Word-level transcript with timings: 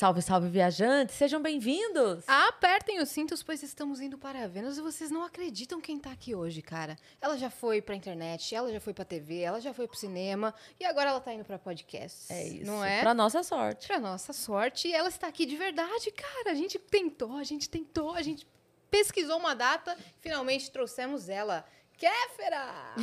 Salve, 0.00 0.22
salve, 0.22 0.48
viajantes! 0.48 1.14
Sejam 1.14 1.42
bem-vindos! 1.42 2.24
Apertem 2.26 3.02
os 3.02 3.10
cintos, 3.10 3.42
pois 3.42 3.62
estamos 3.62 4.00
indo 4.00 4.16
para 4.16 4.48
Vênus 4.48 4.78
e 4.78 4.80
vocês 4.80 5.10
não 5.10 5.22
acreditam 5.22 5.78
quem 5.78 5.98
tá 5.98 6.10
aqui 6.10 6.34
hoje, 6.34 6.62
cara. 6.62 6.96
Ela 7.20 7.36
já 7.36 7.50
foi 7.50 7.82
pra 7.82 7.94
internet, 7.94 8.54
ela 8.54 8.72
já 8.72 8.80
foi 8.80 8.94
pra 8.94 9.04
TV, 9.04 9.40
ela 9.40 9.60
já 9.60 9.74
foi 9.74 9.86
pro 9.86 9.98
cinema 9.98 10.54
e 10.80 10.86
agora 10.86 11.10
ela 11.10 11.20
tá 11.20 11.34
indo 11.34 11.44
pra 11.44 11.58
podcast. 11.58 12.32
É 12.32 12.48
isso. 12.48 12.64
Não 12.64 12.82
é? 12.82 13.02
Pra 13.02 13.12
nossa 13.12 13.42
sorte. 13.42 13.88
Pra 13.88 14.00
nossa 14.00 14.32
sorte, 14.32 14.88
e 14.88 14.94
ela 14.94 15.10
está 15.10 15.26
aqui 15.26 15.44
de 15.44 15.54
verdade, 15.54 16.10
cara. 16.12 16.52
A 16.52 16.54
gente 16.54 16.78
tentou, 16.78 17.36
a 17.36 17.44
gente 17.44 17.68
tentou, 17.68 18.14
a 18.14 18.22
gente 18.22 18.46
pesquisou 18.90 19.36
uma 19.36 19.52
data, 19.52 19.94
finalmente 20.18 20.70
trouxemos 20.70 21.28
ela. 21.28 21.62
Kéfera! 21.98 22.94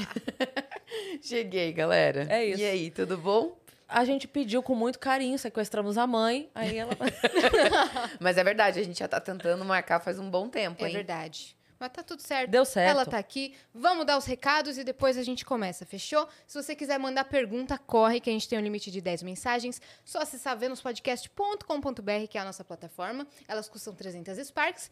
Cheguei, 1.22 1.72
galera. 1.74 2.26
É 2.28 2.44
isso. 2.44 2.60
E 2.60 2.66
aí, 2.66 2.90
tudo 2.90 3.20
bom? 3.20 3.56
A 3.88 4.04
gente 4.04 4.28
pediu 4.28 4.62
com 4.62 4.76
muito 4.76 5.00
carinho, 5.00 5.38
sequestramos 5.40 5.98
a 5.98 6.06
mãe, 6.06 6.50
aí 6.54 6.78
ela. 6.78 6.92
Mas 8.20 8.38
é 8.38 8.44
verdade, 8.44 8.80
a 8.80 8.84
gente 8.84 9.00
já 9.00 9.08
tá 9.08 9.20
tentando 9.20 9.64
marcar 9.64 10.00
faz 10.00 10.20
um 10.20 10.30
bom 10.30 10.50
tempo, 10.50 10.84
É 10.84 10.88
hein? 10.88 10.94
verdade. 10.94 11.56
Mas 11.80 11.92
tá 11.92 12.02
tudo 12.02 12.22
certo. 12.22 12.50
Deu 12.50 12.66
certo. 12.66 12.90
Ela 12.90 13.06
tá 13.06 13.20
aqui. 13.20 13.54
Vamos 13.72 14.04
dar 14.06 14.18
os 14.18 14.26
recados 14.26 14.80
e 14.80 14.84
depois 14.84 15.16
a 15.16 15.22
gente 15.22 15.46
começa, 15.46 15.86
fechou? 15.86 16.28
Se 16.48 16.60
você 16.62 16.76
quiser 16.76 16.98
mandar 16.98 17.26
pergunta, 17.26 17.78
corre, 17.78 18.20
que 18.20 18.30
a 18.32 18.34
gente 18.34 18.50
tem 18.50 18.58
um 18.58 18.62
limite 18.64 18.90
de 18.90 19.00
10 19.00 19.22
mensagens. 19.22 19.80
Só 20.04 20.20
acessar 20.20 20.58
venuspodcast.com.br, 20.58 22.28
que 22.30 22.38
é 22.38 22.42
a 22.42 22.46
nossa 22.46 22.64
plataforma. 22.64 23.28
Elas 23.48 23.70
custam 23.70 23.94
300 23.94 24.38
Sparks. 24.48 24.90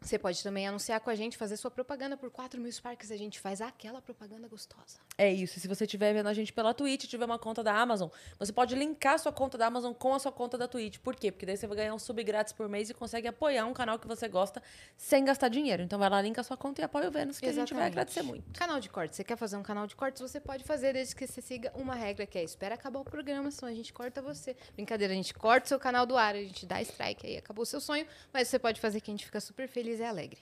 Você 0.00 0.18
pode 0.18 0.42
também 0.42 0.66
anunciar 0.66 1.00
com 1.00 1.10
a 1.10 1.14
gente, 1.14 1.36
fazer 1.36 1.56
sua 1.56 1.70
propaganda 1.70 2.16
por 2.16 2.30
4 2.30 2.60
mil 2.60 2.70
Sparks. 2.70 3.10
A 3.10 3.16
gente 3.16 3.40
faz 3.40 3.60
aquela 3.60 4.00
propaganda 4.00 4.46
gostosa. 4.46 4.98
É 5.16 5.30
isso. 5.32 5.58
E 5.58 5.60
se 5.60 5.68
você 5.68 5.84
estiver 5.84 6.12
vendo 6.14 6.28
a 6.28 6.32
gente 6.32 6.52
pela 6.52 6.72
Twitch, 6.72 7.06
tiver 7.06 7.24
uma 7.24 7.38
conta 7.38 7.62
da 7.62 7.74
Amazon, 7.74 8.08
você 8.38 8.52
pode 8.52 8.74
linkar 8.74 9.18
sua 9.18 9.32
conta 9.32 9.58
da 9.58 9.66
Amazon 9.66 9.92
com 9.92 10.14
a 10.14 10.18
sua 10.18 10.30
conta 10.30 10.56
da 10.56 10.68
Twitch. 10.68 10.98
Por 10.98 11.16
quê? 11.16 11.32
Porque 11.32 11.44
daí 11.44 11.56
você 11.56 11.66
vai 11.66 11.76
ganhar 11.76 11.94
um 11.94 11.98
sub 11.98 12.22
grátis 12.22 12.52
por 12.52 12.68
mês 12.68 12.88
e 12.90 12.94
consegue 12.94 13.26
apoiar 13.26 13.66
um 13.66 13.72
canal 13.72 13.98
que 13.98 14.06
você 14.06 14.28
gosta 14.28 14.62
sem 14.96 15.24
gastar 15.24 15.48
dinheiro. 15.48 15.82
Então 15.82 15.98
vai 15.98 16.08
lá, 16.08 16.22
linka 16.22 16.40
a 16.40 16.44
sua 16.44 16.56
conta 16.56 16.80
e 16.80 16.84
apoia 16.84 17.08
o 17.08 17.10
Vênus, 17.10 17.40
que 17.40 17.46
a 17.46 17.52
gente 17.52 17.74
vai 17.74 17.88
Exatamente. 17.88 17.92
agradecer 17.92 18.22
muito. 18.22 18.58
Canal 18.58 18.78
de 18.78 18.88
cortes. 18.88 19.16
Você 19.16 19.24
quer 19.24 19.36
fazer 19.36 19.56
um 19.56 19.62
canal 19.62 19.86
de 19.86 19.96
cortes? 19.96 20.22
Você 20.22 20.40
pode 20.40 20.62
fazer, 20.62 20.92
desde 20.92 21.14
que 21.14 21.26
você 21.26 21.42
siga 21.42 21.72
uma 21.74 21.94
regra, 21.94 22.24
que 22.24 22.38
é 22.38 22.44
espera 22.44 22.74
acabar 22.74 23.00
o 23.00 23.04
programa, 23.04 23.50
senão 23.50 23.72
a 23.72 23.74
gente 23.74 23.92
corta 23.92 24.22
você. 24.22 24.56
Brincadeira, 24.74 25.12
a 25.12 25.16
gente 25.16 25.34
corta 25.34 25.66
o 25.66 25.68
seu 25.68 25.78
canal 25.78 26.06
do 26.06 26.16
ar, 26.16 26.34
a 26.34 26.42
gente 26.42 26.64
dá 26.64 26.80
strike, 26.82 27.26
aí 27.26 27.36
acabou 27.36 27.64
o 27.64 27.66
seu 27.66 27.80
sonho, 27.80 28.06
mas 28.32 28.46
você 28.46 28.58
pode 28.58 28.80
fazer 28.80 29.00
que 29.00 29.10
a 29.10 29.14
gente 29.14 29.24
fica 29.26 29.40
super 29.40 29.66
feliz 29.66 29.87
e 29.96 30.04
alegre. 30.04 30.38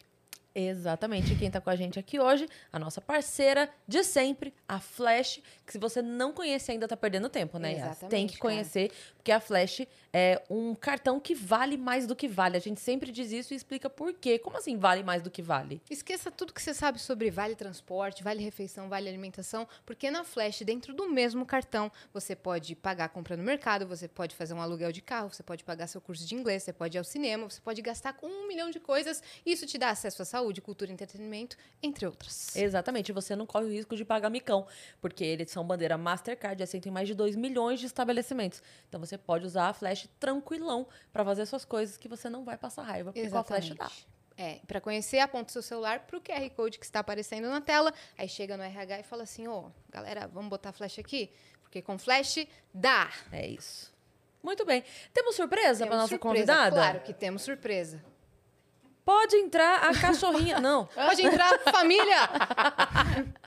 Exatamente. 0.59 1.35
E 1.35 1.37
quem 1.37 1.51
tá 1.51 1.61
com 1.61 1.69
a 1.69 1.77
gente 1.77 1.99
aqui 1.99 2.19
hoje, 2.19 2.49
a 2.73 2.79
nossa 2.79 2.99
parceira 2.99 3.69
de 3.87 4.03
sempre, 4.03 4.55
a 4.67 4.81
Flash, 4.81 5.43
que 5.67 5.73
se 5.73 5.79
você 5.79 6.01
não 6.01 6.33
conhece 6.33 6.73
ainda, 6.73 6.89
tá 6.89 6.97
perdendo 6.97 7.29
tempo, 7.29 7.59
né? 7.59 7.75
Exatamente, 7.75 8.09
Tem 8.09 8.27
que 8.27 8.39
cara. 8.39 8.91
Porque 9.27 9.33
a 9.33 9.41
Flash 9.41 9.81
é 10.13 10.41
um 10.49 10.73
cartão 10.73 11.19
que 11.19 11.35
vale 11.35 11.77
mais 11.77 12.07
do 12.07 12.15
que 12.15 12.29
vale. 12.29 12.57
A 12.57 12.61
gente 12.61 12.81
sempre 12.81 13.11
diz 13.11 13.33
isso 13.33 13.53
e 13.53 13.57
explica 13.57 13.91
por 13.91 14.15
quê. 14.15 14.39
Como 14.39 14.57
assim 14.57 14.79
vale 14.79 15.03
mais 15.03 15.21
do 15.21 15.29
que 15.29 15.43
vale? 15.43 15.83
Esqueça 15.91 16.31
tudo 16.31 16.53
que 16.53 16.63
você 16.63 16.73
sabe 16.73 17.01
sobre 17.01 17.29
vale 17.29 17.57
transporte, 17.57 18.23
vale 18.23 18.41
refeição, 18.41 18.89
vale 18.89 19.09
alimentação, 19.09 19.67
porque 19.85 20.13
na 20.13 20.23
Flash, 20.23 20.61
dentro 20.61 20.95
do 20.95 21.11
mesmo 21.11 21.45
cartão, 21.45 21.91
você 22.15 22.37
pode 22.37 22.77
pagar 22.77 23.09
compra 23.09 23.37
no 23.37 23.43
mercado, 23.43 23.85
você 23.85 24.07
pode 24.07 24.37
fazer 24.37 24.55
um 24.55 24.63
aluguel 24.63 24.93
de 24.93 25.03
carro, 25.03 25.29
você 25.29 25.43
pode 25.43 25.65
pagar 25.65 25.89
seu 25.89 26.01
curso 26.01 26.25
de 26.25 26.37
inglês, 26.37 26.63
você 26.63 26.73
pode 26.73 26.97
ir 26.97 27.01
ao 27.01 27.05
cinema, 27.05 27.51
você 27.51 27.61
pode 27.61 27.83
gastar 27.83 28.13
com 28.13 28.29
um 28.29 28.47
milhão 28.47 28.71
de 28.71 28.79
coisas. 28.79 29.21
Isso 29.45 29.67
te 29.67 29.77
dá 29.77 29.91
acesso 29.91 30.23
à 30.23 30.25
saúde, 30.25 30.61
cultura 30.61 30.93
e 30.93 30.95
entretenimento, 30.95 31.57
entre 31.83 32.07
outras. 32.07 32.55
Exatamente. 32.55 33.11
Você 33.11 33.35
não 33.35 33.45
corre 33.45 33.65
o 33.65 33.71
risco 33.73 33.97
de 33.97 34.05
pagar 34.05 34.31
micão, 34.31 34.69
porque 35.01 35.25
eles 35.25 35.51
são 35.51 35.67
bandeira 35.67 35.99
Mastercard 35.99 36.63
e 36.63 36.65
aceitam 36.65 36.91
em 36.91 36.95
mais 36.95 37.09
de 37.09 37.15
2 37.15 37.35
milhões 37.35 37.81
de 37.81 37.87
estabelecimentos. 37.87 38.63
Então 38.89 39.01
você 39.01 39.16
pode 39.19 39.47
usar 39.47 39.69
a 39.69 39.73
Flash 39.73 40.09
tranquilão 40.19 40.87
para 41.13 41.25
fazer 41.25 41.47
suas 41.47 41.65
coisas 41.65 41.97
que 41.97 42.09
você 42.09 42.29
não 42.29 42.45
vai 42.45 42.57
passar 42.57 42.83
raiva, 42.83 43.13
porque 43.13 43.29
com 43.29 43.39
a 43.39 43.45
Flash 43.45 43.75
dá. 43.75 43.91
É, 44.39 44.61
para 44.67 44.81
conhecer, 44.83 45.19
aponta 45.19 45.49
o 45.49 45.53
seu 45.53 45.63
celular 45.63 46.01
pro 46.01 46.21
QR 46.21 46.49
Code 46.51 46.79
que 46.79 46.85
está 46.85 47.01
aparecendo 47.01 47.49
na 47.49 47.61
tela, 47.61 47.93
aí 48.19 48.29
chega 48.29 48.57
no 48.57 48.63
RH 48.63 49.01
e 49.01 49.03
fala 49.03 49.23
assim, 49.23 49.49
ô, 49.49 49.71
galera, 49.89 50.27
vamos 50.27 50.51
botar 50.51 50.73
flash 50.73 50.99
aqui? 50.99 51.33
Porque 51.63 51.81
com 51.81 51.99
flash 51.99 52.47
dá. 52.73 53.11
É 53.33 53.47
isso. 53.47 53.95
Muito 54.43 54.65
bem. 54.67 54.85
Temos 55.15 55.35
surpresa 55.35 55.87
para 55.87 55.97
nossa 55.97 56.09
surpresa, 56.09 56.35
convidada? 56.35 56.77
Claro 56.77 57.01
que 57.01 57.15
temos 57.15 57.43
surpresa. 57.43 58.05
Pode 59.05 59.37
entrar 59.37 59.89
a 59.89 59.99
cachorrinha. 59.99 60.61
Não. 60.61 60.87
Pode 60.87 61.23
entrar, 61.23 61.59
família! 61.61 62.29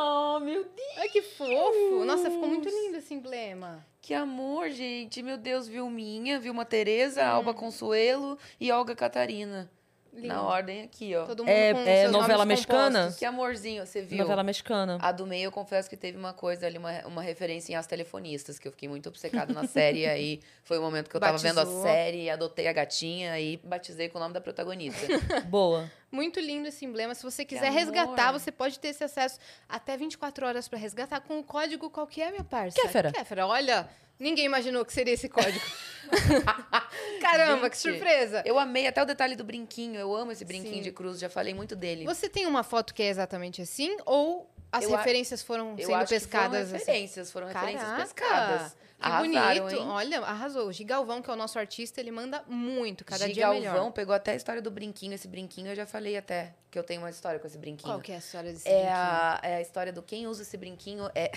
Oh, 0.00 0.38
meu 0.38 0.62
Deus. 0.62 0.98
Ai, 0.98 1.08
que 1.08 1.20
fofo! 1.22 2.04
Nossa, 2.04 2.30
ficou 2.30 2.46
muito 2.48 2.68
lindo 2.68 2.98
esse 2.98 3.12
emblema. 3.12 3.84
Que 4.00 4.14
amor, 4.14 4.70
gente. 4.70 5.22
Meu 5.22 5.36
Deus, 5.36 5.66
Vilminha, 5.66 6.38
Vilma 6.38 6.64
Tereza, 6.64 7.20
Hum. 7.24 7.26
Alba 7.28 7.52
Consuelo 7.52 8.38
e 8.60 8.70
Olga 8.70 8.94
Catarina. 8.94 9.68
Lindo. 10.18 10.34
Na 10.34 10.42
ordem 10.42 10.82
aqui, 10.82 11.14
ó. 11.14 11.24
Todo 11.24 11.40
mundo 11.44 11.48
É- 11.50 11.72
com 11.72 11.80
é 11.80 12.00
seus 12.02 12.12
novela 12.12 12.38
nomes 12.38 12.58
mexicana? 12.58 12.98
compostos. 12.98 13.18
Que 13.18 13.24
amorzinho, 13.24 13.86
você 13.86 14.02
viu? 14.02 14.18
Novela 14.18 14.42
mexicana. 14.42 14.98
A 15.00 15.12
do 15.12 15.26
meio, 15.26 15.44
eu 15.44 15.52
confesso 15.52 15.88
que 15.88 15.96
teve 15.96 16.18
uma 16.18 16.32
coisa 16.32 16.66
ali, 16.66 16.76
uma, 16.78 16.92
uma 17.06 17.22
referência 17.22 17.72
em 17.72 17.76
As 17.76 17.86
Telefonistas, 17.86 18.58
que 18.58 18.66
eu 18.66 18.72
fiquei 18.72 18.88
muito 18.88 19.08
obcecado 19.08 19.52
na 19.54 19.66
série. 19.66 20.04
aí 20.06 20.40
foi 20.64 20.78
o 20.78 20.82
momento 20.82 21.08
que 21.08 21.16
eu 21.16 21.20
tava 21.20 21.38
vendo 21.38 21.58
a 21.58 21.64
Batizou. 21.64 21.82
série, 21.82 22.28
adotei 22.30 22.66
a 22.68 22.72
gatinha 22.72 23.38
e 23.40 23.56
batizei 23.58 24.08
com 24.08 24.18
o 24.18 24.20
nome 24.20 24.34
da 24.34 24.40
protagonista. 24.40 25.06
Boa. 25.48 25.90
Muito 26.10 26.40
lindo 26.40 26.68
esse 26.68 26.84
emblema. 26.84 27.14
Se 27.14 27.22
você 27.22 27.44
quiser 27.44 27.70
resgatar, 27.70 28.32
você 28.32 28.50
pode 28.50 28.78
ter 28.80 28.88
esse 28.88 29.04
acesso 29.04 29.38
até 29.68 29.96
24 29.96 30.46
horas 30.46 30.66
para 30.66 30.78
resgatar 30.78 31.20
com 31.20 31.38
o 31.38 31.44
código 31.44 31.90
qual 31.90 32.06
que 32.06 32.22
é, 32.22 32.30
minha 32.30 32.44
parça? 32.44 32.80
Kéfera. 32.80 33.12
Kéfera, 33.12 33.46
olha, 33.46 33.86
ninguém 34.18 34.44
imaginou 34.46 34.84
que 34.84 34.92
seria 34.92 35.14
esse 35.14 35.28
código. 35.28 35.64
Caramba, 37.20 37.68
que 37.70 37.76
Gente, 37.76 37.92
surpresa! 37.92 38.42
Eu 38.44 38.58
amei 38.58 38.86
até 38.86 39.02
o 39.02 39.04
detalhe 39.04 39.36
do 39.36 39.44
brinquinho. 39.44 39.98
Eu 39.98 40.14
amo 40.14 40.32
esse 40.32 40.44
brinquinho 40.44 40.76
Sim. 40.76 40.82
de 40.82 40.92
cruz, 40.92 41.18
já 41.18 41.28
falei 41.28 41.54
muito 41.54 41.74
dele. 41.76 42.04
Você 42.04 42.28
tem 42.28 42.46
uma 42.46 42.62
foto 42.62 42.94
que 42.94 43.02
é 43.02 43.08
exatamente 43.08 43.62
assim 43.62 43.96
ou 44.06 44.50
as 44.70 44.84
Eu 44.84 44.90
referências 44.90 45.42
foram 45.42 45.76
sendo 45.76 45.94
acho 45.94 46.08
pescadas 46.08 46.26
que 46.26 46.48
foram 46.48 46.62
assim? 46.64 46.72
referências, 46.90 47.30
foram 47.32 47.46
referências 47.48 47.82
Caraca, 47.82 48.02
pescadas. 48.02 48.72
Que 48.72 49.04
Arrasaram, 49.04 49.60
bonito. 49.64 49.80
hein? 49.80 49.88
Olha, 49.88 50.18
arrasou. 50.22 50.66
O 50.66 50.72
Gigalvão, 50.72 51.22
que 51.22 51.30
é 51.30 51.32
o 51.32 51.36
nosso 51.36 51.56
artista, 51.56 52.00
ele 52.00 52.10
manda 52.10 52.42
muito, 52.48 53.04
cada 53.04 53.28
Gi 53.28 53.32
dia 53.34 53.48
melhor. 53.50 53.92
pegou 53.92 54.12
até 54.12 54.32
a 54.32 54.34
história 54.34 54.60
do 54.60 54.72
brinquinho. 54.72 55.14
Esse 55.14 55.28
brinquinho 55.28 55.68
eu 55.70 55.76
já 55.76 55.86
falei 55.86 56.16
até 56.16 56.52
que 56.68 56.76
eu 56.76 56.82
tenho 56.82 57.00
uma 57.02 57.08
história 57.10 57.38
com 57.38 57.46
esse 57.46 57.56
brinquinho. 57.56 57.92
Qual 57.92 58.00
que 58.00 58.10
é 58.10 58.16
a 58.16 58.18
história 58.18 58.52
desse 58.52 58.66
É 58.68 58.72
brinquinho? 58.72 58.92
a, 58.96 59.40
é 59.44 59.54
a 59.54 59.60
história 59.60 59.92
do 59.92 60.02
quem 60.02 60.26
usa 60.26 60.42
esse 60.42 60.56
brinquinho 60.56 61.08
é. 61.14 61.30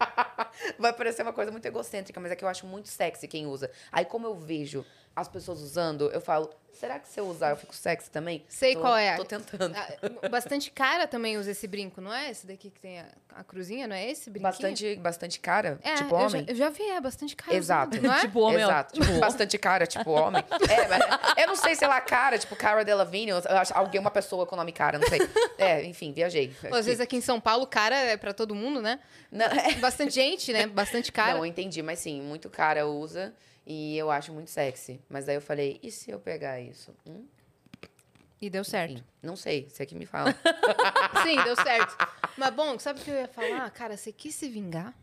Vai 0.78 0.92
parecer 0.92 1.22
uma 1.22 1.32
coisa 1.32 1.50
muito 1.50 1.66
egocêntrica, 1.66 2.20
mas 2.20 2.32
é 2.32 2.36
que 2.36 2.44
eu 2.44 2.48
acho 2.48 2.66
muito 2.66 2.88
sexy 2.88 3.28
quem 3.28 3.46
usa. 3.46 3.70
Aí, 3.90 4.04
como 4.04 4.26
eu 4.26 4.34
vejo 4.34 4.84
as 5.20 5.28
pessoas 5.28 5.60
usando, 5.60 6.10
eu 6.12 6.20
falo, 6.20 6.50
será 6.72 6.98
que 6.98 7.08
se 7.08 7.20
eu 7.20 7.26
usar 7.26 7.50
eu 7.50 7.56
fico 7.56 7.74
sexy 7.74 8.10
também? 8.10 8.44
Sei 8.48 8.74
Tô- 8.74 8.80
qual 8.80 8.96
é. 8.96 9.16
Tô 9.16 9.24
tentando. 9.24 9.74
Ah, 9.76 10.28
Bastante 10.28 10.70
cara 10.70 11.06
também 11.06 11.36
usa 11.38 11.50
esse 11.50 11.66
brinco, 11.66 12.00
não 12.00 12.12
é? 12.12 12.30
Esse 12.30 12.46
daqui 12.46 12.70
que 12.70 12.80
tem 12.80 13.00
a, 13.00 13.06
a 13.36 13.44
cruzinha, 13.44 13.86
não 13.86 13.94
é 13.94 14.10
esse 14.10 14.30
brinquinho? 14.30 14.50
Bastante, 14.50 14.96
bastante 14.96 15.40
cara, 15.40 15.78
É, 15.82 15.94
tipo 15.94 16.14
eu 16.14 16.18
homem. 16.18 16.44
Já, 16.46 16.52
eu 16.52 16.54
já 16.56 16.70
vi, 16.70 16.82
é 16.84 17.00
bastante 17.00 17.36
cara. 17.36 17.54
Exato. 17.56 17.92
usando, 17.96 18.06
Não 18.06 18.14
é? 18.14 18.20
Tipo 18.22 18.40
homem, 18.40 18.64
ó. 18.64 18.68
Exato. 18.68 18.94
Tipo, 19.00 19.18
bastante 19.20 19.58
cara, 19.58 19.86
tipo 19.86 20.10
homem. 20.10 20.42
É, 20.68 20.88
mas 20.88 21.36
eu 21.38 21.46
não 21.48 21.56
sei 21.56 21.74
se 21.74 21.84
ela 21.84 22.00
cara, 22.00 22.38
tipo 22.38 22.56
Cara 22.56 22.84
Delevingne, 22.84 23.30
eu 23.30 23.42
alguém, 23.74 24.00
uma 24.00 24.10
pessoa 24.10 24.46
com 24.46 24.56
nome 24.56 24.72
cara, 24.72 24.98
não 24.98 25.08
sei. 25.08 25.20
É, 25.58 25.84
enfim, 25.84 26.12
viajei. 26.12 26.54
Pô, 26.68 26.74
Às 26.76 26.86
vezes 26.86 27.00
aqui 27.00 27.16
em 27.16 27.20
São 27.20 27.40
Paulo, 27.40 27.66
cara 27.66 27.94
é 27.96 28.16
pra 28.16 28.32
todo 28.32 28.54
mundo, 28.54 28.80
né? 28.80 28.98
Não, 29.30 29.44
é- 29.46 29.74
Bastante 29.74 30.14
gente, 30.14 30.52
né? 30.52 30.66
Bastante 30.66 31.12
cara. 31.12 31.32
Não, 31.34 31.38
eu 31.40 31.46
entendi, 31.46 31.82
mas 31.82 31.98
sim, 31.98 32.20
muito 32.22 32.48
cara 32.48 32.86
usa 32.86 33.34
e 33.66 33.96
eu 33.96 34.10
acho 34.10 34.32
muito 34.32 34.50
sexy. 34.50 35.00
Mas 35.08 35.26
daí 35.26 35.36
eu 35.36 35.40
falei, 35.40 35.78
e 35.82 35.90
se 35.90 36.10
eu 36.10 36.18
pegar 36.18 36.60
isso? 36.60 36.94
Hum? 37.06 37.24
E 38.40 38.48
deu 38.48 38.64
certo. 38.64 38.92
Enfim, 38.94 39.04
não 39.22 39.36
sei, 39.36 39.68
você 39.68 39.84
que 39.84 39.94
me 39.94 40.06
fala. 40.06 40.34
Sim, 41.22 41.42
deu 41.44 41.54
certo. 41.56 41.94
Mas 42.38 42.54
bom, 42.54 42.78
sabe 42.78 43.00
o 43.00 43.02
que 43.02 43.10
eu 43.10 43.16
ia 43.16 43.28
falar? 43.28 43.70
Cara, 43.70 43.96
você 43.96 44.10
quis 44.12 44.34
se 44.34 44.48
vingar? 44.48 44.94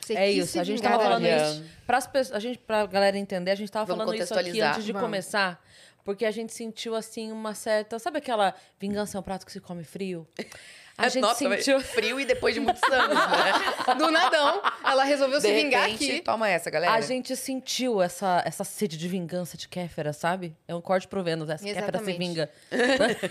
Você 0.00 0.14
É 0.14 0.26
quis 0.28 0.44
isso, 0.44 0.52
se 0.52 0.58
a 0.58 0.64
gente 0.64 0.78
vingar 0.78 0.92
tava 0.92 1.04
falando 1.04 1.26
isso. 1.26 1.64
Pras 1.86 2.06
pessoas, 2.06 2.36
a 2.36 2.38
gente, 2.40 2.58
pra 2.58 2.86
galera 2.86 3.18
entender, 3.18 3.50
a 3.50 3.54
gente 3.54 3.70
tava 3.70 3.84
Vamos 3.86 4.04
falando 4.04 4.14
isso 4.14 4.32
aqui 4.32 4.32
contextualizar. 4.34 4.72
antes 4.74 4.84
de 4.84 4.92
Vamos. 4.92 5.06
começar, 5.06 5.62
porque 6.04 6.24
a 6.24 6.30
gente 6.30 6.52
sentiu, 6.52 6.94
assim, 6.94 7.32
uma 7.32 7.54
certa... 7.54 7.98
Sabe 7.98 8.18
aquela 8.18 8.54
vingança 8.78 9.16
é 9.16 9.20
um 9.20 9.22
prato 9.22 9.46
que 9.46 9.52
se 9.52 9.60
come 9.60 9.82
frio? 9.82 10.26
A 10.96 11.08
gente 11.08 11.22
Nossa, 11.22 11.38
sentiu... 11.38 11.80
frio 11.82 12.20
e 12.20 12.24
depois 12.24 12.54
de 12.54 12.60
muitos 12.60 12.82
anos, 12.84 13.16
né? 13.16 13.94
Do 13.98 14.10
nadão, 14.10 14.62
ela 14.84 15.02
resolveu 15.02 15.40
De 15.40 15.46
se 15.46 15.52
vingar 15.52 15.86
repente, 15.86 16.10
aqui. 16.10 16.20
toma 16.22 16.48
essa, 16.48 16.70
galera. 16.70 16.92
A 16.92 17.00
gente 17.00 17.34
sentiu 17.34 18.00
essa, 18.00 18.42
essa 18.46 18.62
sede 18.62 18.96
de 18.96 19.08
vingança 19.08 19.56
de 19.56 19.68
Kéfera, 19.68 20.12
sabe? 20.12 20.56
É 20.68 20.74
um 20.74 20.80
corte 20.80 21.08
pro 21.08 21.22
Vênus, 21.22 21.50
essa 21.50 21.64
Kéfera 21.64 21.98
se 21.98 22.10
Exatamente. 22.10 22.18
vinga. 22.18 22.50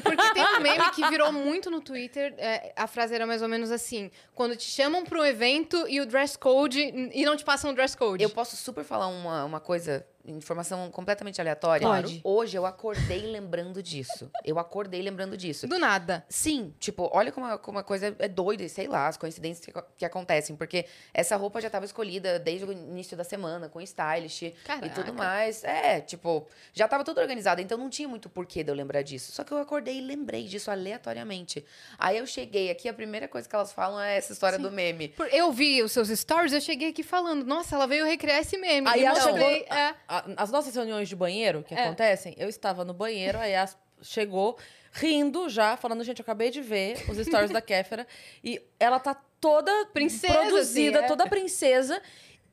Porque 0.03 0.33
tem 0.33 0.43
um 0.43 0.59
meme 0.59 0.91
que 0.91 1.07
virou 1.07 1.31
muito 1.31 1.71
no 1.71 1.79
Twitter. 1.79 2.33
é, 2.37 2.73
a 2.75 2.85
frase 2.85 3.15
era 3.15 3.25
mais 3.25 3.41
ou 3.41 3.47
menos 3.47 3.71
assim: 3.71 4.11
quando 4.35 4.57
te 4.57 4.69
chamam 4.69 5.05
para 5.05 5.19
um 5.19 5.25
evento 5.25 5.85
e 5.87 6.01
o 6.01 6.05
dress 6.05 6.37
code 6.37 6.81
e 6.81 7.23
não 7.23 7.37
te 7.37 7.45
passam 7.45 7.71
o 7.71 7.73
dress 7.73 7.95
code. 7.95 8.21
Eu 8.21 8.29
posso 8.29 8.57
super 8.57 8.83
falar 8.83 9.07
uma, 9.07 9.45
uma 9.45 9.59
coisa 9.61 10.05
informação 10.25 10.89
completamente 10.91 11.39
aleatória? 11.41 11.85
Pode. 11.87 12.21
Hoje 12.23 12.57
eu 12.57 12.65
acordei 12.65 13.21
lembrando 13.27 13.81
disso. 13.83 14.31
Eu 14.43 14.57
acordei 14.59 15.01
lembrando 15.01 15.35
disso. 15.37 15.67
Do 15.67 15.77
nada. 15.77 16.25
Sim, 16.29 16.73
tipo, 16.79 17.09
olha 17.13 17.31
como 17.31 17.45
a, 17.45 17.57
como 17.57 17.79
a 17.79 17.83
coisa 17.83 18.15
é 18.19 18.27
doida, 18.27 18.63
e 18.63 18.69
sei 18.69 18.87
lá, 18.87 19.07
as 19.07 19.17
coincidências 19.17 19.65
que, 19.65 19.73
que 19.97 20.05
acontecem. 20.05 20.55
Porque 20.55 20.85
essa 21.13 21.35
roupa 21.35 21.59
já 21.61 21.67
estava 21.67 21.85
escolhida 21.85 22.39
desde 22.39 22.65
o 22.65 22.71
início 22.71 23.15
da 23.17 23.23
semana, 23.23 23.67
com 23.69 23.81
stylist 23.81 24.41
e 24.43 24.51
Caraca. 24.63 24.89
tudo 24.89 25.13
mais. 25.13 25.63
É, 25.63 25.99
tipo, 26.01 26.47
já 26.73 26.87
tava 26.87 27.03
tudo 27.03 27.19
organizado, 27.19 27.61
então 27.61 27.77
não 27.77 27.89
tinha 27.89 28.07
muito 28.07 28.29
porquê 28.29 28.63
de 28.63 28.71
eu 28.71 28.75
lembrar 28.75 29.01
disso. 29.01 29.31
Só 29.31 29.43
que 29.43 29.51
eu 29.51 29.57
acordei 29.57 29.97
e 29.97 30.01
lembrei 30.01 30.45
disso 30.45 30.71
aleatoriamente. 30.71 31.65
Aí 31.97 32.17
eu 32.17 32.25
cheguei 32.25 32.69
aqui, 32.71 32.87
a 32.87 32.93
primeira 32.93 33.27
coisa 33.27 33.47
que 33.47 33.55
elas 33.55 33.71
falam 33.73 33.99
é 33.99 34.17
essa 34.17 34.31
história 34.33 34.57
do 34.57 34.71
meme. 34.71 35.13
Eu 35.31 35.51
vi 35.51 35.81
os 35.83 35.91
seus 35.91 36.07
stories, 36.09 36.53
eu 36.53 36.61
cheguei 36.61 36.89
aqui 36.89 37.03
falando, 37.03 37.45
nossa, 37.45 37.75
ela 37.75 37.85
veio 37.87 38.05
recriar 38.05 38.39
esse 38.39 38.57
meme. 38.57 38.87
Aí 38.87 39.01
e 39.01 39.05
ela 39.05 39.15
mostrei, 39.15 39.59
chegou- 39.63 39.77
é. 39.77 39.95
As 40.37 40.51
nossas 40.51 40.75
reuniões 40.75 41.07
de 41.09 41.15
banheiro 41.15 41.63
que 41.63 41.73
É. 41.73 41.83
acontecem, 41.85 42.35
eu 42.37 42.49
estava 42.49 42.83
no 42.85 42.93
banheiro, 42.93 43.37
aí 43.39 43.55
a 43.55 43.67
chegou 44.01 44.57
rindo 44.91 45.47
já, 45.49 45.77
falando, 45.77 46.03
gente, 46.03 46.19
eu 46.19 46.23
acabei 46.23 46.49
de 46.51 46.61
ver 46.61 46.97
os 47.09 47.17
stories 47.17 47.49
da 47.51 47.61
Kéfera 47.61 48.05
e 48.43 48.61
ela 48.79 48.99
tá 48.99 49.15
toda 49.39 49.71
Princesa, 49.93 50.33
produzida, 50.33 50.97
assim, 50.99 51.05
é. 51.05 51.07
toda 51.07 51.25
princesa. 51.27 52.01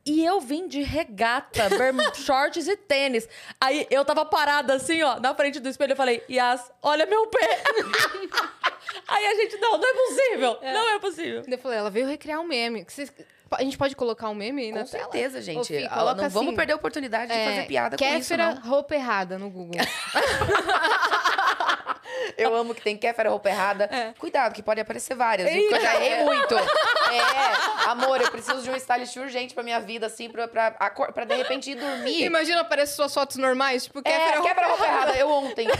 E 0.03 0.25
eu 0.25 0.41
vim 0.41 0.67
de 0.67 0.81
regata, 0.81 1.63
shorts 2.15 2.67
e 2.67 2.75
tênis. 2.75 3.29
Aí 3.59 3.85
eu 3.91 4.03
tava 4.03 4.25
parada 4.25 4.73
assim, 4.73 5.01
ó, 5.03 5.19
na 5.19 5.35
frente 5.35 5.59
do 5.59 5.69
espelho. 5.69 5.91
Eu 5.91 5.95
falei, 5.97 6.23
Yas, 6.27 6.71
olha 6.81 7.05
meu 7.05 7.27
pé. 7.27 7.61
Aí 9.07 9.25
a 9.27 9.35
gente, 9.35 9.57
não, 9.57 9.77
não 9.77 9.87
é 9.87 9.93
possível. 9.93 10.59
Não 10.61 10.89
é 10.95 10.99
possível. 10.99 11.43
Eu 11.47 11.57
falei, 11.57 11.77
ela 11.77 11.89
veio 11.89 12.07
recriar 12.07 12.39
um 12.39 12.43
meme. 12.47 12.83
Vocês- 12.87 13.11
A 13.53 13.63
gente 13.63 13.77
pode 13.77 13.95
colocar 13.95 14.29
um 14.29 14.35
meme 14.35 14.61
aí 14.63 14.71
na 14.71 14.81
Com 14.83 14.85
tela? 14.87 15.03
certeza, 15.03 15.39
Ô, 15.39 15.41
gente. 15.41 15.67
Fih, 15.67 15.85
Ah, 15.85 15.89
coloca 15.99 16.21
não 16.21 16.29
vamos 16.29 16.47
assim, 16.49 16.55
perder 16.55 16.73
a 16.73 16.75
oportunidade 16.77 17.31
de 17.31 17.37
é, 17.37 17.45
fazer 17.45 17.67
piada 17.67 17.97
com 17.97 18.03
isso, 18.03 18.13
Kéfera, 18.13 18.55
não. 18.55 18.61
roupa 18.69 18.95
errada 18.95 19.37
no 19.37 19.49
Google. 19.49 19.79
Eu 22.37 22.55
amo 22.55 22.73
que 22.73 22.81
tem 22.81 22.97
Kéfera 22.97 23.29
roupa 23.29 23.49
errada. 23.49 23.85
É. 23.85 24.13
Cuidado, 24.17 24.53
que 24.53 24.61
pode 24.63 24.79
aparecer 24.81 25.15
várias? 25.15 25.49
Porque 25.49 25.73
eu 25.75 25.81
já 25.81 25.95
errei 25.95 26.23
muito. 26.23 26.55
É, 27.11 27.89
amor, 27.89 28.21
eu 28.21 28.31
preciso 28.31 28.61
de 28.61 28.69
um 28.69 28.75
stylist 28.77 29.17
urgente 29.17 29.53
pra 29.53 29.61
minha 29.63 29.81
vida, 29.81 30.05
assim, 30.05 30.29
pra, 30.29 30.47
pra, 30.47 30.71
pra 30.71 31.25
de 31.25 31.35
repente 31.35 31.71
ir 31.71 31.75
dormir. 31.75 32.23
Imagina 32.23 32.61
aparecer 32.61 32.95
suas 32.95 33.13
fotos 33.13 33.35
normais, 33.35 33.83
tipo, 33.83 33.99
É, 33.99 34.01
Kéfera, 34.03 34.41
Kéfera 34.41 34.67
roupa 34.67 34.85
errada, 34.85 35.17
eu 35.17 35.29
ontem. 35.29 35.67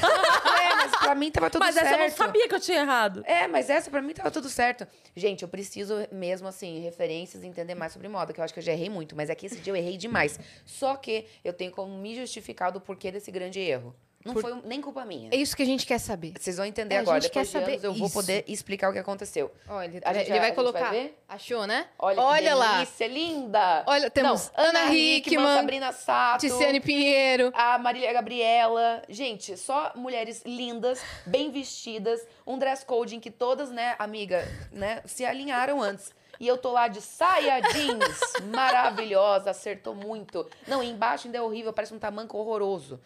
É, 0.62 0.76
mas 0.76 0.92
pra 0.92 1.16
mim 1.16 1.32
tava 1.32 1.50
tudo 1.50 1.62
Mas 1.62 1.76
certo. 1.76 1.88
essa 1.88 1.96
eu 1.96 2.10
não 2.10 2.10
sabia 2.16 2.48
que 2.50 2.56
eu 2.56 2.60
tinha 2.60 2.82
errado. 2.82 3.24
É, 3.26 3.48
mas 3.48 3.70
essa 3.70 3.90
pra 3.90 4.02
mim 4.02 4.14
tava 4.14 4.30
tudo 4.30 4.50
certo. 4.50 4.86
Gente, 5.16 5.44
eu 5.44 5.48
preciso 5.48 6.06
mesmo, 6.12 6.48
assim, 6.50 6.82
referências 6.82 7.44
e 7.44 7.48
entender 7.48 7.76
mais 7.76 7.94
sobre 7.94 8.10
moda, 8.10 8.34
que 8.34 8.40
eu 8.42 8.44
acho 8.44 8.54
que 8.54 8.60
eu 8.60 8.64
já 8.64 8.74
errei 8.74 8.90
muito, 8.90 9.16
mas 9.16 9.30
é 9.30 9.36
que 9.36 9.46
esse 9.46 9.58
dia 9.58 9.72
eu 9.72 9.78
errei 9.78 9.96
demais. 9.96 10.38
Só 10.66 10.96
que 10.96 11.26
eu 11.46 11.54
tenho 11.54 11.72
como 11.72 11.98
me 11.98 12.14
justificar 12.14 12.72
do 12.74 12.82
porquê 12.82 13.10
desse 13.10 13.32
grande 13.32 13.60
erro. 13.62 13.96
Não 14.26 14.36
foi 14.36 14.62
nem 14.66 14.80
culpa 14.82 15.04
minha. 15.06 15.30
É 15.32 15.36
isso 15.36 15.56
que 15.56 15.64
a 15.64 15.66
gente 15.66 15.86
quer 15.86 16.00
saber. 16.00 16.34
Vocês 16.40 16.58
vão 16.58 16.66
entender 16.66 16.96
É, 16.96 16.98
a 17.00 17.02
agora. 17.02 17.20
gente 17.22 17.30
Depois 17.32 17.50
quer 17.52 17.60
de 17.60 17.66
saber 17.66 17.72
anos 17.74 17.84
eu 17.84 17.94
vou 17.94 18.06
isso. 18.08 18.14
poder 18.14 18.44
explicar 18.48 18.90
o 18.90 18.94
que 18.94 19.00
aconteceu. 19.00 19.52
Olha, 19.68 19.86
ele, 19.88 20.02
A 20.04 20.14
gente 20.14 20.30
ele 20.30 20.40
vai- 20.40 20.52
a 20.52 20.56
colocar. 20.56 20.90
vai? 20.92 21.14
Achou, 21.28 21.66
né? 21.66 21.88
Olha, 21.98 22.22
Olha 22.22 22.50
que 22.50 22.54
lá. 22.56 22.74
delícia, 22.78 23.08
linda! 23.08 23.84
Olha, 23.88 24.10
temos 24.12 24.52
Não, 24.56 24.64
Ana 24.66 24.94
Hickman, 24.94 25.56
Sabrina 25.58 25.92
Sato, 25.92 26.42
Tiziane 26.42 26.80
Pinheiro. 26.80 27.52
a 27.56 27.78
Marília 27.78 28.12
Gabriela. 28.14 29.02
Gente, 29.10 29.58
só 29.58 29.92
mulheres 29.96 30.42
lindas, 30.46 31.02
bem 31.26 31.50
vestidas, 31.52 32.22
um 32.46 32.58
dress 32.60 32.86
code 32.86 33.16
em 33.16 33.20
que 33.20 33.32
todas, 33.32 33.72
né, 33.72 33.96
amiga, 33.98 34.48
né, 34.72 35.02
se 35.06 35.26
alinharam 35.26 35.82
antes. 35.82 36.14
E 36.40 36.48
eu 36.48 36.58
tô 36.58 36.72
lá 36.72 36.88
de 36.88 37.02
saia 37.02 37.60
jeans, 37.60 38.20
maravilhosa, 38.52 39.52
acertou 39.52 39.94
muito. 39.94 40.48
Não, 40.68 40.82
embaixo 40.82 41.28
ainda 41.28 41.38
é 41.38 41.42
horrível, 41.42 41.72
parece 41.72 41.94
um 41.94 42.00
tamanco 42.00 42.38
horroroso. 42.38 43.00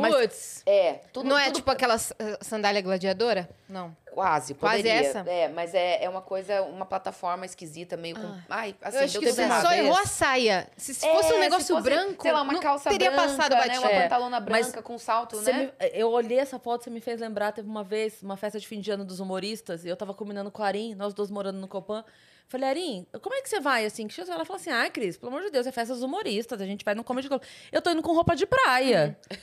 Mas- 0.00 0.14
Putz. 0.14 0.62
É, 0.66 0.94
tudo 1.12 1.28
não 1.28 1.38
é 1.38 1.46
tudo 1.46 1.56
tipo 1.56 1.70
aquela 1.70 1.94
eh, 1.96 2.38
sandália 2.40 2.80
gladiadora? 2.82 3.48
Não. 3.68 3.96
Quase, 4.12 4.54
Quase 4.54 4.78
poderia. 4.78 5.06
essa? 5.08 5.18
É, 5.30 5.46
mas 5.48 5.74
é, 5.74 6.02
é 6.02 6.08
uma 6.08 6.22
coisa, 6.22 6.62
uma 6.62 6.86
plataforma 6.86 7.44
esquisita, 7.44 7.98
meio 7.98 8.16
com... 8.16 8.34
Ai, 8.48 8.74
assim, 8.80 8.96
eu 8.96 9.04
acho 9.04 9.12
deu 9.12 9.20
que 9.20 9.32
você 9.32 9.46
só 9.46 9.72
errou 9.74 9.98
a 9.98 10.06
saia. 10.06 10.66
Se, 10.74 10.94
se 10.94 11.06
fosse 11.06 11.32
um 11.34 11.36
É, 11.36 11.40
negócio 11.40 11.66
se 11.66 11.72
fosse, 11.74 11.82
branco, 11.84 12.22
sei 12.22 12.32
lá, 12.32 12.40
uma 12.40 12.54
não 12.54 12.60
calça 12.60 12.88
teria 12.88 13.10
branca, 13.10 13.26
passado 13.28 13.50
né, 13.54 13.60
batido. 13.60 13.80
uma 13.82 13.90
É, 13.90 14.02
pantalona 14.04 14.40
mas 14.40 14.66
branca 14.68 14.80
com 14.82 14.96
salto, 14.98 15.38
né? 15.42 15.52
me- 15.52 15.72
eu 15.92 16.10
olhei 16.10 16.38
essa 16.38 16.58
foto, 16.58 16.84
você 16.84 16.88
me 16.90 17.00
fez 17.02 17.20
lembrar, 17.20 17.52
teve 17.52 17.68
uma 17.68 17.84
vez, 17.84 18.22
uma 18.22 18.38
festa 18.38 18.58
de 18.58 18.66
fim 18.66 18.80
de 18.80 18.90
ano 18.90 19.04
dos 19.04 19.20
humoristas, 19.20 19.84
e 19.84 19.88
eu 19.88 19.96
tava 19.96 20.14
combinando 20.14 20.50
com 20.50 20.62
a 20.62 20.66
Arin, 20.66 20.94
nós 20.94 21.12
dois 21.12 21.30
morando 21.30 21.58
no 21.58 21.68
Copan. 21.68 22.02
Falei, 22.48 22.68
Arin, 22.70 23.06
como 23.20 23.34
é 23.34 23.42
que 23.42 23.50
você 23.50 23.60
vai, 23.60 23.84
assim? 23.84 24.06
Que? 24.08 24.18
Ela 24.20 24.46
falou 24.46 24.58
assim, 24.58 24.70
ah, 24.70 24.88
Cris, 24.88 25.18
pelo 25.18 25.30
amor 25.30 25.42
de 25.44 25.50
Deus, 25.50 25.66
é 25.66 25.72
festa 25.72 25.92
dos 25.92 26.02
humoristas, 26.02 26.58
a 26.58 26.64
gente 26.64 26.84
vai 26.86 26.94
no 26.94 27.04
Comedy 27.04 27.28
Club. 27.28 27.42
Eu 27.70 27.82
tô 27.82 27.90
indo 27.90 28.00
com 28.02 28.14
roupa 28.14 28.34
de 28.34 28.46
praia. 28.46 29.14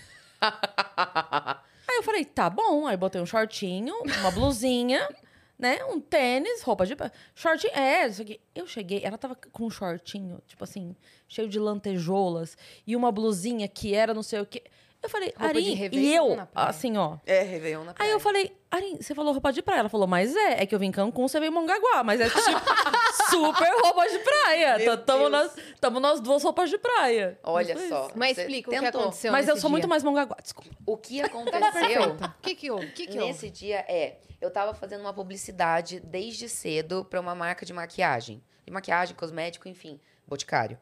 Aí 1.88 1.98
eu 1.98 2.04
falei, 2.04 2.25
tá 2.25 2.50
bom. 2.50 2.88
Aí 2.88 2.98
botei 2.98 3.22
um 3.22 3.25
shortinho, 3.25 3.94
uma 4.19 4.31
blusinha, 4.31 5.07
né? 5.57 5.84
Um 5.86 6.00
tênis, 6.00 6.62
roupa 6.62 6.86
de. 6.86 6.95
Shortinho, 7.36 7.74
é, 7.74 8.07
isso 8.07 8.22
aqui. 8.22 8.40
Eu 8.56 8.68
cheguei, 8.68 9.01
ela 9.04 9.18
tava 9.18 9.36
com 9.36 9.66
um 9.66 9.69
shortinho, 9.69 10.42
tipo 10.48 10.63
assim, 10.63 10.95
cheio 11.28 11.48
de 11.48 11.60
lantejoulas, 11.60 12.57
e 12.88 12.95
uma 12.95 13.12
blusinha 13.12 13.68
que 13.68 13.94
era 13.94 14.13
não 14.13 14.24
sei 14.24 14.40
o 14.42 14.45
quê. 14.45 14.63
Eu 15.01 15.10
falei, 15.10 15.34
Roupa 15.38 15.62
de 15.62 15.84
Arin, 15.84 15.90
e 15.92 16.16
eu, 16.16 16.48
assim, 16.56 16.95
ó. 16.95 17.18
É, 17.25 17.42
Réveillon 17.42 17.84
na 17.84 17.92
Aí 17.92 17.95
praia. 17.95 18.12
eu 18.12 18.19
falei, 18.22 18.56
Arin, 18.75 18.97
você 18.99 19.13
falou 19.13 19.31
roupa 19.33 19.53
de 19.53 19.61
praia. 19.61 19.81
Ela 19.81 19.89
falou, 19.89 20.07
mas 20.07 20.35
é, 20.35 20.63
é 20.63 20.65
que 20.65 20.73
eu 20.73 20.79
vim 20.79 20.87
em 20.87 20.91
Cancún, 20.91 21.27
você 21.27 21.39
veio 21.39 21.51
em 21.51 21.53
Mongaguá, 21.53 22.03
mas 22.03 22.19
é 22.19 22.27
tipo, 22.27 22.39
super 23.29 23.69
roupa 23.83 24.07
de 24.09 24.17
praia. 24.19 24.83
Tá- 24.83 24.97
Tamo 24.97 25.29
Deus. 25.29 25.31
nós, 25.31 25.55
tamo 25.79 25.99
nós 25.99 26.19
duas 26.19 26.43
roupas 26.43 26.71
de 26.71 26.79
praia. 26.79 27.37
Olha 27.43 27.77
só. 27.87 28.09
Mas 28.15 28.35
explica 28.35 28.69
o 28.69 28.73
que 28.79 28.85
aconteceu 28.85 29.31
Mas 29.31 29.47
eu 29.47 29.57
sou 29.57 29.69
muito 29.69 29.83
dia. 29.83 29.89
mais 29.89 30.03
Mongaguá, 30.03 30.37
desculpa. 30.41 30.71
O 30.87 30.97
que 30.97 31.21
aconteceu. 31.21 32.13
O 32.13 32.41
que 32.41 32.55
que 32.55 32.71
houve? 32.71 32.85
O 32.87 32.91
que 32.93 33.07
que 33.07 33.17
houve? 33.19 33.27
nesse 33.27 33.49
dia 33.49 33.85
é... 33.87 34.17
Eu 34.41 34.49
tava 34.51 34.73
fazendo 34.73 35.01
uma 35.01 35.13
publicidade 35.13 35.99
desde 36.01 36.49
cedo 36.49 37.05
pra 37.05 37.21
uma 37.21 37.33
marca 37.35 37.65
de 37.65 37.71
maquiagem. 37.71 38.43
De 38.65 38.73
maquiagem, 38.73 39.15
cosmético, 39.15 39.69
enfim. 39.69 39.99
Boticário. 40.27 40.77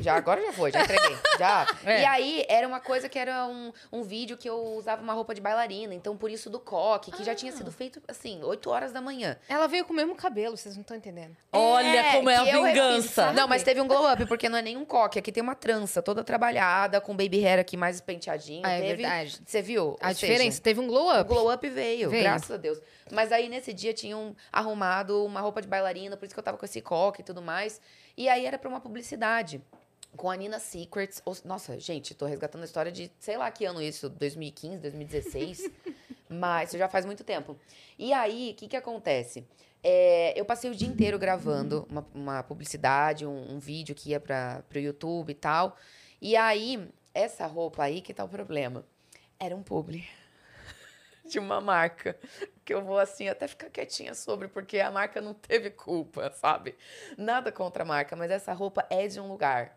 Já, 0.00 0.14
agora 0.16 0.40
já 0.42 0.52
foi, 0.52 0.72
já 0.72 0.82
entreguei. 0.82 1.16
Já. 1.38 1.66
É. 1.86 2.02
E 2.02 2.04
aí, 2.04 2.44
era 2.48 2.66
uma 2.66 2.80
coisa 2.80 3.08
que 3.08 3.16
era 3.18 3.46
um, 3.46 3.72
um 3.92 4.02
vídeo 4.02 4.36
que 4.36 4.48
eu 4.48 4.58
usava 4.76 5.00
uma 5.02 5.12
roupa 5.12 5.32
de 5.34 5.40
bailarina. 5.40 5.94
Então, 5.94 6.16
por 6.16 6.30
isso 6.30 6.50
do 6.50 6.58
coque, 6.58 7.12
que 7.12 7.22
já 7.22 7.34
tinha 7.34 7.52
Ah. 7.52 7.56
sido 7.56 7.70
feito, 7.70 8.02
assim, 8.08 8.42
8 8.42 8.68
horas 8.70 8.92
da 8.92 9.00
manhã. 9.00 9.36
Ela 9.48 9.68
veio 9.68 9.84
com 9.84 9.92
o 9.92 9.96
mesmo 9.96 10.14
cabelo, 10.16 10.56
vocês 10.56 10.74
não 10.74 10.80
estão 10.82 10.96
entendendo. 10.96 11.36
Olha 11.52 12.12
como 12.12 12.28
é 12.28 12.36
a 12.36 12.42
vingança. 12.44 13.22
refiz. 13.26 13.36
Não, 13.36 13.46
mas 13.46 13.62
teve 13.62 13.80
um 13.80 13.86
glow 13.86 14.10
up, 14.12 14.26
porque 14.26 14.48
não 14.48 14.58
é 14.58 14.62
nenhum 14.62 14.84
coque. 14.84 15.18
Aqui 15.18 15.30
tem 15.30 15.42
uma 15.42 15.54
trança 15.54 16.02
toda 16.02 16.24
trabalhada, 16.24 17.00
com 17.00 17.16
baby 17.16 17.44
hair 17.44 17.60
aqui 17.60 17.76
mais 17.76 18.00
penteadinho. 18.00 18.62
Ah, 18.64 18.72
é 18.72 18.80
teve... 18.80 18.96
verdade. 19.02 19.40
Você 19.46 19.62
viu? 19.62 19.96
A 20.00 20.08
Ou 20.08 20.14
diferença, 20.14 20.42
seja, 20.52 20.60
teve 20.62 20.80
um 20.80 20.88
glow 20.88 21.06
o 21.08 21.20
up. 21.20 21.28
glow 21.28 21.52
up 21.52 21.68
veio, 21.68 22.10
Veio. 22.10 22.22
graças 22.24 22.50
a 22.50 22.56
Deus. 22.56 22.80
Mas 23.12 23.30
aí, 23.30 23.48
nesse 23.48 23.72
dia, 23.72 23.92
tinham 23.94 24.34
arrumado 24.52 25.24
uma 25.24 25.40
roupa 25.40 25.62
de 25.62 25.68
bailarina, 25.68 26.16
por 26.16 26.24
isso 26.24 26.34
que 26.34 26.40
eu 26.40 26.44
tava 26.44 26.56
com 26.58 26.64
esse 26.64 26.80
coque 26.80 27.20
e 27.20 27.24
tudo 27.24 27.40
mais. 27.40 27.80
E 28.16 28.28
aí, 28.28 28.46
era 28.46 28.58
pra 28.58 28.68
uma 28.68 28.80
publicidade. 28.80 29.60
Com 30.16 30.30
a 30.30 30.36
Nina 30.36 30.58
Secrets. 30.58 31.22
Nossa, 31.44 31.78
gente, 31.78 32.14
tô 32.14 32.24
resgatando 32.24 32.62
a 32.62 32.64
história 32.64 32.90
de, 32.90 33.10
sei 33.18 33.36
lá 33.36 33.50
que 33.50 33.66
ano 33.66 33.82
isso, 33.82 34.08
2015, 34.08 34.78
2016. 34.78 35.70
mas 36.28 36.70
isso 36.70 36.78
já 36.78 36.88
faz 36.88 37.04
muito 37.04 37.22
tempo. 37.22 37.56
E 37.98 38.12
aí, 38.12 38.52
o 38.52 38.54
que 38.54 38.68
que 38.68 38.76
acontece? 38.76 39.46
É, 39.82 40.38
eu 40.38 40.44
passei 40.44 40.70
o 40.70 40.74
dia 40.74 40.88
inteiro 40.88 41.18
gravando 41.18 41.86
uma, 41.90 42.06
uma 42.14 42.42
publicidade, 42.42 43.26
um, 43.26 43.54
um 43.54 43.58
vídeo 43.58 43.94
que 43.94 44.10
ia 44.10 44.20
para 44.20 44.64
o 44.74 44.78
YouTube 44.78 45.30
e 45.30 45.34
tal. 45.34 45.76
E 46.20 46.34
aí, 46.36 46.88
essa 47.14 47.46
roupa 47.46 47.84
aí, 47.84 48.00
que 48.00 48.14
tá 48.14 48.24
o 48.24 48.28
problema? 48.28 48.84
Era 49.38 49.54
um 49.54 49.62
publi 49.62 50.08
de 51.30 51.38
uma 51.38 51.60
marca 51.60 52.16
que 52.64 52.72
eu 52.72 52.82
vou 52.82 52.98
assim 52.98 53.28
até 53.28 53.46
ficar 53.46 53.70
quietinha 53.70 54.14
sobre 54.14 54.48
porque 54.48 54.80
a 54.80 54.90
marca 54.90 55.20
não 55.20 55.34
teve 55.34 55.70
culpa, 55.70 56.32
sabe? 56.32 56.74
Nada 57.16 57.52
contra 57.52 57.82
a 57.82 57.86
marca, 57.86 58.16
mas 58.16 58.30
essa 58.30 58.52
roupa 58.52 58.86
é 58.90 59.06
de 59.06 59.20
um 59.20 59.28
lugar. 59.28 59.76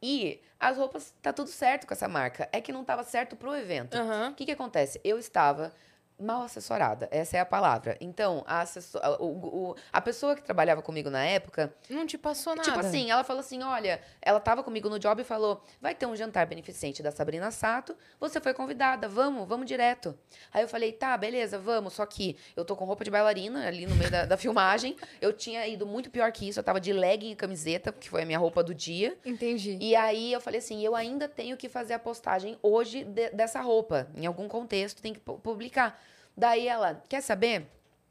E 0.00 0.42
as 0.58 0.76
roupas 0.76 1.14
tá 1.22 1.32
tudo 1.32 1.48
certo 1.48 1.86
com 1.86 1.94
essa 1.94 2.08
marca, 2.08 2.48
é 2.52 2.60
que 2.60 2.72
não 2.72 2.84
tava 2.84 3.04
certo 3.04 3.36
pro 3.36 3.54
evento. 3.54 3.96
O 4.30 4.34
que 4.34 4.44
que 4.44 4.52
acontece? 4.52 5.00
Eu 5.04 5.18
estava 5.18 5.72
mal 6.18 6.42
assessorada, 6.42 7.08
essa 7.10 7.36
é 7.36 7.40
a 7.40 7.44
palavra. 7.46 7.96
Então, 8.00 8.44
a, 8.46 8.60
assessor, 8.60 9.00
o- 9.20 9.70
o- 9.70 9.76
a 9.92 10.00
pessoa 10.00 10.34
que 10.36 10.42
trabalhava 10.42 10.80
comigo 10.82 11.10
na 11.10 11.24
época, 11.24 11.74
Não 11.90 12.06
te 12.06 12.16
passou 12.16 12.54
nada. 12.54 12.68
Tipo 12.68 12.78
assim, 12.80 13.10
ela 13.10 13.24
falou 13.24 13.40
assim: 13.40 13.62
olha, 13.62 14.00
ela 14.20 14.38
tava 14.38 14.62
comigo 14.62 14.88
no 14.88 14.98
job 14.98 15.20
e 15.20 15.24
falou: 15.24 15.62
vai 15.80 15.94
ter 15.94 16.06
um 16.06 16.14
jantar 16.14 16.46
beneficente 16.46 17.02
da 17.02 17.10
Sabrina 17.10 17.50
Sato, 17.50 17.96
você 18.20 18.40
foi 18.40 18.54
convidada, 18.54 19.08
vamos, 19.08 19.48
vamos 19.48 19.66
direto. 19.66 20.16
Aí 20.52 20.62
eu 20.62 20.68
falei: 20.68 20.92
tá, 20.92 21.16
beleza, 21.16 21.58
vamos. 21.58 21.94
Só 21.94 22.06
que 22.06 22.36
eu 22.56 22.64
tô 22.64 22.76
com 22.76 22.84
roupa 22.84 23.02
de 23.04 23.10
bailarina 23.10 23.66
ali 23.66 23.86
no 23.86 23.94
meio 23.96 24.10
da, 24.10 24.24
da 24.24 24.36
filmagem. 24.38 24.96
Eu 25.20 25.32
tinha 25.32 25.66
ido 25.66 25.84
muito 25.86 26.10
pior 26.10 26.30
que 26.30 26.48
isso, 26.48 26.60
eu 26.60 26.64
tava 26.64 26.80
de 26.80 26.92
legging 26.92 27.32
e 27.32 27.36
camiseta, 27.36 27.90
que 27.92 28.08
foi 28.08 28.22
a 28.22 28.26
minha 28.26 28.38
roupa 28.38 28.62
do 28.62 28.74
dia. 28.74 29.18
Entendi. 29.24 29.76
E 29.80 29.96
aí 29.96 30.32
eu 30.32 30.40
falei 30.40 30.58
assim: 30.58 30.80
eu 30.84 30.94
ainda 30.94 31.28
tenho 31.28 31.56
que 31.56 31.68
fazer 31.68 31.94
a 31.94 31.98
postagem 31.98 32.56
hoje 32.62 33.02
de- 33.04 33.30
dessa 33.30 33.60
roupa. 33.60 34.06
Em 34.14 34.26
algum 34.26 34.46
contexto, 34.48 35.02
tem 35.02 35.12
que 35.12 35.20
pu- 35.20 35.38
publicar. 35.38 36.00
Daí 36.36 36.66
ela, 36.68 37.02
quer 37.08 37.20
saber? 37.20 37.66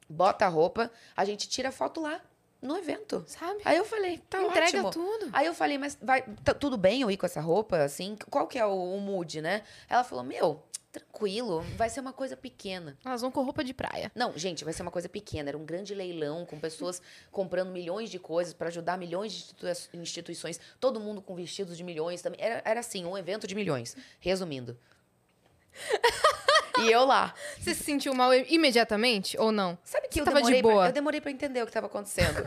Bota 0.09 0.45
a 0.45 0.49
roupa, 0.49 0.91
a 1.15 1.23
gente 1.25 1.47
tira 1.49 1.71
foto 1.71 2.01
lá. 2.01 2.19
no 2.61 2.77
evento. 2.77 3.23
Sabe? 3.27 3.59
Aí 3.65 3.75
eu 3.77 3.85
falei, 3.85 4.19
tá 4.29 4.39
Entrega 4.43 4.85
ótimo. 4.85 4.91
tudo. 4.91 5.29
Aí 5.33 5.47
eu 5.47 5.53
falei, 5.53 5.77
mas 5.79 5.97
vai, 6.01 6.21
tá 6.43 6.53
tudo 6.53 6.77
bem 6.77 7.01
eu 7.01 7.09
ir 7.09 7.17
com 7.17 7.25
essa 7.25 7.41
roupa, 7.41 7.77
assim? 7.77 8.15
Qual 8.29 8.45
que 8.47 8.59
é 8.59 8.65
o, 8.65 8.95
o 8.95 8.99
mood, 8.99 9.41
né? 9.41 9.63
Ela 9.89 10.03
falou, 10.03 10.23
meu, 10.23 10.61
tranquilo, 10.91 11.61
vai 11.75 11.89
ser 11.89 12.01
uma 12.01 12.13
coisa 12.13 12.37
pequena. 12.37 12.95
Elas 13.03 13.21
vão 13.21 13.31
com 13.31 13.41
roupa 13.41 13.63
de 13.63 13.73
praia. 13.73 14.11
Não, 14.13 14.37
gente, 14.37 14.63
vai 14.63 14.73
ser 14.73 14.83
uma 14.83 14.91
coisa 14.91 15.09
pequena. 15.09 15.49
Era 15.49 15.57
um 15.57 15.65
grande 15.65 15.95
leilão 15.95 16.45
com 16.45 16.59
pessoas 16.59 17.01
comprando 17.31 17.71
milhões 17.71 18.11
de 18.11 18.19
coisas 18.19 18.53
para 18.53 18.67
ajudar 18.67 18.95
milhões 18.97 19.31
de 19.31 19.37
institui- 19.39 19.99
instituições. 19.99 20.59
Todo 20.79 20.99
mundo 20.99 21.19
com 21.21 21.33
vestidos 21.33 21.75
de 21.77 21.83
milhões 21.83 22.21
também. 22.21 22.39
Era, 22.39 22.61
era 22.63 22.79
assim, 22.81 23.05
um 23.05 23.17
evento 23.17 23.47
de 23.47 23.55
milhões. 23.55 23.95
Resumindo. 24.19 24.77
e 26.81 26.91
eu 26.91 27.05
lá. 27.05 27.33
Você 27.59 27.73
se 27.73 27.83
sentiu 27.83 28.13
mal 28.13 28.33
imediatamente 28.33 29.37
ou 29.39 29.51
não? 29.51 29.77
Sabe 29.83 30.07
que 30.07 30.15
Você 30.15 30.21
eu 30.21 30.25
tava 30.25 30.37
de 30.41 30.43
demorei 30.47 30.61
pra- 30.61 30.71
boa? 30.71 30.87
eu 30.87 30.91
demorei 30.91 31.21
pra 31.21 31.31
entender 31.31 31.61
o 31.63 31.65
que 31.65 31.71
tava 31.71 31.87
acontecendo. 31.87 32.45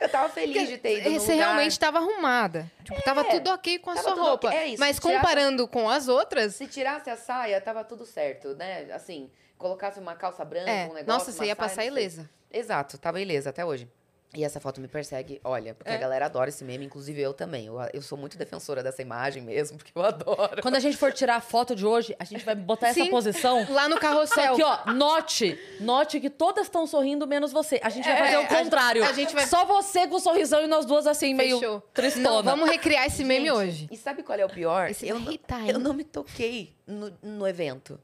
eu 0.00 0.08
tava 0.08 0.28
feliz 0.28 0.68
de 0.68 0.78
ter 0.78 0.98
ido 1.00 1.10
Você 1.10 1.32
lugar. 1.32 1.46
realmente 1.46 1.72
estava 1.72 1.98
arrumada. 1.98 2.70
Tipo, 2.84 3.02
tava 3.02 3.24
tudo 3.24 3.50
ok 3.50 3.78
com 3.78 3.90
a 3.90 3.94
tava 3.94 4.08
sua 4.08 4.14
roupa. 4.22 4.48
ok. 4.48 4.58
É 4.58 4.66
isso, 4.68 4.80
Mas 4.80 4.96
se 4.96 5.02
tirasse- 5.02 5.18
comparando 5.20 5.68
com 5.68 5.88
as 5.88 6.08
outras, 6.08 6.54
Se 6.56 6.66
tirasse 6.66 7.10
a 7.10 7.16
saia, 7.16 7.60
tava 7.60 7.84
tudo 7.84 8.04
certo, 8.06 8.54
né? 8.54 8.86
Assim, 8.92 9.30
colocasse 9.58 9.98
uma 9.98 10.14
calça 10.14 10.44
branca, 10.44 10.70
é. 10.70 10.84
um 10.84 10.92
negócio. 10.94 11.06
Nossa, 11.06 11.32
você 11.32 11.38
ia 11.44 11.54
saia, 11.54 11.56
passar 11.56 11.84
ilesa. 11.84 12.28
Exato, 12.52 12.96
tava 12.98 13.20
ilesa 13.20 13.50
até 13.50 13.64
hoje. 13.64 13.88
E 14.34 14.44
essa 14.44 14.60
foto 14.60 14.80
me 14.82 14.88
persegue, 14.88 15.40
olha, 15.42 15.72
porque 15.74 15.90
É. 15.90 15.94
a 15.94 15.98
galera 15.98 16.26
adora 16.26 16.50
esse 16.50 16.62
meme, 16.62 16.84
inclusive 16.84 17.18
eu 17.22 17.32
também. 17.32 17.66
Eu, 17.66 17.76
eu 17.94 18.02
sou 18.02 18.18
muito 18.18 18.36
defensora 18.36 18.82
dessa 18.82 19.00
imagem 19.00 19.42
mesmo, 19.42 19.78
porque 19.78 19.92
eu 19.94 20.02
adoro. 20.02 20.60
Quando 20.60 20.74
a 20.74 20.80
gente 20.80 20.96
for 20.96 21.10
tirar 21.12 21.36
a 21.36 21.40
foto 21.40 21.74
de 21.74 21.86
hoje, 21.86 22.14
a 22.18 22.24
gente 22.24 22.44
vai 22.44 22.54
botar 22.54 22.88
essa 22.88 23.00
Sim. 23.02 23.08
posição. 23.08 23.64
Lá 23.70 23.88
no 23.88 23.98
carrossel. 23.98 24.54
Só 24.54 24.56
que, 24.56 24.62
ó, 24.62 24.92
note, 24.92 25.58
note 25.80 26.20
que 26.20 26.28
todas 26.28 26.66
estão 26.66 26.86
sorrindo, 26.86 27.26
menos 27.26 27.50
você. 27.52 27.80
A 27.82 27.88
gente 27.88 28.04
vai 28.04 28.12
É, 28.14 28.18
fazer 28.18 28.34
a 28.34 28.40
o 28.40 28.46
contrário. 28.48 29.04
a 29.04 29.12
gente 29.12 29.32
vai- 29.32 29.46
Só 29.46 29.64
você 29.64 30.06
com 30.06 30.16
o 30.16 30.20
sorrisão 30.20 30.62
e 30.62 30.66
nós 30.66 30.84
duas 30.84 31.06
assim, 31.06 31.32
meio 31.32 31.58
Fechou. 31.58 31.80
tristona. 31.94 32.28
Não, 32.30 32.42
vamos 32.42 32.68
recriar 32.68 33.06
esse 33.06 33.24
meme 33.24 33.46
Gente, 33.46 33.56
hoje. 33.56 33.88
E 33.90 33.96
sabe 33.96 34.22
qual 34.22 34.38
é 34.38 34.44
o 34.44 34.50
pior? 34.50 34.90
Esse 34.90 35.08
eu, 35.08 35.18
vai 35.18 35.38
não- 35.48 35.68
eu 35.68 35.78
não 35.78 35.94
me 35.94 36.04
toquei 36.04 36.74
no, 36.86 37.16
no 37.22 37.46
evento. 37.46 37.98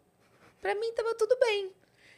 Pra 0.62 0.75
mim 0.75 0.93
tava 0.95 1.14
tudo 1.14 1.37
bem. 1.41 1.73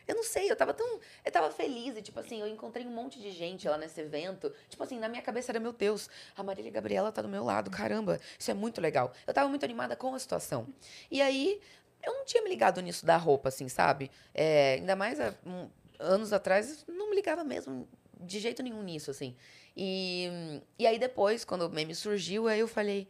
Eu 0.07 0.15
não 0.17 0.23
sei, 0.23 0.51
eu 0.51 0.57
tava 0.57 0.75
tão. 0.75 1.01
Eu 1.25 1.33
tava 1.33 1.51
feliz 1.51 1.97
e, 1.97 2.03
tipo 2.03 2.19
assim, 2.21 2.41
eu 2.41 2.47
encontrei 2.47 2.87
um 2.87 2.91
monte 2.91 3.19
de 3.21 3.31
gente 3.31 3.69
lá 3.69 3.79
nesse 3.79 4.01
evento. 4.01 4.53
Tipo 4.69 4.83
assim, 4.83 4.99
na 4.99 5.09
minha 5.09 5.23
cabeça 5.23 5.51
era, 5.53 5.59
meu 5.61 5.73
Deus, 5.73 6.09
a 6.37 6.43
Marília 6.43 6.71
Gabriela 6.71 7.11
tá 7.11 7.23
do 7.23 7.29
meu 7.29 7.45
lado, 7.45 7.71
caramba, 7.71 8.21
isso 8.39 8.51
é 8.51 8.55
muito 8.55 8.81
legal. 8.81 9.13
Eu 9.27 9.33
tava 9.33 9.49
muito 9.49 9.65
animada 9.65 9.97
com 9.97 10.15
a 10.15 10.19
situação. 10.19 10.67
E 11.11 11.23
aí, 11.23 11.61
eu 12.03 12.13
não 12.13 12.25
tinha 12.25 12.43
me 12.43 12.51
ligado 12.51 12.81
nisso 12.83 13.07
da 13.07 13.17
roupa, 13.17 13.49
assim, 13.49 13.69
sabe? 13.69 14.11
É, 14.35 14.75
ainda 14.75 14.95
mais 14.95 15.19
há 15.21 15.35
um- 15.47 15.71
anos 15.99 16.33
atrás, 16.33 16.85
não 16.89 17.09
me 17.09 17.17
ligava 17.17 17.43
mesmo 17.45 17.89
de 18.21 18.39
jeito 18.41 18.63
nenhum 18.63 18.83
nisso, 18.83 19.11
assim. 19.11 19.35
E, 19.77 20.61
e 20.79 20.87
aí 20.87 20.99
depois, 20.99 21.45
quando 21.45 21.63
o 21.63 21.71
meme 21.71 21.95
surgiu, 21.95 22.47
aí 22.49 22.61
eu 22.61 22.69
falei. 22.69 23.09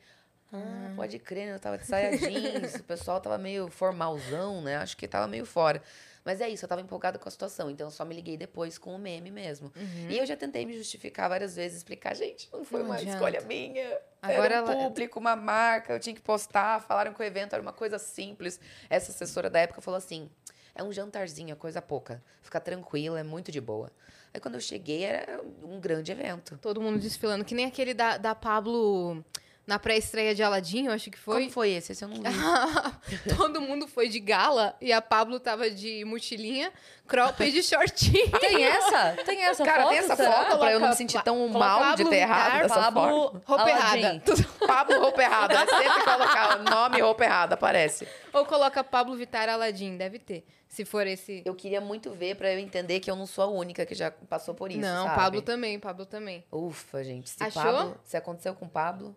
Ah, 0.53 0.93
pode 0.95 1.19
crer, 1.19 1.49
né? 1.49 1.55
Eu 1.57 1.59
tava 1.59 1.77
de 1.79 1.85
saia 1.85 2.17
jeans, 2.17 2.77
o 2.77 2.85
pessoal 2.85 3.21
tava 3.21 3.37
meio 3.37 3.69
formalzão, 3.69 4.63
né? 4.63 4.77
Acho 4.77 4.97
que 4.97 5.09
tava 5.09 5.27
meio 5.27 5.45
fora. 5.45 5.83
Mas 6.25 6.41
é 6.41 6.49
isso, 6.49 6.65
eu 6.65 6.69
tava 6.69 6.81
empolgada 6.81 7.19
com 7.19 7.29
a 7.29 7.31
situação, 7.31 7.71
então 7.71 7.87
eu 7.87 7.91
só 7.91 8.05
me 8.05 8.15
liguei 8.15 8.37
depois 8.37 8.79
com 8.79 8.95
o 8.95 8.99
meme 8.99 9.31
mesmo. 9.31 9.71
E 10.09 10.17
eu 10.17 10.25
já 10.25 10.35
tentei 10.37 10.65
me 10.65 10.73
justificar 10.77 11.29
várias 11.29 11.55
vezes, 11.55 11.77
explicar, 11.79 12.15
gente, 12.15 12.49
não 12.51 12.65
foi 12.65 12.79
Não 12.81 12.87
uma 12.87 12.95
adianta. 12.95 13.13
escolha 13.13 13.41
minha. 13.43 13.99
Agora 14.23 14.55
era 14.55 14.65
um 14.65 14.73
ela- 14.73 14.85
público, 14.85 15.21
uma 15.21 15.37
marca, 15.37 15.93
eu 15.93 16.01
tinha 16.01 16.15
que 16.15 16.23
postar, 16.23 16.81
falaram 16.81 17.13
que 17.13 17.21
o 17.21 17.23
evento 17.25 17.53
era 17.53 17.61
uma 17.61 17.75
coisa 17.75 17.99
simples. 17.99 18.59
Essa 18.89 19.13
assessora 19.13 19.51
da 19.51 19.59
época 19.59 19.83
falou 19.83 19.99
assim: 19.99 20.31
é 20.75 20.83
um 20.83 20.91
jantarzinho, 20.91 21.53
é 21.53 21.55
coisa 21.57 21.83
pouca. 21.83 22.23
Fica 22.41 22.59
tranquila, 22.59 23.21
é 23.21 23.23
muito 23.23 23.53
de 23.53 23.61
boa. 23.61 23.93
Aí 24.33 24.41
quando 24.41 24.55
eu 24.55 24.61
cheguei, 24.61 25.05
era 25.05 25.41
um 25.63 25.79
grande 25.79 26.11
evento. 26.11 26.59
Todo 26.63 26.81
mundo 26.81 26.99
desfilando. 26.99 27.45
Que 27.45 27.55
nem 27.55 27.67
aquele 27.67 27.93
da, 27.93 28.17
da 28.17 28.35
Pablo 28.35 29.23
na 29.67 29.79
pré-estreia 29.79 30.35
de 30.35 30.43
Aladdin, 30.43 30.87
eu 30.87 30.93
acho 30.93 31.11
que 31.11 31.19
foi. 31.19 31.41
Como 31.41 31.51
foi 31.51 31.71
esse? 31.71 31.93
Esse 31.93 32.05
eu 32.05 32.09
não 32.09 32.17
vi. 32.17 32.23
Todo 33.37 33.61
mundo 33.63 33.89
foi 33.89 34.09
de 34.09 34.21
gala 34.21 34.77
e 34.81 34.93
a 34.93 35.01
Pablo 35.01 35.41
tava 35.41 35.71
de 35.71 36.05
mochilinha, 36.05 36.71
cropped 37.07 37.49
e 37.49 37.53
de 37.53 37.63
shortinho. 37.63 38.31
Tem 38.39 38.63
essa? 38.63 39.17
Tem 39.25 39.43
essa 39.43 39.65
Cara, 39.65 39.83
foto? 39.83 39.91
tem 39.91 39.99
essa 39.99 40.17
será? 40.17 40.33
foto 40.33 40.59
pra 40.59 40.73
eu 40.73 40.81
não 40.81 40.91
me 40.91 40.97
sentir 40.97 41.23
tão 41.23 41.37
coloca 41.49 41.59
mal 41.59 41.81
de 41.97 42.03
Pablo 42.05 42.11
ter 42.11 42.17
errado 42.17 42.45
Vittar, 42.45 42.63
dessa 42.63 42.93
Pablo, 42.93 43.03
forma. 43.03 43.43
Roupa 43.47 43.71
errada. 43.71 44.23
Pablo 44.67 45.01
roupa 45.01 45.23
errada. 45.23 45.55
É 45.55 45.67
sempre 45.67 46.05
colocar 46.05 46.59
nome 46.59 47.01
roupa 47.01 47.25
errada, 47.25 47.55
aparece. 47.55 48.07
Ou 48.35 48.45
coloca 48.45 48.85
Pablo 48.85 49.17
Vittar 49.17 49.49
Aladdin, 49.49 49.97
deve 49.97 50.19
ter. 50.19 50.45
Se 50.69 50.85
for 50.85 51.07
esse. 51.07 51.41
Eu 51.45 51.55
queria 51.55 51.81
muito 51.81 52.11
ver 52.11 52.35
pra 52.35 52.53
eu 52.53 52.59
entender 52.59 53.01
que 53.01 53.11
eu 53.11 53.17
não 53.17 53.27
sou 53.27 53.45
a 53.45 53.47
única 53.47 53.87
que 53.87 53.95
já 53.95 54.11
passou 54.11 54.55
por 54.55 54.71
isso, 54.71 54.81
não, 54.81 55.05
sabe? 55.05 55.17
Pablo 55.17 55.43
também, 55.43 55.79
Pablo 55.79 56.05
também. 56.05 56.45
Ufa, 56.53 57.03
gente. 57.03 57.31
Se 57.31 57.43
Achou? 57.43 57.63
Pablo, 57.63 58.01
se 58.05 58.17
aconteceu 58.17 58.55
com 58.55 58.67
o 58.67 58.69
Pablo... 58.69 59.17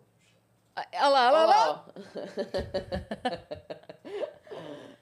Ah, 0.78 0.86
Olha 0.94 1.08
lá, 1.08 1.32
olha 1.32 1.46
lá. 1.46 1.86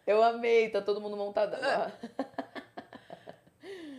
Eu 0.07 0.23
amei, 0.23 0.69
tá 0.71 0.81
todo 0.81 1.01
mundo 1.01 1.17
montado. 1.17 1.57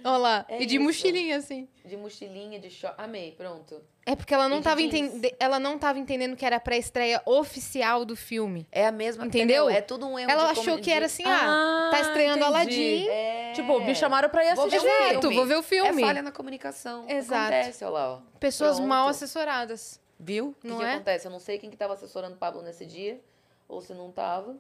Olha 0.04 0.18
lá. 0.18 0.46
É 0.48 0.62
e 0.62 0.66
de 0.66 0.76
isso. 0.76 0.84
mochilinha, 0.86 1.36
assim. 1.38 1.68
De 1.84 1.98
mochilinha, 1.98 2.60
de 2.60 2.70
short. 2.70 2.96
Amei, 2.98 3.34
pronto. 3.34 3.82
É 4.06 4.16
porque 4.16 4.34
ela 4.34 4.48
não, 4.48 4.58
E 4.58 4.60
de 4.60 4.64
tava 4.64 4.78
jeans. 4.80 4.94
entende... 4.94 5.36
ela 5.38 5.60
não 5.60 5.78
tava 5.78 6.00
entendendo 6.00 6.38
que 6.38 6.46
era 6.46 6.56
a 6.56 6.60
pré-estreia 6.62 7.22
oficial 7.26 8.06
do 8.06 8.16
filme. 8.16 8.66
É 8.72 8.88
a 8.88 8.92
mesma... 8.92 9.26
Entendeu? 9.26 9.66
meu, 9.66 9.76
É 9.76 9.82
tudo 9.82 10.08
um 10.08 10.18
erro 10.18 10.32
Ela 10.32 10.54
de 10.54 10.60
achou 10.62 10.78
que 10.80 10.90
era 10.90 11.08
assim, 11.08 11.24
ah, 11.26 11.90
tá 11.92 12.00
estreando 12.00 12.38
entendi. 12.38 12.46
Aladdin. 12.56 13.08
É... 13.10 13.52
Tipo, 13.54 13.80
me 13.82 13.94
chamaram 13.94 14.30
pra 14.30 14.46
ir 14.46 14.56
Vou 14.56 14.70
ver 14.70 14.78
assistir. 14.78 14.88
o 14.88 14.98
Exato, 15.10 15.22
filme. 15.22 15.36
vou 15.36 15.46
ver 15.46 15.56
o 15.56 15.60
É 15.60 15.64
filme. 15.64 16.02
falha 16.02 16.22
na 16.22 16.32
comunicação. 16.32 17.04
Exato. 17.10 17.54
Acontece, 17.54 17.84
olha 17.84 17.92
lá, 17.94 18.14
ó. 18.14 18.20
Pessoas 18.40 18.76
Pronto. 18.78 18.88
mal 18.88 19.10
assessoradas. 19.10 20.00
Viu? 20.20 20.50
O 20.50 20.54
que, 20.56 20.68
Não 20.68 20.80
que 20.80 20.84
é? 20.86 20.94
acontece? 20.96 21.28
Eu 21.28 21.32
não 21.32 21.40
sei 21.40 21.58
quem 21.60 21.70
que 21.70 21.78
tava 21.78 21.94
assessorando 21.94 22.36
o 22.36 22.38
Pablo 22.40 22.62
nesse 22.62 22.86
dia, 22.86 23.20
ou 23.68 23.82
se 23.82 23.94
não 23.94 24.12
tava. 24.12 24.58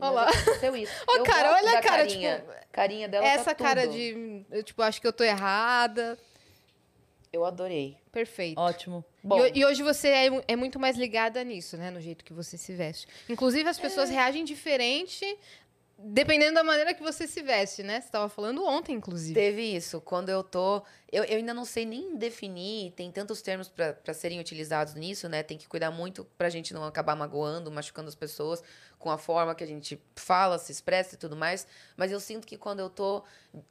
Olha 0.00 0.10
lá. 0.10 0.28
Aconteceu 0.28 0.74
isso. 0.76 0.92
Ô, 1.08 1.16
Eu 1.18 1.24
cara, 1.24 1.52
olha 1.54 1.70
a 1.78 1.82
cara, 1.82 1.98
carinha. 1.98 2.38
tipo, 2.38 2.52
Carinha 2.72 3.08
dela 3.08 3.26
Essa 3.26 3.54
tá 3.54 3.64
cara 3.64 3.82
tudo. 3.82 3.92
de, 3.92 4.44
eu, 4.50 4.62
tipo, 4.62 4.82
acho 4.82 5.00
que 5.00 5.06
eu 5.06 5.12
tô 5.12 5.22
errada. 5.22 6.18
Eu 7.32 7.44
adorei. 7.44 7.96
Perfeito. 8.10 8.58
Ótimo. 8.58 9.04
Bom, 9.22 9.46
E, 9.46 9.58
e 9.60 9.64
hoje 9.64 9.82
você 9.84 10.08
é, 10.08 10.28
é 10.48 10.56
muito 10.56 10.80
mais 10.80 10.96
ligada 10.96 11.44
nisso, 11.44 11.76
né? 11.76 11.88
No 11.90 12.00
jeito 12.00 12.24
que 12.24 12.32
você 12.32 12.56
se 12.58 12.72
veste. 12.74 13.06
Inclusive, 13.28 13.68
as 13.68 13.78
pessoas 13.78 14.10
É. 14.10 14.14
reagem 14.14 14.42
diferente 14.42 15.38
dependendo 16.04 16.54
da 16.54 16.64
maneira 16.64 16.94
que 16.94 17.02
você 17.02 17.26
se 17.26 17.42
veste, 17.42 17.82
né? 17.82 18.00
Você 18.00 18.06
estava 18.06 18.28
falando 18.28 18.64
ontem, 18.64 18.94
inclusive. 18.94 19.34
teve 19.34 19.62
isso. 19.62 20.00
Quando 20.00 20.28
eu 20.28 20.42
tô. 20.42 20.82
Eu, 21.12 21.24
eu 21.24 21.36
ainda 21.38 21.52
não 21.52 21.64
sei 21.64 21.84
nem 21.84 22.16
definir, 22.16 22.92
tem 22.92 23.10
tantos 23.10 23.42
termos 23.42 23.68
pra 23.68 24.14
serem 24.14 24.40
utilizados 24.40 24.94
nisso, 24.94 25.28
né? 25.28 25.42
Tem 25.42 25.58
que 25.58 25.68
cuidar 25.68 25.90
muito 25.90 26.24
pra 26.38 26.48
gente 26.48 26.72
não 26.72 26.84
acabar 26.84 27.14
magoando, 27.16 27.70
machucando 27.70 28.08
as 28.08 28.14
pessoas 28.14 28.62
com 28.98 29.10
a 29.10 29.18
forma 29.18 29.54
que 29.54 29.64
a 29.64 29.66
gente 29.66 30.00
fala, 30.16 30.58
se 30.58 30.70
expressa 30.72 31.14
e 31.14 31.18
tudo 31.18 31.36
mais. 31.36 31.66
Mas 31.96 32.12
eu 32.12 32.20
sinto 32.20 32.46
que 32.46 32.56
quando 32.56 32.80
eu 32.80 32.90
tô 32.90 33.22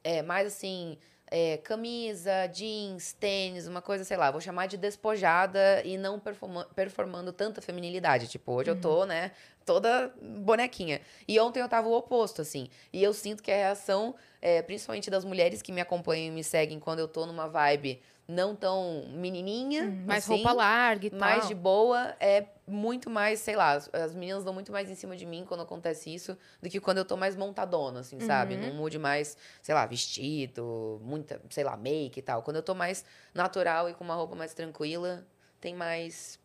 é, 0.04 0.22
mais 0.22 0.46
assim. 0.46 0.98
é, 1.32 1.58
camisa, 1.58 2.48
jeans, 2.48 3.12
tênis, 3.12 3.68
uma 3.68 3.80
coisa, 3.80 4.02
sei 4.02 4.16
lá, 4.16 4.32
vou 4.32 4.40
chamar 4.40 4.66
de 4.66 4.76
despojada 4.76 5.80
e 5.84 5.96
não 5.96 6.18
performa- 6.18 6.64
performando 6.74 7.32
tanta 7.32 7.62
feminilidade. 7.62 8.26
Tipo, 8.26 8.52
hoje 8.52 8.68
eu 8.70 8.80
tô, 8.80 9.04
né, 9.06 9.30
toda 9.70 10.12
bonequinha. 10.20 11.00
E 11.28 11.38
ontem 11.38 11.60
eu 11.60 11.68
tava 11.68 11.86
o 11.86 11.92
oposto, 11.96 12.42
assim. 12.42 12.68
E 12.92 13.00
eu 13.00 13.14
sinto 13.14 13.40
que 13.40 13.52
a 13.52 13.54
reação, 13.54 14.16
é, 14.42 14.60
principalmente 14.62 15.08
das 15.08 15.24
mulheres 15.24 15.62
que 15.62 15.70
me 15.70 15.80
acompanham 15.80 16.26
e 16.26 16.30
me 16.32 16.42
seguem 16.42 16.80
quando 16.80 16.98
eu 16.98 17.06
tô 17.06 17.24
numa 17.24 17.46
vibe 17.46 18.02
não 18.26 18.56
tão 18.56 19.04
menininha, 19.12 19.84
Hum, 19.84 20.04
mais 20.06 20.24
assim, 20.24 20.34
roupa 20.34 20.52
larga 20.52 21.06
e 21.06 21.10
tal. 21.10 21.18
mais 21.20 21.46
de 21.46 21.54
boa, 21.54 22.16
é 22.18 22.46
muito 22.66 23.08
mais, 23.08 23.38
sei 23.38 23.54
lá, 23.54 23.72
as- 23.74 23.88
as 23.92 24.12
meninas 24.12 24.42
dão 24.44 24.52
muito 24.52 24.72
mais 24.72 24.90
em 24.90 24.94
cima 24.96 25.16
de 25.16 25.24
mim 25.24 25.44
quando 25.46 25.62
acontece 25.62 26.12
isso 26.12 26.36
do 26.60 26.68
que 26.68 26.80
quando 26.80 26.98
eu 26.98 27.04
tô 27.04 27.16
mais 27.16 27.36
montadona, 27.36 28.00
assim, 28.00 28.18
sabe? 28.20 28.54
Uhum. 28.54 28.62
Num 28.70 28.74
mood 28.74 28.98
mais, 28.98 29.36
sei 29.62 29.72
lá, 29.74 29.86
vestido, 29.86 31.00
muita, 31.04 31.40
sei 31.48 31.62
lá, 31.62 31.76
make 31.76 32.18
e 32.18 32.22
tal. 32.22 32.42
Quando 32.42 32.56
eu 32.56 32.62
tô 32.62 32.74
mais 32.74 33.04
natural 33.32 33.88
e 33.88 33.94
com 33.94 34.02
uma 34.02 34.14
roupa 34.16 34.34
mais 34.34 34.52
tranquila, 34.52 35.24
tem 35.60 35.74
mais 35.74 36.39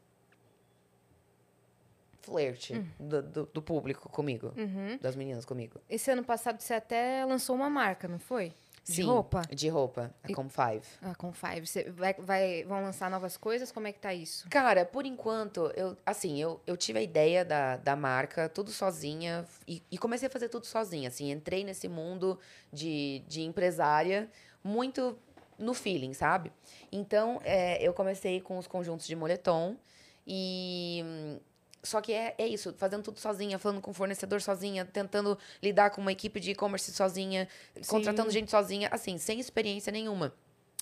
flerte 2.25 2.73
do, 2.99 3.21
do- 3.21 3.45
do 3.53 3.61
público 3.61 4.09
comigo, 4.09 4.51
Uhum. 4.57 4.97
das 5.01 5.15
meninas 5.15 5.45
comigo. 5.45 5.79
Esse 5.89 6.11
ano 6.11 6.23
passado 6.23 6.59
você 6.61 6.73
até 6.73 7.23
lançou 7.25 7.55
uma 7.55 7.69
marca, 7.69 8.07
não 8.07 8.19
foi? 8.19 8.51
De 8.83 8.93
Sim, 8.97 9.03
roupa? 9.03 9.41
De 9.49 9.67
roupa, 9.67 10.13
a 10.23 10.31
Com 10.31 10.47
Five. 10.47 10.83
Ah, 11.01 11.15
com 11.15 11.33
Five. 11.33 11.65
Você 11.65 11.89
vai, 11.89 12.13
vai- 12.19 12.63
vão 12.65 12.83
lançar 12.83 13.09
novas 13.09 13.35
coisas? 13.35 13.71
Como 13.71 13.87
é 13.87 13.91
que 13.91 13.99
tá 13.99 14.13
isso? 14.13 14.47
Cara, 14.47 14.85
por 14.85 15.07
enquanto, 15.07 15.71
eu, 15.75 15.97
assim, 16.05 16.39
eu, 16.39 16.61
eu 16.67 16.77
tive 16.77 16.99
a 16.99 17.01
ideia 17.01 17.43
da, 17.43 17.77
da 17.77 17.95
marca, 17.95 18.47
tudo 18.47 18.69
sozinha, 18.69 19.43
e, 19.67 19.81
e 19.91 19.97
comecei 19.97 20.27
a 20.27 20.31
fazer 20.31 20.49
tudo 20.49 20.67
sozinha, 20.67 21.07
assim, 21.07 21.31
entrei 21.31 21.63
nesse 21.63 21.87
mundo 21.87 22.37
de, 22.71 23.23
de 23.27 23.41
empresária 23.41 24.29
muito 24.63 25.17
no 25.57 25.73
feeling, 25.73 26.13
sabe? 26.13 26.51
Então, 26.91 27.39
é, 27.43 27.81
eu 27.81 27.91
comecei 27.91 28.39
com 28.39 28.59
os 28.59 28.67
conjuntos 28.67 29.07
de 29.07 29.15
moletom, 29.15 29.75
e... 30.27 31.03
Só 31.85 32.01
que 32.01 32.11
é, 32.11 32.35
é 32.37 32.47
isso, 32.47 32.73
fazendo 32.77 33.03
tudo 33.03 33.19
sozinha, 33.19 33.59
falando 33.59 33.81
com 33.81 33.91
o 33.91 33.93
fornecedor 33.93 34.41
sozinha, 34.41 34.83
tentando 34.85 35.37
lidar 35.61 35.91
com 35.91 36.01
uma 36.01 36.11
equipe 36.11 36.39
de 36.39 36.51
e-commerce 36.51 36.91
sozinha, 36.91 37.47
contratando 37.87 38.29
Sim. 38.29 38.39
gente 38.39 38.51
sozinha, 38.51 38.89
assim, 38.91 39.17
sem 39.17 39.39
experiência 39.39 39.91
nenhuma. 39.91 40.33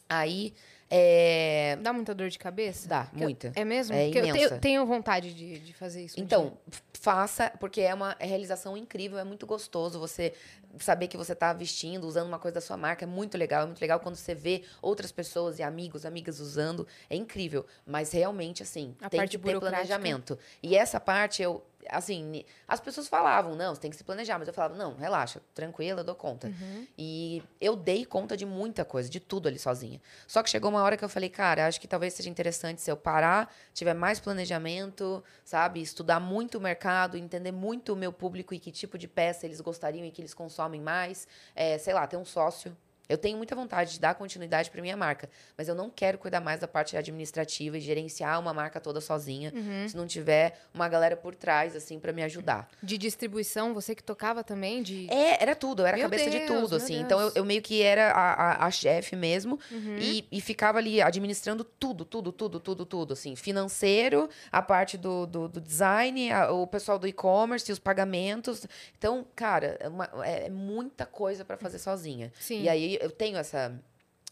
Aí, 0.10 0.54
é... 0.96 1.76
Dá 1.82 1.92
muita 1.92 2.14
dor 2.14 2.30
de 2.30 2.38
cabeça? 2.38 2.88
Dá, 2.88 3.06
Que 3.08 3.16
eu- 3.16 3.22
muita. 3.22 3.52
é 3.56 3.66
mesmo? 3.66 3.96
É 3.96 4.04
Porque 4.06 4.20
eu 4.20 4.26
imensa. 4.28 4.50
tenho, 4.50 4.62
tenho 4.62 4.86
vontade 4.86 5.34
de, 5.34 5.58
de 5.60 5.74
fazer 5.74 6.06
isso. 6.06 6.20
Então, 6.20 6.56
faça, 6.94 7.52
porque 7.60 7.82
é 7.82 7.94
uma 7.94 8.16
realização 8.20 8.78
incrível, 8.78 9.18
é 9.18 9.24
muito 9.24 9.46
gostoso 9.48 10.00
você 10.00 10.34
saber 10.80 11.08
que 11.08 11.18
você 11.18 11.34
tá 11.36 11.52
vestindo, 11.54 12.06
usando 12.08 12.28
uma 12.28 12.40
coisa 12.40 12.56
da 12.56 12.62
sua 12.62 12.78
marca, 12.78 13.06
é 13.06 13.08
muito 13.08 13.38
legal, 13.38 13.64
é 13.64 13.66
muito 13.66 13.82
legal 13.82 14.00
quando 14.00 14.16
você 14.16 14.34
vê 14.36 14.64
outras 14.82 15.12
pessoas 15.12 15.58
e 15.60 15.64
amigos, 15.64 16.06
amigas 16.06 16.40
usando, 16.40 16.88
é 17.10 17.16
incrível, 17.16 17.66
mas 17.86 18.12
realmente 18.12 18.62
assim, 18.64 18.96
A 19.02 19.10
tem 19.10 19.28
que 19.28 19.38
ter 19.38 19.60
planejamento. 19.60 20.38
E 20.62 20.76
essa 20.76 21.00
parte 21.00 21.42
eu 21.42 21.64
assim, 21.90 22.44
as 22.68 22.80
pessoas 22.80 23.08
falavam, 23.08 23.56
não, 23.56 23.74
você 23.74 23.82
tem 23.82 23.92
que 23.92 23.98
se 23.98 24.04
planejar, 24.04 24.38
mas 24.38 24.48
eu 24.48 24.54
falava, 24.54 24.76
não, 24.76 24.96
relaxa, 24.96 25.42
tranquila, 25.54 26.02
eu 26.02 26.04
dou 26.04 26.16
conta. 26.16 26.48
Uhum. 26.48 26.88
E 26.98 27.44
eu 27.60 27.76
dei 27.76 28.06
conta 28.06 28.36
de 28.36 28.46
muita 28.46 28.84
coisa, 28.86 29.10
de 29.10 29.20
tudo 29.20 29.48
ali 29.48 29.60
sozinha. 29.60 30.02
Só 30.28 30.42
que 30.44 30.50
chegou 30.50 30.70
uma 30.70 30.82
hora 30.82 30.98
que 30.98 31.04
eu 31.04 31.10
falei, 31.10 31.30
cara, 31.30 31.68
acho 31.68 31.80
que 31.80 31.88
talvez 31.88 32.14
seja 32.14 32.30
interessante 32.30 32.82
se 32.82 32.92
eu 32.92 32.98
parar, 32.98 33.54
tiver 33.74 33.94
mais 33.94 34.20
planejamento, 34.20 35.24
sabe? 35.44 35.82
Estudar 35.82 36.20
muito 36.20 36.58
o 36.58 36.62
mercado, 36.62 37.18
entender 37.18 37.52
muito 37.52 37.94
o 37.94 37.96
meu 37.96 38.14
público 38.14 38.54
e 38.54 38.60
que 38.60 38.72
tipo 38.72 38.98
de 38.98 39.08
peça 39.08 39.46
eles 39.46 39.62
gostariam 39.62 40.06
e 40.06 40.12
que 40.12 40.22
eles 40.22 40.34
consomem 40.34 40.82
mais. 40.82 41.28
É, 41.56 41.78
sei 41.78 41.94
lá, 41.94 42.06
ter 42.08 42.18
um 42.18 42.26
sócio. 42.26 42.76
Eu 43.10 43.18
tenho 43.18 43.38
muita 43.38 43.54
vontade 43.56 43.94
de 43.94 44.00
dar 44.00 44.16
continuidade 44.16 44.72
para 44.72 44.82
minha 44.82 44.96
marca, 44.96 45.30
mas 45.58 45.68
eu 45.68 45.76
não 45.76 45.90
quero 45.90 46.18
cuidar 46.18 46.40
mais 46.40 46.60
da 46.62 46.68
parte 46.68 46.96
administrativa 46.96 47.78
e 47.78 47.82
gerenciar 47.82 48.40
uma 48.40 48.54
marca 48.54 48.80
toda 48.80 49.02
sozinha, 49.02 49.52
Uhum. 49.54 49.88
se 49.90 49.96
não 49.98 50.08
tiver 50.08 50.58
uma 50.74 50.88
galera 50.88 51.18
por 51.18 51.36
trás, 51.36 51.76
assim, 51.76 52.00
para 52.00 52.14
me 52.14 52.24
ajudar. 52.24 52.70
De 52.82 52.98
distribuição, 52.98 53.74
você 53.74 53.94
que 53.94 54.02
tocava 54.04 54.44
também? 54.44 54.82
De... 54.82 55.08
É, 55.12 55.42
era 55.44 55.54
tudo, 55.56 55.82
eu 55.82 55.86
era 55.88 55.98
a 55.98 56.00
Meu 56.00 56.10
cabeça 56.10 56.30
de 56.30 56.38
Deus, 56.40 56.48
tudo, 56.62 56.70
meu 56.70 56.78
assim. 56.78 56.94
Deus. 56.94 57.06
Então 57.06 57.20
eu, 57.20 57.32
eu 57.36 57.46
meio 57.46 57.62
que 57.62 57.82
era 57.82 58.12
a, 58.12 58.34
a, 58.34 58.66
a 58.68 58.72
chefe 58.72 59.16
mesmo 59.16 59.60
Uhum. 59.70 59.98
e, 60.00 60.26
e 60.32 60.40
ficava 60.42 60.78
ali 60.78 61.02
administrando 61.02 61.64
tudo, 61.64 62.06
tudo, 62.06 62.32
tudo, 62.32 62.60
tudo, 62.60 62.86
tudo, 62.86 63.14
assim. 63.14 63.36
Financeiro, 63.36 64.30
a 64.52 64.62
parte 64.62 64.98
do, 64.98 65.26
do, 65.26 65.48
do 65.48 65.60
design, 65.62 66.32
a- 66.32 66.52
o 66.52 66.66
pessoal 66.66 66.98
do 66.98 67.08
e-commerce, 67.08 67.72
os 67.72 67.80
pagamentos. 67.80 68.66
Então, 68.98 69.26
cara, 69.36 69.78
é, 69.80 69.88
uma- 69.90 70.10
é 70.26 70.50
muita 70.50 71.06
coisa 71.06 71.44
pra 71.44 71.58
fazer 71.58 71.80
sozinha. 71.80 72.32
Sim. 72.40 72.62
E 72.64 72.70
aí 72.70 72.93
eu 73.02 73.10
tenho 73.12 73.38
essa, 73.38 73.78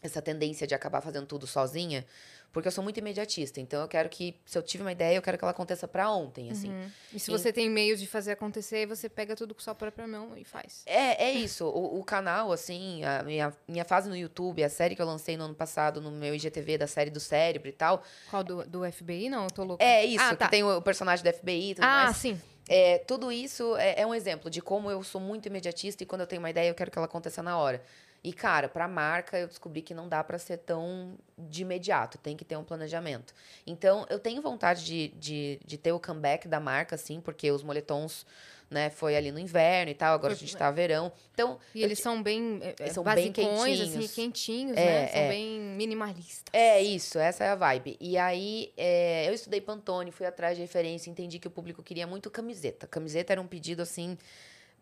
essa 0.02 0.20
tendência 0.22 0.66
de 0.66 0.74
acabar 0.74 1.00
fazendo 1.00 1.26
tudo 1.26 1.46
sozinha, 1.46 2.04
porque 2.52 2.68
eu 2.68 2.72
sou 2.72 2.84
muito 2.84 2.98
imediatista. 2.98 3.60
Então 3.60 3.80
eu 3.80 3.88
quero 3.88 4.10
que, 4.10 4.36
se 4.44 4.58
eu 4.58 4.62
tive 4.62 4.82
uma 4.84 4.92
ideia, 4.92 5.16
eu 5.16 5.22
quero 5.22 5.38
que 5.38 5.44
ela 5.44 5.52
aconteça 5.52 5.88
pra 5.88 6.10
ontem, 6.10 6.50
assim. 6.50 6.68
Uhum. 6.68 6.90
E 7.14 7.18
se 7.18 7.30
Em- 7.30 7.34
você 7.38 7.50
tem 7.50 7.70
meios 7.70 7.98
de 7.98 8.06
fazer 8.06 8.32
acontecer, 8.32 8.84
você 8.86 9.08
pega 9.08 9.34
tudo 9.34 9.54
com 9.54 9.60
sua 9.62 9.74
própria 9.74 10.06
mão 10.06 10.36
e 10.36 10.44
faz. 10.44 10.82
É, 10.84 11.24
é 11.24 11.32
isso. 11.32 11.64
O, 11.64 11.98
o 11.98 12.04
canal, 12.04 12.52
assim, 12.52 13.02
a 13.04 13.22
minha, 13.22 13.54
minha 13.66 13.86
fase 13.86 14.06
no 14.06 14.14
YouTube, 14.14 14.62
a 14.62 14.68
série 14.68 14.94
que 14.94 15.00
eu 15.00 15.06
lancei 15.06 15.34
no 15.34 15.44
ano 15.44 15.54
passado 15.54 15.98
no 15.98 16.10
meu 16.10 16.34
IGTV 16.34 16.76
da 16.76 16.86
série 16.86 17.08
do 17.10 17.20
cérebro 17.20 17.68
e 17.70 17.72
tal. 17.72 18.02
Qual 18.28 18.44
do, 18.44 18.64
do 18.66 18.92
FBI? 18.92 19.30
Não, 19.30 19.44
eu 19.44 19.50
tô 19.50 19.64
louca. 19.64 19.82
É 19.82 20.04
isso, 20.04 20.22
Ah, 20.22 20.36
tá. 20.36 20.44
que 20.44 20.50
tem 20.50 20.62
o, 20.62 20.82
personagem 20.82 21.24
do 21.24 21.32
FBI 21.32 21.70
e 21.70 21.74
tudo 21.76 21.84
Ah, 21.84 22.04
mais. 22.04 22.16
sim. 22.18 22.38
É, 22.68 22.98
tudo 22.98 23.32
isso 23.32 23.76
é, 23.76 24.02
é 24.02 24.06
um 24.06 24.14
exemplo 24.14 24.50
de 24.50 24.60
como 24.60 24.90
eu 24.90 25.02
sou 25.02 25.20
muito 25.20 25.46
imediatista 25.46 26.02
e 26.02 26.06
quando 26.06 26.20
eu 26.20 26.26
tenho 26.26 26.40
uma 26.40 26.50
ideia, 26.50 26.68
eu 26.68 26.74
quero 26.74 26.90
que 26.90 26.98
ela 26.98 27.06
aconteça 27.06 27.42
na 27.42 27.56
hora. 27.58 27.82
E, 28.24 28.32
cara, 28.32 28.68
pra 28.68 28.86
marca, 28.86 29.36
eu 29.36 29.48
descobri 29.48 29.82
que 29.82 29.92
não 29.92 30.08
dá 30.08 30.22
pra 30.22 30.38
ser 30.38 30.58
tão 30.58 31.18
de 31.36 31.62
imediato, 31.62 32.18
tem 32.18 32.36
que 32.36 32.44
ter 32.44 32.56
um 32.56 32.62
planejamento. 32.62 33.34
Então, 33.66 34.06
eu 34.08 34.18
tenho 34.20 34.40
vontade 34.40 34.84
de, 34.84 35.08
de, 35.18 35.60
de 35.64 35.76
ter 35.76 35.90
o 35.90 35.98
comeback 35.98 36.46
da 36.46 36.60
marca, 36.60 36.94
assim, 36.94 37.20
porque 37.20 37.50
os 37.50 37.64
moletons, 37.64 38.24
né, 38.70 38.90
foi 38.90 39.16
ali 39.16 39.32
no 39.32 39.40
inverno 39.40 39.90
e 39.90 39.94
tal, 39.94 40.14
agora 40.14 40.34
a 40.34 40.36
gente 40.36 40.56
tá 40.56 40.70
verão. 40.70 41.10
Então, 41.34 41.58
E 41.74 41.82
eles 41.82 41.98
são 41.98 42.22
bem 42.22 42.60
é, 42.62 42.76
Eles 42.78 42.92
são 42.92 43.02
bem 43.02 43.12
assim, 43.12 43.32
quentinhos. 43.32 44.12
quentinhos, 44.12 44.76
É, 44.76 44.84
né? 44.84 45.08
São 45.08 45.20
é. 45.20 45.28
bem 45.28 45.60
minimalistas. 45.60 46.44
É 46.52 46.80
isso, 46.80 47.18
essa 47.18 47.42
é 47.42 47.48
a 47.48 47.56
vibe. 47.56 47.96
E 48.00 48.16
aí, 48.16 48.72
é, 48.76 49.28
eu 49.28 49.34
estudei 49.34 49.60
Pantone, 49.60 50.12
fui 50.12 50.26
atrás 50.26 50.56
de 50.56 50.62
referência, 50.62 51.10
entendi 51.10 51.40
que 51.40 51.48
o 51.48 51.50
público 51.50 51.82
queria 51.82 52.06
muito 52.06 52.30
camiseta. 52.30 52.86
Camiseta 52.86 53.32
era 53.32 53.40
um 53.40 53.48
pedido, 53.48 53.82
assim, 53.82 54.16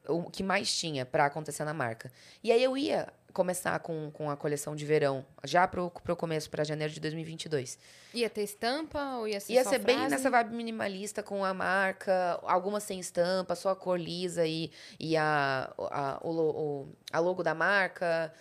o 0.06 0.30
que 0.30 0.42
mais 0.42 0.70
tinha 0.76 1.06
pra 1.06 1.24
acontecer 1.26 1.64
na 1.64 1.72
marca. 1.74 2.12
E 2.44 2.52
aí 2.52 2.62
eu 2.62 2.76
ia 2.76 3.08
começar 3.32 3.78
com, 3.80 4.10
com 4.12 4.30
a 4.30 4.36
coleção 4.36 4.74
de 4.76 4.84
verão, 4.84 5.24
já 5.44 5.66
pro, 5.68 5.90
pro 5.90 6.16
começo, 6.16 6.50
pra 6.50 6.64
janeiro 6.64 6.92
de 6.92 7.00
2022. 7.00 7.78
Ia 8.14 8.28
ter 8.28 8.42
estampa 8.42 9.16
ou 9.18 9.28
ia 9.28 9.40
ser 9.40 9.52
Ia 9.52 9.64
ser 9.64 9.78
bem 9.78 9.96
frase? 9.96 10.10
nessa 10.10 10.30
vibe 10.30 10.54
minimalista, 10.54 11.22
com 11.22 11.44
a 11.44 11.54
marca, 11.54 12.38
algumas 12.42 12.82
sem 12.82 12.98
estampa, 13.00 13.54
só 13.54 13.70
a 13.70 13.76
cor 13.76 13.98
lisa 13.98 14.46
e, 14.46 14.70
e 14.98 15.16
a, 15.16 15.72
a, 15.78 16.20
o, 16.22 16.30
o- 16.30 16.88
a 17.12 17.18
logo 17.20 17.42
da 17.42 17.54
marca. 17.54 18.32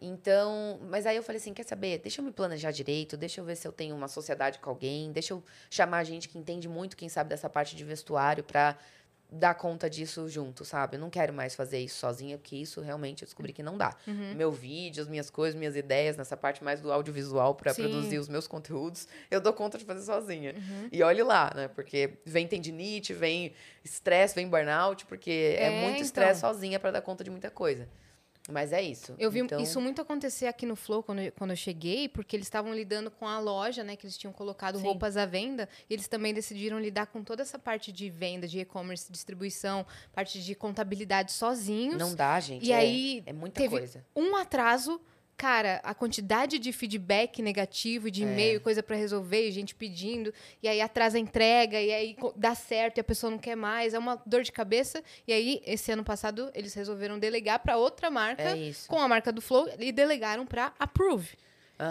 Então, 0.00 0.78
mas 0.90 1.06
aí 1.06 1.16
eu 1.16 1.22
falei 1.22 1.40
assim, 1.40 1.54
quer 1.54 1.62
saber? 1.64 1.98
Deixa 1.98 2.20
eu 2.20 2.24
me 2.24 2.32
planejar 2.32 2.70
direito, 2.72 3.16
deixa 3.16 3.40
eu 3.40 3.44
ver 3.44 3.56
se 3.56 3.66
eu 3.66 3.72
tenho 3.72 3.94
uma 3.96 4.08
sociedade 4.08 4.58
com 4.58 4.68
alguém, 4.68 5.10
deixa 5.12 5.32
eu 5.32 5.42
chamar 5.70 6.04
gente 6.04 6.28
que 6.28 6.36
entende 6.36 6.68
muito, 6.68 6.96
quem 6.96 7.08
sabe, 7.08 7.30
dessa 7.30 7.48
parte 7.48 7.74
de 7.76 7.84
vestuário 7.84 8.44
pra 8.44 8.76
dar 9.34 9.54
conta 9.54 9.90
disso 9.90 10.28
junto, 10.28 10.64
sabe? 10.64 10.96
Eu 10.96 11.00
não 11.00 11.10
quero 11.10 11.32
mais 11.32 11.54
fazer 11.54 11.78
isso 11.78 11.98
sozinha, 11.98 12.38
porque 12.38 12.56
isso 12.56 12.80
realmente 12.80 13.22
eu 13.22 13.26
descobri 13.26 13.52
que 13.52 13.62
não 13.62 13.76
dá. 13.76 13.94
Uhum. 14.06 14.34
Meu 14.34 14.50
vídeo, 14.52 15.02
as 15.02 15.08
minhas 15.08 15.28
coisas, 15.30 15.54
minhas 15.58 15.76
ideias, 15.76 16.16
nessa 16.16 16.36
parte 16.36 16.62
mais 16.62 16.80
do 16.80 16.92
audiovisual 16.92 17.54
pra 17.54 17.74
Sim. 17.74 17.82
produzir 17.82 18.18
os 18.18 18.28
meus 18.28 18.46
conteúdos, 18.46 19.08
eu 19.30 19.40
dou 19.40 19.52
conta 19.52 19.76
de 19.76 19.84
fazer 19.84 20.02
sozinha. 20.02 20.54
Uhum. 20.56 20.88
E 20.92 21.02
olhe 21.02 21.22
lá, 21.22 21.52
né? 21.54 21.68
Porque 21.68 22.14
vem 22.24 22.46
tendinite, 22.46 23.12
vem 23.12 23.52
estresse, 23.84 24.34
vem 24.34 24.48
burnout, 24.48 25.04
porque 25.06 25.56
é, 25.58 25.64
É, 25.64 25.70
muito 25.82 25.94
então. 25.96 26.04
estresse 26.06 26.40
sozinha 26.40 26.78
pra 26.78 26.90
dar 26.90 27.02
conta 27.02 27.22
de 27.24 27.30
muita 27.30 27.50
coisa. 27.50 27.88
Mas 28.50 28.72
é 28.72 28.82
isso. 28.82 29.14
Eu 29.18 29.30
vi 29.30 29.40
Então, 29.40 29.58
isso 29.58 29.80
muito 29.80 30.02
acontecer 30.02 30.46
aqui 30.46 30.66
no 30.66 30.76
Flow 30.76 31.02
quando 31.02 31.20
eu, 31.20 31.32
quando 31.32 31.50
eu 31.50 31.56
cheguei, 31.56 32.08
porque 32.08 32.36
eles 32.36 32.46
estavam 32.46 32.74
lidando 32.74 33.10
com 33.10 33.26
a 33.26 33.38
loja, 33.38 33.82
né? 33.82 33.96
Que 33.96 34.04
eles 34.04 34.18
tinham 34.18 34.32
colocado 34.32 34.76
Sim. 34.76 34.84
roupas 34.84 35.16
à 35.16 35.24
venda. 35.24 35.66
E 35.88 35.94
eles 35.94 36.06
também 36.08 36.34
decidiram 36.34 36.78
lidar 36.78 37.06
com 37.06 37.24
toda 37.24 37.40
essa 37.40 37.58
parte 37.58 37.90
de 37.90 38.10
venda, 38.10 38.46
de 38.46 38.60
e-commerce, 38.60 39.10
distribuição, 39.10 39.86
parte 40.12 40.42
de 40.42 40.54
contabilidade 40.54 41.32
sozinhos. 41.32 41.96
Não 41.96 42.14
dá, 42.14 42.38
gente. 42.38 42.66
E 42.66 42.72
é, 42.72 42.76
aí, 42.76 43.22
é 43.24 43.32
muita 43.32 43.60
teve 43.60 43.78
coisa. 43.78 44.04
um 44.14 44.36
atraso. 44.36 45.00
Cara, 45.36 45.80
a 45.82 45.92
quantidade 45.92 46.58
de 46.60 46.72
feedback 46.72 47.42
negativo, 47.42 48.10
de 48.10 48.22
É. 48.22 48.26
e-mail, 48.26 48.60
coisa 48.60 48.82
pra 48.82 48.96
resolver, 48.96 49.48
e 49.48 49.50
gente 49.52 49.74
pedindo, 49.74 50.32
e 50.62 50.68
aí 50.68 50.80
atrasa 50.80 51.16
a 51.18 51.20
entrega, 51.20 51.80
e 51.80 51.92
aí 51.92 52.16
dá 52.36 52.54
certo 52.54 52.98
e 52.98 53.00
a 53.00 53.04
pessoa 53.04 53.30
não 53.30 53.38
quer 53.38 53.56
mais, 53.56 53.94
é 53.94 53.98
uma 53.98 54.20
dor 54.24 54.42
de 54.42 54.52
cabeça. 54.52 55.02
E 55.26 55.32
aí, 55.32 55.60
esse 55.66 55.90
ano 55.90 56.04
passado, 56.04 56.50
eles 56.54 56.72
resolveram 56.74 57.18
delegar 57.18 57.58
pra 57.58 57.76
outra 57.76 58.10
marca, 58.10 58.42
É 58.42 58.72
com 58.86 58.98
a 58.98 59.08
marca 59.08 59.32
do 59.32 59.40
Flow, 59.40 59.68
e 59.78 59.90
delegaram 59.90 60.46
pra 60.46 60.72
Approve, 60.78 61.36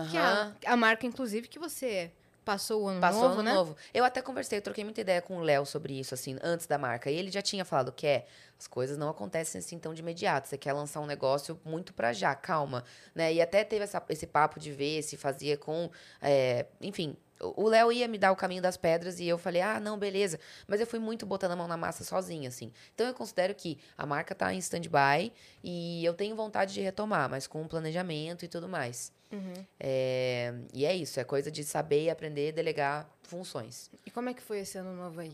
que 0.09 0.17
é 0.17 0.21
a, 0.21 0.53
a 0.67 0.77
marca, 0.77 1.05
inclusive, 1.05 1.47
que 1.49 1.59
você 1.59 2.09
passou 2.43 2.83
o 2.83 2.87
ano 2.87 2.99
Passou 3.01 3.21
novo, 3.23 3.33
ano 3.35 3.43
né? 3.43 3.53
novo. 3.53 3.75
Eu 3.93 4.03
até 4.03 4.21
conversei, 4.21 4.57
eu 4.59 4.61
troquei 4.61 4.83
muita 4.83 5.01
ideia 5.01 5.21
com 5.21 5.37
o 5.37 5.41
Léo 5.41 5.65
sobre 5.65 5.99
isso, 5.99 6.13
assim, 6.13 6.37
antes 6.41 6.67
da 6.67 6.77
marca. 6.77 7.09
E 7.09 7.15
ele 7.15 7.31
já 7.31 7.41
tinha 7.41 7.63
falado 7.65 7.91
que 7.91 8.05
é, 8.05 8.25
as 8.59 8.67
coisas 8.67 8.97
não 8.97 9.09
acontecem 9.09 9.59
assim 9.59 9.77
tão 9.79 9.93
de 9.93 10.01
imediato. 10.01 10.47
Você 10.47 10.57
quer 10.57 10.73
lançar 10.73 10.99
um 10.99 11.05
negócio 11.05 11.59
muito 11.65 11.93
pra 11.93 12.13
já, 12.13 12.33
calma. 12.35 12.83
Né? 13.15 13.33
E 13.33 13.41
até 13.41 13.63
teve 13.63 13.83
essa- 13.83 14.03
esse 14.09 14.27
papo 14.27 14.59
de 14.59 14.71
ver 14.71 15.01
se 15.03 15.17
fazia 15.17 15.57
com. 15.57 15.89
é, 16.21 16.65
enfim. 16.81 17.15
O 17.41 17.63
o 17.65 17.67
Léo 17.67 17.91
ia 17.91 18.07
me 18.07 18.17
dar 18.17 18.31
o 18.31 18.37
caminho 18.37 18.61
das 18.61 18.77
pedras 18.77 19.19
e 19.19 19.27
eu 19.27 19.37
falei, 19.37 19.61
ah, 19.61 19.77
não, 19.77 19.97
beleza. 19.97 20.39
Mas 20.65 20.79
eu 20.79 20.87
fui 20.87 20.97
muito 20.99 21.25
botando 21.25 21.51
a 21.51 21.55
mão 21.57 21.67
na 21.67 21.75
massa 21.75 22.01
sozinha, 22.03 22.47
assim. 22.47 22.71
Então 22.95 23.05
eu 23.05 23.13
considero 23.13 23.53
que 23.53 23.77
a 23.97 24.05
marca 24.05 24.33
tá 24.33 24.53
em 24.53 24.57
stand-by 24.59 25.33
e 25.61 26.05
eu 26.05 26.13
tenho 26.13 26.37
vontade 26.37 26.73
de 26.73 26.79
retomar, 26.79 27.29
mas 27.29 27.45
com 27.45 27.61
um 27.61 27.67
planejamento 27.67 28.45
e 28.45 28.47
tudo 28.47 28.69
mais. 28.69 29.11
Uhum. 29.33 29.65
É, 29.79 30.53
e 30.73 30.85
é 30.85 30.95
isso, 30.95 31.19
é 31.19 31.23
coisa 31.23 31.51
de 31.51 31.63
saber 31.63 32.03
e 32.03 32.09
aprender 32.09 32.51
delegar 32.51 33.09
funções. 33.23 33.89
E 34.05 34.11
como 34.11 34.29
é 34.29 34.33
que 34.33 34.41
foi 34.41 34.59
esse 34.59 34.77
ano 34.77 34.95
novo 34.95 35.19
aí? 35.19 35.33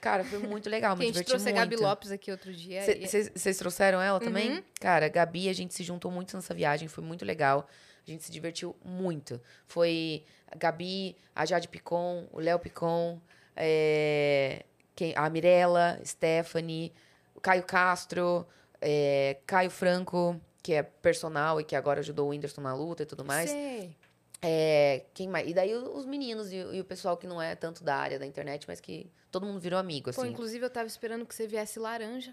Cara, 0.00 0.22
foi 0.22 0.38
muito 0.38 0.68
legal, 0.68 0.94
me 0.94 1.02
a 1.04 1.06
gente 1.06 1.14
diverti 1.14 1.28
trouxe 1.28 1.48
a 1.48 1.52
Gabi 1.52 1.76
muito. 1.76 1.82
Lopes 1.82 2.10
aqui 2.10 2.30
outro 2.30 2.52
dia. 2.52 2.84
e- 2.90 3.06
Vocês 3.08 3.56
trouxeram 3.56 4.02
ela 4.02 4.20
também? 4.20 4.50
Uhum. 4.56 4.62
Cara, 4.78 5.06
a 5.06 5.08
Gabi, 5.08 5.48
a 5.48 5.52
gente 5.54 5.72
se 5.72 5.82
juntou 5.82 6.10
muito 6.10 6.36
nessa 6.36 6.52
viagem, 6.52 6.86
foi 6.88 7.02
muito 7.02 7.24
legal. 7.24 7.66
A 8.06 8.10
gente 8.10 8.22
se 8.22 8.30
divertiu 8.30 8.76
muito. 8.84 9.40
Foi 9.66 10.22
a 10.46 10.56
Gabi, 10.56 11.16
a 11.34 11.46
Jade 11.46 11.68
Picon, 11.68 12.28
o 12.32 12.38
Léo 12.38 12.58
Picon, 12.58 13.18
é, 13.56 14.62
quem- 14.94 15.14
a 15.16 15.28
Mirella, 15.30 15.98
Stephanie, 16.04 16.92
o 17.34 17.40
Caio 17.40 17.62
Castro, 17.62 18.46
é, 18.82 19.38
Caio 19.46 19.70
Franco, 19.70 20.38
que 20.64 20.72
é 20.72 20.82
personal 20.82 21.60
e 21.60 21.64
que 21.64 21.76
agora 21.76 22.00
ajudou 22.00 22.28
o 22.28 22.30
Whindersson 22.30 22.62
na 22.62 22.74
luta 22.74 23.02
e 23.02 23.06
tudo 23.06 23.22
mais. 23.22 23.50
Sei. 23.50 23.94
É, 24.40 25.04
quem 25.12 25.28
mais? 25.28 25.46
E 25.46 25.52
daí 25.52 25.74
os 25.74 26.06
meninos 26.06 26.50
e, 26.50 26.56
e 26.56 26.80
o 26.80 26.84
pessoal 26.84 27.18
que 27.18 27.26
não 27.26 27.40
é 27.40 27.54
tanto 27.54 27.84
da 27.84 27.94
área 27.94 28.18
da 28.18 28.24
internet, 28.24 28.64
mas 28.66 28.80
que 28.80 29.12
todo 29.34 29.46
mundo 29.46 29.58
virou 29.58 29.78
amigo, 29.78 30.12
Pô, 30.14 30.20
assim. 30.22 30.30
inclusive 30.30 30.64
eu 30.64 30.70
tava 30.70 30.86
esperando 30.86 31.26
que 31.26 31.34
você 31.34 31.46
viesse 31.46 31.78
laranja. 31.78 32.32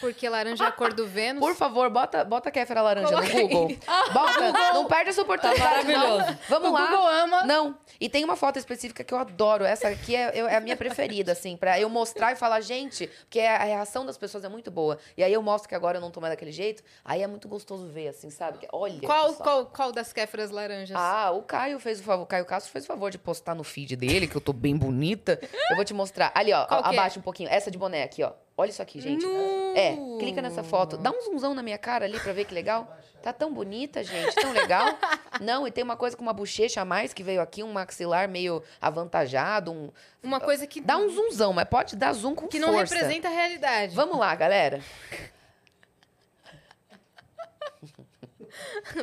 Porque 0.00 0.28
laranja 0.28 0.64
é 0.64 0.66
a 0.68 0.72
cor 0.72 0.92
do 0.92 1.06
Vênus. 1.08 1.40
Por 1.40 1.54
favor, 1.56 1.90
bota, 1.90 2.24
bota 2.24 2.50
Kéfera 2.50 2.82
Laranja 2.82 3.08
Coloca 3.08 3.26
no 3.34 3.48
Google. 3.48 3.66
aí. 3.68 4.12
Bota, 4.12 4.52
não 4.74 4.86
perde 4.86 5.10
essa 5.10 5.22
oportunidade. 5.22 5.60
Tá 5.62 5.70
maravilhoso. 5.70 6.38
Vamos 6.48 6.68
O 6.70 6.72
lá. 6.72 6.86
Google 6.86 7.06
ama. 7.08 7.42
Não, 7.44 7.76
e 8.00 8.08
tem 8.08 8.24
uma 8.24 8.36
foto 8.36 8.58
específica 8.58 9.02
que 9.02 9.12
eu 9.12 9.18
adoro. 9.18 9.64
Essa 9.64 9.88
aqui 9.88 10.14
é, 10.14 10.30
eu- 10.34 10.46
é 10.46 10.56
a 10.56 10.60
minha 10.60 10.76
preferida, 10.76 11.32
assim, 11.32 11.56
pra 11.56 11.80
eu 11.80 11.88
mostrar 11.88 12.32
e 12.32 12.36
falar, 12.36 12.60
gente, 12.60 13.08
porque 13.24 13.40
a 13.40 13.64
reação 13.64 14.06
das 14.06 14.16
pessoas 14.16 14.44
é 14.44 14.48
muito 14.48 14.70
boa. 14.70 14.98
E 15.16 15.24
aí 15.24 15.32
eu 15.32 15.42
mostro 15.42 15.68
que 15.68 15.74
agora 15.74 15.96
eu 15.98 16.00
não 16.00 16.10
tô 16.10 16.20
mais 16.20 16.32
daquele 16.32 16.52
jeito, 16.52 16.82
aí 17.04 17.22
é 17.22 17.26
muito 17.26 17.48
gostoso 17.48 17.86
ver, 17.88 18.08
assim, 18.08 18.30
sabe? 18.30 18.68
Olha. 18.72 19.00
Qual, 19.00 19.34
qual, 19.34 19.66
qual 19.66 19.90
das 19.92 20.12
kéfras 20.12 20.50
laranjas? 20.50 20.96
Ah, 20.96 21.30
o 21.32 21.42
Caio 21.42 21.78
fez 21.80 22.00
o 22.00 22.02
favor, 22.04 22.22
o 22.22 22.26
Caio 22.26 22.44
Castro 22.44 22.70
fez 22.70 22.84
o 22.84 22.86
favor 22.86 23.10
de 23.10 23.18
postar 23.18 23.54
no 23.54 23.64
feed 23.64 23.96
dele, 23.96 24.26
que 24.28 24.36
eu 24.36 24.40
tô 24.40 24.52
bem 24.52 24.76
bonita. 24.76 25.40
Eu 25.70 25.76
vou 25.76 25.84
te 25.84 25.94
mostrar. 25.94 26.30
Ali, 26.36 26.52
ó, 26.52 26.66
Qual 26.66 26.82
que 26.82 26.90
é? 26.90 26.92
abaixo 26.92 27.18
um 27.18 27.22
pouquinho. 27.22 27.48
Essa 27.48 27.70
de 27.70 27.78
boné 27.78 28.02
aqui, 28.02 28.22
ó. 28.22 28.30
Olha 28.58 28.68
isso 28.68 28.82
aqui, 28.82 29.00
gente. 29.00 29.24
Nu! 29.24 29.74
É, 29.74 29.96
clica 30.18 30.42
nessa 30.42 30.62
foto. 30.62 30.98
Dá 30.98 31.10
um 31.10 31.22
zoomzão 31.22 31.54
na 31.54 31.62
minha 31.62 31.78
cara 31.78 32.04
ali 32.04 32.20
pra 32.20 32.34
ver 32.34 32.44
que 32.44 32.52
legal. 32.52 32.94
Tá 33.22 33.32
tão 33.32 33.50
bonita, 33.50 34.04
gente, 34.04 34.34
tão 34.34 34.52
legal. 34.52 34.86
Não, 35.40 35.66
e 35.66 35.70
tem 35.70 35.82
uma 35.82 35.96
coisa 35.96 36.14
com 36.14 36.22
uma 36.22 36.34
bochecha 36.34 36.82
a 36.82 36.84
mais 36.84 37.14
que 37.14 37.22
veio 37.22 37.40
aqui, 37.40 37.62
um 37.62 37.72
maxilar 37.72 38.28
meio 38.28 38.62
avantajado, 38.82 39.72
um... 39.72 39.90
Uma 40.22 40.38
coisa 40.38 40.66
que, 40.66 40.78
Dá 40.78 40.98
um 40.98 41.08
zoomzão, 41.08 41.54
mas 41.54 41.66
pode 41.70 41.96
dar 41.96 42.12
zoom 42.12 42.34
com 42.34 42.46
que 42.48 42.58
não 42.58 42.74
força. 42.74 42.94
representa 42.94 43.28
a 43.28 43.30
realidade. 43.30 43.94
Vamos 43.94 44.18
lá, 44.18 44.34
galera. 44.34 44.82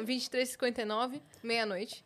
23h59, 0.05 1.19
meia-noite. 1.41 2.05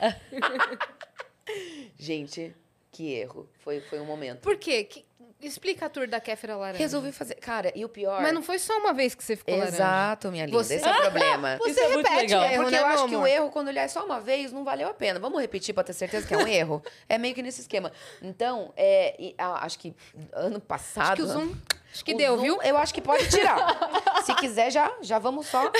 Gente, 1.98 2.54
que 2.98 3.12
erro. 3.14 3.48
Foi, 3.60 3.80
foi 3.80 4.00
um 4.00 4.04
momento. 4.04 4.40
Por 4.40 4.56
quê? 4.56 4.82
Que- 4.84 5.06
Explica 5.40 5.86
a 5.86 5.88
tour 5.88 6.08
da 6.08 6.18
kéfera 6.20 6.56
laranja. 6.56 6.78
Resolvi 6.82 7.12
fazer... 7.12 7.36
Cara, 7.36 7.70
e 7.72 7.84
o 7.84 7.88
pior... 7.88 8.20
Mas 8.22 8.32
não 8.34 8.42
foi 8.42 8.58
só 8.58 8.76
uma 8.78 8.92
vez 8.92 9.14
que 9.14 9.22
você 9.22 9.36
ficou 9.36 9.54
laranja. 9.56 9.76
Exato, 9.76 10.32
minha 10.32 10.46
linda. 10.46 10.58
Você- 10.58 10.74
Esse 10.74 10.88
é 10.88 10.90
o 10.90 11.00
problema. 11.02 11.56
Você 11.58 11.70
Isso 11.70 11.78
é 11.80 11.88
muito 11.90 12.08
repete 12.08 12.32
legal. 12.34 12.42
erro, 12.44 12.62
Porque 12.64 12.74
né, 12.76 12.82
eu 12.82 12.86
acho 12.86 13.06
que 13.08 13.16
o 13.16 13.24
erro, 13.26 13.50
quando 13.50 13.68
ele 13.68 13.78
é 13.78 13.86
só 13.86 14.04
uma 14.04 14.20
vez, 14.20 14.50
não 14.50 14.64
valeu 14.64 14.88
a 14.88 14.94
pena. 14.94 15.20
Vamos 15.20 15.40
repetir 15.40 15.72
pra 15.72 15.84
ter 15.84 15.92
certeza 15.92 16.26
que 16.26 16.34
é 16.34 16.38
um 16.38 16.46
erro? 16.48 16.82
É 17.08 17.16
meio 17.18 17.36
que 17.36 17.42
nesse 17.42 17.60
esquema. 17.60 17.92
Então, 18.20 18.72
é, 18.76 19.14
e, 19.16 19.32
ah, 19.38 19.64
acho 19.64 19.78
que 19.78 19.94
ano 20.32 20.58
passado. 20.60 21.06
Acho 21.12 21.14
que 21.14 21.22
o 21.22 21.26
Zoom... 21.28 21.54
Acho 21.94 22.04
que 22.04 22.14
deu, 22.14 22.34
Zoom, 22.34 22.42
viu? 22.42 22.62
Eu 22.62 22.76
acho 22.76 22.92
que 22.92 23.00
pode 23.00 23.28
tirar. 23.30 23.78
Se 24.24 24.34
quiser, 24.34 24.72
já, 24.72 24.92
já 25.02 25.20
vamos 25.20 25.46
só. 25.46 25.70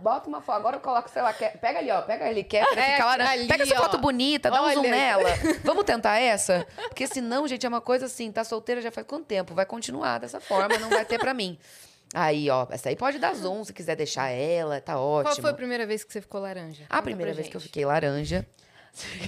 Bota 0.00 0.28
uma 0.28 0.40
foto. 0.40 0.56
Agora 0.56 0.76
eu 0.76 0.80
coloco, 0.80 1.08
sei 1.10 1.22
lá, 1.22 1.32
que- 1.32 1.48
pega 1.58 1.78
ali, 1.78 1.90
ó. 1.90 2.02
Pega 2.02 2.26
ali, 2.26 2.44
quer 2.44 2.62
É, 2.76 2.92
fica 2.92 3.04
laranja. 3.04 3.30
ali, 3.32 3.46
Pega 3.48 3.62
essa 3.64 3.74
ó. 3.74 3.82
foto 3.82 3.98
bonita, 3.98 4.50
dá 4.50 4.62
um 4.62 4.72
zoom 4.72 4.80
Olha. 4.80 4.90
nela. 4.90 5.30
Vamos 5.64 5.84
tentar 5.84 6.18
essa? 6.18 6.66
Porque 6.88 7.06
senão, 7.06 7.46
gente, 7.48 7.64
é 7.64 7.68
uma 7.68 7.80
coisa 7.80 8.06
assim, 8.06 8.30
tá 8.32 8.44
solteira 8.44 8.80
já 8.80 8.90
faz 8.90 9.06
quanto 9.06 9.24
tempo? 9.26 9.54
Vai 9.54 9.66
continuar 9.66 10.18
dessa 10.18 10.40
forma, 10.40 10.78
não 10.78 10.88
vai 10.90 11.04
ter 11.04 11.18
pra 11.18 11.32
mim. 11.34 11.58
Aí, 12.14 12.48
ó, 12.48 12.66
essa 12.70 12.88
aí 12.88 12.96
pode 12.96 13.18
dar 13.18 13.34
zoom, 13.34 13.62
se 13.64 13.72
quiser 13.72 13.94
deixar 13.94 14.28
ela, 14.30 14.80
tá 14.80 14.98
ótimo. 14.98 15.34
Qual 15.34 15.42
foi 15.42 15.50
a 15.50 15.54
primeira 15.54 15.86
vez 15.86 16.02
que 16.04 16.12
você 16.12 16.20
ficou 16.22 16.40
laranja? 16.40 16.84
A 16.84 16.94
Conta 16.96 17.02
primeira 17.02 17.32
pra 17.32 17.36
vez 17.36 17.48
que 17.50 17.56
eu 17.56 17.60
gente. 17.60 17.68
fiquei 17.68 17.84
laranja. 17.84 18.46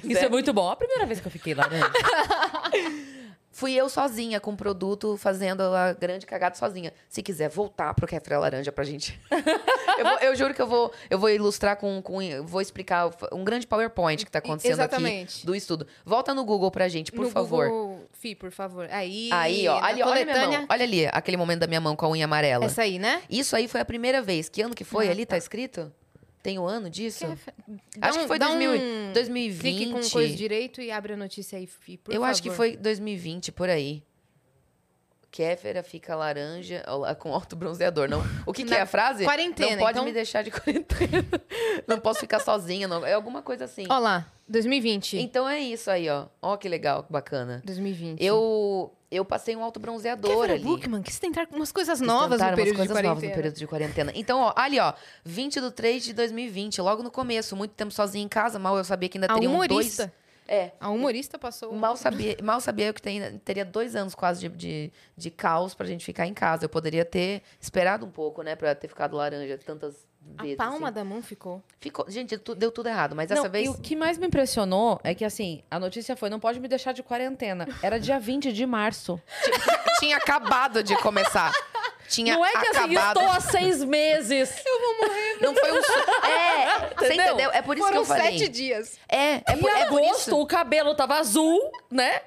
Isso 0.02 0.24
é 0.24 0.28
muito 0.28 0.52
bom. 0.52 0.70
A 0.70 0.76
primeira 0.76 1.04
vez 1.06 1.20
que 1.20 1.26
eu 1.26 1.30
fiquei 1.30 1.52
laranja. 1.54 1.84
Fui 3.52 3.74
eu 3.74 3.88
sozinha 3.88 4.38
com 4.38 4.52
o 4.52 4.56
produto, 4.56 5.16
fazendo 5.16 5.62
a 5.62 5.92
grande 5.92 6.24
cagada 6.24 6.54
sozinha. 6.54 6.92
Se 7.08 7.20
quiser 7.20 7.48
voltar 7.48 7.92
pro 7.94 8.06
Café 8.06 8.38
Laranja 8.38 8.70
pra 8.70 8.84
gente. 8.84 9.20
eu, 9.98 10.04
vou- 10.04 10.18
eu 10.20 10.36
juro 10.36 10.54
que 10.54 10.62
eu 10.62 10.68
vou, 10.68 10.92
eu 11.10 11.18
vou 11.18 11.28
ilustrar 11.28 11.76
com, 11.76 12.00
com. 12.00 12.18
Vou 12.44 12.60
explicar 12.60 13.10
um 13.32 13.42
grande 13.42 13.66
PowerPoint 13.66 14.24
que 14.24 14.30
tá 14.30 14.38
acontecendo 14.38 14.72
Exatamente. 14.74 15.38
aqui 15.38 15.46
do 15.46 15.54
estudo. 15.54 15.86
Volta 16.04 16.32
no 16.32 16.44
Google 16.44 16.70
pra 16.70 16.86
gente, 16.88 17.10
por 17.10 17.24
no 17.24 17.30
favor. 17.30 17.68
Google, 17.68 18.08
Fi, 18.12 18.34
por 18.36 18.52
favor. 18.52 18.86
Aí, 18.90 19.28
Aí, 19.32 19.66
ó. 19.66 19.82
Ali, 19.82 20.02
olha 20.02 20.24
minha 20.24 20.46
mão. 20.48 20.66
Olha 20.68 20.84
ali, 20.84 21.06
aquele 21.06 21.36
momento 21.36 21.60
da 21.60 21.66
minha 21.66 21.80
mão 21.80 21.96
com 21.96 22.06
a 22.06 22.10
unha 22.10 22.26
amarela. 22.26 22.64
Essa 22.64 22.82
aí, 22.82 22.98
né? 23.00 23.20
Isso 23.28 23.56
aí 23.56 23.66
foi 23.66 23.80
a 23.80 23.84
primeira 23.84 24.22
vez. 24.22 24.48
Que 24.48 24.62
ano 24.62 24.74
que 24.74 24.84
foi? 24.84 25.08
Ah, 25.08 25.10
ali 25.10 25.26
tá 25.26 25.36
escrito? 25.36 25.92
Tem 26.42 26.58
o 26.58 26.66
ano 26.66 26.88
disso? 26.88 27.26
Acho 28.00 28.18
um- 28.18 28.22
que 28.22 28.28
foi 28.28 28.38
dá 28.38 28.46
2000, 28.48 28.72
um 28.72 29.12
2020. 29.12 29.60
Clique 29.76 29.92
com 29.92 30.00
coisa 30.10 30.34
direito 30.34 30.80
e 30.80 30.90
abre 30.90 31.12
a 31.12 31.16
notícia 31.16 31.58
aí, 31.58 31.66
eu 32.08 32.14
favor. 32.20 32.30
acho 32.30 32.42
que 32.42 32.50
foi 32.50 32.76
2020, 32.76 33.52
por 33.52 33.68
aí. 33.68 34.02
Kéfera 35.30 35.82
fica 35.82 36.16
laranja 36.16 36.82
com 37.18 37.32
alto 37.32 37.54
bronzeador. 37.54 38.08
Não, 38.08 38.22
o 38.44 38.52
que, 38.52 38.64
que 38.64 38.74
é 38.74 38.80
a 38.80 38.86
frase? 38.86 39.24
quarentena, 39.24 39.70
Não 39.72 39.78
pode 39.78 39.90
então- 39.92 40.04
me 40.04 40.12
deixar 40.12 40.42
de 40.42 40.50
quarentena. 40.50 41.24
Não 41.86 41.98
posso 42.00 42.20
ficar 42.20 42.40
sozinha. 42.40 42.88
Não. 42.88 43.06
É 43.06 43.12
alguma 43.14 43.40
coisa 43.40 43.64
assim. 43.64 43.86
Ó 43.88 43.98
lá, 43.98 44.26
2020. 44.48 45.18
Então 45.18 45.48
é 45.48 45.60
isso 45.60 45.90
aí, 45.90 46.08
ó. 46.08 46.26
Ó 46.42 46.56
que 46.56 46.68
legal, 46.68 47.04
que 47.04 47.12
bacana. 47.12 47.62
2020. 47.64 48.20
Eu, 48.20 48.92
eu 49.10 49.24
passei 49.24 49.54
um 49.54 49.62
alto 49.62 49.78
bronzeador 49.78 50.50
ali. 50.50 50.62
Bookman, 50.64 51.02
quis 51.02 51.18
tentar 51.20 51.46
umas 51.52 51.70
coisas 51.70 52.00
novas 52.00 52.40
no 52.40 52.46
umas 52.46 52.54
período 52.56 52.72
de 52.72 52.76
coisas 52.78 52.92
quarentena. 52.92 53.14
novas 53.14 53.28
no 53.28 53.34
período 53.34 53.54
de 53.56 53.66
quarentena. 53.66 54.12
Então, 54.16 54.40
ó, 54.40 54.52
ali, 54.56 54.80
ó, 54.80 54.92
20 55.24 55.60
de 55.60 55.70
3 55.70 56.04
de 56.04 56.12
2020, 56.12 56.80
logo 56.80 57.02
no 57.04 57.10
começo, 57.10 57.54
muito 57.54 57.72
tempo 57.72 57.92
sozinha 57.92 58.24
em 58.24 58.28
casa, 58.28 58.58
mal 58.58 58.76
eu 58.76 58.84
sabia 58.84 59.08
que 59.08 59.16
ainda 59.18 59.28
A 59.28 59.34
teriam 59.34 59.52
humorista. 59.54 60.06
dois. 60.06 60.19
É, 60.52 60.72
A 60.80 60.90
humorista 60.90 61.38
passou... 61.38 61.72
Mal 61.72 61.94
sabia, 61.96 62.36
mal 62.42 62.60
sabia 62.60 62.86
eu 62.88 62.94
que 62.94 63.00
tem- 63.00 63.38
teria 63.38 63.64
dois 63.64 63.94
anos 63.94 64.16
quase 64.16 64.40
de, 64.40 64.48
de, 64.56 64.92
de 65.16 65.30
caos 65.30 65.74
pra 65.74 65.86
gente 65.86 66.04
ficar 66.04 66.26
em 66.26 66.34
casa. 66.34 66.64
Eu 66.64 66.68
poderia 66.68 67.04
ter 67.04 67.42
esperado 67.60 68.04
um 68.04 68.10
pouco, 68.10 68.42
né? 68.42 68.56
Pra 68.56 68.74
ter 68.74 68.88
ficado 68.88 69.14
laranja 69.16 69.56
tantas 69.64 69.94
A 70.36 70.42
vezes. 70.42 70.56
palma 70.56 70.88
assim. 70.88 70.94
da 70.94 71.04
mão 71.04 71.22
ficou. 71.22 71.62
Ficou, 71.78 72.04
gente, 72.10 72.36
tu- 72.36 72.56
deu 72.56 72.72
tudo 72.72 72.88
errado, 72.88 73.14
mas 73.14 73.30
Não, 73.30 73.36
dessa 73.36 73.48
vez. 73.48 73.66
E 73.66 73.68
o 73.70 73.74
que 73.80 73.94
mais 73.94 74.18
me 74.18 74.26
impressionou 74.26 74.98
é 75.04 75.14
que, 75.14 75.24
assim, 75.24 75.62
a 75.70 75.78
notícia 75.78 76.16
foi: 76.16 76.28
não 76.28 76.40
pode 76.40 76.58
me 76.58 76.66
deixar 76.66 76.92
de 76.92 77.02
quarentena. 77.04 77.68
Era 77.80 78.00
dia 78.00 78.18
20 78.18 78.52
de 78.52 78.66
março. 78.66 79.22
Tinha 80.00 80.16
acabado 80.16 80.82
de 80.82 80.96
começar. 80.96 81.52
Tinha 82.10 82.34
não 82.34 82.44
é 82.44 82.50
que 82.50 82.66
assim, 82.66 82.96
acabado. 82.96 83.20
estou 83.20 83.32
há 83.32 83.40
seis 83.40 83.84
meses. 83.84 84.50
Não 85.40 85.54
foi 85.54 85.72
um. 85.72 85.76
É, 85.76 86.90
você 86.98 87.04
Entendeu? 87.06 87.26
entendeu? 87.26 87.50
É 87.52 87.62
por 87.62 87.76
isso 87.76 87.86
Foram 87.86 88.04
que 88.04 88.10
eu 88.12 88.16
falei. 88.16 88.38
sete 88.38 88.48
dias. 88.48 88.98
É, 89.08 89.36
é, 89.36 89.40
por, 89.56 89.70
em 89.70 89.74
é 89.80 89.86
por 89.86 90.02
agosto, 90.02 90.18
isso. 90.28 90.40
o 90.40 90.44
cabelo 90.46 90.94
tava 90.94 91.14
azul, 91.14 91.70
né? 91.90 92.20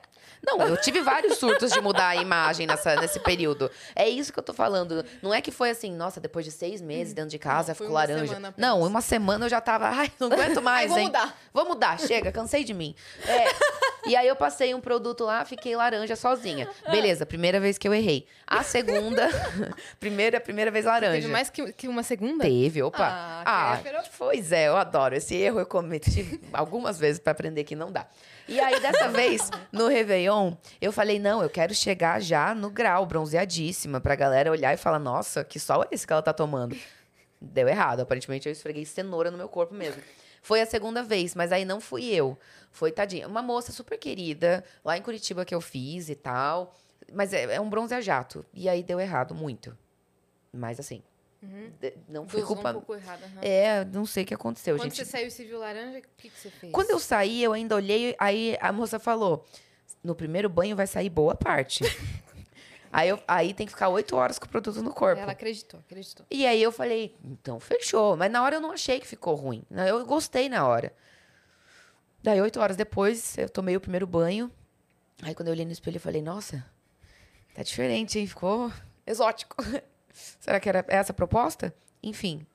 Não, 0.45 0.61
eu 0.61 0.75
tive 0.77 1.01
vários 1.01 1.37
surtos 1.37 1.71
de 1.71 1.79
mudar 1.79 2.09
a 2.09 2.15
imagem 2.17 2.67
nessa, 2.67 2.95
nesse 2.97 3.19
período. 3.19 3.71
É 3.95 4.07
isso 4.09 4.31
que 4.33 4.39
eu 4.39 4.43
tô 4.43 4.53
falando. 4.53 5.03
Não 5.21 5.33
é 5.33 5.41
que 5.41 5.51
foi 5.51 5.69
assim, 5.69 5.91
nossa, 5.95 6.19
depois 6.19 6.43
de 6.45 6.51
seis 6.51 6.81
meses 6.81 7.13
dentro 7.13 7.29
de 7.31 7.39
casa, 7.39 7.69
Não, 7.69 7.75
ficou 7.75 7.87
uma 7.89 7.99
laranja. 7.99 8.27
semana. 8.27 8.53
Não, 8.57 8.81
uma 8.81 9.01
semana 9.01 9.45
eu 9.45 9.49
já 9.49 9.61
tava, 9.61 9.87
ai, 9.87 10.11
não 10.19 10.27
aguento 10.31 10.61
mais, 10.61 10.89
vou 10.89 10.99
hein? 10.99 11.05
mudar. 11.05 11.37
Vou 11.53 11.65
mudar, 11.65 11.99
chega, 11.99 12.31
cansei 12.31 12.63
de 12.63 12.73
mim. 12.73 12.93
É. 13.25 13.45
E 14.05 14.17
aí 14.17 14.27
eu 14.27 14.35
passei 14.35 14.75
um 14.75 14.81
produto 14.81 15.23
lá, 15.23 15.45
fiquei 15.45 15.75
laranja 15.77 16.15
sozinha. 16.17 16.67
Beleza, 16.91 17.25
primeira 17.25 17.57
vez 17.59 17.77
que 17.77 17.87
eu 17.87 17.93
errei. 17.93 18.27
A 18.45 18.61
segunda, 18.61 19.29
primeira, 19.97 20.41
primeira 20.41 20.69
vez 20.69 20.83
laranja. 20.85 21.21
Teve 21.21 21.27
mais 21.31 21.49
que, 21.49 21.71
que 21.71 21.87
uma 21.87 22.03
segunda? 22.03 22.43
Teve, 22.43 22.83
opa. 22.83 22.97
Ah, 23.05 23.43
Ah, 23.45 23.77
Kéfera. 23.77 24.03
pois 24.17 24.51
é, 24.51 24.67
eu 24.67 24.75
adoro. 24.75 25.15
Esse 25.15 25.35
erro 25.35 25.59
eu 25.61 25.65
cometi 25.65 26.39
algumas 26.51 26.99
vezes 26.99 27.19
pra 27.19 27.31
aprender 27.31 27.63
que 27.63 27.75
não 27.77 27.91
dá. 27.91 28.05
E 28.47 28.59
aí, 28.59 28.79
dessa 28.81 29.07
vez, 29.09 29.49
no 29.71 29.87
Réveillon, 29.87 30.53
eu 30.81 30.91
falei, 30.91 31.17
não, 31.17 31.41
eu 31.41 31.49
quero 31.49 31.73
chegar 31.73 32.21
já 32.21 32.53
no 32.53 32.69
grau, 32.69 33.05
bronzeadíssima, 33.05 34.01
pra 34.01 34.15
galera 34.15 34.51
olhar 34.51 34.73
e 34.73 34.77
falar, 34.77 34.99
nossa, 34.99 35.43
que 35.43 35.59
sol 35.59 35.83
é 35.83 35.87
esse 35.91 36.05
que 36.05 36.11
ela 36.11 36.21
tá 36.21 36.33
tomando? 36.33 36.75
Deu 37.39 37.67
errado. 37.67 38.01
Aparentemente, 38.01 38.47
eu 38.47 38.51
esfreguei 38.51 38.85
cenoura 38.85 39.31
no 39.31 39.37
meu 39.37 39.47
corpo 39.47 39.73
mesmo. 39.73 40.01
Foi 40.41 40.61
a 40.61 40.65
segunda 40.65 41.01
vez, 41.01 41.33
mas 41.35 41.53
aí 41.53 41.63
não 41.63 41.79
fui 41.79 42.05
eu. 42.05 42.37
Foi, 42.69 42.91
tadinha, 42.91 43.27
uma 43.27 43.41
moça 43.41 43.71
super 43.71 43.97
querida, 43.97 44.63
lá 44.83 44.97
em 44.97 45.01
Curitiba 45.01 45.45
que 45.45 45.55
eu 45.55 45.61
fiz 45.61 46.09
e 46.09 46.15
tal. 46.15 46.75
Mas 47.13 47.33
é, 47.33 47.55
é 47.55 47.61
um 47.61 47.69
bronze 47.69 47.93
a 47.93 48.01
jato. 48.01 48.45
E 48.53 48.67
aí 48.67 48.83
deu 48.83 48.99
errado, 48.99 49.33
muito. 49.33 49.77
Mas 50.51 50.79
assim, 50.79 51.01
de- 51.79 51.93
não 52.07 52.27
foi 52.27 52.41
culpa... 52.43 52.69
um 52.69 52.73
pouco 52.73 52.95
errado. 52.95 53.23
aham. 53.23 53.41
É, 53.41 53.85
não 53.85 54.05
sei 54.05 54.23
o 54.23 54.25
que 54.27 54.33
aconteceu, 54.33 54.75
Quando 54.77 54.83
gente. 54.89 54.95
você 54.97 55.05
saiu 55.05 55.27
e 55.27 55.31
se 55.31 55.43
viu 55.43 55.59
laranja, 55.59 55.99
o 55.99 56.01
que, 56.17 56.29
que 56.29 56.39
você 56.39 56.49
fez? 56.49 56.71
Quando 56.71 56.89
eu 56.91 56.99
saí, 56.99 57.43
eu 57.43 57.53
ainda 57.53 57.75
olhei, 57.75 58.15
aí 58.19 58.57
a 58.61 58.71
moça 58.71 58.99
falou: 58.99 59.45
no 60.03 60.15
primeiro 60.15 60.49
banho 60.49 60.75
vai 60.75 60.87
sair 60.87 61.09
boa 61.09 61.35
parte. 61.35 61.83
aí, 62.91 63.09
eu- 63.09 63.21
aí 63.27 63.53
tem 63.53 63.65
que 63.65 63.73
ficar 63.73 63.89
oito 63.89 64.15
horas 64.15 64.37
com 64.39 64.45
o 64.45 64.49
produto 64.49 64.81
no 64.81 64.93
corpo. 64.93 65.21
Ela 65.21 65.31
acreditou, 65.33 65.79
acreditou. 65.79 66.25
E 66.31 66.45
aí 66.45 66.61
eu 66.61 66.71
falei, 66.71 67.15
então 67.23 67.59
fechou. 67.59 68.15
Mas 68.15 68.31
na 68.31 68.41
hora 68.43 68.55
eu 68.55 68.61
não 68.61 68.71
achei 68.71 68.99
que 68.99 69.07
ficou 69.07 69.35
ruim. 69.35 69.63
né? 69.69 69.89
Eu 69.89 70.05
gostei 70.05 70.47
na 70.49 70.67
hora. 70.67 70.93
Daí, 72.21 72.39
oito 72.39 72.59
horas 72.61 72.77
depois, 72.77 73.37
eu 73.37 73.49
tomei 73.49 73.75
o 73.75 73.81
primeiro 73.81 74.07
banho. 74.07 74.49
Aí 75.21 75.35
quando 75.35 75.47
eu 75.49 75.53
olhei 75.53 75.65
no 75.65 75.71
espelho, 75.71 75.97
eu 75.97 76.01
falei, 76.01 76.21
nossa, 76.21 76.65
tá 77.53 77.63
diferente, 77.63 78.17
hein? 78.17 78.25
Ficou 78.27 78.71
exótico. 79.05 79.55
Será 80.39 80.59
que 80.59 80.69
era 80.69 80.85
essa 80.87 81.11
a 81.11 81.15
proposta? 81.15 81.73
Enfim. 82.01 82.45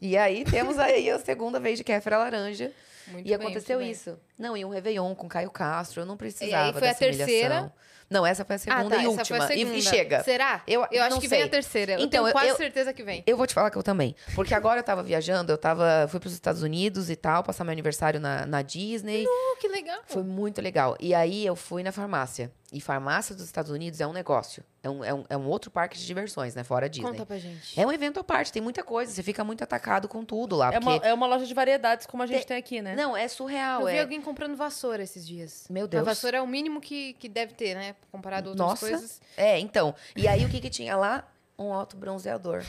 E 0.00 0.16
aí 0.16 0.44
temos 0.44 0.78
aí 0.78 1.10
a 1.10 1.18
segunda 1.18 1.58
vez 1.60 1.78
de 1.78 1.84
Kéfera 1.84 2.18
Laranja. 2.18 2.72
Muito 3.08 3.20
e 3.26 3.28
bem, 3.28 3.34
aconteceu 3.34 3.76
muito 3.78 3.84
bem. 3.86 3.92
isso. 3.92 4.18
Não, 4.36 4.56
e 4.56 4.64
um 4.64 4.68
Réveillon 4.68 5.14
com 5.14 5.28
Caio 5.28 5.50
Castro. 5.50 6.02
Eu 6.02 6.06
não 6.06 6.16
precisava 6.16 6.76
foi 6.78 6.88
a 6.88 6.92
dessa 6.92 7.04
humilhação. 7.04 7.26
terceira? 7.26 7.72
Não, 8.08 8.24
essa 8.24 8.44
foi 8.44 8.54
a 8.56 8.58
segunda 8.58 8.86
ah, 8.86 8.90
tá, 8.90 8.96
e 8.96 9.00
essa 9.00 9.08
última. 9.10 9.36
Foi 9.38 9.46
a 9.46 9.56
E- 9.56 9.58
segunda. 9.58 9.76
E, 9.78 9.82
chega. 9.82 10.22
Será? 10.24 10.62
Eu- 10.66 10.86
Eu 10.92 11.02
acho 11.04 11.20
que 11.20 11.26
vem 11.28 11.40
sei. 11.40 11.46
a 11.46 11.50
terceira. 11.50 11.92
Eu 11.94 12.00
Então, 12.00 12.22
tenho 12.22 12.32
quase 12.32 12.48
eu- 12.48 12.56
certeza 12.56 12.92
que 12.92 13.02
vem. 13.02 13.22
Eu 13.26 13.36
vou 13.36 13.46
te 13.46 13.54
falar 13.54 13.70
que 13.70 13.76
eu 13.78 13.82
também. 13.82 14.14
Porque 14.34 14.54
agora 14.54 14.78
eu 14.80 14.84
tava 14.84 15.02
viajando, 15.02 15.50
eu 15.52 15.58
tava. 15.58 16.06
Fui 16.08 16.20
pros 16.20 16.32
Estados 16.32 16.62
Unidos 16.62 17.08
e 17.10 17.16
tal, 17.16 17.42
passar 17.42 17.64
meu 17.64 17.72
aniversário 17.72 18.20
na, 18.20 18.44
na 18.46 18.62
Disney. 18.62 19.24
Oh, 19.26 19.56
que 19.60 19.66
legal. 19.68 20.00
Foi 20.06 20.22
muito 20.22 20.60
legal. 20.60 20.96
E 21.00 21.14
aí 21.14 21.44
eu 21.46 21.56
fui 21.56 21.82
na 21.82 21.90
farmácia. 21.90 22.50
E 22.72 22.80
farmácia 22.80 23.34
dos 23.34 23.44
Estados 23.44 23.70
Unidos 23.70 24.00
é 24.00 24.06
um 24.06 24.12
negócio. 24.12 24.64
É 24.82 24.90
um, 24.90 25.04
é 25.04 25.14
um, 25.14 25.24
é 25.30 25.36
um 25.36 25.46
outro 25.46 25.70
parque 25.70 25.96
de 25.96 26.04
diversões, 26.04 26.54
né? 26.54 26.64
Fora 26.64 26.86
a 26.86 26.88
Disney. 26.88 27.10
Conta 27.10 27.24
pra 27.24 27.38
gente. 27.38 27.78
É 27.78 27.86
um 27.86 27.92
evento 27.92 28.18
à 28.18 28.24
parte, 28.24 28.52
tem 28.52 28.60
muita 28.60 28.82
coisa. 28.82 29.12
Você 29.12 29.22
fica 29.22 29.44
muito 29.44 29.62
atacado 29.62 30.08
com 30.08 30.24
tudo 30.24 30.56
lá. 30.56 30.72
É 30.74 30.78
uma, 30.78 30.96
é 30.96 31.14
uma 31.14 31.26
loja 31.26 31.46
de 31.46 31.54
variedades, 31.54 32.06
como 32.06 32.24
a 32.24 32.26
gente 32.26 32.44
tem 32.44 32.56
aqui, 32.56 32.82
né? 32.82 32.96
Não, 32.96 33.16
é 33.16 33.28
surreal. 33.28 33.82
Eu 33.82 33.86
vi 33.86 33.94
é... 33.94 34.00
alguém 34.00 34.20
comprando 34.20 34.56
vassoura 34.56 35.02
esses 35.02 35.26
dias. 35.26 35.66
Meu 35.70 35.84
A 35.84 35.88
Deus. 35.88 36.04
vassoura 36.04 36.38
é 36.38 36.42
o 36.42 36.46
mínimo 36.46 36.80
que, 36.80 37.12
que 37.14 37.28
deve 37.28 37.54
ter, 37.54 37.76
né? 37.76 37.94
Comparado 38.10 38.48
a 38.48 38.50
outras 38.50 38.68
Nossa. 38.68 38.88
coisas. 38.88 39.20
É, 39.36 39.58
então. 39.60 39.94
E 40.16 40.26
aí 40.26 40.44
o 40.44 40.48
que 40.48 40.60
que 40.60 40.70
tinha 40.70 40.96
lá? 40.96 41.24
Um 41.58 41.72
autobronzeador. 41.72 42.64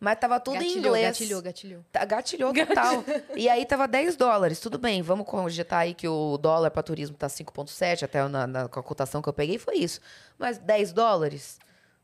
Mas 0.00 0.18
tava 0.18 0.38
tudo 0.38 0.56
em 0.56 0.60
gatilhou, 0.60 0.78
inglês. 0.96 1.06
gatilhou, 1.06 1.42
gatilhou. 1.42 1.84
Tá- 1.90 2.04
Gatilhou 2.04 2.52
total. 2.54 3.04
E 3.36 3.48
aí 3.48 3.66
tava 3.66 3.88
10 3.88 4.14
dólares. 4.16 4.60
Tudo 4.60 4.78
bem, 4.78 5.02
vamos 5.02 5.26
cogitar 5.26 5.80
aí 5.80 5.94
que 5.94 6.06
o 6.06 6.38
dólar 6.38 6.70
para 6.70 6.82
turismo 6.82 7.16
tá 7.16 7.26
5,7, 7.26 8.04
até 8.04 8.26
na, 8.28 8.46
na 8.46 8.68
com 8.68 8.78
a 8.78 8.82
cotação 8.82 9.20
que 9.20 9.28
eu 9.28 9.32
peguei 9.32 9.58
foi 9.58 9.76
isso. 9.78 10.00
Mas 10.38 10.56
10 10.58 10.92
dólares? 10.92 11.58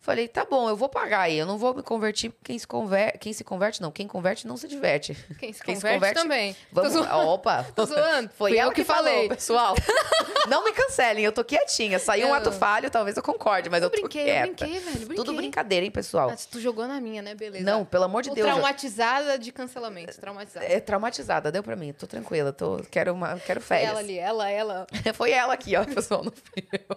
Falei, 0.05 0.29
tá 0.29 0.45
bom, 0.45 0.69
eu 0.69 0.77
vou 0.77 0.87
pagar 0.87 1.21
aí. 1.23 1.39
Eu 1.39 1.47
não 1.47 1.57
vou 1.57 1.73
me 1.75 1.83
convertir. 1.83 2.31
Quem 2.45 2.59
se 2.59 2.67
converte, 2.67 3.17
quem 3.21 3.33
se 3.33 3.43
converte 3.43 3.81
não. 3.81 3.91
Quem 3.91 4.07
converte 4.07 4.47
não 4.47 4.55
se 4.55 4.69
diverte. 4.69 5.15
Quem 5.39 5.51
se 5.51 5.63
Quem 5.63 5.75
se 5.77 5.81
converte, 5.81 5.95
converte, 5.99 6.21
também. 6.21 6.55
Vamos, 6.71 6.93
Tô 6.93 6.99
zoando. 7.05 7.29
opa. 7.31 7.65
Tô 7.75 7.87
zoando. 7.89 8.29
Foi 8.37 8.51
Fui 8.51 8.61
eu 8.61 8.69
que, 8.69 8.83
que 8.83 8.85
falei. 8.85 9.15
falou, 9.15 9.29
pessoal. 9.31 9.75
não 10.47 10.63
me 10.63 10.73
cancelem, 10.73 11.25
eu 11.25 11.33
tô 11.33 11.43
quietinha. 11.43 11.99
Saiu 11.99 12.27
um 12.27 12.29
Eu- 12.29 12.35
ato 12.35 12.53
falho, 12.53 12.91
talvez 12.91 13.17
eu 13.17 13.23
concorde, 13.23 13.71
mas 13.71 13.83
eu, 13.83 13.87
Eu 13.87 13.91
tô 13.91 13.97
brinquei, 14.03 14.21
eu 14.21 14.27
quieta. 14.27 14.47
brinquei, 14.67 14.79
velho. 14.81 14.97
Brinquei. 14.99 15.17
Tudo 15.17 15.33
brincadeira, 15.33 15.87
hein, 15.87 15.91
pessoal? 15.91 16.29
Ah, 16.29 16.37
tu 16.51 16.61
jogou 16.61 16.87
na 16.87 17.01
minha, 17.01 17.23
né? 17.23 17.35
Beleza. 17.35 17.65
Não, 17.65 17.83
pelo 17.87 18.05
amor 18.05 18.23
de 18.23 18.29
Tô 18.29 18.35
Deus. 18.35 18.47
eu- 18.47 18.53
traumatizada 18.53 19.39
de 19.39 19.51
cancelamento. 19.53 20.21
Traumatizada. 20.21 20.67
É 20.67 20.81
traumatizada, 20.81 21.51
deu 21.51 21.63
pra 21.63 21.77
mim. 21.77 21.95
Tô 21.95 22.07
tranquila, 22.07 22.53
tô, 22.53 22.77
quero, 22.91 23.15
uma, 23.15 23.39
quero 23.39 23.59
Foi 23.63 23.79
férias. 23.79 23.91
ela 23.93 24.01
ali, 24.01 24.19
ela, 24.19 24.51
ela. 24.51 24.87
Foi 25.15 25.31
ela 25.31 25.55
aqui, 25.55 25.75
ó, 25.77 25.85
pessoal, 25.87 26.23
não 26.23 26.31
fui 26.33 26.63
eu. 26.71 26.97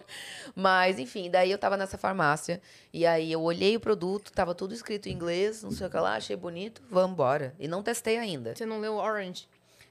Mas, 0.53 0.99
enfim, 0.99 1.31
daí 1.31 1.51
eu 1.51 1.57
tava 1.57 1.77
nessa 1.77 1.97
farmácia 1.97 2.61
e 2.97 3.05
aí 3.05 3.31
eu 3.31 3.41
olhei 3.41 3.75
o 3.75 3.79
produto, 3.79 4.31
tava 4.31 4.55
tudo 4.55 4.73
escrito 4.73 5.07
em 5.07 5.11
inglês, 5.13 5.61
não 5.63 5.71
sei 5.71 5.87
o 5.87 5.89
que 5.89 5.97
lá, 5.97 6.15
achei 6.15 6.35
bonito, 6.35 6.81
vamos 6.89 7.11
embora. 7.11 7.53
E 7.59 7.67
não 7.67 7.83
testei 7.83 8.17
ainda. 8.17 8.55
Você 8.55 8.65
não 8.65 8.79
leu 8.79 8.95
Orange? 8.95 9.47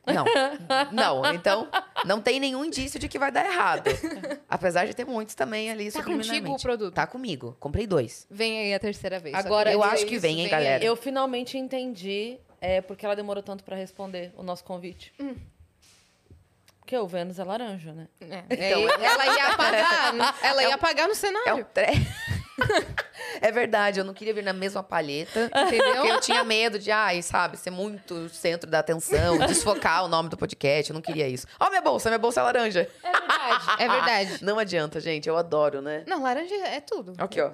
Não, 0.06 0.24
não, 0.92 1.34
então 1.34 1.68
não 2.04 2.20
tem 2.20 2.38
nenhum 2.38 2.64
indício 2.64 2.98
de 2.98 3.08
que 3.08 3.18
vai 3.18 3.32
dar 3.32 3.44
errado. 3.44 3.88
Apesar 4.48 4.86
de 4.86 4.94
ter 4.94 5.04
muitos 5.04 5.34
também 5.34 5.70
ali 5.70 5.90
Tá 5.90 6.02
contigo 6.02 6.52
o 6.54 6.60
produto? 6.62 6.94
Tá 6.94 7.06
comigo, 7.06 7.56
comprei 7.58 7.86
dois. 7.86 8.26
Vem 8.30 8.58
aí 8.60 8.74
a 8.74 8.78
terceira 8.78 9.18
vez. 9.18 9.34
Agora, 9.34 9.72
eu 9.72 9.82
acho 9.82 10.06
que 10.06 10.14
isso, 10.14 10.22
vem, 10.22 10.38
hein, 10.38 10.44
aí. 10.46 10.50
galera? 10.50 10.84
Eu 10.84 10.94
finalmente 10.94 11.58
entendi 11.58 12.38
é, 12.60 12.80
porque 12.80 13.04
ela 13.04 13.16
demorou 13.16 13.42
tanto 13.42 13.64
pra 13.64 13.74
responder 13.76 14.32
o 14.36 14.42
nosso 14.42 14.62
convite. 14.64 15.12
Porque 16.80 16.96
o 16.96 17.06
Vênus 17.08 17.40
é 17.40 17.44
laranja, 17.44 17.92
né? 17.92 18.06
É, 18.20 18.44
Então, 18.48 18.88
é, 18.88 19.04
ela 19.06 19.26
ia 19.26 19.46
apagar, 19.48 20.12
no- 20.12 20.24
ela 20.40 20.62
ia 20.62 20.68
É 20.68 20.70
um- 20.70 20.74
apagar 20.74 21.06
no 21.08 21.12
É 21.12 21.12
um 21.12 21.16
cenário, 21.16 21.66
tre... 21.74 21.86
É 23.40 23.52
verdade, 23.52 24.00
eu 24.00 24.04
não 24.04 24.14
queria 24.14 24.32
vir 24.32 24.42
na 24.42 24.52
mesma 24.52 24.82
palheta. 24.82 25.50
Porque 25.52 25.76
entendeu? 25.76 26.06
eu 26.06 26.20
tinha 26.20 26.42
medo 26.42 26.78
de, 26.78 26.90
ai, 26.90 27.22
sabe, 27.22 27.56
ser 27.56 27.70
muito 27.70 28.28
centro 28.30 28.70
da 28.70 28.78
atenção, 28.78 29.38
desfocar 29.38 30.04
o 30.04 30.08
nome 30.08 30.28
do 30.28 30.36
podcast. 30.36 30.90
Eu 30.90 30.94
não 30.94 31.02
queria 31.02 31.28
isso. 31.28 31.46
Ó, 31.60 31.68
minha 31.68 31.82
bolsa, 31.82 32.08
minha 32.08 32.18
bolsa 32.18 32.40
é 32.40 32.42
laranja. 32.44 32.88
É 33.02 33.10
verdade, 33.12 33.82
é 33.82 33.88
verdade. 33.88 34.44
Não 34.44 34.58
adianta, 34.58 35.00
gente, 35.00 35.28
eu 35.28 35.36
adoro, 35.36 35.82
né? 35.82 36.02
Não, 36.06 36.22
laranja 36.22 36.54
é 36.54 36.80
tudo. 36.80 37.12
Aqui, 37.18 37.40
ó. 37.40 37.50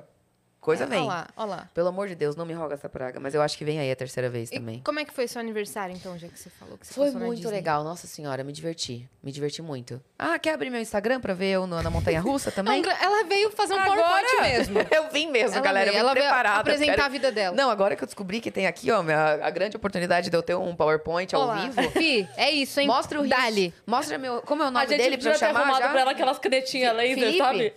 Coisa 0.63 0.87
vem. 0.87 1.01
Olha 1.01 1.09
lá, 1.09 1.29
olha 1.37 1.47
lá. 1.51 1.69
Pelo 1.75 1.89
amor 1.89 2.07
de 2.07 2.15
Deus, 2.15 2.37
não 2.37 2.47
me 2.47 2.53
roga 2.55 2.75
essa 2.75 2.89
praga. 2.89 3.19
Mas 3.19 3.35
eu 3.35 3.43
acho 3.43 3.59
que 3.59 3.65
vem 3.65 3.81
aí 3.81 3.91
a 3.91 3.97
terceira 3.97 4.31
vez 4.31 4.49
E 4.53 4.55
também. 4.61 4.81
como 4.85 5.01
é 5.01 5.05
que 5.05 5.13
foi 5.13 5.27
seu 5.27 5.41
aniversário, 5.41 5.93
então, 5.93 6.17
já 6.17 6.29
que 6.29 6.39
você 6.39 6.49
falou 6.51 6.79
que 6.79 6.87
você 6.87 6.95
Foi 6.95 7.11
muito 7.11 7.49
legal, 7.51 7.83
nossa 7.83 8.07
senhora, 8.07 8.45
me 8.45 8.53
diverti. 8.53 9.09
Me 9.21 9.33
diverti 9.33 9.61
muito. 9.61 10.01
Ah, 10.17 10.39
quer 10.39 10.55
abrir 10.55 10.71
meu 10.71 10.81
Instagram 10.81 11.21
pra 11.21 11.35
ver 11.35 11.47
eu 11.51 11.67
no- 11.67 11.83
na 11.83 11.91
montanha 11.91 12.21
russa 12.21 12.51
Não, 12.51 12.55
também? 12.55 12.81
ela 13.01 13.25
veio 13.25 13.51
fazer 13.51 13.75
um 13.75 13.81
Agora? 13.81 14.03
PowerPoint 14.03 14.41
mesmo. 14.41 14.79
eu 14.95 15.11
vim 15.11 15.27
mesmo, 15.33 15.57
Ela 15.57 15.65
galera. 15.65 15.91
veio, 15.91 15.97
eu 15.97 16.01
ela 16.01 16.15
vim 16.15 16.21
veio 16.21 16.31
preparada. 16.31 16.57
eu 16.57 16.61
apresentar 16.61 16.93
quero- 16.93 17.05
a 17.07 17.09
vida 17.09 17.33
dela. 17.33 17.57
Não, 17.57 17.69
agora 17.69 17.97
que 17.97 18.05
eu 18.05 18.07
descobri 18.07 18.41
que 18.41 18.53
tem 18.53 18.69
aqui, 18.69 18.89
ó, 18.93 19.03
minha- 19.03 19.45
a 19.45 19.51
grande 19.51 19.77
oportunidade 19.77 20.31
de 20.31 20.37
eu 20.37 20.45
ter 20.45 20.55
um 20.55 20.77
PowerPoint 20.77 21.35
ao 21.35 21.43
Olha 21.43 21.49
lá. 21.61 21.69
vivo. 21.71 21.91
Fi, 21.91 22.29
é 22.37 22.53
isso, 22.53 22.79
hein? 22.79 22.87
Mostra 22.87 23.21
o 23.21 23.27
Dali. 23.27 23.75
Mostra 23.85 24.17
meu. 24.17 24.41
Como 24.43 24.63
é 24.63 24.67
o 24.67 24.69
a 24.69 24.71
nome 24.71 24.87
gente 24.87 24.99
dele 24.99 25.19
pra 25.19 25.33
eu 25.33 25.39
chamar 25.41 25.61
arrumado 25.63 25.83
já? 25.83 25.89
pra 25.91 26.01
ela 26.03 26.11
aquelas 26.13 26.39
canetinhas 26.39 26.95
laser, 26.95 27.17
Felipe? 27.19 27.39
sabe? 27.39 27.75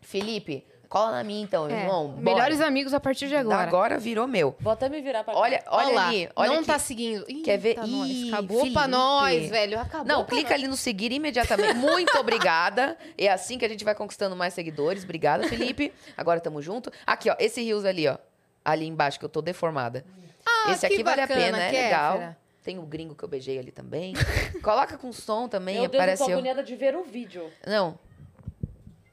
Felipe, 0.00 0.66
cola 0.88 1.12
na 1.12 1.22
minha 1.24 1.42
então, 1.42 1.68
É, 1.68 1.82
irmão. 1.82 2.08
Bora. 2.08 2.22
melhores 2.22 2.60
amigos 2.60 2.94
a 2.94 3.00
partir 3.00 3.28
de 3.28 3.36
agora. 3.36 3.62
Agora 3.62 3.98
virou 3.98 4.26
meu. 4.26 4.56
Vou 4.60 4.72
até 4.72 4.88
me 4.88 5.00
virar 5.00 5.22
pra 5.24 5.34
cá. 5.34 5.40
Olha, 5.40 5.62
olha, 5.68 5.86
Olha 5.86 5.94
lá, 5.94 6.08
ali. 6.08 6.28
Olha 6.34 6.50
não 6.50 6.58
aqui. 6.58 6.66
tá 6.66 6.78
seguindo. 6.78 7.24
Ih, 7.28 7.42
Quer 7.42 7.58
ver? 7.58 7.74
tá 7.74 7.86
nós. 7.86 8.10
Ih, 8.10 8.28
Acabou 8.32 8.56
pra 8.56 8.64
Felipe. 8.64 8.86
nós, 8.88 9.50
velho. 9.50 9.80
Acabou 9.80 10.06
Não, 10.06 10.24
pra 10.24 10.34
clica 10.36 10.54
ali 10.54 10.66
no 10.66 10.76
seguir 10.76 11.12
imediatamente. 11.12 11.74
Muito 11.74 12.16
obrigada. 12.18 12.96
É 13.16 13.28
assim 13.28 13.58
que 13.58 13.64
a 13.64 13.68
gente 13.68 13.84
vai 13.84 13.94
conquistando 13.94 14.34
mais 14.34 14.54
seguidores. 14.54 15.04
Obrigada, 15.04 15.46
Felipe. 15.48 15.92
Agora 16.16 16.40
tamo 16.40 16.62
junto. 16.62 16.90
Aqui, 17.06 17.28
ó, 17.30 17.36
esse 17.38 17.62
rios 17.62 17.84
ali, 17.84 18.08
ó. 18.08 18.16
Ali 18.64 18.86
embaixo, 18.86 19.18
que 19.18 19.24
eu 19.24 19.28
tô 19.28 19.40
deformada. 19.42 20.04
Ah, 20.46 20.72
esse 20.72 20.86
que 20.86 20.94
aqui 20.94 21.02
vale 21.04 21.20
a 21.20 21.26
bacana, 21.26 21.44
pena, 21.44 21.58
é 21.64 21.70
legal. 21.70 22.36
Tem 22.64 22.78
o 22.78 22.82
gringo 22.82 23.14
que 23.14 23.22
eu 23.22 23.28
beijei 23.28 23.58
ali 23.58 23.70
também. 23.70 24.14
Coloca 24.62 24.98
com 24.98 25.10
som 25.12 25.48
também, 25.48 25.80
Meu 25.80 25.88
Deus, 25.88 26.04
eu 26.04 26.16
tô 26.18 26.32
agoniada 26.32 26.62
de 26.62 26.74
ver 26.76 26.94
o 26.96 27.02
vídeo. 27.02 27.50
Não. 27.66 27.98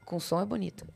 Com 0.04 0.20
som 0.20 0.40
é 0.40 0.44
bonito. 0.44 0.86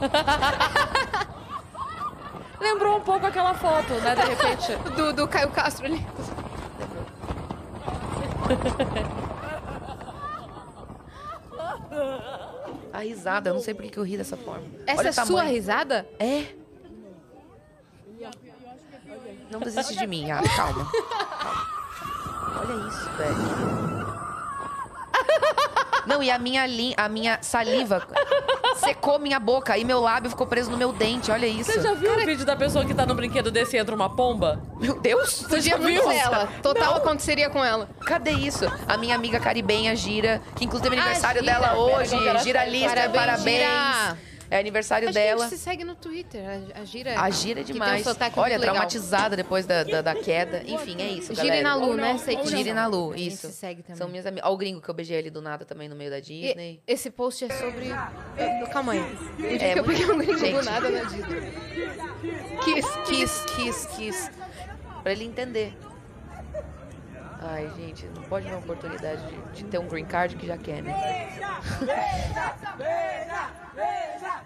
Lembrou 2.60 2.98
um 2.98 3.00
pouco 3.00 3.26
aquela 3.26 3.54
foto, 3.54 3.94
né? 3.94 4.14
De 4.14 4.20
repente. 4.22 4.76
Do, 4.96 5.12
do 5.12 5.26
Caio 5.28 5.50
Castro 5.50 5.86
ali. 5.86 6.04
A 12.92 13.00
risada, 13.00 13.50
eu 13.50 13.54
não 13.54 13.60
sei 13.60 13.74
por 13.74 13.82
que 13.82 13.90
que 13.90 13.98
eu 13.98 14.02
ri 14.02 14.16
dessa 14.16 14.36
forma. 14.36 14.64
Essa 14.86 15.00
Olha 15.00 15.08
é 15.08 15.10
o 15.10 15.14
sua 15.14 15.24
tamanho. 15.24 15.50
risada? 15.50 16.08
É. 16.18 16.46
Não 19.50 19.60
desiste 19.60 19.96
de 19.96 20.06
mim, 20.06 20.30
ah, 20.30 20.42
calma. 20.56 20.90
calma. 21.38 21.66
Olha 22.60 22.88
isso, 22.88 23.10
velho. 23.16 23.36
Não, 26.08 26.22
e 26.22 26.30
a 26.30 26.38
minha, 26.38 26.66
li... 26.66 26.94
a 26.96 27.08
minha 27.08 27.38
saliva 27.42 28.02
secou 28.80 29.18
minha 29.18 29.38
boca 29.38 29.76
e 29.76 29.84
meu 29.84 30.00
lábio 30.00 30.30
ficou 30.30 30.46
preso 30.46 30.70
no 30.70 30.76
meu 30.76 30.92
dente, 30.92 31.30
olha 31.30 31.46
isso. 31.46 31.70
Você 31.70 31.82
já 31.82 31.92
viu 31.94 32.12
o 32.12 32.24
vídeo 32.24 32.46
da 32.46 32.56
pessoa 32.56 32.84
que 32.84 32.94
tá 32.94 33.04
no 33.04 33.14
brinquedo 33.14 33.50
desse 33.50 33.76
e 33.76 33.78
entra 33.78 33.94
uma 33.94 34.08
pomba? 34.08 34.62
Meu 34.80 34.98
Deus! 34.98 35.42
Você 35.42 35.60
já 35.60 35.76
viu? 35.76 36.02
ser 36.02 36.16
ela. 36.16 36.48
Total 36.62 36.94
aconteceria 36.96 37.50
com 37.50 37.62
ela. 37.62 37.88
Cadê 38.06 38.30
isso? 38.30 38.64
A 38.86 38.96
minha 38.96 39.14
amiga 39.14 39.38
caribenha 39.38 39.94
Gira, 39.94 40.40
que 40.56 40.64
inclusive 40.64 40.96
é 40.96 40.98
Ah, 40.98 41.02
aniversário 41.02 41.42
Gira. 41.42 41.52
dela 41.60 41.76
hoje. 41.76 42.16
Gira. 42.42 42.64
Lista, 42.64 42.88
Parabéns, 42.88 43.12
parabéns. 43.14 43.58
Gira. 43.58 44.18
É 44.50 44.58
aniversário 44.58 45.08
Acho 45.08 45.12
que 45.12 45.18
a 45.18 45.22
dela. 45.26 45.44
gente 45.44 45.58
se 45.58 45.62
segue 45.62 45.84
no 45.84 45.94
Twitter. 45.94 46.42
A, 46.74 46.80
a 46.80 46.84
Gira. 46.84 47.20
A 47.20 47.28
Gira 47.28 47.60
é 47.60 47.64
que 47.64 47.72
demais. 47.72 48.02
Tem 48.02 48.12
um 48.12 48.16
Olha, 48.16 48.30
muito 48.30 48.40
legal. 48.40 48.60
traumatizada 48.60 49.36
depois 49.36 49.66
da, 49.66 49.84
da, 49.84 50.00
da 50.00 50.14
queda. 50.14 50.62
Enfim, 50.66 50.96
é 51.02 51.08
isso, 51.08 51.34
Gira 51.34 51.46
galera. 51.48 51.60
e 51.60 51.62
na 51.62 51.74
Lu, 51.74 51.94
né? 51.94 52.16
Sei 52.18 52.34
que 52.36 52.48
Gira 52.48 52.70
e 52.70 52.72
na 52.72 52.86
Lu, 52.86 53.12
A 53.12 53.16
gente 53.16 53.34
isso. 53.34 53.46
se 53.48 53.52
segue 53.52 53.82
também. 53.82 53.96
São 53.98 54.08
minhas 54.08 54.24
amigas. 54.24 54.44
Olha 54.46 54.54
o 54.54 54.56
gringo 54.56 54.80
que 54.80 54.88
eu 54.88 54.94
beijei 54.94 55.18
ali 55.18 55.28
do 55.30 55.42
nada 55.42 55.64
também 55.66 55.86
no 55.88 55.94
meio 55.94 56.10
da 56.10 56.18
E 56.18 56.22
Disney. 56.22 56.82
esse 56.86 57.10
post 57.10 57.44
é 57.44 57.50
sobre. 57.50 57.90
Calma 58.72 58.92
aí. 58.92 59.00
O 59.00 59.36
dia 59.58 59.62
É, 59.68 59.72
que 59.74 59.78
eu 59.80 59.84
peguei 59.84 60.06
um 60.10 60.16
gringo 60.18 60.32
do 60.32 60.38
gente. 60.38 60.64
nada 60.64 60.88
na 60.88 61.02
Disney. 61.04 61.52
Kiss, 62.64 62.88
kiss, 63.06 63.46
kiss, 63.54 63.88
kiss. 63.96 64.30
Pra 65.02 65.12
ele 65.12 65.24
entender. 65.24 65.76
Ai, 67.40 67.70
gente, 67.76 68.06
não 68.16 68.22
pode 68.22 68.46
dar 68.46 68.52
uma 68.52 68.58
oportunidade 68.60 69.22
de, 69.26 69.62
de 69.62 69.64
ter 69.64 69.78
um 69.78 69.86
green 69.86 70.04
card 70.06 70.34
que 70.36 70.46
já 70.46 70.56
quer, 70.58 70.82
né? 70.82 70.92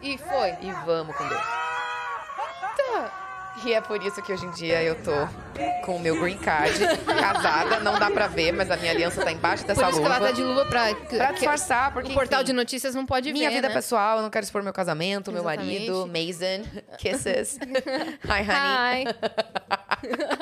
E 0.01 0.19
foi. 0.19 0.51
E 0.61 0.73
vamos 0.85 1.15
com 1.17 1.27
Deus. 1.29 1.41
Tá. 2.77 3.19
E 3.65 3.75
é 3.75 3.81
por 3.83 4.03
isso 4.03 4.21
que 4.23 4.33
hoje 4.33 4.47
em 4.47 4.51
dia 4.53 4.83
eu 4.83 4.95
tô 5.05 5.13
com 5.85 5.97
o 5.97 6.01
meu 6.01 6.19
green 6.21 6.39
card, 6.39 6.75
casada. 7.05 7.81
Não 7.81 7.99
dá 7.99 8.11
pra 8.11 8.27
ver, 8.27 8.51
mas 8.53 8.71
a 8.71 8.77
minha 8.79 8.91
aliança 8.91 9.23
tá 9.23 9.31
embaixo 9.31 9.65
dessa 9.67 9.81
Por 9.83 9.91
isso 9.91 9.99
que 9.99 10.03
luva. 10.03 10.17
ela 10.17 10.27
tá 10.29 10.33
de 10.33 10.43
luva 10.43 10.65
pra. 10.65 10.95
Pra 10.95 11.27
que- 11.29 11.35
disfarçar, 11.35 11.93
porque 11.93 12.11
O 12.11 12.15
portal 12.15 12.41
enfim, 12.41 12.47
de 12.47 12.53
notícias 12.55 12.95
não 12.95 13.05
pode 13.05 13.31
Minha 13.33 13.51
ver. 13.51 13.57
vida 13.57 13.69
né? 13.69 13.75
pessoal, 13.75 14.17
eu 14.17 14.23
não 14.23 14.31
quero 14.31 14.45
expor 14.45 14.63
meu 14.63 14.73
casamento, 14.73 15.31
meu 15.31 15.43
Exatamente. 15.43 15.91
marido, 15.91 16.07
Mason, 16.07 16.65
kisses. 16.99 17.59
Hi, 18.25 18.43
honey. 18.43 19.05
Hi. 19.05 20.39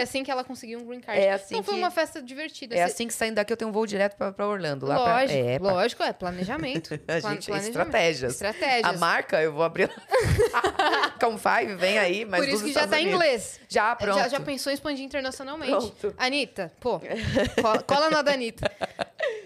Foi 0.00 0.02
assim 0.04 0.24
que 0.24 0.30
ela 0.30 0.42
conseguiu 0.44 0.78
um 0.80 0.84
green 0.84 1.00
card. 1.00 1.20
É 1.20 1.32
assim 1.32 1.54
então 1.54 1.62
foi 1.62 1.74
que- 1.74 1.80
uma 1.80 1.90
festa 1.90 2.22
divertida. 2.22 2.74
É 2.74 2.78
Você- 2.78 2.92
assim 2.92 3.06
que 3.06 3.12
saindo 3.14 3.34
daqui 3.36 3.52
eu 3.52 3.56
tenho 3.56 3.68
um 3.68 3.72
voo 3.72 3.86
direto 3.86 4.16
pra, 4.16 4.32
pra 4.32 4.46
Orlando. 4.48 4.86
Lá 4.86 4.94
pra- 5.02 5.20
lógico, 5.20 5.38
é, 5.38 5.58
pra- 5.58 5.72
lógico, 5.72 6.02
é 6.02 6.12
planejamento. 6.12 6.94
A 7.08 7.14
gente, 7.20 7.46
planejamento. 7.46 7.66
estratégias. 7.68 8.32
Estratégias. 8.32 8.84
A 8.84 8.92
marca, 8.98 9.40
eu 9.42 9.52
vou 9.52 9.62
abrir. 9.62 9.90
Com 11.20 11.36
Five, 11.38 11.74
vem 11.76 11.98
aí, 11.98 12.24
mas 12.24 12.40
Por 12.40 12.48
isso 12.48 12.64
que 12.64 12.72
já 12.72 12.80
Estados 12.84 12.90
tá 12.90 13.00
em 13.00 13.06
inglês. 13.12 13.60
Já, 13.68 13.94
pronto. 13.94 14.16
Já, 14.18 14.28
já 14.28 14.40
pensou 14.40 14.70
em 14.70 14.74
expandir 14.74 15.04
internacionalmente. 15.04 15.70
Pronto. 15.92 16.14
Anitta, 16.16 16.72
pô, 16.80 17.00
cola, 17.86 18.10
na 18.10 18.22
da 18.22 18.32
Anitta. 18.32 18.70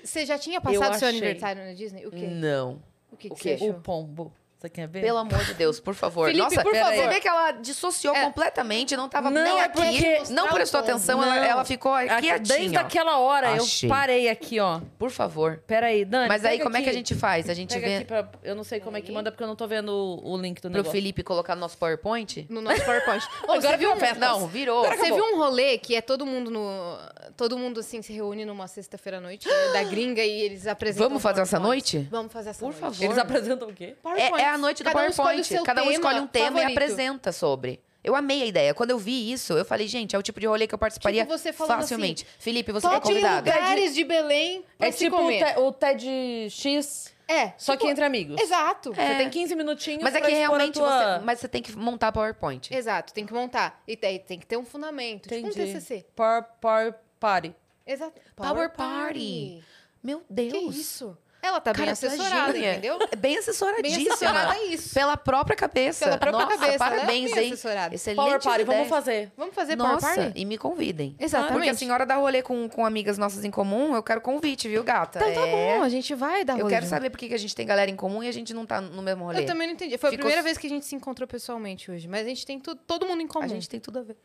Você 0.02 0.24
já 0.24 0.38
tinha 0.38 0.60
passado 0.60 0.98
seu 0.98 1.08
aniversário 1.08 1.64
na 1.64 1.72
Disney? 1.72 2.06
O 2.06 2.10
quê? 2.10 2.26
Não. 2.26 2.82
O 3.10 3.16
que, 3.16 3.28
O 3.28 3.34
que 3.34 3.42
quê? 3.42 3.58
você 3.58 3.64
O 3.66 3.70
achou? 3.70 3.80
pombo. 3.80 4.32
Você 4.64 4.70
quer 4.70 4.88
ver? 4.88 5.02
Pelo 5.02 5.18
amor 5.18 5.44
de 5.44 5.52
Deus, 5.52 5.78
por 5.78 5.94
favor. 5.94 6.26
Felipe, 6.28 6.42
Nossa, 6.42 6.62
por 6.62 6.72
você 6.72 6.80
favor. 6.80 7.08
vê 7.10 7.20
que 7.20 7.28
ela 7.28 7.50
dissociou 7.52 8.14
É. 8.16 8.24
completamente, 8.24 8.96
não 8.96 9.10
tava 9.10 9.30
Não, 9.30 9.44
nem 9.44 9.58
é 9.60 9.64
aqui, 9.64 9.74
porque- 9.74 10.22
não 10.32 10.48
prestou 10.48 10.80
atenção, 10.80 11.22
ela, 11.22 11.34
não. 11.36 11.44
ela 11.44 11.64
ficou 11.66 11.92
Aqui. 11.92 12.38
Desde 12.38 12.74
aquela 12.76 13.18
hora, 13.18 13.50
Achei. 13.52 13.86
eu 13.88 13.92
parei 13.94 14.28
aqui, 14.30 14.58
ó. 14.60 14.80
Por 14.98 15.10
favor. 15.10 15.62
Pera 15.66 15.88
aí, 15.88 16.02
Dani. 16.04 16.28
Mas 16.28 16.44
aí, 16.46 16.60
como 16.60 16.76
é 16.78 16.80
que 16.80 16.86
a 16.86 16.92
aqui. 16.92 16.96
gente 16.98 17.14
faz? 17.14 17.50
A 17.50 17.54
gente 17.54 17.74
Pega 17.74 17.86
vê 17.86 17.96
aqui 17.96 18.04
pra... 18.06 18.26
Eu 18.42 18.54
não 18.54 18.64
sei 18.64 18.80
como 18.80 18.96
é 18.96 19.02
que 19.02 19.12
manda, 19.12 19.30
porque 19.30 19.42
eu 19.42 19.48
não 19.48 19.54
tô 19.56 19.66
vendo 19.66 19.90
o, 19.90 20.32
o 20.32 20.36
link 20.38 20.56
do 20.56 20.62
pro 20.62 20.70
negócio. 20.70 20.92
Felipe 20.92 21.22
colocar 21.22 21.54
no 21.54 21.60
nosso 21.60 21.76
PowerPoint? 21.76 22.46
No 22.48 22.62
nosso 22.62 22.82
PowerPoint. 22.86 23.22
Ô, 23.46 23.52
Agora 23.52 23.60
você 23.60 23.76
viu 23.76 23.92
um... 23.92 24.18
Não, 24.18 24.46
virou. 24.46 24.84
Você 24.86 25.12
viu 25.12 25.24
um 25.24 25.36
rolê 25.36 25.76
que 25.76 25.94
é 25.94 26.00
todo 26.00 26.24
mundo 26.24 26.50
no. 26.50 26.98
Todo 27.36 27.58
mundo 27.58 27.80
assim 27.80 28.00
se 28.00 28.12
reúne 28.12 28.44
numa 28.46 28.66
sexta-feira 28.68 29.18
à 29.18 29.20
noite 29.20 29.46
da 29.72 29.82
gringa 29.82 30.22
e 30.24 30.40
eles 30.42 30.66
apresentam. 30.66 31.08
Vamos 31.08 31.22
fazer 31.22 31.42
essa 31.42 31.58
noite? 31.58 32.06
Vamos 32.10 32.32
fazer 32.32 32.50
essa 32.50 32.60
Por 32.60 32.66
noite. 32.72 32.80
favor. 32.80 33.04
Eles 33.04 33.18
apresentam 33.18 33.68
o 33.68 33.72
quê? 33.74 33.96
É, 34.16 34.42
é 34.42 34.46
a 34.54 34.58
noite 34.58 34.82
do 34.82 34.86
Cada 34.90 35.02
um 35.02 35.08
escolhe 35.08 35.16
PowerPoint. 35.26 35.40
o 35.42 35.44
seu 35.56 35.62
Cada 35.64 35.80
um 35.82 35.84
tema 35.84 35.94
escolhe 35.96 36.20
um 36.20 36.26
tema 36.26 36.46
favorito. 36.46 36.68
e 36.68 36.72
apresenta 36.72 37.32
sobre. 37.32 37.80
Eu 38.02 38.14
amei 38.14 38.42
a 38.42 38.46
ideia. 38.46 38.74
Quando 38.74 38.90
eu 38.90 38.98
vi 38.98 39.32
isso, 39.32 39.54
eu 39.54 39.64
falei, 39.64 39.88
gente, 39.88 40.14
é 40.14 40.18
o 40.18 40.22
tipo 40.22 40.38
de 40.38 40.46
rolê 40.46 40.66
que 40.66 40.74
eu 40.74 40.78
participaria 40.78 41.22
Tipo, 41.24 41.38
você 41.38 41.52
falando 41.54 41.80
facilmente. 41.80 42.26
Felipe, 42.38 42.70
você 42.70 42.86
é 42.86 42.90
Top 42.90 43.06
convidado. 43.06 43.50
lugares 43.50 43.94
de 43.94 44.04
Belém 44.04 44.62
pra 44.76 44.88
É 44.88 44.90
se 44.92 44.98
tipo 44.98 45.16
o, 45.16 45.20
comer. 45.20 45.54
te- 45.54 45.58
o 45.60 45.72
TED 45.72 46.50
X, 46.50 47.14
É. 47.26 47.54
só 47.56 47.72
tipo- 47.72 47.86
que 47.86 47.90
entre 47.90 48.04
amigos. 48.04 48.38
Exato. 48.38 48.90
Você 48.92 49.14
tem 49.16 49.30
15 49.30 49.56
minutinhos 49.56 50.02
Mas 50.02 50.14
é 50.14 50.18
pra 50.18 50.28
que 50.28 50.34
expor 50.34 50.44
a 50.44 50.48
realmente 50.58 50.74
tua... 50.74 51.16
você. 51.18 51.24
Mas 51.24 51.40
você 51.40 51.48
tem 51.48 51.62
que 51.62 51.74
montar 51.74 52.12
PowerPoint. 52.12 52.68
Exato, 52.74 53.14
tem 53.14 53.24
que 53.24 53.32
montar. 53.32 53.82
E 53.88 53.96
tem, 53.96 54.18
tem 54.18 54.38
que 54.38 54.44
ter 54.46 54.58
um 54.58 54.66
fundamento. 54.66 55.22
Tipo 55.22 55.34
um 55.36 55.48
Entendi. 55.50 55.72
TCC. 55.72 56.04
Power, 56.14 56.44
power 56.60 56.94
Party. 57.18 57.54
Exato. 57.86 58.20
Power 58.36 58.68
Party. 58.70 59.62
Meu 60.02 60.22
Deus. 60.28 60.52
Que 60.52 60.58
isso? 60.58 61.16
Ela 61.46 61.60
tá 61.60 61.72
bem 61.72 61.78
Cara, 61.80 61.90
é 61.90 61.92
assessorada, 61.92 62.52
gênia. 62.54 62.70
entendeu? 62.72 62.98
É 63.12 63.16
bem 63.16 63.36
assessoradíssima. 63.36 63.98
Bem 64.04 64.08
assessorada 64.12 64.54
é 64.56 64.64
isso. 64.66 64.94
Pela 64.94 65.16
própria 65.16 65.54
cabeça. 65.56 66.04
Pela 66.06 66.16
própria 66.18 66.44
Nossa, 66.46 66.56
cabeça, 66.58 66.74
é 66.74 66.78
Parabéns, 66.78 67.06
bem 67.34 67.44
hein? 67.44 67.52
assessorada. 67.52 67.94
Excelente 67.94 68.16
Power 68.16 68.42
Party, 68.42 68.62
ideia. 68.62 68.76
vamos 68.78 68.88
fazer. 68.88 69.32
Vamos 69.36 69.54
fazer 69.54 69.76
Power 69.76 69.92
Nossa, 69.92 70.06
Party? 70.14 70.32
e 70.34 70.44
me 70.46 70.56
convidem. 70.56 71.14
Exatamente. 71.18 71.52
Porque 71.54 71.68
a 71.68 71.74
senhora 71.74 72.06
dá 72.06 72.14
rolê 72.16 72.40
com, 72.42 72.68
com 72.68 72.86
amigas 72.86 73.18
nossas 73.18 73.44
em 73.44 73.50
comum, 73.50 73.94
eu 73.94 74.02
quero 74.02 74.20
convite, 74.22 74.68
viu, 74.68 74.82
gata? 74.82 75.18
Então 75.18 75.34
tá 75.34 75.46
É. 75.46 75.76
bom, 75.78 75.82
a 75.82 75.88
gente 75.90 76.14
vai 76.14 76.44
dar 76.44 76.54
Eu 76.54 76.60
rolê 76.62 76.70
quero 76.74 76.86
junto. 76.86 76.90
saber 76.94 77.10
por 77.10 77.18
que 77.18 77.28
que 77.28 77.34
a 77.34 77.38
gente 77.38 77.54
tem 77.54 77.66
galera 77.66 77.90
em 77.90 77.96
comum 77.96 78.22
e 78.22 78.28
a 78.28 78.32
gente 78.32 78.54
não 78.54 78.64
tá 78.64 78.80
no 78.80 79.02
mesmo 79.02 79.24
rolê. 79.24 79.40
Eu 79.42 79.46
também 79.46 79.66
não 79.66 79.74
entendi. 79.74 79.98
Foi 79.98 80.08
a 80.08 80.10
Ficou- 80.12 80.22
primeira 80.24 80.42
vez 80.42 80.56
que 80.56 80.66
a 80.66 80.70
gente 80.70 80.86
se 80.86 80.94
encontrou 80.96 81.28
pessoalmente 81.28 81.90
hoje. 81.90 82.08
Mas 82.08 82.24
a 82.24 82.28
gente 82.30 82.46
tem 82.46 82.58
tu- 82.58 82.74
todo 82.74 83.04
mundo 83.06 83.20
em 83.20 83.26
comum. 83.26 83.44
A 83.44 83.48
gente 83.48 83.68
tem 83.68 83.78
tudo 83.78 83.98
a 83.98 84.02
ver. 84.02 84.16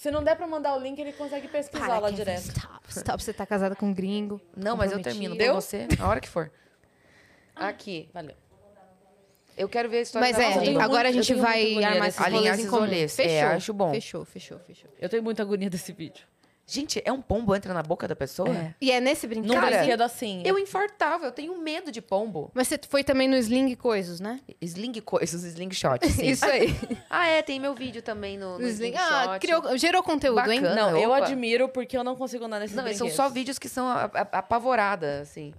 Se 0.00 0.10
não 0.10 0.24
der 0.24 0.34
pra 0.34 0.46
mandar 0.46 0.74
o 0.76 0.80
link, 0.80 0.98
ele 0.98 1.12
consegue 1.12 1.46
pesquisar 1.46 1.98
lá 1.98 2.00
Kevin, 2.08 2.14
direto. 2.16 2.38
Stop, 2.40 2.80
stop. 2.88 3.22
Você 3.22 3.34
tá 3.34 3.44
casada 3.44 3.76
com 3.76 3.84
um 3.84 3.92
gringo. 3.92 4.40
Não, 4.56 4.74
mas 4.74 4.92
eu 4.92 5.02
termino 5.02 5.36
com 5.36 5.52
você 5.52 5.86
a 5.98 6.08
hora 6.08 6.20
que 6.22 6.28
for. 6.28 6.50
Aqui. 7.54 8.08
Valeu. 8.14 8.34
Eu 9.58 9.68
quero 9.68 9.90
ver 9.90 9.98
a 9.98 10.00
história 10.00 10.26
Mas 10.26 10.38
da 10.38 10.42
é, 10.42 10.54
nossa 10.54 10.64
gente- 10.64 10.80
agora 10.80 11.08
a 11.10 11.12
gente 11.12 11.34
vai 11.34 11.84
armar 11.84 12.08
esses 12.08 12.18
Alinhar 12.18 12.32
rolês 12.40 12.46
em 12.56 12.60
esses 12.60 12.70
comum. 12.70 12.82
rolês. 12.82 13.14
Fechou, 13.14 13.30
É, 13.30 13.42
acho 13.42 13.74
bom. 13.74 13.90
Fechou, 13.90 14.24
fechou, 14.24 14.58
fechou. 14.60 14.90
Eu 14.98 15.08
tenho 15.10 15.22
muita 15.22 15.42
agonia 15.42 15.68
desse 15.68 15.92
vídeo. 15.92 16.24
Gente, 16.72 17.02
é 17.04 17.10
um 17.12 17.20
pombo 17.20 17.54
entra 17.56 17.74
na 17.74 17.82
boca 17.82 18.06
da 18.06 18.14
pessoa? 18.14 18.48
É. 18.48 18.74
E 18.80 18.92
é 18.92 19.00
nesse 19.00 19.26
brinquedo? 19.26 19.52
Num 19.52 19.60
brinquedo 19.60 20.02
assim. 20.02 20.40
Eu 20.46 20.56
infartava, 20.56 21.24
eu 21.26 21.32
tenho 21.32 21.58
medo 21.58 21.90
de 21.90 22.00
pombo. 22.00 22.48
Mas 22.54 22.68
você 22.68 22.78
foi 22.88 23.02
também 23.02 23.26
no 23.28 23.36
Sling 23.36 23.74
Coisas, 23.74 24.20
né? 24.20 24.40
Sling 24.60 24.92
coisas, 25.00 25.42
sling 25.42 25.72
shot, 25.72 26.06
sim. 26.08 26.26
Isso 26.28 26.44
aí. 26.44 26.68
Ah, 27.10 27.26
é, 27.26 27.42
tem 27.42 27.58
meu 27.58 27.74
vídeo 27.74 28.02
também 28.02 28.38
no, 28.38 28.56
no 28.58 28.68
sling 28.68 28.90
Sling. 28.90 28.94
Ah, 28.96 29.24
shot. 29.32 29.40
criou, 29.40 29.76
gerou 29.76 30.02
conteúdo, 30.02 30.48
hein? 30.50 30.60
Bacana. 30.60 30.90
Não, 30.90 30.96
eu 30.96 31.10
Opa. 31.10 31.24
admiro 31.24 31.68
porque 31.68 31.96
eu 31.96 32.04
não 32.04 32.14
consigo 32.14 32.44
andar 32.44 32.60
nesses 32.60 32.76
Não, 32.76 32.84
são 32.84 32.90
brinquedos. 32.92 33.16
só 33.16 33.28
vídeos 33.28 33.58
que 33.58 33.68
são 33.68 33.88
a- 33.88 34.08
assim. 35.22 35.52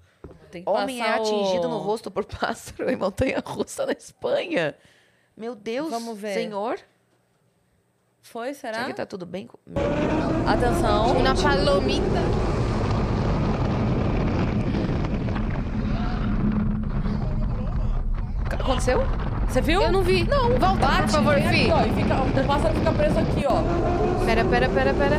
Tem 0.50 0.64
que 0.64 0.70
Homem 0.70 1.02
é 1.02 1.06
passar 1.06 1.20
o- 1.20 1.24
atingido 1.24 1.68
no 1.68 1.78
rosto 1.78 2.10
por 2.10 2.24
pássaro 2.26 2.90
em 2.90 2.96
montanha 2.96 3.42
russa 3.46 3.86
na 3.86 3.92
Espanha. 3.92 4.76
Meu 5.36 5.56
Deus, 5.56 5.90
Vamos 5.90 6.18
ver. 6.18 6.34
senhor. 6.34 6.80
Foi, 8.22 8.54
Será 8.54 8.74
será? 8.76 8.86
que 8.88 8.94
tá 8.94 9.06
tudo 9.06 9.26
bem? 9.26 9.50
Atenção. 10.48 11.18
Uma 11.18 11.36
palomita. 11.36 12.22
Aconteceu? 18.50 19.04
Você 19.48 19.62
viu? 19.62 19.82
Eu 19.82 19.92
não 19.92 20.02
vi. 20.04 20.24
Não. 20.26 20.50
Volta, 20.58 20.76
Bate, 20.88 21.02
por 21.04 21.10
favor, 21.10 21.36
vem 21.36 21.50
Fi. 21.50 21.72
aqui, 21.72 21.72
ó, 21.72 21.94
fica, 21.96 22.42
o 22.42 22.46
pássaro 22.46 22.74
fica 22.76 22.92
preso 22.92 23.20
aqui, 23.20 23.46
ó. 23.48 24.26
Pera, 24.26 24.46
pera, 24.46 24.70
pera, 24.70 24.94
pera. 24.94 25.18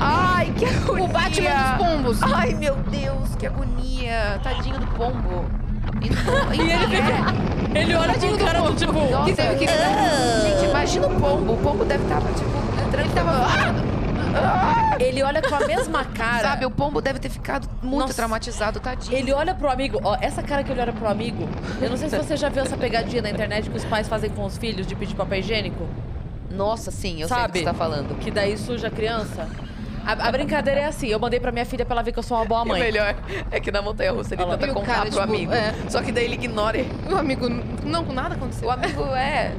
Ai, 0.00 0.52
que 0.56 0.64
agonia. 0.64 1.04
O 1.04 1.08
Batman 1.08 1.50
dos 1.50 1.86
pombos. 1.86 2.22
Ai, 2.22 2.54
meu 2.54 2.74
Deus, 2.76 3.34
que 3.36 3.46
agonia. 3.46 4.40
Tadinho 4.42 4.78
do 4.78 4.86
pombo. 4.88 5.44
E, 6.04 6.56
E 6.56 6.70
ele 6.72 6.86
fica... 6.96 7.78
Ele 7.78 7.94
olha 7.96 8.14
pro 8.14 8.28
do 8.28 8.38
cara 8.38 8.58
do 8.60 8.64
pombo. 8.66 8.76
tipo... 8.76 8.92
Nossa, 8.92 9.24
Que 9.24 9.34
teve 9.34 9.54
que- 9.56 9.66
Gente, 10.48 10.70
imagina 10.70 11.06
o 11.08 11.20
pombo. 11.20 11.52
O 11.52 11.56
pombo 11.56 11.84
deve 11.84 12.04
estar, 12.04 12.20
tipo, 12.20 12.90
tranquilo. 12.90 13.14
Ele 15.00 15.22
olha 15.22 15.42
com 15.42 15.54
a 15.54 15.60
mesma 15.66 16.04
cara. 16.04 16.40
Sabe, 16.48 16.66
o 16.66 16.70
pombo 16.70 17.00
deve 17.00 17.18
ter 17.18 17.28
ficado 17.28 17.68
muito 17.82 18.00
Nossa. 18.02 18.14
traumatizado, 18.14 18.80
tadinho. 18.80 19.16
Ele 19.16 19.32
olha 19.32 19.54
pro 19.54 19.70
amigo, 19.70 20.00
ó, 20.04 20.16
essa 20.20 20.42
cara 20.42 20.62
que 20.62 20.70
ele 20.72 20.80
olha 20.80 20.92
pro 20.92 21.08
amigo. 21.08 21.48
Eu 21.80 21.90
não 21.90 21.96
sei 21.96 22.08
se 22.08 22.16
você 22.16 22.36
já 22.36 22.48
viu 22.48 22.62
essa 22.62 22.76
pegadinha 22.76 23.22
na 23.22 23.30
internet 23.30 23.68
que 23.70 23.76
os 23.76 23.84
pais 23.84 24.08
fazem 24.08 24.30
com 24.30 24.44
os 24.44 24.56
filhos 24.56 24.86
de 24.86 24.94
pedir 24.94 25.14
papel 25.14 25.38
higiênico. 25.40 25.86
Nossa, 26.50 26.90
sim, 26.90 27.20
eu 27.22 27.28
sei 27.28 27.36
do 27.36 27.40
Sabe? 27.40 27.52
que 27.54 27.58
você 27.60 27.64
tá 27.64 27.74
falando. 27.74 28.16
Que 28.18 28.30
daí 28.30 28.56
suja 28.56 28.86
a 28.88 28.90
criança. 28.90 29.48
A, 30.06 30.28
a 30.28 30.32
brincadeira 30.32 30.80
é 30.80 30.84
assim, 30.86 31.08
eu 31.08 31.18
mandei 31.18 31.40
pra 31.40 31.50
minha 31.52 31.64
filha 31.64 31.84
pra 31.84 31.94
ela 31.94 32.02
ver 32.02 32.12
que 32.12 32.18
eu 32.18 32.22
sou 32.22 32.36
uma 32.36 32.44
boa 32.44 32.60
E 32.60 32.64
o 32.64 32.68
mãe. 32.68 32.80
melhor 32.80 33.14
é 33.50 33.60
que 33.60 33.70
na 33.70 33.80
montanha 33.82 34.12
russa 34.12 34.34
ele 34.34 34.42
Olha 34.42 34.58
tenta 34.58 34.72
o 34.72 34.74
contar 34.74 34.86
cara, 34.86 35.00
pro 35.02 35.10
tipo, 35.10 35.22
amigo. 35.22 35.52
é. 35.52 35.74
Só 35.88 36.02
que 36.02 36.12
daí 36.12 36.24
ele 36.24 36.34
ignora. 36.34 36.78
O 37.10 37.16
amigo, 37.16 37.48
não, 37.48 38.02
nada 38.04 38.34
aconteceu. 38.34 38.68
O 38.68 38.70
amigo 38.70 39.02
é. 39.14 39.52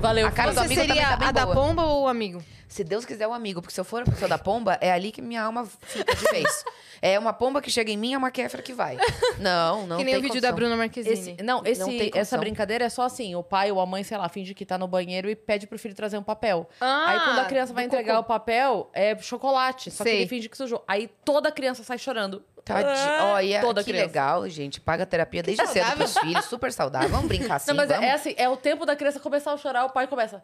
Valeu, 0.00 0.26
A 0.26 0.30
cara 0.30 0.52
do 0.52 0.60
amigo 0.60 0.74
também 0.74 0.88
seria 0.88 1.08
tá 1.10 1.16
bem 1.16 1.28
a 1.28 1.32
da 1.32 1.44
boa. 1.44 1.54
pomba 1.54 1.82
ou 1.82 2.04
o 2.04 2.08
amigo? 2.08 2.42
Se 2.70 2.84
Deus 2.84 3.04
quiser, 3.04 3.26
o 3.26 3.32
amigo. 3.32 3.60
Porque 3.60 3.74
se 3.74 3.80
eu 3.80 3.84
for 3.84 4.02
a 4.02 4.04
pessoa 4.04 4.28
da 4.28 4.38
pomba, 4.38 4.78
é 4.80 4.92
ali 4.92 5.10
que 5.10 5.20
minha 5.20 5.42
alma 5.42 5.66
fica 5.82 6.14
de 6.14 6.24
vez. 6.30 6.64
é 7.02 7.18
uma 7.18 7.32
pomba 7.32 7.60
que 7.60 7.68
chega 7.68 7.90
em 7.90 7.96
mim, 7.96 8.14
é 8.14 8.16
uma 8.18 8.30
kéfera 8.30 8.62
que 8.62 8.72
vai. 8.72 8.96
Não, 9.40 9.88
não 9.88 9.98
que 9.98 10.04
nem 10.04 10.14
tem 10.14 10.20
o 10.20 10.22
vídeo 10.22 10.34
condição. 10.34 10.50
da 10.50 10.52
Bruna 10.52 10.76
Marquezine. 10.76 11.32
Esse, 11.32 11.42
não, 11.42 11.62
esse, 11.64 11.84
tem 11.84 12.10
essa 12.14 12.38
brincadeira 12.38 12.84
é 12.84 12.88
só 12.88 13.02
assim: 13.02 13.34
o 13.34 13.42
pai 13.42 13.72
ou 13.72 13.80
a 13.80 13.86
mãe, 13.86 14.04
sei 14.04 14.16
lá, 14.16 14.28
finge 14.28 14.54
que 14.54 14.64
tá 14.64 14.78
no 14.78 14.86
banheiro 14.86 15.28
e 15.28 15.34
pede 15.34 15.66
pro 15.66 15.76
filho 15.78 15.94
trazer 15.96 16.16
um 16.16 16.22
papel. 16.22 16.68
Ah, 16.80 17.04
Aí 17.08 17.20
quando 17.20 17.38
a 17.40 17.44
criança 17.46 17.72
vai 17.74 17.84
entregar 17.84 18.14
cocô. 18.18 18.24
o 18.24 18.28
papel, 18.38 18.90
é 18.94 19.18
chocolate. 19.18 19.90
Só 19.90 20.04
Sei. 20.04 20.12
que 20.12 20.18
ele 20.20 20.28
finge 20.28 20.48
que 20.48 20.56
sujou. 20.56 20.84
Aí 20.86 21.10
toda 21.24 21.50
criança 21.50 21.82
sai 21.82 21.98
chorando. 21.98 22.40
Tadinho. 22.64 22.88
Ah, 22.94 23.32
Olha, 23.34 23.60
toda 23.62 23.82
que 23.82 23.90
criança. 23.90 24.06
legal, 24.06 24.48
gente. 24.48 24.80
Paga 24.80 25.04
terapia 25.04 25.42
desde 25.42 25.66
cedo 25.66 25.82
saudável. 25.82 25.96
pros 25.96 26.18
filhos, 26.18 26.44
super 26.44 26.72
saudável. 26.72 27.08
Vamos 27.08 27.26
brincar 27.26 27.56
assim, 27.56 27.68
Não, 27.68 27.74
mas 27.74 27.88
vamos? 27.88 28.04
é 28.04 28.12
assim: 28.12 28.34
é 28.36 28.48
o 28.48 28.56
tempo 28.56 28.86
da 28.86 28.94
criança 28.94 29.18
começar 29.18 29.52
a 29.52 29.56
chorar, 29.56 29.86
o 29.86 29.90
pai 29.90 30.06
começa. 30.06 30.40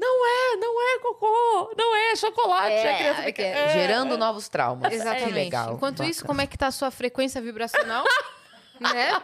Não 0.00 0.26
é, 0.26 0.56
não 0.56 0.82
é 0.82 0.98
cocô, 1.00 1.74
não 1.76 1.94
é 1.94 2.16
chocolate. 2.16 2.72
É, 2.72 2.94
a 2.94 2.96
criança 2.98 3.22
fica. 3.22 3.32
que 3.32 3.42
é 3.42 3.50
"É, 3.50 3.68
Gerando 3.74 4.14
é." 4.14 4.16
novos 4.16 4.48
traumas. 4.48 4.90
Exatamente. 4.92 5.24
Que 5.26 5.30
legal. 5.32 5.74
Enquanto 5.74 6.02
isso, 6.02 6.20
Bacana. 6.22 6.26
como 6.26 6.40
é 6.40 6.46
que 6.46 6.56
tá 6.56 6.68
a 6.68 6.72
sua 6.72 6.90
frequência 6.90 7.40
vibracional? 7.42 8.04
né? 8.80 9.20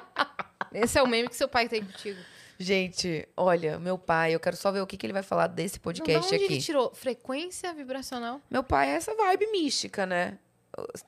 Esse 0.72 0.98
é 0.98 1.02
o 1.02 1.06
meme 1.06 1.28
que 1.28 1.36
seu 1.36 1.48
pai 1.48 1.68
tem 1.68 1.82
contigo. 1.82 2.20
Gente, 2.58 3.26
olha, 3.36 3.78
meu 3.78 3.98
pai, 3.98 4.34
eu 4.34 4.40
quero 4.40 4.56
só 4.56 4.70
ver 4.70 4.80
o 4.80 4.86
que, 4.86 4.96
que 4.96 5.04
ele 5.06 5.12
vai 5.12 5.22
falar 5.22 5.46
desse 5.46 5.76
Não, 5.76 5.80
da 5.80 5.82
podcast 5.84 6.26
onde 6.34 6.44
aqui. 6.44 6.54
ele 6.54 6.62
tirou? 6.62 6.94
Frequência 6.94 7.72
vibracional? 7.74 8.40
Meu 8.50 8.62
pai 8.62 8.90
é 8.90 8.94
essa 8.94 9.14
vibe 9.14 9.46
mística, 9.50 10.06
né? 10.06 10.38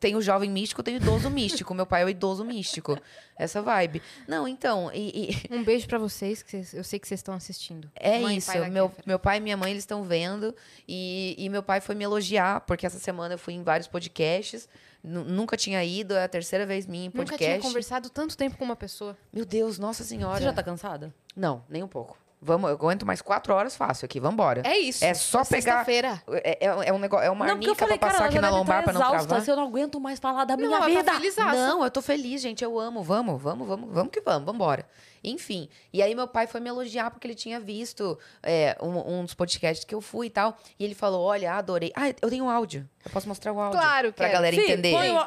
Tem 0.01 0.17
o 0.17 0.23
jovem 0.23 0.51
místico, 0.51 0.83
tem 0.83 0.95
o 0.95 0.97
idoso 0.97 1.29
místico. 1.29 1.75
Meu 1.75 1.85
pai 1.85 2.03
é 2.03 2.05
o 2.07 2.09
idoso 2.09 2.43
místico. 2.45 2.99
Essa 3.37 3.61
vibe. 3.61 4.01
Não, 4.27 4.49
então, 4.49 4.91
e, 4.95 5.31
e- 5.51 5.55
Um 5.55 5.63
beijo 5.63 5.87
pra 5.87 5.99
vocês, 5.99 6.43
que 6.43 6.51
vocês- 6.51 6.73
eu 6.73 6.83
sei 6.83 6.99
que 6.99 7.07
vocês 7.07 7.21
estão 7.21 7.35
assistindo. 7.35 7.91
é 7.95 8.19
Mãe 8.19 8.39
isso. 8.39 8.51
Meu, 8.71 8.89
Kéfera. 8.89 9.05
meu 9.07 9.19
pai 9.19 9.37
e 9.37 9.41
minha 9.41 9.57
mãe, 9.59 9.71
eles 9.73 9.83
estão 9.83 10.03
vendo. 10.05 10.55
E, 10.89 11.35
e 11.37 11.49
meu 11.51 11.63
pai 11.63 11.81
foi 11.83 11.95
me 11.95 12.05
elogiar, 12.05 12.63
porque 12.63 12.87
essa 12.87 12.99
semana 12.99 13.35
eu 13.35 13.39
fui 13.39 13.53
em 13.55 13.63
vários 13.63 13.87
podcasts. 13.87 14.69
Nu- 15.05 15.25
Nunca 15.25 15.57
tinha 15.57 15.85
ido, 15.85 16.15
é 16.15 16.25
a 16.25 16.29
terceira 16.29 16.65
vez 16.65 16.87
minha 16.87 17.05
em 17.05 17.09
Nunca 17.09 17.25
tinha 17.25 17.39
podcast. 17.39 17.63
conversado 17.63 18.09
tanto 18.11 18.37
tempo 18.37 18.57
com 18.57 18.65
uma 18.65 18.77
pessoa. 18.77 19.17
Meu 19.33 19.45
Deus, 19.45 19.79
nossa 19.79 20.03
senhora. 20.03 20.39
Você 20.39 20.45
já 20.45 20.53
tá 20.53 20.63
cansada? 20.63 21.15
Não, 21.37 21.63
nem 21.69 21.83
um 21.83 21.89
pouco. 21.89 22.17
Vamos, 22.41 22.71
eu 22.71 22.77
aguento 22.77 23.05
mais 23.05 23.21
quatro 23.21 23.53
horas 23.53 23.75
fácil 23.75 24.05
aqui, 24.07 24.21
vambora. 24.21 24.63
É 24.65 24.79
isso. 24.79 25.05
É 25.05 25.13
só 25.13 25.45
pegar- 25.45 25.85
Sexta-feira. 25.85 26.23
É, 26.29 26.67
é, 26.67 26.89
é 26.89 26.93
um 26.93 26.99
negócio, 26.99 27.27
é 27.27 27.31
uma 27.31 27.45
não, 27.47 27.55
arnica 27.55 27.75
falei, 27.75 27.99
pra 27.99 28.09
cara, 28.09 28.13
passar 28.13 28.25
ela 28.25 28.31
aqui 28.33 28.41
na 28.41 28.49
lombar 28.51 28.77
tá 28.79 28.83
pra 28.85 28.93
não 28.93 29.01
travar. 29.01 29.49
eu 29.49 29.57
não 29.57 29.65
aguento 29.65 29.99
mais 30.01 30.21
falar 30.21 30.45
da 30.45 30.57
minha 30.57 30.69
ela 30.69 30.79
tá 30.79 30.87
vida. 30.87 31.13
Não, 31.67 31.83
eu 31.83 31.91
tô 31.91 32.01
feliz, 32.01 32.41
gente. 32.41 32.63
Eu 32.63 32.79
amo. 32.79 33.03
Vamos, 33.03 33.43
vamos, 33.43 33.67
vamos, 33.67 33.91
vamos 33.93 34.13
que 34.13 34.21
vamos, 34.21 34.45
vambora. 34.47 34.87
Enfim. 35.23 35.69
E 35.93 36.03
aí 36.03 36.15
meu 36.15 36.27
pai 36.29 36.47
foi 36.47 36.61
me 36.61 36.69
elogiar 36.69 37.11
porque 37.11 37.27
ele 37.27 37.35
tinha 37.35 37.59
visto 37.61 38.19
é, 38.43 38.77
um, 38.81 39.19
um 39.21 39.25
dos 39.25 39.35
podcasts 39.35 39.85
que 39.85 39.95
eu 39.95 40.01
fui 40.01 40.27
e 40.27 40.31
tal. 40.31 40.57
E 40.79 40.85
ele 40.85 40.95
falou: 40.95 41.25
olha, 41.25 41.53
adorei. 41.55 41.93
Ah, 41.97 42.09
eu 42.23 42.29
tenho 42.31 42.45
um 42.45 42.51
áudio. 42.51 42.89
Eu 43.05 43.11
posso 43.11 43.27
mostrar 43.29 43.53
o 43.53 43.61
áudio. 43.61 43.81
Claro, 43.81 44.13
Pra 44.13 44.27
quero. 44.27 44.33
galera 44.39 44.55
Fih, 44.57 44.63
entender. 44.63 44.93
põe 44.93 45.11
o- 45.11 45.27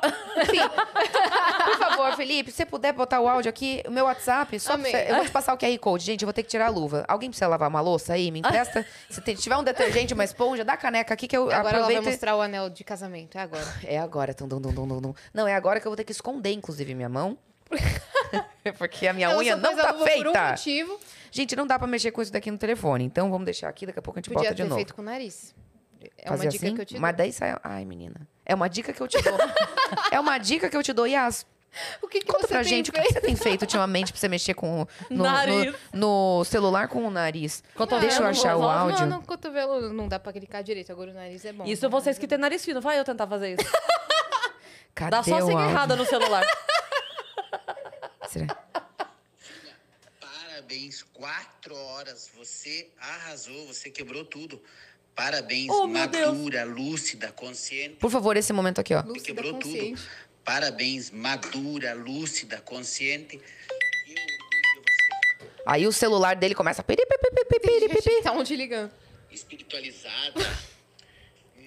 Por 1.66 1.78
favor, 1.78 2.16
Felipe, 2.16 2.52
se 2.52 2.58
você 2.58 2.66
puder 2.66 2.94
botar 2.94 3.20
o 3.20 3.28
áudio 3.28 3.50
aqui, 3.50 3.82
o 3.88 3.92
meu 3.92 4.06
WhatsApp, 4.06 4.60
só 4.60 4.78
pra 4.78 4.90
eu 4.90 5.16
vou 5.16 5.26
te 5.26 5.32
passar 5.32 5.54
o 5.54 5.58
QR 5.58 5.78
Code. 5.80 6.04
Gente, 6.04 6.22
eu 6.22 6.28
vou 6.28 6.34
ter 6.34 6.44
que 6.44 6.50
tirar 6.50 6.68
a 6.68 6.70
luva. 6.70 7.06
Alguém 7.08 7.30
precisa 7.30 7.48
lavar 7.48 7.70
uma 7.70 7.82
louça 7.82 8.14
aí? 8.14 8.32
Me 8.32 8.40
empresta? 8.40 8.86
se 9.10 9.22
tem- 9.22 9.36
tiver 9.36 9.58
um 9.58 9.64
detergente, 9.64 10.14
uma 10.14 10.24
esponja, 10.24 10.64
dá 10.64 10.74
a 10.74 10.78
caneca 10.78 11.14
aqui 11.14 11.28
que 11.28 11.36
eu 11.36 11.44
Agora 11.44 11.56
ela 11.60 11.64
vai 11.64 11.74
aproveito. 11.82 12.04
e- 12.04 12.10
mostrar 12.12 12.36
o 12.36 12.42
anel 12.42 12.70
de 12.70 12.84
casamento. 12.84 13.38
É 13.38 13.42
agora. 13.42 13.66
É 13.84 13.98
agora. 14.00 14.34
Tum, 14.34 14.48
tum, 14.48 14.62
tum, 14.62 14.74
tum, 14.74 14.88
tum, 14.88 15.02
tum. 15.02 15.14
Não, 15.34 15.48
é 15.48 15.56
agora 15.56 15.80
que 15.80 15.88
eu 15.88 15.90
vou 15.92 15.98
ter 15.98 16.04
que 16.04 16.12
esconder, 16.12 16.52
inclusive, 16.52 16.94
minha 16.94 17.10
mão. 17.10 17.38
Porque 18.78 19.08
a 19.08 19.14
minha 19.14 19.28
Ela 19.28 19.38
unha 19.38 19.56
não 19.56 19.76
tá 19.76 19.92
luva 19.92 19.94
Por 19.94 20.02
um 20.04 20.06
feita. 20.34 20.50
motivo. 20.50 21.00
Gente, 21.32 21.56
não 21.56 21.66
dá 21.66 21.78
pra 21.80 21.88
mexer 21.88 22.12
com 22.12 22.22
isso 22.22 22.32
daqui 22.32 22.52
no 22.52 22.58
telefone. 22.58 23.04
Então 23.06 23.30
vamos 23.32 23.46
deixar 23.46 23.70
aqui, 23.70 23.86
daqui 23.86 24.00
a 24.00 24.02
pouco 24.02 24.20
a 24.20 24.22
gente 24.22 24.30
Podia 24.30 24.50
bota 24.50 24.56
de 24.56 24.62
ter 24.64 24.68
novo. 24.70 24.76
feito 24.76 24.94
com 24.94 25.02
o 25.02 25.06
nariz. 25.06 25.56
É 26.18 26.28
Fazer 26.28 26.46
uma 26.46 26.52
dica 26.52 26.66
assim? 26.66 26.76
que 26.76 26.82
eu 26.82 26.86
te 26.86 26.94
dou. 26.96 27.02
Mas 27.02 27.16
daí 27.16 27.32
sai. 27.32 27.56
Ai, 27.64 27.86
menina. 27.86 28.28
É 28.46 28.54
uma 28.56 28.68
dica 28.68 28.92
que 28.92 29.02
eu 29.02 29.08
te 29.08 29.22
dou. 29.22 29.38
é 30.12 30.20
uma 30.20 30.38
dica 30.38 30.70
que 30.70 30.76
eu 30.76 30.82
te 30.84 30.92
dou. 30.94 31.06
Yas, 31.08 31.46
O 32.02 32.08
que, 32.08 32.20
que 32.20 32.26
conta 32.26 32.42
você 32.42 32.48
pra 32.48 32.62
tem 32.64 32.70
gente 32.70 32.90
o 32.90 32.94
que 32.94 33.00
feito? 33.00 33.14
você 33.14 33.22
tem 33.22 33.36
feito 33.36 33.62
ultimamente 33.62 34.12
pra 34.12 34.20
você 34.20 34.28
mexer 34.28 34.54
com 34.56 34.82
o- 34.82 34.88
no, 35.10 35.24
Nariz. 35.24 35.74
no, 35.94 36.40
no 36.40 36.44
celular 36.44 36.88
com 36.90 37.06
o 37.06 37.10
nariz. 37.12 37.64
Cotovelo, 37.76 38.02
Deixa 38.10 38.22
eu 38.24 38.28
achar 38.28 38.58
o 38.58 38.64
áudio. 38.64 39.00
Não, 39.02 39.08
não, 39.18 39.22
cotovelo 39.22 39.94
não 39.94 40.08
dá 40.08 40.20
pra 40.20 40.34
clicar 40.34 40.64
direito. 40.64 40.92
Agora 40.92 41.12
o 41.12 41.14
nariz 41.14 41.46
é 41.46 41.54
bom. 41.54 41.66
Isso 41.66 41.90
vocês 41.90 42.18
que 42.18 42.28
têm 42.28 42.38
nariz 42.38 42.66
fino. 42.66 42.82
Vai 42.82 43.00
eu 43.00 43.06
tentar 43.06 43.26
fazer 43.28 43.54
isso. 43.60 43.72
Cadê 44.94 45.12
Dá 45.12 45.24
só 45.24 45.36
áudio? 45.40 45.60
errada 45.62 45.96
no 45.96 46.06
celular. 46.06 46.44
Será? 48.32 48.48
Parabéns, 50.20 51.04
quatro 51.14 51.76
horas. 51.76 52.30
Você 52.38 52.88
arrasou, 52.98 53.68
você 53.68 53.90
quebrou 53.90 54.24
tudo. 54.24 54.62
Parabéns, 55.14 55.70
Oh, 55.70 55.86
madura, 55.86 56.64
lúcida, 56.64 57.30
consciente. 57.34 57.96
Por 57.98 58.10
favor, 58.10 58.38
esse 58.38 58.54
momento 58.54 58.80
aqui, 58.80 58.94
ó. 58.94 59.02
Você 59.02 59.08
Lúcida, 59.10 59.26
quebrou 59.26 59.54
consciente. 59.56 60.02
tudo. 60.02 60.10
Parabéns, 60.46 61.12
madura, 61.12 61.94
lúcida, 61.94 62.62
consciente. 62.62 63.42
Aí 65.66 65.86
o 65.86 65.92
celular 65.92 66.36
dele 66.38 66.56
começa 66.56 66.82
a 66.82 66.86
piri, 66.86 67.06
piri, 67.06 67.20
piri, 67.20 67.60
piri, 67.60 67.90
piri, 67.90 68.02
piri. 68.02 68.22
Tá 68.24 68.32
onde 68.32 68.56
ligando? 68.56 68.92
Espiritualizada. 69.30 70.40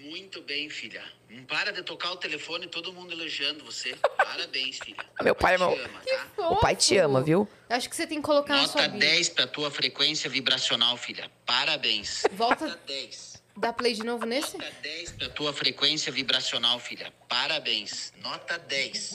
Muito 0.04 0.42
bem, 0.42 0.68
filha. 0.70 1.02
Não 1.30 1.44
para 1.44 1.72
de 1.72 1.82
tocar 1.82 2.12
o 2.12 2.16
telefone, 2.16 2.66
todo 2.66 2.92
mundo 2.92 3.12
elogiando 3.12 3.64
você. 3.64 3.96
Parabéns, 4.16 4.78
filha. 4.78 5.04
Meu 5.22 5.34
pai 5.34 5.54
é 5.54 5.58
meu- 5.58 5.72
ama, 5.72 6.00
tá? 6.36 6.48
O 6.50 6.56
pai 6.56 6.76
te 6.76 6.96
ama, 6.98 7.22
viu? 7.22 7.48
Eu 7.68 7.76
acho 7.76 7.88
que 7.88 7.96
você 7.96 8.06
tem 8.06 8.18
que 8.18 8.24
colocar 8.24 8.54
na 8.56 8.68
sua 8.68 8.82
Nota 8.82 8.90
bio. 8.92 9.00
10 9.00 9.28
pra 9.30 9.46
tua 9.46 9.70
frequência 9.70 10.28
vibracional, 10.30 10.96
filha. 10.96 11.30
Parabéns. 11.46 12.22
Volta- 12.32 12.66
Nota 12.66 12.80
10. 12.86 13.42
Dá 13.56 13.72
play 13.72 13.94
de 13.94 14.02
novo 14.04 14.26
nesse? 14.26 14.56
Nota 14.58 14.70
10 14.82 15.12
pra 15.12 15.28
tua 15.28 15.52
frequência 15.52 16.10
vibracional, 16.12 16.78
filha. 16.78 17.12
Parabéns. 17.28 18.12
Nota 18.20 18.58
10. 18.58 19.12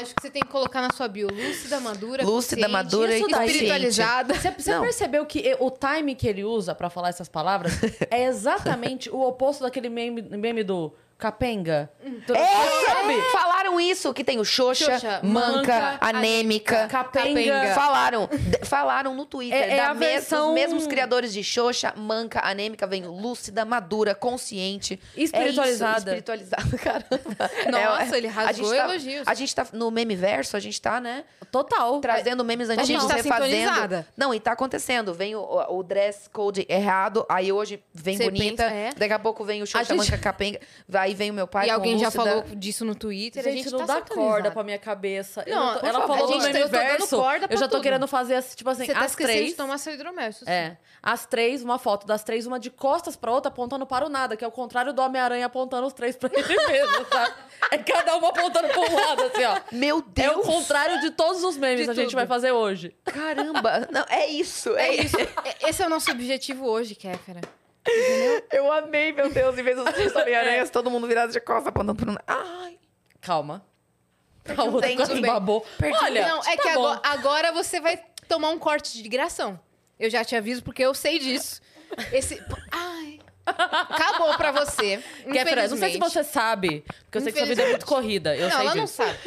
Acho 0.00 0.14
que 0.14 0.22
você 0.22 0.30
tem 0.30 0.42
que 0.42 0.48
colocar 0.48 0.80
na 0.80 0.90
sua 0.94 1.08
bio. 1.08 1.28
Lúcida, 1.28 1.80
madura, 1.80 2.24
Lúcida, 2.24 2.68
madura 2.68 3.16
e 3.16 3.20
espiritualizada. 3.20 4.34
Você, 4.34 4.50
você 4.50 4.74
Não. 4.74 4.80
percebeu 4.82 5.26
que 5.26 5.56
o 5.58 5.70
time 5.70 6.14
que 6.14 6.28
ele 6.28 6.44
usa 6.44 6.74
pra 6.74 6.88
falar 6.88 7.08
essas 7.08 7.28
palavras 7.28 7.72
é 8.10 8.24
exatamente 8.24 9.10
o 9.10 9.20
oposto 9.20 9.64
daquele 9.64 9.88
meme, 9.88 10.22
meme 10.22 10.62
do 10.62 10.92
capenga? 11.18 11.90
É, 12.00 12.86
Sabe? 12.86 13.20
Falaram 13.32 13.80
isso, 13.80 14.14
que 14.14 14.22
tem 14.24 14.38
o 14.38 14.44
Xoxa, 14.44 14.92
Xoxa, 14.92 15.20
manca, 15.22 15.50
manca, 15.80 15.98
anêmica. 16.00 16.86
Capenga. 16.88 17.74
Falaram, 17.74 18.28
de- 18.32 18.64
falaram 18.64 19.14
no 19.14 19.26
Twitter. 19.26 19.58
É- 19.58 19.72
é 19.74 19.76
da 19.76 19.88
a 19.90 19.94
mes- 19.94 20.08
versão- 20.08 20.48
Os 20.48 20.54
mesmos 20.54 20.86
criadores 20.86 21.32
de 21.32 21.42
Xoxa, 21.42 21.92
manca, 21.96 22.40
anêmica, 22.44 22.86
vem 22.86 23.04
lúcida, 23.04 23.64
madura, 23.64 24.14
consciente. 24.14 24.98
Espiritualizada. 25.16 25.92
É 25.92 25.98
isso, 25.98 25.98
espiritualizada, 26.08 26.78
caramba. 26.78 27.50
Nossa, 27.70 28.14
É, 28.14 28.18
ele 28.18 28.28
a 28.28 28.30
rasgou 28.30 28.68
gente 28.68 28.76
tá- 28.78 28.84
elogios. 28.88 29.28
A 29.28 29.34
gente 29.34 29.54
tá 29.54 29.66
no 29.72 29.90
meme 29.90 30.14
verso, 30.16 30.56
a 30.56 30.60
gente 30.60 30.80
tá, 30.80 31.00
né? 31.00 31.24
Total. 31.50 32.00
Trazendo 32.00 32.44
memes 32.44 32.68
gente 32.68 32.80
antigos, 32.80 33.06
tá 33.06 33.14
refazendo. 33.16 33.50
sintonizada. 33.50 34.06
Não, 34.16 34.32
e 34.34 34.38
tá 34.40 34.52
acontecendo. 34.52 35.12
Vem 35.14 35.34
o, 35.34 35.40
o 35.70 35.82
dress 35.82 36.28
code 36.30 36.64
errado, 36.68 37.24
aí 37.28 37.50
hoje 37.50 37.82
vem 37.92 38.16
Você 38.16 38.24
bonita, 38.24 38.64
pensa, 38.64 38.74
é. 38.74 38.90
daqui 38.96 39.12
a 39.14 39.18
pouco 39.18 39.44
vem 39.44 39.62
o 39.62 39.66
Xoxa, 39.66 39.80
A 39.80 39.96
gente- 39.96 40.10
manca, 40.10 40.18
capenga, 40.18 40.60
aí 41.08 41.14
vem 41.14 41.30
o 41.30 41.34
meu 41.34 41.46
pai 41.46 41.66
E 41.66 41.68
com 41.68 41.74
alguém 41.74 41.98
já 41.98 42.10
falou 42.10 42.42
disso 42.54 42.84
no 42.84 42.94
Twitter. 42.94 43.40
a 43.46 43.50
Gente, 43.50 43.64
gente 43.64 43.72
não 43.72 43.86
tá 43.86 43.94
dá 43.94 44.02
corda 44.02 44.50
pra 44.50 44.62
minha 44.62 44.78
cabeça. 44.78 45.42
Eu 45.46 45.56
Não, 45.56 45.66
não 45.74 45.80
tô- 45.80 45.86
ela 45.86 46.00
favor. 46.00 46.16
falou 46.16 46.32
A 46.32 46.36
no 46.36 46.42
gente 46.42 46.52
tá- 46.52 46.58
eu 46.58 46.64
tô 46.66 46.70
dando 46.72 46.82
universo. 46.84 47.16
corda 47.16 47.46
pra 47.48 47.54
Eu 47.54 47.58
já 47.58 47.66
tô 47.66 47.72
tudo. 47.76 47.82
querendo 47.82 48.06
fazer, 48.06 48.42
tipo 48.54 48.70
assim, 48.70 48.86
Você 48.86 48.94
tá 48.94 49.06
três. 49.08 49.50
de 49.50 49.54
tomar 49.54 49.78
seu 49.78 49.94
hidromel. 49.94 50.30
isso 50.30 50.44
sim. 50.44 50.50
É. 50.50 50.76
As 51.02 51.26
três, 51.26 51.62
uma 51.62 51.78
foto 51.78 52.06
das 52.06 52.22
três, 52.24 52.46
uma 52.46 52.58
de 52.58 52.70
costas 52.70 53.16
pra 53.16 53.30
outra, 53.32 53.48
apontando 53.48 53.86
para 53.86 54.04
o 54.04 54.08
nada, 54.08 54.36
que 54.36 54.44
é 54.44 54.48
o 54.48 54.50
contrário 54.52 54.92
do 54.92 55.00
Homem-Aranha 55.02 55.46
apontando 55.46 55.86
os 55.86 55.92
três 55.92 56.16
pra 56.16 56.30
ele 56.32 56.56
mesmo, 56.68 57.06
sabe? 57.10 57.34
É 57.70 57.78
cada 57.78 58.16
uma 58.16 58.28
apontando 58.28 58.68
pra 58.68 58.80
um 58.80 58.94
lado, 58.94 59.22
assim, 59.24 59.44
ó. 59.44 59.60
Meu 59.72 60.00
Deus! 60.02 60.34
É 60.34 60.36
o 60.36 60.42
contrário 60.42 61.00
de 61.00 61.10
todos 61.10 61.42
os 61.44 61.56
memes 61.56 61.84
que 61.84 61.90
a 61.90 61.94
gente 61.94 62.14
vai 62.14 62.26
fazer 62.26 62.52
hoje. 62.52 62.94
Caramba! 63.04 63.88
Não, 63.90 64.04
é 64.08 64.26
isso, 64.26 64.76
é, 64.76 64.88
É 64.88 64.94
isso. 65.04 65.20
isso. 65.20 65.30
É- 65.44 65.68
Esse 65.68 65.82
é 65.82 65.86
o 65.86 65.90
nosso 65.90 66.10
objetivo 66.10 66.66
hoje, 66.66 66.94
Kéfera. 66.94 67.40
Eu 68.50 68.70
amei, 68.72 69.12
meu 69.12 69.30
Deus, 69.30 69.56
em 69.58 69.62
vez 69.62 69.76
dos 69.76 70.14
Homem-Aranhas, 70.16 70.70
todo 70.70 70.90
mundo 70.90 71.06
virado 71.06 71.32
de 71.32 71.40
costas, 71.40 71.68
apontando 71.68 71.94
pro. 71.94 72.16
Ai! 72.26 72.78
Calma. 73.20 73.64
A 74.56 74.64
outra 74.64 74.80
dente, 74.88 74.96
quase 74.96 75.20
babou. 75.20 75.60
Perdi 75.78 75.98
Olha, 76.02 76.26
Não, 76.28 76.40
é 76.40 76.56
tá 76.56 76.62
que 76.62 76.74
bom. 76.74 76.86
agora, 76.86 77.00
agora 77.04 77.52
você 77.52 77.80
vai 77.80 78.02
tomar 78.26 78.48
um 78.50 78.58
corte 78.58 79.02
de 79.02 79.08
gração. 79.08 79.60
Eu 79.98 80.08
já 80.08 80.24
te 80.24 80.34
aviso 80.36 80.62
porque 80.62 80.82
eu 80.82 80.94
sei 80.94 81.18
disso. 81.18 81.60
Esse. 82.12 82.42
Ai. 82.70 83.18
Acabou 83.44 84.34
pra 84.36 84.52
você. 84.52 85.02
Kéfera, 85.32 85.66
não 85.68 85.76
sei 85.76 85.92
se 85.92 85.98
você 85.98 86.22
sabe, 86.22 86.84
porque 87.04 87.18
eu 87.18 87.22
sei 87.22 87.32
que 87.32 87.38
sua 87.38 87.46
vida 87.48 87.62
é 87.62 87.68
muito 87.70 87.86
corrida. 87.86 88.36
Eu 88.36 88.48
Não, 88.48 88.56
sei 88.56 88.66
ela 88.66 88.74
não 88.74 88.84
disso. 88.84 88.96
sabe. 88.96 89.18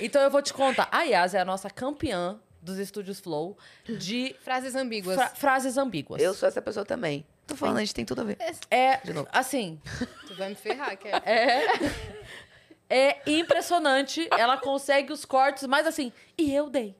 Então 0.00 0.22
eu 0.22 0.30
vou 0.30 0.40
te 0.42 0.52
contar. 0.54 0.88
A 0.90 1.02
Yas 1.02 1.34
é 1.34 1.40
a 1.40 1.44
nossa 1.44 1.68
campeã 1.68 2.38
dos 2.62 2.78
estúdios 2.78 3.20
Flow 3.20 3.56
de 3.84 4.34
Frases 4.40 4.74
ambíguas. 4.74 5.16
fra- 5.16 5.28
frases 5.30 5.76
ambíguas. 5.76 6.22
Eu 6.22 6.32
sou 6.34 6.48
essa 6.48 6.62
pessoa 6.62 6.84
também. 6.86 7.26
Tô 7.46 7.54
falando, 7.56 7.76
a 7.76 7.80
gente 7.80 7.94
tem 7.94 8.04
tudo 8.04 8.22
a 8.22 8.24
ver. 8.24 8.38
É, 8.70 8.96
De 8.98 9.12
novo. 9.12 9.28
assim, 9.32 9.80
Tu 10.26 10.34
vai 10.34 10.48
me 10.48 10.54
ferrar, 10.54 10.96
Kéfera. 10.96 11.22
é 12.88 13.18
impressionante. 13.26 14.28
Ela 14.30 14.56
consegue 14.56 15.12
os 15.12 15.24
cortes, 15.24 15.64
mas 15.66 15.86
assim, 15.86 16.12
e 16.38 16.54
eu 16.54 16.70
dei. 16.70 16.96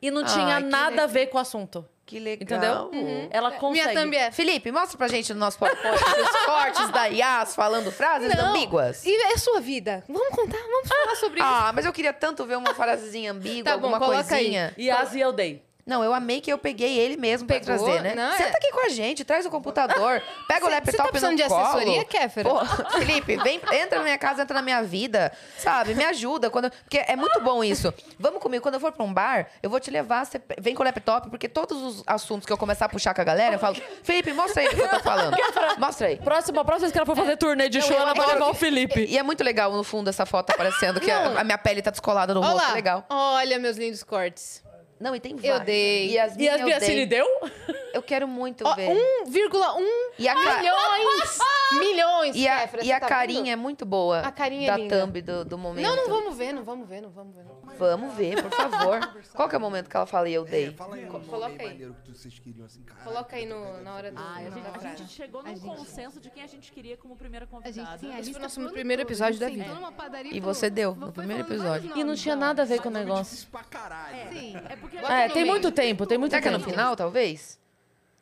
E 0.00 0.10
não 0.10 0.24
tinha 0.24 0.58
que 0.62 0.68
nada 0.68 1.04
a 1.04 1.06
ver 1.06 1.26
com 1.26 1.38
o 1.38 1.40
assunto. 1.40 1.84
Que 2.06 2.18
legal. 2.18 2.88
Entendeu? 2.90 3.28
Ela 3.30 3.50
consegue. 3.52 3.86
Minha 3.90 4.00
thumb 4.02 4.16
é. 4.16 4.30
Felipe, 4.30 4.72
mostra 4.72 4.96
pra 4.96 5.08
gente 5.08 5.34
no 5.34 5.40
nosso 5.40 5.58
podcast 5.58 6.04
os 6.20 6.46
cortes 6.46 6.88
da 6.90 7.04
Yas 7.06 7.54
falando 7.54 7.92
frases 7.92 8.34
Não. 8.34 8.50
ambíguas. 8.50 9.04
E 9.04 9.14
é 9.14 9.36
sua 9.36 9.60
vida? 9.60 10.02
Vamos 10.08 10.28
contar? 10.28 10.56
Vamos 10.56 10.88
falar 10.88 11.16
sobre 11.16 11.40
isso. 11.40 11.48
Ah, 11.48 11.70
mas 11.74 11.84
eu 11.84 11.92
queria 11.92 12.12
tanto 12.14 12.46
ver 12.46 12.56
uma 12.56 12.72
frasezinha 12.74 13.32
ambígua, 13.32 13.64
Tá 13.64 13.76
bom, 13.76 13.94
alguma 13.94 14.18
aí. 14.20 14.24
coisinha. 14.24 14.72
E 14.78 14.90
as 14.90 15.14
e 15.14 15.20
eu 15.20 15.32
dei. 15.34 15.62
Não, 15.88 16.04
eu 16.04 16.12
amei 16.12 16.40
que 16.40 16.52
eu 16.52 16.58
peguei 16.58 16.98
ele 16.98 17.16
mesmo 17.16 17.48
pra 17.48 17.58
Pegou? 17.58 17.82
trazer, 17.84 18.02
né? 18.02 18.14
Não, 18.14 18.30
é- 18.32 18.36
Senta 18.36 18.58
aqui 18.58 18.70
com 18.70 18.84
a 18.84 18.88
gente, 18.90 19.24
traz 19.24 19.46
o 19.46 19.50
computador, 19.50 20.22
pega 20.46 20.66
o 20.66 20.68
laptop 20.68 20.90
cê 20.90 20.96
tá 20.98 21.08
precisando 21.08 21.36
de 21.36 21.44
colo. 21.44 21.60
assessoria, 21.64 22.04
Kéfera? 22.04 22.48
Pô, 22.48 22.64
Felipe, 22.98 23.36
vem, 23.38 23.60
entra 23.72 23.98
na 23.98 24.04
minha 24.04 24.18
casa, 24.18 24.42
entra 24.42 24.54
na 24.54 24.62
minha 24.62 24.82
vida, 24.82 25.32
sabe? 25.56 25.94
Me 25.94 26.04
ajuda. 26.04 26.50
Quando, 26.50 26.70
porque 26.70 26.98
é 26.98 27.16
muito 27.16 27.40
bom 27.40 27.64
isso. 27.64 27.92
Vamos 28.18 28.40
comigo, 28.42 28.62
quando 28.62 28.74
eu 28.74 28.80
for 28.80 28.92
pra 28.92 29.02
um 29.04 29.12
bar, 29.12 29.48
eu 29.62 29.70
vou 29.70 29.80
te 29.80 29.90
levar, 29.90 30.26
você 30.26 30.40
vem 30.58 30.74
com 30.74 30.82
o 30.82 30.84
laptop, 30.84 31.30
porque 31.30 31.48
todos 31.48 31.82
os 31.82 32.02
assuntos 32.06 32.44
que 32.46 32.52
eu 32.52 32.58
começar 32.58 32.84
a 32.84 32.88
puxar 32.88 33.14
com 33.14 33.22
a 33.22 33.24
galera, 33.24 33.54
eu 33.54 33.58
falo, 33.58 33.76
Felipe, 34.02 34.32
mostra 34.34 34.60
aí 34.62 34.68
o 34.68 34.70
que 34.74 34.80
eu 34.82 34.88
tô 34.90 35.00
falando. 35.00 35.36
Mostra 35.78 36.08
aí. 36.08 36.16
Próxima, 36.16 36.64
próxima 36.64 36.80
vez 36.80 36.92
que 36.92 36.98
ela 36.98 37.06
for 37.06 37.16
fazer 37.16 37.36
turnê 37.38 37.68
de 37.70 37.78
Não, 37.78 37.86
show, 37.86 37.96
ela 37.96 38.12
vai 38.12 38.26
levar 38.26 38.48
o 38.50 38.54
Felipe. 38.54 39.06
E 39.08 39.16
é 39.16 39.22
muito 39.22 39.42
legal 39.42 39.72
no 39.72 39.82
fundo 39.82 40.10
essa 40.10 40.26
foto 40.26 40.50
aparecendo, 40.50 41.00
que 41.00 41.10
a, 41.10 41.40
a 41.40 41.44
minha 41.44 41.56
pele 41.56 41.80
tá 41.80 41.90
descolada 41.90 42.34
no 42.34 42.40
Olha 42.40 42.50
rosto. 42.50 42.72
Legal. 42.74 43.06
Olha, 43.08 43.58
meus 43.58 43.78
lindos 43.78 44.02
cortes. 44.02 44.62
Não, 45.00 45.14
e 45.14 45.20
tem 45.20 45.32
Eu 45.32 45.38
vários. 45.38 45.64
dei. 45.66 46.10
Yasmin, 46.12 46.42
E 46.44 46.48
as 46.48 46.62
Biacine 46.62 47.06
dei. 47.06 47.06
deu? 47.06 47.26
Eu 47.94 48.02
quero 48.02 48.26
muito 48.26 48.66
Ó, 48.66 48.74
ver. 48.74 48.88
1,1 48.90 49.86
E 50.18 50.28
a, 50.28 50.34
ca- 50.34 50.58
milhões! 50.58 51.38
milhões, 51.78 52.36
e 52.36 52.48
a, 52.48 52.60
Kéfera, 52.60 52.82
e 52.82 52.86
você 52.86 52.92
a 52.92 53.00
tá 53.00 53.06
carinha 53.06 53.42
vendo? 53.44 53.52
é 53.52 53.56
muito 53.56 53.84
boa. 53.86 54.20
A 54.20 54.32
carinha 54.32 54.68
é 54.68 54.70
da 54.72 54.76
linda. 54.76 55.00
thumb 55.00 55.22
do, 55.22 55.44
do 55.44 55.58
momento. 55.58 55.84
Não, 55.86 55.94
não 55.96 56.08
vamos 56.08 56.36
ver, 56.36 56.52
não 56.52 56.64
vamos 56.64 56.88
ver, 56.88 57.00
não 57.02 57.10
vamos 57.10 57.34
ver. 57.34 57.44
não. 57.44 57.57
Vamos 57.76 58.14
ver, 58.14 58.42
por 58.42 58.50
favor. 58.50 59.00
Qual 59.34 59.48
que 59.48 59.54
é 59.54 59.58
o 59.58 59.60
momento 59.60 59.88
que 59.88 59.96
ela 59.96 60.06
fala 60.06 60.28
e 60.28 60.34
eu 60.34 60.44
dei? 60.44 60.72
Fala 60.72 60.96
aí 60.96 61.04
um 61.04 61.20
Coloca 61.20 61.62
aí. 61.62 61.68
maneiro 61.68 61.96
que 62.04 62.10
vocês 62.12 62.38
queriam 62.38 62.64
assim, 62.66 62.82
cara. 62.82 63.00
Coloca 63.02 63.36
aí 63.36 63.46
no, 63.46 63.80
na 63.82 63.94
hora 63.94 64.10
do, 64.10 64.18
Ai, 64.18 64.46
a 64.46 64.50
gente, 64.50 64.86
a 64.86 64.94
gente 64.96 65.12
chegou 65.12 65.42
num 65.42 65.58
consenso 65.58 66.20
de 66.20 66.30
quem 66.30 66.42
a 66.42 66.46
gente 66.46 66.72
queria 66.72 66.96
como 66.96 67.16
primeira 67.16 67.44
A 67.44 67.48
convidada. 67.48 67.72
gente, 67.74 68.00
sim, 68.00 68.06
a 68.12 68.14
Esse 68.20 68.24
gente 68.24 68.38
foi 68.38 68.46
o 68.46 68.48
tá 68.50 68.60
nosso 68.60 68.72
primeiro 68.72 69.02
episódio 69.02 69.38
da 69.38 69.46
a 69.46 69.48
gente 69.50 69.58
vida. 69.64 70.28
E 70.32 70.40
você 70.40 70.70
deu 70.70 70.94
no 70.94 71.12
primeiro 71.12 71.42
episódio. 71.42 71.92
E 71.96 72.04
não 72.04 72.14
tinha 72.14 72.36
nada 72.36 72.62
a 72.62 72.64
ver 72.64 72.80
com 72.80 72.88
o 72.88 72.92
negócio. 72.92 73.46
caralho. 73.70 74.28
Sim. 74.32 74.56
É 74.68 74.76
porque... 74.76 74.96
É, 74.98 75.28
tem 75.28 75.44
muito 75.44 75.70
tempo, 75.72 76.06
tem 76.06 76.18
muito 76.18 76.30
Será 76.30 76.42
que 76.42 76.48
é 76.48 76.50
no 76.50 76.58
tempo. 76.58 76.70
final, 76.70 76.96
talvez? 76.96 77.58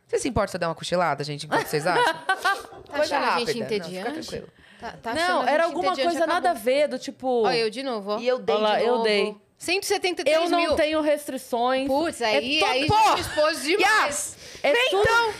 Você 0.06 0.18
se 0.20 0.28
importa 0.28 0.52
se 0.52 0.56
eu 0.56 0.60
der 0.60 0.66
uma 0.68 0.74
cochilada, 0.74 1.24
gente, 1.24 1.46
enquanto 1.46 1.66
vocês 1.66 1.84
acham? 1.86 2.04
Tá 2.04 2.98
achando 3.02 3.24
a 3.24 3.38
gente 3.38 3.38
Não, 3.38 3.46
fica 3.46 3.58
entediante? 3.58 4.12
tranquilo. 4.28 4.48
Tá, 4.80 4.94
tá 5.02 5.14
Não, 5.14 5.46
era 5.48 5.64
alguma 5.64 5.94
coisa 5.96 6.26
nada 6.26 6.50
a 6.50 6.54
ver, 6.54 6.88
do 6.88 6.98
tipo... 6.98 7.42
Olha, 7.42 7.56
eu 7.56 7.70
de 7.70 7.82
novo, 7.82 8.12
ó. 8.12 8.18
E 8.18 8.26
eu 8.28 8.38
dei 8.38 8.54
Olha 8.54 8.62
lá, 8.62 8.76
de 8.78 8.84
eu 8.84 8.92
novo. 8.92 9.04
dei. 9.04 9.36
173 9.58 10.36
Eu 10.36 10.50
não 10.50 10.58
mil. 10.60 10.74
tenho 10.76 11.00
restrições. 11.00 11.86
Putz, 11.86 12.20
aí, 12.20 12.58
é 12.58 12.60
to- 12.60 12.64
aí 12.66 12.80
me 13.14 13.20
expôs 13.20 13.62
demais. 13.62 14.06
Yes! 14.06 14.36
É 14.62 14.72
Vem 14.72 14.90
tudo- 14.90 15.02
então! 15.02 15.34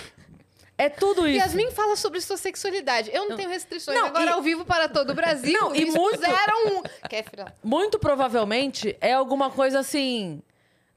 É 0.79 0.89
tudo 0.91 1.27
isso. 1.27 1.39
Yasmin 1.39 1.71
fala 1.71 1.97
sobre 1.97 2.21
sua 2.21 2.37
sexualidade. 2.37 3.11
Eu 3.13 3.29
não, 3.31 3.37
tenho 3.37 3.49
restrições. 3.49 3.99
Não, 3.99 4.07
Agora 4.09 4.25
e- 4.27 4.33
ao 4.33 4.43
vivo 4.43 4.65
para 4.65 4.89
todo 4.89 5.11
o 5.11 5.15
Brasil. 5.15 5.53
Não, 5.59 5.75
e 5.75 5.83
Eles 5.83 5.95
muito- 5.95 6.19
fizeram 6.19 6.67
um... 6.69 6.83
Kéfera. 7.09 7.55
Muito 7.65 7.99
provavelmente 7.99 8.97
é 9.01 9.13
alguma 9.15 9.51
coisa 9.51 9.79
assim. 9.81 10.43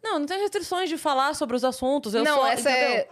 Não, 0.03 0.19
não 0.19 0.25
tem 0.25 0.39
restrições 0.39 0.89
de 0.89 0.97
falar 0.97 1.33
sobre 1.33 1.55
os 1.55 1.63
assuntos. 1.63 2.13
Eu 2.13 2.23
não, 2.23 2.37
só, 2.39 2.47
essa 2.47 2.69
entendeu? 2.71 2.89
é... 2.95 3.07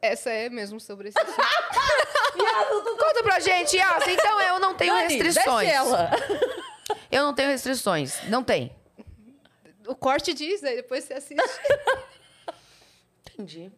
Essa 0.00 0.30
é 0.30 0.48
mesmo 0.48 0.78
sobre 0.80 1.08
esse 1.08 1.18
assunto. 1.18 1.36
Conta 2.98 3.22
pra 3.22 3.40
gente, 3.40 3.76
Yas. 3.76 4.06
Então 4.06 4.40
eu 4.40 4.58
não 4.60 4.74
tenho 4.74 4.94
Dani, 4.94 5.14
restrições. 5.16 5.68
ela. 5.68 6.10
Eu 7.10 7.22
não 7.24 7.34
tenho 7.34 7.48
restrições. 7.48 8.22
Não 8.28 8.42
tem. 8.44 8.74
o 9.86 9.94
corte 9.94 10.32
diz, 10.34 10.62
aí 10.62 10.76
depois 10.76 11.04
você 11.04 11.14
assiste. 11.14 11.42
Entendi. 13.32 13.70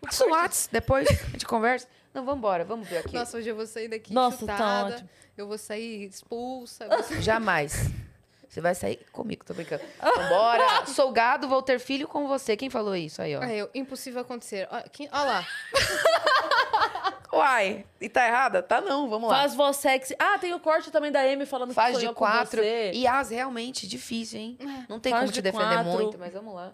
Passa 0.00 0.24
o 0.26 0.30
Whats, 0.30 0.68
depois 0.72 1.06
a 1.08 1.12
gente 1.30 1.44
conversa. 1.46 1.86
Não, 2.14 2.24
vambora, 2.24 2.64
vamos 2.64 2.88
ver 2.88 2.98
aqui. 2.98 3.14
Nossa, 3.14 3.36
hoje 3.36 3.48
eu 3.48 3.56
vou 3.56 3.66
sair 3.66 3.88
daqui 3.88 4.12
Nossa, 4.12 4.46
tá 4.46 4.52
chutada. 4.56 4.94
ótimo. 4.94 5.10
Eu 5.36 5.46
vou 5.46 5.58
sair 5.58 6.04
expulsa. 6.04 6.88
vou 6.88 7.02
sair- 7.02 7.22
Jamais. 7.22 7.74
Você 8.48 8.60
vai 8.60 8.74
sair 8.74 8.98
comigo, 9.12 9.44
tô 9.44 9.52
brincando. 9.54 9.82
Vambora. 10.00 10.86
Sou 10.86 11.12
gado, 11.12 11.46
vou 11.48 11.62
ter 11.62 11.78
filho 11.78 12.08
com 12.08 12.26
você. 12.26 12.56
Quem 12.56 12.70
falou 12.70 12.96
isso 12.96 13.20
aí, 13.20 13.36
ó? 13.36 13.40
Ah, 13.42 13.52
eu, 13.52 13.68
impossível 13.74 14.22
acontecer. 14.22 14.66
Ó, 14.70 14.82
quem- 14.90 15.08
lá. 15.12 15.46
Uai, 17.30 17.84
e 18.00 18.08
tá 18.08 18.26
errada? 18.26 18.62
Tá 18.62 18.80
não, 18.80 19.08
vamos 19.08 19.28
lá. 19.30 19.36
Faz 19.36 19.54
voz 19.54 19.76
sexy. 19.76 20.16
Ah, 20.18 20.38
tem 20.38 20.54
o 20.54 20.60
corte 20.60 20.90
também 20.90 21.12
da 21.12 21.20
Amy 21.20 21.44
falando 21.44 21.74
Faz 21.74 21.98
que 21.98 22.06
de 22.06 22.12
quatro. 22.14 22.62
E 22.64 23.06
as 23.06 23.30
realmente 23.30 23.86
difícil, 23.86 24.40
hein? 24.40 24.58
Não 24.88 24.98
tem 24.98 25.10
Faz 25.12 25.22
como 25.24 25.32
te 25.32 25.36
de 25.36 25.42
defender 25.42 25.74
quatro. 25.74 25.90
muito, 25.92 26.18
mas 26.18 26.32
vamos 26.32 26.54
lá. 26.54 26.72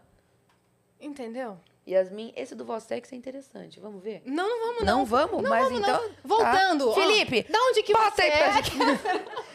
Entendeu? 1.00 1.58
Yasmin, 1.86 2.32
esse 2.34 2.54
do 2.54 2.64
Vostex 2.64 3.12
é 3.12 3.16
interessante. 3.16 3.78
Vamos 3.78 4.02
ver? 4.02 4.22
Não, 4.24 4.48
não 4.48 4.64
vamos, 4.74 4.84
Não, 4.84 4.98
não. 4.98 5.04
vamos? 5.04 5.42
Não 5.42 5.50
mas 5.50 5.64
vamos, 5.64 5.80
então. 5.80 6.02
não. 6.02 6.10
Voltando. 6.24 6.88
Tá. 6.88 6.94
Felipe, 6.94 7.42
da 7.52 7.58
onde 7.58 7.82
que 7.82 7.92
você 7.92 8.22
é? 8.22 8.52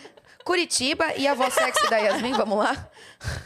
Curitiba 0.50 1.14
e 1.16 1.28
a 1.28 1.36
voz 1.36 1.54
sexy 1.54 1.88
da 1.92 1.98
Yasmin, 1.98 2.34
vamos 2.34 2.58
lá? 2.58 2.90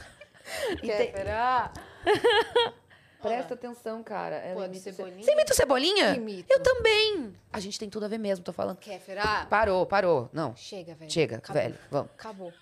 Kéfera. 0.79 1.69
Presta 3.21 3.55
atenção, 3.55 4.01
cara. 4.01 4.37
Ela 4.37 4.55
Pô, 4.61 4.63
imita 4.63 4.83
Cebolinha? 4.83 5.21
Você 5.21 5.31
imita 5.33 5.51
o 5.51 5.55
Cebolinha? 5.57 6.15
Imito. 6.15 6.47
Eu 6.49 6.63
também. 6.63 7.35
A 7.51 7.59
gente 7.59 7.77
tem 7.77 7.89
tudo 7.89 8.05
a 8.05 8.07
ver 8.07 8.19
mesmo, 8.19 8.45
tô 8.45 8.53
falando. 8.53 8.77
Kéfera. 8.77 9.45
Parou, 9.49 9.85
parou. 9.85 10.29
Não. 10.31 10.55
Chega, 10.55 10.95
velho. 10.95 11.11
Chega, 11.11 11.37
Acabou. 11.39 11.61
velho. 11.61 11.77
Vamos. 11.91 12.11
Acabou. 12.13 12.53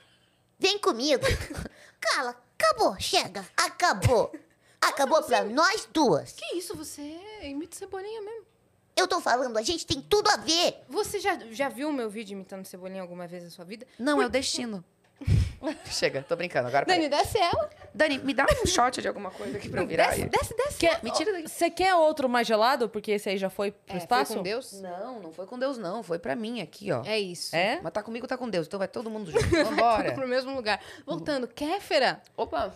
Vem 0.58 0.80
comigo. 0.80 1.24
Cala, 2.02 2.36
acabou, 2.58 3.00
chega, 3.00 3.46
acabou. 3.56 4.34
Acabou 4.82 5.22
pra 5.22 5.44
nós 5.44 5.88
duas. 5.94 6.32
Que 6.32 6.56
isso, 6.56 6.76
você 6.76 7.04
imita 7.44 7.78
Cebolinha 7.78 8.22
mesmo. 8.24 8.51
Eu 8.96 9.08
tô 9.08 9.20
falando, 9.22 9.58
a 9.58 9.62
gente 9.62 9.86
tem 9.86 10.02
tudo 10.02 10.30
a 10.30 10.38
ver. 10.38 10.76
Você 10.90 11.20
já, 11.20 11.38
já 11.52 11.70
viu 11.70 11.90
o 11.90 11.94
meu 11.94 12.10
vídeo 12.10 12.34
imitando 12.34 12.66
Cebolinha 12.66 13.02
alguma 13.02 13.26
vez 13.28 13.44
na 13.44 13.50
sua 13.50 13.66
vida? 13.66 13.86
Não, 13.98 14.22
é 14.22 14.26
o 14.26 14.30
destino. 14.30 14.84
Chega, 15.86 16.26
tô 16.28 16.36
brincando. 16.36 16.68
Agora 16.68 16.84
Dani, 16.86 17.08
peraí. 17.08 17.24
desce 17.24 17.38
ela. 17.38 17.70
Dani, 17.94 18.18
me 18.18 18.34
dá 18.34 18.44
um 18.64 18.66
shot 18.66 19.00
de 19.00 19.08
alguma 19.08 19.30
coisa 19.30 19.58
aqui 19.58 19.70
pra 19.70 19.82
eu 19.84 19.88
virar. 19.88 20.08
Desce, 20.08 20.24
aí. 20.24 20.30
desce, 20.30 20.56
desce. 20.58 20.78
Quer- 20.80 21.04
Me 21.04 21.12
tira 21.12 21.32
daqui. 21.32 21.48
Você 21.48 21.70
quer 21.70 21.94
outro 21.94 22.28
mais 22.28 22.48
gelado? 22.48 22.90
Porque 22.90 23.12
esse 23.12 23.30
aí 23.30 23.38
já 23.38 23.48
foi 23.48 23.70
pro 23.72 23.80
É, 23.86 23.92
foi 23.92 23.98
espaço? 24.00 24.34
com 24.38 24.42
Deus? 24.42 24.82
Não, 24.82 25.20
não 25.20 25.32
foi 25.32 25.46
com 25.46 25.60
Deus, 25.60 25.78
não. 25.78 26.02
Foi 26.02 26.18
pra 26.18 26.36
mim 26.36 26.60
aqui, 26.62 26.92
ó. 26.92 27.04
É 27.06 27.20
isso. 27.20 27.56
É? 27.56 27.80
Mas 27.84 27.94
tá 27.94 28.02
comigo, 28.02 28.26
tá 28.26 28.36
com 28.36 28.50
Deus. 28.50 28.66
Então 28.66 28.80
vai 28.80 28.88
todo 28.88 29.12
mundo 29.12 29.30
junto. 29.30 29.44
Tudo 29.48 29.64
Vambora. 29.66 30.12
pro 30.14 30.28
mesmo 30.28 30.56
lugar. 30.56 30.82
Voltando, 31.06 31.48
Kéfera. 31.48 32.20
Opa. 32.36 32.74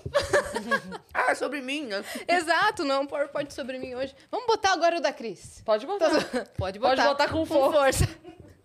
ah, 1.36 1.38
é 1.38 1.40
sobre 1.40 1.62
mim, 1.62 1.86
né? 1.86 2.04
Exato, 2.28 2.84
não 2.84 2.96
é 2.96 3.00
um 3.00 3.06
PowerPoint 3.08 3.54
sobre 3.54 3.78
mim 3.78 3.94
hoje. 3.96 4.16
Vamos 4.32 4.48
botar 4.48 4.74
agora 4.74 4.98
o 4.98 5.02
da 5.02 5.12
Cris. 5.14 5.62
Pode 5.66 5.86
botar. 5.86 6.10
Pode 6.58 6.80
botar. 6.80 6.96
Pode 6.96 7.02
botar 7.04 7.30
com 7.30 7.46
força. 7.46 8.08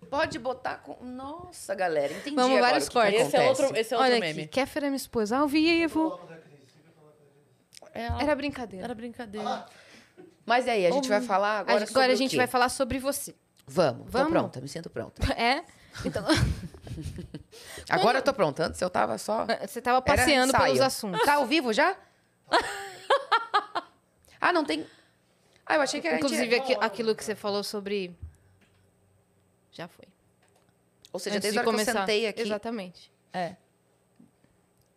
Pode 0.09 0.39
botar 0.39 0.77
com... 0.77 0.97
Nossa, 1.05 1.73
galera. 1.73 2.11
Entendi 2.11 2.35
Vamos, 2.35 2.57
agora 2.57 2.71
vários 2.71 2.87
o 2.87 2.91
que 2.91 2.97
que 2.97 3.01
cortes. 3.01 3.27
Esse 3.27 3.37
é 3.37 3.47
outro, 3.47 3.77
esse 3.77 3.93
é 3.93 3.97
outro 3.97 4.11
Olha 4.11 4.19
meme. 4.19 4.41
aqui, 4.41 4.51
Kéfera 4.51 4.89
me 4.89 4.97
expôs 4.97 5.31
ao 5.31 5.47
vivo. 5.47 6.19
Ela- 7.93 8.21
Era 8.21 8.35
brincadeira. 8.35 8.85
Era 8.85 8.93
brincadeira. 8.95 9.65
Mas 10.45 10.67
aí, 10.67 10.85
a 10.85 10.91
gente 10.91 11.07
vai 11.07 11.21
falar 11.21 11.59
agora 11.59 11.77
Agora, 11.77 11.87
sobre 11.87 12.11
a 12.11 12.13
o 12.13 12.17
gente 12.17 12.31
quê? 12.31 12.37
vai 12.37 12.47
falar 12.47 12.67
sobre 12.69 12.99
você. 12.99 13.33
Vamos, 13.65 14.05
tô 14.05 14.11
Vamos? 14.11 14.31
pronta, 14.31 14.59
me 14.59 14.67
sinto 14.67 14.89
pronta. 14.89 15.21
É? 15.33 15.63
Então, 16.05 16.25
Agora 17.89 18.19
eu 18.19 18.21
tô 18.21 18.33
pronta. 18.33 18.65
Antes 18.67 18.81
eu 18.81 18.89
tava 18.89 19.17
só... 19.17 19.45
você 19.65 19.81
tava 19.81 20.01
passeando 20.01 20.53
pelos 20.53 20.79
assuntos. 20.81 21.21
Tá 21.25 21.35
ao 21.35 21.45
vivo 21.45 21.73
já? 21.73 21.95
ah, 24.41 24.51
não 24.53 24.63
tem... 24.65 24.85
Ah, 25.65 25.75
eu 25.75 25.81
achei 25.81 26.01
que 26.01 26.07
era... 26.07 26.17
Inclusive, 26.17 26.55
aqui- 26.55 26.77
aquilo 26.79 27.15
que 27.15 27.23
você 27.23 27.35
falou 27.35 27.63
sobre... 27.63 28.15
Já 29.71 29.87
foi. 29.87 30.05
Ou 31.13 31.19
seja, 31.19 31.37
Antes 31.37 31.43
desde 31.51 31.53
de 31.53 31.59
a 31.59 31.61
hora 31.61 31.65
que 31.65 31.69
eu 31.81 31.85
começar. 31.85 31.99
sentei 31.99 32.27
aqui, 32.27 32.41
Exatamente. 32.41 33.11
É. 33.33 33.55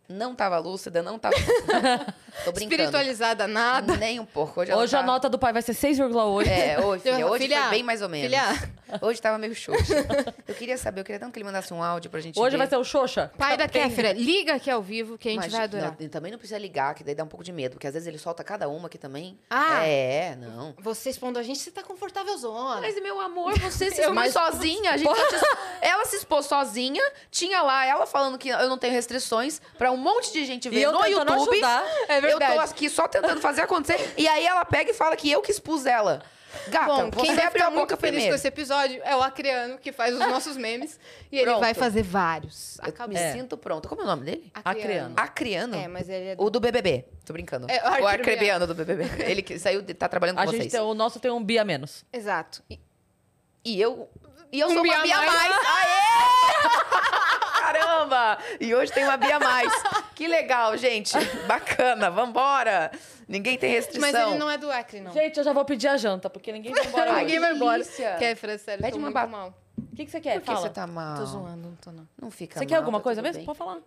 não 0.09 0.35
tava 0.35 0.57
lúcida, 0.59 1.01
não 1.01 1.17
tava... 1.17 1.35
tô 2.43 2.51
brincando. 2.51 2.73
Espiritualizada, 2.75 3.47
nada. 3.47 3.95
Nem 3.97 4.19
um 4.19 4.25
pouco. 4.25 4.61
Hoje, 4.61 4.73
Hoje 4.73 4.95
a 4.95 4.99
tá- 4.99 5.05
nota 5.05 5.29
do 5.29 5.39
pai 5.39 5.53
vai 5.53 5.61
ser 5.61 5.73
6,8. 5.73 6.47
É, 6.49 6.79
hoje, 6.79 7.03
filha, 7.03 7.27
hoje 7.27 7.43
Filha, 7.45 7.61
foi 7.61 7.69
bem 7.69 7.83
mais 7.83 8.01
ou 8.01 8.09
menos. 8.09 8.25
filha. 8.27 8.75
Hoje 9.01 9.21
tava 9.21 9.37
meio 9.37 9.53
xoxa. 9.55 10.05
Eu 10.47 10.53
queria 10.55 10.77
saber, 10.77 11.01
eu 11.01 11.03
queria 11.05 11.19
tanto 11.19 11.33
que 11.33 11.39
ele 11.39 11.43
mandasse 11.45 11.73
um 11.73 11.81
áudio 11.83 12.09
pra 12.09 12.19
gente 12.21 12.39
Hoje 12.39 12.51
ver. 12.51 12.57
vai 12.57 12.67
ser 12.67 12.77
o 12.77 12.83
Xoxa. 12.83 13.31
Pai 13.37 13.57
da 13.57 13.67
Kéfera, 13.67 14.13
liga 14.13 14.53
aqui 14.55 14.69
ao 14.69 14.81
vivo 14.81 15.17
que 15.17 15.27
a 15.27 15.31
gente 15.31 15.41
Mas, 15.41 15.51
vai 15.51 15.63
adorar. 15.63 15.95
não, 15.99 16.07
também 16.09 16.31
não 16.31 16.37
precisa 16.37 16.57
ligar, 16.59 16.93
que 16.93 17.03
daí 17.03 17.15
dá 17.15 17.23
um 17.23 17.27
pouco 17.27 17.43
de 17.43 17.51
medo, 17.51 17.71
porque 17.73 17.87
às 17.87 17.93
vezes 17.93 18.07
ele 18.07 18.17
solta 18.17 18.43
cada 18.43 18.69
uma 18.69 18.87
aqui 18.87 18.97
também. 18.97 19.37
Ah. 19.49 19.83
É, 19.85 20.35
não. 20.39 20.73
Você 20.79 21.09
expondo 21.09 21.39
a 21.39 21.43
gente, 21.43 21.59
você 21.59 21.71
tá 21.71 21.81
confortável 21.83 22.37
zona. 22.37 22.79
Mas, 22.81 23.01
meu 23.01 23.19
amor, 23.19 23.57
você 23.59 23.89
se 23.91 24.01
expôs 24.01 24.31
sozinha. 24.33 24.91
A 24.91 24.97
gente 24.97 25.07
só 25.13 25.27
te- 25.29 25.45
Ela 25.81 26.05
se 26.05 26.15
expôs 26.17 26.45
sozinha, 26.45 27.03
tinha 27.31 27.61
lá 27.63 27.85
ela 27.85 28.05
falando 28.05 28.37
que 28.37 28.49
eu 28.49 28.69
não 28.69 28.77
tenho 28.77 28.93
restrições 28.93 29.59
pra 29.77 29.91
um 29.91 29.97
monte 29.97 30.31
de 30.31 30.45
gente 30.45 30.69
ver 30.69 30.77
E 30.79 30.83
eu 30.83 30.91
no 30.91 31.05
YouTube. 31.05 31.51
ajudar. 31.55 31.83
É 32.07 32.21
Eu 32.25 32.37
verdade. 32.39 32.53
tô 32.55 32.59
aqui 32.61 32.89
só 32.89 33.07
tentando 33.07 33.39
fazer 33.41 33.61
acontecer. 33.61 34.13
E 34.17 34.27
aí 34.27 34.45
ela 34.45 34.63
pega 34.65 34.91
e 34.91 34.93
fala 34.93 35.15
que 35.15 35.29
eu 35.31 35.41
que 35.41 35.51
expus 35.51 35.85
ela. 35.85 36.21
Gata, 36.69 36.85
Bom, 36.85 37.11
quem 37.11 37.35
vai 37.35 37.51
ficar 37.51 37.65
a 37.65 37.69
muito 37.69 37.81
boca 37.81 37.97
feliz 37.97 38.11
primeiro. 38.13 38.31
com 38.31 38.35
esse 38.35 38.47
episódio 38.47 39.01
é 39.03 39.13
o 39.13 39.21
Acreano, 39.21 39.77
que 39.77 39.91
faz 39.91 40.13
os 40.13 40.19
nossos 40.21 40.55
memes. 40.55 40.97
E 41.29 41.35
ele 41.35 41.45
Pronto. 41.47 41.59
vai 41.59 41.73
fazer 41.73 42.01
vários. 42.01 42.77
Eu 42.81 42.87
Acabou. 42.89 43.13
me 43.13 43.19
É. 43.19 43.33
sinto 43.33 43.57
pronta. 43.57 43.89
Como 43.89 43.99
é 43.99 44.03
o 44.05 44.07
nome 44.07 44.23
dele? 44.23 44.49
Acreano. 44.63 45.13
Acriano? 45.17 45.75
É, 45.75 45.87
mas 45.89 46.07
ele 46.07 46.29
é 46.29 46.35
do... 46.37 46.41
O 46.43 46.49
do 46.49 46.61
BBB. 46.61 47.05
Tô 47.25 47.33
brincando. 47.33 47.67
É, 47.69 47.73
o 47.73 47.83
o 47.83 47.85
arcrebiano. 47.87 48.07
arcrebiano 48.07 48.67
do 48.67 48.73
BBB. 48.73 49.03
Ele 49.29 49.41
que 49.41 49.59
saiu, 49.59 49.81
de- 49.81 49.93
tá 49.93 50.07
trabalhando 50.07 50.37
com 50.37 50.43
A 50.43 50.45
vocês. 50.45 50.63
gente 50.63 50.71
tem, 50.71 50.79
o 50.79 50.93
nosso 50.93 51.19
tem 51.19 51.29
um 51.29 51.43
bi 51.43 51.59
a 51.59 51.65
menos. 51.65 52.05
Exato. 52.13 52.63
E- 52.69 52.79
E 53.65 53.81
eu... 53.81 54.09
E 54.51 54.59
eu 54.61 54.67
Um 54.69 54.73
sou 54.75 54.83
Bia 54.83 54.93
uma 54.93 55.03
Bia 55.03 55.17
mais. 55.17 55.33
mais. 55.33 55.51
Aê! 55.75 57.14
Caramba! 57.95 58.37
E 58.59 58.73
hoje 58.75 58.91
tem 58.91 59.03
uma 59.03 59.17
Bia 59.17 59.39
mais. 59.39 59.71
Que 60.15 60.27
legal, 60.27 60.77
gente. 60.77 61.13
Bacana. 61.45 62.09
Vambora. 62.09 62.89
Ninguém 63.27 63.57
tem 63.57 63.69
restrição. 63.69 64.01
Mas 64.11 64.15
ele 64.15 64.37
não 64.39 64.49
é 64.49 64.57
do 64.57 64.71
Acre, 64.71 65.01
não. 65.01 65.11
Gente, 65.11 65.37
eu 65.37 65.43
já 65.43 65.51
vou 65.51 65.65
pedir 65.65 65.89
a 65.89 65.97
janta, 65.97 66.29
porque 66.29 66.53
ninguém 66.53 66.71
vai 66.73 66.85
embora. 66.85 67.13
Ninguém 67.17 67.39
vai 67.39 67.53
embora. 67.53 67.83
Kéfera, 68.17 68.57
sério, 68.57 68.81
Pede 68.81 68.97
uma 68.97 69.07
muito 69.07 69.13
ba- 69.13 69.27
mal. 69.27 69.53
O 69.91 69.95
que, 69.95 70.05
que 70.05 70.11
você 70.11 70.21
quer? 70.21 70.35
Por 70.35 70.41
que 70.41 70.45
Fala. 70.45 70.59
você 70.61 70.69
tá 70.69 70.87
mal? 70.87 71.17
Tô 71.17 71.25
zoando, 71.25 71.57
não 71.67 71.75
tô 71.75 71.91
não. 71.91 72.07
Não 72.21 72.31
fica 72.31 72.57
Você 72.59 72.65
quer 72.65 72.75
mal, 72.75 72.81
alguma 72.83 72.99
tá 72.99 73.03
coisa 73.03 73.21
mesmo? 73.21 73.39
bem. 73.39 73.45
Pode 73.45 73.57
falar. 73.57 73.79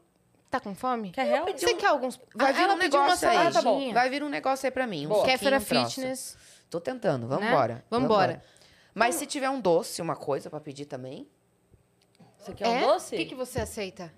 Tá 0.50 0.60
com 0.60 0.74
fome? 0.74 1.10
Quer 1.12 1.24
real? 1.24 1.46
Você 1.46 1.74
quer 1.74 1.86
alguns... 1.86 2.20
Vai 2.34 2.50
Ah, 2.50 2.52
vir 2.52 2.62
ela 2.64 2.74
um 2.74 2.78
negócio 2.78 3.28
aí. 3.28 3.36
Ah, 3.38 3.50
tá. 3.50 3.60
Vai 3.94 4.10
vir 4.10 4.22
um 4.22 4.28
negócio 4.28 4.66
aí 4.66 4.70
pra 4.70 4.86
mim. 4.86 5.06
Um 5.06 5.22
Kéfera 5.22 5.56
um. 5.56 5.60
Fitness. 5.60 6.36
Tô 6.68 6.78
tentando. 6.80 7.26
Né? 7.26 7.36
Vambora. 7.36 7.84
Vambora. 7.90 8.42
Mas 8.94 9.14
se 9.14 9.24
tiver 9.24 9.48
um 9.48 9.60
doce, 9.60 10.02
uma 10.02 10.16
coisa 10.16 10.50
pra 10.50 10.60
pedir 10.60 10.84
também... 10.84 11.26
Você 12.38 12.52
quer 12.54 12.66
é? 12.66 12.70
um 12.70 12.88
doce? 12.88 13.14
O 13.14 13.18
que, 13.18 13.24
que 13.26 13.34
você 13.34 13.60
aceita? 13.60 14.12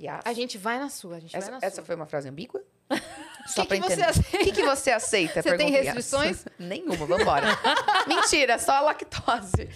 Yes. 0.00 0.20
A 0.24 0.32
gente 0.32 0.56
vai 0.56 0.78
na 0.78 0.88
sua, 0.88 1.16
a 1.16 1.20
gente 1.20 1.32
vai 1.32 1.40
Essa, 1.40 1.50
na 1.50 1.58
essa 1.60 1.76
sua. 1.76 1.84
foi 1.84 1.96
uma 1.96 2.06
frase 2.06 2.28
ambígua? 2.28 2.62
que 3.54 3.66
que 3.66 3.80
você 3.80 4.02
aceita? 4.02 4.36
O 4.36 4.44
que, 4.44 4.52
que 4.52 4.62
você 4.62 4.90
aceita? 4.90 5.42
Você 5.42 5.56
tem 5.56 5.70
restrições? 5.70 6.44
Nenhuma, 6.58 7.06
vambora. 7.06 7.46
Mentira, 8.06 8.58
só 8.58 8.72
a 8.72 8.80
lactose. 8.80 9.68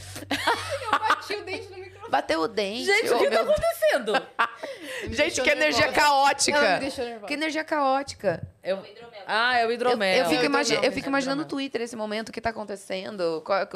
Eu 0.92 0.98
bati 0.98 1.34
o 1.34 1.44
dente 1.44 1.68
no 1.70 1.78
microfone. 1.78 2.01
Bateu 2.12 2.40
o 2.42 2.46
dente. 2.48 2.84
Gente, 2.84 3.10
o 3.10 3.18
que 3.18 3.30
tá 3.30 3.40
acontecendo? 3.40 4.12
Gente, 5.16 5.40
que 5.40 5.48
energia 5.48 5.86
nervosa. 5.86 6.06
caótica. 6.06 6.80
Que 7.26 7.32
energia 7.32 7.64
caótica. 7.64 8.46
Eu... 8.62 8.84
Ah, 9.26 9.56
é 9.56 9.62
o 9.64 9.68
Eu, 9.68 9.72
hidromel. 9.72 10.16
eu 10.18 10.26
fico, 10.26 10.42
Eu 10.42 10.44
imagi- 10.44 10.74
eu 10.74 10.92
fico 10.92 11.06
é 11.06 11.08
imaginando 11.08 11.36
no 11.38 11.42
hidromel. 11.44 11.48
Twitter 11.48 11.80
esse 11.80 11.96
momento, 11.96 12.28
o 12.28 12.32
que 12.32 12.38
tá 12.42 12.50
acontecendo. 12.50 13.40
qual- 13.46 13.66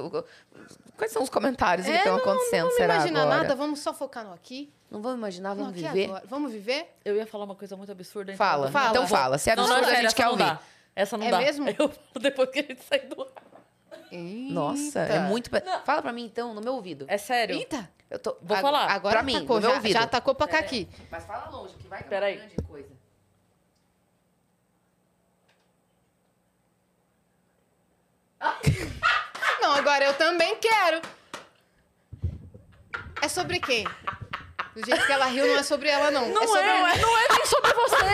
quais 0.99 1.12
são 1.12 1.22
os 1.22 1.30
comentários 1.30 1.87
que 1.87 1.93
É, 1.95 1.97
estão 1.97 2.12
não, 2.12 2.20
acontecendo, 2.20 2.53
não 2.59 2.62
vamos 2.64 2.76
será 2.76 2.95
imaginar 2.97 3.22
agora? 3.22 3.37
nada, 3.39 3.55
vamos 3.55 3.80
só 3.80 3.95
focar 3.95 4.22
no 4.26 4.34
aqui. 4.34 4.70
Não 4.91 5.01
vamos 5.01 5.16
imaginar, 5.16 5.55
vamos 5.55 5.70
aqui 5.72 5.82
viver? 5.82 6.05
agora. 6.05 6.24
Vamos 6.28 6.53
viver? 6.53 6.95
Eu 7.07 7.16
ia 7.16 7.26
falar 7.26 7.45
uma 7.47 7.55
coisa 7.55 7.74
muito 7.74 7.91
absurda. 7.91 8.32
então 8.34 8.47
Fala. 8.47 8.66
eu 8.66 8.70
Fala. 8.70 8.91
Então 8.91 9.07
fala. 9.09 9.39
Se 9.39 9.49
é 9.51 9.57
Não, 9.57 9.64
absurdo, 9.64 9.82
não, 9.82 9.89
é 9.89 9.97
a 9.97 10.01
gente 10.03 10.14
quer 10.14 10.24
não 10.24 10.30
ouvir. 10.32 10.59
Essa 10.95 11.16
não 11.16 11.26
É 11.26 11.30
dá. 11.30 11.39
mesmo? 11.39 11.68
Eu 11.78 11.91
depois 12.20 12.51
que 12.51 12.59
a 12.59 12.62
gente 12.62 12.82
sai 12.84 13.01
do 13.01 13.20
ar. 13.22 13.28
Nossa, 14.51 15.01
é 15.01 15.20
muito... 15.20 15.51
Fala 15.84 16.03
pra 16.03 16.12
mim, 16.12 16.24
então, 16.24 16.55
no 16.55 16.61
meu 16.61 16.74
ouvido. 16.74 17.05
É 17.09 17.18
sério? 17.18 17.57
Eita! 17.57 17.88
Eu 18.09 18.18
tô... 18.18 18.36
Vou 18.40 18.57
Ag- 18.57 18.62
falar. 18.62 18.86
Agora 18.90 19.16
pra 19.16 19.22
mim, 19.22 19.36
atacou, 19.36 19.57
no 19.57 19.62
meu 19.62 19.70
já, 19.70 19.76
ouvido. 19.76 19.92
já 19.92 20.03
atacou 20.03 20.34
pra 20.34 20.47
cá 20.47 20.59
aqui. 20.59 20.88
Mas 21.11 21.24
fala 21.24 21.49
longe, 21.51 21.74
que 21.74 21.88
vai 21.88 22.03
que 22.03 22.14
é 22.14 22.18
uma 22.18 22.30
grande 22.30 22.57
coisa. 22.68 22.88
Então, 29.59 29.72
agora 29.74 30.05
eu 30.05 30.14
também 30.14 30.57
quero. 30.57 31.01
É 33.20 33.28
sobre 33.28 33.59
quem? 33.61 33.84
Do 34.76 34.84
jeito 34.84 35.06
que 35.06 35.12
ela 35.12 35.24
riu, 35.24 35.46
não 35.46 35.56
é 35.56 35.62
sobre 35.62 35.88
ela, 35.88 36.10
não. 36.10 36.28
Não 36.28 36.42
é 36.42 36.46
sobre 36.46 36.60
é, 36.60 36.98
não 36.98 37.18
é 37.18 37.28
nem 37.30 37.46
sobre 37.46 37.72
você. 37.72 38.06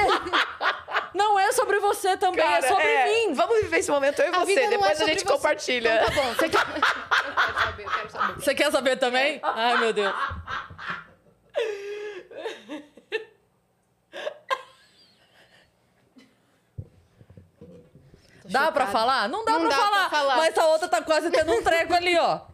Não 1.12 1.38
é 1.38 1.50
sobre 1.52 1.80
você 1.80 2.16
também, 2.16 2.40
é 2.44 2.48
Cara, 2.48 2.68
sobre 2.68 2.84
é, 2.86 3.06
mim. 3.06 3.34
Vamos 3.34 3.62
viver 3.62 3.78
esse 3.78 3.90
momento 3.90 4.22
eu 4.22 4.32
e 4.32 4.36
A 4.36 4.38
você. 4.38 4.54
não 4.54 4.62
é 4.62 4.68
Depois 4.68 5.00
a 5.02 5.04
gente 5.06 5.24
você. 5.24 5.32
compartilha. 5.32 6.02
Então 6.04 6.14
tá 6.14 6.22
bom. 6.22 6.34
Você 6.34 6.48
quer... 6.48 6.60
Eu 6.60 7.34
quero 7.34 7.58
saber, 7.58 7.84
eu 7.84 7.90
quero 7.90 8.10
saber. 8.10 8.34
Você 8.34 8.54
quer 8.54 8.70
saber 8.70 8.96
também? 8.96 9.40
Ai, 9.42 9.78
meu 9.78 9.92
Deus. 9.92 10.14
Dá 18.44 18.70
pra 18.70 18.86
falar? 18.86 19.28
Não 19.28 19.44
dá, 19.44 19.52
Não 19.52 19.60
pra, 19.60 19.68
dá 19.68 19.76
pra 19.76 19.90
falar, 19.90 20.10
falar. 20.10 20.36
Mas 20.36 20.56
a 20.58 20.66
outra 20.66 20.88
tá 20.88 21.02
quase 21.02 21.28
tendo 21.30 21.52
um 21.52 21.62
treco 21.62 21.92
ali, 21.94 22.16
ó. 22.18 22.51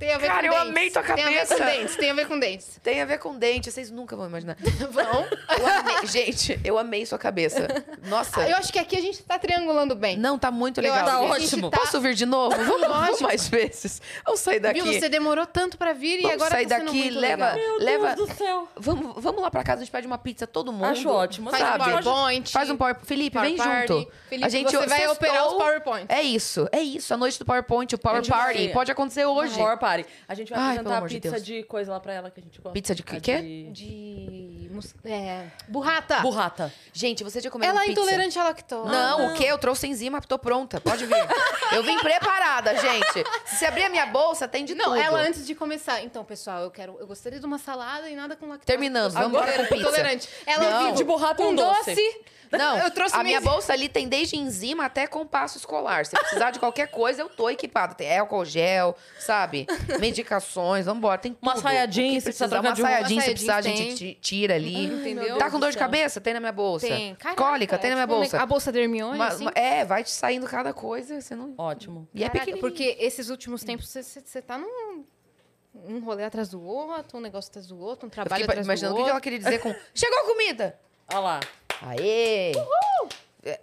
Tem 0.00 0.12
a 0.14 0.18
ver 0.18 0.26
Cara, 0.28 0.40
com 0.40 0.46
eu 0.46 0.52
dentes. 0.52 0.68
amei 0.70 0.90
tua 0.90 1.02
Tem 1.02 1.12
a 1.12 1.16
ver 1.16 1.22
com 1.22 1.46
cabeça. 1.56 1.64
dentes, 1.64 1.96
tem 1.96 2.10
a 2.10 2.14
ver 2.14 2.26
com 2.26 2.38
dentes. 2.40 2.80
Tem 2.82 3.02
a 3.02 3.04
ver 3.04 3.18
com 3.18 3.38
dente, 3.38 3.70
vocês 3.70 3.90
nunca 3.90 4.16
vão 4.16 4.26
imaginar. 4.26 4.56
Vão? 4.90 5.26
Eu 5.58 5.66
amei- 5.66 6.06
gente, 6.06 6.58
eu 6.64 6.78
amei 6.78 7.04
sua 7.04 7.18
cabeça. 7.18 7.66
Nossa. 8.08 8.40
Eu 8.48 8.56
acho 8.56 8.72
que 8.72 8.78
aqui 8.78 8.96
a 8.96 9.00
gente 9.00 9.22
tá 9.22 9.38
triangulando 9.38 9.94
bem. 9.94 10.16
Não, 10.16 10.38
tá 10.38 10.50
muito 10.50 10.80
legal. 10.80 11.04
Tá 11.04 11.20
ótimo. 11.20 11.70
tá- 11.70 11.78
Posso 11.78 12.00
vir 12.00 12.14
de 12.14 12.24
novo? 12.24 12.56
Vamos, 12.64 13.20
mais 13.20 13.46
vezes. 13.48 14.00
Vamos 14.24 14.40
sair 14.40 14.58
daqui. 14.58 14.80
Viu? 14.80 14.92
Você 14.98 15.08
demorou 15.10 15.44
tanto 15.46 15.76
pra 15.76 15.92
vir 15.92 16.18
e 16.18 16.22
Vamos 16.22 16.34
agora 16.36 16.50
sair 16.52 16.66
tá 16.66 16.76
sendo 16.76 16.86
daqui, 16.86 17.02
muito 17.02 17.18
leva, 17.20 17.52
legal. 17.52 17.56
Meu 17.78 17.78
leva. 17.84 18.14
Deus 18.16 18.28
do 18.28 18.34
céu. 18.34 18.68
Vamos, 18.76 19.22
vamos 19.22 19.42
lá 19.42 19.50
pra 19.50 19.62
casa, 19.62 19.82
a 19.82 19.84
gente 19.84 19.92
pede 19.92 20.06
uma 20.06 20.18
pizza 20.18 20.46
todo 20.46 20.72
mundo. 20.72 20.86
Acho 20.86 21.08
ótimo. 21.10 21.50
Faz 21.50 21.62
um 21.62 21.66
Sabe? 21.66 21.84
PowerPoint. 21.84 22.50
Faz 22.50 22.70
um 22.70 22.76
Power... 22.78 22.96
Felipe, 23.02 23.34
Power 23.36 23.48
vem 23.48 23.56
Party. 23.58 23.92
junto. 23.92 24.12
Felipe, 24.30 24.46
a 24.46 24.48
gente 24.48 24.70
você 24.72 24.86
vai 24.86 24.98
sextou. 25.00 25.12
operar 25.12 25.46
os 25.46 25.52
PowerPoints. 25.54 26.06
É 26.08 26.22
isso, 26.22 26.66
é 26.72 26.80
isso. 26.80 27.12
A 27.12 27.16
noite 27.18 27.38
do 27.38 27.44
PowerPoint, 27.44 27.94
o 27.94 27.98
Power 27.98 28.18
A 28.18 28.22
gente 28.22 28.30
vai- 28.30 28.40
Party. 28.54 28.68
Pode 28.72 28.90
acontecer 28.90 29.26
hoje. 29.26 29.54
Power 29.56 29.76
Party. 29.76 29.89
A 30.28 30.34
gente 30.34 30.50
vai 30.50 30.58
Ai, 30.58 30.76
apresentar 30.78 30.98
a 31.02 31.06
de 31.06 31.14
pizza 31.14 31.30
Deus. 31.30 31.44
de 31.44 31.62
coisa 31.64 31.92
lá 31.92 32.00
pra 32.00 32.12
ela 32.12 32.30
que 32.30 32.40
a 32.40 32.42
gente 32.42 32.60
gosta. 32.60 32.72
Pizza 32.72 32.94
de 32.94 33.02
quê? 33.02 33.20
De... 33.72 34.59
mus- 34.80 34.94
É... 35.04 35.46
Burrata. 35.68 36.20
Burrata. 36.20 36.72
Gente, 36.92 37.22
você 37.22 37.40
já 37.40 37.50
comeu 37.50 37.68
Ela 37.68 37.82
é 37.82 37.86
pizza? 37.86 38.00
intolerante 38.00 38.38
à 38.38 38.44
lactose. 38.44 38.90
Não, 38.90 39.26
o 39.32 39.34
quê? 39.34 39.44
Eu 39.44 39.58
trouxe 39.58 39.86
enzima, 39.86 40.20
tô 40.20 40.38
pronta. 40.38 40.80
Pode 40.80 41.06
vir. 41.06 41.16
Eu 41.72 41.82
vim 41.82 41.98
preparada, 41.98 42.76
gente. 42.76 43.24
Se 43.46 43.56
você 43.56 43.66
abrir 43.66 43.84
a 43.84 43.88
minha 43.88 44.06
bolsa, 44.06 44.48
tem 44.48 44.64
de 44.64 44.74
Não, 44.74 44.86
tudo. 44.86 44.96
ela 44.96 45.20
antes 45.20 45.46
de 45.46 45.54
começar. 45.54 46.02
Então, 46.02 46.24
pessoal, 46.24 46.62
eu 46.62 46.70
quero. 46.70 46.96
Eu 46.98 47.06
gostaria 47.06 47.38
de 47.38 47.46
uma 47.46 47.58
salada 47.58 48.08
e 48.10 48.14
nada 48.16 48.34
com 48.36 48.46
lactose. 48.46 48.66
Terminando, 48.66 49.12
vamos 49.12 49.28
Agora, 49.28 49.52
embora 49.52 49.68
com 49.68 49.74
pizza. 49.74 49.88
Intolerante. 49.88 50.28
Ela 50.46 50.70
Não. 50.70 50.84
vive 50.86 50.96
De 50.96 51.04
burrata 51.04 51.42
e 51.42 51.44
com 51.44 51.52
um 51.52 51.54
doce. 51.54 52.20
Não, 52.52 52.76
Eu 52.78 52.90
trouxe 52.90 53.14
a 53.14 53.22
minha 53.22 53.38
minha- 53.38 53.48
bolsa 53.52 53.72
ali 53.72 53.88
tem 53.88 54.08
desde 54.08 54.36
enzima 54.36 54.84
até 54.86 55.06
compasso 55.06 55.56
escolar. 55.56 56.04
Se 56.04 56.16
precisar 56.18 56.50
de 56.50 56.58
qualquer 56.58 56.88
coisa, 56.88 57.22
eu 57.22 57.28
tô 57.28 57.48
equipada. 57.48 57.94
Tem 57.94 58.18
álcool 58.18 58.44
gel, 58.44 58.96
sabe? 59.20 59.68
Medicações, 60.00 60.84
vambora. 60.86 61.16
Tem 61.18 61.32
tudo. 61.32 61.42
Uma 61.42 61.56
saia 61.56 61.86
jeans, 61.86 62.24
se 62.24 62.32
precisar, 62.32 62.60
uma 62.60 62.74
saia 62.74 63.02
jeans, 63.04 63.22
se 63.22 63.30
precisar, 63.30 63.56
a 63.58 63.62
gente 63.62 64.18
tira 64.20 64.54
ali. 64.56 64.69
Entendeu? 64.76 65.38
Tá 65.38 65.50
com 65.50 65.58
dor 65.58 65.70
do 65.70 65.72
de 65.72 65.78
cabeça? 65.78 66.20
Tem 66.20 66.34
na 66.34 66.40
minha 66.40 66.52
bolsa. 66.52 66.86
Tem. 66.86 67.14
Caraca, 67.14 67.42
Cólica? 67.42 67.78
Tem 67.78 67.90
é 67.90 67.94
na 67.94 67.96
minha 67.96 68.06
tipo 68.06 68.20
bolsa. 68.20 68.40
A 68.42 68.46
bolsa 68.46 68.72
da 68.72 68.78
Hermione, 68.80 69.14
Uma- 69.16 69.28
assim? 69.28 69.46
é, 69.54 69.84
vai 69.84 70.02
te 70.04 70.10
saindo 70.10 70.46
cada 70.46 70.72
coisa, 70.72 71.20
você 71.20 71.34
não... 71.34 71.54
Ótimo. 71.58 72.08
E 72.14 72.22
é 72.22 72.28
Caraca, 72.28 72.46
pequenininho. 72.46 72.60
Porque 72.60 72.96
esses 72.98 73.28
últimos 73.30 73.62
tempos 73.64 73.88
você- 73.88 74.42
tá 74.42 74.58
num. 74.58 75.04
Um 75.74 76.00
rolê 76.00 76.24
atrás 76.24 76.48
do 76.48 76.60
outro, 76.62 77.18
um 77.18 77.20
negócio 77.20 77.48
atrás 77.48 77.66
do 77.68 77.78
outro, 77.78 78.06
um 78.06 78.10
trabalho 78.10 78.40
fiquei 78.42 78.52
atrás 78.52 78.66
imaginando 78.66 78.94
do 78.96 79.00
o 79.00 79.04
que 79.04 79.08
ela 79.08 79.16
outro. 79.18 79.22
queria 79.22 79.38
dizer 79.38 79.60
com... 79.60 79.72
Chegou 79.94 80.18
a 80.18 80.24
comida! 80.24 80.78
Olha 81.12 81.20
lá. 81.20 81.40
Aê! 81.82 82.50
É, 82.50 82.52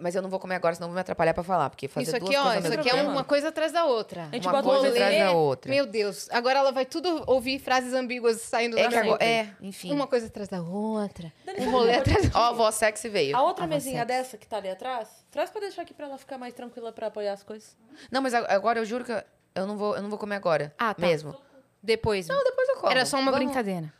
Mas 0.00 0.14
eu 0.16 0.22
não 0.22 0.28
vou 0.28 0.40
comer 0.40 0.56
agora, 0.56 0.74
senão 0.74 0.88
vou 0.88 0.94
me 0.94 1.00
atrapalhar 1.00 1.32
pra 1.32 1.42
falar. 1.44 1.70
Porque 1.70 1.86
fazer 1.86 2.02
Isso 2.10 2.18
duas 2.18 2.22
aqui, 2.30 2.36
ó, 2.36 2.42
coisas 2.42 2.58
isso 2.64 2.68
mesmo 2.76 2.80
aqui 2.80 2.90
é 2.90 3.02
uma 3.02 3.22
coisa 3.24 3.48
atrás 3.48 3.70
da 3.72 3.84
outra. 3.84 4.22
A 4.22 4.34
gente 4.34 4.46
Uma 4.48 4.52
bota 4.62 4.68
coisa 4.68 4.88
atrás 4.88 5.18
da 5.18 5.32
outra. 5.32 5.70
Meu 5.70 5.86
Deus, 5.86 6.28
agora 6.30 6.58
ela 6.58 6.72
vai 6.72 6.84
tudo 6.84 7.22
ouvir 7.26 7.58
frases 7.60 7.92
ambíguas 7.94 8.40
saindo 8.40 8.76
É 8.78 8.82
da 8.84 8.88
que 8.88 8.96
agora... 8.96 9.24
É, 9.24 9.48
enfim. 9.60 9.92
Uma 9.92 10.06
coisa 10.06 10.26
atrás 10.26 10.48
da 10.48 10.60
outra. 10.60 11.32
Dani, 11.46 11.60
Um 11.66 11.70
rolê 11.70 11.94
atrás 11.94 12.28
da 12.28 12.38
Ó, 12.38 12.42
a 12.44 12.52
voz 12.52 12.74
sexy 12.74 13.08
veio. 13.08 13.36
A 13.36 13.42
outra 13.42 13.64
A 13.64 13.66
mesinha 13.68 14.04
sexy. 14.04 14.06
dessa 14.08 14.36
que 14.36 14.46
tá 14.48 14.56
ali 14.56 14.68
atrás, 14.68 15.08
traz 15.30 15.48
pra 15.50 15.60
deixar 15.60 15.82
aqui 15.82 15.94
pra 15.94 16.06
ela 16.06 16.18
ficar 16.18 16.38
mais 16.38 16.52
tranquila 16.54 16.90
pra 16.92 17.06
apoiar 17.06 17.32
as 17.34 17.42
coisas. 17.42 17.76
Não, 18.10 18.20
mas 18.20 18.34
agora 18.34 18.80
eu 18.80 18.84
juro 18.84 19.04
que 19.04 19.12
eu- 19.12 19.22
eu 19.54 19.66
não 19.66 19.76
vou, 19.76 19.94
eu 19.94 20.02
não 20.02 20.10
vou 20.10 20.18
comer 20.18 20.34
agora. 20.36 20.74
Ah, 20.78 20.92
tá. 20.92 21.06
Mesmo. 21.06 21.36
Depois. 21.82 22.26
Não, 22.26 22.42
depois 22.42 22.68
eu 22.70 22.76
como. 22.76 22.90
Era 22.90 23.06
só 23.06 23.16
uma 23.18 23.30
Vamos- 23.30 23.46
brincadeira. 23.46 23.92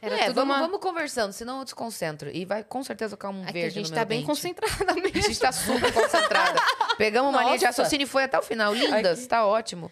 Era 0.00 0.14
é, 0.16 0.26
tudo 0.26 0.34
vamos, 0.34 0.54
uma... 0.56 0.62
vamos 0.62 0.80
conversando, 0.80 1.32
senão 1.32 1.58
eu 1.58 1.64
desconcentro. 1.64 2.30
E 2.32 2.44
vai 2.44 2.62
com 2.62 2.82
certeza 2.84 3.16
ficar 3.16 3.30
um 3.30 3.42
Aqui 3.42 3.52
verde 3.54 3.66
a 3.66 3.82
gente 3.82 3.90
no 3.90 3.94
tá 3.96 4.04
bem 4.04 4.18
dente. 4.18 4.26
concentrada 4.28 4.94
mesmo. 4.94 5.08
A 5.16 5.20
gente 5.20 5.38
tá 5.40 5.52
super 5.52 5.92
concentrada. 5.92 6.60
Pegamos 6.98 7.30
uma 7.32 7.42
linha 7.44 7.58
de 7.58 7.64
raciocínio 7.64 8.04
e 8.04 8.06
foi 8.06 8.24
até 8.24 8.38
o 8.38 8.42
final. 8.42 8.74
Lindas, 8.74 9.20
Aqui. 9.20 9.28
tá 9.28 9.46
ótimo. 9.46 9.90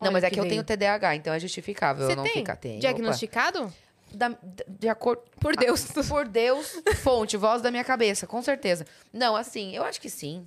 Não, 0.00 0.06
Olha 0.08 0.10
mas 0.12 0.24
é 0.24 0.28
que 0.28 0.34
que 0.34 0.40
eu 0.40 0.48
tenho 0.48 0.62
TDAH, 0.64 1.16
então 1.16 1.32
é 1.32 1.38
justificável 1.40 2.06
Você 2.06 2.12
eu 2.12 2.16
não 2.16 2.24
tem 2.24 2.34
ficar. 2.34 2.56
Tenho, 2.56 2.80
diagnosticado? 2.80 3.64
opa. 3.64 3.72
Da- 4.10 4.28
da- 4.28 4.64
de 4.66 4.88
acordo... 4.88 5.22
Por 5.40 5.54
Deus. 5.54 5.84
Por 6.08 6.26
Deus, 6.26 6.80
fonte, 7.02 7.36
voz 7.36 7.60
da 7.60 7.70
minha 7.70 7.84
cabeça, 7.84 8.26
com 8.26 8.40
certeza. 8.40 8.86
Não, 9.12 9.36
assim, 9.36 9.74
eu 9.76 9.84
acho 9.84 10.00
que 10.00 10.08
sim. 10.08 10.46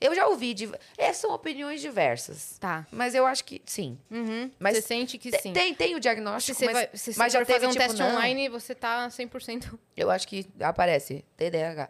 Eu 0.00 0.14
já 0.14 0.26
ouvi. 0.28 0.54
div- 0.54 0.74
É, 0.96 1.12
são 1.12 1.32
opiniões 1.32 1.80
diversas. 1.80 2.56
Tá. 2.58 2.86
Mas 2.90 3.14
eu 3.14 3.26
acho 3.26 3.44
que 3.44 3.60
sim. 3.66 3.98
Uhum. 4.10 4.50
Mas 4.58 4.76
você 4.76 4.82
sente 4.82 5.18
que 5.18 5.30
sim. 5.40 5.52
Tem, 5.52 5.74
tem 5.74 5.92
o 5.94 5.96
Se 5.96 6.00
diagnóstico, 6.00 6.56
você, 6.58 6.64
mas, 6.66 6.74
vai, 6.74 6.88
se 6.94 7.18
mas 7.18 7.32
já 7.32 7.38
teve 7.40 7.52
fazer 7.54 7.66
um 7.66 7.70
tipo, 7.70 7.82
teste 7.84 8.00
não. 8.00 8.10
online, 8.14 8.48
você 8.48 8.74
tá 8.74 9.08
100%. 9.08 9.78
Eu 9.96 10.10
acho 10.10 10.26
que 10.28 10.46
aparece. 10.60 11.24
TDAH. 11.36 11.88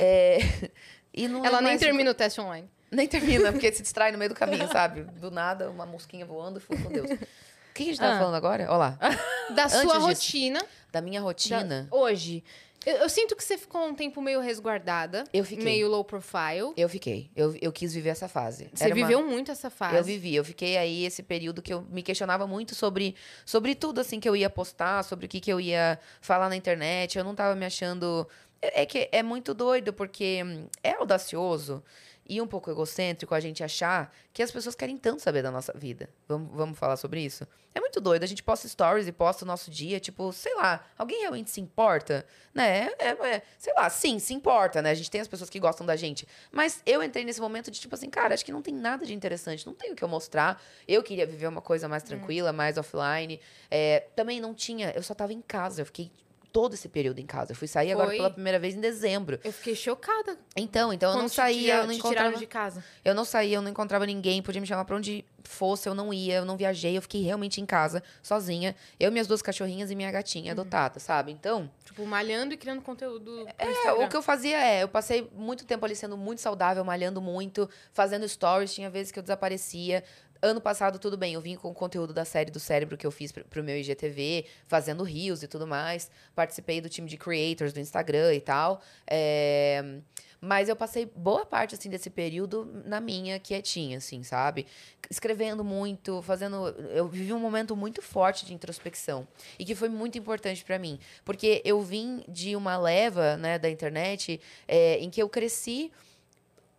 É, 0.00 0.38
e 1.12 1.28
não 1.28 1.44
é 1.44 1.48
Ela 1.48 1.60
nem 1.60 1.70
mais- 1.72 1.80
termina 1.80 2.10
o 2.10 2.14
teste 2.14 2.40
online. 2.40 2.68
Nem 2.90 3.06
termina, 3.08 3.50
porque 3.52 3.72
se 3.72 3.82
distrai 3.82 4.12
no 4.12 4.18
meio 4.18 4.28
do 4.28 4.34
caminho, 4.34 4.68
sabe? 4.70 5.02
Do 5.04 5.30
nada, 5.30 5.70
uma 5.70 5.86
mosquinha 5.86 6.26
voando 6.26 6.58
e 6.58 6.60
fui 6.62 6.76
com 6.76 6.90
Deus. 6.90 7.10
O 7.10 7.74
que 7.74 7.82
a 7.84 7.86
gente 7.86 7.98
tava 7.98 8.16
Ah. 8.16 8.18
falando 8.18 8.34
agora? 8.34 8.64
Olha 8.64 8.76
lá. 8.76 8.98
Da 9.54 9.68
sua 9.68 9.80
disso. 9.94 9.98
rotina. 10.00 10.62
Da 10.90 11.00
minha 11.00 11.20
da- 11.20 11.24
rotina. 11.24 11.88
hoje. 11.90 12.44
Eu, 12.84 12.96
eu 12.96 13.08
sinto 13.08 13.36
que 13.36 13.44
você 13.44 13.56
ficou 13.56 13.84
um 13.86 13.94
tempo 13.94 14.20
meio 14.20 14.40
resguardada. 14.40 15.24
Eu 15.32 15.44
fiquei. 15.44 15.64
Meio 15.64 15.88
low 15.88 16.04
profile. 16.04 16.72
Eu 16.76 16.88
fiquei. 16.88 17.30
Eu, 17.36 17.54
eu 17.60 17.72
quis 17.72 17.92
viver 17.94 18.10
essa 18.10 18.28
fase. 18.28 18.68
Você 18.72 18.84
Era 18.84 18.94
uma- 18.94 19.06
viveu 19.06 19.26
muito 19.26 19.50
essa 19.50 19.70
fase. 19.70 19.96
Eu 19.96 20.04
vivi, 20.04 20.34
eu 20.34 20.44
fiquei 20.44 20.76
aí 20.76 21.04
esse 21.04 21.22
período 21.22 21.62
que 21.62 21.72
eu 21.72 21.82
me 21.90 22.02
questionava 22.02 22.46
muito 22.46 22.74
sobre, 22.74 23.14
sobre 23.44 23.74
tudo 23.74 24.00
assim 24.00 24.18
que 24.20 24.28
eu 24.28 24.34
ia 24.36 24.50
postar, 24.50 25.02
sobre 25.04 25.26
o 25.26 25.28
que, 25.28 25.40
que 25.40 25.52
eu 25.52 25.60
ia 25.60 25.98
falar 26.20 26.48
na 26.48 26.56
internet. 26.56 27.16
Eu 27.18 27.24
não 27.24 27.34
tava 27.34 27.54
me 27.54 27.64
achando. 27.66 28.26
É, 28.60 28.82
é 28.82 28.86
que 28.86 29.08
é 29.12 29.22
muito 29.22 29.54
doido, 29.54 29.92
porque 29.92 30.42
hum, 30.44 30.66
é 30.82 30.92
audacioso 30.92 31.82
e 32.28 32.40
um 32.40 32.46
pouco 32.46 32.70
egocêntrico 32.70 33.34
a 33.34 33.40
gente 33.40 33.62
achar 33.62 34.14
que 34.32 34.42
as 34.42 34.50
pessoas 34.50 34.74
querem 34.74 34.96
tanto 34.96 35.20
saber 35.22 35.42
da 35.42 35.50
nossa 35.50 35.72
vida. 35.76 36.08
Vamos, 36.28 36.50
vamos 36.54 36.78
falar 36.78 36.96
sobre 36.96 37.20
isso? 37.20 37.46
É 37.74 37.80
muito 37.80 38.00
doido. 38.00 38.22
A 38.22 38.26
gente 38.26 38.42
posta 38.42 38.68
stories 38.68 39.06
e 39.06 39.12
posta 39.12 39.44
o 39.44 39.48
nosso 39.48 39.70
dia, 39.70 39.98
tipo, 39.98 40.32
sei 40.32 40.54
lá, 40.54 40.84
alguém 40.96 41.20
realmente 41.20 41.50
se 41.50 41.60
importa? 41.60 42.24
Né? 42.54 42.90
É, 42.98 43.08
é, 43.08 43.42
sei 43.58 43.72
lá, 43.74 43.88
sim, 43.88 44.18
se 44.18 44.34
importa, 44.34 44.82
né? 44.82 44.90
A 44.90 44.94
gente 44.94 45.10
tem 45.10 45.20
as 45.20 45.28
pessoas 45.28 45.48
que 45.48 45.58
gostam 45.58 45.86
da 45.86 45.96
gente. 45.96 46.26
Mas 46.50 46.82
eu 46.84 47.02
entrei 47.02 47.24
nesse 47.24 47.40
momento 47.40 47.70
de, 47.70 47.80
tipo 47.80 47.94
assim, 47.94 48.10
cara, 48.10 48.34
acho 48.34 48.44
que 48.44 48.52
não 48.52 48.62
tem 48.62 48.74
nada 48.74 49.06
de 49.06 49.14
interessante, 49.14 49.66
não 49.66 49.74
tem 49.74 49.92
o 49.92 49.96
que 49.96 50.04
eu 50.04 50.08
mostrar. 50.08 50.62
Eu 50.86 51.02
queria 51.02 51.26
viver 51.26 51.46
uma 51.46 51.62
coisa 51.62 51.88
mais 51.88 52.02
tranquila, 52.02 52.52
mais 52.52 52.76
offline. 52.76 53.40
É, 53.70 54.06
também 54.14 54.40
não 54.40 54.54
tinha, 54.54 54.90
eu 54.90 55.02
só 55.02 55.14
tava 55.14 55.32
em 55.32 55.40
casa, 55.40 55.80
eu 55.80 55.86
fiquei 55.86 56.10
todo 56.52 56.74
esse 56.74 56.88
período 56.88 57.18
em 57.18 57.26
casa. 57.26 57.52
Eu 57.52 57.56
fui 57.56 57.66
sair 57.66 57.92
agora 57.92 58.08
Foi? 58.08 58.16
pela 58.16 58.30
primeira 58.30 58.58
vez 58.58 58.74
em 58.74 58.80
dezembro. 58.80 59.40
Eu 59.42 59.52
fiquei 59.52 59.74
chocada. 59.74 60.36
Então, 60.54 60.92
então 60.92 61.12
eu 61.12 61.18
não 61.18 61.28
saía, 61.28 61.76
eu 61.76 61.86
não 61.86 61.92
encontrava. 61.92 62.36
de 62.36 62.46
casa. 62.46 62.84
Eu 63.04 63.14
não 63.14 63.24
saía, 63.24 63.56
eu 63.56 63.62
não 63.62 63.70
encontrava 63.70 64.04
ninguém, 64.06 64.42
podia 64.42 64.60
me 64.60 64.66
chamar 64.66 64.84
pra 64.84 64.96
onde 64.96 65.24
fosse, 65.44 65.88
eu 65.88 65.94
não 65.94 66.12
ia, 66.12 66.36
eu 66.36 66.44
não 66.44 66.56
viajei, 66.56 66.96
eu 66.96 67.02
fiquei 67.02 67.22
realmente 67.22 67.60
em 67.60 67.66
casa, 67.66 68.02
sozinha. 68.22 68.76
Eu, 69.00 69.10
minhas 69.10 69.26
duas 69.26 69.42
cachorrinhas 69.42 69.90
e 69.90 69.96
minha 69.96 70.10
gatinha 70.10 70.52
adotada, 70.52 71.00
sabe? 71.00 71.32
Então, 71.32 71.70
Tipo, 71.84 72.06
malhando 72.06 72.54
e 72.54 72.56
criando 72.56 72.80
conteúdo 72.80 73.46
é, 73.58 73.70
Instagram. 73.70 74.04
o 74.04 74.08
que 74.08 74.16
eu 74.16 74.22
fazia 74.22 74.56
é, 74.56 74.82
eu 74.82 74.88
passei 74.88 75.28
muito 75.34 75.64
tempo 75.64 75.84
ali 75.84 75.96
sendo 75.96 76.16
muito 76.16 76.40
saudável, 76.40 76.84
malhando 76.84 77.20
muito, 77.20 77.68
fazendo 77.92 78.28
stories, 78.28 78.72
tinha 78.72 78.88
vezes 78.88 79.10
que 79.12 79.18
eu 79.18 79.22
desaparecia. 79.22 80.04
Ano 80.44 80.60
passado, 80.60 80.98
tudo 80.98 81.16
bem, 81.16 81.34
eu 81.34 81.40
vim 81.40 81.54
com 81.54 81.70
o 81.70 81.74
conteúdo 81.74 82.12
da 82.12 82.24
série 82.24 82.50
do 82.50 82.58
cérebro 82.58 82.96
que 82.96 83.06
eu 83.06 83.12
fiz 83.12 83.30
pro, 83.30 83.44
pro 83.44 83.62
meu 83.62 83.78
IGTV, 83.78 84.44
fazendo 84.66 85.04
rios 85.04 85.40
e 85.44 85.46
tudo 85.46 85.68
mais. 85.68 86.10
Participei 86.34 86.80
do 86.80 86.88
time 86.88 87.08
de 87.08 87.16
creators 87.16 87.72
do 87.72 87.78
Instagram 87.78 88.34
e 88.34 88.40
tal. 88.40 88.82
É, 89.06 90.00
Mas 90.40 90.68
eu 90.68 90.74
passei 90.74 91.06
boa 91.06 91.46
parte, 91.46 91.76
assim, 91.76 91.88
desse 91.88 92.10
período 92.10 92.68
na 92.84 93.00
minha, 93.00 93.38
quietinha, 93.38 93.98
assim, 93.98 94.24
sabe? 94.24 94.66
Escrevendo 95.08 95.62
muito, 95.62 96.20
fazendo... 96.22 96.56
Eu 96.90 97.06
vivi 97.06 97.32
um 97.32 97.38
momento 97.38 97.76
muito 97.76 98.02
forte 98.02 98.44
de 98.44 98.52
introspecção. 98.52 99.28
E 99.56 99.64
que 99.64 99.76
foi 99.76 99.88
muito 99.88 100.18
importante 100.18 100.64
pra 100.64 100.76
mim. 100.76 100.98
Porque 101.24 101.62
eu 101.64 101.80
vim 101.80 102.24
de 102.28 102.56
uma 102.56 102.76
leva, 102.76 103.36
né, 103.36 103.56
da 103.60 103.70
internet, 103.70 104.40
é, 104.66 104.98
em 104.98 105.08
que 105.08 105.22
eu 105.22 105.28
cresci 105.28 105.92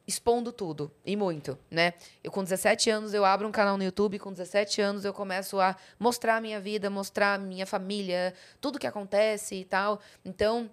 expondo 0.06 0.52
tudo, 0.52 0.92
e 1.06 1.16
muito, 1.16 1.58
né? 1.72 1.94
Eu 2.24 2.32
com 2.32 2.44
17 2.44 2.90
anos 2.90 3.14
eu 3.14 3.24
abro 3.24 3.48
um 3.48 3.52
canal 3.52 3.78
no 3.78 3.84
YouTube, 3.84 4.20
com 4.20 4.32
17 4.32 4.82
anos 4.82 5.06
eu 5.06 5.14
começo 5.14 5.60
a 5.60 5.76
mostrar 5.98 6.38
a 6.38 6.42
minha 6.42 6.60
vida, 6.60 6.90
mostrar 6.90 7.36
a 7.36 7.38
minha 7.38 7.66
família, 7.66 8.34
tudo 8.60 8.80
que 8.80 8.88
acontece 8.88 9.56
e 9.56 9.64
tal. 9.64 10.02
Então, 10.26 10.70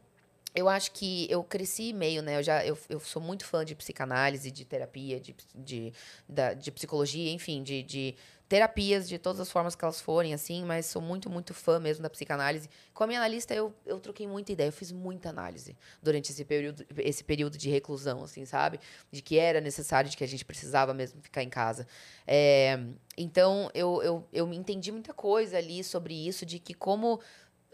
eu 0.55 0.69
acho 0.69 0.91
que 0.93 1.31
eu 1.31 1.45
cresci 1.45 1.93
meio, 1.93 2.23
né? 2.23 2.39
Eu 2.39 2.43
já 2.43 2.67
eu, 2.67 2.77
eu 2.89 2.99
sou 2.99 3.23
muito 3.23 3.45
fã 3.45 3.65
de 3.65 3.75
psicanálise, 3.75 4.51
de 4.51 4.65
terapia, 4.65 5.21
de, 5.21 5.35
de, 5.55 5.93
da, 6.29 6.55
de 6.55 6.73
psicologia, 6.73 7.31
enfim, 7.33 7.63
de, 7.63 7.83
de 7.85 8.17
terapias 8.51 9.09
de 9.09 9.17
todas 9.17 9.39
as 9.39 9.49
formas 9.49 9.77
que 9.77 9.85
elas 9.85 10.01
forem, 10.01 10.35
assim, 10.35 10.65
mas 10.65 10.87
sou 10.87 11.01
muito, 11.01 11.31
muito 11.31 11.55
fã 11.55 11.79
mesmo 11.79 12.03
da 12.03 12.11
psicanálise. 12.11 12.69
Com 12.93 13.05
a 13.05 13.07
minha 13.07 13.21
analista, 13.21 13.55
eu, 13.55 13.73
eu 13.87 14.01
troquei 14.01 14.27
muita 14.27 14.51
ideia, 14.51 14.67
eu 14.67 14.73
fiz 14.73 14.91
muita 14.91 15.29
análise 15.29 15.77
durante 16.03 16.33
esse 16.33 16.45
período, 16.45 16.85
esse 16.97 17.23
período 17.23 17.57
de 17.57 17.71
reclusão, 17.71 18.25
assim, 18.25 18.45
sabe? 18.45 18.81
De 19.09 19.23
que 19.23 19.39
era 19.39 19.61
necessário, 19.61 20.11
de 20.11 20.17
que 20.17 20.25
a 20.25 20.27
gente 20.27 20.45
precisava 20.45 20.93
mesmo 20.93 21.23
ficar 21.23 21.45
em 21.45 21.49
casa. 21.49 21.87
É, 22.27 22.81
então, 23.17 23.71
eu, 23.73 24.03
eu, 24.03 24.29
eu 24.33 24.53
entendi 24.53 24.91
muita 24.91 25.15
coisa 25.15 25.57
ali 25.57 25.85
sobre 25.85 26.13
isso, 26.13 26.45
de 26.45 26.59
que 26.59 26.75
como 26.75 27.21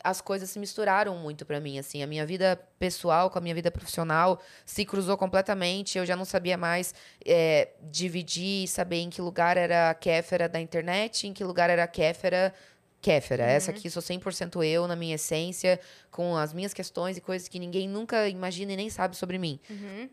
as 0.02 0.20
coisas 0.20 0.48
se 0.50 0.58
misturaram 0.58 1.16
muito 1.16 1.44
pra 1.44 1.60
mim, 1.60 1.78
assim, 1.78 2.02
a 2.02 2.06
minha 2.06 2.24
vida 2.24 2.60
pessoal 2.78 3.30
com 3.30 3.38
a 3.38 3.40
minha 3.40 3.54
vida 3.54 3.70
profissional 3.70 4.40
se 4.64 4.84
cruzou 4.84 5.16
completamente, 5.16 5.98
eu 5.98 6.06
já 6.06 6.14
não 6.14 6.24
sabia 6.24 6.56
mais 6.56 6.94
é, 7.24 7.70
dividir 7.82 8.64
e 8.64 8.68
saber 8.68 8.98
em 8.98 9.10
que 9.10 9.20
lugar 9.20 9.56
era 9.56 9.90
a 9.90 9.94
Kéfera 9.94 10.48
da 10.48 10.60
internet, 10.60 11.26
em 11.26 11.32
que 11.32 11.42
lugar 11.42 11.70
era 11.70 11.84
a 11.84 11.88
Kéfera 11.88 12.54
Kéfera. 13.00 13.44
Essa 13.44 13.70
aqui 13.70 13.88
sou 13.88 14.02
100% 14.02 14.64
eu, 14.64 14.88
na 14.88 14.96
minha 14.96 15.14
essência, 15.14 15.78
com 16.16 16.34
as 16.34 16.54
minhas 16.54 16.72
questões 16.72 17.18
e 17.18 17.20
coisas 17.20 17.46
que 17.46 17.58
ninguém 17.58 17.86
nunca 17.86 18.26
imagina 18.26 18.72
e 18.72 18.76
nem 18.76 18.88
sabe 18.88 19.14
sobre 19.14 19.36
mim. 19.36 19.60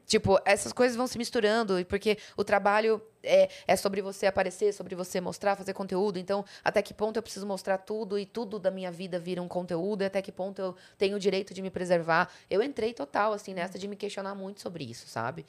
Tipo, 0.05 0.37
essas 0.43 0.73
coisas 0.73 0.97
vão 0.97 1.07
se 1.07 1.17
misturando, 1.17 1.79
e 1.79 1.85
porque 1.85 2.17
o 2.35 2.43
trabalho 2.43 3.01
é, 3.23 3.47
é 3.65 3.75
sobre 3.77 4.01
você 4.01 4.25
aparecer, 4.25 4.73
sobre 4.73 4.95
você 4.95 5.21
mostrar, 5.21 5.55
fazer 5.55 5.71
conteúdo. 5.73 6.19
Então, 6.19 6.43
até 6.61 6.81
que 6.81 6.93
ponto 6.93 7.15
eu 7.15 7.23
preciso 7.23 7.47
mostrar 7.47 7.77
tudo 7.77 8.19
e 8.19 8.25
tudo 8.25 8.59
da 8.59 8.69
minha 8.69 8.91
vida 8.91 9.17
vira 9.17 9.41
um 9.41 9.47
conteúdo, 9.47 10.01
e 10.01 10.05
até 10.05 10.21
que 10.21 10.31
ponto 10.31 10.61
eu 10.61 10.75
tenho 10.97 11.15
o 11.15 11.19
direito 11.19 11.53
de 11.53 11.61
me 11.61 11.69
preservar. 11.69 12.29
Eu 12.49 12.61
entrei 12.61 12.93
total, 12.93 13.31
assim, 13.31 13.53
nessa 13.53 13.79
de 13.79 13.87
me 13.87 13.95
questionar 13.95 14.35
muito 14.35 14.59
sobre 14.59 14.83
isso, 14.83 15.07
sabe? 15.07 15.45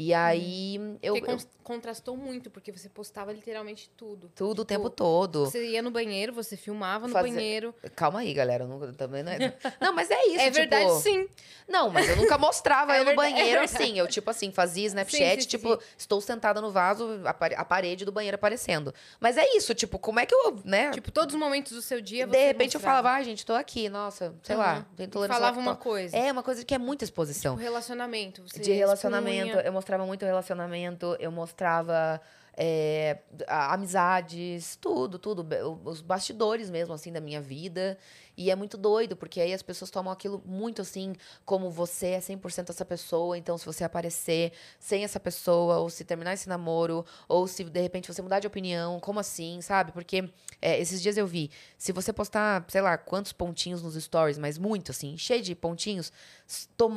E 0.00 0.14
aí, 0.14 0.76
eu. 1.02 1.14
Porque 1.16 1.32
eu- 1.32 1.38
contrastou 1.64 2.16
muito, 2.16 2.48
porque 2.50 2.70
você 2.72 2.88
postava 2.88 3.30
literalmente 3.32 3.90
tudo. 3.96 4.30
tudo 4.34 4.50
o 4.60 4.64
Tipo, 4.64 4.64
tempo 4.64 4.88
todo. 4.90 5.44
Você 5.46 5.66
ia 5.70 5.82
no 5.82 5.90
banheiro, 5.90 6.32
você 6.32 6.56
filmava 6.56 7.06
no 7.08 7.12
Fazer- 7.12 7.30
banheiro. 7.32 7.74
Calma 7.96 8.20
aí, 8.20 8.32
galera. 8.32 8.64
Não, 8.66 8.92
também 8.94 9.22
não, 9.24 9.32
é... 9.32 9.38
não, 9.80 9.92
mas 9.98 10.10
é 10.10 10.26
isso. 10.26 10.40
é 10.40 10.44
tipo- 10.50 10.54
verdade, 10.56 11.00
sim. 11.02 11.28
Não, 11.68 11.90
mas 11.90 12.08
eu 12.08 12.16
nunca 12.16 12.38
mostrava 12.38 12.94
É 12.94 13.00
eu 13.00 13.04
no 13.04 13.10
verdade, 13.10 13.34
banheiro 13.34 13.60
assim. 13.62 13.98
Eu, 13.98 14.06
tipo 14.06 14.30
assim, 14.30 14.50
fazia 14.50 14.86
Snapchat, 14.86 15.34
Sim, 15.34 15.40
sim, 15.42 15.48
tipo, 15.48 15.74
sim. 15.74 15.78
estou 15.98 16.18
sentada 16.18 16.62
no 16.62 16.70
vaso, 16.70 17.20
a, 17.26 17.34
pare- 17.34 17.54
a 17.56 17.62
parede 17.64 18.06
do 18.06 18.10
banheiro 18.12 18.36
aparecendo. 18.36 18.94
Mas 19.20 19.36
é 19.36 19.44
isso, 19.54 19.74
tipo, 19.74 19.98
como 19.98 20.18
é 20.18 20.24
que 20.24 20.34
eu, 20.34 20.58
né? 20.64 20.90
Tipo, 20.92 21.10
todos 21.12 21.34
os 21.34 21.38
momentos 21.38 21.72
do 21.72 21.82
seu 21.82 22.00
dia 22.00 22.26
de 22.26 22.38
repente 22.38 22.74
eu 22.74 22.78
mostrava. 22.80 23.02
falava, 23.02 23.10
ai, 23.18 23.24
gente, 23.24 23.44
tô 23.44 23.52
aqui, 23.52 23.90
nossa, 23.90 24.34
sei 24.42 24.56
lá, 24.56 24.86
tô 24.96 25.02
intolerância 25.02 25.38
Falava 25.40 25.60
uma 25.60 25.76
coisa. 25.76 26.16
É 26.16 26.32
uma 26.32 26.42
coisa 26.42 26.64
que 26.64 26.74
é 26.74 26.78
muita 26.78 27.04
exposição. 27.04 27.52
Tipo, 27.54 27.62
relacionamento. 27.64 28.42
Você 28.48 28.60
de 28.60 28.72
relacionamento, 28.72 29.48
expunha. 29.48 29.66
eu 29.66 29.72
mostrava 29.72 30.06
muito 30.06 30.24
relacionamento, 30.24 31.16
eu 31.20 31.30
mostrava 31.30 32.18
é, 32.60 33.18
amizades, 33.46 34.74
tudo, 34.80 35.16
tudo, 35.16 35.46
os 35.84 36.00
bastidores 36.00 36.68
mesmo, 36.68 36.92
assim, 36.92 37.12
da 37.12 37.20
minha 37.20 37.40
vida. 37.40 37.96
E 38.36 38.50
é 38.50 38.56
muito 38.56 38.76
doido, 38.76 39.16
porque 39.16 39.40
aí 39.40 39.54
as 39.54 39.62
pessoas 39.62 39.92
tomam 39.92 40.12
aquilo 40.12 40.42
muito 40.44 40.82
assim, 40.82 41.14
como 41.44 41.70
você 41.70 42.08
é 42.08 42.18
100% 42.20 42.70
essa 42.70 42.84
pessoa, 42.84 43.38
então 43.38 43.56
se 43.56 43.64
você 43.64 43.84
aparecer 43.84 44.52
sem 44.78 45.04
essa 45.04 45.20
pessoa, 45.20 45.78
ou 45.78 45.88
se 45.88 46.04
terminar 46.04 46.34
esse 46.34 46.48
namoro, 46.48 47.06
ou 47.28 47.46
se 47.46 47.62
de 47.62 47.80
repente 47.80 48.12
você 48.12 48.22
mudar 48.22 48.40
de 48.40 48.48
opinião, 48.48 48.98
como 48.98 49.20
assim, 49.20 49.60
sabe? 49.60 49.92
Porque 49.92 50.28
é, 50.60 50.80
esses 50.80 51.00
dias 51.00 51.16
eu 51.16 51.26
vi, 51.28 51.50
se 51.76 51.92
você 51.92 52.12
postar, 52.12 52.64
sei 52.68 52.80
lá, 52.80 52.98
quantos 52.98 53.32
pontinhos 53.32 53.82
nos 53.82 53.94
stories, 53.94 54.38
mas 54.38 54.58
muito 54.58 54.90
assim, 54.90 55.16
cheio 55.16 55.42
de 55.42 55.54
pontinhos, 55.54 56.12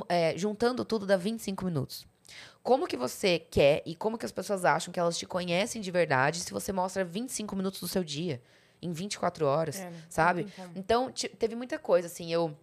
é, 0.10 0.36
juntando 0.38 0.84
tudo 0.84 1.06
dá 1.06 1.18
25 1.18 1.66
minutos. 1.66 2.11
Como 2.64 2.88
que 2.88 2.96
você 2.96 3.40
quer 3.40 3.82
e 3.86 3.96
como 3.96 4.18
que 4.18 4.26
as 4.26 4.32
pessoas 4.32 4.64
acham 4.66 4.92
que 4.94 5.00
elas 5.00 5.18
te 5.18 5.26
conhecem 5.26 5.82
de 5.82 5.90
verdade 5.92 6.40
se 6.40 6.52
você 6.52 6.72
mostra 6.72 7.04
25 7.04 7.56
minutos 7.56 7.80
do 7.80 7.88
seu 7.88 8.04
dia 8.04 8.42
em 8.82 8.92
24 8.92 9.46
horas, 9.46 9.80
É, 9.80 9.92
sabe? 10.10 10.48
Então, 10.76 11.12
teve 11.12 11.56
muita 11.56 11.78
coisa, 11.78 12.08
assim, 12.08 12.32
eu. 12.32 12.56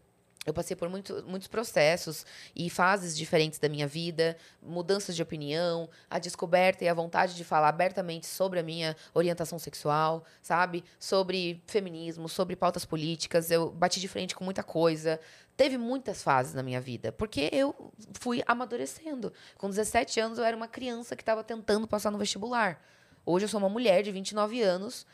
Eu 0.46 0.55
passei 0.55 0.74
por 0.74 0.88
muito, 0.88 1.22
muitos 1.26 1.46
processos 1.46 2.24
e 2.57 2.70
fases 2.70 3.14
diferentes 3.14 3.59
da 3.59 3.68
minha 3.68 3.86
vida, 3.86 4.34
mudanças 4.62 5.14
de 5.14 5.22
opinião, 5.22 5.90
a 6.09 6.18
descoberta 6.18 6.82
e 6.82 6.88
a 6.88 6.94
vontade 6.94 7.34
de 7.34 7.44
falar 7.44 7.68
abertamente 7.68 8.26
sobre 8.26 8.59
a 8.59 8.62
minha 8.62 8.96
orientação 9.12 9.59
sexual, 9.59 10.24
sabe? 10.40 10.82
Sobre 10.99 11.62
feminismo, 11.66 12.30
sobre 12.30 12.57
pautas 12.57 12.86
políticas. 12.86 13.51
Eu 13.51 13.70
bati 13.70 14.01
de 14.01 14.09
frente 14.09 14.34
com 14.34 14.42
muita 14.42 14.62
coisa. 14.62 15.20
Teve 15.59 15.77
muitas 15.77 16.23
fases 16.23 16.55
na 16.55 16.63
minha 16.63 16.81
vida, 16.81 17.11
porque 17.11 17.51
eu 17.53 17.93
fui 18.21 18.45
amadurecendo. 18.47 19.33
Com 19.57 19.69
17 19.69 20.21
anos, 20.21 20.39
eu 20.39 20.45
era 20.45 20.57
uma 20.57 20.69
criança 20.69 21.17
que 21.17 21.23
estava 21.23 21.43
tentando 21.43 21.89
passar 21.89 22.13
no 22.13 22.17
vestibular. 22.17 22.81
Hoje, 23.27 23.45
eu 23.45 23.49
sou 23.49 23.59
uma 23.59 23.69
mulher 23.69 24.05
de 24.05 24.13
29 24.13 24.63
anos 24.63 25.05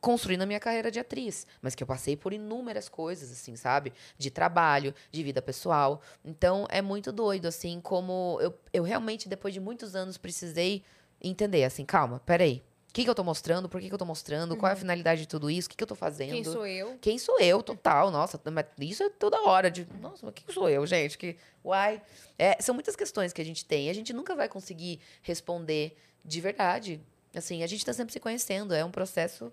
construindo 0.00 0.42
a 0.42 0.46
minha 0.46 0.58
carreira 0.58 0.90
de 0.90 0.98
atriz, 0.98 1.46
mas 1.62 1.76
que 1.76 1.84
eu 1.84 1.86
passei 1.86 2.16
por 2.16 2.32
inúmeras 2.32 2.88
coisas, 2.88 3.30
assim, 3.30 3.54
sabe? 3.54 3.92
De 4.18 4.28
trabalho, 4.28 4.92
de 5.12 5.22
vida 5.22 5.40
pessoal. 5.40 6.02
Então, 6.24 6.66
é 6.68 6.82
muito 6.82 7.12
doido, 7.12 7.46
assim, 7.46 7.80
como 7.80 8.40
eu, 8.42 8.58
eu 8.72 8.82
realmente, 8.82 9.28
depois 9.28 9.54
de 9.54 9.60
muitos 9.60 9.94
anos, 9.94 10.18
precisei 10.18 10.82
entender, 11.22 11.62
assim, 11.62 11.84
calma, 11.84 12.18
peraí. 12.26 12.60
O 12.92 12.94
que, 12.94 13.04
que 13.04 13.08
eu 13.08 13.14
tô 13.14 13.24
mostrando? 13.24 13.70
Por 13.70 13.80
que, 13.80 13.88
que 13.88 13.94
eu 13.94 13.98
tô 13.98 14.04
mostrando? 14.04 14.54
Qual 14.54 14.68
é 14.68 14.74
a 14.74 14.76
finalidade 14.76 15.22
de 15.22 15.26
tudo 15.26 15.50
isso? 15.50 15.66
O 15.66 15.70
que, 15.70 15.78
que 15.78 15.82
eu 15.82 15.86
tô 15.86 15.94
fazendo? 15.94 16.32
Quem 16.32 16.44
sou 16.44 16.66
eu? 16.66 16.98
Quem 17.00 17.18
sou 17.18 17.40
eu, 17.40 17.62
total. 17.62 18.10
Nossa, 18.10 18.38
isso 18.78 19.02
é 19.02 19.08
toda 19.08 19.40
hora. 19.40 19.70
De, 19.70 19.88
nossa, 19.98 20.26
mas 20.26 20.34
quem 20.34 20.54
sou 20.54 20.68
eu, 20.68 20.84
gente? 20.86 21.16
Que, 21.16 21.38
uai. 21.64 22.02
É, 22.38 22.60
são 22.60 22.74
muitas 22.74 22.94
questões 22.94 23.32
que 23.32 23.40
a 23.40 23.44
gente 23.46 23.64
tem. 23.64 23.88
A 23.88 23.94
gente 23.94 24.12
nunca 24.12 24.36
vai 24.36 24.46
conseguir 24.46 25.00
responder 25.22 25.96
de 26.22 26.38
verdade. 26.42 27.00
Assim, 27.34 27.62
a 27.62 27.66
gente 27.66 27.82
tá 27.82 27.94
sempre 27.94 28.12
se 28.12 28.20
conhecendo. 28.20 28.74
É 28.74 28.84
um 28.84 28.90
processo 28.90 29.50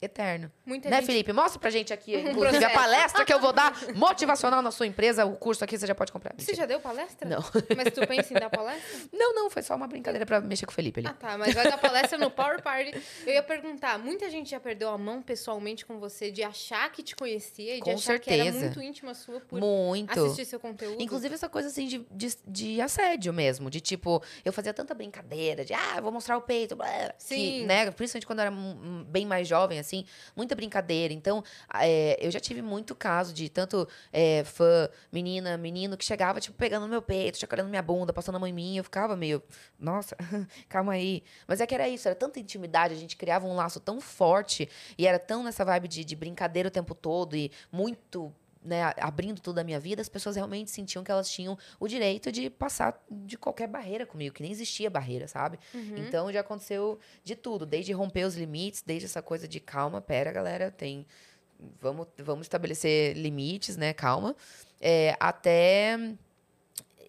eterno. 0.00 0.50
Muita 0.64 0.88
né, 0.88 0.96
gente... 0.96 1.06
Felipe? 1.06 1.32
Mostra 1.32 1.58
pra 1.58 1.70
gente 1.70 1.92
aqui, 1.92 2.14
inclusive, 2.18 2.64
a 2.64 2.70
palestra 2.70 3.24
que 3.24 3.32
eu 3.32 3.40
vou 3.40 3.52
dar 3.52 3.72
motivacional 3.94 4.62
na 4.62 4.70
sua 4.70 4.86
empresa. 4.86 5.24
O 5.24 5.36
curso 5.36 5.64
aqui 5.64 5.76
você 5.76 5.86
já 5.86 5.94
pode 5.94 6.12
comprar. 6.12 6.34
Você 6.36 6.54
já 6.54 6.66
deu 6.66 6.80
palestra? 6.80 7.28
Não. 7.28 7.42
Mas 7.76 7.92
tu 7.92 8.06
pensa 8.06 8.32
em 8.32 8.40
dar 8.40 8.50
palestra? 8.50 8.78
Não, 9.12 9.34
não, 9.34 9.50
foi 9.50 9.62
só 9.62 9.74
uma 9.74 9.86
brincadeira 9.86 10.24
pra 10.24 10.40
mexer 10.40 10.66
com 10.66 10.72
o 10.72 10.74
Felipe 10.74 11.00
ali. 11.00 11.08
Ah, 11.08 11.12
tá. 11.12 11.38
Mas 11.38 11.54
vai 11.54 11.68
dar 11.68 11.78
palestra 11.78 12.18
no 12.18 12.30
Power 12.30 12.62
Party. 12.62 12.94
Eu 13.26 13.32
ia 13.32 13.42
perguntar, 13.42 13.98
muita 13.98 14.30
gente 14.30 14.50
já 14.50 14.60
perdeu 14.60 14.88
a 14.90 14.98
mão 14.98 15.22
pessoalmente 15.22 15.84
com 15.84 15.98
você 15.98 16.30
de 16.30 16.42
achar 16.42 16.90
que 16.92 17.02
te 17.02 17.16
conhecia 17.16 17.76
e 17.76 17.78
de 17.78 17.84
Com 17.84 17.92
achar 17.92 18.18
que 18.18 18.30
era 18.30 18.44
certeza. 18.44 18.64
muito 18.66 18.82
íntima 18.82 19.14
sua 19.14 19.40
por 19.40 19.60
Muito. 19.60 20.18
assistir 20.18 20.44
seu 20.44 20.60
conteúdo? 20.60 21.00
Inclusive 21.02 21.34
essa 21.34 21.48
coisa 21.48 21.68
assim 21.68 21.86
de, 21.86 22.06
de, 22.10 22.36
de 22.46 22.80
assédio 22.80 23.32
mesmo. 23.32 23.70
De 23.70 23.80
tipo, 23.80 24.22
eu 24.44 24.52
fazia 24.52 24.74
tanta 24.74 24.94
brincadeira, 24.94 25.64
de 25.64 25.74
ah, 25.74 26.00
vou 26.00 26.12
mostrar 26.12 26.36
o 26.36 26.42
peito. 26.42 26.76
Blá, 26.76 27.14
Sim. 27.18 27.36
Que, 27.36 27.64
né, 27.66 27.90
principalmente 27.90 28.26
quando 28.26 28.38
eu 28.40 28.46
era 28.46 28.56
bem 29.06 29.26
mais 29.26 29.48
jovem, 29.48 29.78
assim, 29.78 29.87
muita 30.36 30.54
brincadeira. 30.54 31.12
Então, 31.12 31.42
é, 31.74 32.16
eu 32.20 32.30
já 32.30 32.40
tive 32.40 32.62
muito 32.62 32.94
caso 32.94 33.32
de 33.32 33.48
tanto 33.48 33.88
é, 34.12 34.44
fã, 34.44 34.88
menina, 35.12 35.56
menino, 35.56 35.96
que 35.96 36.04
chegava, 36.04 36.40
tipo, 36.40 36.56
pegando 36.56 36.82
no 36.82 36.88
meu 36.88 37.02
peito, 37.02 37.38
chacoalhando 37.38 37.70
minha 37.70 37.82
bunda, 37.82 38.12
passando 38.12 38.36
a 38.36 38.38
mão 38.38 38.48
em 38.48 38.52
mim. 38.52 38.76
Eu 38.76 38.84
ficava 38.84 39.16
meio, 39.16 39.42
nossa, 39.78 40.16
calma 40.68 40.92
aí. 40.92 41.22
Mas 41.46 41.60
é 41.60 41.66
que 41.66 41.74
era 41.74 41.88
isso, 41.88 42.08
era 42.08 42.14
tanta 42.14 42.40
intimidade, 42.40 42.94
a 42.94 42.98
gente 42.98 43.16
criava 43.16 43.46
um 43.46 43.54
laço 43.54 43.80
tão 43.80 44.00
forte 44.00 44.68
e 44.96 45.06
era 45.06 45.18
tão 45.18 45.42
nessa 45.42 45.64
vibe 45.64 45.88
de, 45.88 46.04
de 46.04 46.16
brincadeira 46.16 46.68
o 46.68 46.72
tempo 46.72 46.94
todo 46.94 47.36
e 47.36 47.50
muito 47.70 48.32
né, 48.68 48.82
a- 48.84 48.94
abrindo 49.00 49.40
tudo 49.40 49.56
da 49.56 49.64
minha 49.64 49.80
vida, 49.80 50.00
as 50.02 50.08
pessoas 50.08 50.36
realmente 50.36 50.70
sentiam 50.70 51.02
que 51.02 51.10
elas 51.10 51.30
tinham 51.30 51.56
o 51.80 51.88
direito 51.88 52.30
de 52.30 52.48
passar 52.50 53.02
de 53.10 53.36
qualquer 53.36 53.66
barreira 53.66 54.06
comigo, 54.06 54.34
que 54.34 54.42
nem 54.42 54.52
existia 54.52 54.88
barreira, 54.90 55.26
sabe? 55.26 55.58
Então 55.96 56.30
já 56.32 56.40
aconteceu 56.40 56.98
de 57.24 57.34
tudo, 57.34 57.64
desde 57.66 57.92
romper 57.92 58.24
os 58.24 58.36
limites, 58.36 58.82
desde 58.86 59.06
essa 59.06 59.22
coisa 59.22 59.48
de 59.48 59.58
calma, 59.60 60.00
pera, 60.00 60.30
galera, 60.30 60.70
tem. 60.70 61.06
Vamos, 61.80 62.06
vamos 62.18 62.44
estabelecer 62.44 63.16
limites, 63.16 63.76
né? 63.76 63.92
Calma. 63.92 64.36
É, 64.80 65.16
até 65.18 65.98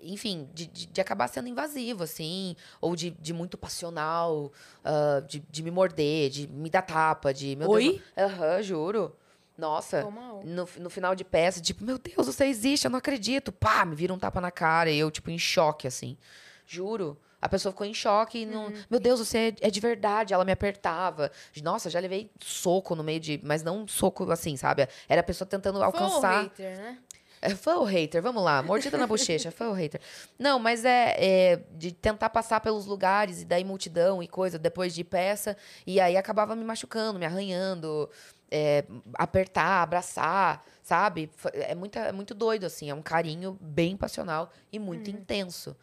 enfim, 0.01 0.47
de, 0.53 0.65
de, 0.67 0.85
de 0.87 1.01
acabar 1.01 1.27
sendo 1.27 1.49
invasivo, 1.49 2.03
assim, 2.03 2.55
ou 2.79 2.95
de, 2.95 3.11
de 3.11 3.33
muito 3.33 3.57
passional, 3.57 4.51
ah, 4.83 5.21
de, 5.27 5.39
de 5.49 5.61
me 5.61 5.71
morder, 5.71 6.29
de 6.29 6.47
me 6.47 6.69
dar 6.69 6.81
tapa, 6.83 7.33
de. 7.33 7.55
Meu 7.55 7.69
Oi? 7.69 8.01
Aham, 8.17 8.61
juro. 8.61 9.15
Nossa. 9.59 10.05
Um. 10.05 10.41
No, 10.43 10.69
no 10.79 10.89
final 10.89 11.13
de 11.13 11.23
peça, 11.23 11.61
tipo, 11.61 11.83
meu 11.83 11.97
Deus, 11.97 12.27
você 12.27 12.45
existe, 12.45 12.85
eu 12.85 12.91
não 12.91 12.97
acredito. 12.99 13.51
Pá, 13.51 13.85
me 13.85 13.95
vira 13.95 14.13
um 14.13 14.17
tapa 14.19 14.39
na 14.39 14.51
cara 14.51 14.89
e 14.89 14.97
eu, 14.97 15.11
tipo, 15.11 15.29
em 15.29 15.37
choque, 15.37 15.87
assim. 15.87 16.17
Juro. 16.65 17.17
A 17.41 17.47
pessoa 17.47 17.71
ficou 17.71 17.87
em 17.87 17.93
choque 17.93 18.39
e 18.39 18.45
não. 18.45 18.65
Uhum. 18.67 18.83
Meu 18.89 18.99
Deus, 18.99 19.19
você 19.19 19.55
é, 19.61 19.67
é 19.67 19.71
de 19.71 19.79
verdade. 19.79 20.33
Ela 20.33 20.43
me 20.43 20.51
apertava. 20.51 21.31
Nossa, 21.63 21.89
já 21.89 21.99
levei 21.99 22.29
soco 22.39 22.95
no 22.95 23.03
meio 23.03 23.19
de. 23.19 23.39
Mas 23.43 23.63
não 23.63 23.87
soco 23.87 24.29
assim, 24.31 24.57
sabe? 24.57 24.87
Era 25.07 25.21
a 25.21 25.23
pessoa 25.23 25.47
tentando 25.47 25.75
Foi 25.75 25.83
um 25.83 25.85
alcançar. 25.85 26.43
hater, 26.43 26.77
né? 26.77 26.97
É 27.41 27.49
fã 27.51 27.75
ou 27.75 27.85
hater? 27.85 28.21
Vamos 28.21 28.43
lá, 28.43 28.61
mordida 28.61 28.97
na 28.97 29.07
bochecha, 29.07 29.49
fã 29.49 29.67
ou 29.67 29.73
hater? 29.73 30.01
Não, 30.37 30.59
mas 30.59 30.83
é, 30.83 31.15
é 31.17 31.59
de 31.71 31.93
tentar 31.93 32.29
passar 32.29 32.59
pelos 32.59 32.85
lugares 32.85 33.41
e 33.41 33.45
daí 33.45 33.63
multidão 33.63 34.21
e 34.21 34.27
coisa, 34.27 34.59
depois 34.59 34.93
de 34.93 35.05
peça, 35.05 35.55
e 35.87 36.01
aí 36.01 36.17
acabava 36.17 36.53
me 36.53 36.65
machucando, 36.65 37.17
me 37.17 37.25
arranhando, 37.25 38.09
é, 38.51 38.85
apertar, 39.15 39.83
abraçar, 39.83 40.65
sabe? 40.81 41.29
É, 41.53 41.75
muita, 41.75 41.99
é 41.99 42.11
muito 42.11 42.33
doido, 42.33 42.65
assim, 42.65 42.89
é 42.89 42.93
um 42.93 43.01
carinho 43.01 43.57
bem 43.61 43.95
passional 43.95 44.51
e 44.71 44.79
muito 44.79 45.09
intenso. 45.09 45.75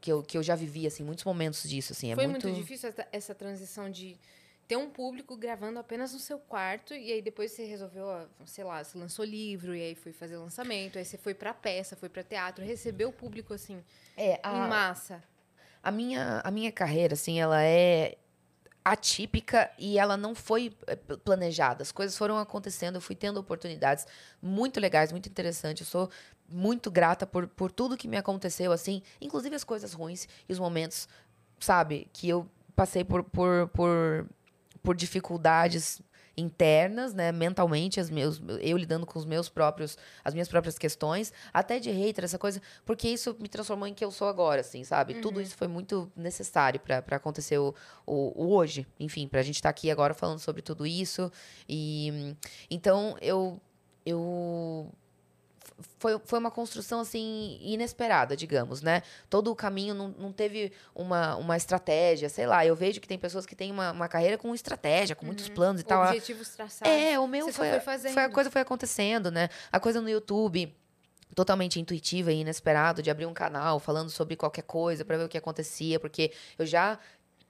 Que 0.00 0.12
eu, 0.12 0.22
que 0.22 0.38
eu 0.38 0.42
já 0.44 0.54
vivi, 0.54 0.86
assim, 0.86 1.02
muitos 1.02 1.24
momentos 1.24 1.68
disso, 1.68 1.92
assim. 1.92 2.12
É 2.12 2.14
Foi 2.14 2.26
muito... 2.28 2.52
difícil 2.52 2.88
essa, 2.88 3.08
essa 3.10 3.34
transição 3.34 3.90
de 3.90 4.16
ter 4.68 4.76
um 4.76 4.88
público 4.90 5.36
gravando 5.36 5.78
apenas 5.78 6.12
no 6.12 6.18
seu 6.20 6.38
quarto 6.38 6.94
e 6.94 7.10
aí 7.10 7.22
depois 7.22 7.50
você 7.50 7.64
resolveu, 7.64 8.04
ó, 8.06 8.26
sei 8.44 8.62
lá, 8.62 8.84
você 8.84 8.98
lançou 8.98 9.24
livro 9.24 9.74
e 9.74 9.80
aí 9.82 9.94
foi 9.94 10.12
fazer 10.12 10.36
lançamento, 10.36 10.98
aí 10.98 11.04
você 11.04 11.16
foi 11.16 11.32
pra 11.34 11.54
peça, 11.54 11.96
foi 11.96 12.10
pra 12.10 12.22
teatro, 12.22 12.62
recebeu 12.62 13.08
o 13.08 13.12
público 13.12 13.54
assim 13.54 13.82
É, 14.14 14.34
em 14.34 14.40
a, 14.42 14.68
massa. 14.68 15.24
a, 15.82 15.90
minha, 15.90 16.42
a 16.44 16.50
minha 16.50 16.70
carreira, 16.70 17.14
assim, 17.14 17.40
ela 17.40 17.62
é 17.64 18.16
atípica 18.92 19.70
e 19.78 19.98
ela 19.98 20.16
não 20.16 20.34
foi 20.34 20.72
eh, 20.86 20.96
planejada. 20.96 21.82
As 21.82 21.92
coisas 21.92 22.16
foram 22.16 22.38
acontecendo, 22.38 22.96
eu 22.96 23.00
fui 23.00 23.14
tendo 23.14 23.38
oportunidades 23.38 24.06
muito 24.40 24.80
legais, 24.80 25.12
muito 25.12 25.28
interessantes. 25.28 25.86
Eu 25.86 25.90
sou 25.90 26.10
muito 26.48 26.90
grata 26.90 27.26
por, 27.26 27.46
por 27.46 27.70
tudo 27.70 27.96
que 27.96 28.08
me 28.08 28.16
aconteceu, 28.16 28.72
assim, 28.72 29.02
inclusive 29.20 29.54
as 29.54 29.64
coisas 29.64 29.92
ruins 29.92 30.26
e 30.48 30.52
os 30.52 30.58
momentos, 30.58 31.08
sabe, 31.60 32.08
que 32.12 32.28
eu 32.28 32.48
passei 32.74 33.04
por, 33.04 33.22
por, 33.24 33.68
por, 33.68 34.26
por 34.82 34.96
dificuldades 34.96 36.00
internas, 36.38 37.12
né, 37.12 37.32
mentalmente, 37.32 37.98
as 37.98 38.08
meus, 38.08 38.40
eu 38.60 38.76
lidando 38.76 39.04
com 39.04 39.18
os 39.18 39.24
meus 39.24 39.48
próprios, 39.48 39.98
as 40.24 40.32
minhas 40.32 40.48
próprias 40.48 40.78
questões, 40.78 41.32
até 41.52 41.78
de 41.78 41.90
hater, 41.90 42.24
essa 42.24 42.38
coisa, 42.38 42.62
porque 42.86 43.08
isso 43.08 43.36
me 43.40 43.48
transformou 43.48 43.88
em 43.88 43.92
quem 43.92 44.06
eu 44.06 44.12
sou 44.12 44.28
agora, 44.28 44.60
assim, 44.60 44.84
sabe? 44.84 45.14
Tudo 45.20 45.40
isso 45.40 45.56
foi 45.56 45.66
muito 45.66 46.10
necessário 46.16 46.80
para 46.80 47.16
acontecer 47.16 47.58
o, 47.58 47.74
o, 48.06 48.44
o 48.44 48.54
hoje, 48.54 48.86
enfim, 49.00 49.26
pra 49.26 49.42
gente 49.42 49.56
estar 49.56 49.68
aqui 49.68 49.90
agora 49.90 50.14
falando 50.14 50.38
sobre 50.38 50.62
tudo 50.62 50.86
isso. 50.86 51.30
E 51.68 52.36
então 52.70 53.16
eu 53.20 53.60
eu 54.06 54.90
foi, 55.98 56.20
foi 56.24 56.38
uma 56.38 56.50
construção 56.50 57.00
assim 57.00 57.58
inesperada, 57.60 58.36
digamos, 58.36 58.82
né? 58.82 59.02
Todo 59.30 59.50
o 59.50 59.56
caminho 59.56 59.94
não, 59.94 60.08
não 60.08 60.32
teve 60.32 60.72
uma, 60.94 61.36
uma 61.36 61.56
estratégia, 61.56 62.28
sei 62.28 62.46
lá. 62.46 62.64
Eu 62.64 62.74
vejo 62.74 63.00
que 63.00 63.08
tem 63.08 63.18
pessoas 63.18 63.46
que 63.46 63.54
têm 63.54 63.70
uma, 63.70 63.92
uma 63.92 64.08
carreira 64.08 64.36
com 64.36 64.54
estratégia, 64.54 65.14
com 65.14 65.24
muitos 65.24 65.48
planos 65.48 65.80
e 65.80 65.84
tal. 65.84 66.04
Objetivos 66.04 66.48
traçados. 66.50 66.92
É, 66.92 67.18
o 67.18 67.26
meu 67.26 67.46
Você 67.46 67.52
foi, 67.52 67.70
foi 67.70 67.80
fazendo. 67.80 68.14
foi 68.14 68.24
a 68.24 68.30
coisa 68.30 68.50
foi 68.50 68.60
acontecendo, 68.60 69.30
né? 69.30 69.48
A 69.70 69.78
coisa 69.78 70.00
no 70.00 70.08
YouTube 70.08 70.74
totalmente 71.34 71.78
intuitiva 71.78 72.32
e 72.32 72.40
inesperado 72.40 73.02
de 73.02 73.10
abrir 73.10 73.26
um 73.26 73.34
canal 73.34 73.78
falando 73.78 74.10
sobre 74.10 74.34
qualquer 74.34 74.62
coisa 74.62 75.04
para 75.04 75.16
ver 75.18 75.24
o 75.24 75.28
que 75.28 75.38
acontecia, 75.38 76.00
porque 76.00 76.32
eu 76.58 76.66
já 76.66 76.98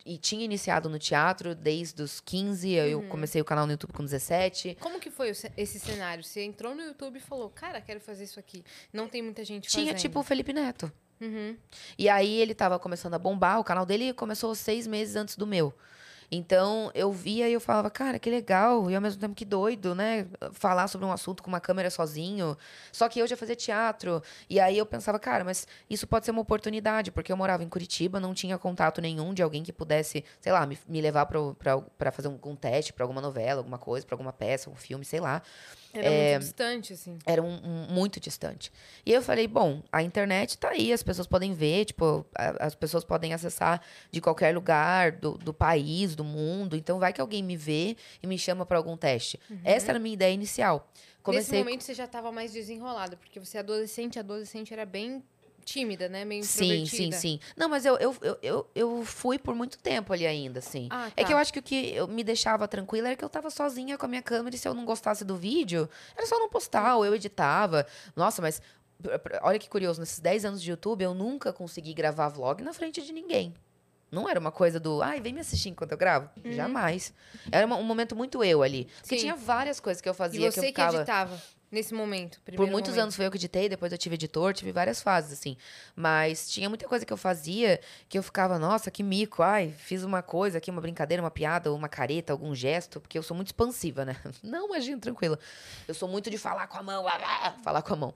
e 0.09 0.17
tinha 0.17 0.45
iniciado 0.45 0.89
no 0.89 0.99
teatro 0.99 1.55
desde 1.55 2.03
os 2.03 2.19
15, 2.21 2.71
eu 2.73 3.01
Uhum. 3.01 3.09
comecei 3.09 3.41
o 3.41 3.45
canal 3.45 3.67
no 3.67 3.73
YouTube 3.73 3.93
com 3.93 4.03
17. 4.05 4.77
Como 4.81 4.99
que 4.99 5.11
foi 5.11 5.31
esse 5.57 5.79
cenário? 5.79 6.25
Você 6.25 6.43
entrou 6.43 6.75
no 6.75 6.83
YouTube 6.83 7.17
e 7.19 7.21
falou, 7.21 7.51
cara, 7.51 7.81
quero 7.81 8.01
fazer 8.01 8.25
isso 8.25 8.41
aqui. 8.41 8.65
Não 8.93 9.07
tem 9.09 9.21
muita 9.23 9.45
gente 9.45 9.69
Tinha 9.69 9.87
fazendo. 9.93 10.01
tipo 10.01 10.21
o 10.21 10.23
Felipe 10.23 10.53
Neto. 10.53 10.91
Uhum. 11.21 11.57
E 11.99 12.09
aí 12.09 12.41
ele 12.41 12.55
tava 12.55 12.79
começando 12.79 13.15
a 13.15 13.19
bombar, 13.19 13.59
o 13.61 13.65
canal 13.65 13.85
dele 13.85 14.13
começou 14.15 14.55
seis 14.55 14.87
meses 14.87 15.15
antes 15.17 15.37
do 15.37 15.47
meu. 15.47 15.75
Então 16.31 16.91
eu 16.95 17.11
via 17.11 17.49
e 17.49 17.53
eu 17.53 17.61
falava, 17.61 17.91
cara, 17.91 18.19
que 18.19 18.29
legal, 18.31 18.91
e 18.91 18.95
ao 18.95 19.01
mesmo 19.01 19.21
tempo 19.21 19.35
que 19.35 19.45
doido, 19.45 19.95
né? 19.95 20.27
Falar 20.53 20.87
sobre 20.89 21.07
um 21.07 21.13
assunto 21.13 21.43
com 21.43 21.49
uma 21.49 21.61
câmera 21.61 21.91
sozinho. 21.91 22.57
Só 22.93 23.09
que 23.09 23.19
eu 23.19 23.27
já 23.27 23.37
fazia 23.37 23.57
teatro. 23.57 24.23
E 24.49 24.61
aí 24.61 24.77
eu 24.77 24.85
pensava, 24.87 25.19
cara, 25.19 25.45
mas 25.45 25.67
isso 25.89 26.07
pode 26.07 26.25
ser 26.27 26.31
uma 26.31 26.43
oportunidade, 26.43 27.11
porque 27.11 27.33
eu 27.33 27.37
morava 27.37 27.65
em 27.65 27.69
Curitiba, 27.69 28.21
não 28.21 28.35
tinha 28.35 28.59
contato 28.59 29.01
nenhum 29.01 29.33
de 29.33 29.43
alguém 29.43 29.63
que 29.63 29.73
pudesse, 29.73 30.25
sei 30.41 30.53
lá, 30.53 30.67
me, 30.67 30.79
me 30.87 31.01
levar 31.01 31.27
pra 31.27 32.13
fazer 32.13 32.29
um, 32.29 32.39
um 32.45 32.57
teste 32.57 32.93
pra 32.93 33.05
alguma 33.05 33.21
novela, 33.21 33.61
alguma 33.61 33.79
coisa, 33.79 34.07
pra 34.07 34.15
alguma 34.15 34.33
peça, 34.33 34.71
um 34.71 34.77
filme, 34.77 35.05
sei 35.05 35.21
lá 35.21 35.43
Era 35.93 36.07
É, 36.07 36.31
muito 36.33 36.43
distante, 36.43 36.93
assim. 36.93 37.19
era 37.25 37.43
um, 37.43 37.55
um- 37.65 37.87
muito 37.91 38.21
distante. 38.21 38.71
E 39.07 39.13
eu 39.13 39.23
falei, 39.23 39.49
bom, 39.49 39.83
a 39.91 40.03
internet 40.03 40.59
tá 40.59 40.69
aí, 40.71 40.93
as 40.93 41.03
pessoas 41.03 41.27
podem 41.27 41.55
ver, 41.55 41.87
tipo, 41.87 42.27
a- 42.37 42.67
as 42.67 42.75
pessoas 42.75 43.05
podem 43.05 43.33
acessar 43.33 43.81
de 44.11 44.21
qualquer 44.21 44.55
lugar 44.55 45.13
do, 45.13 45.39
do 45.39 45.53
país, 45.55 46.15
do 46.15 46.23
mundo. 46.25 46.77
Então 46.77 46.99
vai 46.99 47.13
que 47.13 47.21
alguém 47.21 47.43
me 47.43 47.57
vê 47.57 47.97
e 48.23 48.27
me 48.27 48.39
chama 48.39 48.67
para 48.67 48.77
algum 48.77 48.97
teste. 48.97 49.41
Essa 49.65 49.93
era 49.93 49.99
a 49.99 50.01
minha 50.01 50.15
ideia 50.15 50.33
inicial. 50.33 50.91
Comecei 51.23 51.59
Nesse 51.59 51.65
momento 51.65 51.83
você 51.85 51.95
já 51.95 52.05
estava 52.05 52.31
mais 52.31 52.53
desenrolada, 52.53 53.17
porque 53.17 53.41
você 53.41 53.57
é 53.57 53.61
adolescente, 53.61 54.19
adolescente 54.19 54.73
era 54.73 54.85
bem 54.87 55.23
tímida, 55.69 56.09
né? 56.09 56.25
Meio 56.25 56.43
Sim, 56.43 56.87
sim, 56.87 57.13
sim. 57.13 57.41
Não, 57.57 57.69
mas 57.69 57.85
eu, 57.85 57.97
eu, 57.99 58.17
eu, 58.43 58.71
eu, 58.75 59.05
fui 59.05 59.39
por 59.39 59.55
muito 59.55 59.79
tempo 59.79 60.13
ali 60.13 60.27
ainda, 60.27 60.59
assim. 60.61 60.89
Ah, 60.91 61.09
É 61.17 61.21
tá. 61.23 61.27
que 61.29 61.33
eu 61.33 61.37
acho 61.37 61.53
que 61.53 61.59
o 61.59 61.63
que 61.63 61.95
eu 61.95 62.09
me 62.09 62.25
deixava 62.25 62.67
tranquila 62.67 63.09
era 63.09 63.17
que 63.17 63.25
eu 63.25 63.29
tava 63.29 63.51
sozinha 63.51 63.99
com 63.99 64.07
a 64.07 64.09
minha 64.09 64.23
câmera 64.23 64.57
e 64.57 64.59
se 64.59 64.67
eu 64.67 64.73
não 64.75 64.85
gostasse 64.85 65.25
do 65.25 65.37
vídeo, 65.37 65.89
era 66.17 66.27
só 66.27 66.39
não 66.39 66.49
postar, 66.49 66.97
ou 66.97 67.05
eu 67.05 67.15
editava. 67.15 67.87
Nossa, 68.17 68.41
mas 68.41 68.63
olha 69.43 69.59
que 69.59 69.69
curioso, 69.69 70.01
nesses 70.01 70.19
10 70.21 70.45
anos 70.45 70.63
de 70.63 70.71
YouTube 70.71 71.03
eu 71.03 71.15
nunca 71.15 71.53
consegui 71.53 71.93
gravar 71.93 72.29
vlog 72.29 72.63
na 72.63 72.73
frente 72.73 73.03
de 73.03 73.13
ninguém. 73.13 73.55
Não 74.11 74.27
era 74.27 74.41
uma 74.41 74.51
coisa 74.51 74.81
do, 74.81 75.03
ai, 75.03 75.21
vem 75.21 75.35
me 75.35 75.41
assistir 75.41 75.69
enquanto 75.69 75.93
eu 75.93 75.99
gravo. 75.99 76.31
Jamais. 76.43 77.13
Era 77.53 77.67
um 77.67 77.83
momento 77.83 78.17
muito 78.17 78.43
eu 78.43 78.63
ali. 78.63 78.87
Porque 79.03 79.17
Sim. 79.17 79.21
tinha 79.21 79.37
várias 79.37 79.81
coisas 79.81 80.01
que 80.01 80.09
eu 80.09 80.15
E 80.15 80.17
fazia 80.17 80.41
que 80.41 80.47
eu 80.47 80.53
você 80.53 80.61
que, 80.63 80.67
ficava. 80.69 80.97
editava 80.97 81.43
nesse 81.71 81.95
momento? 81.95 82.41
Por 82.41 82.67
muitos 82.67 82.91
momento. 82.91 83.03
anos 83.03 83.17
foi 83.17 83.27
eu 83.27 83.31
que 83.31 83.37
editei, 83.37 83.69
depois 83.69 83.93
eu 83.93 83.99
tive 83.99 84.15
editor, 84.15 84.53
tive 84.53 84.73
várias 84.73 85.01
fases, 85.03 85.33
assim. 85.33 85.57
Mas 85.95 86.49
tinha 86.49 86.69
muita 86.69 86.87
coisa 86.87 87.05
que 87.05 87.13
eu 87.13 87.17
fazia 87.17 87.81
que 88.09 88.19
eu 88.19 88.23
ficava, 88.23 88.59
nossa, 88.59 88.91
que 88.91 89.03
mico, 89.03 89.43
ai, 89.43 89.75
fiz 89.77 90.03
uma 90.03 90.23
coisa 90.23 90.59
aqui, 90.59 90.71
uma 90.71 90.81
brincadeira, 90.81 91.23
uma 91.23 91.31
piada, 91.31 91.73
uma 91.73 91.89
careta, 91.89 92.33
algum 92.33 92.55
gesto, 92.55 93.01
porque 93.01 93.19
eu 93.19 93.23
sou 93.23 93.35
muito 93.35 93.49
expansiva, 93.49 94.05
né? 94.05 94.17
Não, 94.43 94.67
imagina, 94.67 95.01
tranquila. 95.01 95.39
Eu 95.87 95.95
sou 95.95 96.09
muito 96.09 96.31
de 96.31 96.39
falar 96.39 96.67
com 96.67 96.79
a 96.79 96.83
mão, 96.83 97.05
falar 97.63 97.83
com 97.83 97.93
a 97.93 97.97
mão. 97.97 98.15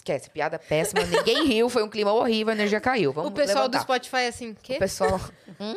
Esquece, 0.00 0.30
piada 0.30 0.58
péssima, 0.58 1.02
ninguém 1.04 1.46
riu, 1.46 1.68
foi 1.68 1.82
um 1.82 1.88
clima 1.88 2.10
horrível, 2.12 2.50
a 2.52 2.54
energia 2.56 2.80
caiu. 2.80 3.12
Vamos 3.12 3.30
O 3.30 3.34
pessoal 3.34 3.64
levantar. 3.64 3.78
do 3.78 3.82
Spotify 3.82 4.26
assim, 4.28 4.56
quê? 4.62 4.76
O 4.76 4.78
pessoal. 4.78 5.20
Hum? 5.60 5.76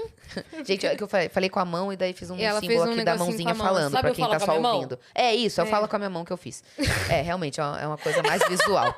Gente, 0.63 0.88
é 0.88 0.95
que 0.95 1.03
eu 1.03 1.07
falei, 1.09 1.28
falei 1.28 1.49
com 1.49 1.59
a 1.59 1.65
mão 1.65 1.91
e 1.91 1.97
daí 1.97 2.13
fiz 2.13 2.30
um 2.30 2.36
E 2.38 2.39
símbolo 2.39 2.59
fez 2.61 2.82
um 2.82 2.91
aqui 2.93 3.03
da 3.03 3.15
mãozinha 3.17 3.53
mão, 3.53 3.67
falando, 3.67 3.91
sabe 3.91 4.01
pra 4.01 4.11
quem 4.15 4.30
tá 4.30 4.39
só 4.39 4.47
minha 4.47 4.59
mão? 4.61 4.76
ouvindo. 4.76 4.97
É 5.13 5.36
isso, 5.36 5.59
eu 5.59 5.65
É. 5.65 5.69
falo 5.69 5.89
com 5.89 5.95
a 5.97 5.99
minha 5.99 6.09
mão 6.09 6.24
que 6.24 6.32
eu 6.32 6.38
fiz. 6.38 6.63
É, 7.09 7.21
realmente, 7.21 7.59
é 7.59 7.63
uma, 7.63 7.82
é 7.82 7.86
uma 7.88 7.97
coisa 7.97 8.24
mais 8.24 8.41
visual. 8.47 8.95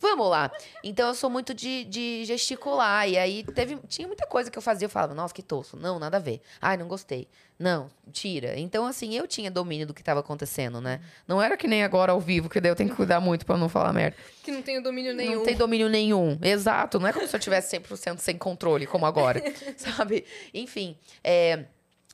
Vamos 0.00 0.28
lá. 0.28 0.50
Então 0.82 1.08
eu 1.08 1.14
sou 1.14 1.28
muito 1.28 1.52
de, 1.52 1.84
de 1.84 2.24
gesticular. 2.24 3.08
E 3.08 3.18
aí 3.18 3.44
teve, 3.44 3.76
tinha 3.88 4.06
muita 4.06 4.26
coisa 4.26 4.50
que 4.50 4.58
eu 4.58 4.62
fazia. 4.62 4.86
Eu 4.86 4.90
falava, 4.90 5.14
nossa, 5.14 5.34
que 5.34 5.42
tosco. 5.42 5.76
Não, 5.76 5.98
nada 5.98 6.16
a 6.16 6.20
ver. 6.20 6.40
Ai, 6.60 6.76
não 6.76 6.86
gostei. 6.88 7.28
Não, 7.58 7.90
tira. 8.12 8.56
Então, 8.58 8.86
assim, 8.86 9.16
eu 9.16 9.26
tinha 9.26 9.50
domínio 9.50 9.86
do 9.86 9.92
que 9.92 10.00
estava 10.00 10.20
acontecendo, 10.20 10.80
né? 10.80 11.00
Não 11.26 11.42
era 11.42 11.56
que 11.56 11.66
nem 11.66 11.82
agora 11.82 12.12
ao 12.12 12.20
vivo, 12.20 12.48
que 12.48 12.60
daí 12.60 12.70
eu 12.70 12.76
tenho 12.76 12.90
que 12.90 12.94
cuidar 12.94 13.18
muito 13.18 13.44
pra 13.44 13.56
não 13.56 13.68
falar 13.68 13.92
merda. 13.92 14.16
Que 14.44 14.52
não 14.52 14.62
tem 14.62 14.78
o 14.78 14.82
domínio 14.82 15.12
nenhum. 15.12 15.36
Não 15.36 15.42
tem 15.44 15.56
domínio 15.56 15.88
nenhum. 15.88 16.38
Exato. 16.40 17.00
Não 17.00 17.08
é 17.08 17.12
como 17.12 17.26
se 17.26 17.34
eu 17.34 17.40
tivesse 17.40 17.76
100% 17.76 18.18
sem 18.18 18.38
controle, 18.38 18.86
como 18.86 19.04
agora. 19.06 19.42
sabe? 19.76 20.24
Enfim. 20.54 20.96
é, 21.24 21.64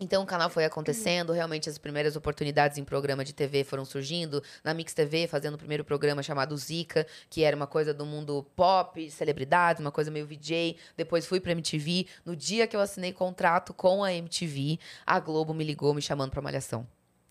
Então 0.00 0.24
o 0.24 0.26
canal 0.26 0.50
foi 0.50 0.64
acontecendo, 0.64 1.32
realmente 1.32 1.68
as 1.68 1.78
primeiras 1.78 2.16
oportunidades 2.16 2.78
em 2.78 2.84
programa 2.84 3.24
de 3.24 3.32
TV 3.32 3.62
foram 3.62 3.84
surgindo. 3.84 4.42
Na 4.64 4.74
Mix 4.74 4.92
TV, 4.92 5.28
fazendo 5.28 5.54
o 5.54 5.58
primeiro 5.58 5.84
programa 5.84 6.20
chamado 6.20 6.56
Zika, 6.56 7.06
que 7.30 7.44
era 7.44 7.54
uma 7.54 7.66
coisa 7.66 7.94
do 7.94 8.04
mundo 8.04 8.44
pop, 8.56 9.08
celebridades, 9.08 9.80
uma 9.80 9.92
coisa 9.92 10.10
meio 10.10 10.26
VJ. 10.26 10.76
Depois 10.96 11.26
fui 11.26 11.38
pra 11.38 11.52
MTV. 11.52 12.08
No 12.24 12.34
dia 12.34 12.66
que 12.66 12.74
eu 12.74 12.80
assinei 12.80 13.12
contrato 13.12 13.72
com 13.72 14.02
a 14.02 14.12
MTV, 14.12 14.80
a 15.06 15.20
Globo 15.20 15.54
me 15.54 15.62
ligou 15.62 15.94
me 15.94 16.02
chamando 16.02 16.32
pra 16.32 16.42
Malhação. 16.42 16.84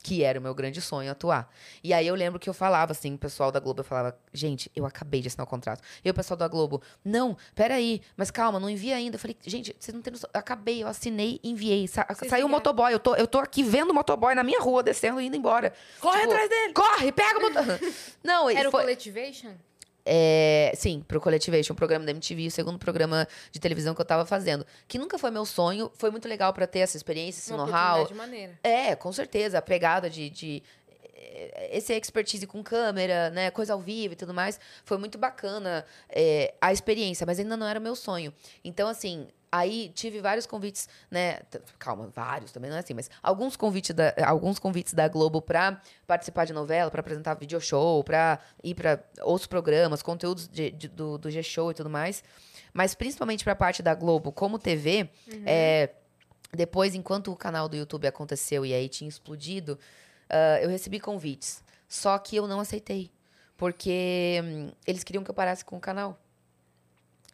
Que 0.04 0.22
era 0.22 0.38
o 0.38 0.42
meu 0.44 0.54
grande 0.54 0.82
sonho 0.82 1.10
atuar. 1.10 1.50
E 1.82 1.94
aí 1.94 2.06
eu 2.06 2.14
lembro 2.14 2.38
que 2.40 2.50
eu 2.50 2.54
falava 2.54 2.92
assim, 2.92 3.16
o 3.16 3.18
pessoal 3.18 3.52
da 3.52 3.60
Globo, 3.60 3.80
eu 3.80 3.86
falava, 3.86 4.16
gente, 4.34 4.70
eu 4.76 4.86
acabei 4.86 5.22
de 5.22 5.30
assinar 5.30 5.48
o 5.48 5.50
contrato. 5.50 5.82
E 6.04 6.10
o 6.10 6.14
pessoal 6.14 6.38
da 6.38 6.48
Globo, 6.48 6.82
não, 7.06 7.38
peraí, 7.56 8.02
mas 8.18 8.30
calma, 8.30 8.60
não 8.60 8.70
envia 8.70 8.98
ainda. 8.98 9.16
Eu 9.16 9.20
falei, 9.20 9.38
gente, 9.46 9.76
vocês 9.80 9.96
não 9.96 10.02
têm 10.02 10.12
noção. 10.12 10.30
Eu 10.34 10.40
acabei, 10.40 10.84
eu 10.84 10.88
assinei, 10.88 11.40
enviei. 11.44 11.88
Sa 11.88 12.06
Vocês 12.10 12.30
saiu 12.30 12.46
o 12.46 12.50
motoboy, 12.50 12.94
eu 12.94 13.00
tô, 13.00 13.16
eu 13.16 13.26
tô 13.26 13.40
aqui 13.40 13.64
vendo 13.64 13.92
o 13.92 13.94
motoboy 13.94 14.36
na 14.36 14.44
minha 14.44 14.60
rua, 14.60 14.84
descendo 14.84 15.22
e 15.22 15.26
indo 15.26 15.38
embora. 15.38 15.74
Corre 16.00 16.20
Tipo, 16.20 16.34
atrás 16.34 16.50
dele! 16.50 16.74
Corre, 16.74 17.12
pega 17.12 17.40
o 17.40 17.42
motoboy. 17.42 17.94
não, 18.22 18.50
Era 18.50 18.68
o 18.68 18.72
foi, 18.72 18.82
Colletivation? 18.82 19.54
É, 20.06 20.72
sim, 20.76 21.04
pro 21.08 21.22
Colletivation, 21.22 21.74
um 21.74 21.76
programa 21.76 22.06
da 22.06 22.12
MTV, 22.12 22.48
o 22.48 22.52
segundo 22.52 22.78
programa 22.78 23.28
de 23.52 23.60
televisão 23.60 23.96
que 23.96 24.02
eu 24.02 24.06
tava 24.06 24.26
fazendo. 24.26 24.66
Que 24.88 24.98
nunca 24.98 25.18
foi 25.18 25.32
meu 25.32 25.46
sonho, 25.46 25.92
foi 25.96 26.12
muito 26.12 26.28
legal 26.28 26.54
pra 26.54 26.68
ter 26.68 26.80
essa 26.80 26.98
experiência, 26.98 27.40
esse 27.40 27.52
know-how. 27.52 28.04
É, 28.64 28.96
com 28.96 29.12
certeza. 29.12 29.58
A 29.58 29.62
pegada 29.62 30.10
de, 30.10 30.30
de, 30.30 30.64
é, 31.16 31.78
esse 31.78 31.94
expertise 31.94 32.46
com 32.46 32.62
câmera, 32.62 33.30
né, 33.30 33.50
coisa 33.50 33.74
ao 33.74 33.80
vivo 33.80 34.14
e 34.14 34.18
tudo 34.18 34.34
mais, 34.34 34.60
foi 34.84 34.98
muito 34.98 35.18
bacana 35.18 35.86
é, 36.10 36.54
a 36.60 36.74
experiência, 36.74 37.26
mas 37.26 37.40
ainda 37.40 37.56
não 37.56 37.68
era 37.68 37.80
meu 37.80 37.96
sonho. 37.96 38.34
Então, 38.64 38.90
assim, 38.90 39.28
aí 39.56 39.90
tive 39.90 40.20
vários 40.20 40.48
convites, 40.48 40.90
né, 41.12 41.40
calma, 41.78 42.08
vários 42.08 42.52
também 42.52 42.72
não 42.72 42.78
é 42.78 42.80
assim, 42.80 42.96
mas 42.96 43.08
alguns 43.22 43.56
convites 43.56 43.94
da, 43.94 44.12
alguns 44.26 44.58
convites 44.58 44.94
da 44.94 45.08
Globo 45.08 45.40
para 45.42 45.80
participar 46.08 46.46
de 46.46 46.54
novela, 46.54 46.90
para 46.90 47.02
apresentar 47.02 47.36
video 47.36 47.62
show, 47.62 48.04
para 48.04 48.40
ir 48.64 48.74
para 48.74 49.04
outros 49.22 49.46
programas, 49.46 50.02
conteúdos 50.02 50.48
de- 50.48 50.72
de- 50.72 50.88
do, 50.88 51.20
do 51.20 51.30
G-Show 51.30 51.70
e 51.70 51.74
tudo 51.76 51.90
mais. 51.90 52.24
Mas 52.74 52.96
principalmente 52.96 53.44
para 53.44 53.54
a 53.54 53.56
parte 53.56 53.84
da 53.84 53.94
Globo 53.94 54.32
como 54.32 54.58
TV, 54.58 55.08
é, 55.46 55.92
depois, 56.52 56.96
enquanto 56.96 57.32
o 57.32 57.36
canal 57.36 57.70
do 57.70 57.76
YouTube 57.76 58.08
aconteceu 58.08 58.66
e 58.66 58.74
aí 58.74 58.90
tinha 58.90 59.08
explodido, 59.08 59.78
ah, 60.30 60.60
eu 60.62 60.70
recebi 60.70 61.00
convites. 61.00 61.64
Só 61.88 62.18
que 62.18 62.36
eu 62.36 62.48
não 62.48 62.60
aceitei. 62.60 63.12
Porque 63.56 64.42
hum, 64.44 64.72
eles 64.88 65.04
queriam 65.04 65.24
que 65.24 65.30
eu 65.30 65.34
parasse 65.36 65.64
com 65.64 65.78
o 65.78 65.80
canal. 65.80 66.20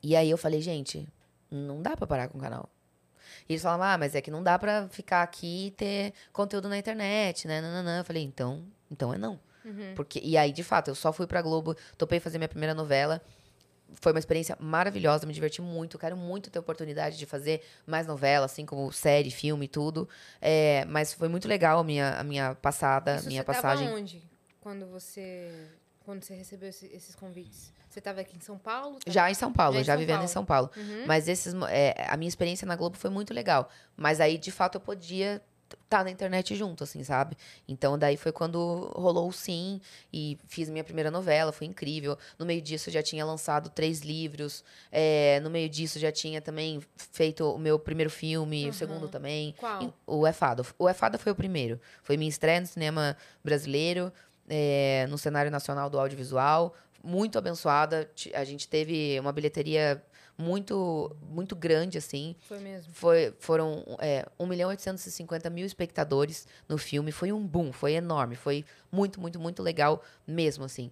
E 0.03 0.15
aí 0.15 0.29
eu 0.29 0.37
falei, 0.37 0.61
gente, 0.61 1.07
não 1.51 1.81
dá 1.81 1.95
pra 1.97 2.05
parar 2.07 2.27
com 2.27 2.37
o 2.37 2.41
canal. 2.41 2.69
E 3.47 3.53
eles 3.53 3.61
falavam, 3.61 3.85
ah, 3.87 3.97
mas 3.97 4.15
é 4.15 4.21
que 4.21 4.29
não 4.31 4.43
dá 4.43 4.57
pra 4.59 4.87
ficar 4.89 5.21
aqui 5.23 5.67
e 5.67 5.71
ter 5.71 6.13
conteúdo 6.31 6.67
na 6.69 6.77
internet, 6.77 7.47
né? 7.47 7.61
Nananã. 7.61 7.99
Eu 7.99 8.05
falei, 8.05 8.23
então, 8.23 8.63
então 8.91 9.13
é 9.13 9.17
não. 9.17 9.39
Porque, 9.95 10.19
e 10.23 10.37
aí, 10.37 10.51
de 10.51 10.63
fato, 10.63 10.89
eu 10.89 10.95
só 10.95 11.11
fui 11.13 11.27
pra 11.27 11.41
Globo, 11.41 11.75
topei 11.97 12.19
fazer 12.19 12.37
minha 12.37 12.47
primeira 12.49 12.73
novela. 12.73 13.21
Foi 13.95 14.11
uma 14.11 14.19
experiência 14.19 14.55
maravilhosa, 14.59 15.25
me 15.25 15.33
diverti 15.33 15.61
muito. 15.61 15.97
Quero 15.97 16.15
muito 16.15 16.49
ter 16.51 16.59
oportunidade 16.59 17.17
de 17.17 17.25
fazer 17.25 17.61
mais 17.87 18.05
novela, 18.05 18.45
assim 18.45 18.65
como 18.65 18.91
série, 18.91 19.31
filme, 19.31 19.67
tudo. 19.67 20.07
É, 20.39 20.85
mas 20.85 21.13
foi 21.13 21.27
muito 21.27 21.47
legal 21.47 21.79
a 21.79 21.83
minha, 21.83 22.19
a 22.19 22.23
minha 22.23 22.53
passada, 22.55 23.15
Isso 23.15 23.27
minha 23.27 23.41
você 23.41 23.45
tava 23.45 23.61
passagem. 23.61 23.89
onde 23.93 24.21
quando 24.61 24.85
você 24.87 25.67
quando 26.05 26.23
você 26.23 26.33
recebeu 26.35 26.69
esse- 26.69 26.87
esses 26.87 27.15
convites? 27.15 27.71
Você 27.99 28.01
estava 28.01 28.21
aqui 28.21 28.37
em 28.37 28.39
São 28.39 28.57
Paulo? 28.57 28.97
Tava- 28.99 29.13
Já 29.13 29.29
em 29.29 29.33
São 29.33 29.51
Paulo, 29.51 29.75
Já 29.77 29.83
já, 29.83 29.93
São 29.93 29.99
vivendo 29.99 30.15
Paulo. 30.15 30.23
em 30.25 30.27
São 30.33 30.45
Paulo. 30.45 30.71
Uhum. 30.77 31.03
Mas 31.05 31.27
esses, 31.27 31.53
é, 31.69 32.05
a 32.07 32.15
minha 32.15 32.29
experiência 32.29 32.65
na 32.65 32.75
Globo 32.77 32.95
foi 32.95 33.09
muito 33.09 33.33
legal. 33.33 33.69
Mas 33.97 34.21
aí, 34.21 34.37
de 34.37 34.51
fato, 34.51 34.75
eu 34.75 34.79
podia 34.81 35.41
estar 35.83 36.03
na 36.05 36.09
internet 36.09 36.55
junto, 36.55 36.83
assim, 36.85 37.03
sabe? 37.03 37.35
Então, 37.67 37.97
daí 37.99 38.15
foi 38.15 38.31
quando 38.31 38.89
rolou 38.95 39.27
o 39.27 39.33
sim 39.33 39.81
e 40.13 40.37
fiz 40.47 40.69
minha 40.69 40.83
primeira 40.83 41.11
novela, 41.11 41.51
foi 41.51 41.67
incrível. 41.67 42.17
No 42.39 42.45
meio 42.45 42.61
disso, 42.61 42.87
eu 42.89 42.93
já 42.93 43.03
tinha 43.03 43.25
lançado 43.25 43.69
três 43.69 43.99
livros. 43.99 44.63
é, 44.91 45.41
no 45.41 45.49
meio 45.49 45.67
disso, 45.67 45.99
já 45.99 46.11
tinha 46.11 46.41
também 46.41 46.79
feito 46.95 47.43
o 47.53 47.59
meu 47.59 47.77
primeiro 47.77 48.09
filme, 48.09 48.69
o 48.69 48.73
segundo 48.73 49.09
também. 49.09 49.53
Qual? 49.59 49.83
E 49.83 49.93
O 50.07 50.25
É 50.25 50.31
Fada. 50.31 50.63
O 50.79 50.87
É 50.87 50.93
Fada 50.93 51.17
foi 51.17 51.33
o 51.33 51.35
primeiro. 51.35 51.79
Foi 52.01 52.15
minha 52.15 52.29
estreia 52.29 52.61
no 52.61 52.65
cinema 52.67 53.15
brasileiro, 53.43 54.11
é, 54.47 55.05
no 55.09 55.17
cenário 55.17 55.51
nacional 55.51 55.89
do 55.89 55.99
audiovisual. 55.99 56.73
Muito 57.03 57.37
abençoada. 57.37 58.09
A 58.33 58.43
gente 58.43 58.67
teve 58.67 59.19
uma 59.19 59.31
bilheteria 59.31 60.03
muito, 60.37 61.15
muito 61.21 61.55
grande, 61.55 61.97
assim. 61.97 62.35
Foi 62.39 62.59
mesmo. 62.59 62.93
Foi, 62.93 63.33
foram 63.39 63.83
é, 63.99 64.25
1 64.39 64.45
milhão 64.45 64.69
e 64.69 64.73
850 64.73 65.49
mil 65.49 65.65
espectadores 65.65 66.47
no 66.67 66.77
filme. 66.77 67.11
Foi 67.11 67.31
um 67.31 67.45
boom, 67.45 67.73
foi 67.73 67.93
enorme. 67.93 68.35
Foi 68.35 68.63
muito, 68.89 69.19
muito, 69.19 69.39
muito 69.39 69.61
legal 69.61 70.01
mesmo, 70.25 70.63
assim. 70.63 70.91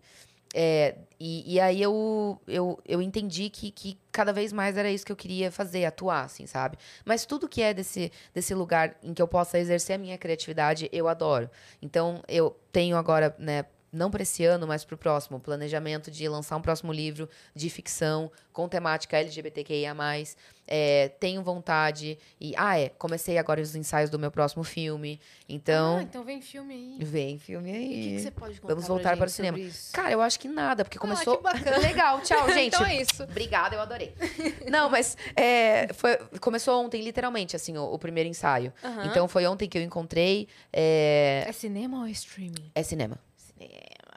É, 0.53 0.95
e, 1.19 1.55
e 1.55 1.59
aí 1.59 1.81
eu, 1.81 2.39
eu, 2.47 2.79
eu 2.85 3.01
entendi 3.01 3.49
que, 3.49 3.69
que 3.69 3.97
cada 4.11 4.31
vez 4.31 4.53
mais 4.53 4.77
era 4.77 4.89
isso 4.89 5.05
que 5.05 5.11
eu 5.11 5.15
queria 5.15 5.51
fazer, 5.51 5.85
atuar, 5.85 6.23
assim, 6.23 6.45
sabe? 6.45 6.77
Mas 7.05 7.25
tudo 7.25 7.49
que 7.49 7.61
é 7.61 7.73
desse, 7.73 8.11
desse 8.33 8.53
lugar 8.53 8.97
em 9.03 9.13
que 9.13 9.21
eu 9.21 9.27
possa 9.27 9.59
exercer 9.59 9.95
a 9.95 9.99
minha 9.99 10.17
criatividade, 10.17 10.89
eu 10.91 11.07
adoro. 11.07 11.49
Então, 11.81 12.23
eu 12.27 12.57
tenho 12.71 12.97
agora, 12.97 13.35
né, 13.37 13.65
não 13.91 14.11
para 14.11 14.23
esse 14.23 14.43
ano, 14.43 14.67
mas 14.67 14.83
para 14.83 14.95
o 14.95 14.97
próximo, 14.97 15.39
planejamento 15.39 16.11
de 16.11 16.27
lançar 16.27 16.55
um 16.57 16.61
próximo 16.61 16.91
livro 16.91 17.29
de 17.55 17.69
ficção 17.69 18.31
com 18.51 18.67
temática 18.67 19.17
LGBTQIA+. 19.17 19.95
É, 20.69 21.07
tenho 21.19 21.41
vontade 21.41 22.19
e... 22.41 22.53
Ah, 22.57 22.77
é, 22.77 22.89
comecei 22.89 23.37
agora 23.37 23.61
os 23.61 23.73
ensaios 23.75 24.09
do 24.09 24.19
meu 24.19 24.29
próximo 24.29 24.63
filme. 24.65 25.17
Então, 25.47 25.97
Ah, 25.97 26.03
então 26.03 26.23
vem 26.25 26.41
filme 26.41 26.73
aí. 26.73 27.05
vem 27.05 27.37
filme 27.39 27.71
aí. 27.71 27.85
E 27.85 28.13
o 28.13 28.17
que, 28.17 28.23
você 28.23 28.31
pode 28.31 28.59
contar 28.59 28.73
Vamos 28.73 28.87
voltar 28.87 29.15
para 29.15 29.27
o 29.27 29.29
cinema. 29.29 29.57
Cara, 29.93 30.11
eu 30.11 30.21
acho 30.21 30.37
que 30.39 30.49
nada, 30.49 30.83
porque 30.83 30.99
começou. 30.99 31.35
Ah, 31.35 31.37
que 31.37 31.43
bacana. 31.63 31.77
Legal, 31.87 32.19
tchau, 32.21 32.47
gente. 32.51 32.75
Então 32.75 32.85
é 32.85 33.01
isso. 33.01 33.23
Obrigada, 33.23 33.75
eu 33.75 33.81
adorei. 33.81 34.13
Não, 34.69 34.89
mas 34.89 35.15
é, 35.35 35.93
foi, 35.93 36.17
começou 36.41 36.83
ontem, 36.83 37.01
literalmente, 37.01 37.55
assim, 37.55 37.77
o, 37.77 37.93
o 37.93 37.97
primeiro 37.97 38.27
ensaio. 38.27 38.73
Aham. 38.83 39.05
Então 39.05 39.27
foi 39.29 39.47
ontem 39.47 39.69
que 39.69 39.77
eu 39.77 39.81
encontrei. 39.81 40.49
É, 40.73 41.45
É 41.47 41.51
cinema 41.53 41.99
ou 41.99 42.05
é 42.07 42.11
streaming? 42.11 42.71
é 42.75 42.83
cinema. 42.83 43.17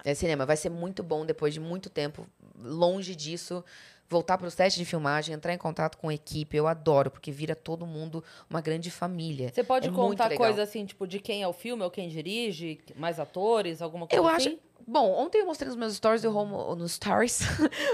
É 0.05 0.14
cinema. 0.14 0.47
Vai 0.47 0.57
ser 0.57 0.70
muito 0.70 1.03
bom 1.03 1.24
depois 1.26 1.53
de 1.55 1.61
muito 1.61 1.91
tempo, 1.91 2.26
longe 2.59 3.14
disso. 3.14 3.64
Voltar 4.09 4.36
para 4.38 4.49
o 4.49 4.51
set 4.51 4.74
de 4.74 4.84
filmagem, 4.84 5.32
entrar 5.32 5.55
em 5.55 5.59
contato 5.59 5.97
com 5.97 6.09
a 6.09 6.14
equipe, 6.14 6.57
eu 6.57 6.66
adoro, 6.66 7.12
porque 7.12 7.30
vira 7.30 7.55
todo 7.55 7.86
mundo 7.86 8.24
uma 8.49 8.61
grande 8.61 8.91
família. 8.91 9.53
Você 9.55 9.62
pode 9.62 9.86
É 9.88 9.93
contar 9.93 10.24
legal. 10.26 10.47
coisa 10.49 10.64
assim, 10.64 10.84
tipo, 10.84 11.07
de 11.07 11.20
quem 11.20 11.45
é 11.45 11.47
o 11.47 11.53
filme 11.53 11.84
ou 11.84 11.91
quem 11.93 12.09
dirige, 12.09 12.80
mais 12.97 13.20
atores, 13.20 13.80
alguma 13.80 14.09
coisa 14.09 14.20
Eu 14.20 14.26
acho. 14.26 14.49
assim? 14.49 14.59
Bom, 14.84 15.12
ontem 15.12 15.38
eu 15.43 15.47
mostrei 15.47 15.68
nos 15.68 15.76
meus 15.76 15.95
stories 15.95 16.22
do 16.22 16.30
Romo, 16.32 16.74
nos 16.74 16.93
stories. 16.99 17.41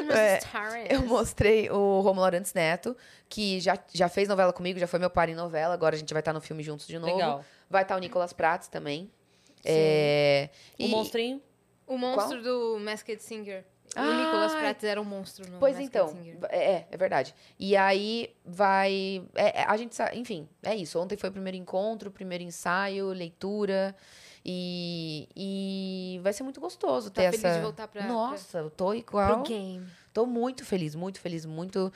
Meus 0.07 0.19
É. 0.19 0.41
Eu 0.89 1.03
mostrei 1.05 1.69
o 1.69 2.01
Romulo 2.01 2.25
Arantes 2.25 2.55
Neto, 2.55 2.97
que 3.29 3.61
já, 3.61 3.77
já 3.93 4.09
fez 4.09 4.27
novela 4.27 4.55
comigo, 4.55 4.79
já 4.79 4.87
foi 4.87 4.99
meu 4.99 5.11
par 5.11 5.29
em 5.29 5.35
novela, 5.35 5.75
agora 5.75 5.97
a 5.97 5.99
gente 5.99 6.15
vai 6.15 6.21
estar 6.23 6.33
no 6.33 6.41
filme 6.41 6.63
juntos 6.63 6.87
de 6.87 6.99
novo. 6.99 7.13
Legal. 7.13 7.45
Vai 7.69 7.83
estar 7.83 7.95
o 7.95 7.99
Nicolas 7.99 8.33
Prats 8.33 8.69
também. 8.69 9.11
É, 9.65 10.51
O 10.79 10.83
e- 10.83 10.89
monstrinho? 10.89 11.43
O 11.87 11.97
monstro 11.97 12.43
do 12.43 12.79
Masked 12.81 13.23
Singer. 13.23 13.65
o 13.97 13.99
Ai. 14.01 14.25
Nicolas 14.25 14.55
Pratt 14.55 14.83
era 14.85 15.01
um 15.01 15.05
monstro 15.05 15.49
no 15.51 15.59
Pois 15.59 15.75
Masked 15.77 15.87
então, 15.89 16.09
Singer. 16.09 16.37
é, 16.51 16.85
é 16.91 16.97
verdade. 16.97 17.35
E 17.59 17.77
aí 17.77 18.35
vai. 18.45 19.23
é, 19.35 19.61
é, 19.61 19.65
a 19.65 19.77
gente 19.77 19.97
Enfim, 20.15 20.49
é 20.63 20.75
isso. 20.75 20.99
Ontem 20.99 21.17
foi 21.17 21.29
o 21.31 21.33
primeiro 21.33 21.57
encontro, 21.57 22.09
o 22.09 22.13
primeiro 22.13 22.43
ensaio, 22.45 23.09
leitura. 23.09 23.95
E, 24.49 25.29
e 25.35 26.21
vai 26.23 26.33
ser 26.33 26.45
muito 26.45 26.61
gostoso 26.61 27.11
Tá 27.11 27.23
ter 27.23 27.31
feliz 27.33 27.45
essa. 27.45 27.57
de 27.57 27.63
voltar 27.63 27.89
pra- 27.89 28.07
Nossa, 28.07 28.59
eu 28.59 28.71
tô 28.71 28.95
igual. 28.95 29.43
Pro 29.43 29.43
game. 29.53 29.87
Tô 30.13 30.25
muito 30.25 30.65
feliz, 30.65 30.95
muito 30.95 31.21
feliz, 31.21 31.45
muito 31.45 31.93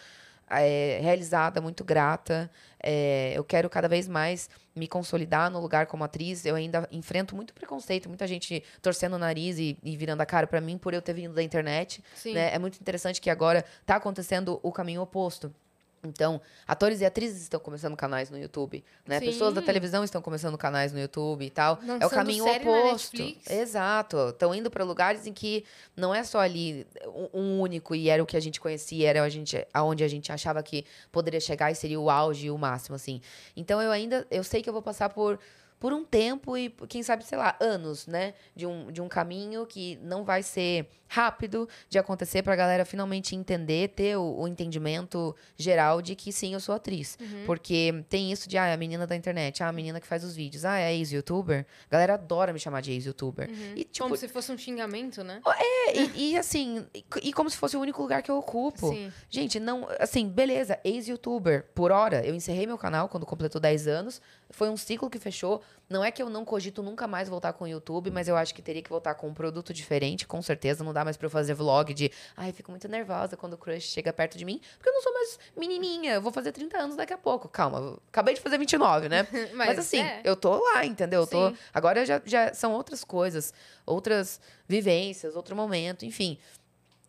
é, 0.51 0.99
realizada, 1.03 1.61
muito 1.61 1.85
grata. 1.85 2.51
É, 2.83 3.33
eu 3.35 3.45
quero 3.45 3.69
cada 3.69 3.89
vez 3.89 4.09
mais 4.09 4.49
me 4.75 4.89
consolidar 4.89 5.51
no 5.51 5.61
lugar 5.61 5.87
como 5.87 6.03
atriz. 6.03 6.45
Eu 6.45 6.55
ainda 6.55 6.89
enfrento 6.91 7.37
muito 7.37 7.55
preconceito, 7.55 8.09
muita 8.09 8.27
gente 8.27 8.63
torcendo 8.83 9.15
o 9.15 9.19
nariz 9.19 9.59
e, 9.59 9.79
e 9.83 9.97
virando 9.97 10.21
a 10.21 10.27
cara 10.27 10.47
pra 10.47 10.61
mim 10.61 10.79
por 10.79 10.95
eu 10.95 11.03
ter 11.03 11.13
vindo 11.13 11.35
da 11.35 11.43
internet. 11.43 12.03
Né? 12.35 12.55
É 12.55 12.59
muito 12.59 12.81
interessante 12.81 13.21
que 13.21 13.31
agora 13.31 13.65
tá 13.85 13.97
acontecendo 13.97 14.59
o 14.63 14.73
caminho 14.73 15.03
oposto. 15.03 15.55
Então, 16.03 16.41
atores 16.67 17.01
e 17.01 17.05
atrizes 17.05 17.43
estão 17.43 17.61
começando 17.61 17.95
canais 17.95 18.31
no 18.31 18.39
YouTube, 18.39 18.83
né? 19.07 19.19
Sim. 19.19 19.27
Pessoas 19.27 19.53
da 19.53 19.61
televisão 19.61 20.03
estão 20.03 20.23
começando 20.23 20.57
canais 20.57 20.93
no 20.93 20.99
YouTube 20.99 21.45
e 21.45 21.51
tal. 21.51 21.79
é 22.01 22.07
o 22.07 22.11
caminho 22.11 22.45
oposto. 22.47 23.23
Exato. 23.49 24.31
Estão 24.31 24.55
indo 24.55 24.71
para 24.71 24.83
lugares 24.83 25.27
em 25.27 25.33
que 25.33 25.65
não 25.95 26.15
é 26.15 26.25
só 26.25 26.41
ali 26.41 26.87
um, 27.35 27.61
único 27.61 27.95
e 27.95 28.09
era 28.09 28.23
o 28.23 28.27
que 28.27 28.37
a 28.37 28.41
gente 28.41 28.59
conhecia, 28.59 29.11
era 29.11 29.23
a 29.23 29.29
gente, 29.29 29.67
aonde 29.75 30.03
a 30.03 30.09
gente 30.09 30.33
achava 30.33 30.63
que 30.63 30.87
poderia 31.13 31.41
chegar 31.41 31.71
e 31.71 31.75
seria 31.75 32.01
o 32.01 32.09
auge 32.09 32.47
e 32.47 32.51
o 32.51 32.57
máximo, 32.57 32.97
assim. 32.97 33.21
Então 33.55 33.83
eu 33.83 33.91
ainda, 33.91 34.27
eu 34.31 34.43
sei 34.43 34.63
que 34.63 34.69
eu 34.69 34.73
vou 34.73 34.83
passar 34.83 35.11
por 35.11 35.39
por 35.81 35.95
um 35.95 36.05
tempo 36.05 36.59
e 36.59 36.69
quem 36.89 37.03
sabe, 37.03 37.25
sei 37.25 37.39
lá, 37.39 37.57
anos, 37.59 38.07
né, 38.07 38.35
de 38.55 38.67
um, 38.67 38.93
de 38.93 39.01
um 39.01 39.09
caminho 39.09 39.65
que 39.67 39.99
não 40.03 40.23
vai 40.25 40.43
ser 40.43 40.87
rápido 41.09 41.69
de 41.89 41.99
acontecer 41.99 42.43
pra 42.43 42.55
galera 42.55 42.85
finalmente 42.85 43.35
entender, 43.35 43.89
ter 43.89 44.17
o, 44.17 44.43
o 44.43 44.47
entendimento 44.47 45.35
geral 45.57 46.01
de 46.01 46.15
que 46.15 46.33
sim, 46.33 46.55
eu 46.55 46.61
sou 46.61 46.73
atriz. 46.73 47.19
Uhum. 47.21 47.45
Porque 47.47 48.05
tem 48.09 48.31
isso 48.31 48.49
de, 48.49 48.57
ah, 48.57 48.67
é 48.67 48.75
a 48.75 48.77
menina 48.77 49.07
da 49.07 49.17
internet, 49.17 49.61
ah, 49.63 49.69
a 49.69 49.73
menina 49.73 50.01
que 50.01 50.07
faz 50.07 50.23
os 50.23 50.37
vídeos, 50.37 50.65
ah, 50.65 50.79
é 50.79 50.95
ex-youtuber. 50.95 51.67
A 51.87 51.91
galera 51.91 52.15
adora 52.15 52.53
me 52.53 52.61
chamar 52.61 52.81
de 52.81 52.93
ex-youtuber. 52.93 53.51
E, 53.75 53.85
tipo, 53.85 54.05
Como 54.05 54.17
se 54.17 54.29
fosse 54.29 54.53
um 54.53 54.59
xingamento, 54.59 55.25
né? 55.25 55.41
é, 55.57 55.97
e, 55.97 56.31
e 56.31 56.37
assim, 56.37 56.87
e, 56.95 57.05
e 57.23 57.33
como 57.33 57.51
se 57.51 57.57
fosse 57.57 57.77
o 57.77 57.81
único 57.81 58.01
lugar 58.01 58.23
que 58.23 58.31
eu 58.31 58.37
ocupo. 58.37 58.91
Sim. 58.91 59.11
Gente, 59.29 59.59
não, 59.59 59.89
assim, 59.99 60.29
beleza, 60.29 60.79
ex-youtuber. 60.85 61.67
Por 61.75 61.91
hora, 61.91 62.25
eu 62.25 62.35
encerrei 62.35 62.67
meu 62.67 62.79
canal 62.79 63.09
quando 63.09 63.27
completou 63.27 63.61
10 63.61 63.89
anos. 63.89 64.23
Foi 64.51 64.69
um 64.69 64.77
ciclo 64.77 65.09
que 65.09 65.19
fechou. 65.19 65.63
Não 65.89 66.05
é 66.05 66.11
que 66.11 66.23
eu 66.23 66.31
não 66.31 66.45
cogito 66.45 66.83
nunca 66.83 67.07
mais 67.07 67.29
voltar 67.29 67.53
com 67.53 67.65
o 67.65 67.69
YouTube, 67.69 68.11
mas 68.11 68.29
eu 68.29 68.37
acho 68.37 68.55
que 68.55 68.63
teria 68.63 68.83
que 68.83 68.91
voltar 68.91 69.15
com 69.15 69.29
um 69.29 69.35
produto 69.35 69.73
diferente, 69.73 70.27
com 70.27 70.41
certeza. 70.43 70.85
Não 70.85 70.93
dá 70.93 71.05
mais 71.05 71.17
pra 71.17 71.27
eu 71.27 71.31
fazer 71.31 71.55
vlog 71.55 71.93
de, 71.93 72.11
ai, 72.37 72.53
fico 72.53 72.71
muito 72.71 72.87
nervosa 72.89 73.37
quando 73.37 73.55
o 73.55 73.59
crush 73.59 73.89
chega 73.89 74.13
perto 74.13 74.39
de 74.39 74.45
mim, 74.45 74.61
porque 74.77 74.89
eu 74.89 74.93
não 74.93 75.03
sou 75.03 75.13
mais 75.13 75.39
menininha. 75.57 76.15
Eu 76.15 76.23
vou 76.23 76.33
fazer 76.33 76.53
30 76.53 76.79
anos 76.79 76.97
daqui 76.97 77.13
a 77.13 77.19
pouco. 77.19 77.49
Calma, 77.49 77.99
acabei 78.09 78.35
de 78.35 78.41
fazer 78.41 78.59
29, 78.59 79.09
né? 79.09 79.27
Mas, 79.55 79.69
Mas, 79.69 79.79
assim, 79.79 80.01
é. 80.01 80.21
eu 80.25 80.37
tô 80.37 80.63
lá, 80.63 80.85
entendeu? 80.85 81.23
Eu 81.23 81.27
tô, 81.27 81.53
agora 81.73 82.05
já, 82.05 82.21
já 82.25 82.55
são 82.55 82.73
outras 82.73 83.03
coisas, 83.03 83.53
outras 83.85 84.41
vivências, 84.69 85.35
outro 85.35 85.57
momento, 85.57 86.05
enfim. 86.05 86.39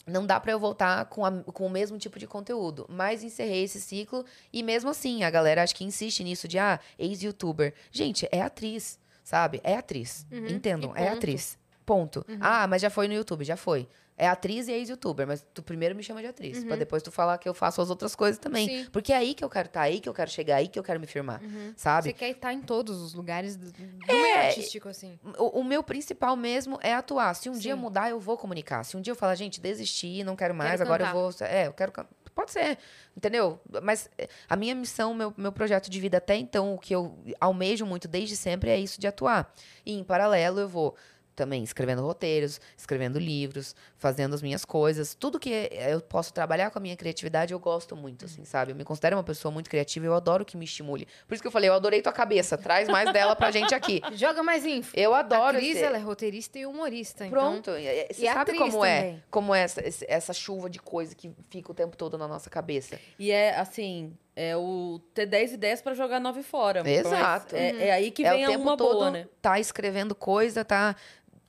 Não 0.07 0.25
dá 0.25 0.39
pra 0.39 0.51
eu 0.51 0.59
voltar 0.59 1.05
com, 1.05 1.23
a- 1.25 1.43
com 1.43 1.65
o 1.65 1.69
mesmo 1.69 1.97
tipo 1.97 2.17
de 2.17 2.25
conteúdo. 2.27 2.85
Mas 2.89 3.23
encerrei 3.23 3.63
esse 3.63 3.79
ciclo 3.79 4.25
e 4.51 4.63
mesmo 4.63 4.89
assim, 4.89 5.23
a 5.23 5.29
galera 5.29 5.61
acho 5.63 5.75
que 5.75 5.83
insiste 5.83 6.23
nisso 6.23 6.47
de, 6.47 6.57
ah, 6.57 6.79
ex-youtuber. 6.97 7.73
Gente, 7.91 8.27
é 8.31 8.41
atriz, 8.41 8.99
sabe? 9.23 9.61
É 9.63 9.75
atriz. 9.75 10.25
Entendam, 10.31 10.89
Uhum. 10.91 10.97
e 10.97 11.01
é 11.01 11.09
atriz. 11.09 11.57
Ponto. 11.85 12.25
Ah, 12.39 12.67
mas 12.67 12.81
já 12.81 12.89
foi 12.89 13.07
no 13.07 13.13
YouTube, 13.13 13.43
já 13.43 13.57
foi. 13.57 13.87
É 14.21 14.27
atriz 14.27 14.67
e 14.67 14.71
ex-youtuber, 14.71 15.25
mas 15.25 15.43
tu 15.51 15.63
primeiro 15.63 15.95
me 15.95 16.03
chama 16.03 16.21
de 16.21 16.27
atriz, 16.27 16.63
pra 16.63 16.75
depois 16.75 17.01
tu 17.01 17.11
falar 17.11 17.39
que 17.39 17.49
eu 17.49 17.55
faço 17.55 17.81
as 17.81 17.89
outras 17.89 18.13
coisas 18.13 18.37
também. 18.37 18.67
Sim. 18.67 18.89
Porque 18.91 19.11
é 19.11 19.15
aí 19.17 19.33
que 19.33 19.43
eu 19.43 19.49
quero 19.49 19.65
estar, 19.67 19.81
aí 19.81 19.99
que 19.99 20.07
eu 20.07 20.13
quero 20.13 20.29
chegar, 20.29 20.57
aí 20.57 20.67
que 20.67 20.77
eu 20.77 20.83
quero 20.83 20.99
me 20.99 21.07
firmar, 21.07 21.41
sabe? 21.75 22.09
Você 22.09 22.13
quer 22.13 22.29
estar 22.29 22.53
em 22.53 22.61
todos 22.61 23.01
os 23.01 23.15
lugares 23.15 23.55
do, 23.55 23.71
do 23.71 23.81
É, 24.07 24.13
meio 24.13 24.37
artístico, 24.37 24.87
assim. 24.89 25.19
O, 25.39 25.61
o 25.61 25.63
meu 25.63 25.81
principal 25.81 26.35
mesmo 26.35 26.77
é 26.83 26.93
atuar. 26.93 27.33
Se 27.33 27.49
um 27.49 27.53
dia 27.53 27.73
Sim. 27.73 27.81
mudar, 27.81 28.11
eu 28.11 28.19
vou 28.19 28.37
comunicar. 28.37 28.83
Se 28.83 28.95
um 28.95 29.01
dia 29.01 29.11
eu 29.11 29.15
falar, 29.15 29.33
gente, 29.33 29.59
desisti, 29.59 30.23
não 30.23 30.35
quero 30.35 30.53
mais, 30.53 30.73
Quero 30.73 30.83
agora 30.83 31.05
cantar. 31.05 31.17
eu 31.17 31.21
vou. 31.31 31.47
É, 31.47 31.67
eu 31.67 31.73
quero. 31.73 31.91
Pode 32.33 32.51
ser, 32.51 32.77
entendeu? 33.17 33.59
Mas 33.83 34.09
é, 34.17 34.29
a 34.47 34.55
minha 34.55 34.73
missão, 34.73 35.13
meu, 35.13 35.33
meu 35.35 35.51
projeto 35.51 35.89
de 35.89 35.99
vida 35.99 36.17
até 36.17 36.35
então, 36.37 36.75
o 36.75 36.77
que 36.77 36.95
eu 36.95 37.17
almejo 37.39 37.85
muito 37.85 38.07
desde 38.07 38.37
sempre 38.37 38.69
é 38.69 38.79
isso 38.79 39.01
de 39.01 39.07
atuar. 39.07 39.53
E 39.85 39.93
em 39.93 40.03
paralelo 40.03 40.59
eu 40.59 40.69
vou 40.69 40.95
também 41.41 41.63
escrevendo 41.63 42.03
roteiros, 42.03 42.61
escrevendo 42.77 43.17
livros, 43.17 43.75
fazendo 43.97 44.35
as 44.35 44.43
minhas 44.43 44.63
coisas. 44.63 45.15
Tudo 45.15 45.39
que 45.39 45.49
eu 45.71 45.99
posso 46.01 46.31
trabalhar 46.31 46.69
com 46.69 46.77
a 46.77 46.81
minha 46.81 46.95
criatividade, 46.95 47.51
eu 47.51 47.57
gosto 47.57 47.95
muito, 47.95 48.25
assim, 48.25 48.45
sabe? 48.45 48.71
Eu 48.71 48.75
me 48.75 48.83
considero 48.83 49.17
uma 49.17 49.23
pessoa 49.23 49.51
muito 49.51 49.67
criativa 49.71 50.05
e 50.05 50.07
eu 50.07 50.13
adoro 50.13 50.45
que 50.45 50.55
me 50.55 50.65
estimule. 50.65 51.07
Por 51.27 51.33
isso 51.33 51.41
que 51.41 51.47
eu 51.47 51.51
falei, 51.51 51.67
eu 51.67 51.73
adorei 51.73 51.99
tua 51.99 52.13
cabeça, 52.13 52.59
traz 52.59 52.87
mais 52.87 53.11
dela 53.11 53.35
pra 53.35 53.49
gente 53.49 53.73
aqui. 53.73 54.01
Joga 54.13 54.43
mais 54.43 54.63
info. 54.67 54.91
Eu 54.95 55.15
adoro 55.15 55.57
a 55.57 55.59
Cris, 55.59 55.77
esse- 55.77 55.83
ela 55.83 55.97
é 55.97 55.99
roteirista 55.99 56.59
e 56.59 56.65
humorista. 56.67 57.25
Pronto. 57.27 57.57
Então, 57.71 57.79
e- 57.79 57.87
e- 57.87 58.13
Você 58.13 58.27
e 58.27 58.31
sabe 58.31 58.53
como 58.55 58.85
é? 58.85 58.99
também. 59.01 59.23
Como 59.31 59.55
é 59.55 59.61
essa, 59.63 59.81
essa 60.07 60.33
chuva 60.33 60.69
de 60.69 60.77
coisa 60.77 61.15
que 61.15 61.31
fica 61.49 61.71
o 61.71 61.73
tempo 61.73 61.97
todo 61.97 62.19
na 62.19 62.27
nossa 62.27 62.51
cabeça. 62.51 62.99
E 63.17 63.31
é 63.31 63.57
assim, 63.57 64.13
é 64.35 64.55
o 64.55 65.01
ter 65.13 65.25
10 65.25 65.53
ideias 65.53 65.81
pra 65.81 65.93
jogar 65.95 66.19
9 66.19 66.43
fora. 66.43 66.87
Exato. 66.87 67.55
É, 67.55 67.87
é 67.87 67.91
aí 67.93 68.11
que 68.11 68.23
é 68.25 68.31
vem 68.31 68.45
o 68.45 68.49
tempo 68.51 68.61
uma 68.63 68.77
todo 68.77 68.93
boa, 68.99 69.11
né? 69.11 69.27
tá 69.41 69.59
escrevendo 69.59 70.13
coisa, 70.13 70.63
tá 70.63 70.95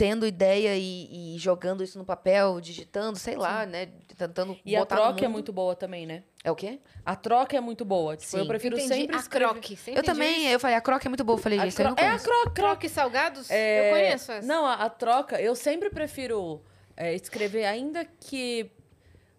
tendo 0.02 0.26
ideia 0.26 0.76
e, 0.76 1.34
e 1.36 1.38
jogando 1.38 1.80
isso 1.84 1.96
no 1.96 2.04
papel, 2.04 2.60
digitando, 2.60 3.16
sei 3.20 3.36
lá, 3.36 3.64
né? 3.64 3.86
Tentando 4.18 4.58
E 4.64 4.74
a 4.74 4.80
botar 4.80 4.96
no 4.96 5.02
troca 5.02 5.24
é 5.24 5.28
muito 5.28 5.52
boa 5.52 5.76
também, 5.76 6.06
né? 6.06 6.24
É 6.42 6.50
o 6.50 6.56
quê? 6.56 6.80
A 7.06 7.14
troca 7.14 7.56
é 7.56 7.60
muito 7.60 7.84
boa. 7.84 8.16
Tipo, 8.16 8.36
eu 8.36 8.42
Sim. 8.42 8.48
prefiro 8.48 8.76
entendi 8.76 8.94
sempre 8.94 9.14
a 9.16 9.20
escrever. 9.20 9.48
croque. 9.50 9.76
Você 9.76 9.92
Eu 9.92 10.02
também, 10.02 10.40
isso? 10.40 10.48
eu 10.54 10.58
falei, 10.58 10.74
a 10.76 10.80
croca 10.80 11.06
é 11.06 11.08
muito 11.08 11.22
boa. 11.22 11.38
Eu 11.38 11.42
falei, 11.42 11.60
A 11.60 11.66
isso 11.68 11.80
eu 11.80 11.86
não 11.88 11.94
cro- 11.94 12.04
É 12.04 12.08
a 12.08 12.10
conheço. 12.18 12.24
croca. 12.24 12.50
Croque 12.50 12.88
salgados? 12.88 13.48
É, 13.48 13.86
Eu 13.90 13.92
conheço 13.92 14.32
essa. 14.32 14.44
Não, 14.46 14.66
a, 14.66 14.74
a 14.74 14.90
troca, 14.90 15.40
eu 15.40 15.54
sempre 15.54 15.88
prefiro 15.88 16.60
é, 16.96 17.14
escrever, 17.14 17.64
ainda 17.64 18.04
que. 18.04 18.68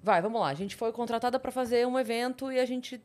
Vai, 0.02 0.22
vamos 0.22 0.40
lá. 0.40 0.48
A 0.48 0.54
gente 0.54 0.78
foi 0.78 0.94
contratada 0.94 1.38
pra 1.40 1.52
fazer 1.52 1.86
um 1.86 2.00
evento 2.00 2.50
e 2.50 2.58
a 2.58 2.66
gente 2.66 3.02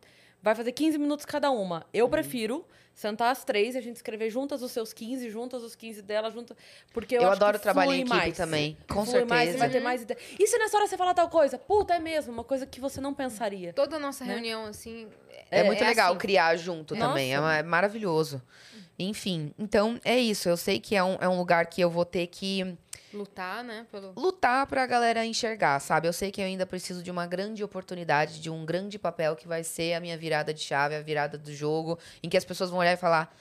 vai 0.48 0.54
fazer 0.54 0.72
15 0.72 0.98
minutos 0.98 1.24
cada 1.24 1.50
uma. 1.50 1.84
Eu 1.92 2.04
Uhum. 2.06 2.10
prefiro 2.10 2.66
sentar 2.94 3.30
as 3.30 3.44
três 3.44 3.74
e 3.76 3.78
a 3.78 3.80
gente 3.80 3.94
escrever 3.96 4.28
juntas 4.28 4.60
os 4.60 4.72
seus 4.72 4.92
15, 4.92 5.30
juntas 5.30 5.62
os 5.62 5.76
15 5.76 6.02
dela, 6.02 6.30
juntas. 6.30 6.56
Porque 6.92 7.16
eu, 7.16 7.22
Eu 7.22 7.28
acho 7.28 7.36
adoro 7.36 7.56
que 7.58 7.62
trabalhar 7.62 7.94
em 7.94 8.00
equipe 8.00 8.16
mais. 8.16 8.36
também, 8.36 8.76
com 8.88 9.04
flui 9.06 9.24
mais, 9.24 9.50
certeza. 9.50 9.52
você 9.52 9.58
vai 9.58 9.70
ter 9.70 9.80
mais 9.80 10.02
ideia. 10.02 10.18
E 10.38 10.46
se 10.48 10.58
nessa 10.58 10.76
hora 10.76 10.86
você 10.88 10.96
falar 10.96 11.14
tal 11.14 11.28
coisa? 11.28 11.58
Puta, 11.58 11.94
é 11.94 11.98
mesmo, 12.00 12.32
uma 12.32 12.42
coisa 12.44 12.66
que 12.66 12.80
você 12.80 13.00
não 13.00 13.14
pensaria. 13.14 13.72
Toda 13.72 13.96
a 13.96 13.98
nossa 14.00 14.24
Né? 14.24 14.32
reunião, 14.32 14.64
assim... 14.64 15.06
É, 15.50 15.62
muito 15.62 15.82
legal 15.84 16.10
assim. 16.10 16.18
criar 16.18 16.56
junto 16.56 16.96
também. 16.96 17.32
É, 17.34 17.38
ma- 17.40 17.56
é 17.58 17.62
maravilhoso. 17.62 18.42
Enfim, 18.98 19.54
então 19.58 20.00
é 20.04 20.18
isso. 20.18 20.48
Eu 20.48 20.56
sei 20.56 20.80
que 20.80 20.96
é 20.96 21.02
um, 21.04 21.16
é 21.20 21.28
um 21.28 21.38
lugar 21.38 21.66
que 21.66 21.80
eu 21.80 21.88
vou 21.88 22.04
ter 22.04 22.26
que 22.26 22.76
Lutar, 23.12 23.64
né? 23.64 23.86
Pelo... 23.90 24.12
lutar 24.16 24.66
pra 24.66 24.86
galera 24.86 25.24
enxergar, 25.24 25.80
sabe? 25.80 26.06
Eu 26.06 26.12
sei 26.12 26.30
que 26.30 26.40
eu 26.40 26.44
ainda 26.44 26.66
preciso 26.66 27.02
de 27.02 27.10
uma 27.10 27.26
grande 27.26 27.64
oportunidade, 27.64 28.40
de 28.40 28.50
um 28.50 28.66
grande 28.66 28.98
papel 28.98 29.34
que 29.34 29.48
vai 29.48 29.64
ser 29.64 29.94
a 29.94 30.00
minha 30.00 30.16
virada 30.16 30.52
de 30.52 30.60
chave, 30.60 30.94
a 30.94 31.00
virada 31.00 31.38
do 31.38 31.52
jogo, 31.52 31.98
em 32.22 32.28
que 32.28 32.36
as 32.36 32.44
pessoas 32.44 32.68
vão 32.68 32.80
olhar 32.80 32.92
e 32.92 32.96
falar: 32.96 33.34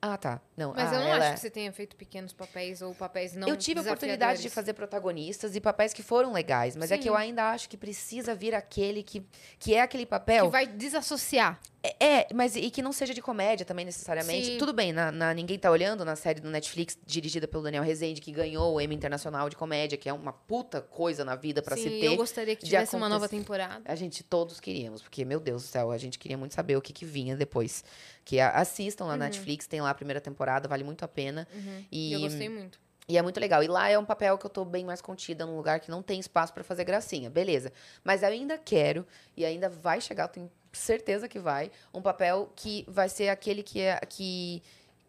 Ah, 0.00 0.16
tá. 0.16 0.40
Não, 0.56 0.74
Mas 0.74 0.92
ah, 0.92 0.96
eu 0.96 1.00
não 1.00 1.12
acho 1.12 1.26
é." 1.26 1.32
que 1.34 1.40
você 1.40 1.50
tenha 1.50 1.72
feito 1.72 1.94
pequenos 1.94 2.32
papéis 2.32 2.82
ou 2.82 2.92
papéis 2.94 3.34
não 3.34 3.46
Eu 3.46 3.56
tive 3.56 3.78
a 3.78 3.82
oportunidade 3.84 4.42
de 4.42 4.50
fazer 4.50 4.72
protagonistas 4.72 5.54
e 5.54 5.60
papéis 5.60 5.92
que 5.92 6.02
foram 6.02 6.32
legais, 6.32 6.74
mas 6.74 6.90
é 6.90 6.98
que 6.98 7.08
eu 7.08 7.14
ainda 7.14 7.50
acho 7.50 7.68
que 7.68 7.76
precisa 7.76 8.34
vir 8.34 8.54
aquele 8.56 9.04
que, 9.04 9.24
que 9.58 9.74
é 9.74 9.82
aquele 9.82 10.04
papel. 10.04 10.46
Que 10.46 10.52
vai 10.52 10.66
desassociar. 10.66 11.60
É, 11.82 12.06
é, 12.20 12.26
mas 12.32 12.54
e 12.54 12.70
que 12.70 12.80
não 12.80 12.92
seja 12.92 13.12
de 13.12 13.20
comédia 13.20 13.66
também, 13.66 13.84
necessariamente. 13.84 14.46
Sim. 14.52 14.58
Tudo 14.58 14.72
bem, 14.72 14.92
na, 14.92 15.10
na 15.10 15.34
Ninguém 15.34 15.58
Tá 15.58 15.68
Olhando, 15.68 16.04
na 16.04 16.14
série 16.14 16.40
do 16.40 16.48
Netflix, 16.48 16.96
dirigida 17.04 17.48
pelo 17.48 17.64
Daniel 17.64 17.82
Rezende, 17.82 18.20
que 18.20 18.30
ganhou 18.30 18.74
o 18.74 18.80
Emmy 18.80 18.94
Internacional 18.94 19.48
de 19.48 19.56
Comédia, 19.56 19.98
que 19.98 20.08
é 20.08 20.12
uma 20.12 20.32
puta 20.32 20.80
coisa 20.80 21.24
na 21.24 21.34
vida 21.34 21.60
pra 21.60 21.76
Sim, 21.76 21.82
se 21.82 21.88
ter. 21.90 22.06
eu 22.06 22.16
gostaria 22.16 22.54
que 22.54 22.64
tivesse 22.64 22.94
uma 22.94 23.08
nova 23.08 23.28
temporada. 23.28 23.82
A 23.84 23.96
gente 23.96 24.22
todos 24.22 24.60
queríamos, 24.60 25.02
porque, 25.02 25.24
meu 25.24 25.40
Deus 25.40 25.62
do 25.62 25.66
céu, 25.68 25.90
a 25.90 25.98
gente 25.98 26.20
queria 26.20 26.38
muito 26.38 26.54
saber 26.54 26.76
o 26.76 26.80
que, 26.80 26.92
que 26.92 27.04
vinha 27.04 27.36
depois. 27.36 27.84
Que 28.24 28.38
assistam 28.38 29.06
na 29.06 29.16
Netflix, 29.16 29.66
tem 29.66 29.80
lá 29.80 29.90
a 29.90 29.94
primeira 29.94 30.20
temporada, 30.20 30.68
vale 30.68 30.84
muito 30.84 31.04
a 31.04 31.08
pena. 31.08 31.48
Uhum. 31.52 31.84
E, 31.90 32.12
eu 32.12 32.20
gostei 32.20 32.48
muito. 32.48 32.78
e 33.08 33.18
é 33.18 33.22
muito 33.22 33.40
legal. 33.40 33.60
E 33.64 33.66
lá 33.66 33.88
é 33.88 33.98
um 33.98 34.04
papel 34.04 34.38
que 34.38 34.46
eu 34.46 34.50
tô 34.50 34.64
bem 34.64 34.84
mais 34.84 35.02
contida, 35.02 35.44
num 35.44 35.56
lugar 35.56 35.80
que 35.80 35.90
não 35.90 36.00
tem 36.00 36.20
espaço 36.20 36.52
pra 36.54 36.62
fazer 36.62 36.84
gracinha. 36.84 37.28
Beleza. 37.28 37.72
Mas 38.04 38.22
eu 38.22 38.28
ainda 38.28 38.56
quero, 38.56 39.04
e 39.36 39.44
ainda 39.44 39.68
vai 39.68 40.00
chegar, 40.00 40.24
eu 40.24 40.28
tenho 40.28 40.50
certeza 40.72 41.28
que 41.28 41.38
vai, 41.38 41.70
um 41.92 42.00
papel 42.02 42.50
que 42.56 42.84
vai 42.88 43.08
ser 43.08 43.28
aquele 43.28 43.62
que 43.62 43.80
é. 43.80 43.98
Que, 44.08 44.62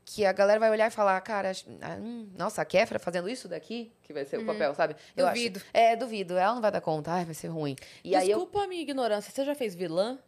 que 0.05 0.26
a 0.26 0.34
galera 0.34 0.59
vai 0.59 0.70
olhar 0.70 0.88
e 0.88 0.91
falar, 0.91 1.20
cara, 1.22 1.51
acho- 1.51 1.66
ah, 1.82 1.95
hum, 1.97 2.28
nossa, 2.38 2.61
a 2.61 2.66
Kéfera 2.66 2.99
fazendo 2.99 3.30
isso 3.30 3.47
daqui, 3.47 3.89
que 4.03 4.11
vai 4.11 4.26
ser 4.26 4.38
o 4.38 4.45
papel, 4.45 4.76
sabe? 4.76 4.97
Eu 5.16 5.26
acho- 5.26 5.36
Duvido. 5.36 5.61
é, 5.74 5.95
duvido. 5.95 6.38
Ela 6.38 6.53
não 6.55 6.61
vai 6.61 6.72
dar 6.72 6.82
conta, 6.82 7.09
ai, 7.14 7.24
vai 7.24 7.34
ser 7.34 7.47
ruim. 7.47 7.78
E 8.03 8.14
aí 8.14 8.30
eu 8.30 8.38
Desculpa 8.39 8.66
a 8.66 8.68
minha 8.68 8.82
ignorância, 8.82 9.32
você 9.32 9.45
já 9.45 9.55
fez 9.55 9.74
vilã? 9.74 10.20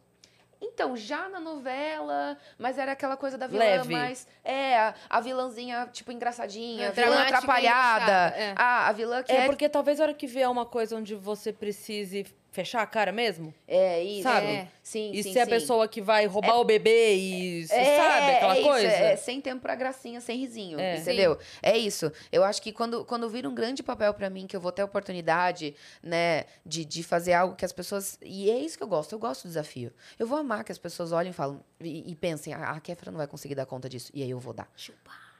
então, 0.58 0.96
já 0.96 1.28
na 1.28 1.38
novela, 1.38 2.38
mas 2.58 2.78
era 2.78 2.92
aquela 2.92 3.16
coisa 3.18 3.36
da 3.36 3.46
vilã 3.46 3.58
Leve. 3.62 3.92
mais. 3.92 4.26
É, 4.42 4.78
a, 4.78 4.94
a 5.10 5.20
vilãzinha, 5.20 5.86
tipo, 5.92 6.10
engraçadinha, 6.10 6.86
É, 6.86 6.88
a 6.88 6.90
vilã 6.92 7.22
atrapalhada. 7.24 8.34
é. 8.36 8.54
a, 8.56 8.88
a 8.88 8.92
vilã 8.92 9.22
que 9.22 9.30
É, 9.32 9.42
é. 9.42 9.46
porque 9.46 9.68
talvez 9.68 10.00
a 10.00 10.04
hora 10.04 10.14
que 10.14 10.26
vier 10.26 10.48
uma 10.50 10.64
coisa 10.64 10.96
onde 10.96 11.14
você 11.14 11.52
precise 11.52 12.26
fechar 12.56 12.80
a 12.82 12.86
cara 12.86 13.12
mesmo. 13.12 13.52
É, 13.68 14.02
isso. 14.02 14.22
Sabe? 14.22 14.46
É. 14.46 14.68
Sim, 14.82 15.10
E 15.12 15.22
sim, 15.22 15.32
ser 15.32 15.40
a 15.40 15.44
sim. 15.44 15.50
pessoa 15.50 15.86
que 15.86 16.00
vai 16.00 16.26
roubar 16.26 16.58
o 16.58 16.64
bebê 16.64 17.14
e. 17.16 17.62
É, 17.70 17.96
sabe 17.96 18.30
aquela 18.32 18.54
é 18.56 18.58
isso, 18.60 18.68
coisa? 18.68 18.86
é 18.88 19.16
sem 19.16 19.40
tempo 19.40 19.60
pra 19.60 19.74
gracinha, 19.74 20.20
sem 20.20 20.38
risinho, 20.38 20.80
É. 20.80 20.96
entendeu? 20.96 21.38
É 21.62 21.76
isso. 21.76 22.10
Eu 22.32 22.42
acho 22.42 22.62
que 22.62 22.72
quando, 22.72 23.04
quando 23.04 23.28
vira 23.28 23.48
um 23.48 23.54
grande 23.54 23.82
papel 23.82 24.14
pra 24.14 24.30
mim, 24.30 24.46
que 24.46 24.56
eu 24.56 24.60
vou 24.60 24.72
ter 24.72 24.82
a 24.82 24.84
oportunidade, 24.86 25.74
né, 26.02 26.44
de, 26.64 26.84
de 26.84 27.02
fazer 27.02 27.34
algo 27.34 27.54
que 27.54 27.64
as 27.64 27.72
pessoas... 27.72 28.18
E 28.22 28.50
é 28.50 28.58
isso 28.58 28.78
que 28.78 28.82
eu 28.82 28.88
gosto, 28.88 29.12
eu 29.12 29.18
gosto 29.18 29.42
do 29.42 29.48
desafio. 29.48 29.92
Eu 30.18 30.26
vou 30.26 30.38
amar 30.38 30.64
que 30.64 30.72
as 30.72 30.78
pessoas 30.78 31.12
olhem 31.12 31.30
e 31.30 31.34
falam, 31.34 31.60
e, 31.80 32.10
e 32.10 32.14
pensem, 32.14 32.54
ah, 32.54 32.70
a 32.70 32.80
Kéfera 32.80 33.10
não 33.10 33.18
vai 33.18 33.26
conseguir 33.26 33.54
dar 33.54 33.66
conta 33.66 33.88
disso. 33.88 34.10
E 34.14 34.22
aí 34.22 34.30
eu 34.30 34.38
vou 34.38 34.54
dar. 34.54 34.68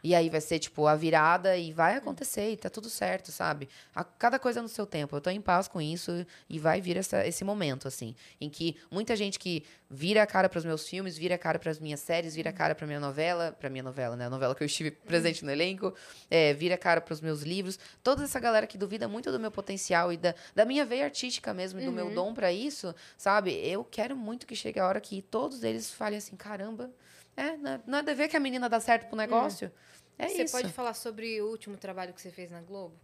E 0.06 0.14
aí 0.14 0.30
vai 0.30 0.40
ser, 0.40 0.60
tipo, 0.60 0.86
a 0.86 0.94
virada 0.94 1.56
e 1.56 1.72
vai 1.72 1.96
acontecer 1.96 2.52
e 2.52 2.56
tá 2.56 2.70
tudo 2.70 2.88
certo, 2.88 3.32
sabe? 3.32 3.68
A, 3.92 4.04
cada 4.04 4.38
coisa 4.38 4.62
no 4.62 4.68
seu 4.68 4.86
tempo. 4.86 5.16
Eu 5.16 5.20
tô 5.20 5.30
em 5.30 5.40
paz 5.40 5.66
com 5.66 5.80
isso 5.82 6.24
e 6.48 6.60
vai 6.60 6.80
vir 6.80 6.96
essa, 6.96 7.26
esse 7.26 7.42
momento, 7.42 7.88
assim, 7.88 8.14
em 8.40 8.48
que 8.48 8.76
muita 8.88 9.16
gente 9.16 9.36
que 9.36 9.64
vira 9.90 10.22
a 10.22 10.26
cara 10.26 10.48
pros 10.48 10.64
meus 10.64 10.88
filmes, 10.88 11.18
vira 11.18 11.34
a 11.34 11.38
cara 11.38 11.58
pras 11.58 11.80
minhas 11.80 11.98
séries, 11.98 12.36
vira 12.36 12.50
a 12.50 12.52
cara 12.52 12.72
pra 12.72 12.86
minha 12.86 13.00
novela, 13.00 13.50
pra 13.58 13.68
minha 13.68 13.82
novela, 13.82 14.14
né? 14.14 14.26
A 14.26 14.30
novela 14.30 14.54
que 14.54 14.62
eu 14.62 14.66
estive 14.66 14.92
presente 14.92 15.44
no 15.44 15.50
elenco, 15.50 15.92
é, 16.30 16.54
vira 16.54 16.76
a 16.76 16.78
cara 16.78 17.00
pros 17.00 17.20
meus 17.20 17.42
livros. 17.42 17.76
Toda 18.00 18.22
essa 18.22 18.38
galera 18.38 18.64
que 18.68 18.78
duvida 18.78 19.08
muito 19.08 19.32
do 19.32 19.40
meu 19.40 19.50
potencial 19.50 20.12
e 20.12 20.16
da, 20.16 20.36
da 20.54 20.64
minha 20.64 20.84
veia 20.84 21.02
artística 21.06 21.52
mesmo, 21.52 21.80
e 21.80 21.84
do 21.84 21.90
meu 21.90 22.10
dom 22.14 22.32
pra 22.32 22.52
isso, 22.52 22.94
sabe? 23.18 23.50
Eu 23.68 23.82
quero 23.82 24.14
muito 24.16 24.46
que 24.46 24.54
chegue 24.54 24.78
a 24.78 24.86
hora 24.86 25.00
que 25.00 25.20
todos 25.20 25.64
eles 25.64 25.90
falem 25.90 26.18
assim, 26.18 26.36
caramba, 26.36 26.92
é, 27.36 27.56
na- 27.58 27.80
nada 27.86 28.12
a 28.12 28.14
ver 28.14 28.28
que 28.28 28.36
a 28.36 28.40
menina 28.40 28.68
dá 28.68 28.78
certo 28.80 29.08
pro 29.08 29.16
negócio. 29.16 29.70
É 30.18 30.28
você 30.28 30.44
isso. 30.44 30.52
pode 30.56 30.72
falar 30.72 30.94
sobre 30.94 31.40
o 31.42 31.48
último 31.48 31.76
trabalho 31.76 32.12
que 32.12 32.20
você 32.20 32.30
fez 32.30 32.50
na 32.50 32.60
Globo? 32.60 32.94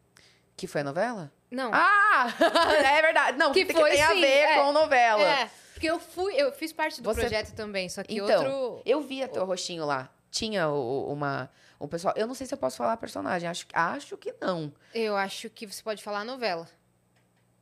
Que 0.57 0.67
foi 0.67 0.81
a 0.83 0.85
novela? 0.85 1.33
Não. 1.51 1.71
Ah! 1.73 2.27
é 2.99 3.03
verdade. 3.03 3.39
Não, 3.39 3.53
Que 3.53 3.65
que, 3.65 3.73
foi, 3.73 3.91
tem 3.93 4.03
a 4.03 4.09
sim, 4.11 4.21
ver 4.21 4.27
é. 4.27 4.57
com 4.63 4.73
novela. 4.73 5.23
É, 5.23 5.51
porque 5.73 5.87
eu 5.91 5.99
fui, 5.99 6.35
eu 6.35 6.53
fiz 6.53 6.73
parte 6.73 7.01
do 7.03 7.05
Você- 7.13 7.21
projeto 7.23 7.55
também, 7.55 7.89
só 7.89 8.03
que 8.03 8.15
Então, 8.15 8.45
outro. 8.71 8.83
eu 8.85 9.01
via 9.03 9.27
teu 9.29 9.45
rostinho 9.45 9.85
lá. 9.85 10.11
Tinha 10.31 10.69
o- 10.69 11.09
o- 11.09 11.13
uma, 11.13 11.51
um 11.81 11.87
pessoal. 11.89 12.15
Eu 12.17 12.27
não 12.27 12.35
sei 12.35 12.47
se 12.47 12.55
eu 12.55 12.59
posso 12.59 12.77
falar 12.77 12.97
personagem. 12.97 13.49
Acho, 13.49 13.67
acho 13.73 14.17
que 14.17 14.35
não. 14.41 14.73
Eu 14.95 15.17
acho 15.17 15.51
que 15.51 15.67
você 15.67 15.83
pode 15.83 16.03
falar 16.03 16.25
novela. 16.25 16.69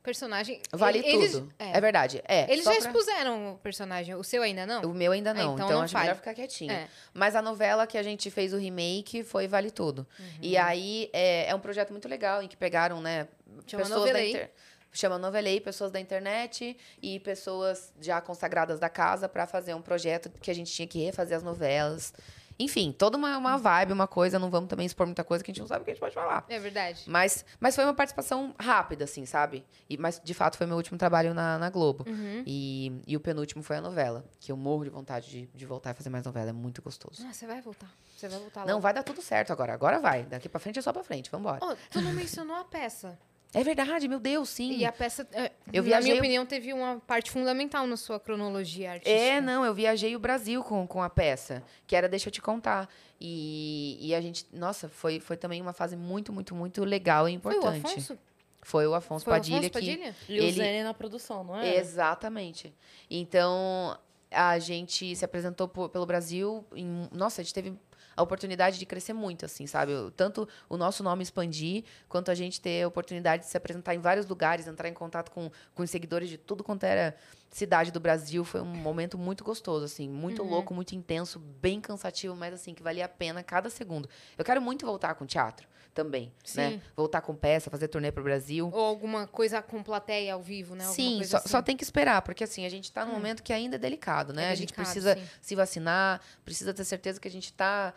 Personagem. 0.03 0.59
Vale 0.71 0.99
eles- 0.99 1.31
tudo. 1.33 1.53
é. 1.59 1.77
É. 1.77 1.81
verdade. 1.81 2.21
É. 2.27 2.51
Eles 2.51 2.65
já 2.65 2.71
pra- 2.71 2.79
expuseram 2.79 3.53
o 3.53 3.57
personagem. 3.59 4.15
O 4.15 4.23
seu 4.23 4.41
ainda 4.41 4.65
não? 4.65 4.81
O 4.83 4.93
meu 4.93 5.11
ainda 5.11 5.31
Ah, 5.31 5.33
não. 5.33 5.53
então 5.53 5.65
então 5.65 5.77
não 5.77 5.81
acho 5.83 5.93
fale. 5.93 6.05
melhor 6.05 6.15
ficar 6.15 6.33
quietinha. 6.33 6.73
É. 6.73 6.87
Mas 7.13 7.35
a 7.35 7.41
novela 7.41 7.85
que 7.85 7.97
a 7.97 8.03
gente 8.03 8.31
fez 8.31 8.53
o 8.53 8.57
remake 8.57 9.23
foi 9.23 9.47
Vale 9.47 9.69
Tudo. 9.69 10.07
Uhum. 10.19 10.25
E 10.41 10.57
aí 10.57 11.09
é, 11.13 11.49
é 11.49 11.55
um 11.55 11.59
projeto 11.59 11.91
muito 11.91 12.07
legal 12.07 12.41
em 12.41 12.47
que 12.47 12.57
pegaram, 12.57 12.99
né? 13.01 13.27
Chama 13.67 13.83
pessoas 13.83 13.99
Novelei. 13.99 14.33
da 14.33 14.39
inter... 14.39 14.51
Chama 14.93 15.17
Novelei, 15.17 15.61
pessoas 15.61 15.89
da 15.89 15.99
internet 16.01 16.75
e 17.01 17.17
pessoas 17.21 17.93
já 18.01 18.19
consagradas 18.19 18.77
da 18.77 18.89
casa 18.89 19.29
para 19.29 19.47
fazer 19.47 19.73
um 19.73 19.81
projeto 19.81 20.29
que 20.41 20.51
a 20.51 20.53
gente 20.53 20.69
tinha 20.69 20.85
que 20.87 20.99
refazer 21.05 21.37
as 21.37 21.43
novelas. 21.43 22.13
Enfim, 22.63 22.91
toda 22.91 23.17
uma, 23.17 23.37
uma 23.37 23.57
vibe, 23.57 23.93
uma 23.93 24.07
coisa. 24.07 24.37
Não 24.37 24.49
vamos 24.49 24.69
também 24.69 24.85
expor 24.85 25.05
muita 25.05 25.23
coisa 25.23 25.43
que 25.43 25.49
a 25.51 25.53
gente 25.53 25.61
não 25.61 25.67
sabe 25.67 25.81
o 25.81 25.85
que 25.85 25.91
a 25.91 25.93
gente 25.93 26.01
pode 26.01 26.13
falar. 26.13 26.45
É 26.47 26.59
verdade. 26.59 27.03
Mas, 27.07 27.43
mas 27.59 27.75
foi 27.75 27.83
uma 27.83 27.93
participação 27.93 28.53
rápida, 28.59 29.05
assim, 29.05 29.25
sabe? 29.25 29.65
E, 29.89 29.97
mas, 29.97 30.21
de 30.23 30.33
fato, 30.33 30.57
foi 30.57 30.67
meu 30.67 30.75
último 30.77 30.97
trabalho 30.97 31.33
na, 31.33 31.57
na 31.57 31.69
Globo. 31.69 32.05
Uhum. 32.07 32.43
E, 32.45 33.01
e 33.07 33.17
o 33.17 33.19
penúltimo 33.19 33.63
foi 33.63 33.77
a 33.77 33.81
novela. 33.81 34.23
Que 34.39 34.51
eu 34.51 34.57
morro 34.57 34.83
de 34.83 34.89
vontade 34.89 35.29
de, 35.29 35.47
de 35.47 35.65
voltar 35.65 35.91
a 35.91 35.93
fazer 35.93 36.09
mais 36.09 36.23
novela. 36.23 36.49
É 36.49 36.53
muito 36.53 36.81
gostoso. 36.81 37.25
Ah, 37.27 37.33
você 37.33 37.47
vai 37.47 37.61
voltar. 37.61 37.89
Você 38.15 38.27
vai 38.27 38.39
voltar 38.39 38.61
Não, 38.61 38.73
logo. 38.73 38.81
vai 38.81 38.93
dar 38.93 39.03
tudo 39.03 39.21
certo 39.21 39.51
agora. 39.51 39.73
Agora 39.73 39.99
vai. 39.99 40.23
Daqui 40.23 40.47
pra 40.47 40.59
frente 40.59 40.77
é 40.77 40.81
só 40.81 40.93
pra 40.93 41.03
frente. 41.03 41.31
Vambora. 41.31 41.59
Ó, 41.61 41.75
tu 41.89 41.99
não 42.01 42.13
mencionou 42.13 42.55
a 42.55 42.63
peça. 42.63 43.17
É 43.53 43.63
verdade, 43.63 44.07
meu 44.07 44.19
Deus, 44.19 44.47
sim. 44.49 44.77
E 44.77 44.85
a 44.85 44.91
peça, 44.93 45.27
é, 45.33 45.51
Eu 45.73 45.81
na 45.83 45.89
viajei- 45.89 46.11
minha 46.11 46.21
opinião, 46.21 46.45
teve 46.45 46.71
uma 46.71 46.99
parte 47.05 47.29
fundamental 47.29 47.85
na 47.85 47.97
sua 47.97 48.17
cronologia 48.19 48.91
artística. 48.93 49.19
É, 49.21 49.41
não, 49.41 49.65
eu 49.65 49.73
viajei 49.73 50.15
o 50.15 50.19
Brasil 50.19 50.63
com, 50.63 50.87
com 50.87 51.03
a 51.03 51.09
peça, 51.09 51.61
que 51.85 51.93
era 51.95 52.07
Deixa 52.07 52.29
Eu 52.29 52.31
Te 52.31 52.41
Contar. 52.41 52.87
E, 53.19 53.97
e 53.99 54.15
a 54.15 54.21
gente, 54.21 54.45
nossa, 54.53 54.87
foi, 54.87 55.19
foi 55.19 55.35
também 55.35 55.61
uma 55.61 55.73
fase 55.73 55.97
muito, 55.97 56.31
muito, 56.31 56.55
muito 56.55 56.83
legal 56.85 57.27
e 57.27 57.37
Foi 57.39 57.55
importante. 57.55 57.83
o 57.85 57.87
Afonso? 57.89 58.17
Foi 58.63 58.87
o 58.87 58.93
Afonso 58.95 59.25
Foi 59.25 59.33
o 59.33 59.35
Padilha 59.35 59.57
Afonso 59.57 59.69
que. 59.71 59.79
Padilha? 59.79 60.15
E 60.29 60.39
o 60.39 60.43
Ele- 60.43 60.51
Zene 60.53 60.83
na 60.83 60.93
produção, 60.93 61.43
não 61.43 61.57
é? 61.57 61.75
Exatamente. 61.77 62.73
Então, 63.09 63.97
a 64.31 64.57
gente 64.59 65.15
se 65.15 65.25
apresentou 65.25 65.67
po- 65.67 65.89
pelo 65.89 66.05
Brasil. 66.05 66.63
Em, 66.75 67.09
nossa, 67.11 67.41
a 67.41 67.43
gente 67.43 67.53
teve 67.53 67.73
a 68.21 68.23
oportunidade 68.23 68.79
de 68.79 68.85
crescer 68.85 69.13
muito, 69.13 69.45
assim, 69.45 69.67
sabe? 69.67 69.91
Tanto 70.15 70.47
o 70.69 70.77
nosso 70.77 71.03
nome 71.03 71.23
expandir, 71.23 71.83
quanto 72.07 72.31
a 72.31 72.35
gente 72.35 72.61
ter 72.61 72.83
a 72.83 72.87
oportunidade 72.87 73.43
de 73.43 73.49
se 73.49 73.57
apresentar 73.57 73.95
em 73.95 73.99
vários 73.99 74.25
lugares, 74.25 74.67
entrar 74.67 74.87
em 74.87 74.93
contato 74.93 75.31
com, 75.31 75.51
com 75.73 75.83
os 75.83 75.89
seguidores 75.89 76.29
de 76.29 76.37
tudo 76.37 76.63
quanto 76.63 76.83
era 76.83 77.15
cidade 77.49 77.91
do 77.91 77.99
Brasil. 77.99 78.43
Foi 78.45 78.61
um 78.61 78.65
momento 78.65 79.17
muito 79.17 79.43
gostoso, 79.43 79.85
assim, 79.85 80.09
muito 80.09 80.43
louco, 80.43 80.73
muito 80.73 80.95
intenso, 80.95 81.39
bem 81.39 81.81
cansativo, 81.81 82.35
mas 82.35 82.53
assim, 82.53 82.73
que 82.73 82.81
valia 82.81 83.05
a 83.05 83.09
pena 83.09 83.43
cada 83.43 83.69
segundo. 83.69 84.09
Eu 84.37 84.45
quero 84.45 84.61
muito 84.61 84.85
voltar 84.85 85.13
com 85.15 85.25
teatro 85.25 85.67
também, 85.93 86.31
né? 86.55 86.71
Sim. 86.71 86.81
Voltar 86.95 87.21
com 87.21 87.35
peça, 87.35 87.69
fazer 87.69 87.87
turnê 87.89 88.11
pro 88.11 88.23
Brasil. 88.23 88.69
Ou 88.71 88.85
alguma 88.85 89.27
coisa 89.27 89.61
com 89.61 89.83
plateia 89.83 90.33
ao 90.33 90.41
vivo, 90.41 90.73
né? 90.73 90.85
Alguma 90.85 90.95
Sim, 90.95 91.23
só, 91.25 91.37
assim. 91.37 91.49
só 91.49 91.61
tem 91.61 91.75
que 91.75 91.83
esperar, 91.83 92.21
porque 92.21 92.43
assim, 92.43 92.65
a 92.65 92.69
gente 92.69 92.91
tá 92.91 93.05
num 93.05 93.11
momento 93.11 93.43
que 93.43 93.51
ainda 93.51 93.75
é 93.75 93.79
delicado, 93.79 94.33
né? 94.33 94.45
É 94.45 94.51
a 94.51 94.55
gente 94.55 94.73
delicado, 94.73 94.85
precisa 94.85 95.15
sim. 95.15 95.27
se 95.41 95.55
vacinar, 95.55 96.21
precisa 96.45 96.73
ter 96.73 96.85
certeza 96.85 97.19
que 97.19 97.27
a 97.27 97.31
gente 97.31 97.51
tá, 97.51 97.93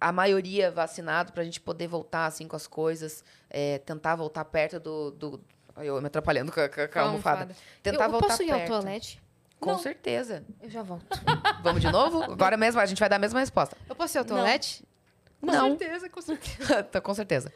a 0.00 0.10
maioria, 0.12 0.70
vacinado 0.70 1.32
pra 1.32 1.44
gente 1.44 1.60
poder 1.60 1.86
voltar, 1.86 2.26
assim, 2.26 2.48
com 2.48 2.56
as 2.56 2.66
coisas, 2.66 3.22
é, 3.50 3.78
tentar 3.78 4.16
voltar 4.16 4.44
perto 4.46 4.80
do... 4.80 5.10
do 5.10 5.40
eu 5.76 6.00
me 6.00 6.06
atrapalhando 6.08 6.50
com 6.52 6.60
a, 6.60 6.68
com 6.68 6.80
a- 6.80 6.88
com 6.88 6.98
a 6.98 7.02
almofada. 7.02 7.54
Tentar 7.82 8.04
eu, 8.06 8.10
voltar 8.10 8.26
posso 8.28 8.42
ir 8.42 8.46
perto. 8.48 8.60
ao 8.74 8.80
toalete? 8.80 9.22
Com 9.58 9.72
Não. 9.72 9.78
certeza. 9.78 10.42
Eu 10.60 10.70
já 10.70 10.82
volto. 10.82 11.06
Vamos 11.62 11.80
de 11.82 11.90
novo? 11.90 12.22
Agora 12.22 12.56
mesmo, 12.56 12.80
a 12.80 12.86
gente 12.86 12.98
vai 12.98 13.08
dar 13.08 13.16
a 13.16 13.18
mesma 13.18 13.40
resposta. 13.40 13.76
Eu 13.88 13.94
posso 13.94 14.16
ir 14.16 14.20
ao 14.20 14.24
toalete? 14.24 14.84
Com 15.40 15.46
Não. 15.46 15.78
certeza, 15.78 16.08
com 16.08 16.20
certeza. 16.22 16.82
Tá, 16.90 17.00
com 17.00 17.14
certeza. 17.14 17.52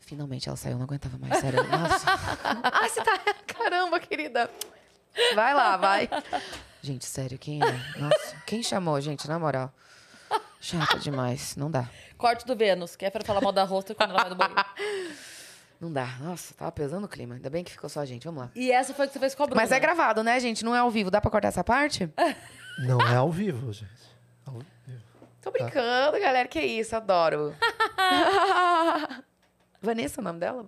Finalmente 0.00 0.48
ela 0.48 0.56
saiu, 0.56 0.76
não 0.76 0.84
aguentava 0.84 1.16
mais, 1.18 1.38
sério. 1.40 1.62
Nossa. 1.68 2.06
ah, 2.44 2.88
você 2.88 3.02
tá... 3.02 3.18
Caramba, 3.46 3.98
querida. 4.00 4.50
Vai 5.34 5.54
lá, 5.54 5.76
vai. 5.76 6.08
Gente, 6.82 7.04
sério, 7.06 7.38
quem 7.38 7.60
é? 7.62 7.98
Nossa, 7.98 8.36
quem 8.46 8.62
chamou, 8.62 9.00
gente, 9.00 9.26
na 9.28 9.38
moral? 9.38 9.72
Chata 10.60 10.98
demais, 10.98 11.56
não 11.56 11.70
dá. 11.70 11.88
Corte 12.16 12.46
do 12.46 12.54
Vênus, 12.54 12.94
que 12.96 13.04
é 13.04 13.10
pra 13.10 13.24
falar 13.24 13.40
mal 13.40 13.52
da 13.52 13.64
rosto 13.64 13.94
quando 13.94 14.10
ela 14.10 14.20
vai 14.20 14.30
no 14.30 14.36
banheiro. 14.36 14.64
Não 15.80 15.92
dá. 15.92 16.06
Nossa, 16.20 16.54
tava 16.54 16.70
pesando 16.70 17.06
o 17.06 17.08
clima. 17.08 17.34
Ainda 17.34 17.50
bem 17.50 17.64
que 17.64 17.72
ficou 17.72 17.90
só 17.90 17.98
a 17.98 18.04
gente, 18.04 18.22
vamos 18.24 18.44
lá. 18.44 18.50
E 18.54 18.70
essa 18.70 18.94
foi 18.94 19.08
que 19.08 19.14
você 19.14 19.18
fez 19.18 19.34
com 19.34 19.42
a 19.42 19.46
Bruna. 19.46 19.60
Mas 19.60 19.72
é 19.72 19.80
gravado, 19.80 20.22
né, 20.22 20.38
gente? 20.38 20.64
Não 20.64 20.76
é 20.76 20.78
ao 20.78 20.88
vivo. 20.92 21.10
Dá 21.10 21.20
pra 21.20 21.28
cortar 21.28 21.48
essa 21.48 21.64
parte? 21.64 22.08
Não 22.86 23.00
é 23.00 23.16
ao 23.16 23.32
vivo, 23.32 23.72
gente. 23.72 23.90
Ao 24.46 24.54
vivo. 24.86 25.02
Tô 25.40 25.50
brincando, 25.50 26.20
galera. 26.20 26.46
Que 26.46 26.60
isso, 26.60 26.94
adoro. 26.94 27.52
Vanessa, 29.82 30.20
é 30.20 30.22
o 30.22 30.24
nome 30.24 30.38
dela? 30.38 30.64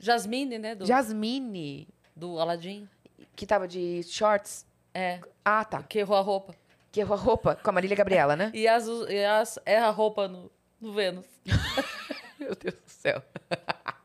Jasmine, 0.00 0.58
né? 0.58 0.74
Do, 0.74 0.84
Jasmine, 0.84 1.86
do 2.16 2.40
Aladdin. 2.40 2.88
que 3.36 3.46
tava 3.46 3.68
de 3.68 4.02
shorts. 4.02 4.66
É, 4.92 5.20
Ah, 5.44 5.64
tá. 5.64 5.80
que 5.84 6.00
errou 6.00 6.16
a 6.16 6.20
roupa. 6.20 6.56
Que 6.92 7.00
errou 7.00 7.16
a 7.16 7.20
roupa 7.20 7.56
com 7.56 7.70
a 7.70 7.72
Marília 7.72 7.96
Gabriela, 7.96 8.36
né? 8.36 8.50
E, 8.54 8.68
as, 8.68 8.86
e 8.86 9.24
as, 9.24 9.58
erra 9.66 9.86
a 9.86 9.90
roupa 9.90 10.28
no, 10.28 10.52
no 10.80 10.92
Vênus. 10.92 11.26
Meu 12.38 12.54
Deus 12.54 12.74
do 12.74 12.88
céu. 12.90 13.22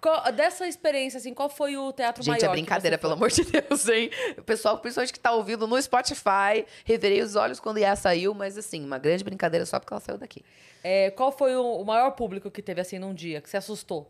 Qual- 0.00 0.30
dessa 0.32 0.68
experiência, 0.68 1.18
assim, 1.18 1.34
qual 1.34 1.48
foi 1.48 1.76
o 1.76 1.92
teatro 1.92 2.22
Gente, 2.22 2.40
maior? 2.40 2.44
é 2.44 2.46
que 2.46 2.52
brincadeira, 2.52 2.96
pelo 2.96 3.14
amor 3.14 3.30
de 3.30 3.42
Deus, 3.42 3.88
hein? 3.88 4.10
O 4.38 4.42
pessoal, 4.44 4.78
principalmente 4.78 5.12
que 5.12 5.18
tá 5.18 5.32
ouvindo 5.32 5.66
no 5.66 5.80
Spotify, 5.82 6.64
reverei 6.84 7.20
os 7.20 7.34
olhos 7.34 7.58
quando 7.58 7.78
Iá 7.78 7.96
saiu, 7.96 8.32
mas 8.32 8.56
assim, 8.56 8.84
uma 8.84 8.96
grande 8.98 9.24
brincadeira 9.24 9.66
só 9.66 9.80
porque 9.80 9.92
ela 9.92 10.00
saiu 10.00 10.16
daqui. 10.16 10.44
É, 10.84 11.10
qual 11.10 11.32
foi 11.32 11.56
o, 11.56 11.80
o 11.80 11.84
maior 11.84 12.12
público 12.12 12.48
que 12.48 12.62
teve, 12.62 12.80
assim, 12.80 12.98
num 12.98 13.12
dia, 13.12 13.40
que 13.40 13.50
você 13.50 13.56
assustou? 13.56 14.08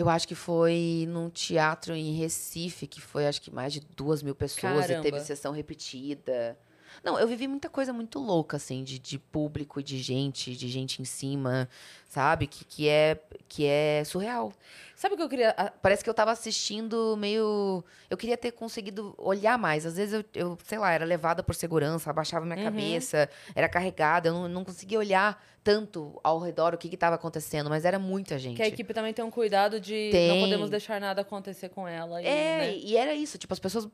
Eu 0.00 0.08
acho 0.08 0.26
que 0.26 0.34
foi 0.34 1.04
num 1.10 1.28
teatro 1.28 1.94
em 1.94 2.14
Recife, 2.14 2.86
que 2.86 3.02
foi 3.02 3.26
acho 3.26 3.42
que 3.42 3.50
mais 3.50 3.70
de 3.70 3.80
duas 3.80 4.22
mil 4.22 4.34
pessoas 4.34 4.86
Caramba. 4.86 5.06
e 5.06 5.10
teve 5.10 5.20
sessão 5.22 5.52
repetida. 5.52 6.56
Não, 7.02 7.18
eu 7.18 7.26
vivi 7.26 7.48
muita 7.48 7.68
coisa 7.68 7.92
muito 7.92 8.18
louca, 8.18 8.56
assim, 8.58 8.84
de, 8.84 8.98
de 8.98 9.18
público, 9.18 9.82
de 9.82 9.98
gente, 9.98 10.54
de 10.54 10.68
gente 10.68 11.00
em 11.00 11.04
cima, 11.04 11.68
sabe? 12.08 12.46
Que, 12.46 12.64
que, 12.64 12.88
é, 12.88 13.18
que 13.48 13.64
é 13.66 14.02
surreal. 14.04 14.52
Sabe 14.94 15.14
o 15.14 15.16
que 15.16 15.22
eu 15.22 15.28
queria... 15.28 15.50
a- 15.56 15.70
Parece 15.70 16.04
que 16.04 16.10
eu 16.10 16.14
tava 16.14 16.30
assistindo 16.30 17.16
meio. 17.16 17.82
Eu 18.10 18.16
queria 18.18 18.36
ter 18.36 18.52
conseguido 18.52 19.14
olhar 19.16 19.56
mais. 19.58 19.86
Às 19.86 19.96
vezes 19.96 20.12
eu, 20.12 20.24
eu 20.34 20.58
sei 20.64 20.76
lá, 20.78 20.92
era 20.92 21.06
levada 21.06 21.42
por 21.42 21.54
segurança, 21.54 22.10
abaixava 22.10 22.44
minha 22.44 22.58
Uhum. 22.58 22.64
cabeça, 22.64 23.30
era 23.54 23.66
carregada, 23.68 24.28
eu 24.28 24.34
não, 24.34 24.46
não 24.48 24.64
conseguia 24.64 24.98
olhar 24.98 25.42
tanto 25.64 26.20
ao 26.22 26.38
redor 26.38 26.74
o 26.74 26.78
que 26.78 26.88
estava 26.94 27.14
acontecendo, 27.16 27.70
mas 27.70 27.84
era 27.86 27.98
muita 27.98 28.38
gente. 28.38 28.56
Que 28.56 28.62
a 28.62 28.68
equipe 28.68 28.92
também 28.92 29.14
tem 29.14 29.24
um 29.24 29.30
cuidado 29.30 29.80
de 29.80 30.10
Tem. 30.12 30.28
não 30.28 30.40
podemos 30.40 30.68
deixar 30.68 31.00
nada 31.00 31.22
acontecer 31.22 31.70
com 31.70 31.88
ela. 31.88 32.20
e, 32.20 32.26
É, 32.26 32.58
né? 32.58 32.76
e 32.76 32.96
era 32.96 33.14
isso, 33.14 33.38
tipo, 33.38 33.52
as 33.54 33.58
pessoas 33.60 33.88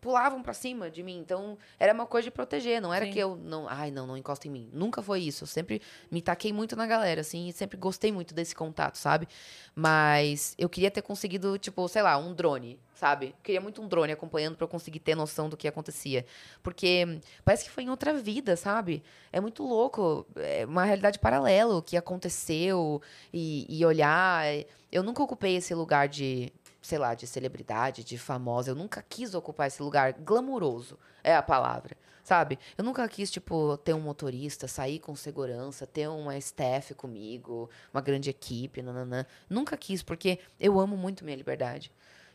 pulavam 0.00 0.40
pra 0.40 0.54
cima 0.54 0.88
de 0.88 1.02
mim, 1.02 1.18
então 1.18 1.58
era 1.80 1.92
uma 1.92 2.06
coisa 2.06 2.26
de 2.26 2.30
proteger, 2.30 2.80
não 2.80 2.94
era 2.94 3.06
Sim. 3.06 3.10
que 3.10 3.18
eu 3.18 3.34
não, 3.34 3.68
ai, 3.68 3.90
não, 3.90 4.06
não 4.06 4.16
encosta 4.16 4.46
em 4.46 4.50
mim. 4.50 4.70
Nunca 4.72 5.02
foi 5.02 5.20
isso. 5.20 5.42
Eu 5.42 5.48
sempre 5.48 5.82
me 6.10 6.22
taquei 6.22 6.52
muito 6.52 6.76
na 6.76 6.86
galera, 6.86 7.22
assim, 7.22 7.48
e 7.48 7.52
sempre 7.52 7.76
gostei 7.76 8.12
muito 8.12 8.32
desse 8.32 8.54
contato, 8.54 8.96
sabe? 8.96 9.26
Mas 9.74 10.54
eu 10.56 10.68
queria 10.68 10.92
ter 10.92 11.02
conseguido, 11.02 11.58
tipo, 11.58 11.88
sei 11.88 12.02
lá, 12.02 12.16
um 12.16 12.32
drone, 12.32 12.78
sabe? 12.94 13.26
Eu 13.26 13.34
queria 13.42 13.60
muito 13.60 13.82
um 13.82 13.88
drone 13.88 14.12
acompanhando 14.12 14.54
pra 14.56 14.64
eu 14.64 14.68
conseguir 14.68 15.00
ter 15.00 15.16
noção 15.16 15.48
do 15.48 15.56
que 15.56 15.66
acontecia. 15.66 16.24
Porque 16.62 17.20
parece 17.44 17.64
que 17.64 17.70
foi 17.70 17.82
em 17.82 17.90
outra 17.90 18.14
vida, 18.14 18.54
sabe? 18.56 19.02
É 19.32 19.40
muito 19.40 19.64
louco. 19.64 20.24
É 20.36 20.64
uma 20.66 20.84
realidade 20.84 21.18
paralela 21.18 21.74
o 21.74 21.82
que 21.82 21.96
aconteceu 21.96 23.02
e, 23.32 23.66
e 23.68 23.84
olhar. 23.84 24.44
Eu 24.92 25.02
nunca 25.02 25.20
ocupei 25.20 25.56
esse 25.56 25.74
lugar 25.74 26.06
de, 26.06 26.52
sei 26.84 26.98
lá, 26.98 27.14
de 27.14 27.26
celebridade, 27.26 28.04
de 28.04 28.18
famosa. 28.18 28.70
Eu 28.70 28.74
nunca 28.74 29.02
quis 29.02 29.34
ocupar 29.34 29.68
esse 29.68 29.82
lugar 29.82 30.12
glamuroso, 30.12 30.98
é 31.22 31.34
a 31.34 31.42
palavra. 31.42 31.96
Sabe? 32.22 32.58
Eu 32.76 32.84
nunca 32.84 33.06
quis, 33.08 33.30
tipo, 33.30 33.76
ter 33.78 33.94
um 33.94 34.00
motorista, 34.00 34.68
sair 34.68 34.98
com 34.98 35.14
segurança, 35.14 35.86
ter 35.86 36.08
uma 36.08 36.36
staff 36.38 36.94
comigo, 36.94 37.68
uma 37.92 38.00
grande 38.00 38.30
equipe, 38.30 38.82
nananã. 38.82 39.26
Nunca 39.48 39.76
quis, 39.76 40.02
porque 40.02 40.38
eu 40.60 40.78
amo 40.78 40.96
muito 40.96 41.24
minha 41.24 41.36
liberdade. 41.36 41.90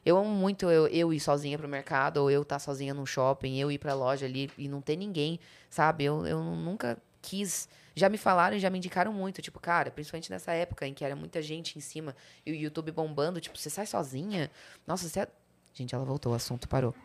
Eu 0.06 0.18
amo 0.18 0.30
muito 0.30 0.70
eu, 0.70 0.88
eu 0.88 1.14
ir 1.14 1.20
sozinha 1.20 1.58
pro 1.58 1.68
mercado, 1.68 2.18
ou 2.18 2.32
eu 2.32 2.42
estar 2.42 2.60
sozinha 2.60 2.94
num 2.94 3.06
shopping, 3.06 3.58
eu 3.58 3.72
ir 3.72 3.78
pra 3.78 3.94
loja 3.94 4.26
ali 4.26 4.50
e 4.58 4.68
não 4.68 4.82
ter 4.82 4.96
ninguém, 4.96 5.40
sabe? 5.70 6.06
Eu, 6.06 6.26
eu 6.26 6.44
nunca 6.44 6.98
quis. 7.22 7.68
Já 8.00 8.10
me 8.10 8.18
falaram 8.18 8.56
e 8.56 8.60
já 8.60 8.70
me 8.70 8.78
indicaram 8.78 9.12
muito, 9.14 9.42
tipo, 9.42 9.60
cara, 9.60 9.92
principalmente 9.92 10.32
nessa 10.32 10.54
época 10.54 10.88
em 10.88 10.94
que 10.94 11.04
era 11.06 11.16
muita 11.16 11.42
gente 11.42 11.78
em 11.78 11.82
cima 11.82 12.16
e 12.46 12.52
o 12.52 12.56
YouTube 12.56 12.92
bombando, 12.92 13.40
tipo, 13.42 13.58
você 13.58 13.70
sai 13.70 13.86
sozinha? 13.86 14.50
Nossa, 14.88 15.08
você. 15.08 15.20
é- 15.22 15.28
Gente, 15.74 15.94
ela 15.94 16.04
voltou, 16.06 16.32
o 16.32 16.36
assunto 16.36 16.68
parou. 16.68 16.96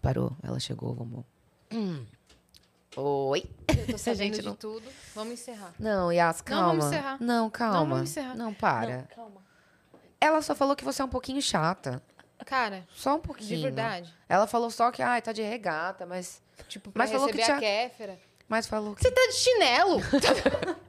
Parou, 0.00 0.32
ela 0.42 0.58
chegou, 0.60 0.94
vamos. 0.94 1.24
Hum. 1.72 2.06
Oi. 2.96 3.44
Eu 3.68 3.86
tô 3.92 3.98
sabendo 3.98 4.18
Gente, 4.34 4.40
de 4.40 4.46
não- 4.46 4.54
tudo. 4.56 4.88
Vamos 5.14 5.34
encerrar. 5.34 5.72
Não, 5.78 6.12
Yas, 6.12 6.38
Não, 6.38 6.44
calma. 6.44 6.66
vamos 6.68 6.84
encerrar. 6.86 7.16
Não, 7.20 7.50
calma. 7.50 7.78
vamos 7.80 8.10
encerrar. 8.10 8.34
Não, 8.36 8.54
para. 8.54 8.96
Não, 8.98 9.04
calma. 9.14 9.42
Ela 10.20 10.40
só 10.42 10.54
falou 10.54 10.74
que 10.74 10.84
você 10.84 11.02
é 11.02 11.04
um 11.04 11.08
pouquinho 11.08 11.40
chata. 11.42 12.02
Cara, 12.46 12.86
Só 12.94 13.16
um 13.16 13.20
pouquinho. 13.20 13.56
de 13.56 13.62
verdade. 13.62 14.12
Ela 14.28 14.46
falou 14.46 14.70
só 14.70 14.90
que, 14.90 15.02
ai, 15.02 15.20
tá 15.20 15.32
de 15.32 15.42
regata, 15.42 16.06
mas. 16.06 16.40
Tipo, 16.68 16.90
pra 16.90 17.02
Mas 17.04 17.10
falou 17.12 17.28
que 17.28 17.40
a 17.40 17.44
tinha- 17.44 17.58
Kéfera. 17.60 18.18
Mas 18.48 18.66
falou 18.66 18.94
que. 18.94 19.02
Você 19.02 19.10
tá 19.10 19.20
de 19.26 19.34
chinelo! 19.34 20.00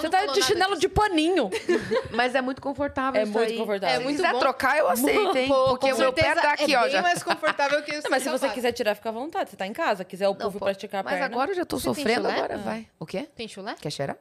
Você 0.00 0.10
tá 0.10 0.26
de 0.26 0.42
chinelo 0.42 0.76
de 0.78 0.88
paninho. 0.88 1.48
Mas 2.12 2.34
é 2.34 2.42
muito 2.42 2.60
confortável. 2.60 3.18
É 3.18 3.24
isso 3.24 3.32
muito 3.32 3.50
aí. 3.50 3.56
confortável. 3.58 3.94
É 3.94 3.98
Se 3.98 4.04
muito 4.04 4.16
quiser 4.16 4.32
bom. 4.32 4.38
trocar, 4.38 4.76
eu 4.78 4.88
aceito, 4.88 5.36
hein? 5.38 5.48
Pô, 5.48 5.64
Porque 5.70 5.88
com 5.90 5.96
o 5.96 5.98
meu 5.98 6.12
pé 6.12 6.22
certeza 6.22 6.42
tá 6.42 6.52
aqui, 6.52 6.74
é 6.74 6.78
ó. 6.78 6.82
bem 6.82 6.90
Já. 6.90 7.02
mais 7.02 7.22
confortável 7.22 7.82
que 7.82 7.94
isso. 7.94 8.08
Mas 8.10 8.22
se 8.22 8.28
você 8.28 8.40
faz. 8.46 8.52
quiser 8.52 8.72
tirar, 8.72 8.94
fica 8.94 9.08
à 9.08 9.12
vontade. 9.12 9.48
Você 9.50 9.56
tá 9.56 9.66
em 9.66 9.72
casa. 9.72 10.04
Quiser 10.04 10.28
o 10.28 10.32
Não, 10.32 10.38
puff 10.38 10.58
pô, 10.58 10.64
pra 10.66 10.72
esticar 10.72 11.00
a 11.00 11.02
Mas 11.04 11.12
perna. 11.14 11.26
agora 11.26 11.50
eu 11.50 11.54
já 11.54 11.64
tô 11.64 11.78
Você 11.78 11.84
tem 11.86 11.94
sofrendo, 11.94 12.22
chulé? 12.28 12.34
agora 12.34 12.54
Ah. 12.56 12.58
vai. 12.58 12.86
O 12.98 13.06
quê? 13.06 13.26
Tem 13.34 13.48
chulé? 13.48 13.74
Quer 13.80 13.90
cheirar? 13.90 14.16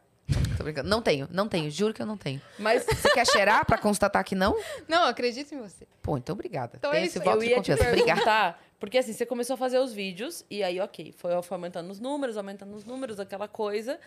Tô 0.57 0.64
brincando. 0.64 0.88
Não 0.88 1.02
tenho, 1.02 1.28
não 1.30 1.48
tenho. 1.49 1.69
Juro 1.69 1.94
que 1.94 2.02
eu 2.02 2.06
não 2.06 2.15
tenho. 2.15 2.41
Mas 2.57 2.86
Você 2.86 3.10
quer 3.10 3.28
cheirar 3.28 3.65
pra 3.65 3.78
constatar 3.78 4.23
que 4.23 4.34
não? 4.36 4.56
Não, 4.88 5.03
acredito 5.06 5.53
em 5.53 5.57
você. 5.60 5.86
Pô, 6.02 6.18
então 6.18 6.32
obrigada. 6.34 6.73
Então 6.78 6.91
Tem 6.91 7.02
é 7.02 7.06
esse 7.06 7.18
isso, 7.18 7.26
voto 7.26 7.38
eu 7.38 7.41
de 7.41 7.45
ia 7.48 7.56
te 7.56 7.57
confiança. 7.57 7.84
Obrigada. 7.84 8.14
perguntar, 8.22 8.61
porque 8.82 8.98
assim, 8.98 9.14
você 9.14 9.28
começou 9.28 9.53
a 9.53 9.58
fazer 9.58 9.78
os 9.78 9.94
vídeos, 9.94 10.44
e 10.49 10.64
aí, 10.64 10.80
ok, 10.80 11.14
foi 11.16 11.40
foi 11.44 11.56
aumentando 11.56 11.91
os 11.91 11.99
números, 11.99 12.36
aumentando 12.36 12.76
os 12.76 12.84
números, 12.84 13.20
aquela 13.20 13.48
coisa. 13.48 13.99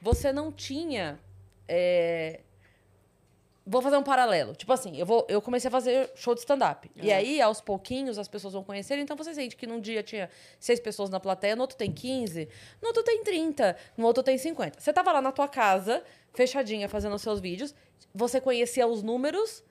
Você 0.00 0.32
não 0.32 0.50
tinha. 0.50 1.20
é, 1.68 2.40
Vou 3.64 3.82
fazer 3.82 3.98
um 3.98 4.02
paralelo. 4.02 4.56
Tipo 4.56 4.72
assim, 4.72 4.96
eu, 4.96 5.04
vou, 5.04 5.26
eu 5.28 5.40
comecei 5.42 5.68
a 5.68 5.70
fazer 5.70 6.10
show 6.16 6.34
de 6.34 6.40
stand-up. 6.40 6.90
E 6.96 7.12
aí, 7.12 7.42
aos 7.42 7.60
pouquinhos, 7.60 8.18
as 8.18 8.26
pessoas 8.26 8.54
vão 8.54 8.64
conhecer. 8.64 8.98
Então, 8.98 9.14
você 9.16 9.34
sente 9.34 9.54
que 9.54 9.66
num 9.66 9.80
dia 9.80 10.02
tinha 10.02 10.30
seis 10.58 10.80
pessoas 10.80 11.10
na 11.10 11.20
plateia, 11.20 11.54
no 11.54 11.60
outro 11.60 11.76
tem 11.76 11.92
15, 11.92 12.48
no 12.80 12.88
outro 12.88 13.04
tem 13.04 13.22
30, 13.22 13.76
no 13.98 14.06
outro 14.06 14.22
tem 14.22 14.38
50. 14.38 14.80
Você 14.80 14.92
tava 14.94 15.12
lá 15.12 15.20
na 15.20 15.30
tua 15.30 15.46
casa, 15.46 16.02
fechadinha, 16.32 16.88
fazendo 16.88 17.14
os 17.14 17.22
seus 17.22 17.38
vídeos. 17.38 17.74
Você 18.14 18.40
conhecia 18.40 18.86
os 18.86 19.02
números 19.02 19.62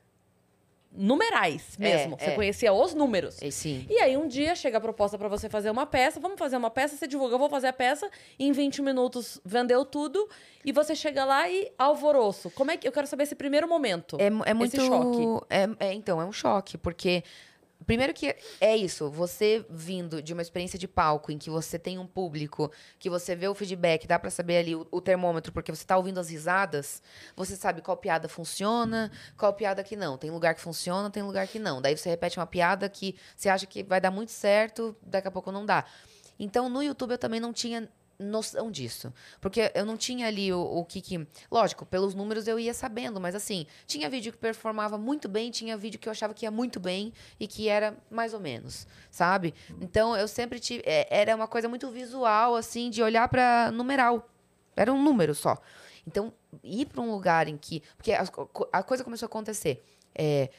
numerais 0.93 1.77
mesmo. 1.77 2.15
É, 2.15 2.25
você 2.25 2.31
é. 2.31 2.35
conhecia 2.35 2.73
os 2.73 2.93
números. 2.93 3.41
É, 3.41 3.49
sim. 3.49 3.85
E 3.89 3.97
aí 3.99 4.17
um 4.17 4.27
dia 4.27 4.55
chega 4.55 4.77
a 4.77 4.81
proposta 4.81 5.17
pra 5.17 5.27
você 5.27 5.49
fazer 5.49 5.69
uma 5.69 5.85
peça, 5.85 6.19
vamos 6.19 6.37
fazer 6.37 6.57
uma 6.57 6.69
peça, 6.69 6.95
você 6.95 7.07
divulga, 7.07 7.35
eu 7.35 7.39
vou 7.39 7.49
fazer 7.49 7.67
a 7.67 7.73
peça, 7.73 8.09
e 8.37 8.47
em 8.47 8.51
20 8.51 8.81
minutos 8.81 9.39
vendeu 9.45 9.85
tudo, 9.85 10.27
e 10.65 10.71
você 10.71 10.95
chega 10.95 11.23
lá 11.23 11.49
e 11.49 11.71
alvoroço. 11.77 12.49
Como 12.51 12.71
é 12.71 12.77
que 12.77 12.87
eu 12.87 12.91
quero 12.91 13.07
saber 13.07 13.23
esse 13.23 13.35
primeiro 13.35 13.67
momento? 13.67 14.17
É, 14.19 14.27
é 14.49 14.53
muito. 14.53 14.75
Esse 14.75 14.85
choque. 14.85 15.45
É, 15.49 15.87
é, 15.87 15.93
então, 15.93 16.21
é 16.21 16.25
um 16.25 16.33
choque, 16.33 16.77
porque. 16.77 17.23
Primeiro 17.85 18.13
que 18.13 18.35
é 18.59 18.75
isso, 18.75 19.09
você 19.09 19.65
vindo 19.69 20.21
de 20.21 20.33
uma 20.33 20.41
experiência 20.41 20.77
de 20.77 20.87
palco 20.87 21.31
em 21.31 21.37
que 21.37 21.49
você 21.49 21.79
tem 21.79 21.97
um 21.97 22.05
público, 22.05 22.71
que 22.99 23.09
você 23.09 23.35
vê 23.35 23.47
o 23.47 23.55
feedback, 23.55 24.07
dá 24.07 24.19
pra 24.19 24.29
saber 24.29 24.57
ali 24.57 24.75
o, 24.75 24.87
o 24.91 25.01
termômetro, 25.01 25.51
porque 25.51 25.73
você 25.73 25.85
tá 25.85 25.97
ouvindo 25.97 26.19
as 26.19 26.29
risadas, 26.29 27.01
você 27.35 27.55
sabe 27.55 27.81
qual 27.81 27.97
piada 27.97 28.29
funciona, 28.29 29.11
qual 29.37 29.53
piada 29.53 29.83
que 29.83 29.95
não. 29.95 30.17
Tem 30.17 30.29
lugar 30.29 30.53
que 30.53 30.61
funciona, 30.61 31.09
tem 31.09 31.23
lugar 31.23 31.47
que 31.47 31.59
não. 31.59 31.81
Daí 31.81 31.97
você 31.97 32.09
repete 32.09 32.37
uma 32.37 32.45
piada 32.45 32.87
que 32.87 33.15
você 33.35 33.49
acha 33.49 33.65
que 33.65 33.83
vai 33.83 33.99
dar 33.99 34.11
muito 34.11 34.31
certo, 34.31 34.95
daqui 35.01 35.27
a 35.27 35.31
pouco 35.31 35.51
não 35.51 35.65
dá. 35.65 35.85
Então, 36.39 36.69
no 36.69 36.81
YouTube 36.81 37.11
eu 37.11 37.17
também 37.17 37.39
não 37.39 37.53
tinha 37.53 37.87
noção 38.21 38.69
disso. 38.71 39.13
Porque 39.39 39.71
eu 39.73 39.85
não 39.85 39.97
tinha 39.97 40.27
ali 40.27 40.53
o, 40.53 40.59
o 40.61 40.85
que 40.85 41.01
que... 41.01 41.27
Lógico, 41.51 41.85
pelos 41.85 42.13
números 42.13 42.47
eu 42.47 42.59
ia 42.59 42.73
sabendo, 42.73 43.19
mas 43.19 43.35
assim, 43.35 43.65
tinha 43.85 44.09
vídeo 44.09 44.31
que 44.31 44.37
performava 44.37 44.97
muito 44.97 45.27
bem, 45.27 45.51
tinha 45.51 45.75
vídeo 45.75 45.99
que 45.99 46.07
eu 46.07 46.11
achava 46.11 46.33
que 46.33 46.45
ia 46.45 46.51
muito 46.51 46.79
bem 46.79 47.11
e 47.39 47.47
que 47.47 47.67
era 47.67 47.97
mais 48.09 48.33
ou 48.33 48.39
menos, 48.39 48.87
sabe? 49.09 49.53
Então, 49.81 50.15
eu 50.15 50.27
sempre 50.27 50.59
tive... 50.59 50.83
é, 50.85 51.07
Era 51.09 51.35
uma 51.35 51.47
coisa 51.47 51.67
muito 51.67 51.89
visual, 51.89 52.55
assim, 52.55 52.89
de 52.89 53.01
olhar 53.03 53.27
pra 53.27 53.71
numeral. 53.71 54.29
Era 54.75 54.93
um 54.93 55.01
número 55.01 55.35
só. 55.35 55.57
Então, 56.07 56.33
ir 56.63 56.85
pra 56.87 57.01
um 57.01 57.11
lugar 57.11 57.47
em 57.47 57.57
que... 57.57 57.81
Porque 57.97 58.11
co- 58.31 58.69
a 58.71 58.81
coisa 58.81 59.03
começou 59.03 59.25
a 59.25 59.29
acontecer. 59.29 59.83
É, 60.15 60.49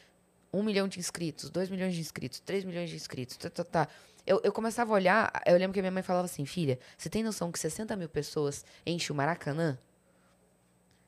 um 0.53 0.63
milhão 0.63 0.87
de 0.87 0.99
inscritos, 0.99 1.49
dois 1.49 1.71
milhões 1.71 1.95
de 1.95 2.01
inscritos, 2.01 2.39
três 2.41 2.63
milhões 2.63 2.91
de 2.91 2.97
inscritos, 2.97 3.39
tá, 3.39 3.49
tá, 3.49 3.65
tá. 3.65 3.89
Eu, 4.27 4.41
eu 4.45 4.53
começava 4.53 4.93
a 4.93 4.95
olhar, 4.95 5.43
eu 5.47 5.57
lembro 5.57 5.73
que 5.73 5.81
a 5.81 5.83
minha 5.83 5.91
mãe 5.91 6.03
falava 6.03 6.27
assim, 6.27 6.45
filha, 6.45 6.79
você 6.97 7.09
tem 7.09 7.23
noção 7.23 7.51
que 7.51 7.59
60 7.59 7.97
mil 7.97 8.09
pessoas 8.09 8.65
enchem 8.87 9.13
o 9.13 9.17
Maracanã? 9.17 9.79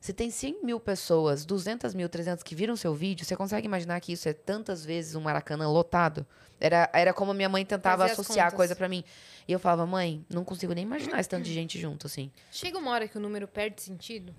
Se 0.00 0.12
tem 0.12 0.30
100 0.30 0.62
mil 0.62 0.78
pessoas, 0.78 1.46
200 1.46 1.94
mil, 1.94 2.08
300 2.10 2.42
que 2.42 2.54
viram 2.54 2.76
seu 2.76 2.94
vídeo, 2.94 3.24
você 3.24 3.34
consegue 3.34 3.66
imaginar 3.66 3.98
que 4.00 4.12
isso 4.12 4.28
é 4.28 4.34
tantas 4.34 4.84
vezes 4.84 5.14
um 5.14 5.20
Maracanã 5.22 5.66
lotado? 5.66 6.26
Era, 6.60 6.90
era 6.92 7.14
como 7.14 7.32
minha 7.32 7.48
mãe 7.48 7.64
tentava 7.64 8.02
Fazia 8.02 8.12
associar 8.12 8.48
a 8.48 8.50
coisa 8.50 8.76
pra 8.76 8.88
mim. 8.88 9.02
E 9.48 9.52
eu 9.52 9.58
falava, 9.58 9.86
mãe, 9.86 10.22
não 10.28 10.44
consigo 10.44 10.74
nem 10.74 10.84
imaginar 10.84 11.20
esse 11.20 11.28
tanto 11.28 11.44
de 11.44 11.54
gente 11.54 11.80
junto, 11.80 12.06
assim. 12.06 12.30
Chega 12.50 12.76
uma 12.76 12.90
hora 12.90 13.08
que 13.08 13.16
o 13.16 13.20
número 13.20 13.48
perde 13.48 13.80
sentido? 13.80 14.34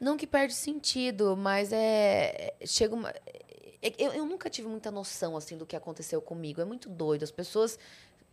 Não 0.00 0.16
que 0.16 0.26
perde 0.26 0.54
sentido, 0.54 1.36
mas 1.36 1.72
é. 1.72 2.54
Chega 2.64 2.94
uma. 2.94 3.12
É- 3.82 3.94
Eu, 3.98 4.12
eu 4.12 4.26
nunca 4.26 4.48
tive 4.50 4.68
muita 4.68 4.90
noção, 4.90 5.36
assim, 5.36 5.56
do 5.56 5.66
que 5.66 5.76
aconteceu 5.76 6.20
comigo. 6.20 6.60
É 6.60 6.64
muito 6.64 6.88
doido. 6.88 7.22
As 7.22 7.30
pessoas 7.30 7.78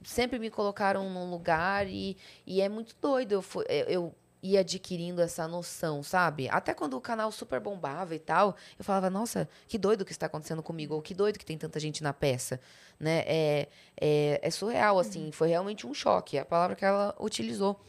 sempre 0.04 0.40
me 0.40 0.50
colocaram 0.50 1.10
num 1.10 1.30
lugar 1.30 1.88
e, 1.88 2.18
e 2.46 2.62
é 2.62 2.70
muito 2.70 2.96
doido. 3.02 3.34
Eu, 3.34 3.42
fui, 3.42 3.66
eu, 3.68 3.86
eu 3.86 4.16
ia 4.42 4.60
adquirindo 4.60 5.22
essa 5.22 5.48
noção, 5.48 6.04
sabe? 6.04 6.48
Até 6.50 6.74
quando 6.74 6.96
o 6.96 7.02
canal 7.02 7.32
super 7.32 7.60
bombava 7.60 8.14
e 8.14 8.20
tal, 8.20 8.56
eu 8.78 8.86
falava, 8.86 9.10
nossa, 9.10 9.50
que 9.68 9.78
doido 9.78 10.06
que 10.06 10.12
está 10.12 10.28
acontecendo 10.28 10.62
comigo, 10.62 10.94
ou 10.94 11.02
que 11.02 11.16
doido 11.16 11.40
que 11.40 11.46
tem 11.46 11.58
tanta 11.58 11.80
gente 11.80 12.04
na 12.04 12.14
peça, 12.14 12.60
né? 13.00 13.24
É, 13.26 13.68
é, 14.00 14.40
é 14.44 14.50
surreal, 14.50 15.00
assim, 15.00 15.32
foi 15.32 15.48
realmente 15.50 15.88
um 15.88 15.94
choque, 15.94 16.38
a 16.38 16.44
palavra 16.46 16.76
que 16.76 16.84
ela 16.84 17.16
utilizou 17.20 17.80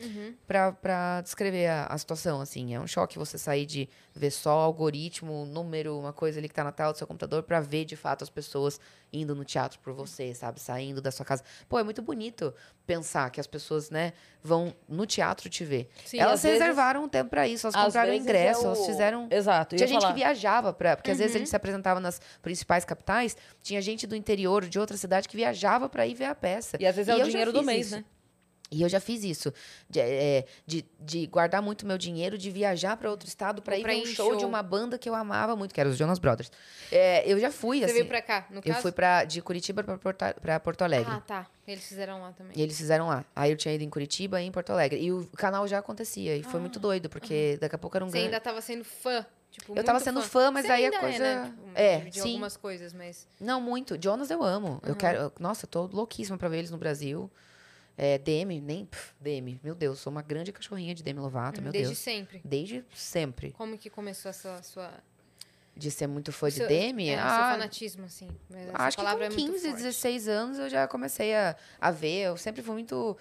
pra 0.46 0.72
para 0.72 1.20
descrever 1.22 1.66
a, 1.68 1.86
a 1.86 1.98
situação, 1.98 2.40
assim. 2.40 2.74
É 2.74 2.80
um 2.80 2.86
choque 2.86 3.18
você 3.18 3.36
sair 3.38 3.66
de 3.66 3.88
ver 4.14 4.30
só 4.30 4.50
algoritmo, 4.52 5.44
número, 5.46 5.98
uma 5.98 6.12
coisa 6.12 6.38
ali 6.38 6.48
que 6.48 6.54
tá 6.54 6.64
na 6.64 6.72
tela 6.72 6.92
do 6.92 6.98
seu 6.98 7.06
computador, 7.06 7.42
pra 7.42 7.60
ver, 7.60 7.84
de 7.84 7.96
fato, 7.96 8.22
as 8.22 8.30
pessoas 8.30 8.80
indo 9.12 9.34
no 9.34 9.44
teatro 9.44 9.78
por 9.80 9.92
você, 9.92 10.34
sabe? 10.34 10.60
Saindo 10.60 11.00
da 11.00 11.10
sua 11.10 11.24
casa. 11.24 11.42
Pô, 11.68 11.78
é 11.78 11.82
muito 11.82 12.02
bonito 12.02 12.52
pensar 12.86 13.28
que 13.30 13.40
as 13.40 13.46
pessoas, 13.46 13.90
né, 13.90 14.12
vão 14.42 14.72
no 14.88 15.06
teatro 15.06 15.48
te 15.50 15.64
ver. 15.64 15.88
Sim, 16.04 16.18
elas 16.20 16.34
às 16.34 16.42
vezes- 16.42 16.58
reservaram 16.60 17.04
um 17.04 17.08
tempo 17.08 17.30
pra 17.30 17.48
isso, 17.48 17.66
elas 17.66 17.74
compraram 17.86 18.14
ingresso, 18.14 18.60
é 18.60 18.64
o- 18.64 18.66
elas 18.66 18.86
fizeram... 18.86 19.28
Exato. 19.30 19.74
Tinha 19.76 19.88
gente 19.88 20.00
falar. 20.00 20.12
que 20.12 20.18
viajava 20.20 20.72
pra. 20.72 20.96
Porque 20.96 21.10
às 21.10 21.18
vezes 21.18 21.34
a 21.34 21.38
gente 21.38 21.50
se 21.50 21.56
apresentava 21.56 21.98
nas 22.00 22.20
principais 22.42 22.84
capitais, 22.84 23.36
tinha 23.62 23.82
gente 23.82 24.06
do 24.06 24.14
interior, 24.14 24.64
de 24.66 24.78
outra 24.96 25.00
cidade, 25.00 25.28
que 25.28 25.36
viajava 25.36 25.88
pra 25.88 26.06
ir 26.06 26.14
ver 26.14 26.24
a 26.26 26.34
peça. 26.34 26.76
E 26.80 26.86
às 26.86 26.96
vezes 26.96 27.08
é 27.08 27.12
eu 27.12 27.16
o 27.16 27.24
já 27.24 27.30
dinheiro 27.30 27.52
do 27.52 27.62
mês, 27.62 27.86
isso. 27.86 27.96
né? 27.96 28.04
E 28.68 28.82
eu 28.82 28.88
já 28.88 28.98
fiz 28.98 29.22
isso. 29.22 29.54
De, 29.88 30.00
é, 30.00 30.44
de, 30.66 30.84
de 30.98 31.24
guardar 31.28 31.62
muito 31.62 31.86
meu 31.86 31.96
dinheiro, 31.96 32.36
de 32.36 32.50
viajar 32.50 32.96
pra 32.96 33.08
outro 33.08 33.28
estado 33.28 33.62
pra 33.62 33.74
Ou 33.74 33.78
ir 33.78 33.82
pra 33.84 33.92
ver 33.92 33.98
um 34.00 34.02
em 34.02 34.06
show, 34.06 34.34
de 34.34 34.40
show. 34.40 34.48
uma 34.48 34.60
banda 34.60 34.98
que 34.98 35.08
eu 35.08 35.14
amava 35.14 35.54
muito, 35.54 35.72
que 35.72 35.78
era 35.80 35.88
os 35.88 35.96
Jonas 35.96 36.18
Brothers. 36.18 36.50
É, 36.90 37.22
eu 37.30 37.38
já 37.38 37.52
fui, 37.52 37.78
Você 37.78 37.84
assim. 37.84 37.94
veio 37.94 38.06
pra 38.06 38.20
cá, 38.20 38.44
no 38.50 38.56
eu 38.58 38.62
caso? 38.62 38.82
fui 38.82 38.90
pra, 38.90 39.22
de 39.22 39.40
Curitiba 39.40 39.84
pra 39.84 39.96
Porto, 39.96 40.24
pra 40.42 40.58
Porto 40.58 40.82
Alegre. 40.82 41.12
Ah, 41.12 41.20
tá. 41.20 41.46
Eles 41.64 41.86
fizeram 41.86 42.20
lá 42.20 42.32
também. 42.32 42.58
E 42.58 42.60
eles 42.62 42.76
fizeram 42.76 43.06
lá. 43.06 43.24
Aí 43.36 43.52
eu 43.52 43.56
tinha 43.56 43.72
ido 43.72 43.84
em 43.84 43.88
Curitiba 43.90 44.42
e 44.42 44.46
em 44.46 44.50
Porto 44.50 44.70
Alegre. 44.70 44.98
E 45.00 45.12
o 45.12 45.24
canal 45.36 45.66
já 45.68 45.78
acontecia. 45.78 46.36
E 46.36 46.42
foi 46.42 46.58
muito 46.58 46.80
doido, 46.80 47.08
porque 47.08 47.56
daqui 47.60 47.76
a 47.76 47.78
pouco 47.78 47.96
era 47.96 48.04
um 48.04 48.08
Ah, 48.08 48.10
Você 48.10 48.18
ainda 48.18 48.40
tava 48.40 48.60
sendo 48.60 48.84
fã. 48.84 49.24
Tipo, 49.58 49.74
Eu 49.74 49.82
tava 49.82 49.98
sendo 50.00 50.20
fã, 50.22 50.50
mas 50.50 50.66
Você 50.66 50.72
aí 50.72 50.82
a 50.84 50.86
ainda 50.88 51.00
coisa- 51.00 51.24
É, 51.24 51.34
né? 51.34 51.44
Tipo, 51.46 51.70
É, 51.74 51.98
de, 52.00 52.10
de 52.10 52.20
sim. 52.20 52.28
algumas 52.28 52.56
coisas, 52.56 52.92
mas. 52.92 53.26
Não, 53.40 53.60
muito. 53.60 53.96
Jonas 54.02 54.30
eu 54.30 54.42
amo. 54.42 54.80
Eu 54.84 54.94
quero. 54.94 55.32
Nossa, 55.40 55.64
eu 55.64 55.68
tô 55.70 55.86
louquíssima 55.86 56.36
pra 56.36 56.48
ver 56.48 56.58
eles 56.58 56.70
no 56.70 56.76
Brasil. 56.78 57.30
É, 57.96 58.18
Demi, 58.18 58.60
nem. 58.60 58.84
pff, 58.84 59.14
Demi. 59.18 59.58
Meu 59.64 59.74
Deus, 59.74 59.98
sou 60.00 60.10
uma 60.10 60.20
grande 60.20 60.52
cachorrinha 60.52 60.94
de 60.94 61.02
Demi 61.02 61.18
Lovato, 61.20 61.62
meu 61.62 61.72
desde 61.72 61.88
Deus. 61.92 61.98
sempre. 61.98 62.42
Desde 62.44 62.84
sempre. 62.94 63.52
Como 63.52 63.78
que 63.78 63.88
começou 63.88 64.28
essa 64.28 64.62
sua. 64.62 64.92
De 65.74 65.90
ser 65.90 66.06
muito 66.06 66.32
fã 66.32 66.48
de 66.48 66.56
seu- 66.56 66.68
Demi. 66.68 67.08
É, 67.08 67.16
seu 67.16 67.24
ah, 67.24 67.50
fanatismo, 67.52 68.04
assim. 68.04 68.28
Mas 68.50 68.68
acho 68.74 68.96
que 68.98 69.02
com 69.02 69.08
é 69.10 69.16
muito 69.30 69.34
15, 69.36 69.68
forte. 69.68 69.76
16 69.82 70.28
anos 70.28 70.58
eu 70.58 70.68
já 70.70 70.86
comecei 70.86 71.34
a, 71.34 71.56
a 71.80 71.90
ver. 71.90 72.24
Eu 72.26 72.36
sempre 72.36 72.62
fui 72.62 72.74
muito 72.74 73.16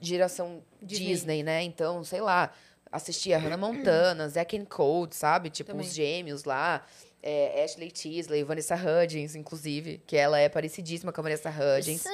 geração 0.00 0.62
Disney. 0.82 1.06
Disney, 1.06 1.42
né? 1.42 1.62
Então, 1.62 2.02
sei 2.04 2.20
lá, 2.20 2.52
assistia 2.92 3.38
Hannah 3.38 3.56
Montana, 3.56 4.28
Zack 4.28 4.56
and 4.56 4.64
Code, 4.66 5.14
sabe? 5.14 5.50
Tipo, 5.50 5.72
Também. 5.72 5.86
os 5.86 5.92
gêmeos 5.94 6.44
lá. 6.44 6.86
é, 7.22 7.64
Ashley 7.64 7.90
Tisdale, 7.90 8.44
Vanessa 8.44 8.76
Hudgens, 8.76 9.34
inclusive, 9.34 10.00
que 10.06 10.16
ela 10.16 10.38
é 10.38 10.48
parecidíssima 10.48 11.12
com 11.12 11.20
a 11.20 11.24
Vanessa 11.24 11.50
Hudgens. 11.50 12.04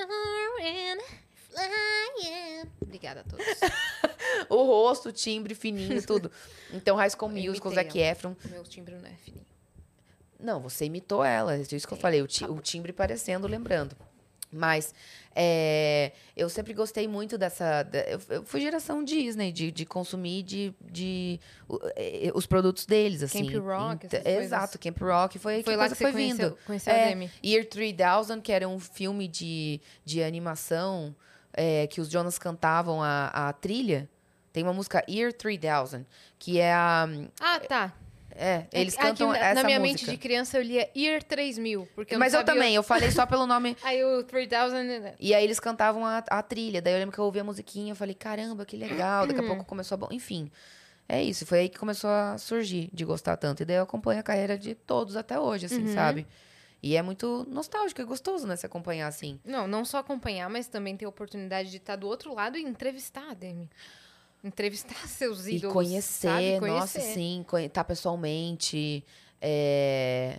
Obrigada 2.80 3.20
a 3.20 3.24
todos. 3.24 3.44
o 4.48 4.56
rosto, 4.64 5.08
o 5.08 5.12
timbre 5.12 5.54
fininho, 5.54 6.00
tudo. 6.06 6.30
Então, 6.72 6.96
High 6.96 7.10
School 7.10 7.30
Musical, 7.30 7.72
Zac 7.72 7.98
Efron. 7.98 8.34
Meu 8.46 8.62
timbre 8.64 8.94
não 8.96 9.08
é 9.08 9.14
fininho. 9.24 9.46
Não, 10.38 10.60
você 10.60 10.86
imitou 10.86 11.24
ela, 11.24 11.54
é 11.54 11.60
isso 11.60 11.86
que 11.86 11.94
eu 11.94 11.98
falei, 11.98 12.20
o, 12.20 12.26
ti- 12.26 12.44
o 12.44 12.60
timbre 12.60 12.92
parecendo, 12.92 13.46
lembrando. 13.46 13.96
Mas 14.50 14.92
é, 15.34 16.12
eu 16.36 16.48
sempre 16.48 16.72
gostei 16.74 17.06
muito 17.08 17.36
dessa. 17.38 17.88
eu, 18.08 18.20
eu 18.36 18.42
fui 18.44 18.60
geração 18.60 19.02
Disney, 19.04 19.50
de, 19.52 19.70
de 19.70 19.84
consumir 19.86 20.42
de, 20.42 20.74
de, 20.80 21.40
o- 21.68 21.78
eh, 21.96 22.30
os 22.34 22.46
produtos 22.46 22.84
deles, 22.86 23.22
assim. 23.22 23.46
Camp 23.46 23.64
Rock, 23.64 24.06
essas. 24.06 24.26
Exato, 24.26 24.78
Camp 24.78 24.98
Rock. 25.00 25.38
Foi 25.38 25.62
Foi 25.62 25.76
lá 25.76 25.88
que 25.88 25.94
você 25.96 26.04
foi 26.04 26.12
vindo. 26.12 26.36
conheceu, 26.38 26.58
conheceu 26.66 26.92
a 26.92 26.96
É, 26.96 27.08
Demi. 27.10 27.30
Year 27.44 27.64
3000, 27.66 28.40
que 28.42 28.52
era 28.52 28.68
um 28.68 28.78
filme 28.78 29.26
de, 29.28 29.80
de 30.04 30.22
animação 30.22 31.14
é, 31.52 31.86
que 31.86 32.00
os 32.00 32.08
Jonas 32.10 32.38
cantavam 32.38 33.02
a, 33.02 33.28
a 33.48 33.52
trilha. 33.52 34.08
Tem 34.52 34.62
uma 34.62 34.72
música 34.74 35.02
Year 35.08 35.32
3000, 35.32 36.04
que 36.38 36.58
é 36.60 36.72
a. 36.74 37.08
Ah, 37.40 37.60
tá. 37.60 37.94
É, 38.36 38.66
eles 38.72 38.94
É 38.94 38.96
que 38.96 39.02
cantam 39.02 39.28
na, 39.28 39.38
essa 39.38 39.54
Na 39.54 39.64
minha 39.64 39.78
música. 39.80 39.98
mente 40.00 40.10
de 40.10 40.16
criança 40.16 40.58
eu 40.58 40.62
lia 40.62 40.88
Year 40.96 41.22
3000. 41.22 41.88
Porque 41.94 42.14
eu 42.14 42.18
Mas 42.18 42.34
eu 42.34 42.44
também, 42.44 42.74
eu 42.74 42.82
falei 42.82 43.10
só 43.10 43.26
pelo 43.26 43.46
nome. 43.46 43.76
Aí 43.84 44.02
o 44.04 44.22
3000... 44.24 45.00
né? 45.00 45.14
E 45.20 45.34
aí 45.34 45.44
eles 45.44 45.60
cantavam 45.60 46.04
a, 46.06 46.18
a 46.18 46.42
trilha. 46.42 46.80
Daí 46.82 46.94
eu 46.94 46.98
lembro 46.98 47.12
que 47.12 47.18
eu 47.18 47.24
ouvi 47.24 47.40
a 47.40 47.44
musiquinha, 47.44 47.92
eu 47.92 47.96
falei, 47.96 48.14
caramba, 48.14 48.64
que 48.64 48.76
legal. 48.76 49.26
Daqui 49.26 49.40
a 49.40 49.42
pouco 49.46 49.64
começou 49.64 49.94
a. 49.94 49.98
Bom, 49.98 50.08
enfim. 50.10 50.50
É 51.08 51.22
isso, 51.22 51.44
foi 51.44 51.58
aí 51.60 51.68
que 51.68 51.78
começou 51.78 52.08
a 52.08 52.38
surgir 52.38 52.88
de 52.92 53.04
gostar 53.04 53.36
tanto. 53.36 53.62
E 53.62 53.66
daí 53.66 53.76
eu 53.76 53.82
acompanho 53.82 54.20
a 54.20 54.22
carreira 54.22 54.56
de 54.56 54.74
todos 54.74 55.16
até 55.16 55.38
hoje, 55.38 55.66
assim, 55.66 55.82
Uhum. 55.86 55.94
sabe? 55.94 56.26
E 56.82 56.96
é 56.96 57.02
muito 57.02 57.46
nostálgico 57.50 58.00
e 58.00 58.04
gostoso, 58.04 58.46
né? 58.46 58.56
Se 58.56 58.64
acompanhar 58.66 59.06
assim. 59.08 59.38
Não, 59.44 59.68
não 59.68 59.84
só 59.84 59.98
acompanhar, 59.98 60.48
mas 60.48 60.66
também 60.68 60.96
ter 60.96 61.04
a 61.04 61.08
oportunidade 61.08 61.70
de 61.70 61.76
estar 61.76 61.96
do 61.96 62.06
outro 62.08 62.34
lado 62.34 62.56
e 62.56 62.62
entrevistar 62.62 63.30
a 63.30 63.34
Demi. 63.34 63.68
Entrevistar 64.44 64.96
seus 65.08 65.46
E 65.46 65.56
ídolos. 65.56 65.72
conhecer, 65.74 66.28
sabe? 66.28 66.60
nossa, 66.60 66.98
Conhecer. 66.98 67.14
sim, 67.14 67.44
estar 67.64 67.84
pessoalmente. 67.84 69.04
é, 69.40 70.38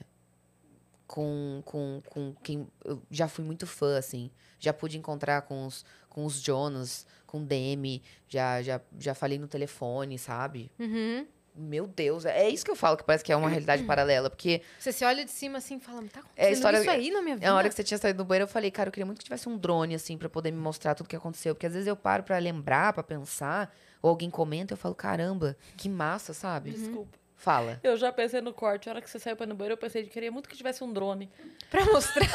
com, 1.07 1.61
com, 1.65 2.01
com 2.09 2.33
quem. 2.41 2.67
Eu 2.83 3.01
já 3.11 3.27
fui 3.27 3.43
muito 3.45 3.67
fã, 3.67 3.97
assim. 3.97 4.31
Já 4.59 4.73
pude 4.73 4.97
encontrar 4.97 5.43
com 5.43 5.65
os, 5.65 5.85
com 6.09 6.25
os 6.25 6.41
Jonas, 6.41 7.05
com 7.27 7.39
o 7.41 7.45
Demi. 7.45 8.01
Já, 8.27 8.61
já, 8.61 8.81
já 8.99 9.13
falei 9.13 9.37
no 9.37 9.47
telefone, 9.47 10.17
sabe? 10.17 10.71
Uhum. 10.79 11.27
Meu 11.55 11.85
Deus, 11.85 12.25
é 12.25 12.49
isso 12.49 12.65
que 12.65 12.71
eu 12.71 12.75
falo 12.75 12.97
que 12.97 13.03
parece 13.03 13.23
que 13.23 13.31
é 13.31 13.35
uma 13.35 13.47
realidade 13.47 13.83
paralela. 13.85 14.27
Porque 14.27 14.63
Você 14.79 14.91
se 14.91 15.05
olha 15.05 15.23
de 15.23 15.29
cima 15.29 15.59
assim 15.59 15.75
e 15.77 15.79
fala, 15.79 16.01
tá 16.11 16.21
acontecendo 16.21 16.47
É 16.47 16.51
história- 16.51 16.79
isso 16.79 16.89
aí 16.89 17.11
na 17.11 17.21
minha 17.21 17.35
vida? 17.35 17.47
na 17.47 17.55
hora 17.55 17.69
que 17.69 17.75
você 17.75 17.83
tinha 17.83 17.97
saído 17.99 18.17
do 18.17 18.25
banheiro, 18.25 18.45
eu 18.45 18.47
falei, 18.51 18.71
cara, 18.71 18.87
eu 18.87 18.91
queria 18.91 19.05
muito 19.05 19.19
que 19.19 19.23
tivesse 19.25 19.47
um 19.47 19.55
drone, 19.55 19.93
assim, 19.93 20.17
pra 20.17 20.27
poder 20.29 20.49
me 20.51 20.57
mostrar 20.57 20.95
tudo 20.95 21.07
que 21.07 21.15
aconteceu. 21.15 21.53
Porque 21.53 21.67
às 21.67 21.73
vezes 21.73 21.85
eu 21.87 21.95
paro 21.95 22.23
pra 22.23 22.39
lembrar, 22.39 22.91
pra 22.93 23.03
pensar, 23.03 23.71
ou 24.03 24.09
alguém 24.11 24.29
comenta, 24.29 24.73
eu 24.73 24.77
falo, 24.77 24.93
caramba, 24.93 25.57
que 25.77 25.89
massa, 25.89 26.33
sabe? 26.33 26.69
Desculpa. 26.71 27.17
Fala. 27.35 27.79
Eu 27.83 27.97
já 27.97 28.11
pensei 28.11 28.39
no 28.39 28.53
corte. 28.53 28.87
A 28.87 28.91
hora 28.93 29.01
que 29.01 29.09
você 29.09 29.17
saiu 29.17 29.35
pra 29.35 29.45
ir 29.45 29.49
no 29.49 29.55
banheiro, 29.55 29.73
eu 29.73 29.77
pensei 29.77 30.03
que 30.03 30.09
queria 30.09 30.31
muito 30.31 30.47
que 30.47 30.55
tivesse 30.55 30.83
um 30.83 30.93
drone. 30.93 31.29
Pra 31.71 31.83
mostrar. 31.85 32.27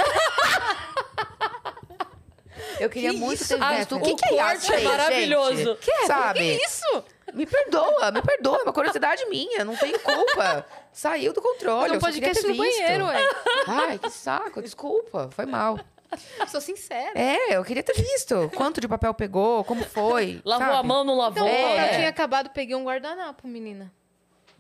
Eu 2.81 2.89
queria 2.89 3.11
Que 3.11 3.16
muito 3.16 3.40
isso? 3.43 3.57
ter 3.59 3.77
visto. 3.77 3.95
o 3.95 3.99
O 3.99 4.03
que, 4.03 4.15
que 4.15 4.24
é 4.24 4.28
corte 4.36 4.73
é 4.73 4.81
maravilhoso. 4.82 5.57
gente? 5.57 5.78
Que 5.81 6.07
Sabe? 6.07 6.39
Que 6.39 6.65
isso? 6.65 7.05
Me 7.35 7.45
perdoa, 7.47 8.11
me 8.12 8.23
perdoa. 8.23 8.59
É 8.59 8.62
uma 8.62 8.73
curiosidade 8.73 9.24
minha, 9.27 9.65
não 9.65 9.77
tem 9.77 9.99
culpa. 9.99 10.65
Saiu 10.93 11.32
do 11.32 11.43
controle. 11.43 11.93
Não 11.93 11.99
pode 11.99 12.15
queria 12.20 12.32
podcast 12.35 12.47
no 12.49 12.57
banheiro, 12.57 13.07
ué. 13.07 13.31
Ai, 13.66 13.99
que 13.99 14.11
saco, 14.11 14.62
desculpa. 14.62 15.28
Foi 15.32 15.45
mal. 15.47 15.78
Sou 16.48 16.60
sincera. 16.60 17.12
É, 17.18 17.56
eu 17.56 17.64
queria 17.64 17.82
ter 17.82 17.94
visto. 17.94 18.51
Quanto 18.56 18.80
de 18.80 18.89
papel 18.89 19.12
pegou, 19.14 19.62
como 19.64 19.85
foi. 19.85 20.40
Lavou 20.47 20.66
sabe? 20.66 20.78
a 20.78 20.82
mão, 20.82 21.05
não 21.05 21.16
lavou? 21.16 21.47
Então, 21.47 21.48
É. 21.48 21.74
quando 21.76 21.86
eu 21.93 21.97
tinha 21.97 22.09
acabado, 22.09 22.51
peguei 22.51 22.74
um 22.76 22.85
guardanapo, 22.85 23.47
menina. 23.47 23.93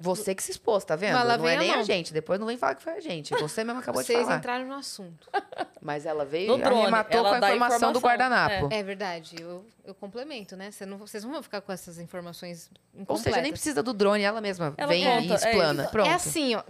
Você 0.00 0.32
que 0.32 0.40
se 0.44 0.52
expôs, 0.52 0.84
tá 0.84 0.94
vendo? 0.94 1.14
Mas 1.14 1.26
Não 1.40 1.48
é 1.48 1.56
a 1.56 1.58
nem 1.58 1.72
a 1.72 1.76
mão. 1.78 1.84
gente. 1.84 2.12
Depois 2.12 2.38
não 2.38 2.46
vem 2.46 2.56
falar 2.56 2.76
que 2.76 2.82
foi 2.84 2.92
a 2.92 3.00
gente. 3.00 3.34
Você 3.34 3.64
mesmo 3.64 3.80
acabou 3.80 4.00
de 4.00 4.06
Vocês 4.06 4.22
falar. 4.22 4.36
entraram 4.36 4.64
no 4.64 4.74
assunto. 4.74 5.28
Mas 5.82 6.06
ela 6.06 6.24
veio 6.24 6.56
e 6.56 6.62
arrematou 6.62 7.18
ela 7.18 7.30
com 7.30 7.34
a 7.34 7.40
dá 7.40 7.48
informação, 7.56 7.92
do 7.92 7.98
informação, 7.98 8.00
guardanapo. 8.28 8.68
É 8.72 8.80
verdade, 8.80 9.34
eu, 9.40 9.66
eu 9.84 9.92
complemento, 9.96 10.54
né? 10.56 10.70
Você 10.70 10.86
não, 10.86 10.98
vocês 10.98 11.24
não 11.24 11.32
vão 11.32 11.42
ficar 11.42 11.60
com 11.62 11.72
essas 11.72 11.98
informações 11.98 12.70
Ou 12.94 13.00
incompletas. 13.02 13.24
seja, 13.24 13.42
nem 13.42 13.50
precisa 13.50 13.82
do 13.82 13.92
drone, 13.92 14.22
ela 14.22 14.40
mesma 14.40 14.72
Ela 14.76 14.86
vem 14.88 15.02
conta, 15.02 15.20
e 15.24 15.30
é 15.32 15.34
explana. 15.34 15.82
isso. 15.82 15.90
Pronto. 15.90 16.08
É 16.08 16.14
assim, 16.14 16.54
ó. 16.54 16.62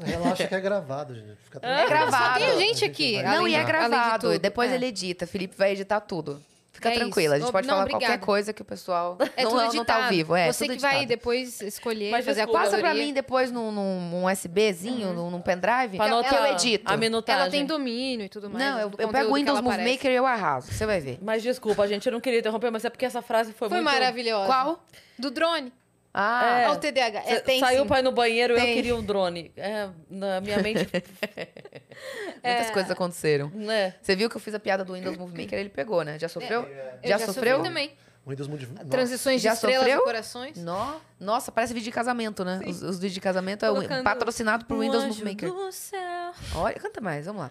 Ela 0.00 0.32
acha 0.32 0.46
que 0.48 0.54
é 0.54 0.60
gravado, 0.60 1.14
gente. 1.14 1.36
Fica 1.44 1.58
É 1.62 1.86
gravado. 1.86 2.40
Só 2.40 2.46
tem 2.46 2.58
gente 2.60 2.84
aqui. 2.84 3.22
Não, 3.22 3.40
além 3.40 3.52
e 3.52 3.54
é 3.54 3.64
de- 3.64 3.70
além 3.72 3.84
de 3.84 3.88
gravado. 3.88 4.28
Tudo. 4.32 4.38
depois 4.38 4.70
É. 4.70 4.74
ele 4.74 4.86
edita. 4.86 5.26
Felipe 5.26 5.54
vai 5.56 5.72
editar 5.72 6.00
tudo. 6.00 6.42
Fica 6.72 6.90
É 6.90 6.94
tranquila. 6.94 7.36
A 7.36 7.38
isso. 7.38 7.46
gente 7.46 7.52
pode 7.52 7.66
Não, 7.66 7.72
falar 7.74 7.86
qualquer 7.88 8.04
obrigada. 8.04 8.26
coisa 8.26 8.52
que 8.52 8.60
o 8.60 8.64
pessoal 8.64 9.16
É 9.34 9.44
não, 9.44 9.50
tudo 9.50 9.76
não 9.76 9.84
tá 9.86 10.04
ao 10.04 10.08
vivo. 10.10 10.36
É, 10.36 10.52
Você 10.52 10.66
tudo 10.66 10.74
que 10.76 10.82
vai 10.82 10.90
editado. 10.96 11.08
depois 11.08 11.60
escolher, 11.62 12.10
Mas 12.10 12.22
fazer 12.26 12.40
desculpa, 12.42 12.58
Passa 12.58 12.70
pra 12.72 12.80
curadoria. 12.80 13.06
mim 13.06 13.14
depois 13.14 13.50
num, 13.50 13.72
num, 13.72 14.10
num 14.10 14.28
SBzinho, 14.28 15.14
num, 15.14 15.30
num 15.30 15.40
pendrive, 15.40 15.96
Pra 15.96 16.04
que 16.04 16.12
anotar 16.12 16.34
eu 16.34 16.52
edito. 16.52 16.92
a 16.92 16.94
minutagem. 16.98 17.40
Ela 17.40 17.50
tem 17.50 17.64
domínio 17.64 18.26
e 18.26 18.28
tudo 18.28 18.50
mais. 18.50 18.62
Não, 18.62 18.78
eu, 18.78 18.90
do 18.90 19.00
eu 19.00 19.06
conteúdo 19.08 19.12
pego 19.12 19.24
o 19.24 19.32
que 19.32 19.38
Windows 19.40 19.58
ela 19.58 19.62
Movie 19.62 19.74
aparece. 19.76 19.96
Maker 19.96 20.10
e 20.10 20.14
eu 20.16 20.26
arraso. 20.26 20.70
Você 20.70 20.84
vai 20.84 21.00
ver. 21.00 21.18
Mas 21.22 21.42
desculpa, 21.42 21.88
gente, 21.88 22.04
eu 22.04 22.12
não 22.12 22.20
queria 22.20 22.40
interromper, 22.40 22.70
mas 22.70 22.84
é 22.84 22.90
porque 22.90 23.06
essa 23.06 23.22
frase 23.22 23.54
foi, 23.54 23.70
Foi 23.70 23.80
muito... 23.80 23.94
maravilhosa. 23.94 24.46
Qual? 24.46 24.84
Do 25.18 25.30
drone. 25.30 25.72
Ah, 26.18 26.60
É. 26.60 26.70
O 26.70 26.76
TDAH. 26.78 27.22
É, 27.26 27.40
tem 27.40 27.60
saiu 27.60 27.82
sim. 27.82 27.88
pra 27.88 27.98
ir 27.98 28.02
no 28.02 28.10
banheiro 28.12 28.54
eu 28.54 28.58
Tem. 28.58 28.74
queria 28.74 28.96
um 28.96 29.04
drone. 29.04 29.52
É, 29.56 29.88
na 30.08 30.40
minha 30.40 30.58
mente, 30.62 30.88
muitas 32.42 32.70
coisas 32.70 32.90
aconteceram. 32.90 33.50
né? 33.50 33.94
Você 34.00 34.16
viu 34.16 34.30
que 34.30 34.36
eu 34.36 34.40
fiz 34.40 34.54
a 34.54 34.58
piada 34.60 34.84
do 34.84 34.94
Windows 34.94 35.16
Movie 35.16 35.42
Maker, 35.44 35.58
ele 35.58 35.68
pegou, 35.68 36.02
né? 36.02 36.18
Já 36.18 36.28
sofreu? 36.28 36.62
Eu 36.62 37.08
Já, 37.08 37.18
sofri 37.18 37.34
sofreu? 37.34 37.62
também. 37.62 37.92
O 38.24 38.30
Windows 38.30 38.48
Movie 38.48 38.66
Nossa. 38.66 38.84
Transições 38.86 39.40
de 39.40 39.44
Já 39.44 39.52
estrelas 39.54 39.78
sofreu? 39.80 40.00
e 40.00 40.04
corações. 40.04 40.58
No- 40.58 41.00
Nossa, 41.20 41.52
parece 41.52 41.72
vídeo 41.72 41.84
de 41.84 41.92
casamento, 41.92 42.44
né? 42.44 42.60
Os, 42.66 42.82
os 42.82 42.96
vídeos 42.96 43.12
de 43.14 43.20
casamento 43.20 43.64
é 43.64 43.68
Colocando 43.68 44.02
patrocinado 44.02 44.64
por 44.64 44.76
Um 44.76 44.80
Windows 44.80 45.04
anjo 45.04 45.18
Movie 45.20 45.24
Maker. 45.32 45.52
do 45.52 45.70
céu 45.70 46.32
Olha, 46.56 46.74
canta 46.74 47.00
mais, 47.00 47.26
vamos 47.26 47.42
lá. 47.42 47.50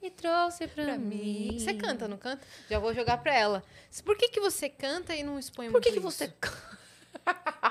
e 0.00 0.08
trouxe 0.10 0.68
pra, 0.68 0.96
mim. 0.96 1.56
Você 1.58 1.74
canta, 1.74 2.06
não 2.06 2.16
canta? 2.16 2.46
Já 2.70 2.78
vou 2.78 2.94
jogar 2.94 3.16
pra 3.18 3.34
ela. 3.34 3.64
Por 4.04 4.16
que, 4.16 4.28
que 4.28 4.38
você 4.38 4.68
canta 4.68 5.12
e 5.14 5.24
não 5.24 5.40
expõe 5.40 5.70
Por 5.72 5.80
que, 5.80 5.90
que 5.90 5.98
você. 5.98 6.26
isso? 6.26 6.34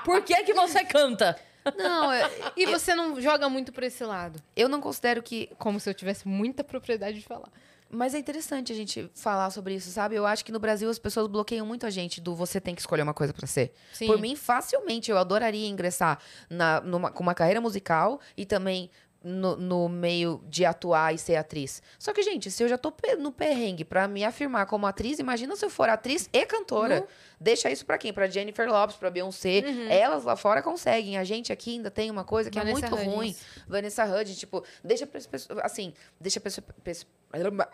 Por 0.04 0.22
que 0.22 0.42
que 0.44 0.54
você 0.54 0.84
canta? 0.84 1.38
Não, 1.76 2.12
eu, 2.12 2.30
E 2.56 2.66
você 2.66 2.94
não 2.94 3.20
joga 3.20 3.48
muito 3.48 3.72
pra 3.72 3.86
esse 3.86 4.04
lado? 4.04 4.40
eu 4.54 4.68
não 4.68 4.80
considero 4.80 5.22
que. 5.22 5.50
Como 5.58 5.80
se 5.80 5.90
eu 5.90 5.94
tivesse 5.94 6.26
muita 6.28 6.62
propriedade 6.62 7.18
de 7.18 7.24
falar. 7.26 7.50
Mas 7.88 8.14
é 8.14 8.18
interessante 8.18 8.72
a 8.72 8.74
gente 8.74 9.08
falar 9.14 9.48
sobre 9.50 9.74
isso, 9.74 9.90
sabe? 9.90 10.16
Eu 10.16 10.26
acho 10.26 10.44
que 10.44 10.50
no 10.50 10.58
Brasil 10.58 10.90
as 10.90 10.98
pessoas 10.98 11.28
bloqueiam 11.28 11.64
muito 11.64 11.86
a 11.86 11.90
gente 11.90 12.20
do 12.20 12.34
você 12.34 12.60
tem 12.60 12.74
que 12.74 12.80
escolher 12.80 13.02
uma 13.02 13.14
coisa 13.14 13.32
pra 13.32 13.46
ser. 13.46 13.72
Sim. 13.92 14.06
Por 14.08 14.18
mim, 14.20 14.34
facilmente, 14.34 15.08
eu 15.08 15.16
adoraria 15.16 15.68
ingressar 15.68 16.18
na, 16.50 16.80
numa, 16.80 17.12
com 17.12 17.22
uma 17.22 17.34
carreira 17.34 17.60
musical 17.60 18.20
e 18.36 18.44
também 18.44 18.90
no, 19.22 19.56
no 19.56 19.88
meio 19.88 20.42
de 20.48 20.64
atuar 20.64 21.14
e 21.14 21.18
ser 21.18 21.36
atriz. 21.36 21.82
Só 21.98 22.12
que, 22.12 22.22
gente, 22.22 22.50
se 22.50 22.62
eu 22.62 22.68
já 22.68 22.78
tô 22.78 22.92
no 23.18 23.32
perrengue 23.32 23.84
pra 23.84 24.06
me 24.06 24.24
afirmar 24.24 24.66
como 24.66 24.86
atriz, 24.86 25.18
imagina 25.18 25.56
se 25.56 25.64
eu 25.64 25.70
for 25.70 25.88
atriz 25.88 26.28
e 26.32 26.46
cantora. 26.46 27.06
Deixa 27.40 27.70
isso 27.70 27.84
pra 27.84 27.98
quem? 27.98 28.12
Pra 28.12 28.26
Jennifer 28.28 28.68
Lopes, 28.68 28.96
pra 28.96 29.10
Beyoncé. 29.10 29.62
Elas 29.90 30.24
lá 30.24 30.36
fora 30.36 30.62
conseguem. 30.62 31.18
A 31.18 31.24
gente 31.24 31.52
aqui 31.52 31.72
ainda 31.72 31.90
tem 31.90 32.10
uma 32.10 32.24
coisa 32.24 32.50
que 32.50 32.58
Uhum. 32.58 32.64
Vanessa 32.64 32.86
é 32.86 32.90
muito 32.90 33.10
ruim. 33.10 33.36
Vanessa 33.66 34.04
Hudgens, 34.04 34.38
tipo, 34.38 34.64
deixa 34.82 35.06
pra 35.06 35.20
pessoas. 35.20 35.58
Assim, 35.62 35.92
deixa 36.20 36.38
a 36.38 36.42
pessoa. 36.42 36.64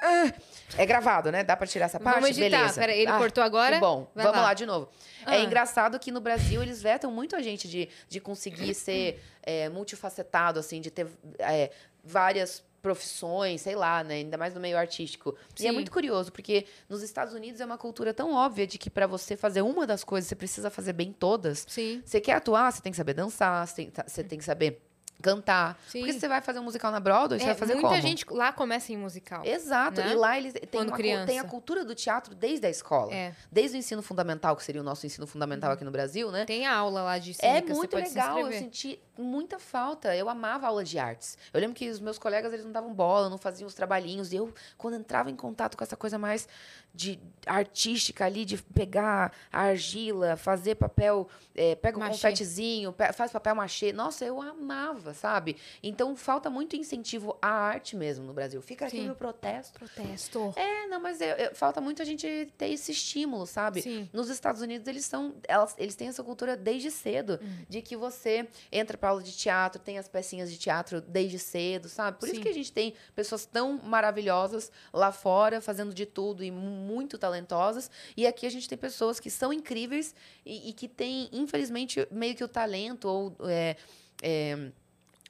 Ah! 0.00 0.32
É 0.78 0.86
gravado, 0.86 1.30
né? 1.30 1.44
Dá 1.44 1.56
pra 1.56 1.66
tirar 1.66 1.86
essa 1.86 2.00
parte? 2.00 2.20
Vamos 2.20 2.30
editar. 2.38 2.58
Beleza. 2.58 2.80
Pera, 2.80 2.92
ele 2.92 3.10
Ah, 3.10 3.18
cortou 3.18 3.42
agora? 3.44 3.78
Bom. 3.78 4.10
Vai 4.14 4.24
Vamos 4.24 4.40
lá. 4.40 4.46
lá. 4.48 4.54
de 4.54 4.64
novo. 4.66 4.88
Ah. 5.26 5.36
É 5.36 5.42
engraçado 5.42 5.98
que 5.98 6.10
no 6.10 6.20
Brasil 6.20 6.62
eles 6.62 6.82
vetam 6.82 7.10
muito 7.10 7.36
a 7.36 7.42
gente 7.42 7.68
de, 7.68 7.88
de 8.08 8.20
conseguir 8.20 8.74
ser 8.74 9.22
é, 9.42 9.68
multifacetado, 9.68 10.58
assim, 10.58 10.80
de 10.80 10.90
ter 10.90 11.06
é, 11.38 11.70
várias 12.02 12.62
profissões, 12.80 13.60
sei 13.60 13.76
lá, 13.76 14.02
né? 14.02 14.14
Ainda 14.14 14.36
mais 14.36 14.54
no 14.54 14.60
meio 14.60 14.76
artístico. 14.76 15.36
E 15.60 15.64
é 15.66 15.68
Sim. 15.68 15.72
muito 15.74 15.90
curioso, 15.92 16.32
porque 16.32 16.66
nos 16.88 17.00
Estados 17.02 17.32
Unidos 17.32 17.60
é 17.60 17.64
uma 17.64 17.78
cultura 17.78 18.12
tão 18.12 18.34
óbvia 18.34 18.66
de 18.66 18.76
que 18.76 18.90
pra 18.90 19.06
você 19.06 19.36
fazer 19.36 19.62
uma 19.62 19.86
das 19.86 20.02
coisas, 20.02 20.28
você 20.28 20.34
precisa 20.34 20.68
fazer 20.68 20.92
bem 20.92 21.12
todas. 21.12 21.64
Sim. 21.68 22.02
Você 22.04 22.20
quer 22.20 22.32
atuar, 22.32 22.72
você 22.72 22.82
tem 22.82 22.90
que 22.90 22.96
saber 22.96 23.14
dançar, 23.14 23.66
você 23.66 23.74
tem, 23.76 23.92
você 24.06 24.24
tem 24.24 24.38
que 24.38 24.44
saber 24.44 24.82
cantar. 25.22 25.78
Sim. 25.88 26.00
Porque 26.00 26.12
se 26.12 26.20
você 26.20 26.28
vai 26.28 26.40
fazer 26.40 26.58
um 26.58 26.64
musical 26.64 26.90
na 26.92 27.00
Broadway, 27.00 27.38
você 27.38 27.44
É, 27.44 27.48
vai 27.48 27.54
fazer 27.56 27.74
muita 27.74 27.88
como? 27.88 28.02
gente 28.02 28.26
lá 28.30 28.52
começa 28.52 28.92
em 28.92 28.96
musical. 28.96 29.42
Exato. 29.44 30.00
né? 30.00 30.12
E 30.12 30.14
lá 30.14 30.36
eles 30.36 30.52
têm, 30.52 30.62
Quando 30.70 30.88
uma, 30.88 30.96
criança. 30.96 31.26
tem 31.26 31.38
a 31.38 31.44
cultura 31.44 31.84
do 31.84 31.94
teatro 31.94 32.34
desde 32.34 32.66
a 32.66 32.70
escola. 32.70 33.14
É. 33.14 33.32
Desde 33.50 33.76
o 33.76 33.78
ensino 33.78 34.02
fundamental, 34.02 34.56
que 34.56 34.64
seria 34.64 34.80
o 34.80 34.84
nosso 34.84 35.06
ensino 35.06 35.26
fundamental 35.26 35.70
aqui 35.72 35.84
no 35.84 35.90
Brasil, 35.90 36.30
né? 36.30 36.44
Tem 36.44 36.66
aula 36.66 37.02
lá 37.02 37.18
de 37.18 37.30
É 37.40 37.54
cívica, 37.54 37.68
você 37.74 37.78
muito 37.78 37.96
legal, 37.96 38.38
eu 38.40 38.52
senti 38.52 38.98
muita 39.16 39.58
falta. 39.58 40.14
Eu 40.16 40.28
amava 40.28 40.66
aula 40.66 40.82
de 40.84 40.98
artes. 40.98 41.36
Eu 41.52 41.60
lembro 41.60 41.74
que 41.76 41.88
os 41.90 42.00
meus 42.00 42.18
colegas, 42.18 42.52
eles 42.52 42.64
não 42.64 42.72
davam 42.72 42.92
bola, 42.94 43.28
não 43.28 43.38
faziam 43.38 43.66
os 43.66 43.74
trabalhinhos. 43.74 44.32
E 44.32 44.36
eu, 44.36 44.52
quando 44.78 44.94
entrava 44.96 45.30
em 45.30 45.36
contato 45.36 45.76
com 45.76 45.84
essa 45.84 45.96
coisa 45.96 46.18
mais 46.18 46.48
de 46.94 47.18
artística 47.46 48.24
ali, 48.24 48.44
de 48.44 48.58
pegar 48.62 49.32
a 49.52 49.62
argila, 49.62 50.36
fazer 50.36 50.74
papel, 50.74 51.28
é, 51.54 51.74
pega 51.74 51.98
Machê. 51.98 52.12
confetezinho, 52.12 52.92
pe- 52.92 53.12
faz 53.14 53.30
papel 53.32 53.54
machê. 53.54 53.92
Nossa, 53.92 54.24
eu 54.24 54.40
amava, 54.42 55.14
sabe? 55.14 55.56
Então, 55.82 56.14
falta 56.14 56.50
muito 56.50 56.76
incentivo 56.76 57.36
à 57.40 57.48
arte 57.48 57.96
mesmo 57.96 58.24
no 58.26 58.32
Brasil. 58.34 58.60
Fica 58.60 58.86
aqui 58.86 58.98
Sim. 58.98 59.06
meu 59.06 59.14
protesto. 59.14 59.78
Protesto. 59.78 60.52
É, 60.56 60.86
não, 60.88 61.00
mas 61.00 61.20
eu- 61.20 61.28
eu- 61.36 61.54
falta 61.54 61.80
muito 61.80 62.02
a 62.02 62.04
gente 62.04 62.52
ter 62.58 62.68
esse 62.68 62.92
estímulo, 62.92 63.46
sabe? 63.46 63.80
Sim. 63.82 64.08
Nos 64.12 64.28
Estados 64.28 64.60
Unidos, 64.60 64.86
eles 64.86 65.04
são. 65.06 65.34
Elas, 65.48 65.74
eles 65.78 65.94
têm 65.96 66.08
essa 66.08 66.22
cultura 66.22 66.56
desde 66.56 66.90
cedo. 66.90 67.38
Hum. 67.42 67.64
De 67.68 67.80
que 67.80 67.96
você 67.96 68.46
entra 68.70 68.98
pra 69.02 69.08
aula 69.10 69.20
de 69.20 69.32
teatro, 69.32 69.80
tem 69.82 69.98
as 69.98 70.06
pecinhas 70.06 70.48
de 70.48 70.56
teatro 70.56 71.00
desde 71.00 71.36
cedo, 71.36 71.88
sabe? 71.88 72.20
Por 72.20 72.26
Sim. 72.28 72.34
isso 72.34 72.40
que 72.42 72.48
a 72.48 72.54
gente 72.54 72.70
tem 72.72 72.94
pessoas 73.16 73.44
tão 73.44 73.72
maravilhosas 73.82 74.70
lá 74.92 75.10
fora, 75.10 75.60
fazendo 75.60 75.92
de 75.92 76.06
tudo 76.06 76.44
e 76.44 76.52
mu- 76.52 76.60
muito 76.86 77.18
talentosas. 77.18 77.90
E 78.16 78.28
aqui 78.28 78.46
a 78.46 78.50
gente 78.50 78.68
tem 78.68 78.78
pessoas 78.78 79.18
que 79.18 79.28
são 79.28 79.52
incríveis 79.52 80.14
e, 80.46 80.70
e 80.70 80.72
que 80.72 80.86
têm, 80.86 81.28
infelizmente, 81.32 82.06
meio 82.12 82.36
que 82.36 82.44
o 82.44 82.48
talento 82.48 83.08
ou. 83.08 83.36
é, 83.48 83.74
é, 84.22 84.70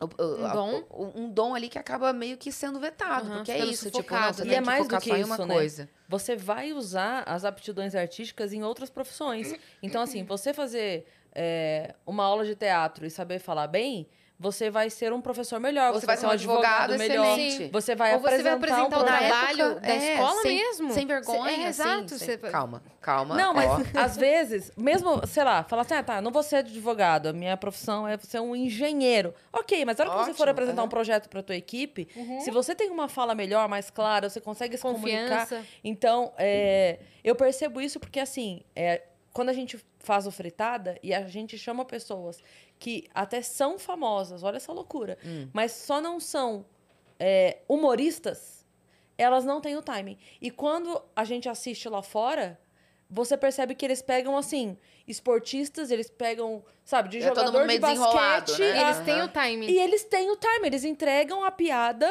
Um 0.02 0.52
dom? 0.52 1.12
um 1.16 1.30
dom 1.30 1.54
ali 1.54 1.68
que 1.70 1.78
acaba 1.78 2.12
meio 2.12 2.36
que 2.36 2.52
sendo 2.52 2.78
vetado. 2.78 3.26
Aham, 3.26 3.36
porque 3.36 3.52
é 3.52 3.64
isso, 3.64 3.90
tipo, 3.90 4.12
não, 4.12 4.32
sufocado, 4.34 4.38
né? 4.40 4.44
tem 4.44 4.52
E 4.52 4.56
é 4.56 4.60
mais 4.60 4.86
do 4.86 4.98
que 4.98 5.14
isso, 5.16 5.26
uma 5.26 5.46
né? 5.46 5.54
coisa. 5.54 5.88
Você 6.08 6.36
vai 6.36 6.72
usar 6.74 7.22
as 7.26 7.42
aptidões 7.44 7.94
artísticas 7.94 8.52
em 8.52 8.62
outras 8.62 8.90
profissões. 8.90 9.54
Então, 9.82 10.02
assim, 10.02 10.24
você 10.24 10.52
fazer 10.52 11.06
é, 11.34 11.94
uma 12.06 12.24
aula 12.24 12.44
de 12.44 12.54
teatro 12.54 13.06
e 13.06 13.10
saber 13.10 13.38
falar 13.38 13.66
bem, 13.66 14.06
você 14.38 14.70
vai 14.70 14.90
ser 14.90 15.12
um 15.12 15.20
professor 15.20 15.60
melhor. 15.60 15.92
Você 15.92 16.04
vai 16.04 16.16
ser 16.16 16.26
um 16.26 16.30
advogado, 16.30 16.94
advogado 16.94 16.98
melhor. 16.98 17.38
excelente. 17.38 17.70
Você 17.72 17.94
vai 17.94 18.14
Ou 18.14 18.20
você 18.20 18.42
vai 18.42 18.52
apresentar, 18.54 18.82
apresentar 18.88 18.98
um 18.98 19.04
trabalho 19.04 19.62
época, 19.66 19.80
da 19.80 19.94
é, 19.94 20.12
escola 20.14 20.42
sem- 20.42 20.56
mesmo. 20.56 20.90
Sem 20.92 21.06
vergonha, 21.06 21.50
É, 21.50 21.54
assim, 21.54 21.64
exato. 21.68 22.08
sem- 22.18 22.18
Você- 22.18 22.38
Calma, 22.38 22.82
calma. 23.00 23.36
Não, 23.36 23.54
mas 23.54 23.70
ó. 23.70 23.76
às 24.02 24.16
vezes, 24.16 24.72
mesmo, 24.76 25.24
sei 25.28 25.44
lá, 25.44 25.62
falar 25.62 25.82
assim, 25.82 25.94
ah, 25.94 26.02
tá, 26.02 26.20
não 26.20 26.32
vou 26.32 26.42
ser 26.42 26.56
advogado, 26.56 27.28
a 27.28 27.32
minha 27.32 27.56
profissão 27.56 28.08
é 28.08 28.18
ser 28.18 28.40
um 28.40 28.56
engenheiro. 28.56 29.32
Ok, 29.52 29.84
mas 29.84 29.96
na 29.98 30.04
hora 30.06 30.12
que 30.12 30.24
você 30.24 30.34
for 30.34 30.42
Ótimo, 30.42 30.50
apresentar 30.50 30.82
um 30.82 30.88
projeto 30.88 31.28
pra 31.28 31.40
tua 31.40 31.54
equipe, 31.54 32.08
se 32.40 32.50
você 32.50 32.74
tem 32.74 32.90
uma 32.90 33.08
fala 33.08 33.36
melhor, 33.36 33.68
mais 33.68 33.90
clara, 33.90 34.28
você 34.28 34.40
consegue 34.40 34.76
se 34.76 34.82
comunicar. 34.82 35.42
Confiança. 35.46 35.64
Então, 35.84 36.32
é, 36.36 36.98
eu 37.22 37.36
percebo 37.36 37.80
isso 37.80 38.00
porque, 38.00 38.18
assim, 38.18 38.62
é, 38.74 39.02
quando 39.32 39.48
a 39.48 39.52
gente 39.52 39.82
faz 39.98 40.26
o 40.26 40.30
fritada 40.30 40.98
e 41.02 41.14
a 41.14 41.26
gente 41.26 41.56
chama 41.56 41.84
pessoas 41.84 42.42
que 42.78 43.08
até 43.14 43.40
são 43.42 43.78
famosas, 43.78 44.42
olha 44.42 44.56
essa 44.56 44.72
loucura, 44.72 45.16
mas 45.52 45.72
só 45.72 46.00
não 46.00 46.18
são 46.20 46.64
é, 47.18 47.58
humoristas, 47.68 48.64
elas 49.16 49.44
não 49.44 49.60
têm 49.60 49.76
o 49.76 49.82
timing. 49.82 50.18
E 50.40 50.50
quando 50.50 51.00
a 51.14 51.24
gente 51.24 51.48
assiste 51.48 51.88
lá 51.88 52.02
fora, 52.02 52.58
você 53.08 53.36
percebe 53.36 53.74
que 53.74 53.84
eles 53.84 54.02
pegam, 54.02 54.36
assim, 54.36 54.76
esportistas, 55.06 55.90
eles 55.90 56.10
pegam, 56.10 56.64
sabe, 56.84 57.08
de 57.10 57.18
É 57.18 57.20
jogador 57.22 57.66
de 57.68 57.78
basquete. 57.78 58.58
né? 58.60 58.72
a- 58.82 58.90
Eles 58.90 58.98
têm 59.04 59.22
o 59.22 59.28
timing. 59.28 59.66
e 59.70 59.78
eles 59.78 60.04
têm 60.04 60.30
o 60.30 60.36
time, 60.36 60.66
eles 60.66 60.82
entregam 60.84 61.44
a 61.44 61.50
piada 61.50 62.10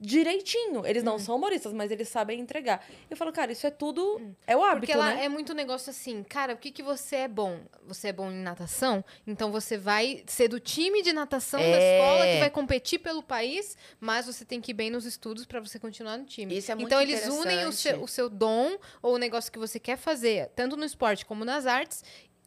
direitinho. 0.00 0.86
Eles 0.86 1.02
Hum. 1.02 1.06
não 1.06 1.18
são 1.18 1.36
humoristas, 1.36 1.72
mas 1.72 1.90
eles 1.90 2.08
sabem 2.08 2.40
entregar. 2.40 2.84
Eu 3.10 3.16
falo, 3.16 3.32
cara, 3.32 3.52
isso 3.52 3.66
é 3.66 3.70
tudo. 3.70 4.20
É 4.46 4.56
o 4.56 4.62
hábito, 4.62 4.86
Porque 4.86 4.94
lá 4.96 5.14
né? 5.14 5.24
é 5.24 5.28
muito 5.28 5.52
negócio 5.54 5.90
assim, 5.90 6.22
cara, 6.22 6.54
o 6.54 6.56
que, 6.56 6.70
que 6.70 6.82
você 6.82 7.16
é 7.16 7.28
bom? 7.28 7.60
Você 7.86 8.08
é 8.08 8.12
bom 8.12 8.30
em 8.30 8.42
natação? 8.42 9.04
Então 9.26 9.50
você 9.50 9.76
vai 9.76 10.22
ser 10.26 10.48
do 10.48 10.60
time 10.60 11.02
de 11.02 11.12
natação 11.12 11.60
da 11.60 11.66
É. 11.66 11.94
escola 11.96 12.26
que 12.26 12.38
vai 12.38 12.50
competir 12.50 12.98
pelo 13.00 13.22
país, 13.22 13.76
mas 14.00 14.26
você 14.26 14.44
tem 14.44 14.60
que 14.60 14.70
ir 14.70 14.74
bem 14.74 14.90
nos 14.90 15.04
estudos 15.04 15.44
pra 15.46 15.60
você 15.60 15.78
continuar 15.78 16.16
no 16.16 16.24
time. 16.24 16.56
Isso 16.56 16.70
é 16.70 16.74
muito 16.74 16.86
então 16.88 17.00
eles 17.00 17.26
unem 17.26 17.66
o 17.66 17.72
seu, 17.72 18.02
o 18.02 18.08
seu 18.08 18.28
dom 18.28 18.76
ou 19.02 19.14
o 19.14 19.18
negócio 19.18 19.50
que 19.52 19.58
você 19.58 19.78
quer 19.78 19.96
fazer, 19.96 20.48
tanto 20.54 20.76
no 20.76 20.84
esporte 20.84 21.24
como 21.26 21.44
nas 21.44 21.66
artes, 21.66 22.02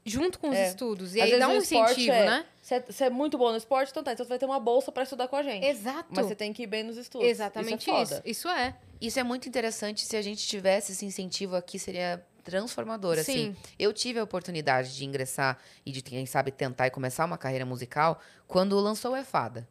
junto 0.06 0.40
com 0.40 0.50
os 0.50 0.56
É. 0.56 0.68
estudos. 0.70 1.16
E 1.16 1.20
Às 1.20 1.26
aí 1.26 1.32
vezes 1.32 1.46
dá 1.46 1.54
um 1.54 1.58
incentivo, 1.58 2.12
é, 2.12 2.26
né? 2.26 2.46
Você 2.62 2.76
é, 2.76 2.80
você 2.82 3.04
é 3.06 3.10
muito 3.10 3.38
bom 3.38 3.52
no 3.52 3.58
esporte, 3.58 3.90
então 3.92 4.04
tá. 4.04 4.14
Então 4.14 4.26
você 4.26 4.30
vai 4.30 4.40
ter 4.40 4.46
uma 4.46 4.60
bolsa 4.60 4.92
pra 4.92 5.04
estudar 5.04 5.28
com 5.28 5.36
a 5.36 5.44
gente. 5.44 5.66
Exato. 5.66 6.10
Mas 6.10 6.26
você 6.26 6.36
tem 6.36 6.52
que 6.54 6.64
ir 6.64 6.68
bem 6.68 6.84
nos 6.84 6.98
estudos. 6.98 7.28
Exatamente 7.28 7.82
isso. 7.90 7.92
é 7.92 8.04
isso. 8.04 8.22
Isso 8.26 8.50
é. 8.50 8.76
Isso 9.00 9.20
é 9.20 9.24
muito 9.24 9.48
interessante. 9.48 10.06
Se 10.06 10.16
a 10.16 10.22
gente 10.22 10.46
tivesse 10.48 10.92
esse 10.92 11.06
incentivo 11.06 11.56
aqui, 11.56 11.78
seria 11.80 12.24
transformador, 12.44 13.20
assim. 13.20 13.54
Sim. 13.54 13.56
Eu 13.78 13.94
tive 13.94 14.20
a 14.20 14.24
oportunidade 14.24 14.96
de 14.96 15.06
ingressar 15.06 15.58
e 15.86 15.92
de, 15.92 16.02
quem 16.02 16.26
sabe, 16.26 16.52
tentar 16.52 16.88
e 16.88 16.92
começar 16.92 17.26
uma 17.26 17.38
carreira 17.38 17.66
musical 17.66 18.20
quando 18.48 18.80
lançou 18.80 19.12
o 19.12 19.16
É 19.16 19.24
Fada. 19.24 19.68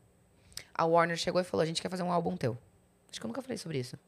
A 0.75 0.85
Warner 0.85 1.17
chegou 1.17 1.41
e 1.41 1.45
falou, 1.45 1.63
a 1.63 1.67
gente 1.67 1.83
quer 1.83 1.91
fazer 1.91 2.03
um 2.03 2.13
álbum 2.13 2.37
teu. 2.37 2.57
Acho 3.11 3.21
que 3.21 3.27
eu 3.27 3.29
nunca 3.29 3.43
falei 3.43 3.59
sobre 3.59 3.79
isso. 3.79 3.99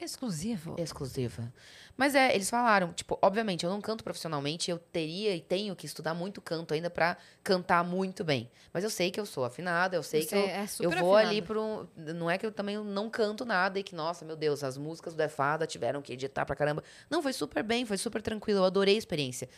Exclusivo. 0.00 0.76
Exclusiva. 0.78 1.52
Mas 1.96 2.14
é, 2.14 2.32
eles 2.32 2.48
falaram, 2.48 2.92
tipo, 2.92 3.18
obviamente, 3.20 3.64
eu 3.64 3.70
não 3.70 3.80
canto 3.80 4.04
profissionalmente, 4.04 4.70
eu 4.70 4.78
teria 4.78 5.34
e 5.34 5.40
tenho 5.40 5.74
que 5.74 5.84
estudar 5.84 6.14
muito 6.14 6.40
canto 6.40 6.72
ainda 6.72 6.88
pra 6.88 7.16
cantar 7.42 7.82
muito 7.82 8.22
bem. 8.22 8.48
Mas 8.72 8.84
eu 8.84 8.90
sei 8.90 9.10
que 9.10 9.18
eu 9.18 9.26
sou 9.26 9.44
afinada, 9.44 9.96
eu 9.96 10.02
sei 10.02 10.22
Você 10.22 10.28
que 10.28 10.34
eu, 10.36 10.40
é 10.40 10.66
eu 10.80 10.90
vou 10.90 11.16
afinado. 11.16 11.28
ali 11.28 11.42
pro. 11.42 11.88
Não 11.96 12.30
é 12.30 12.38
que 12.38 12.46
eu 12.46 12.52
também 12.52 12.78
não 12.78 13.10
canto 13.10 13.44
nada 13.44 13.80
e 13.80 13.82
que, 13.82 13.96
nossa, 13.96 14.24
meu 14.24 14.36
Deus, 14.36 14.62
as 14.62 14.78
músicas 14.78 15.14
do 15.14 15.16
Defada 15.16 15.66
tiveram 15.66 16.00
que 16.00 16.12
editar 16.12 16.46
pra 16.46 16.54
caramba. 16.54 16.84
Não, 17.10 17.20
foi 17.20 17.32
super 17.32 17.64
bem, 17.64 17.84
foi 17.84 17.98
super 17.98 18.22
tranquilo, 18.22 18.60
eu 18.60 18.64
adorei 18.64 18.94
a 18.94 18.98
experiência. 18.98 19.48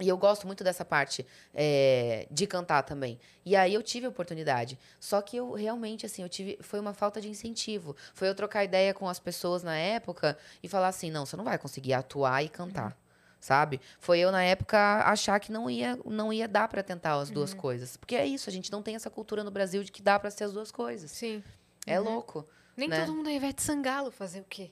E 0.00 0.08
eu 0.08 0.16
gosto 0.16 0.46
muito 0.46 0.62
dessa 0.62 0.84
parte 0.84 1.26
é, 1.52 2.26
de 2.30 2.46
cantar 2.46 2.82
também. 2.82 3.18
E 3.44 3.56
aí 3.56 3.74
eu 3.74 3.82
tive 3.82 4.06
a 4.06 4.08
oportunidade. 4.08 4.78
Só 5.00 5.20
que 5.20 5.36
eu 5.36 5.52
realmente, 5.52 6.06
assim, 6.06 6.22
eu 6.22 6.28
tive. 6.28 6.56
Foi 6.60 6.78
uma 6.78 6.94
falta 6.94 7.20
de 7.20 7.28
incentivo. 7.28 7.96
Foi 8.14 8.28
eu 8.28 8.34
trocar 8.34 8.62
ideia 8.62 8.94
com 8.94 9.08
as 9.08 9.18
pessoas 9.18 9.64
na 9.64 9.76
época 9.76 10.38
e 10.62 10.68
falar 10.68 10.88
assim: 10.88 11.10
não, 11.10 11.26
você 11.26 11.36
não 11.36 11.44
vai 11.44 11.58
conseguir 11.58 11.94
atuar 11.94 12.44
e 12.44 12.48
cantar. 12.48 12.96
Sabe? 13.40 13.80
Foi 14.00 14.18
eu, 14.18 14.32
na 14.32 14.42
época, 14.42 14.78
achar 15.04 15.38
que 15.38 15.52
não 15.52 15.70
ia, 15.70 15.96
não 16.04 16.32
ia 16.32 16.48
dar 16.48 16.66
pra 16.68 16.82
tentar 16.82 17.14
as 17.14 17.30
duas 17.30 17.54
coisas. 17.54 17.96
Porque 17.96 18.16
é 18.16 18.26
isso, 18.26 18.50
a 18.50 18.52
gente 18.52 18.70
não 18.70 18.82
tem 18.82 18.96
essa 18.96 19.08
cultura 19.08 19.44
no 19.44 19.50
Brasil 19.50 19.84
de 19.84 19.92
que 19.92 20.02
dá 20.02 20.18
pra 20.18 20.30
ser 20.30 20.44
as 20.44 20.52
duas 20.52 20.72
coisas. 20.72 21.10
Sim. 21.12 21.42
É 21.86 22.00
louco. 22.00 22.46
Nem 22.76 22.88
né? 22.88 23.00
todo 23.00 23.14
mundo 23.14 23.28
é 23.28 23.34
Ivete 23.34 23.62
Sangalo 23.62 24.10
fazer 24.10 24.40
o 24.40 24.44
quê? 24.44 24.70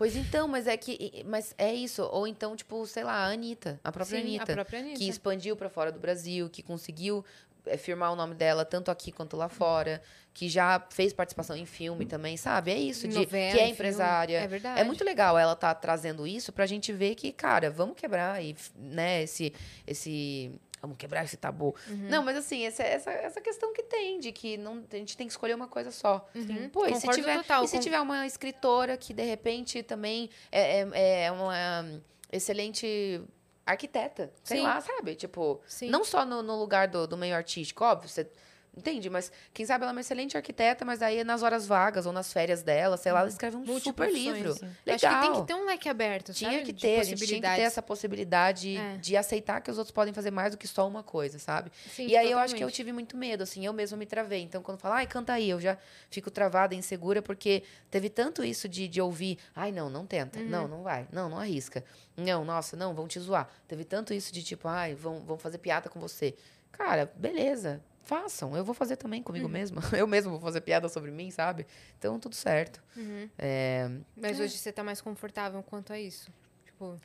Pois 0.00 0.16
então, 0.16 0.48
mas 0.48 0.66
é 0.66 0.78
que. 0.78 1.22
Mas 1.26 1.54
é 1.58 1.74
isso. 1.74 2.02
Ou 2.10 2.26
então, 2.26 2.56
tipo, 2.56 2.86
sei 2.86 3.04
lá, 3.04 3.26
a 3.26 3.26
Anitta, 3.26 3.78
a 3.84 3.92
própria 3.92 4.18
Sim, 4.18 4.24
Anitta. 4.38 4.52
a 4.52 4.54
própria 4.54 4.80
Anitta. 4.80 4.98
que 4.98 5.06
expandiu 5.06 5.54
para 5.54 5.68
fora 5.68 5.92
do 5.92 6.00
Brasil, 6.00 6.48
que 6.48 6.62
conseguiu 6.62 7.22
eh, 7.66 7.76
firmar 7.76 8.10
o 8.10 8.16
nome 8.16 8.34
dela 8.34 8.64
tanto 8.64 8.90
aqui 8.90 9.12
quanto 9.12 9.36
lá 9.36 9.50
fora, 9.50 10.00
que 10.32 10.48
já 10.48 10.82
fez 10.88 11.12
participação 11.12 11.54
em 11.54 11.66
filme 11.66 12.06
também, 12.06 12.38
sabe? 12.38 12.70
É 12.70 12.78
isso, 12.78 13.06
de, 13.06 13.14
novela, 13.14 13.52
que 13.52 13.58
é 13.58 13.60
em 13.60 13.64
filme. 13.66 13.72
empresária. 13.72 14.38
É 14.38 14.48
verdade. 14.48 14.80
É 14.80 14.84
muito 14.84 15.04
legal 15.04 15.36
ela 15.38 15.52
estar 15.52 15.74
trazendo 15.74 16.26
isso 16.26 16.50
pra 16.50 16.64
gente 16.64 16.94
ver 16.94 17.14
que, 17.14 17.30
cara, 17.30 17.70
vamos 17.70 17.94
quebrar 17.94 18.42
e, 18.42 18.56
né, 18.74 19.24
esse 19.24 19.52
esse 19.86 20.50
vamos 20.80 20.96
quebrar 20.96 21.24
esse 21.24 21.36
tabu. 21.36 21.74
Uhum. 21.88 22.08
Não, 22.08 22.22
mas 22.22 22.36
assim, 22.36 22.64
essa, 22.64 22.82
essa, 22.82 23.10
essa 23.10 23.40
questão 23.40 23.72
que 23.72 23.82
tem 23.82 24.18
de 24.18 24.32
que 24.32 24.56
não, 24.56 24.84
a 24.90 24.96
gente 24.96 25.16
tem 25.16 25.26
que 25.26 25.32
escolher 25.32 25.54
uma 25.54 25.68
coisa 25.68 25.90
só. 25.90 26.28
Uhum. 26.34 26.68
Pô, 26.70 26.86
e 26.86 26.94
se, 26.96 27.08
tiver, 27.08 27.36
total, 27.38 27.64
e 27.64 27.68
se 27.68 27.76
con- 27.76 27.82
tiver 27.82 28.00
uma 28.00 28.26
escritora 28.26 28.96
que, 28.96 29.12
de 29.12 29.22
repente, 29.24 29.82
também 29.82 30.30
é, 30.50 30.80
é, 30.92 31.22
é 31.24 31.32
uma 31.32 31.84
excelente 32.32 33.20
arquiteta, 33.66 34.32
sei 34.42 34.58
Sim. 34.58 34.62
lá, 34.64 34.80
sabe? 34.80 35.14
Tipo, 35.14 35.60
Sim. 35.66 35.90
não 35.90 36.02
só 36.04 36.24
no, 36.24 36.42
no 36.42 36.58
lugar 36.58 36.88
do, 36.88 37.06
do 37.06 37.16
meio 37.16 37.34
artístico, 37.36 37.84
óbvio, 37.84 38.08
você 38.08 38.28
entende? 38.76 39.08
Mas 39.10 39.30
quem 39.52 39.64
sabe 39.66 39.82
ela 39.84 39.92
é 39.92 39.94
uma 39.94 40.00
excelente 40.00 40.36
arquiteta, 40.36 40.84
mas 40.84 41.02
aí 41.02 41.22
nas 41.24 41.42
horas 41.42 41.66
vagas 41.66 42.06
ou 42.06 42.12
nas 42.12 42.32
férias 42.32 42.62
dela, 42.62 42.96
sei 42.96 43.12
lá, 43.12 43.20
ela 43.20 43.28
escreve 43.28 43.56
um 43.56 43.80
super 43.80 44.10
livro. 44.12 44.54
sim. 44.54 44.70
Legal. 44.86 45.12
Acho 45.12 45.20
que 45.20 45.26
tem 45.32 45.40
que 45.40 45.46
ter 45.46 45.54
um 45.54 45.64
leque 45.66 45.88
aberto, 45.88 46.32
Tinha 46.32 46.50
sabe? 46.52 46.64
que 46.64 46.72
ter, 46.72 47.00
a 47.00 47.02
gente 47.04 47.26
tinha 47.26 47.40
que 47.40 47.46
ter 47.56 47.62
essa 47.62 47.82
possibilidade 47.82 48.76
É. 48.76 48.96
de 48.98 49.16
aceitar 49.16 49.60
que 49.60 49.70
os 49.70 49.78
outros 49.78 49.92
podem 49.92 50.12
fazer 50.14 50.30
mais 50.30 50.52
do 50.52 50.58
que 50.58 50.66
só 50.68 50.86
uma 50.86 51.02
coisa, 51.02 51.38
sabe? 51.38 51.70
Sim, 51.94 52.06
e 52.06 52.16
aí 52.16 52.30
eu 52.30 52.38
acho 52.38 52.54
que 52.54 52.62
eu 52.62 52.66
totalmente. 52.68 52.76
tive 52.76 52.92
muito 52.92 53.16
medo, 53.16 53.42
assim, 53.42 53.64
eu 53.66 53.72
mesma 53.72 53.96
me 53.96 54.06
travei. 54.06 54.42
Então, 54.42 54.62
quando 54.62 54.78
fala, 54.78 54.96
ai, 54.96 55.06
canta 55.06 55.32
aí, 55.32 55.48
eu 55.50 55.60
já 55.60 55.76
fico 56.10 56.30
travada, 56.30 56.74
insegura, 56.74 57.20
porque 57.22 57.62
teve 57.90 58.08
tanto 58.08 58.42
isso 58.44 58.68
de, 58.68 58.86
de 58.88 59.00
ouvir, 59.00 59.38
ai, 59.54 59.72
não, 59.72 59.88
não 59.90 60.06
tenta, 60.06 60.38
Uhum. 60.38 60.48
não, 60.48 60.68
não 60.68 60.82
vai, 60.82 61.06
não, 61.12 61.28
não 61.28 61.38
arrisca. 61.38 61.84
Não, 62.16 62.44
nossa, 62.44 62.76
não, 62.76 62.94
vão 62.94 63.08
te 63.08 63.18
zoar. 63.18 63.48
Teve 63.66 63.84
tanto 63.84 64.12
isso 64.12 64.32
de 64.32 64.42
tipo, 64.42 64.68
ai, 64.68 64.94
vão, 64.94 65.20
vão 65.20 65.38
fazer 65.38 65.58
piada 65.58 65.88
com 65.88 65.98
você. 65.98 66.34
Cara, 66.82 67.12
beleza, 67.14 67.82
façam, 68.02 68.56
eu 68.56 68.64
vou 68.64 68.74
fazer 68.74 68.96
também 68.96 69.22
comigo 69.22 69.44
Uhum. 69.44 69.52
mesma. 69.52 69.82
Eu 70.02 70.06
mesma 70.06 70.30
vou 70.30 70.40
fazer 70.40 70.62
piada 70.62 70.88
sobre 70.88 71.10
mim, 71.10 71.30
sabe? 71.30 71.66
Então, 71.98 72.18
tudo 72.18 72.34
certo. 72.34 72.82
Uhum. 72.96 73.28
É, 73.38 73.88
Mas 74.16 74.40
hoje 74.40 74.56
você 74.56 74.72
tá 74.72 74.82
mais 74.82 75.00
confortável 75.00 75.62
quanto 75.62 75.92
a 75.92 76.00
isso? 76.00 76.30
Tipo, 76.64 76.98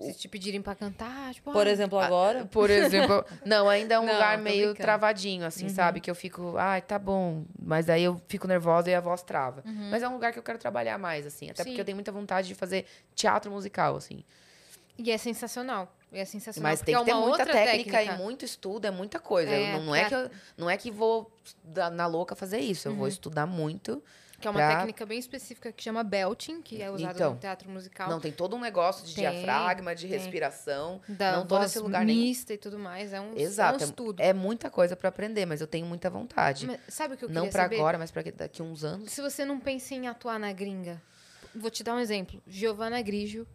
se 0.00 0.14
te 0.14 0.28
pedirem 0.28 0.60
pra 0.60 0.74
cantar, 0.74 1.32
tipo... 1.34 1.52
Por 1.52 1.66
ah, 1.68 1.70
exemplo, 1.70 2.00
agora. 2.00 2.44
Por 2.50 2.68
exemplo, 2.68 3.24
não, 3.46 3.68
ainda 3.68 3.94
é 3.94 4.00
um 4.00 4.04
Não, 4.06 4.12
lugar 4.12 4.36
meio 4.38 4.66
brincando. 4.70 4.82
travadinho, 4.82 5.46
assim, 5.46 5.68
sabe? 5.68 6.00
Que 6.00 6.10
eu 6.10 6.14
fico, 6.16 6.56
ai, 6.56 6.82
tá 6.82 6.98
bom. 6.98 7.44
Mas 7.60 7.88
aí 7.88 8.02
eu 8.02 8.20
fico 8.26 8.48
nervosa 8.48 8.90
e 8.90 8.94
a 8.94 9.00
voz 9.00 9.22
trava. 9.22 9.62
Mas 9.88 10.02
é 10.02 10.08
um 10.08 10.14
lugar 10.14 10.32
que 10.32 10.38
eu 10.40 10.42
quero 10.42 10.58
trabalhar 10.58 10.98
mais, 10.98 11.24
assim. 11.26 11.48
Até 11.48 11.62
Sim. 11.62 11.70
porque 11.70 11.80
eu 11.80 11.84
tenho 11.84 11.96
muita 11.96 12.10
vontade 12.10 12.48
de 12.48 12.56
fazer 12.56 12.86
teatro 13.14 13.52
musical, 13.52 13.94
assim. 13.94 14.24
E 14.98 15.10
é 15.12 15.16
sensacional. 15.16 15.94
É 16.12 16.24
sensacional. 16.24 16.70
Mas 16.72 16.80
tem 16.82 16.94
que 16.94 17.00
é 17.00 17.04
ter 17.04 17.14
muita 17.14 17.28
outra 17.30 17.46
técnica, 17.52 18.02
e 18.02 18.16
muito 18.18 18.44
estudo, 18.44 18.84
é 18.86 18.90
muita 18.90 19.18
coisa. 19.18 19.50
Eu 19.50 19.64
É, 19.64 19.72
não, 19.72 19.84
não 19.86 19.94
é 19.94 20.04
que 20.08 20.14
eu, 20.14 20.30
não 20.58 20.70
é 20.70 20.76
que 20.76 20.90
vou 20.90 21.30
na 21.92 22.06
louca 22.06 22.34
fazer 22.36 22.58
isso. 22.60 22.86
Eu 22.88 22.94
vou 22.94 23.08
estudar 23.08 23.46
muito. 23.46 24.02
Que 24.38 24.48
é 24.48 24.50
uma 24.50 24.58
pra- 24.58 24.76
técnica 24.78 25.06
bem 25.06 25.20
específica 25.20 25.70
que 25.70 25.80
chama 25.84 26.02
belting, 26.02 26.60
que 26.62 26.82
é 26.82 26.90
usada 26.90 27.14
Então. 27.14 27.34
no 27.34 27.38
teatro 27.38 27.70
musical. 27.70 28.10
Não, 28.10 28.18
tem 28.18 28.32
todo 28.32 28.56
um 28.56 28.60
negócio 28.60 29.06
de 29.06 29.14
Tem, 29.14 29.30
diafragma, 29.30 29.94
de 29.94 30.08
tem. 30.08 30.18
respiração. 30.18 31.00
da 31.08 31.36
não 31.36 31.46
tô 31.46 31.54
voz 31.54 31.68
nesse 31.68 31.78
lugar 31.78 32.04
nenhum. 32.04 32.22
mista 32.22 32.52
e 32.52 32.58
tudo 32.58 32.76
mais. 32.76 33.12
É 33.12 33.20
um, 33.20 33.36
Exato. 33.38 33.78
é 33.78 33.86
um 33.86 33.88
estudo. 33.88 34.20
É 34.20 34.32
muita 34.32 34.68
coisa 34.68 34.96
pra 34.96 35.10
aprender, 35.10 35.46
mas 35.46 35.60
eu 35.60 35.66
tenho 35.68 35.86
muita 35.86 36.10
vontade. 36.10 36.66
Mas 36.66 36.80
sabe 36.88 37.14
o 37.14 37.16
que 37.16 37.24
eu 37.24 37.28
não 37.28 37.50
saber? 37.52 37.76
agora, 37.76 37.96
mas 37.98 38.10
pra 38.10 38.20
daqui 38.34 38.60
a 38.60 38.64
uns 38.64 38.82
anos. 38.82 39.12
Se 39.12 39.22
você 39.22 39.44
não 39.44 39.60
pensa 39.60 39.94
em 39.94 40.08
atuar 40.08 40.40
na 40.40 40.52
gringa, 40.52 41.00
vou 41.54 41.70
te 41.70 41.84
dar 41.84 41.94
um 41.94 42.00
exemplo. 42.00 42.42
Giovanna 42.44 43.00
Grigio, 43.00 43.46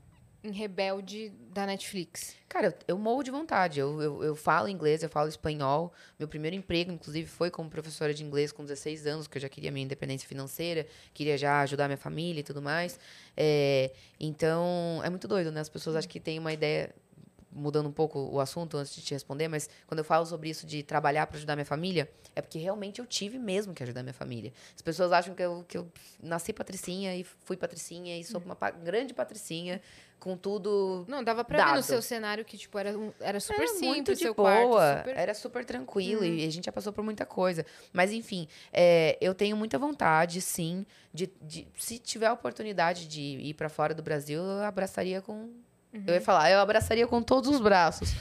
em 0.47 0.51
Rebelde, 0.51 1.31
da 1.53 1.65
Netflix. 1.65 2.35
Cara, 2.47 2.67
eu, 2.67 2.73
eu 2.87 2.97
morro 2.97 3.23
de 3.23 3.31
vontade. 3.31 3.79
Eu, 3.79 4.01
eu, 4.01 4.23
eu 4.23 4.35
falo 4.35 4.69
inglês, 4.69 5.03
eu 5.03 5.09
falo 5.09 5.27
espanhol. 5.27 5.93
Meu 6.17 6.27
primeiro 6.27 6.55
emprego, 6.55 6.91
inclusive, 6.91 7.27
foi 7.27 7.51
como 7.51 7.69
professora 7.69 8.13
de 8.13 8.23
inglês 8.23 8.51
com 8.51 8.63
16 8.63 9.05
anos, 9.07 9.27
porque 9.27 9.37
eu 9.37 9.41
já 9.41 9.49
queria 9.49 9.71
minha 9.71 9.83
independência 9.83 10.27
financeira, 10.27 10.87
queria 11.13 11.37
já 11.37 11.61
ajudar 11.61 11.87
minha 11.87 11.97
família 11.97 12.39
e 12.39 12.43
tudo 12.43 12.61
mais. 12.61 12.99
É, 13.35 13.91
então, 14.19 15.01
é 15.03 15.09
muito 15.09 15.27
doido, 15.27 15.51
né? 15.51 15.61
As 15.61 15.69
pessoas 15.69 15.95
acham 15.95 16.09
que 16.09 16.19
têm 16.19 16.39
uma 16.39 16.53
ideia. 16.53 16.93
Mudando 17.51 17.87
um 17.87 17.91
pouco 17.91 18.19
o 18.19 18.39
assunto 18.39 18.77
antes 18.77 18.93
de 18.93 19.01
te 19.01 19.13
responder, 19.13 19.47
mas 19.47 19.69
quando 19.87 19.99
eu 19.99 20.03
falo 20.03 20.25
sobre 20.25 20.49
isso 20.49 20.65
de 20.67 20.83
trabalhar 20.83 21.25
para 21.27 21.37
ajudar 21.37 21.55
minha 21.55 21.65
família, 21.65 22.09
é 22.35 22.41
porque 22.41 22.59
realmente 22.59 22.99
eu 22.99 23.05
tive 23.05 23.39
mesmo 23.39 23.73
que 23.73 23.81
ajudar 23.81 24.03
minha 24.03 24.13
família. 24.13 24.51
As 24.75 24.81
pessoas 24.81 25.11
acham 25.13 25.33
que 25.33 25.41
eu, 25.41 25.63
que 25.67 25.77
eu 25.77 25.89
nasci 26.21 26.51
patricinha 26.51 27.15
e 27.15 27.23
fui 27.23 27.55
patricinha 27.55 28.17
e 28.19 28.23
sou 28.23 28.41
uma 28.41 28.55
pa- 28.55 28.69
grande 28.71 29.13
patricinha, 29.13 29.81
com 30.19 30.35
tudo 30.35 31.05
Não, 31.07 31.23
dava 31.23 31.43
pra 31.45 31.57
ver 31.57 31.69
no 31.69 31.75
Dado. 31.75 31.83
seu 31.83 32.01
cenário 32.01 32.43
que, 32.43 32.57
tipo, 32.57 32.77
era, 32.77 32.97
um- 32.97 33.13
era 33.19 33.39
super 33.39 33.59
era 33.61 33.67
simples, 33.67 33.87
muito 33.87 34.13
de 34.13 34.19
seu 34.19 34.33
boa, 34.33 34.67
quarto. 34.67 34.97
Super... 35.07 35.17
era 35.17 35.33
super 35.33 35.63
tranquilo 35.65 36.25
e 36.25 36.43
a 36.45 36.49
gente 36.51 36.65
já 36.65 36.71
passou 36.71 36.91
por 36.91 37.03
muita 37.03 37.25
coisa. 37.25 37.65
Mas 37.93 38.11
enfim, 38.11 38.47
é, 38.73 39.17
eu 39.21 39.33
tenho 39.33 39.55
muita 39.55 39.77
vontade, 39.79 40.41
sim, 40.41 40.85
de, 41.13 41.31
de- 41.41 41.67
se 41.77 41.97
tiver 41.97 42.25
a 42.27 42.33
oportunidade 42.33 43.07
de 43.07 43.21
ir 43.21 43.53
pra 43.53 43.69
fora 43.69 43.93
do 43.93 44.03
Brasil, 44.03 44.41
eu 44.41 44.63
abraçaria 44.63 45.21
com, 45.21 45.49
eu 46.05 46.13
ia 46.15 46.21
falar, 46.21 46.51
eu 46.51 46.59
abraçaria 46.59 47.07
com 47.07 47.21
todos 47.21 47.49
os 47.49 47.59
braços. 47.59 48.13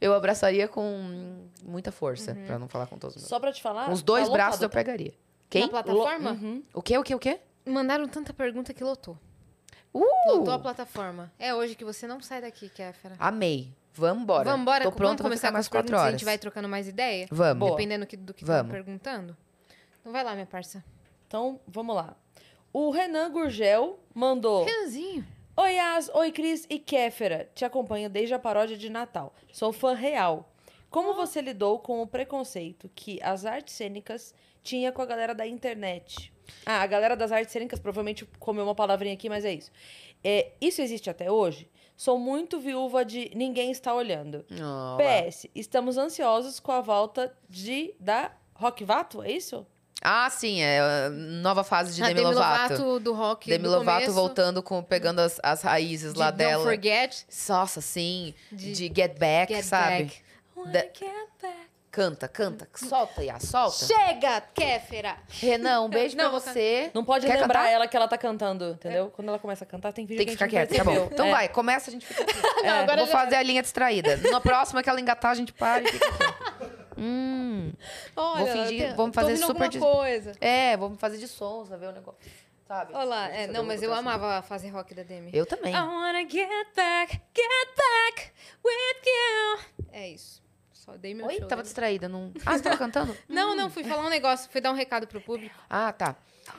Eu 0.00 0.12
abraçaria 0.14 0.68
com 0.68 1.46
muita 1.64 1.90
força, 1.90 2.34
pra 2.46 2.58
não 2.58 2.68
falar 2.68 2.86
com 2.86 2.98
todos 2.98 3.16
os 3.16 3.22
meus. 3.22 3.28
Só 3.28 3.40
pra 3.40 3.52
te 3.52 3.62
falar. 3.62 3.86
Com 3.86 3.92
os 3.92 4.02
dois 4.02 4.26
tá 4.28 4.32
braços 4.32 4.60
eu 4.60 4.66
lotado. 4.66 4.78
pegaria. 4.84 5.14
Quem? 5.48 5.62
Na 5.62 5.68
plataforma? 5.68 6.32
Uhum. 6.32 6.62
O 6.74 6.82
quê? 6.82 6.98
O 6.98 7.02
quê? 7.02 7.14
O 7.14 7.18
quê? 7.18 7.40
Mandaram 7.64 8.06
tanta 8.08 8.32
pergunta 8.34 8.74
que 8.74 8.84
lotou. 8.84 9.16
Uh! 9.92 10.02
Lotou 10.26 10.52
a 10.52 10.58
plataforma. 10.58 11.32
É 11.38 11.54
hoje 11.54 11.74
que 11.74 11.84
você 11.84 12.06
não 12.06 12.20
sai 12.20 12.42
daqui, 12.42 12.68
Kéfera. 12.68 13.14
Amei. 13.18 13.72
Vamos 13.94 14.24
embora. 14.24 14.44
Vamos 14.44 14.62
embora? 14.62 14.84
Tô 14.84 14.90
vamos 14.90 14.96
pronto, 14.98 15.18
vou 15.22 15.26
começar 15.30 15.48
com 15.48 15.52
mais 15.54 15.68
quatro 15.68 15.94
e 15.94 15.96
a 15.96 16.00
horas. 16.00 16.12
gente 16.12 16.24
vai 16.24 16.36
trocando 16.36 16.68
mais 16.68 16.88
ideia? 16.88 17.28
Vamos. 17.30 17.60
Boa. 17.60 17.70
Dependendo 17.70 18.04
que- 18.04 18.16
do 18.16 18.34
que 18.34 18.42
estão 18.42 18.68
perguntando. 18.68 19.36
Então 20.00 20.12
vai 20.12 20.24
lá, 20.24 20.34
minha 20.34 20.46
parça. 20.46 20.84
Então, 21.28 21.60
vamos 21.68 21.94
lá. 21.94 22.16
O 22.72 22.90
Renan 22.90 23.30
Gurgel 23.30 24.00
mandou... 24.12 24.64
Renanzinho. 24.64 25.24
Oi, 25.56 25.78
As, 25.78 26.10
oi, 26.12 26.32
Cris 26.32 26.66
e 26.68 26.80
Kéfera. 26.80 27.48
Te 27.54 27.64
acompanho 27.64 28.10
desde 28.10 28.34
a 28.34 28.40
paródia 28.40 28.76
de 28.76 28.90
Natal. 28.90 29.32
Sou 29.52 29.72
fã 29.72 29.94
real. 29.94 30.52
Como 30.90 31.14
você 31.14 31.40
lidou 31.40 31.78
com 31.78 32.02
o 32.02 32.08
preconceito 32.08 32.90
que 32.92 33.22
as 33.22 33.44
artes 33.44 33.72
cênicas 33.72 34.34
tinha 34.64 34.90
com 34.90 35.00
a 35.00 35.06
galera 35.06 35.32
da 35.32 35.46
internet? 35.46 36.32
Ah, 36.66 36.82
a 36.82 36.86
galera 36.88 37.16
das 37.16 37.30
artes 37.30 37.52
cênicas 37.52 37.78
provavelmente 37.78 38.24
comeu 38.40 38.64
uma 38.64 38.74
palavrinha 38.74 39.14
aqui, 39.14 39.28
mas 39.28 39.44
é 39.44 39.54
isso. 39.54 39.70
É, 40.24 40.50
isso 40.60 40.82
existe 40.82 41.08
até 41.08 41.30
hoje? 41.30 41.70
Sou 41.96 42.18
muito 42.18 42.58
viúva 42.58 43.04
de 43.04 43.30
Ninguém 43.32 43.70
Está 43.70 43.94
Olhando. 43.94 44.44
Oh. 44.50 44.96
PS, 44.98 45.46
estamos 45.54 45.96
ansiosos 45.96 46.58
com 46.58 46.72
a 46.72 46.80
volta 46.80 47.32
de 47.48 47.94
da 48.00 48.32
Rock 48.56 48.82
Vato, 48.82 49.22
é 49.22 49.30
isso? 49.30 49.64
Ah, 50.06 50.28
sim, 50.28 50.60
é 50.60 50.80
a 50.80 51.08
nova 51.08 51.64
fase 51.64 51.94
de 51.94 52.02
a 52.02 52.08
Demi, 52.08 52.20
Lovato. 52.20 53.00
do 53.00 53.14
rock 53.14 53.48
Demi 53.48 53.64
do 53.64 53.70
Lovato 53.70 54.00
começo, 54.00 54.12
voltando 54.12 54.62
com 54.62 54.82
pegando 54.82 55.20
as, 55.20 55.40
as 55.42 55.62
raízes 55.62 56.12
de 56.12 56.18
lá 56.18 56.30
Don't 56.30 56.36
dela. 56.44 56.62
Forget. 56.62 57.24
Nossa, 57.48 57.80
sim, 57.80 58.34
De- 58.52 58.72
de, 58.72 58.92
Get 58.94 59.18
Back, 59.18 59.52
Get 59.54 59.64
sabe? 59.64 60.04
Back. 60.04 60.70
Da- 60.72 60.84
Canta, 61.90 62.26
canta, 62.26 62.68
solta, 62.74 63.22
Iá, 63.22 63.38
solta. 63.38 63.86
Chega, 63.86 64.40
Kéfera! 64.52 65.16
Renan, 65.28 65.82
um 65.82 65.88
beijo 65.88 66.16
Não, 66.16 66.28
pra 66.28 66.40
você. 66.40 66.90
Não 66.92 67.04
pode 67.04 67.24
Quer 67.24 67.34
lembrar 67.34 67.60
cantar? 67.60 67.70
ela 67.70 67.86
que 67.86 67.96
ela 67.96 68.08
tá 68.08 68.18
cantando, 68.18 68.70
entendeu? 68.70 69.12
Quando 69.14 69.28
ela 69.28 69.38
começa 69.38 69.62
a 69.62 69.66
cantar, 69.66 69.92
tem 69.92 70.04
vídeo 70.04 70.18
Tem 70.18 70.26
que 70.26 70.32
a 70.32 70.34
ficar 70.34 70.48
quieto, 70.48 70.74
tá 70.76 70.82
bom. 70.82 71.08
Então 71.12 71.26
É. 71.26 71.30
vai, 71.30 71.48
começa, 71.48 71.90
a 71.90 71.92
gente 71.92 72.04
fica 72.04 72.20
aqui. 72.24 72.62
Não, 72.64 72.80
agora 72.80 72.96
Vou 72.96 73.06
já- 73.06 73.12
fazer 73.12 73.36
a 73.36 73.42
linha 73.44 73.62
distraída. 73.62 74.16
Na 74.28 74.40
próxima 74.40 74.82
que 74.82 74.90
ela 74.90 75.00
engatar, 75.00 75.30
a 75.30 75.34
gente 75.36 75.52
para 75.52 75.84
e 75.84 75.86
fica 75.86 76.04
aqui. 76.08 76.74
Hum. 76.96 77.72
Olha, 78.16 78.52
fingir- 78.52 78.86
tem- 78.88 78.94
vamos 78.96 79.14
fazer 79.14 79.36
super 79.36 79.68
de- 79.68 79.78
coisa. 79.78 80.32
É, 80.40 80.76
vamos 80.76 80.98
fazer 81.00 81.18
de 81.18 81.28
sons, 81.28 81.68
ver 81.70 81.88
o 81.88 81.92
negócio. 81.92 82.20
Sabe? 82.66 82.94
Olha 82.94 83.04
lá, 83.04 83.26
Deixa 83.28 83.42
é, 83.42 83.46
não, 83.48 83.62
mas 83.62 83.82
eu 83.82 83.92
amava 83.92 84.40
fazer 84.42 84.70
rock 84.70 84.94
da 84.94 85.02
Demi. 85.02 85.30
Eu 85.34 85.44
também. 85.44 85.72
I 85.74 85.76
wanna 85.80 86.22
get 86.28 86.48
back, 86.74 87.12
get 87.12 87.68
back 87.76 88.32
with 88.64 89.06
you. 89.06 89.58
É 89.92 90.08
isso. 90.08 90.42
Só 90.72 90.92
dei 90.96 91.14
meu 91.14 91.26
Oi, 91.26 91.32
show. 91.32 91.40
tava 91.42 91.50
lembra? 91.56 91.62
distraída. 91.64 92.08
Não... 92.08 92.32
Ah, 92.44 92.56
você 92.56 92.62
tava 92.64 92.76
cantando? 92.76 93.16
Não, 93.28 93.54
não, 93.56 93.70
fui 93.70 93.84
falar 93.84 94.04
um 94.04 94.10
negócio, 94.10 94.50
fui 94.50 94.60
dar 94.60 94.70
um 94.70 94.74
recado 94.74 95.06
pro 95.06 95.20
público. 95.20 95.54
Ah, 95.68 95.92
tá. 95.92 96.14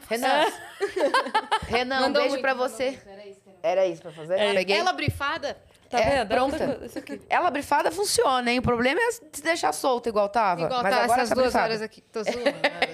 Renan. 0.10 0.46
Renan, 1.68 2.08
um 2.08 2.14
beijo 2.14 2.30
muito, 2.30 2.42
pra 2.42 2.54
você. 2.54 2.92
muito, 2.92 3.08
era 3.10 3.28
isso 3.28 3.42
era. 3.48 3.60
Era 3.64 3.86
isso 3.88 4.02
pra 4.02 4.12
fazer? 4.12 4.40
É. 4.40 4.54
Peguei. 4.54 4.78
Ela 4.78 4.94
brifada, 4.94 5.58
Tá 5.90 6.00
É, 6.00 6.18
vendo? 6.26 6.28
pronta. 6.30 6.80
Isso 6.86 7.00
aqui. 7.00 7.22
Ela 7.30 7.50
brifada 7.52 7.92
funciona, 7.92 8.52
hein? 8.52 8.60
O 8.60 8.62
problema 8.62 9.00
é 9.00 9.12
se 9.12 9.42
deixar 9.44 9.72
solta 9.74 10.10
igual 10.10 10.28
tava. 10.30 10.62
igual 10.62 10.82
Mas 10.84 10.96
tá 10.96 11.04
agora 11.04 11.22
essas 11.22 11.30
tá 11.30 11.36
duas 11.36 11.48
brifada. 11.48 11.66
horas 11.66 11.82
aqui. 11.82 12.02
Tô 12.02 12.24
zoando. 12.24 12.40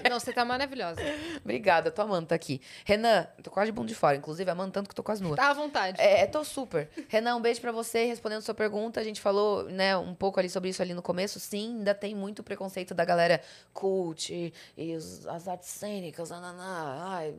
não, 0.09 0.19
você 0.19 0.34
tá 0.34 0.43
maravilhosa. 0.45 0.99
Obrigada, 1.43 1.89
tô 1.91 2.01
amando 2.01 2.27
tá 2.27 2.35
aqui. 2.35 2.61
Renan, 2.85 3.27
tô 3.41 3.49
quase 3.49 3.68
de 3.68 3.72
bunda 3.72 3.88
de 3.88 3.95
fora. 3.95 4.15
Inclusive, 4.18 4.49
amando 4.51 4.72
tanto 4.72 4.89
que 4.89 4.95
tô 4.95 5.03
quase 5.03 5.23
nua. 5.23 5.35
Tá 5.35 5.49
à 5.49 5.53
vontade. 5.53 6.01
É, 6.01 6.26
tô 6.27 6.43
super. 6.43 6.89
Renan, 7.07 7.35
um 7.38 7.41
beijo 7.41 7.61
pra 7.61 7.72
você. 7.72 8.05
Respondendo 8.05 8.41
sua 8.41 8.53
pergunta, 8.53 8.99
a 8.99 9.03
gente 9.03 9.22
falou, 9.22 9.63
né, 9.65 9.95
um 9.97 10.13
pouco 10.13 10.39
ali 10.39 10.49
sobre 10.49 10.69
isso 10.69 10.81
ali 10.81 10.93
no 10.93 11.01
começo. 11.01 11.39
Sim, 11.39 11.77
ainda 11.80 11.95
tem 11.95 12.13
muito 12.13 12.43
preconceito 12.43 12.93
da 12.93 13.05
galera 13.05 13.41
cult 13.73 14.34
e, 14.34 14.53
e 14.77 14.95
os- 14.95 15.26
as 15.27 15.47
artes 15.47 15.69
cênicas, 15.69 16.31
ananá, 16.31 16.97
ai, 17.18 17.34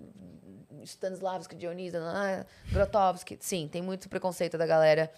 Stanislavski, 0.84 1.54
Dionísio, 1.54 2.00
ananá, 2.00 2.44
Grotowski. 2.70 3.36
Sim, 3.40 3.68
tem 3.70 3.82
muito 3.82 4.08
preconceito 4.08 4.56
da 4.58 4.66
galera 4.66 5.10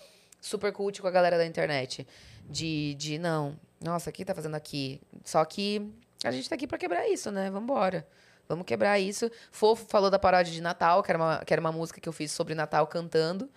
super 0.45 0.73
cult 0.73 1.01
com 1.01 1.09
a 1.09 1.11
galera 1.11 1.39
da 1.39 1.47
internet. 1.47 2.07
De, 2.49 2.95
de 2.95 3.19
não, 3.19 3.59
nossa, 3.81 4.11
o 4.11 4.13
que 4.13 4.25
tá 4.25 4.35
fazendo 4.35 4.55
aqui? 4.55 5.01
Só 5.25 5.45
que 5.45 5.91
a 6.23 6.31
gente 6.31 6.49
tá 6.49 6.55
aqui 6.55 6.67
pra 6.67 6.79
quebrar 6.79 7.09
isso, 7.09 7.31
né? 7.31 7.51
Vambora. 7.51 8.07
Vamos 8.47 8.67
quebrar 8.67 8.99
isso. 8.99 9.31
Fofo 9.51 9.87
falou 9.89 10.11
da 10.11 10.19
paródia 10.19 10.53
de 10.53 10.61
Natal, 10.61 11.03
que 11.03 11.11
era 11.11 11.19
uma, 11.19 11.45
que 11.45 11.53
era 11.53 11.61
uma 11.61 11.73
música 11.73 11.99
que 12.01 12.09
eu 12.09 12.13
fiz 12.13 12.31
sobre 12.31 12.55
Natal 12.55 12.87
cantando. 12.87 13.49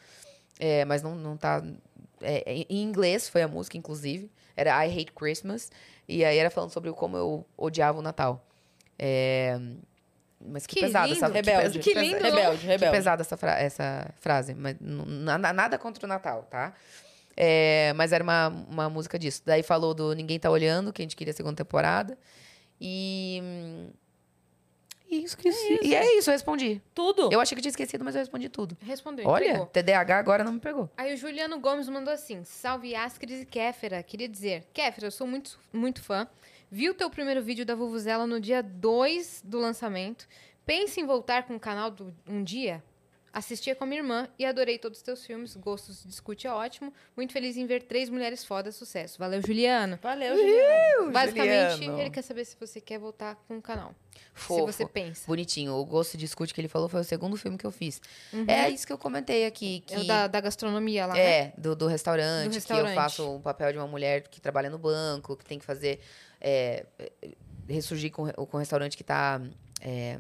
É, 0.58 0.86
mas 0.86 1.04
não, 1.04 1.14
não 1.14 1.36
tá. 1.36 1.62
é, 2.22 2.44
é, 2.46 2.66
em 2.70 2.84
inglês 2.84 3.28
foi 3.28 3.42
a 3.42 3.48
música, 3.48 3.78
inclusive. 3.78 4.32
Era 4.56 4.86
I 4.86 4.92
Hate 4.92 5.12
Christmas. 5.12 5.70
E 6.08 6.24
aí 6.24 6.38
era 6.38 6.50
falando 6.50 6.72
sobre 6.72 6.92
como 6.94 7.18
eu 7.18 7.46
odiava 7.58 8.00
o 8.00 8.02
Natal. 8.02 8.46
É, 8.98 9.60
mas 10.40 10.66
que, 10.68 10.76
Que 10.76 10.82
pesada 10.82 11.08
lindo. 11.08 11.18
essa 11.18 11.28
Rebelde. 11.34 11.80
Que 11.80 11.94
lindo, 11.94 12.16
é, 12.18 12.30
Rebelde, 12.30 12.58
que 12.62 12.68
rebelde. 12.68 12.96
pesada 12.98 13.22
essa, 13.22 13.36
fra- 13.38 13.60
essa 13.60 14.14
frase. 14.20 14.54
Mas 14.54 14.76
nada, 14.80 15.52
nada 15.54 15.78
contra 15.78 16.06
o 16.06 16.08
Natal, 16.08 16.44
tá? 16.50 16.74
É, 17.36 17.94
mas 17.96 18.12
era 18.12 18.24
uma, 18.24 18.48
uma 18.48 18.90
música 18.90 19.18
disso. 19.20 19.42
Daí 19.46 19.62
falou 19.64 19.94
do 19.94 20.14
Ninguém 20.14 20.40
Tá 20.40 20.50
Olhando, 20.50 20.92
que 20.94 21.02
a 21.02 21.06
gente 21.06 21.16
queria 21.16 21.32
a 21.32 21.36
segunda 21.36 21.56
temporada. 21.56 22.18
E. 22.82 23.42
E, 25.10 25.24
isso, 25.24 25.38
que- 25.38 25.48
e 25.84 25.96
é 25.96 26.18
isso, 26.18 26.30
eu 26.30 26.34
respondi. 26.34 26.82
Tudo. 26.94 27.30
Eu 27.32 27.40
achei 27.40 27.56
que 27.56 27.60
eu 27.60 27.62
tinha 27.64 27.70
esquecido, 27.70 28.04
mas 28.04 28.14
eu 28.14 28.20
respondi 28.20 28.50
tudo. 28.50 28.76
Respondeu. 28.82 29.26
Olha, 29.26 29.46
entregou. 29.46 29.66
TDAH 29.68 30.18
agora 30.20 30.44
não 30.44 30.52
me 30.54 30.60
pegou. 30.60 30.90
Aí 30.98 31.14
o 31.14 31.18
Juliano 31.18 31.60
Gomes 31.62 31.88
mandou 31.88 32.14
assim: 32.14 32.44
Salve 32.44 32.94
Ascris 32.94 33.42
e 33.42 33.46
Kéfera. 33.46 34.04
Queria 34.04 34.28
dizer, 34.28 34.66
Kéfera, 34.74 35.08
eu 35.08 35.12
sou 35.12 35.26
muito, 35.26 35.58
muito 35.72 36.02
fã. 36.02 36.28
Vi 36.72 36.90
o 36.90 36.94
teu 36.94 37.10
primeiro 37.10 37.42
vídeo 37.42 37.66
da 37.66 37.76
Vuvuzela 37.76 38.28
no 38.28 38.40
dia 38.40 38.62
2 38.62 39.42
do 39.46 39.60
lançamento. 39.60 40.28
Pensa 40.66 41.00
em 41.00 41.06
voltar 41.06 41.44
com 41.44 41.56
o 41.56 41.60
canal 41.60 41.90
do, 41.90 42.14
um 42.28 42.44
dia? 42.44 42.84
Assistia 43.32 43.76
com 43.76 43.84
a 43.84 43.88
minha 43.88 44.00
irmã 44.02 44.28
e 44.40 44.46
adorei 44.46 44.80
todos 44.80 44.98
os 44.98 45.04
teus 45.04 45.24
filmes. 45.26 45.56
Gostos 45.56 46.04
discute 46.04 46.48
é 46.48 46.52
ótimo. 46.52 46.92
Muito 47.16 47.32
feliz 47.32 47.56
em 47.56 47.66
ver 47.68 47.84
três 47.84 48.10
mulheres 48.10 48.44
fodas. 48.44 48.76
Sucesso. 48.76 49.20
Valeu, 49.20 49.42
Juliano. 49.46 50.00
Valeu, 50.02 50.36
Juliana. 50.36 51.12
Basicamente, 51.12 51.74
Juliano. 51.76 52.00
ele 52.00 52.10
quer 52.10 52.24
saber 52.24 52.46
se 52.46 52.58
você 52.60 52.82
quer 52.82 52.98
voltar 52.98 53.36
com 53.48 53.58
o 53.58 53.62
canal. 53.62 53.94
Fofo. 54.34 54.72
Se 54.72 54.78
você 54.78 54.86
pensa. 54.88 55.28
Bonitinho. 55.28 55.74
O 55.74 55.86
Gosto 55.86 56.18
Discute 56.18 56.52
que 56.54 56.60
ele 56.60 56.68
falou 56.68 56.90
foi 56.90 57.02
o 57.02 57.04
segundo 57.04 57.38
filme 57.38 57.58
que 57.60 57.66
eu 57.66 57.72
fiz. 57.72 58.02
É 58.48 58.70
isso 58.70 58.88
que 58.88 58.94
eu 58.94 58.98
comentei 58.98 59.46
aqui. 59.46 59.82
Que 59.86 59.94
É 59.94 60.04
da, 60.04 60.26
da 60.28 60.42
gastronomia 60.42 61.06
lá, 61.06 61.14
né? 61.14 61.20
É, 61.20 61.54
do, 61.58 61.76
do 61.76 61.86
restaurante, 61.86 62.46
Do 62.46 62.50
que 62.50 62.56
restaurante. 62.56 62.90
eu 62.90 62.96
faço 62.96 63.36
o 63.36 63.40
papel 63.40 63.72
de 63.72 63.78
uma 63.78 63.88
mulher 63.88 64.28
que 64.30 64.42
trabalha 64.42 64.70
no 64.70 64.80
banco, 64.80 65.36
que 65.38 65.46
tem 65.46 65.60
que 65.60 65.66
fazer. 65.66 66.00
É, 66.42 66.86
é, 67.00 67.12
ressurgir 67.68 68.12
com, 68.12 68.32
com 68.32 68.58
o 68.58 68.60
restaurante 68.60 68.96
que 68.98 69.04
tá 69.04 69.42
é, 69.82 70.20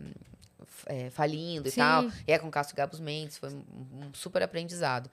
é, 0.85 1.09
falindo 1.09 1.69
Sim. 1.69 1.79
e 1.79 1.83
tal. 1.83 2.03
E 2.27 2.31
é 2.31 2.39
com 2.39 2.47
o 2.47 2.51
Cássio 2.51 2.75
Gabos 2.75 2.99
Mendes, 2.99 3.37
foi 3.37 3.49
um, 3.49 3.63
um 4.07 4.13
super 4.13 4.41
aprendizado. 4.43 5.09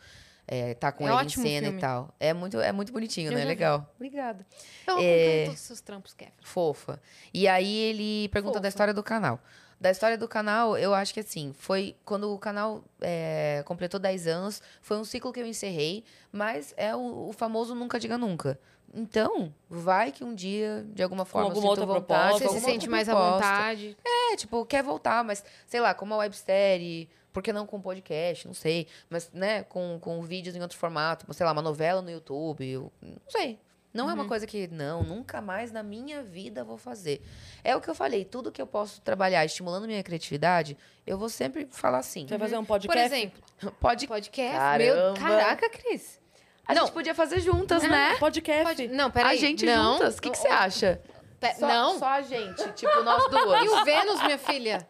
É, 0.46 0.74
tá 0.74 0.92
com 0.92 1.08
É 1.08 1.12
ele 1.12 1.24
em 1.24 1.28
cena 1.30 1.66
filme. 1.68 1.78
e 1.78 1.80
tal. 1.80 2.14
É 2.20 2.34
muito, 2.34 2.60
é 2.60 2.70
muito 2.70 2.92
bonitinho, 2.92 3.28
Eu 3.28 3.32
né? 3.32 3.38
já 3.38 3.42
vi. 3.44 3.48
Legal. 3.48 3.92
Obrigada. 3.96 4.46
Eu 4.86 4.98
É. 5.00 5.44
todos 5.46 5.60
os 5.60 5.66
seus 5.66 5.80
trampos, 5.80 6.12
Kéfera. 6.12 6.36
Fofa. 6.42 7.00
E 7.32 7.48
aí 7.48 7.74
ele 7.74 8.28
pergunta 8.28 8.54
Fofa. 8.54 8.62
da 8.62 8.68
história 8.68 8.92
do 8.92 9.02
canal. 9.02 9.40
Da 9.80 9.90
história 9.90 10.16
do 10.18 10.28
canal, 10.28 10.76
eu 10.78 10.94
acho 10.94 11.12
que 11.14 11.20
assim, 11.20 11.54
foi 11.58 11.96
quando 12.04 12.32
o 12.32 12.38
canal 12.38 12.84
é, 13.00 13.62
completou 13.66 13.98
10 13.98 14.26
anos, 14.26 14.62
foi 14.82 14.98
um 14.98 15.04
ciclo 15.04 15.32
que 15.32 15.40
eu 15.40 15.46
encerrei, 15.46 16.04
mas 16.30 16.72
é 16.76 16.94
o, 16.94 17.28
o 17.28 17.32
famoso 17.32 17.74
nunca 17.74 17.98
diga 17.98 18.16
nunca. 18.18 18.58
Então, 18.92 19.52
vai 19.68 20.12
que 20.12 20.22
um 20.22 20.34
dia, 20.34 20.84
de 20.92 21.02
alguma 21.02 21.24
forma, 21.24 21.48
alguma 21.48 21.68
outra 21.68 21.86
vontade. 21.86 22.28
proposta, 22.38 22.48
Você 22.48 22.60
se 22.60 22.64
sente 22.64 22.88
mais 22.88 23.08
à 23.08 23.12
proposta. 23.14 23.34
vontade. 23.46 23.96
É, 24.04 24.36
tipo, 24.36 24.64
quer 24.66 24.82
voltar, 24.82 25.24
mas, 25.24 25.44
sei 25.66 25.80
lá, 25.80 25.94
como 25.94 26.14
a 26.14 26.18
websérie, 26.18 27.08
por 27.32 27.42
que 27.42 27.52
não 27.52 27.66
com 27.66 27.80
podcast? 27.80 28.46
Não 28.46 28.54
sei. 28.54 28.86
Mas, 29.10 29.30
né, 29.32 29.64
com, 29.64 29.98
com 30.00 30.22
vídeos 30.22 30.54
em 30.54 30.62
outro 30.62 30.78
formato, 30.78 31.26
sei 31.34 31.44
lá, 31.44 31.52
uma 31.52 31.62
novela 31.62 32.00
no 32.00 32.10
YouTube, 32.10 32.64
eu, 32.64 32.92
não 33.02 33.16
sei. 33.28 33.58
Não 33.92 34.10
é 34.10 34.14
uma 34.14 34.26
coisa 34.26 34.44
que, 34.44 34.66
não, 34.66 35.04
nunca 35.04 35.40
mais 35.40 35.70
na 35.70 35.80
minha 35.80 36.20
vida 36.20 36.64
vou 36.64 36.76
fazer. 36.76 37.22
É 37.62 37.76
o 37.76 37.80
que 37.80 37.88
eu 37.88 37.94
falei, 37.94 38.24
tudo 38.24 38.50
que 38.50 38.60
eu 38.60 38.66
posso 38.66 39.00
trabalhar 39.00 39.44
estimulando 39.44 39.86
minha 39.86 40.02
criatividade, 40.02 40.76
eu 41.06 41.16
vou 41.16 41.28
sempre 41.28 41.68
falar 41.70 41.98
assim. 41.98 42.26
Você 42.26 42.36
vai 42.36 42.48
fazer 42.48 42.58
um 42.58 42.64
Por 42.64 42.80
podcast? 42.80 43.14
exemplo, 43.14 43.40
Pode. 43.80 44.08
podcast. 44.08 44.56
Caramba. 44.56 44.94
Meu, 44.94 45.14
caraca, 45.14 45.70
Cris. 45.70 46.20
A 46.66 46.74
Não. 46.74 46.82
gente 46.86 46.92
podia 46.94 47.14
fazer 47.14 47.40
juntas, 47.40 47.82
né? 47.82 48.16
Podcast. 48.18 48.64
Pode, 48.64 48.88
não, 48.88 49.10
peraí. 49.10 49.36
a 49.36 49.40
gente 49.40 49.66
não, 49.66 49.94
juntas. 49.94 50.16
O 50.16 50.22
que, 50.22 50.30
que 50.30 50.38
você 50.38 50.48
acha? 50.48 51.00
Pe- 51.38 51.54
Só- 51.54 51.66
não. 51.68 51.98
Só 51.98 52.06
a 52.06 52.22
gente, 52.22 52.72
tipo, 52.72 53.02
nós 53.02 53.22
duas. 53.30 53.64
E 53.64 53.68
o 53.68 53.84
Vênus, 53.84 54.22
minha 54.22 54.38
filha? 54.38 54.88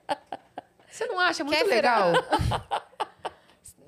Você 0.88 1.06
não 1.06 1.18
acha 1.18 1.42
muito 1.42 1.58
Kéfera. 1.58 1.74
legal? 1.74 2.12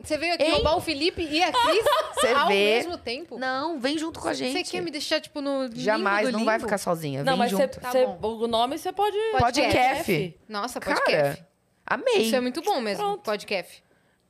Você 0.03 0.17
veio 0.19 0.35
aqui 0.35 0.45
Hein? 0.45 0.53
roubar 0.53 0.77
o 0.77 0.81
Felipe 0.81 1.23
e 1.23 1.43
a 1.43 1.51
Cris 1.53 1.85
Você 2.15 2.29
ao 2.29 2.47
vê. 2.49 2.55
mesmo 2.77 2.97
tempo? 2.97 3.39
Não, 3.39 3.79
vem 3.81 3.99
junto 3.99 4.21
com 4.21 4.29
a 4.29 4.33
gente. 4.35 4.53
Você 4.65 4.71
quer 4.71 4.81
me 4.81 4.91
deixar, 4.91 5.21
tipo, 5.21 5.41
no 5.41 5.65
limbo 5.65 5.81
Jamais, 5.81 6.27
do 6.29 6.39
não 6.39 6.45
vai 6.45 6.59
ficar 6.61 6.79
sozinha. 6.79 7.25
Não, 7.25 7.33
vem 7.33 7.39
mas 7.41 7.51
junto. 7.51 7.81
Tá 7.81 7.91
você- 7.91 8.07
bom. 8.07 8.37
o 8.39 8.47
nome 8.47 8.79
você 8.79 8.93
pode... 8.93 9.17
Podcast. 9.39 10.37
Nossa, 10.49 10.81
pode 10.81 11.01
Cara, 11.03 11.39
amei. 11.85 12.19
Isso 12.19 12.37
é 12.37 12.41
muito 12.41 12.63
bom 12.63 12.81
mesmo, 12.81 13.03
Pronto. 13.03 13.23
podcast. 13.23 13.83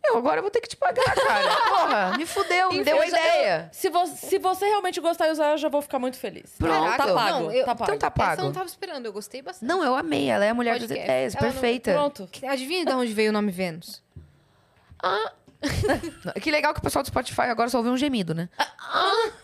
Eu 0.09 0.19
agora 0.19 0.41
vou 0.41 0.51
ter 0.51 0.61
que 0.61 0.69
te 0.69 0.77
pagar, 0.77 1.05
cara. 1.05 1.57
Porra, 1.69 2.15
me 2.17 2.25
fudeu, 2.27 2.73
me 2.73 2.85
deu 2.85 2.97
a 3.01 3.05
Eu 3.05 3.09
ideia. 3.09 3.69
Se 3.73 3.89
você, 3.91 4.27
se 4.27 4.39
você 4.39 4.67
realmente 4.67 5.01
gostar 5.01 5.29
e 5.29 5.31
usar, 5.33 5.51
eu 5.51 5.59
já 5.59 5.69
vou 5.69 5.83
ficar 5.83 5.99
muito 5.99 6.17
feliz. 6.19 6.55
Pronto. 6.59 6.97
Tá 6.97 7.07
pago. 7.07 7.17
Não, 7.17 7.53
eu- 7.53 7.65
tá 7.65 7.75
pago. 7.75 7.93
Então 7.93 7.99
tá 7.99 8.07
Essa 8.07 8.23
eu 8.23 8.27
pago. 8.37 8.43
não 8.43 8.53
tava 8.53 8.67
esperando, 8.67 9.07
eu 9.07 9.13
gostei 9.13 9.43
bastante. 9.43 9.69
Não, 9.69 9.83
eu 9.85 9.95
amei. 9.95 10.29
Ela 10.31 10.45
é 10.45 10.51
a 10.51 10.55
mulher 10.55 10.75
das 10.79 10.83
Podcast. 10.89 11.05
ideias. 11.05 11.35
Ela 11.35 11.45
não- 11.47 11.53
Perfeita. 11.53 11.93
Pronto. 11.93 12.29
Adivinha 12.49 12.85
de 12.85 12.93
onde 12.93 13.13
veio 13.13 13.31
o 13.31 13.33
nome 13.33 13.51
Vênus? 13.53 14.03
Que 16.43 16.51
legal 16.51 16.73
que 16.75 16.81
o 16.81 16.83
pessoal 16.83 17.03
do 17.03 17.07
Spotify 17.07 17.43
agora 17.43 17.69
só 17.69 17.79
ouviu 17.79 17.93
um 17.93 17.97
gemido, 17.97 18.35
né? 18.35 18.49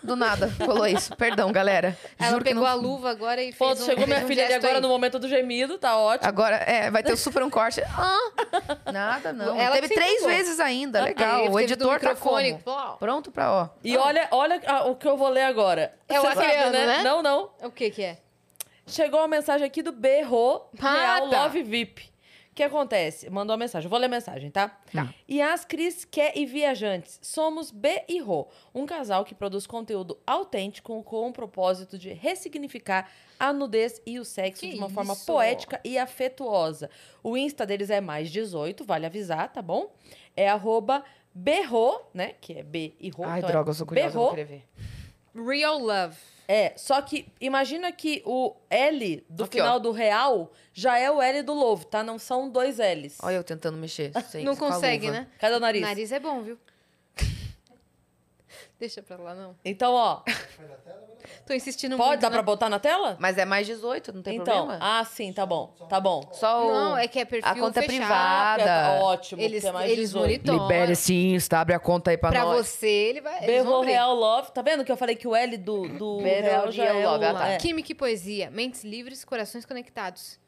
Do 0.02 0.14
nada, 0.16 0.48
falou 0.48 0.86
isso. 0.86 1.14
Perdão, 1.16 1.50
galera. 1.52 1.96
Ela 2.18 2.30
Juro 2.30 2.44
que 2.44 2.50
pegou 2.50 2.62
não- 2.64 2.70
a 2.70 2.74
luva 2.74 3.10
agora 3.10 3.42
e 3.42 3.52
Pô, 3.52 3.66
fez 3.68 3.80
um, 3.80 3.84
chegou 3.84 4.06
minha 4.06 4.20
um 4.24 4.26
filha 4.26 4.44
ali 4.44 4.54
agora 4.54 4.74
aí. 4.76 4.80
no 4.80 4.88
momento 4.88 5.18
do 5.18 5.28
gemido, 5.28 5.78
tá 5.78 5.96
ótimo. 5.96 6.28
Agora, 6.28 6.56
é, 6.56 6.90
vai 6.90 7.02
ter 7.02 7.16
super 7.16 7.42
um 7.42 7.50
corte. 7.50 7.82
Ah, 7.82 8.92
nada, 8.92 9.32
não. 9.32 9.58
Ela 9.60 9.76
Teve 9.76 9.94
três 9.94 10.14
pegou. 10.14 10.28
vezes 10.28 10.60
ainda. 10.60 11.00
Aí 11.00 11.04
Legal. 11.06 11.50
O 11.50 11.60
editor 11.60 11.98
tá 12.00 12.14
como? 12.14 12.96
Pronto 12.98 13.30
pra, 13.30 13.50
ó. 13.52 13.68
E 13.82 13.96
olha, 13.96 14.28
olha 14.30 14.60
ah, 14.66 14.84
o 14.84 14.96
que 14.96 15.06
eu 15.06 15.16
vou 15.16 15.28
ler 15.28 15.42
agora. 15.42 15.94
É 16.08 16.20
o 16.20 16.26
Adriano, 16.26 16.72
né? 16.72 17.02
Não, 17.02 17.22
não. 17.22 17.50
O 17.62 17.70
que 17.70 17.90
que 17.90 18.02
é? 18.02 18.18
Chegou 18.86 19.20
uma 19.20 19.28
mensagem 19.28 19.66
aqui 19.66 19.80
do 19.82 19.92
Berro 19.92 20.62
Ah, 20.80 20.92
Real 20.94 21.30
tá. 21.30 21.42
Love 21.44 21.62
VIP. 21.62 22.11
O 22.52 22.54
que 22.54 22.62
acontece? 22.62 23.30
Mandou 23.30 23.54
uma 23.54 23.60
mensagem. 23.60 23.86
Eu 23.86 23.90
Vou 23.90 23.98
ler 23.98 24.04
a 24.06 24.08
mensagem, 24.10 24.50
tá? 24.50 24.68
Tá. 24.92 25.14
Yas, 25.30 25.64
Cris, 25.64 26.04
Ké 26.04 26.34
e 26.36 26.44
Viajantes. 26.44 27.18
Somos 27.22 27.70
B 27.70 28.02
e 28.06 28.20
Rô, 28.20 28.46
um 28.74 28.84
casal 28.84 29.24
que 29.24 29.34
produz 29.34 29.66
conteúdo 29.66 30.18
autêntico 30.26 31.02
com 31.02 31.28
o 31.30 31.32
propósito 31.32 31.96
de 31.98 32.12
ressignificar 32.12 33.10
a 33.40 33.54
nudez 33.54 34.02
e 34.04 34.18
o 34.18 34.24
sexo 34.24 34.60
Que 34.60 34.72
de 34.72 34.76
uma 34.78 34.90
forma 34.90 35.14
isso? 35.14 35.24
poética 35.24 35.80
e 35.82 35.96
afetuosa. 35.96 36.90
O 37.22 37.38
Insta 37.38 37.64
deles 37.64 37.88
é 37.88 38.02
mais 38.02 38.30
18, 38.30 38.84
vale 38.84 39.06
avisar, 39.06 39.50
tá 39.50 39.62
bom? 39.62 39.90
É 40.36 40.46
arroba 40.50 41.02
Berro, 41.34 42.02
né? 42.12 42.34
Que 42.38 42.58
é 42.58 42.62
B 42.62 42.92
e 43.00 43.08
Rô. 43.08 43.24
Ai, 43.24 43.38
então 43.38 43.48
é 43.48 43.52
droga, 43.52 43.70
eu 43.70 43.74
sou 43.74 43.86
curiosa, 43.86 44.08
eu 44.08 44.12
vou 44.12 44.34
Berro. 44.34 44.46
ver. 44.46 44.68
Real 45.34 45.78
Love. 45.78 46.16
É, 46.48 46.72
só 46.76 47.00
que 47.00 47.26
imagina 47.40 47.90
que 47.92 48.22
o 48.26 48.54
L 48.68 49.24
do 49.28 49.44
Aqui, 49.44 49.58
final 49.58 49.76
ó. 49.76 49.78
do 49.78 49.92
real 49.92 50.52
já 50.74 50.98
é 50.98 51.10
o 51.10 51.22
L 51.22 51.42
do 51.42 51.54
Love, 51.54 51.86
tá? 51.86 52.02
Não 52.02 52.18
são 52.18 52.48
dois 52.50 52.78
L's. 52.78 53.18
Olha 53.22 53.36
eu 53.36 53.44
tentando 53.44 53.76
mexer. 53.78 54.12
sem- 54.28 54.44
Não 54.44 54.56
com 54.56 54.66
a 54.66 54.72
consegue, 54.72 55.06
luva. 55.06 55.20
né? 55.20 55.26
Cadê 55.38 55.54
o 55.54 55.60
nariz? 55.60 55.82
Nariz 55.82 56.12
é 56.12 56.18
bom, 56.20 56.42
viu? 56.42 56.58
Deixa 58.82 59.00
pra 59.00 59.16
lá, 59.16 59.32
não. 59.32 59.54
Então, 59.64 59.94
ó, 59.94 60.22
Tô 61.46 61.54
insistindo 61.54 61.96
pode 61.96 62.08
muito, 62.08 62.20
dar 62.20 62.30
né? 62.30 62.34
pra 62.34 62.42
botar 62.42 62.68
na 62.68 62.80
tela? 62.80 63.16
Mas 63.20 63.38
é 63.38 63.44
mais 63.44 63.64
18, 63.64 64.12
não 64.12 64.22
tem 64.22 64.38
então, 64.38 64.56
problema? 64.66 64.78
ah, 64.82 65.04
sim, 65.04 65.32
tá 65.32 65.46
bom, 65.46 65.68
tá 65.88 66.00
bom. 66.00 66.28
Só 66.32 66.66
o... 66.66 66.72
Não, 66.72 66.98
é 66.98 67.06
que 67.06 67.20
é 67.20 67.24
perfil 67.24 67.48
A 67.48 67.54
conta 67.54 67.78
é 67.78 67.82
fechado. 67.84 67.96
privada. 68.00 68.64
Tá 68.64 68.92
ótimo, 69.04 69.40
Eles, 69.40 69.64
é 69.64 69.70
mais 69.70 69.88
eles 69.88 70.10
18. 70.10 70.20
monitoram. 70.26 70.62
Libere 70.62 70.92
esse 70.94 71.14
Insta, 71.14 71.58
abre 71.60 71.76
a 71.76 71.78
conta 71.78 72.10
aí 72.10 72.18
pra, 72.18 72.30
Pra 72.30 72.44
nós. 72.44 72.66
você, 72.66 72.88
ele 72.88 73.20
vai... 73.20 73.46
Berro. 73.46 73.82
Real 73.82 74.16
Love. 74.16 74.50
Tá 74.50 74.62
vendo 74.62 74.84
que 74.84 74.90
eu 74.90 74.96
falei 74.96 75.14
que 75.14 75.28
o 75.28 75.36
L 75.36 75.56
do, 75.58 75.86
do 75.96 76.16
Berro 76.20 76.42
real 76.42 76.72
já 76.72 76.82
Real 76.82 76.96
é 76.96 77.06
Love, 77.06 77.24
o... 77.24 77.28
ah, 77.28 77.34
tá. 77.34 77.48
é. 77.50 77.56
Química 77.58 77.92
e 77.92 77.94
poesia. 77.94 78.50
Mentes 78.50 78.82
livres, 78.82 79.24
corações 79.24 79.64
conectados. 79.64 80.41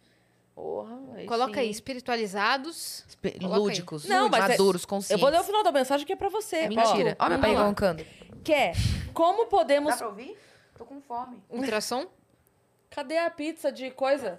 Porra, 0.54 0.96
aí 1.16 1.26
Coloca 1.26 1.54
sim. 1.54 1.60
aí, 1.60 1.70
espiritualizados. 1.70 3.04
Espe- 3.08 3.32
Coloca 3.32 3.54
aí. 3.56 3.60
Lúdicos, 3.60 4.04
Não, 4.04 4.28
mas 4.28 4.44
é- 4.44 4.48
maduros, 4.48 4.84
conscientes. 4.84 5.10
Eu 5.10 5.18
vou 5.18 5.28
ler 5.28 5.40
o 5.40 5.44
final 5.44 5.62
da 5.64 5.72
mensagem 5.72 6.06
que 6.06 6.12
é 6.12 6.16
pra 6.16 6.28
você. 6.28 6.56
É 6.56 6.68
mentira. 6.68 7.16
Olha 7.18 7.30
meu 7.36 7.40
pai 7.40 7.54
roncando. 7.54 8.04
Quer? 8.44 8.74
Como 9.12 9.46
podemos... 9.46 10.00
ouvir? 10.00 10.38
Tô 10.78 10.84
com 10.84 11.00
fome. 11.00 11.42
Ultrassom. 11.50 12.06
Cadê 12.90 13.18
a 13.18 13.28
pizza 13.30 13.72
de 13.72 13.90
coisa? 13.90 14.38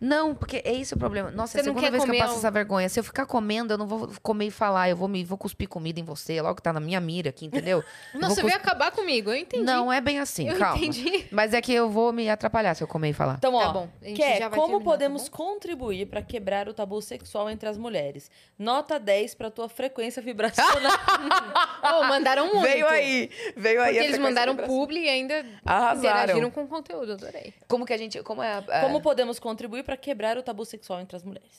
Não, 0.00 0.34
porque 0.34 0.62
é 0.64 0.74
esse 0.76 0.94
o 0.94 0.96
problema. 0.96 1.30
Nossa, 1.30 1.52
Você 1.52 1.58
é 1.58 1.60
a 1.60 1.64
segunda 1.64 1.90
vez 1.90 2.04
que 2.04 2.10
eu 2.10 2.18
passo 2.18 2.34
um- 2.34 2.36
essa 2.38 2.50
vergonha. 2.50 2.88
Se 2.88 2.98
eu 2.98 3.04
ficar 3.04 3.26
comendo, 3.26 3.74
eu 3.74 3.78
não 3.78 3.86
vou 3.86 4.10
comer 4.22 4.46
e 4.46 4.50
falar. 4.50 4.88
Eu 4.88 4.96
vou, 4.96 5.06
me, 5.08 5.22
vou 5.24 5.36
cuspir 5.36 5.68
comida 5.68 6.00
em 6.00 6.02
você. 6.04 6.40
Logo 6.40 6.54
que 6.56 6.62
tá 6.62 6.72
na 6.72 6.80
minha 6.80 6.98
mira 7.00 7.28
aqui, 7.30 7.44
entendeu? 7.46 7.84
Eu 8.14 8.20
Não, 8.20 8.28
você 8.30 8.40
cus- 8.40 8.50
veio 8.50 8.56
acabar 8.60 8.90
comigo, 8.92 9.30
eu 9.30 9.36
entendi. 9.36 9.62
Não 9.62 9.92
é 9.92 10.00
bem 10.00 10.18
assim, 10.18 10.48
Eu 10.48 10.56
calma. 10.58 10.76
entendi. 10.78 11.26
Mas 11.30 11.52
é 11.54 11.60
que 11.60 11.72
eu 11.72 11.88
vou 11.90 12.12
me 12.12 12.28
atrapalhar 12.30 12.74
se 12.74 12.82
eu 12.82 12.88
comer 12.88 13.10
e 13.10 13.12
falar. 13.12 13.34
Então, 13.38 13.54
ó, 13.54 13.60
Tá 13.66 13.68
bom, 13.72 13.88
a 14.00 14.04
gente 14.06 14.16
quer, 14.16 14.38
já 14.38 14.48
vai 14.48 14.58
como 14.58 14.72
terminar, 14.72 14.78
tá 14.84 14.90
podemos 14.90 15.28
bom? 15.28 15.36
contribuir 15.36 16.06
para 16.06 16.22
quebrar 16.22 16.68
o 16.68 16.72
tabu 16.74 17.00
sexual 17.02 17.50
entre 17.50 17.68
as 17.68 17.76
mulheres? 17.76 18.30
Nota 18.58 18.98
10 18.98 19.34
para 19.34 19.50
tua 19.50 19.68
frequência 19.68 20.22
vibracional. 20.22 20.70
Oh, 21.82 22.04
mandaram 22.04 22.46
muito. 22.46 22.62
Veio 22.62 22.86
aí, 22.86 23.30
veio 23.56 23.82
aí. 23.82 23.94
Porque 23.94 24.06
eles 24.06 24.18
mandaram 24.18 24.54
publi 24.56 25.04
e 25.04 25.08
ainda 25.08 25.44
Arrasaram. 25.64 26.20
interagiram 26.20 26.50
com 26.50 26.64
o 26.64 26.68
conteúdo, 26.68 27.12
adorei. 27.12 27.54
Como 27.66 27.84
que 27.86 27.92
a 27.92 27.96
gente. 27.96 28.22
Como 28.22 28.42
é. 28.42 28.52
a- 28.52 28.58
a- 28.68 28.80
Como 28.82 29.00
podemos 29.00 29.38
contribuir 29.38 29.82
para 29.90 29.96
quebrar 29.96 30.38
o 30.38 30.42
tabu 30.42 30.64
sexual 30.64 31.00
entre 31.00 31.16
as 31.16 31.24
mulheres? 31.24 31.50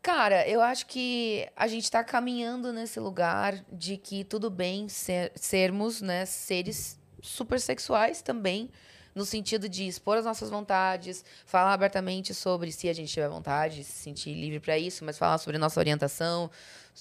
Cara, 0.00 0.48
eu 0.48 0.62
acho 0.62 0.86
que 0.86 1.48
a 1.56 1.66
gente 1.66 1.90
tá 1.90 2.04
caminhando 2.04 2.72
nesse 2.72 3.00
lugar 3.00 3.64
de 3.72 3.96
que 3.96 4.22
tudo 4.22 4.48
bem 4.48 4.88
ser- 4.88 5.32
sermos, 5.34 6.00
né, 6.00 6.24
seres 6.24 6.96
super 7.20 7.60
sexuais 7.60 8.22
também, 8.22 8.70
no 9.16 9.24
sentido 9.24 9.68
de 9.68 9.88
expor 9.88 10.16
as 10.16 10.24
nossas 10.24 10.48
vontades, 10.48 11.24
falar 11.44 11.72
abertamente 11.72 12.32
sobre 12.32 12.70
se 12.70 12.88
a 12.88 12.92
gente 12.92 13.12
tiver 13.12 13.28
vontade, 13.28 13.82
se 13.82 14.00
sentir 14.00 14.32
livre 14.32 14.60
para 14.60 14.78
isso, 14.78 15.04
mas 15.04 15.18
falar 15.18 15.38
sobre 15.38 15.58
nossa 15.58 15.80
orientação. 15.80 16.48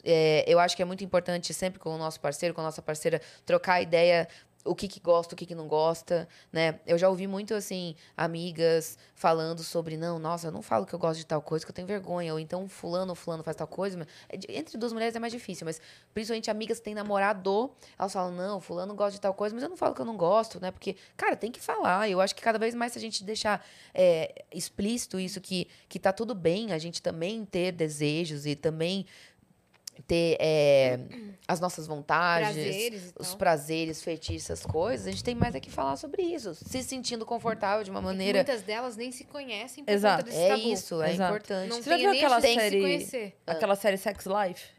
É, 0.04 0.44
eu 0.48 0.60
acho 0.60 0.76
que 0.76 0.82
é 0.82 0.86
muito 0.86 1.04
importante 1.04 1.54
sempre 1.54 1.80
com 1.80 1.94
o 1.94 1.98
nosso 1.98 2.20
parceiro, 2.20 2.56
com 2.56 2.62
a 2.62 2.64
nossa 2.64 2.82
parceira, 2.82 3.22
trocar 3.46 3.84
ideia 3.84 4.28
o 4.68 4.76
que 4.76 4.88
que 4.88 5.00
gosta, 5.00 5.34
o 5.34 5.38
que 5.38 5.46
que 5.46 5.56
não 5.56 5.68
gosta, 5.68 6.28
né? 6.52 6.80
Eu 6.86 6.98
já 6.98 7.10
ouvi 7.10 7.28
muito, 7.28 7.54
assim, 7.54 7.96
amigas 8.16 8.98
falando 9.16 9.64
sobre, 9.64 9.98
não, 9.98 10.20
nossa, 10.20 10.48
eu 10.48 10.52
não 10.52 10.62
falo 10.62 10.86
que 10.86 10.94
eu 10.94 11.00
gosto 11.00 11.20
de 11.20 11.26
tal 11.26 11.42
coisa, 11.42 11.66
que 11.66 11.72
eu 11.72 11.76
tenho 11.76 11.88
vergonha, 11.88 12.34
ou 12.34 12.40
então 12.40 12.68
fulano 12.70 13.16
fulano 13.16 13.44
faz 13.44 13.56
tal 13.56 13.68
coisa. 13.68 14.08
é 14.30 14.38
Entre 14.58 14.78
duas 14.78 14.94
mulheres 14.94 15.16
é 15.16 15.20
mais 15.20 15.34
difícil, 15.34 15.66
mas 15.66 15.82
principalmente 16.14 16.52
amigas 16.52 16.80
que 16.80 16.86
têm 16.86 16.94
namorado, 16.96 17.72
elas 17.98 18.14
falam, 18.14 18.32
não, 18.32 18.62
fulano 18.62 18.94
gosta 18.94 19.14
de 19.14 19.22
tal 19.22 19.34
coisa, 19.34 19.56
mas 19.56 19.64
eu 19.64 19.70
não 19.70 19.78
falo 19.78 19.96
que 19.96 20.02
eu 20.02 20.06
não 20.06 20.18
gosto, 20.18 20.60
né? 20.60 20.72
Porque, 20.72 20.96
cara, 21.16 21.36
tem 21.36 21.52
que 21.52 21.60
falar. 21.60 22.10
Eu 22.10 22.22
acho 22.22 22.36
que 22.36 22.42
cada 22.42 22.60
vez 22.60 22.76
mais 22.76 22.92
se 22.92 23.00
a 23.00 23.02
gente 23.02 23.24
deixar 23.24 23.66
é, 23.94 24.46
explícito 24.54 25.20
isso, 25.20 25.42
que, 25.42 25.68
que 25.88 26.00
tá 26.00 26.12
tudo 26.12 26.36
bem 26.36 26.72
a 26.72 26.78
gente 26.78 27.02
também 27.02 27.46
ter 27.46 27.72
desejos 27.72 28.46
e 28.46 28.56
também 28.56 29.06
ter 30.04 30.38
é, 30.40 31.00
as 31.48 31.60
nossas 31.60 31.88
vontades, 31.88 32.54
Prazeres 32.54 33.10
e 33.10 33.14
os 33.22 33.36
prazeres, 33.36 34.04
feitiços, 34.04 34.50
essas 34.50 34.66
coisas, 34.66 35.08
a 35.08 35.12
gente 35.12 35.24
tem 35.24 35.34
mais 35.36 35.56
é 35.56 35.60
que 35.60 35.72
falar 35.72 35.96
sobre 35.96 36.22
isso. 36.22 36.54
Se 36.56 36.84
sentindo 36.84 37.26
confortável 37.26 37.84
de 37.84 37.90
uma 37.92 38.02
maneira. 38.02 38.40
Muitas 38.40 38.62
delas 38.62 38.96
nem 38.98 39.12
se 39.12 39.24
conhecem 39.24 39.84
por 39.84 39.92
Exato. 39.92 40.24
conta 40.26 40.30
desse 40.36 40.44
É 40.46 40.50
tabu. 40.50 40.74
isso, 40.74 41.02
é 41.02 41.14
Exato. 41.14 41.30
importante. 41.36 41.70
Não 41.70 41.78
Você 41.82 41.90
já 41.90 41.96
tem 41.98 42.10
viu 42.10 42.16
aquela 42.16 42.42
série- 42.42 42.82
conhecer. 42.82 43.38
Aquela 43.48 43.76
série 43.76 43.98
Sex 43.98 44.26
Life? 44.26 44.78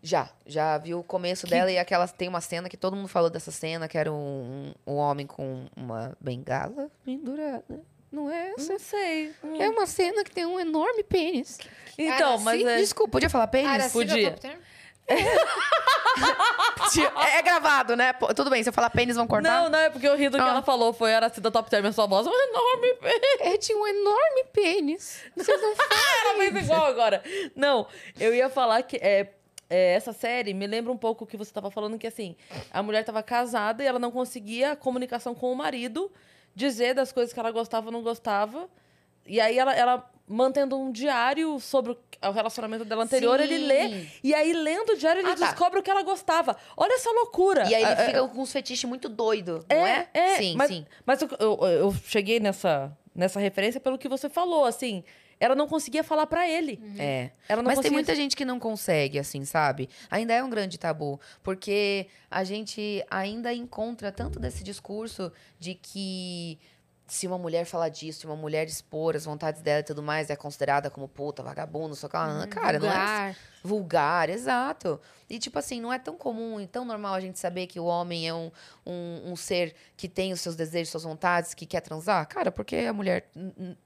Já, 0.00 0.30
já 0.46 0.78
vi 0.78 0.94
o 0.94 1.02
começo 1.02 1.44
dela 1.46 1.72
e 1.72 1.76
aquela 1.76 2.06
tem 2.06 2.28
uma 2.28 2.40
cena 2.40 2.68
que 2.68 2.76
todo 2.76 2.94
mundo 2.94 3.08
falou 3.08 3.28
dessa 3.28 3.50
cena, 3.50 3.88
que 3.88 3.98
era 3.98 4.12
um, 4.12 4.72
um 4.86 4.94
homem 4.94 5.26
com 5.26 5.66
uma 5.76 6.16
bengala 6.20 6.88
pendurada. 7.04 7.82
Não 8.10 8.30
é 8.30 8.52
essa? 8.52 8.72
Não 8.72 8.78
sei. 8.78 9.34
É 9.58 9.68
uma 9.68 9.86
cena 9.86 10.24
que 10.24 10.30
tem 10.30 10.46
um 10.46 10.58
enorme 10.58 11.04
pênis. 11.04 11.58
Então, 11.96 12.30
Araci? 12.30 12.44
mas 12.44 12.64
é... 12.64 12.76
Desculpa, 12.78 13.12
podia 13.12 13.30
falar 13.30 13.46
pênis? 13.48 13.70
Araci 13.70 14.04
da 14.04 14.14
podia. 14.14 14.38
É, 15.08 15.14
é 17.38 17.42
gravado, 17.42 17.96
né? 17.96 18.12
Tudo 18.34 18.50
bem, 18.50 18.62
se 18.62 18.68
eu 18.68 18.72
falar 18.72 18.90
pênis, 18.90 19.16
vão 19.16 19.26
cortar? 19.26 19.62
Não, 19.62 19.70
não, 19.70 19.78
é 19.78 19.90
porque 19.90 20.06
eu 20.06 20.16
ri 20.16 20.28
do 20.28 20.36
que 20.36 20.42
Ah. 20.42 20.48
ela 20.48 20.62
falou. 20.62 20.92
Foi 20.92 21.12
a 21.14 21.16
Aracida 21.16 21.50
Top 21.50 21.68
Term, 21.70 21.86
a 21.86 21.92
sua 21.92 22.06
voz 22.06 22.26
é 22.26 22.30
um 22.30 22.34
enorme. 22.34 22.98
É, 23.40 23.56
tinha 23.56 23.76
um 23.76 23.86
enorme 23.86 24.44
pênis. 24.52 25.22
Vocês 25.36 25.60
não 25.60 25.72
Ela 25.72 26.52
fez 26.52 26.64
igual 26.64 26.86
agora. 26.86 27.22
Não, 27.54 27.86
eu 28.18 28.34
ia 28.34 28.48
falar 28.50 28.82
que 28.82 28.96
é, 28.96 29.32
é, 29.70 29.94
essa 29.94 30.12
série 30.12 30.54
me 30.54 30.66
lembra 30.66 30.92
um 30.92 30.96
pouco 30.96 31.24
o 31.24 31.26
que 31.26 31.36
você 31.36 31.50
estava 31.50 31.70
falando, 31.70 31.98
que 31.98 32.06
assim, 32.06 32.36
a 32.70 32.82
mulher 32.82 33.00
estava 33.00 33.22
casada 33.22 33.82
e 33.82 33.86
ela 33.86 33.98
não 33.98 34.10
conseguia 34.10 34.72
a 34.72 34.76
comunicação 34.76 35.34
com 35.34 35.52
o 35.52 35.56
marido, 35.56 36.10
dizer 36.58 36.94
das 36.94 37.12
coisas 37.12 37.32
que 37.32 37.38
ela 37.40 37.50
gostava 37.52 37.86
ou 37.86 37.92
não 37.92 38.02
gostava. 38.02 38.68
E 39.24 39.40
aí 39.40 39.58
ela, 39.58 39.74
ela 39.74 40.10
mantendo 40.26 40.76
um 40.78 40.90
diário 40.90 41.58
sobre 41.60 41.92
o- 41.92 42.30
relacionamento 42.32 42.84
dela 42.84 43.04
anterior, 43.04 43.38
ele 43.40 43.58
Sim. 43.58 43.64
lê. 43.66 44.06
E 44.24 44.34
aí, 44.34 44.52
lendo 44.52 44.92
o 44.92 44.96
diário, 44.96 45.20
ele 45.20 45.30
Ah, 45.30 45.36
tá. 45.36 45.46
descobre 45.46 45.78
o 45.78 45.82
que 45.82 45.90
ela 45.90 46.02
gostava. 46.02 46.56
Olha 46.76 46.94
essa 46.94 47.10
loucura. 47.10 47.62
E 47.70 47.74
aí 47.74 47.82
ele 47.82 47.92
É, 47.92 48.06
fica 48.06 48.26
com 48.28 48.42
uns 48.42 48.52
fetiches 48.52 48.84
muito 48.88 49.08
doido, 49.08 49.64
não 49.70 49.86
é? 49.86 50.08
é, 50.12 50.36
sim, 50.36 50.54
mas, 50.56 50.68
sim. 50.68 50.86
Mas 51.06 51.22
eu, 51.22 51.28
eu, 51.38 51.58
eu 51.66 51.94
cheguei 52.04 52.40
nessa, 52.40 52.90
nessa 53.14 53.38
referência 53.40 53.80
pelo 53.80 53.96
que 53.96 54.08
você 54.08 54.28
falou, 54.28 54.64
assim. 54.64 55.04
Ela 55.40 55.54
não 55.54 55.68
conseguia 55.68 56.02
falar 56.02 56.26
pra 56.26 56.48
ele. 56.48 56.80
É. 56.98 57.30
Ela 57.48 57.62
não 57.62 57.68
Mas 57.68 57.74
tem 57.74 57.82
conseguia... 57.82 57.96
muita 57.96 58.14
gente 58.14 58.36
que 58.36 58.44
não 58.44 58.58
consegue, 58.58 59.18
assim, 59.18 59.44
sabe? 59.44 59.88
Ainda 60.10 60.32
é 60.32 60.42
um 60.42 60.50
grande 60.50 60.78
tabu. 60.78 61.20
Porque 61.42 62.06
a 62.30 62.42
gente 62.44 63.04
ainda 63.10 63.52
encontra 63.54 64.10
tanto 64.10 64.40
desse 64.40 64.64
discurso 64.64 65.32
de 65.58 65.74
que 65.74 66.58
se 67.08 67.26
uma 67.26 67.38
mulher 67.38 67.64
falar 67.64 67.88
disso, 67.88 68.20
se 68.20 68.26
uma 68.26 68.36
mulher 68.36 68.66
expor 68.66 69.16
as 69.16 69.24
vontades 69.24 69.62
dela 69.62 69.80
e 69.80 69.82
tudo 69.82 70.02
mais, 70.02 70.28
é 70.28 70.36
considerada 70.36 70.90
como 70.90 71.08
puta, 71.08 71.42
vagabundo, 71.42 71.94
só 71.96 72.06
que 72.06 72.14
ela, 72.14 72.46
cara, 72.46 72.78
não 72.78 72.86
é 72.86 72.90
Vulgar. 72.92 73.36
vulgar, 73.64 74.30
exato. 74.30 75.00
E, 75.28 75.38
tipo 75.38 75.58
assim, 75.58 75.80
não 75.80 75.90
é 75.90 75.98
tão 75.98 76.16
comum 76.16 76.60
e 76.60 76.66
tão 76.66 76.84
normal 76.84 77.14
a 77.14 77.20
gente 77.20 77.38
saber 77.38 77.66
que 77.66 77.80
o 77.80 77.84
homem 77.84 78.28
é 78.28 78.34
um, 78.34 78.50
um, 78.86 79.32
um 79.32 79.36
ser 79.36 79.74
que 79.96 80.06
tem 80.06 80.32
os 80.32 80.40
seus 80.40 80.54
desejos, 80.54 80.90
suas 80.90 81.02
vontades, 81.02 81.54
que 81.54 81.64
quer 81.64 81.80
transar. 81.80 82.26
Cara, 82.28 82.52
porque 82.52 82.76
a 82.76 82.92
mulher 82.92 83.30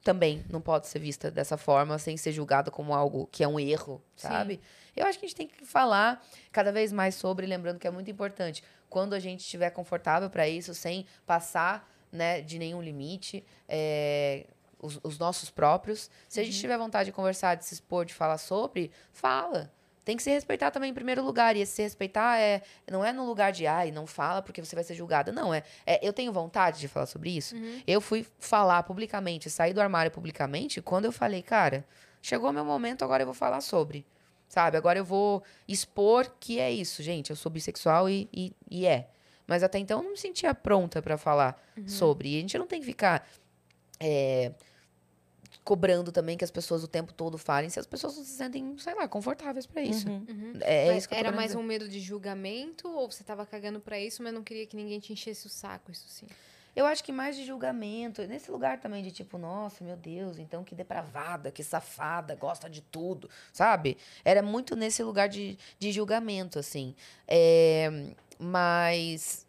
também 0.02 0.44
não 0.50 0.60
pode 0.60 0.88
ser 0.88 0.98
vista 0.98 1.30
dessa 1.30 1.56
forma, 1.56 1.98
sem 1.98 2.16
ser 2.16 2.32
julgada 2.32 2.70
como 2.72 2.92
algo 2.92 3.28
que 3.30 3.44
é 3.44 3.48
um 3.48 3.58
erro, 3.58 4.02
sabe? 4.16 4.60
Eu 4.96 5.06
acho 5.06 5.18
que 5.18 5.24
a 5.24 5.28
gente 5.28 5.36
tem 5.36 5.46
que 5.46 5.64
falar 5.64 6.22
cada 6.50 6.72
vez 6.72 6.92
mais 6.92 7.14
sobre, 7.14 7.46
lembrando 7.46 7.78
que 7.78 7.86
é 7.86 7.90
muito 7.90 8.10
importante, 8.10 8.64
quando 8.90 9.14
a 9.14 9.18
gente 9.20 9.40
estiver 9.40 9.70
confortável 9.70 10.28
para 10.28 10.46
isso, 10.48 10.74
sem 10.74 11.06
passar 11.24 11.88
né, 12.12 12.42
de 12.42 12.58
nenhum 12.58 12.82
limite. 12.82 13.44
é, 13.68 14.46
os, 14.82 14.98
os 15.02 15.18
nossos 15.18 15.48
próprios. 15.48 16.10
Se 16.28 16.40
a 16.40 16.44
gente 16.44 16.58
tiver 16.58 16.76
vontade 16.76 17.06
de 17.06 17.12
conversar, 17.12 17.54
de 17.54 17.64
se 17.64 17.72
expor, 17.72 18.04
de 18.04 18.12
falar 18.12 18.36
sobre, 18.36 18.90
fala. 19.12 19.72
tem 20.04 20.16
que 20.16 20.22
se 20.22 20.30
respeitar 20.30 20.72
também 20.72 20.90
em 20.90 20.94
primeiro 20.94 21.22
lugar. 21.24 21.56
E 21.56 21.60
esse 21.60 21.72
se 21.72 21.82
respeitar 21.82 22.38
é, 22.38 22.62
não 22.90 23.04
é 23.04 23.12
no 23.12 23.24
lugar 23.24 23.52
de, 23.52 23.66
ai, 23.66 23.92
não 23.92 24.06
fala 24.06 24.42
porque 24.42 24.62
você 24.62 24.74
vai 24.74 24.84
ser 24.84 24.94
julgada. 24.94 25.30
Não, 25.30 25.54
é, 25.54 25.62
é 25.86 26.06
eu 26.06 26.12
tenho 26.12 26.32
vontade 26.32 26.80
de 26.80 26.88
falar 26.88 27.06
sobre 27.06 27.30
isso. 27.30 27.54
Eu 27.86 28.00
fui 28.00 28.26
falar 28.38 28.82
publicamente, 28.82 29.48
sair 29.48 29.72
do 29.72 29.80
armário 29.80 30.10
publicamente, 30.10 30.82
quando 30.82 31.04
eu 31.04 31.12
falei, 31.12 31.42
cara, 31.42 31.86
chegou 32.20 32.52
meu 32.52 32.64
momento, 32.64 33.04
agora 33.04 33.22
eu 33.22 33.26
vou 33.26 33.34
falar 33.34 33.60
sobre. 33.60 34.04
Sabe? 34.48 34.76
Agora 34.76 34.98
eu 34.98 35.04
vou 35.04 35.42
expor 35.66 36.30
que 36.38 36.60
é 36.60 36.70
isso, 36.70 37.02
gente. 37.02 37.30
Eu 37.30 37.36
sou 37.36 37.50
bissexual 37.50 38.10
e, 38.10 38.28
e, 38.30 38.52
e 38.70 38.86
é. 38.86 39.08
Mas 39.46 39.62
até 39.62 39.78
então 39.78 39.98
eu 39.98 40.04
não 40.04 40.12
me 40.12 40.18
sentia 40.18 40.54
pronta 40.54 41.02
pra 41.02 41.16
falar 41.18 41.60
sobre. 41.86 42.30
E 42.34 42.36
a 42.38 42.40
gente 42.40 42.58
não 42.58 42.66
tem 42.66 42.80
que 42.80 42.86
ficar 42.86 43.28
é, 44.00 44.52
cobrando 45.64 46.10
também 46.10 46.36
que 46.36 46.44
as 46.44 46.50
pessoas 46.50 46.82
o 46.82 46.88
tempo 46.88 47.12
todo 47.12 47.38
falem 47.38 47.70
se 47.70 47.78
as 47.78 47.86
pessoas 47.86 48.16
não 48.16 48.24
se 48.24 48.30
sentem, 48.30 48.76
sei 48.78 48.94
lá, 48.94 49.06
confortáveis 49.06 49.66
pra 49.66 49.82
isso. 49.82 50.08
Uhum. 50.08 50.54
É, 50.60 50.86
é 50.86 50.88
Mas 50.88 50.98
isso 50.98 51.08
que 51.08 51.14
eu 51.14 51.18
tô 51.18 51.24
era 51.24 51.34
mais 51.34 51.50
dizer. 51.50 51.58
um 51.58 51.62
medo 51.62 51.88
de 51.88 52.00
julgamento 52.00 52.88
ou 52.88 53.10
você 53.10 53.22
tava 53.22 53.46
cagando 53.46 53.80
pra 53.80 53.98
isso, 53.98 54.22
mas 54.22 54.32
não 54.32 54.42
queria 54.42 54.66
que 54.66 54.76
ninguém 54.76 54.98
te 54.98 55.12
enchesse 55.12 55.46
o 55.46 55.50
saco, 55.50 55.90
isso 55.90 56.08
sim? 56.08 56.26
Eu 56.74 56.86
acho 56.86 57.04
que 57.04 57.12
mais 57.12 57.36
de 57.36 57.44
julgamento, 57.44 58.26
nesse 58.26 58.50
lugar 58.50 58.80
também 58.80 59.02
de 59.02 59.10
tipo, 59.10 59.36
nossa, 59.36 59.84
meu 59.84 59.94
Deus, 59.94 60.38
então 60.38 60.64
que 60.64 60.74
depravada, 60.74 61.50
que 61.50 61.62
safada, 61.62 62.34
gosta 62.34 62.68
de 62.68 62.80
tudo, 62.80 63.28
sabe? 63.52 63.98
Era 64.24 64.42
muito 64.42 64.74
nesse 64.74 65.02
lugar 65.02 65.28
de, 65.28 65.58
de 65.78 65.92
julgamento, 65.92 66.58
assim. 66.58 66.94
É, 67.28 68.14
mas. 68.42 69.46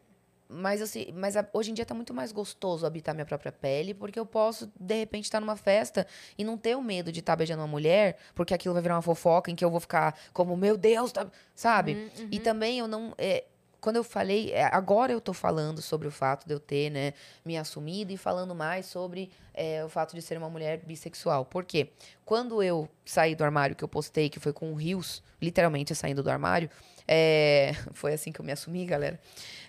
Mas, 0.55 0.83
assim, 0.83 1.07
mas 1.15 1.33
hoje 1.51 1.71
em 1.71 1.73
dia 1.73 1.83
tá 1.83 1.95
muito 1.95 2.13
mais 2.13 2.31
gostoso 2.31 2.85
habitar 2.85 3.15
minha 3.15 3.25
própria 3.25 3.51
pele, 3.51 3.91
porque 3.91 4.19
eu 4.19 4.25
posso, 4.25 4.71
de 4.79 4.93
repente, 4.93 5.23
estar 5.23 5.39
numa 5.39 5.55
festa 5.55 6.05
e 6.37 6.43
não 6.43 6.57
ter 6.59 6.75
o 6.77 6.81
medo 6.81 7.11
de 7.11 7.21
estar 7.21 7.35
beijando 7.35 7.61
uma 7.61 7.67
mulher, 7.67 8.17
porque 8.35 8.53
aquilo 8.53 8.71
vai 8.73 8.83
virar 8.83 8.95
uma 8.95 9.01
fofoca 9.01 9.49
em 9.49 9.55
que 9.55 9.65
eu 9.65 9.71
vou 9.71 9.79
ficar 9.79 10.15
como, 10.31 10.55
meu 10.55 10.77
Deus, 10.77 11.11
tá- 11.11 11.25
sabe? 11.55 12.11
E 12.29 12.39
também 12.39 12.77
eu 12.77 12.87
não. 12.87 13.15
é, 13.17 13.45
quando 13.81 13.95
eu 13.95 14.03
falei, 14.03 14.51
é, 14.51 14.63
agora 14.65 15.11
eu 15.11 15.19
tô 15.19 15.33
falando 15.33 15.81
sobre 15.81 16.07
o 16.07 16.11
fato 16.11 16.45
de 16.45 16.53
eu 16.53 16.59
ter, 16.59 16.89
né, 16.91 17.13
me 17.43 17.57
assumido 17.57 18.13
e 18.13 18.17
falando 18.17 18.53
mais 18.53 18.85
sobre 18.85 19.31
é, 19.55 19.83
o 19.83 19.89
fato 19.89 20.13
de 20.15 20.21
ser 20.21 20.37
uma 20.37 20.49
mulher 20.49 20.81
bissexual. 20.85 21.43
Por 21.45 21.65
quê? 21.65 21.89
Quando 22.23 22.61
eu 22.61 22.87
saí 23.03 23.33
do 23.33 23.43
armário, 23.43 23.75
que 23.75 23.83
eu 23.83 23.87
postei, 23.89 24.29
que 24.29 24.39
foi 24.39 24.53
com 24.53 24.71
o 24.71 24.75
Rios, 24.75 25.23
literalmente 25.41 25.93
saindo 25.95 26.21
do 26.21 26.29
armário, 26.29 26.69
é, 27.07 27.73
foi 27.93 28.13
assim 28.13 28.31
que 28.31 28.39
eu 28.39 28.45
me 28.45 28.51
assumi, 28.51 28.85
galera. 28.85 29.19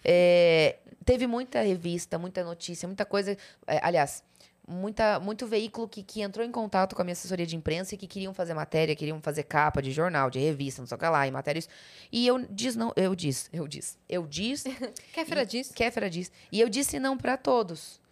É, 0.04 0.76
teve 1.04 1.26
muita 1.26 1.60
revista, 1.62 2.18
muita 2.18 2.44
notícia, 2.44 2.86
muita 2.86 3.04
coisa. 3.04 3.36
é, 3.66 3.80
aliás, 3.82 4.22
muita, 4.66 5.20
muito 5.20 5.46
veículo 5.46 5.88
que, 5.88 6.02
que 6.02 6.22
entrou 6.22 6.44
em 6.44 6.50
contato 6.50 6.96
com 6.96 7.02
a 7.02 7.04
minha 7.04 7.12
assessoria 7.12 7.46
de 7.46 7.56
imprensa 7.56 7.94
e 7.94 7.98
que 7.98 8.06
queriam 8.06 8.32
fazer 8.32 8.54
matéria, 8.54 8.96
queriam 8.96 9.20
fazer 9.20 9.44
capa 9.44 9.82
de 9.82 9.90
jornal, 9.90 10.30
de 10.30 10.38
revista, 10.38 10.80
não 10.80 10.86
sei 10.86 10.96
o 10.96 10.98
que 10.98 11.06
lá, 11.06 11.26
e 11.26 11.30
matérias. 11.30 11.68
E 12.10 12.26
eu 12.26 12.44
diz 12.50 12.74
não, 12.76 12.92
eu 12.96 13.14
diz, 13.14 13.48
eu 13.52 13.68
diz, 13.68 13.98
eu 14.08 14.26
diz, 14.26 14.64
Kéfera 15.12 15.44
diz. 15.44 15.70
Kéfera 15.72 16.10
diz. 16.10 16.32
E 16.50 16.60
eu 16.60 16.68
disse 16.68 16.98
não 16.98 17.16
pra 17.16 17.36
todos. 17.36 18.02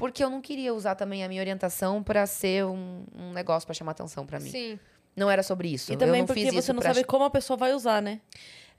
Porque 0.00 0.22
eu 0.24 0.28
não 0.28 0.40
queria 0.40 0.74
usar 0.74 0.96
também 0.96 1.22
a 1.22 1.28
minha 1.28 1.40
orientação 1.40 2.02
pra 2.02 2.26
ser 2.26 2.64
um, 2.64 3.04
um 3.14 3.32
negócio 3.32 3.64
pra 3.64 3.72
chamar 3.72 3.92
atenção 3.92 4.26
pra 4.26 4.40
mim. 4.40 4.50
Sim. 4.50 4.80
Não 5.14 5.30
era 5.30 5.44
sobre 5.44 5.68
isso. 5.68 5.92
E 5.92 5.94
eu 5.94 5.98
também 5.98 6.22
não 6.22 6.26
porque 6.26 6.44
fiz 6.44 6.54
você 6.54 6.72
não 6.72 6.80
pra 6.80 6.92
sabe 6.92 7.06
como 7.06 7.24
a 7.24 7.30
pessoa 7.30 7.56
vai 7.56 7.72
usar, 7.72 8.02
né? 8.02 8.20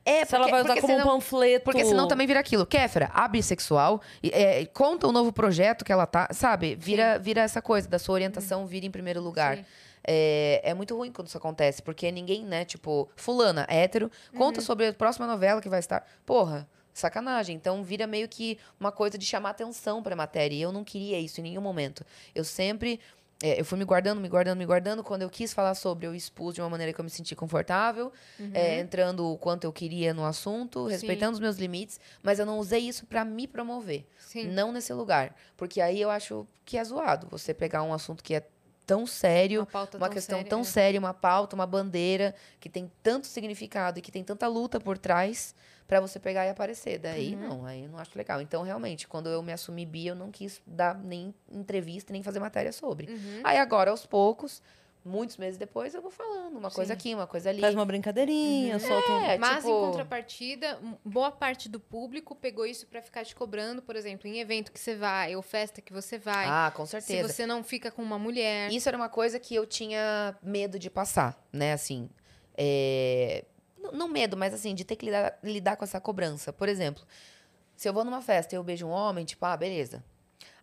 É, 0.03 0.25
Se 0.25 0.35
ela 0.35 0.47
vai 0.47 0.61
usar 0.61 0.75
como 0.81 0.93
um 0.93 0.97
senão- 0.97 1.07
panfleto. 1.15 1.63
Porque 1.65 1.85
senão 1.85 2.07
também 2.07 2.25
vira 2.25 2.39
aquilo. 2.39 2.65
Kéfera, 2.65 3.09
a 3.13 3.27
bissexual, 3.27 4.01
e, 4.23 4.29
é, 4.29 4.65
conta 4.65 5.07
o 5.07 5.11
novo 5.11 5.31
projeto 5.31 5.85
que 5.85 5.91
ela 5.91 6.05
tá, 6.07 6.27
sabe? 6.31 6.75
Vira, 6.75 7.19
vira 7.19 7.41
essa 7.41 7.61
coisa 7.61 7.87
da 7.87 7.99
sua 7.99 8.13
orientação 8.15 8.65
vir 8.65 8.83
em 8.83 8.89
primeiro 8.91 9.21
lugar. 9.21 9.57
Sim. 9.57 9.65
É, 10.03 10.61
é 10.63 10.73
muito 10.73 10.97
ruim 10.97 11.11
quando 11.11 11.27
isso 11.27 11.37
acontece, 11.37 11.81
porque 11.83 12.11
ninguém, 12.11 12.43
né, 12.43 12.65
tipo, 12.65 13.07
fulana, 13.15 13.67
hétero, 13.69 14.09
conta 14.35 14.59
sobre 14.59 14.87
a 14.87 14.93
próxima 14.93 15.27
novela 15.27 15.61
que 15.61 15.69
vai 15.69 15.77
estar. 15.79 16.03
Porra, 16.25 16.67
sacanagem. 16.91 17.55
Então 17.55 17.83
vira 17.83 18.07
meio 18.07 18.27
que 18.27 18.57
uma 18.79 18.91
coisa 18.91 19.17
de 19.17 19.25
chamar 19.25 19.51
atenção 19.51 20.01
pra 20.01 20.15
matéria. 20.15 20.55
E 20.55 20.61
eu 20.61 20.71
não 20.71 20.83
queria 20.83 21.19
isso 21.19 21.39
em 21.39 21.43
nenhum 21.43 21.61
momento. 21.61 22.03
Eu 22.33 22.43
sempre. 22.43 22.99
É, 23.41 23.59
eu 23.59 23.65
fui 23.65 23.77
me 23.77 23.83
guardando, 23.83 24.21
me 24.21 24.29
guardando, 24.29 24.57
me 24.57 24.65
guardando. 24.65 25.03
Quando 25.03 25.23
eu 25.23 25.29
quis 25.29 25.53
falar 25.53 25.73
sobre, 25.73 26.05
eu 26.05 26.13
expus 26.13 26.53
de 26.53 26.61
uma 26.61 26.69
maneira 26.69 26.93
que 26.93 26.99
eu 26.99 27.03
me 27.03 27.09
senti 27.09 27.35
confortável, 27.35 28.11
é, 28.53 28.79
entrando 28.79 29.25
o 29.25 29.37
quanto 29.37 29.63
eu 29.63 29.73
queria 29.73 30.13
no 30.13 30.23
assunto, 30.25 30.85
respeitando 30.85 31.33
os 31.33 31.39
meus 31.39 31.57
limites, 31.57 31.99
mas 32.21 32.39
eu 32.39 32.45
não 32.45 32.59
usei 32.59 32.81
isso 32.81 33.05
pra 33.05 33.25
me 33.25 33.47
promover. 33.47 34.05
Sim. 34.19 34.47
Não 34.47 34.71
nesse 34.71 34.93
lugar. 34.93 35.35
Porque 35.57 35.81
aí 35.81 35.99
eu 35.99 36.09
acho 36.09 36.47
que 36.65 36.77
é 36.77 36.83
zoado 36.83 37.27
você 37.29 37.53
pegar 37.53 37.83
um 37.83 37.93
assunto 37.93 38.23
que 38.23 38.35
é 38.35 38.47
tão 38.95 39.05
sério, 39.07 39.61
Uma 39.73 39.81
uma 39.81 39.87
tão 39.87 40.09
questão 40.09 40.37
séria, 40.39 40.49
tão 40.49 40.61
é. 40.61 40.63
séria, 40.63 40.99
uma 40.99 41.13
pauta, 41.13 41.55
uma 41.55 41.65
bandeira 41.65 42.35
que 42.59 42.69
tem 42.69 42.91
tanto 43.01 43.27
significado 43.27 43.99
e 43.99 44.01
que 44.01 44.11
tem 44.11 44.23
tanta 44.23 44.47
luta 44.47 44.79
por 44.79 44.97
trás 44.97 45.55
pra 45.87 45.99
você 45.99 46.19
pegar 46.19 46.45
e 46.45 46.49
aparecer. 46.49 46.99
Daí 46.99 47.35
Uhum. 47.35 47.41
não, 47.41 47.65
aí 47.65 47.83
eu 47.83 47.89
não 47.89 47.99
acho 47.99 48.11
legal. 48.17 48.41
Então, 48.41 48.63
realmente, 48.63 49.07
quando 49.07 49.27
eu 49.29 49.41
me 49.43 49.51
assumi 49.51 49.85
bi, 49.85 50.07
eu 50.07 50.15
não 50.15 50.31
quis 50.31 50.61
dar 50.65 50.95
nem 50.97 51.33
entrevista, 51.51 52.13
nem 52.13 52.23
fazer 52.23 52.39
matéria 52.39 52.71
sobre. 52.71 53.11
Uhum. 53.11 53.41
Aí 53.43 53.57
agora, 53.57 53.91
aos 53.91 54.05
poucos, 54.05 54.61
muitos 55.03 55.37
meses 55.37 55.57
depois, 55.57 55.93
eu 55.95 56.01
vou 56.01 56.11
falando 56.11 56.57
uma 56.57 56.69
coisa 56.69 56.93
Sim. 56.93 56.97
aqui, 56.97 57.15
uma 57.15 57.25
coisa 57.27 57.49
ali. 57.49 57.59
Faz 57.61 57.73
uma 57.73 57.85
brincadeirinha, 57.85 58.79
solta 58.79 59.11
um... 59.11 59.21
É, 59.21 59.37
Mas 59.37 59.57
tipo- 59.57 59.69
em 59.69 59.85
contrapartida, 59.87 60.79
boa 61.03 61.31
parte 61.31 61.67
do 61.67 61.79
público 61.79 62.35
pegou 62.35 62.65
isso 62.65 62.85
pra 62.87 63.01
ficar 63.01 63.25
te 63.25 63.35
cobrando, 63.35 63.81
por 63.81 63.95
exemplo, 63.95 64.27
em 64.27 64.39
evento 64.39 64.71
que 64.71 64.79
você 64.79 64.95
vai, 64.95 65.35
ou 65.35 65.41
festa 65.41 65.81
que 65.81 65.91
você 65.91 66.17
vai. 66.17 66.45
Ah, 66.47 66.71
com 66.75 66.85
se 66.85 66.91
certeza. 67.01 67.27
você 67.33 67.45
não 67.45 67.63
fica 67.63 67.89
com 67.91 68.01
uma 68.03 68.19
mulher. 68.19 68.71
Isso 68.71 68.87
era 68.87 68.97
uma 68.97 69.09
coisa 69.09 69.39
que 69.39 69.55
eu 69.55 69.65
tinha 69.65 70.37
medo 70.41 70.77
de 70.77 70.89
passar, 70.89 71.41
né? 71.51 71.73
Assim, 71.73 72.09
é, 72.55 73.43
não 73.93 74.07
medo, 74.07 74.37
mas 74.37 74.53
assim, 74.53 74.75
de 74.75 74.83
ter 74.85 74.95
que 74.95 75.05
lidar, 75.05 75.37
lidar 75.43 75.75
com 75.75 75.83
essa 75.83 75.99
cobrança. 75.99 76.53
Por 76.53 76.69
exemplo, 76.69 77.03
se 77.75 77.89
eu 77.89 77.93
vou 77.93 78.03
numa 78.03 78.21
festa 78.21 78.53
e 78.53 78.57
eu 78.57 78.63
beijo 78.63 78.85
um 78.85 78.91
homem, 78.91 79.25
tipo, 79.25 79.43
ah, 79.45 79.57
beleza. 79.57 80.03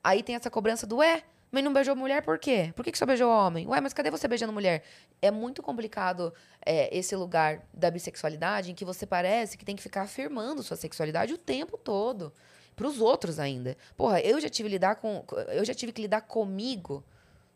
Aí 0.03 0.23
tem 0.23 0.37
essa 0.37 0.49
cobrança 0.49 0.87
do, 0.87 0.99
ué, 0.99 1.25
mas 1.51 1.65
não 1.65 1.73
beijou 1.73 1.97
mulher 1.97 2.23
por 2.23 2.39
quê? 2.39 2.73
Por 2.77 2.85
que, 2.85 2.93
que 2.93 2.99
só 2.99 3.07
beijou 3.07 3.31
homem? 3.31 3.67
Ué, 3.67 3.81
mas 3.81 3.93
cadê 3.93 4.11
você 4.11 4.29
beijando 4.29 4.53
mulher? 4.53 4.83
É 5.21 5.31
muito 5.31 5.63
complicado 5.63 6.33
é, 6.65 6.97
esse 6.97 7.17
lugar 7.17 7.67
da 7.73 7.91
bissexualidade 7.91 8.71
em 8.71 8.75
que 8.75 8.85
você 8.85 9.07
parece 9.07 9.57
que 9.57 9.65
tem 9.65 9.75
que 9.75 9.83
ficar 9.83 10.03
afirmando 10.03 10.63
sua 10.63 10.77
sexualidade 10.77 11.33
o 11.33 11.39
tempo 11.39 11.79
todo. 11.79 12.33
Pros 12.77 13.01
outros 13.01 13.39
ainda. 13.41 13.77
Porra, 13.97 14.21
eu 14.21 14.41
já 14.41 14.49
tive 14.49 14.69
lidar 14.69 14.97
com. 14.97 15.25
Eu 15.49 15.65
já 15.65 15.75
tive 15.75 15.91
que 15.91 16.03
lidar 16.03 16.21
comigo 16.21 17.03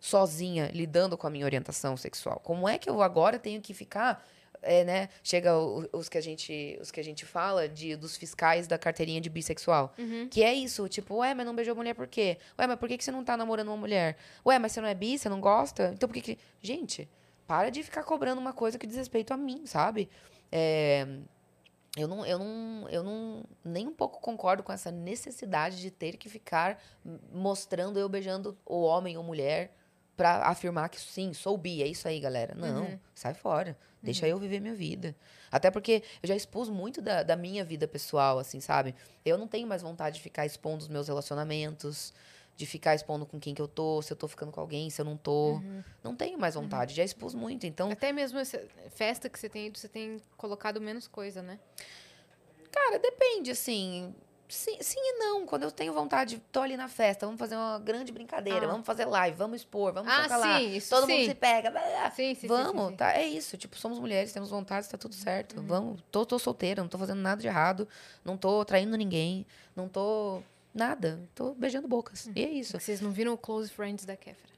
sozinha, 0.01 0.69
lidando 0.74 1.16
com 1.16 1.28
a 1.28 1.31
minha 1.31 1.44
orientação 1.44 1.97
sexual. 1.97 2.40
Como 2.40 2.69
é 2.69 2.77
que 2.77 2.90
eu 2.90 3.01
agora 3.01 3.39
tenho 3.39 3.60
que 3.60 3.73
ficar. 3.73 4.27
É, 4.62 4.84
né? 4.84 5.09
Chega 5.22 5.59
o- 5.59 5.89
os 5.93 6.09
que 6.09 6.16
a 6.16 6.20
gente 6.20 6.78
os 6.80 6.90
que 6.90 7.01
a 7.01 7.05
gente 7.05 7.26
fala 7.26 7.68
de 7.68 7.97
dos 7.97 8.16
fiscais 8.16 8.66
da 8.66 8.78
carteirinha 8.78 9.20
de 9.20 9.28
bissexual, 9.28 9.93
que 10.30 10.43
é 10.43 10.55
isso, 10.55 10.89
tipo, 10.89 11.16
ué, 11.16 11.34
mas 11.34 11.44
não 11.44 11.55
beijou 11.55 11.74
mulher 11.74 11.94
por 11.94 12.06
quê? 12.06 12.39
Ué, 12.59 12.66
mas 12.66 12.78
por 12.78 12.89
que 12.89 12.97
que 12.97 13.05
você 13.05 13.10
não 13.10 13.24
tá 13.24 13.36
namorando 13.36 13.68
uma 13.68 13.76
mulher? 13.76 14.16
Ué, 14.47 14.59
mas 14.59 14.72
você 14.72 14.80
não 14.80 14.89
é 14.89 14.94
bi, 14.94 15.18
você 15.18 15.28
não 15.28 15.40
gosta? 15.40 15.90
Então 15.94 16.09
por 16.09 16.14
que 16.14 16.20
que 16.22 16.39
gente, 16.60 17.09
para 17.47 17.70
de 17.70 17.82
ficar 17.82 18.05
cobrando 18.05 18.40
uma 18.40 18.52
coisa 18.52 18.78
que 18.78 18.86
diz 18.86 18.97
respeito 18.97 19.34
a 19.34 19.36
mim, 19.36 19.66
sabe? 19.66 20.09
É, 20.51 21.06
eu 21.97 22.09
não, 22.09 22.24
eu 22.24 22.39
não, 22.39 22.89
eu 22.89 23.02
não 23.02 23.44
nem 23.64 23.86
um 23.86 23.93
pouco 23.93 24.20
concordo 24.20 24.62
com 24.62 24.72
essa 24.72 24.90
necessidade 24.90 25.80
de 25.80 25.90
ter 25.90 26.16
que 26.16 26.28
ficar 26.28 26.80
mostrando 27.32 27.98
eu 27.98 28.09
beijando 28.09 28.56
o 28.64 28.80
homem 28.82 29.16
ou 29.18 29.22
mulher 29.22 29.74
pra 30.16 30.47
afirmar 30.47 30.89
que 30.89 31.01
sim, 31.01 31.32
sou 31.32 31.56
bi, 31.59 31.82
é 31.82 31.86
isso 31.86 32.06
aí, 32.06 32.20
galera. 32.20 32.55
Não, 32.55 32.84
sai 33.14 33.34
fora. 33.34 33.76
Deixa 34.02 34.26
eu 34.26 34.38
viver 34.38 34.60
minha 34.60 34.74
vida. 34.74 35.14
Até 35.50 35.70
porque 35.70 36.02
eu 36.22 36.26
já 36.26 36.34
expus 36.34 36.68
muito 36.68 37.00
da, 37.00 37.22
da 37.22 37.36
minha 37.36 37.64
vida 37.64 37.86
pessoal, 37.86 38.38
assim, 38.38 38.60
sabe? 38.60 38.94
Eu 39.24 39.38
não 39.38 39.46
tenho 39.46 39.66
mais 39.66 39.82
vontade 39.82 40.16
de 40.16 40.22
ficar 40.22 40.44
expondo 40.44 40.78
os 40.78 40.88
meus 40.88 41.06
relacionamentos, 41.08 42.12
de 42.56 42.66
ficar 42.66 42.94
expondo 42.94 43.24
com 43.24 43.38
quem 43.38 43.54
que 43.54 43.62
eu 43.62 43.68
tô, 43.68 44.02
se 44.02 44.12
eu 44.12 44.16
tô 44.16 44.28
ficando 44.28 44.50
com 44.52 44.60
alguém, 44.60 44.90
se 44.90 45.00
eu 45.00 45.04
não 45.04 45.16
tô. 45.16 45.60
Não 46.02 46.14
tenho 46.16 46.38
mais 46.38 46.54
vontade, 46.54 46.94
já 46.94 47.04
expus 47.04 47.34
muito. 47.34 47.66
Então, 47.66 47.90
Até 47.90 48.12
mesmo 48.12 48.38
essa 48.38 48.62
festa 48.90 49.28
que 49.28 49.38
você 49.38 49.48
tem 49.48 49.68
ido, 49.68 49.78
você 49.78 49.88
tem 49.88 50.20
colocado 50.36 50.80
menos 50.80 51.06
coisa, 51.06 51.42
né? 51.42 51.58
Cara, 52.70 52.98
depende, 52.98 53.50
assim. 53.50 54.14
Sim, 54.54 54.76
sim 54.82 54.98
e 55.00 55.18
não. 55.18 55.46
Quando 55.46 55.62
eu 55.62 55.70
tenho 55.70 55.94
vontade, 55.94 56.38
tô 56.52 56.60
ali 56.60 56.76
na 56.76 56.86
festa, 56.86 57.24
vamos 57.24 57.38
fazer 57.38 57.56
uma 57.56 57.78
grande 57.78 58.12
brincadeira, 58.12 58.66
Ah. 58.66 58.68
vamos 58.68 58.84
fazer 58.86 59.06
live, 59.06 59.34
vamos 59.36 59.56
expor, 59.62 59.92
vamos 59.94 60.12
Ah, 60.12 60.24
tocar 60.24 60.36
lá. 60.36 60.58
sim, 60.58 60.76
isso 60.76 60.90
Todo 60.90 61.06
sim. 61.06 61.12
mundo 61.20 61.28
se 61.28 61.34
pega. 61.34 61.70
blá, 61.70 61.80
blá, 61.80 61.90
blá. 61.90 62.10
Sim, 62.10 62.34
sim, 62.34 62.46
vamos, 62.46 62.90
sim, 62.90 62.96
tá? 62.96 63.12
É 63.16 63.26
isso. 63.26 63.56
Tipo, 63.56 63.78
somos 63.78 63.98
mulheres, 63.98 64.30
temos 64.30 64.50
vontade, 64.50 64.86
tá 64.88 64.98
tudo 64.98 65.14
certo. 65.14 65.56
Uhum. 65.58 65.66
Vamos. 65.66 66.02
Tô, 66.10 66.26
tô 66.26 66.38
solteira, 66.38 66.82
não 66.82 66.88
tô 66.88 66.98
fazendo 66.98 67.20
nada 67.22 67.40
de 67.40 67.46
errado, 67.48 67.88
não 68.22 68.36
tô 68.36 68.62
traindo 68.64 68.94
ninguém, 68.96 69.46
não 69.74 69.88
tô. 69.88 70.42
Nada. 70.74 71.20
Tô 71.34 71.54
beijando 71.54 71.88
bocas. 71.88 72.28
E 72.36 72.44
é 72.44 72.48
isso. 72.50 72.78
Vocês 72.78 73.00
não 73.00 73.10
viram 73.10 73.32
o 73.32 73.38
Close 73.38 73.70
Friends 73.70 74.04
da 74.04 74.16
Kéfera? 74.16 74.52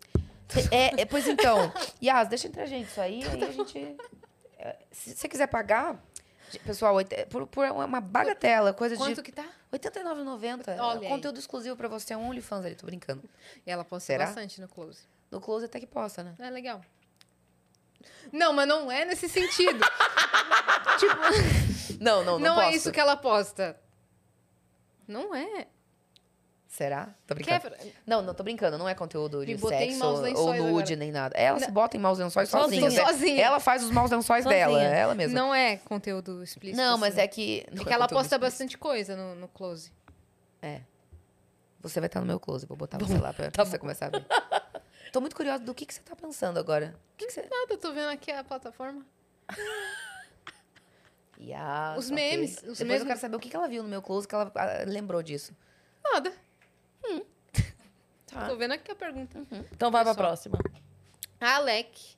É, 0.70 1.02
é, 1.02 1.04
pois 1.04 1.26
então, 1.26 1.72
Yas, 2.02 2.28
deixa 2.28 2.46
entre 2.48 2.62
a 2.62 2.66
gente 2.66 2.88
isso 2.88 3.00
aí, 3.00 3.22
aí 3.26 3.42
a 3.44 3.50
gente. 3.52 3.96
é, 4.58 4.76
Se 4.92 5.14
você 5.16 5.28
quiser 5.28 5.46
pagar, 5.48 6.00
pessoal, 6.64 6.96
por, 7.30 7.46
por 7.46 7.66
uma 7.70 8.00
bagatela, 8.00 8.72
coisa 8.72 8.96
Quanto 8.96 9.16
de 9.16 9.22
que 9.22 9.32
tá? 9.32 9.46
R$ 9.76 9.90
89,90. 9.90 10.78
Olha 10.80 11.00
aí. 11.00 11.08
Conteúdo 11.08 11.38
exclusivo 11.38 11.76
pra 11.76 11.88
você, 11.88 12.14
é 12.14 12.16
um 12.16 12.28
OnlyFans 12.28 12.64
ali, 12.64 12.74
tô 12.74 12.86
brincando. 12.86 13.22
E 13.66 13.70
ela 13.70 13.84
posta 13.84 14.06
Será? 14.06 14.26
bastante 14.26 14.60
no 14.60 14.68
Close. 14.68 15.02
No 15.30 15.40
Close 15.40 15.64
até 15.66 15.80
que 15.80 15.86
possa, 15.86 16.22
né? 16.22 16.34
É 16.38 16.50
legal. 16.50 16.84
Não, 18.32 18.52
mas 18.52 18.66
não 18.68 18.90
é 18.90 19.04
nesse 19.04 19.28
sentido. 19.28 19.80
tipo, 20.98 21.98
Não, 22.00 22.24
não, 22.24 22.38
não, 22.38 22.38
não, 22.38 22.60
é 22.60 22.64
posto. 22.66 22.76
isso 22.76 22.92
que 22.92 23.00
ela 23.00 23.16
posta. 23.16 23.78
Não 25.06 25.34
é. 25.34 25.66
Será? 26.74 27.14
Tô 27.24 27.36
brincando. 27.36 27.70
Kéfera, 27.70 27.92
Não, 28.04 28.20
não, 28.20 28.34
tô 28.34 28.42
brincando. 28.42 28.76
Não 28.76 28.88
é 28.88 28.96
conteúdo 28.96 29.46
de 29.46 29.56
sexo 29.56 30.04
ou 30.04 30.52
nude, 30.52 30.94
agora. 30.94 30.96
nem 30.96 31.12
nada. 31.12 31.36
Ela 31.36 31.60
se 31.60 31.70
bota 31.70 31.96
em 31.96 32.00
maus 32.00 32.18
lençóis 32.18 32.48
sozinha. 32.48 32.80
Sozinha. 32.82 33.00
né? 33.00 33.12
Sozinha. 33.12 33.42
Ela 33.44 33.60
faz 33.60 33.84
os 33.84 33.92
maus 33.92 34.10
lençóis 34.10 34.42
Sozinha. 34.42 34.66
dela, 34.66 34.82
ela 34.82 35.14
mesma. 35.14 35.38
não 35.38 35.54
é 35.54 35.76
conteúdo 35.76 36.42
explícito. 36.42 36.76
Não, 36.76 36.98
mas 36.98 37.14
assim. 37.14 37.20
é 37.22 37.28
que... 37.28 37.64
não 37.70 37.76
Porque 37.76 37.92
é 37.92 37.94
ela 37.94 38.08
posta 38.08 38.34
explícito. 38.34 38.40
bastante 38.40 38.76
coisa 38.78 39.14
no, 39.14 39.36
no 39.36 39.46
close. 39.46 39.92
Você 41.80 42.00
vai 42.00 42.08
estar 42.08 42.18
no 42.18 42.26
meu 42.26 42.40
close, 42.40 42.66
vou 42.66 42.76
botar 42.76 42.98
você 42.98 43.18
lá 43.18 43.32
pra, 43.32 43.52
pra 43.52 43.64
você 43.64 43.78
começar 43.78 44.06
a 44.06 44.08
ver. 44.08 44.26
Tô 45.12 45.20
muito 45.20 45.36
curiosa 45.36 45.62
do 45.62 45.72
que, 45.72 45.86
que 45.86 45.94
você 45.94 46.00
tá 46.00 46.16
pensando 46.16 46.58
agora. 46.58 46.96
Que, 47.16 47.26
que 47.26 47.32
você... 47.32 47.42
Nada, 47.48 47.78
tô 47.78 47.92
vendo 47.92 48.08
aqui 48.08 48.32
a 48.32 48.42
plataforma. 48.42 49.06
Os 51.96 52.10
memes, 52.10 52.56
os 52.56 52.62
Depois 52.62 52.78
memes- 52.80 53.00
eu 53.02 53.06
quero 53.06 53.20
saber 53.20 53.36
o 53.36 53.38
que, 53.38 53.48
que 53.48 53.56
ela 53.56 53.68
viu 53.68 53.82
no 53.82 53.88
meu 53.88 54.00
close 54.00 54.26
que 54.26 54.34
ela 54.34 54.50
ah, 54.54 54.84
lembrou 54.86 55.22
disso. 55.22 55.54
Nada. 56.02 56.32
Tá. 58.26 58.48
Tô 58.48 58.56
vendo 58.56 58.72
aqui 58.72 58.90
a 58.90 58.94
pergunta. 58.96 59.38
Então 59.72 59.90
vai 59.90 60.02
pra 60.02 60.12
Pessoal. 60.14 60.16
próxima. 60.28 60.58
A 61.40 61.56
Alec, 61.56 62.16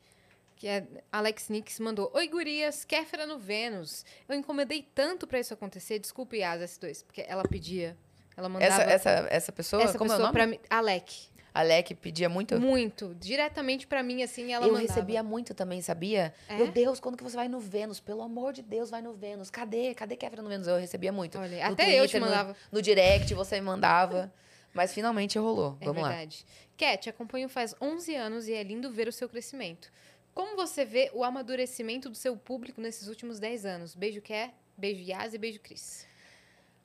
que 0.57 0.67
é 0.67 0.87
Alex 1.13 1.49
Nix, 1.49 1.79
mandou: 1.81 2.11
Oi, 2.15 2.27
gurias, 2.29 2.85
Kéfera 2.85 3.27
no 3.27 3.39
Vênus. 3.39 4.05
Eu 4.29 4.35
encomendei 4.35 4.83
tanto 4.95 5.27
pra 5.27 5.39
isso 5.39 5.53
acontecer. 5.53 5.99
Desculpe, 5.99 6.39
Yas 6.39 6.63
S2, 6.79 7.05
porque 7.05 7.25
ela 7.29 7.43
pedia. 7.43 7.97
Ela 8.37 8.49
mandava. 8.49 8.83
Essa, 8.83 9.11
essa, 9.11 9.27
essa 9.31 9.53
pessoa, 9.53 9.83
essa 9.83 9.99
como 9.99 10.11
é 10.11 10.15
o 10.15 10.17
pessoa 10.17 10.29
nome? 10.29 10.33
pra 10.33 10.47
mim. 10.47 10.59
Alec. 10.71 11.29
Alec 11.53 11.95
pedia 11.95 12.29
muito? 12.29 12.59
Muito. 12.61 13.15
Diretamente 13.15 13.87
pra 13.87 14.03
mim, 14.03 14.23
assim, 14.23 14.53
ela 14.53 14.67
eu 14.67 14.73
mandava. 14.73 14.89
recebia 14.93 15.23
muito 15.23 15.55
também, 15.55 15.81
sabia? 15.81 16.35
É? 16.49 16.57
Meu 16.57 16.71
Deus, 16.71 17.01
quando 17.01 17.17
que 17.17 17.25
você 17.25 17.35
vai 17.35 17.49
no 17.49 17.59
Vênus? 17.59 17.99
Pelo 17.99 18.21
amor 18.23 18.53
de 18.53 18.61
Deus, 18.63 18.91
vai 18.91 19.01
no 19.01 19.15
Vênus. 19.15 19.49
Cadê? 19.51 19.95
Cadê 19.95 20.17
Kéfera 20.17 20.43
no 20.43 20.51
Vênus? 20.51 20.67
Eu 20.67 20.77
recebia 20.79 21.11
muito. 21.13 21.39
Olha, 21.39 21.67
até 21.67 21.99
eu 21.99 22.07
te 22.07 22.11
Twitter, 22.13 22.21
no- 22.21 22.27
mandava. 22.27 22.57
No, 22.71 22.83
direct 22.83 23.33
você 23.35 23.57
me 23.57 23.63
mandava. 23.67 24.31
Mas 24.77 24.93
finalmente 24.93 25.39
rolou. 25.39 25.77
É 25.81 25.86
Vamos 25.86 26.03
lá. 26.03 26.09
verdade. 26.11 26.44
Cat, 26.77 27.09
acompanho 27.09 27.48
faz 27.48 27.74
11 27.81 28.15
anos 28.15 28.47
e 28.47 28.53
é 28.53 28.62
lindo 28.62 28.93
ver 28.93 29.09
o 29.09 29.12
seu 29.12 29.28
crescimento. 29.28 29.90
Como 30.35 30.55
você 30.55 30.85
vê 30.85 31.11
o 31.15 31.24
amadurecimento 31.24 32.11
do 32.11 32.15
seu 32.15 32.36
público 32.36 32.78
nesses 32.78 33.09
últimos 33.09 33.40
10 33.40 33.65
anos? 33.65 33.94
Beijo, 33.94 34.20
Ké, 34.20 34.53
beijo, 34.77 35.03
Yas 35.03 35.32
e 35.32 35.39
beijo, 35.39 35.61
Cris. 35.61 36.07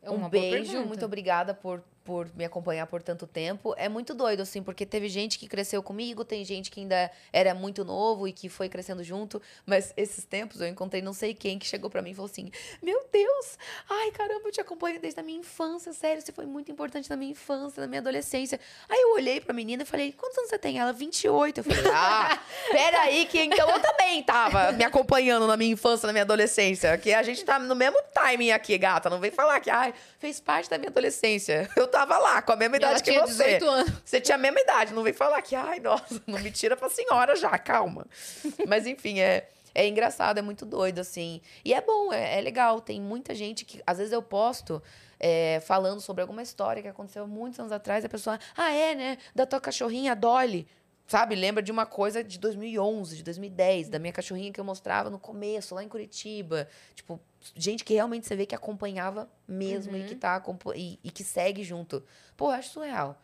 É 0.02 0.10
um 0.10 0.30
beijo, 0.30 0.84
muito 0.86 1.04
obrigada 1.06 1.54
por, 1.54 1.84
por 2.04 2.30
me 2.36 2.44
acompanhar 2.44 2.88
por 2.88 3.02
tanto 3.02 3.28
tempo. 3.28 3.74
É 3.78 3.88
muito 3.88 4.14
doido, 4.14 4.42
assim, 4.42 4.62
porque 4.64 4.86
teve 4.86 5.08
gente 5.08 5.38
que 5.38 5.48
cresceu 5.48 5.84
comigo, 5.84 6.26
tem 6.26 6.44
gente 6.44 6.72
que 6.72 6.80
ainda 6.80 7.12
era 7.32 7.54
muito 7.54 7.86
novo 7.86 8.28
e 8.28 8.34
que 8.34 8.50
foi 8.50 8.68
crescendo 8.70 9.04
junto. 9.04 9.42
Mas 9.66 9.94
esses 9.96 10.26
tempos 10.26 10.62
eu 10.62 10.68
encontrei 10.68 11.02
não 11.02 11.14
sei 11.14 11.34
quem 11.34 11.60
que 11.60 11.66
chegou 11.66 11.90
pra 11.90 12.02
mim 12.02 12.12
e 12.12 12.14
falou 12.14 12.30
assim: 12.30 12.52
Meu 12.82 13.06
Deus, 13.12 13.58
ai 13.90 14.12
caramba, 14.12 14.48
eu 14.48 14.52
te 14.52 14.62
acompanho 14.62 15.00
desde 15.00 15.20
a 15.20 15.24
minha 15.24 15.40
infância, 15.40 15.94
sério, 15.94 16.22
você 16.22 16.32
foi 16.32 16.46
muito 16.46 16.72
importante 16.72 17.10
na 17.10 17.16
minha 17.16 17.32
infância, 17.32 17.82
na 17.82 17.88
minha 17.88 18.02
adolescência. 18.02 18.60
Aí 18.90 19.00
eu 19.00 19.14
olhei 19.14 19.40
pra 19.40 19.54
menina 19.54 19.84
e 19.84 19.86
falei: 19.86 20.12
Quantos 20.12 20.38
anos 20.40 20.50
você 20.50 20.58
tem? 20.58 20.80
Ela, 20.80 20.92
28. 20.92 21.60
Eu 21.60 21.64
falei: 21.64 21.84
Ah, 21.94 22.40
peraí, 22.72 23.26
que 23.26 23.40
então 23.40 23.70
eu 23.70 23.80
também 23.80 24.24
tava 24.24 24.72
me 24.72 24.84
acompanhando 24.84 25.46
na 25.46 25.56
minha 25.56 25.72
infância, 25.74 26.08
na 26.08 26.14
minha 26.14 26.24
adolescência. 26.24 26.98
Que 26.98 27.14
a 27.14 27.22
gente 27.22 27.44
tá 27.44 27.60
no 27.60 27.76
mesmo 27.76 27.98
timing 28.14 28.52
aqui, 28.52 28.78
gata. 28.78 29.10
Não 29.10 29.20
vem 29.20 29.32
falar 29.32 29.60
que, 29.60 29.70
ai, 29.70 29.94
fez 30.20 30.40
parte 30.40 30.70
da 30.70 30.78
minha 30.78 30.90
adolescência. 30.90 31.70
Eu 31.76 31.88
tava 31.92 32.18
lá, 32.18 32.42
com 32.42 32.54
a 32.54 32.56
mesma 32.56 32.78
idade 32.78 33.04
que 33.04 33.20
você. 33.20 33.60
18 33.60 33.68
anos. 33.68 33.94
Você 34.04 34.20
tinha 34.20 34.36
a 34.36 34.38
mesma 34.38 34.60
idade, 34.60 34.94
não 34.94 35.04
vem 35.04 35.14
falar 35.14 35.42
que, 35.42 35.56
ai, 35.56 35.80
nossa, 35.80 36.22
não 36.26 36.40
me 36.40 36.50
tira 36.50 36.76
pra 36.76 36.90
senhora 36.90 37.36
já, 37.36 37.58
calma. 37.60 38.08
Mas 38.68 38.88
enfim, 38.88 39.20
é, 39.20 39.48
é 39.76 39.88
engraçado, 39.88 40.38
é 40.38 40.42
muito 40.42 40.66
doido, 40.66 41.00
assim. 41.00 41.42
E 41.64 41.74
é 41.74 41.82
bom, 41.82 42.12
é, 42.12 42.40
é 42.40 42.42
legal. 42.42 42.82
Tem 42.82 43.00
muita 43.00 43.36
gente 43.36 43.66
que, 43.66 43.82
às 43.86 43.98
vezes 43.98 44.14
eu 44.14 44.22
posto 44.22 44.82
é, 45.20 45.60
falando 45.60 46.02
sobre 46.02 46.22
alguma 46.22 46.42
história 46.42 46.82
que 46.82 46.88
aconteceu 46.88 47.28
muitos 47.28 47.60
anos 47.60 47.72
atrás, 47.72 48.04
e 48.04 48.08
a 48.08 48.10
pessoa, 48.10 48.40
ah, 48.58 48.72
é, 48.72 48.96
né? 48.96 49.18
Da 49.36 49.46
tua 49.46 49.62
cachorrinha 49.62 50.16
Dolly. 50.16 50.68
Sabe, 51.12 51.36
lembra 51.36 51.62
de 51.62 51.74
uma 51.74 51.86
coisa 51.86 52.24
de 52.24 52.40
2011, 52.40 53.18
de 53.18 53.24
2010, 53.24 53.90
da 53.90 54.00
minha 54.00 54.14
cachorrinha 54.14 54.50
que 54.50 54.62
eu 54.62 54.64
mostrava 54.64 55.10
no 55.10 55.20
começo, 55.20 55.76
lá 55.76 55.84
em 55.84 55.90
Curitiba. 55.90 56.70
Tipo, 56.96 57.20
gente 57.54 57.84
que 57.84 57.94
realmente 57.94 58.26
você 58.26 58.34
vê 58.34 58.46
que 58.46 58.56
acompanhava 58.56 59.30
mesmo 59.46 59.94
e 59.98 60.06
que 60.06 60.16
tá 60.16 60.38
acompa- 60.38 60.74
e, 60.74 60.98
e 61.04 61.12
que 61.12 61.22
segue 61.26 61.66
junto. 61.66 62.02
Pô, 62.38 62.46
eu 62.46 62.52
acho 62.52 62.70
surreal. 62.70 63.22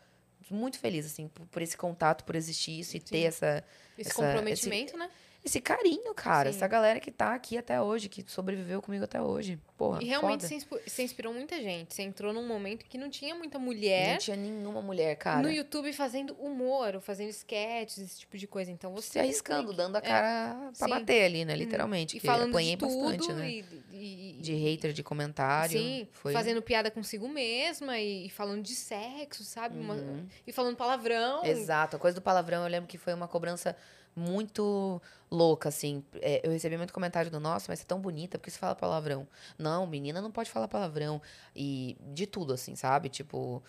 Muito 0.52 0.78
feliz, 0.80 1.06
assim, 1.06 1.30
por, 1.30 1.46
por 1.46 1.62
esse 1.62 1.78
contato, 1.78 2.26
por 2.26 2.36
existir 2.36 2.78
isso 2.78 2.98
e 2.98 3.00
ter 3.00 3.20
essa, 3.20 3.64
Esse 3.98 4.10
essa- 4.10 4.22
comprometimento, 4.22 4.98
né? 4.98 5.10
Esse 5.48 5.60
carinho, 5.60 6.14
cara. 6.14 6.52
Sim. 6.52 6.58
Essa 6.58 6.68
galera 6.68 7.00
que 7.00 7.10
tá 7.12 7.34
aqui 7.34 7.58
até 7.58 7.82
hoje, 7.82 8.08
que 8.08 8.24
sobreviveu 8.28 8.82
comigo 8.82 9.04
até 9.04 9.22
hoje. 9.22 9.60
Porra, 9.78 10.02
E 10.02 10.06
realmente 10.06 10.42
foda. 10.66 10.82
você 10.88 11.04
inspirou 11.04 11.34
muita 11.34 11.60
gente. 11.62 11.94
Você 11.94 12.02
entrou 12.02 12.34
num 12.34 12.48
momento 12.48 12.84
que 12.86 12.98
não 12.98 13.10
tinha 13.10 13.36
muita 13.36 13.58
Não 13.60 13.66
mulher 13.66 14.18
tinha 14.18 14.36
nenhuma 14.36 14.82
mulher, 14.82 15.16
cara. 15.16 15.42
no 15.42 15.52
YouTube 15.52 15.92
fazendo 15.94 16.34
humor, 16.36 16.96
ou 16.96 17.02
fazendo 17.02 17.30
sketches, 17.30 17.98
esse 18.00 18.20
tipo 18.22 18.38
de 18.38 18.48
coisa. 18.48 18.72
Então 18.72 18.92
você. 18.94 19.08
Se 19.14 19.20
arriscando, 19.20 19.74
dando 19.74 19.96
a 19.96 20.02
cara 20.02 20.72
pra 20.78 20.88
Sim. 20.88 20.90
bater 20.94 21.24
ali, 21.26 21.46
né? 21.46 21.56
Literalmente. 21.56 22.18
E 22.18 22.20
falando 22.20 22.50
apanhei 22.50 22.76
de 22.76 22.86
tudo. 22.86 23.04
bastante, 23.18 23.34
né? 23.34 23.50
e, 23.50 23.66
e- 23.94 24.38
De 24.42 24.54
hater, 24.56 24.94
de 24.94 25.04
comentário. 25.04 25.78
Sim, 25.80 26.08
Foi... 26.12 26.34
fazendo 26.34 26.62
piada 26.62 26.90
consigo 26.92 27.28
mesma 27.28 28.00
e, 28.00 28.30
falando 28.30 28.62
de 28.64 28.76
sexo, 28.76 29.44
sabe? 29.44 29.78
Uma- 29.80 29.94
Uhum. 29.96 30.26
e 30.46 30.52
falando 30.52 30.76
palavrão. 30.76 31.44
Exato. 31.46 31.96
A 31.96 32.00
coisa 32.00 32.16
do 32.16 32.22
palavrão, 32.22 32.64
eu 32.64 32.70
lembro 32.70 32.88
que 32.88 32.98
foi 32.98 33.14
uma 33.14 33.28
cobrança 33.28 33.76
muito 34.18 35.02
louca, 35.30 35.70
assim. 35.70 36.04
É, 36.16 36.46
eu 36.46 36.52
recebi 36.52 36.76
muito 36.76 36.92
comentário 36.92 37.30
do, 37.30 37.40
nossa, 37.40 37.68
mas 37.70 37.80
você 37.80 37.84
é 37.84 37.88
tão 37.88 38.02
bonita, 38.02 38.38
por 38.38 38.46
que 38.46 38.52
você 38.52 38.58
fala 38.58 38.76
palavrão? 38.76 39.28
Não, 39.58 39.86
menina 39.86 40.22
não 40.22 40.32
pode 40.32 40.50
falar 40.50 40.68
palavrão. 40.68 41.22
E 41.56 41.96
de 42.14 42.26
tudo, 42.26 42.54
assim, 42.54 42.76
sabe? 42.76 43.10
Tipo, 43.10 43.62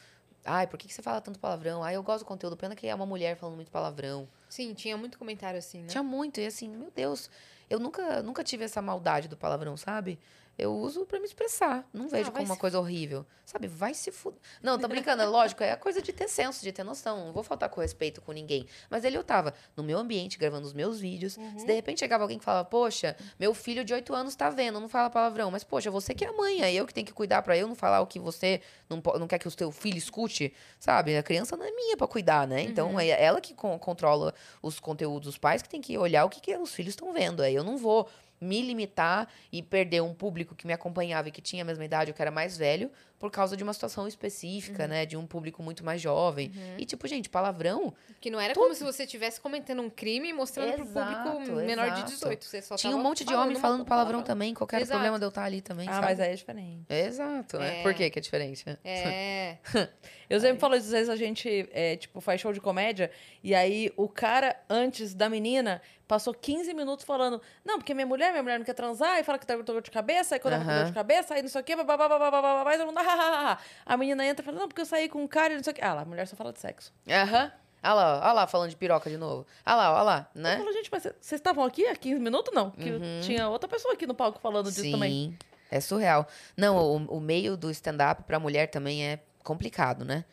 ai, 0.45 0.67
por 0.67 0.79
que 0.79 0.89
que 0.89 0.95
você 0.95 1.03
fala 1.03 1.21
tanto 1.21 1.39
palavrão? 1.39 1.83
Ai, 1.85 1.97
eu 1.97 2.03
gosto 2.03 2.25
do 2.25 2.27
conteúdo, 2.27 2.57
pena 2.57 2.75
que 2.75 2.87
é 2.87 2.95
uma 2.95 3.07
mulher 3.07 3.37
falando 3.37 3.57
muito 3.57 3.71
palavrão. 3.71 4.27
Sim, 4.49 4.73
tinha 4.73 4.97
muito 4.97 5.19
comentário 5.19 5.59
assim, 5.59 5.83
né? 5.83 5.89
Tinha 5.89 6.03
muito, 6.03 6.41
e 6.41 6.47
assim, 6.47 6.69
meu 6.69 6.91
Deus, 6.91 7.31
eu 7.71 7.79
nunca, 7.79 8.23
nunca 8.23 8.43
tive 8.45 8.65
essa 8.65 8.81
maldade 8.83 9.29
do 9.29 9.37
palavrão, 9.37 9.77
sabe? 9.77 10.19
Eu 10.57 10.75
uso 10.75 11.07
pra 11.07 11.21
me 11.21 11.25
expressar. 11.25 11.89
Não 11.93 12.09
vejo 12.09 12.31
Ah, 12.31 12.33
como 12.33 12.45
uma 12.45 12.55
se 12.57 12.61
coisa 12.61 12.81
horrível. 12.81 13.25
Sabe? 13.47 13.69
Vai 13.69 13.95
se 13.95 14.11
fuder. 14.11 14.41
Não, 14.61 14.77
tô 14.77 14.89
brincando, 14.89 15.23
é 15.23 15.25
lógico, 15.25 15.63
é 15.63 15.71
a 15.71 15.77
coisa 15.77 16.03
de 16.03 16.13
ter 16.13 16.27
senso, 16.29 16.65
de 16.65 16.73
ter 16.73 16.83
noção. 16.83 17.27
Não 17.27 17.33
vou 17.33 17.45
faltar 17.45 17.69
com 17.69 17.81
respeito 17.81 18.21
com 18.21 18.33
ninguém. 18.33 18.67
Mas 18.91 19.05
ele 19.05 19.17
eu 19.17 19.23
tava 19.23 19.55
no 19.77 19.85
meu 19.85 19.97
ambiente, 20.01 20.37
gravando 20.37 20.67
os 20.67 20.73
meus 20.73 20.99
vídeos. 20.99 21.37
Uhum. 21.37 21.61
Se 21.61 21.65
de 21.65 21.73
repente 21.73 22.01
chegava 22.01 22.25
alguém 22.25 22.41
que 22.41 22.45
falava, 22.45 22.65
poxa, 22.65 23.17
meu 23.39 23.55
filho 23.55 23.85
de 23.85 23.95
8 23.95 24.13
anos 24.13 24.35
tá 24.35 24.51
vendo, 24.51 24.81
não 24.81 24.89
fala 24.89 25.09
palavrão. 25.09 25.49
Mas, 25.49 25.63
poxa, 25.63 25.93
você 25.93 26.13
que 26.13 26.25
é 26.25 26.29
a 26.29 26.33
mãe, 26.33 26.61
é 26.61 26.75
eu 26.75 26.85
que 26.85 26.93
tenho 26.93 27.07
que 27.07 27.13
cuidar 27.13 27.41
pra 27.43 27.57
eu 27.57 27.69
não 27.69 27.77
falar 27.77 28.01
o 28.01 28.07
que 28.09 28.19
você 28.19 28.61
não, 28.91 29.01
não 29.17 29.29
quer 29.29 29.39
que 29.39 29.47
o 29.47 29.51
seu 29.53 29.71
filho 29.71 29.97
escute, 29.97 30.53
sabe? 30.81 31.17
A 31.17 31.23
criança 31.23 31.57
não 31.57 31.65
é 31.65 31.71
minha 31.71 31.97
pra 31.97 32.09
cuidar, 32.09 32.49
né? 32.49 32.63
Então 32.63 32.91
Uhum. 32.95 33.01
é 33.01 33.09
ela 33.11 33.41
que 33.41 33.55
con- 33.55 33.79
controla 33.79 34.35
os 34.61 34.81
conteúdos, 34.81 35.29
os 35.29 35.39
pais 35.39 35.63
que 35.63 35.69
tem 35.69 35.81
que 35.81 35.97
olhar 35.97 36.25
o 36.25 36.29
que, 36.29 36.41
que 36.41 36.57
os 36.57 36.75
filhos 36.75 36.95
estão 36.95 37.13
vendo. 37.13 37.43
Aí 37.45 37.55
eu 37.59 37.65
não 37.65 37.77
vou 37.77 38.09
me 38.41 38.63
limitar 38.63 39.29
e 39.53 39.63
perder 39.63 40.01
um 40.01 40.15
público 40.15 40.55
que 40.55 40.67
me 40.67 40.73
acompanhava 40.73 41.29
e 41.29 41.33
que 41.33 41.43
tinha 41.43 41.63
a 41.63 41.67
mesma 41.67 41.85
idade, 41.85 42.11
eu 42.11 42.15
que 42.15 42.23
era 42.23 42.31
mais 42.31 42.57
velho, 42.57 42.91
por 43.19 43.31
causa 43.31 43.57
de 43.57 43.63
uma 43.65 43.73
situação 43.73 44.07
específica, 44.07 44.85
Uhum. 44.85 44.89
né? 44.91 45.07
De 45.07 45.17
um 45.17 45.27
público 45.27 45.63
muito 45.63 45.85
mais 45.85 46.01
jovem. 46.01 46.53
E, 46.79 46.85
tipo, 46.85 47.07
gente, 47.09 47.29
palavrão. 47.29 47.93
Que 48.21 48.31
não 48.31 48.41
era 48.41 48.55
como 48.55 48.75
se 48.75 48.83
você 48.85 49.05
estivesse 49.05 49.41
comentando 49.41 49.81
um 49.81 49.91
crime 49.91 50.29
e 50.29 50.33
mostrando 50.33 50.73
pro 50.75 50.85
Exato, 50.85 51.31
público 51.31 51.57
menor 51.57 51.87
de 51.91 51.99
exato. 51.99 52.11
18. 52.13 52.45
Você 52.45 52.63
só 52.63 52.77
Tinha 52.77 52.97
um 52.97 53.03
monte 53.03 53.25
de 53.25 53.35
homem 53.35 53.57
falando 53.57 53.83
um 53.83 53.85
palavrão 53.85 54.23
também. 54.23 54.55
Qual 54.55 54.67
que 54.67 54.75
era 54.75 54.83
o 54.83 54.85
Exato. 54.85 54.99
problema 54.99 55.19
de 55.19 55.25
eu 55.25 55.29
estar 55.29 55.45
ali 55.45 55.61
também, 55.61 55.89
Ah, 55.89 55.95
sabe? 55.95 56.07
mas 56.07 56.21
aí 56.21 56.33
é 56.33 56.35
diferente. 56.35 56.85
Exato, 56.89 57.59
né? 57.59 57.81
É. 57.81 57.83
Por 57.83 57.95
que 57.95 58.11
que 58.11 58.19
é 58.19 58.23
diferente? 58.23 58.65
É. 58.85 59.59
Eu 60.31 60.39
sempre 60.41 60.59
falo 60.61 60.77
isso, 60.77 60.85
às 60.89 60.93
vezes 60.93 61.09
a 61.09 61.17
gente, 61.17 61.69
é, 61.73 61.97
tipo, 61.97 62.21
faz 62.21 62.39
show 62.39 62.53
de 62.53 62.61
comédia, 62.61 63.11
e 63.43 63.55
aí 63.55 63.91
o 63.97 64.07
cara, 64.07 64.55
antes 64.69 65.15
da 65.15 65.27
menina, 65.27 65.81
passou 66.07 66.35
15 66.35 66.75
minutos 66.75 67.03
falando, 67.03 67.41
não, 67.65 67.79
porque 67.79 67.95
minha 67.95 68.07
mulher, 68.07 68.31
minha 68.33 68.43
mulher 68.43 68.59
não 68.59 68.65
quer 68.67 68.75
transar, 68.75 69.19
e 69.19 69.25
fala 69.25 69.39
que 69.39 69.47
tá 69.47 69.57
com 69.57 69.65
dor 69.65 69.81
de 69.81 69.91
cabeça, 69.91 70.35
aí 70.35 70.39
quando 70.39 70.53
ela 70.53 70.65
tá 70.67 70.71
com 70.71 70.77
dor 70.81 70.85
de 70.87 70.93
cabeça, 70.93 71.33
aí 71.35 71.41
não 71.41 71.49
sei 71.49 71.63
o 71.63 71.65
quê, 71.65 71.75
babá, 71.75 71.97
babá, 71.97 72.19
babá, 72.19 72.43
babá, 72.43 72.77
todo 72.77 72.87
mundo, 72.89 72.99
ah, 72.99 73.05
ah, 73.08 73.08
ah, 73.09 73.59
ah. 73.59 73.59
A 73.87 73.97
menina 73.97 74.25
entra 74.25 74.43
e 74.43 74.45
fala, 74.45 74.59
não, 74.59 74.69
porque 74.69 74.81
eu 74.81 74.87
saí 74.87 75.09
com 75.09 75.23
um 75.23 75.27
cara 75.29 75.53
e 75.55 75.57
não 75.57 75.65
sei 75.65 75.73
o 75.73 75.77
quê. 75.77 75.83
Ah 75.83 75.95
lá, 75.95 76.03
a 76.03 76.05
mulher 76.05 76.27
só 76.27 76.37
fala 76.37 76.53
de 76.53 76.61
sexo. 76.61 76.93
Aham. 77.09 77.53
Olha 77.81 77.95
lá, 77.95 78.17
ó, 78.19 78.25
olha 78.25 78.33
lá, 78.33 78.47
falando 78.49 78.71
de 78.71 78.77
piroca 78.77 79.09
de 79.09 79.17
novo. 79.17 79.47
Olha 79.65 79.75
lá, 79.77 79.93
olha 79.95 80.03
lá, 80.03 80.31
Eu 80.35 80.41
né? 80.43 80.57
falo, 80.57 80.73
gente, 80.73 80.89
mas 80.91 81.03
vocês 81.05 81.33
estavam 81.39 81.63
aqui 81.65 81.87
há 81.87 81.95
15 81.95 82.21
minutos? 82.21 82.53
Não, 82.53 82.73
que 82.73 82.91
tinha 83.23 83.49
outra 83.49 83.69
pessoa 83.69 83.95
aqui 83.95 84.05
no 84.07 84.15
palco 84.15 84.41
falando 84.41 84.71
disso 84.71 84.91
também. 84.91 85.31
Sim, 85.31 85.39
é 85.71 85.81
surreal. 85.81 86.27
Não, 86.57 86.77
o, 86.77 87.17
o 87.19 87.21
meio 87.21 87.57
do 87.57 87.71
stand-up 87.71 88.25
pra 88.25 88.41
mulher 88.41 88.69
também 88.69 89.07
é 89.07 89.21
complicado, 89.45 90.05
né? 90.05 90.25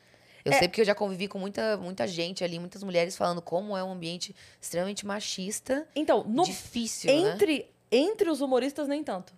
Eu 0.43 0.53
É. 0.53 0.57
sei 0.59 0.67
porque 0.67 0.81
eu 0.81 0.85
já 0.85 0.95
convivi 0.95 1.27
com 1.27 1.37
muita, 1.37 1.77
muita 1.77 2.07
gente 2.07 2.43
ali, 2.43 2.57
muitas 2.59 2.81
mulheres 2.83 3.15
falando 3.15 3.41
como 3.43 3.77
é 3.77 3.83
um 3.83 3.91
ambiente 3.91 4.35
extremamente 4.59 5.05
machista, 5.05 5.87
Então, 5.95 6.23
no, 6.23 6.43
difícil, 6.43 7.11
né? 7.13 7.31
entre, 7.31 7.69
entre 7.91 8.27
os 8.29 8.41
humoristas, 8.41 8.87
nem 8.87 9.03
tanto. 9.03 9.33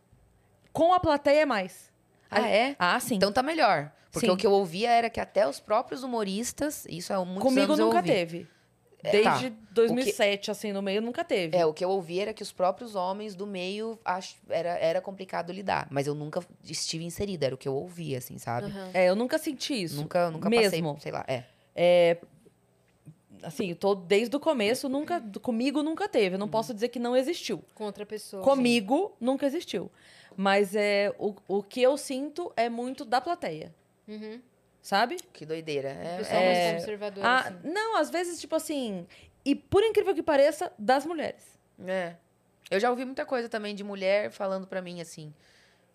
Com 0.71 0.93
a 0.93 0.99
plateia 0.99 1.41
é 1.41 1.45
mais. 1.45 1.86
Ah, 2.29 2.47
é? 2.47 2.75
Ah, 2.77 2.99
sim. 2.99 3.15
Então 3.15 3.31
tá 3.31 3.41
melhor. 3.41 3.91
Porque 4.11 4.27
Sim. 4.27 4.33
o 4.33 4.37
que 4.37 4.47
eu 4.47 4.51
ouvia 4.51 4.89
era 4.89 5.09
que 5.09 5.19
até 5.19 5.47
os 5.47 5.59
próprios 5.59 6.01
humoristas, 6.01 6.85
isso 6.89 7.13
há 7.13 7.23
muitos 7.23 7.43
Comigo 7.43 7.65
anos 7.65 7.79
eu 7.79 7.85
nunca 7.85 7.97
ouvi. 7.97 8.09
teve. 8.09 8.47
Desde 9.03 9.51
tá. 9.51 9.57
2007, 9.71 10.49
assim, 10.49 10.71
no 10.73 10.81
meio, 10.81 11.01
nunca 11.01 11.23
teve. 11.23 11.55
É, 11.55 11.65
o 11.65 11.73
que 11.73 11.85
eu 11.85 11.89
ouvi 11.89 12.19
era 12.19 12.33
que 12.33 12.41
os 12.41 12.51
próprios 12.51 12.95
homens 12.95 13.35
do 13.35 13.45
meio 13.45 13.97
ach... 14.03 14.33
era, 14.49 14.69
era 14.79 15.01
complicado 15.01 15.53
lidar. 15.53 15.87
Mas 15.91 16.07
eu 16.07 16.15
nunca 16.15 16.41
estive 16.63 17.05
inserida, 17.05 17.45
era 17.45 17.55
o 17.55 17.57
que 17.57 17.67
eu 17.67 17.75
ouvi, 17.75 18.15
assim, 18.15 18.37
sabe? 18.37 18.73
É, 18.93 19.07
eu 19.07 19.15
nunca 19.15 19.37
senti 19.37 19.83
isso. 19.83 19.97
Nunca, 19.97 20.31
nunca 20.31 20.49
Mesmo. 20.49 20.95
passei, 20.95 21.01
sei 21.03 21.11
lá. 21.11 21.23
É. 21.27 21.43
É, 21.75 22.17
assim, 23.43 23.69
eu 23.69 23.75
tô 23.75 23.93
desde 23.93 24.35
o 24.35 24.39
começo, 24.39 24.89
nunca, 24.89 25.21
comigo 25.41 25.83
nunca 25.83 26.09
teve. 26.09 26.35
Eu 26.35 26.39
não 26.39 26.49
posso 26.49 26.73
dizer 26.73 26.89
que 26.89 26.99
não 26.99 27.15
existiu. 27.15 27.63
Com 27.75 27.85
outra 27.85 28.05
pessoa. 28.05 28.43
Comigo 28.43 29.15
nunca 29.21 29.45
existiu. 29.45 29.91
Mas 30.39 30.75
é 30.75 31.11
o, 31.17 31.33
o 31.47 31.63
que 31.63 31.81
eu 31.81 31.97
sinto 31.97 32.53
é 32.55 32.69
muito 32.69 33.03
da 33.03 33.19
plateia, 33.19 33.73
Uhum. 34.07 34.39
sabe? 34.83 35.17
Que 35.33 35.45
doideira. 35.47 35.89
É, 35.89 36.17
Pessoal 36.19 36.39
é- 36.41 36.71
mais 36.71 36.81
conservador. 36.81 37.25
Ah, 37.25 37.39
assim. 37.39 37.55
não, 37.63 37.97
às 37.97 38.11
vezes, 38.11 38.39
tipo 38.39 38.55
assim. 38.55 39.07
E 39.43 39.55
por 39.55 39.83
incrível 39.83 40.13
que 40.13 40.21
pareça, 40.21 40.71
das 40.77 41.05
mulheres. 41.07 41.43
É. 41.87 42.15
Eu 42.69 42.79
já 42.79 42.89
ouvi 42.91 43.03
muita 43.03 43.25
coisa 43.25 43.49
também 43.49 43.73
de 43.73 43.83
mulher 43.83 44.29
falando 44.29 44.67
pra 44.67 44.79
mim, 44.81 45.01
assim, 45.01 45.33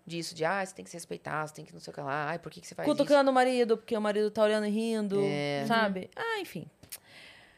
disso, 0.04 0.34
de, 0.34 0.44
ah, 0.44 0.64
você 0.66 0.74
tem 0.74 0.82
que 0.84 0.90
se 0.90 0.96
respeitar, 0.96 1.46
você 1.46 1.54
tem 1.54 1.64
que 1.64 1.72
não 1.72 1.78
sei 1.80 1.92
o 1.92 1.94
que 1.94 2.00
lá, 2.00 2.30
ai, 2.30 2.38
por 2.40 2.50
que, 2.50 2.60
que 2.60 2.66
você 2.66 2.74
faz 2.74 2.88
isso? 2.88 2.96
Cutucando 2.96 3.30
o 3.30 3.34
marido, 3.34 3.76
porque 3.76 3.96
o 3.96 4.00
marido 4.00 4.28
tá 4.30 4.42
olhando 4.42 4.66
e 4.66 4.70
rindo, 4.70 5.20
É. 5.22 5.64
sabe? 5.68 6.10
Ah, 6.16 6.40
enfim. 6.40 6.66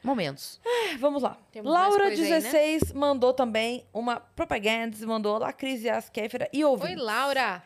Momentos. 0.05 0.61
É, 0.63 0.99
Vamos 0.99 1.23
lá. 1.23 1.39
Temos 1.51 1.73
Laura, 1.73 2.05
coisa 2.05 2.23
aí, 2.23 2.31
né? 2.31 2.41
16, 2.41 2.93
mandou 2.93 3.33
também 3.33 3.87
uma 3.93 4.21
propaganda, 4.21 4.95
mandou 5.07 5.39
lá, 5.39 5.51
Cris 5.51 5.83
Yas 5.83 6.11
Kéfera 6.11 6.47
e 6.53 6.63
ouvi. 6.63 6.89
Oi, 6.89 6.95
Laura. 6.95 7.63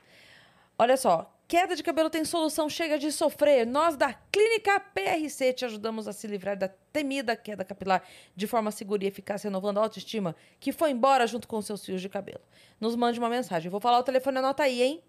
Olha 0.78 0.96
só, 0.96 1.34
queda 1.48 1.74
de 1.74 1.82
cabelo 1.82 2.08
tem 2.08 2.24
solução, 2.24 2.68
chega 2.68 2.96
de 2.96 3.10
sofrer. 3.10 3.66
Nós 3.66 3.96
da 3.96 4.14
Clínica 4.14 4.78
PRC 4.78 5.52
te 5.52 5.64
ajudamos 5.64 6.06
a 6.06 6.12
se 6.12 6.28
livrar 6.28 6.56
da 6.56 6.68
temida 6.92 7.34
queda 7.34 7.64
capilar 7.64 8.04
de 8.36 8.46
forma 8.46 8.70
segura 8.70 9.02
e 9.02 9.08
eficaz, 9.08 9.42
renovando 9.42 9.78
a 9.78 9.82
autoestima 9.82 10.36
que 10.60 10.70
foi 10.70 10.92
embora 10.92 11.26
junto 11.26 11.48
com 11.48 11.60
seus 11.60 11.84
fios 11.84 12.00
de 12.00 12.08
cabelo. 12.08 12.40
Nos 12.80 12.94
mande 12.94 13.18
uma 13.18 13.28
mensagem. 13.28 13.68
Vou 13.68 13.80
falar 13.80 13.98
o 13.98 14.04
telefone, 14.04 14.38
anota 14.38 14.62
aí, 14.62 14.80
hein? 14.80 15.02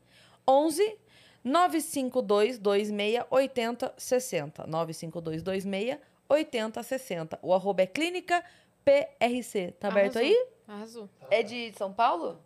11 0.47 0.97
952 1.43 2.57
26 2.57 3.25
80 3.29 3.93
60. 3.95 4.65
952 4.65 5.43
26 5.43 6.08
80 6.29 6.83
60. 6.83 7.39
O 7.41 7.53
arroba 7.53 7.81
é 7.81 7.87
Clínica 7.87 8.43
PRC. 8.85 9.73
Tá 9.79 9.87
aberto 9.89 10.17
Arrasou. 10.17 10.21
aí? 10.21 10.47
Arrasou. 10.67 11.09
É 11.29 11.43
de 11.43 11.73
São 11.77 11.91
Paulo? 11.91 12.39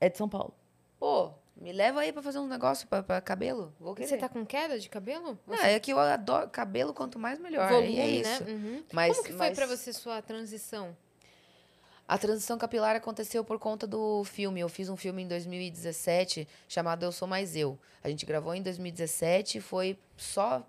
É 0.00 0.08
de 0.08 0.16
São 0.16 0.28
Paulo. 0.28 0.54
Pô, 0.98 1.32
me 1.56 1.72
leva 1.72 2.00
aí 2.00 2.12
pra 2.12 2.22
fazer 2.22 2.38
um 2.38 2.46
negócio 2.46 2.86
pra, 2.86 3.02
pra 3.02 3.20
cabelo. 3.20 3.74
Vou 3.80 3.94
querer. 3.94 4.08
Você 4.08 4.16
tá 4.16 4.28
com 4.28 4.44
queda 4.46 4.78
de 4.78 4.88
cabelo? 4.88 5.38
Não, 5.46 5.56
é 5.56 5.78
que 5.80 5.92
eu 5.92 5.98
adoro 5.98 6.48
cabelo, 6.48 6.94
quanto 6.94 7.18
mais 7.18 7.38
melhor. 7.38 7.68
Volume, 7.68 7.94
e 7.94 7.98
é 7.98 8.04
né? 8.04 8.12
isso. 8.12 8.44
Uhum. 8.44 8.84
Mas, 8.92 9.16
Como 9.16 9.26
que 9.28 9.32
foi 9.32 9.48
mas 9.48 9.56
pra 9.58 9.66
você 9.66 9.92
sua 9.92 10.22
transição? 10.22 10.96
A 12.08 12.16
transição 12.16 12.56
capilar 12.56 12.94
aconteceu 12.94 13.42
por 13.44 13.58
conta 13.58 13.86
do 13.86 14.22
filme. 14.22 14.60
Eu 14.60 14.68
fiz 14.68 14.88
um 14.88 14.96
filme 14.96 15.22
em 15.22 15.28
2017 15.28 16.46
chamado 16.68 17.04
Eu 17.04 17.10
Sou 17.10 17.26
Mais 17.26 17.56
Eu. 17.56 17.76
A 18.02 18.08
gente 18.08 18.24
gravou 18.24 18.54
em 18.54 18.62
2017, 18.62 19.60
foi 19.60 19.98
só 20.16 20.64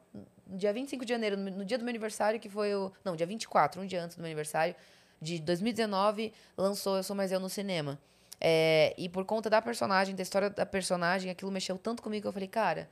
no 0.49 0.57
dia 0.57 0.71
25 0.73 1.05
de 1.05 1.11
janeiro, 1.13 1.37
no 1.37 1.51
no 1.51 1.65
dia 1.65 1.77
do 1.77 1.83
meu 1.83 1.91
aniversário, 1.91 2.39
que 2.39 2.49
foi 2.49 2.73
o. 2.75 2.91
Não, 3.03 3.15
dia 3.15 3.25
24, 3.27 3.81
um 3.81 3.85
dia 3.85 4.03
antes 4.03 4.15
do 4.15 4.19
meu 4.21 4.27
aniversário, 4.27 4.75
de 5.21 5.39
2019, 5.39 6.33
lançou 6.57 6.97
Eu 6.97 7.03
Sou 7.03 7.15
Mais 7.15 7.31
Eu 7.31 7.39
no 7.39 7.49
cinema. 7.49 7.99
É, 8.39 8.93
e 8.97 9.09
por 9.09 9.25
conta 9.25 9.49
da 9.49 9.61
personagem, 9.61 10.15
da 10.15 10.21
história 10.21 10.49
da 10.49 10.65
personagem, 10.65 11.31
aquilo 11.31 11.51
mexeu 11.51 11.77
tanto 11.77 12.03
comigo 12.03 12.21
que 12.21 12.27
eu 12.27 12.33
falei, 12.33 12.47
cara, 12.47 12.87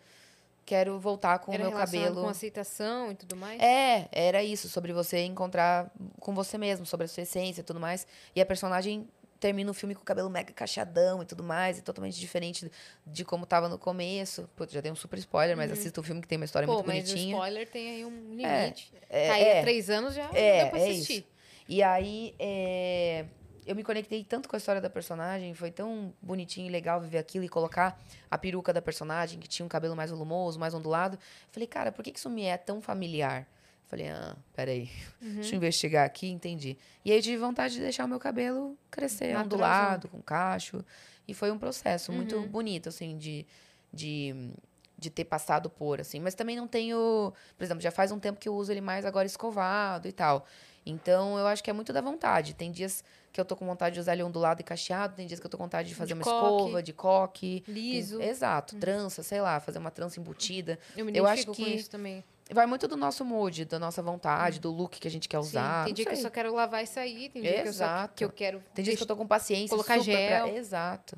quero 0.66 1.00
voltar 1.00 1.38
com 1.40 1.54
Era 1.54 1.68
o 1.68 1.70
meu 1.70 1.78
cabelo. 1.78 2.24
com 2.24 2.28
aceitação 2.28 3.12
e 3.12 3.16
tudo 3.16 3.36
mais? 3.36 3.62
É, 3.62 4.08
era 4.12 4.44
isso, 4.44 4.68
sobre 4.68 4.92
você 4.92 5.24
encontrar 5.24 5.92
com 6.20 6.34
você 6.34 6.58
mesmo, 6.58 6.86
sobre 6.86 7.06
a 7.06 7.08
sua 7.08 7.22
essência 7.24 7.62
e 7.62 7.64
tudo 7.64 7.80
mais. 7.80 8.08
E 8.36 8.42
a 8.42 8.46
personagem 8.46 9.08
termina 9.46 9.70
o 9.70 9.76
filme 9.76 9.94
com 9.94 10.02
o 10.02 10.04
cabelo 10.04 10.28
mega 10.28 10.52
cacheadão 10.52 11.22
e 11.22 11.26
tudo 11.26 11.44
mais, 11.44 11.78
e 11.78 11.84
totalmente 11.84 12.20
diferente 12.20 12.72
de 13.06 13.24
como 13.24 13.46
tava 13.46 13.70
no 13.70 13.78
começo. 13.78 14.50
Putz, 14.56 14.74
já 14.74 14.82
dei 14.82 14.92
um 14.92 14.96
super 14.96 15.20
spoiler, 15.20 15.56
mas 15.56 15.72
assista 15.72 16.02
o 16.02 16.04
filme 16.04 16.20
que 16.20 16.28
tem 16.28 16.36
uma 16.36 16.46
história 16.46 16.66
Pô, 16.66 16.74
muito 16.74 16.88
mas 16.88 17.04
o 17.04 17.08
bonitinha. 17.10 17.34
spoiler 17.36 17.70
tem 17.70 17.90
aí 17.92 18.06
um 18.06 18.30
limite. 18.36 18.92
é, 19.08 19.28
tá 19.28 19.34
aí 19.36 19.44
é. 19.44 19.60
há 19.60 19.62
três 19.62 19.88
anos 19.92 20.16
já 20.16 20.28
É, 20.34 20.64
dá 20.64 20.70
pra 20.72 20.80
é 20.80 20.90
assistir. 20.90 21.14
isso. 21.18 21.28
E 21.70 21.84
aí, 21.84 22.34
é, 22.40 23.26
eu 23.68 23.76
me 23.76 23.84
conectei 23.84 24.24
tanto 24.24 24.50
com 24.50 24.56
a 24.56 24.58
história 24.58 24.82
da 24.82 24.90
personagem, 24.90 25.54
foi 25.54 25.70
tão 25.70 26.12
bonitinho 26.20 26.66
e 26.66 26.72
legal 26.72 27.00
viver 27.00 27.20
aquilo 27.20 27.46
e 27.46 27.50
colocar 27.50 28.02
a 28.32 28.38
peruca 28.40 28.74
da 28.74 28.82
personagem, 28.82 29.40
que 29.40 29.48
tinha 29.48 29.64
um 29.64 29.70
cabelo 29.70 29.96
mais 29.96 30.10
volumoso, 30.10 30.60
mais 30.60 30.74
ondulado. 30.74 31.20
Falei, 31.52 31.68
cara, 31.68 31.92
por 31.92 32.04
que 32.04 32.12
isso 32.16 32.32
me 32.32 32.46
é 32.46 32.58
tão 32.58 32.82
familiar? 32.82 33.48
Falei, 33.88 34.10
ah, 34.10 34.36
peraí, 34.54 34.90
Uhum. 35.22 35.36
deixa 35.36 35.54
eu 35.54 35.58
investigar 35.58 36.06
aqui, 36.06 36.28
entendi. 36.28 36.78
E 37.04 37.12
aí 37.12 37.22
tive 37.22 37.38
vontade 37.38 37.76
de 37.76 37.82
deixar 37.82 38.06
o 38.06 38.08
meu 38.08 38.20
cabelo 38.20 38.78
crescer, 38.90 39.34
Naturalzão. 39.34 39.46
ondulado, 39.46 40.08
com 40.08 40.22
cacho. 40.22 40.84
E 41.28 41.34
foi 41.34 41.52
um 41.52 41.58
processo 41.60 42.12
muito 42.12 42.36
Uhum. 42.36 42.48
bonito, 42.48 42.90
assim, 42.90 43.18
de, 43.18 43.46
de, 43.94 44.52
de 44.98 45.10
ter 45.10 45.26
passado 45.26 45.70
por, 45.70 46.02
assim. 46.02 46.20
Mas 46.20 46.34
também 46.36 46.56
não 46.56 46.68
tenho... 46.68 47.32
Por 47.58 47.64
exemplo, 47.64 47.82
já 47.82 47.92
faz 47.92 48.12
um 48.12 48.20
tempo 48.20 48.40
que 48.40 48.50
eu 48.50 48.56
uso 48.56 48.72
ele 48.72 48.82
mais 48.82 49.06
agora 49.06 49.26
escovado 49.26 50.08
e 50.08 50.12
tal. 50.12 50.46
Então, 50.86 51.38
eu 51.40 51.48
acho 51.48 51.64
que 51.64 51.70
é 51.70 51.74
muito 51.74 51.92
da 51.92 52.02
vontade. 52.02 52.54
Tem 52.54 52.72
dias 52.72 53.04
que 53.34 53.42
eu 53.42 53.46
tô 53.46 53.56
com 53.56 53.66
vontade 53.66 53.96
de 53.96 54.00
usar 54.00 54.14
ele 54.14 54.22
ondulado 54.24 54.62
e 54.62 54.64
cacheado, 54.64 55.16
tem 55.16 55.26
dias 55.28 55.40
que 55.40 55.46
eu 55.46 55.50
tô 55.50 55.58
com 55.58 55.64
vontade 55.64 55.90
de 55.90 55.96
fazer 55.96 56.14
uma 56.14 56.24
coque. 56.24 56.36
escova, 56.38 56.84
de 56.84 56.94
coque. 56.94 57.64
tem- 57.66 57.74
Liso. 57.74 58.18
Uhum. 58.18 58.22
Exato, 58.24 58.76
trança, 58.78 59.22
sei 59.24 59.42
lá, 59.42 59.60
fazer 59.60 59.80
uma 59.80 59.92
trança 59.92 60.20
embutida. 60.20 60.80
Eu 60.96 61.06
me 61.06 61.16
Eu 61.18 61.26
acho 61.28 61.48
com 61.48 61.54
que 61.54 61.64
isso 61.64 61.90
também. 61.90 62.24
Vai 62.52 62.68
muito 62.68 62.88
do 62.88 62.96
nosso 62.96 63.26
mood, 63.26 63.66
da 63.66 63.80
nossa 63.80 64.04
vontade, 64.04 64.60
do 64.60 64.72
look 64.72 65.00
que 65.00 65.08
a 65.08 65.12
gente 65.12 65.28
quer 65.28 65.40
usar. 65.40 65.80
Sim, 65.80 65.86
tem 65.86 65.94
dia 65.96 66.06
que 66.06 66.12
eu 66.14 66.18
só 66.18 66.30
quero 66.30 66.54
lavar 66.54 66.84
e 66.84 66.88
sair, 66.88 67.30
tem 67.30 67.42
dia 67.42 67.54
que 67.54 67.60
eu, 67.70 67.74
só, 67.74 67.84
Exato. 67.86 68.14
que 68.16 68.24
eu 68.24 68.30
quero... 68.30 68.64
Tem 68.74 68.84
dias 68.86 68.96
que 68.98 69.02
eu 69.04 69.08
tô 69.08 69.16
com 69.16 69.26
paciência. 69.26 69.70
colocar 69.70 69.98
super 69.98 70.28
pra- 70.28 70.46
gel. 70.46 70.56
Exato. 70.56 71.18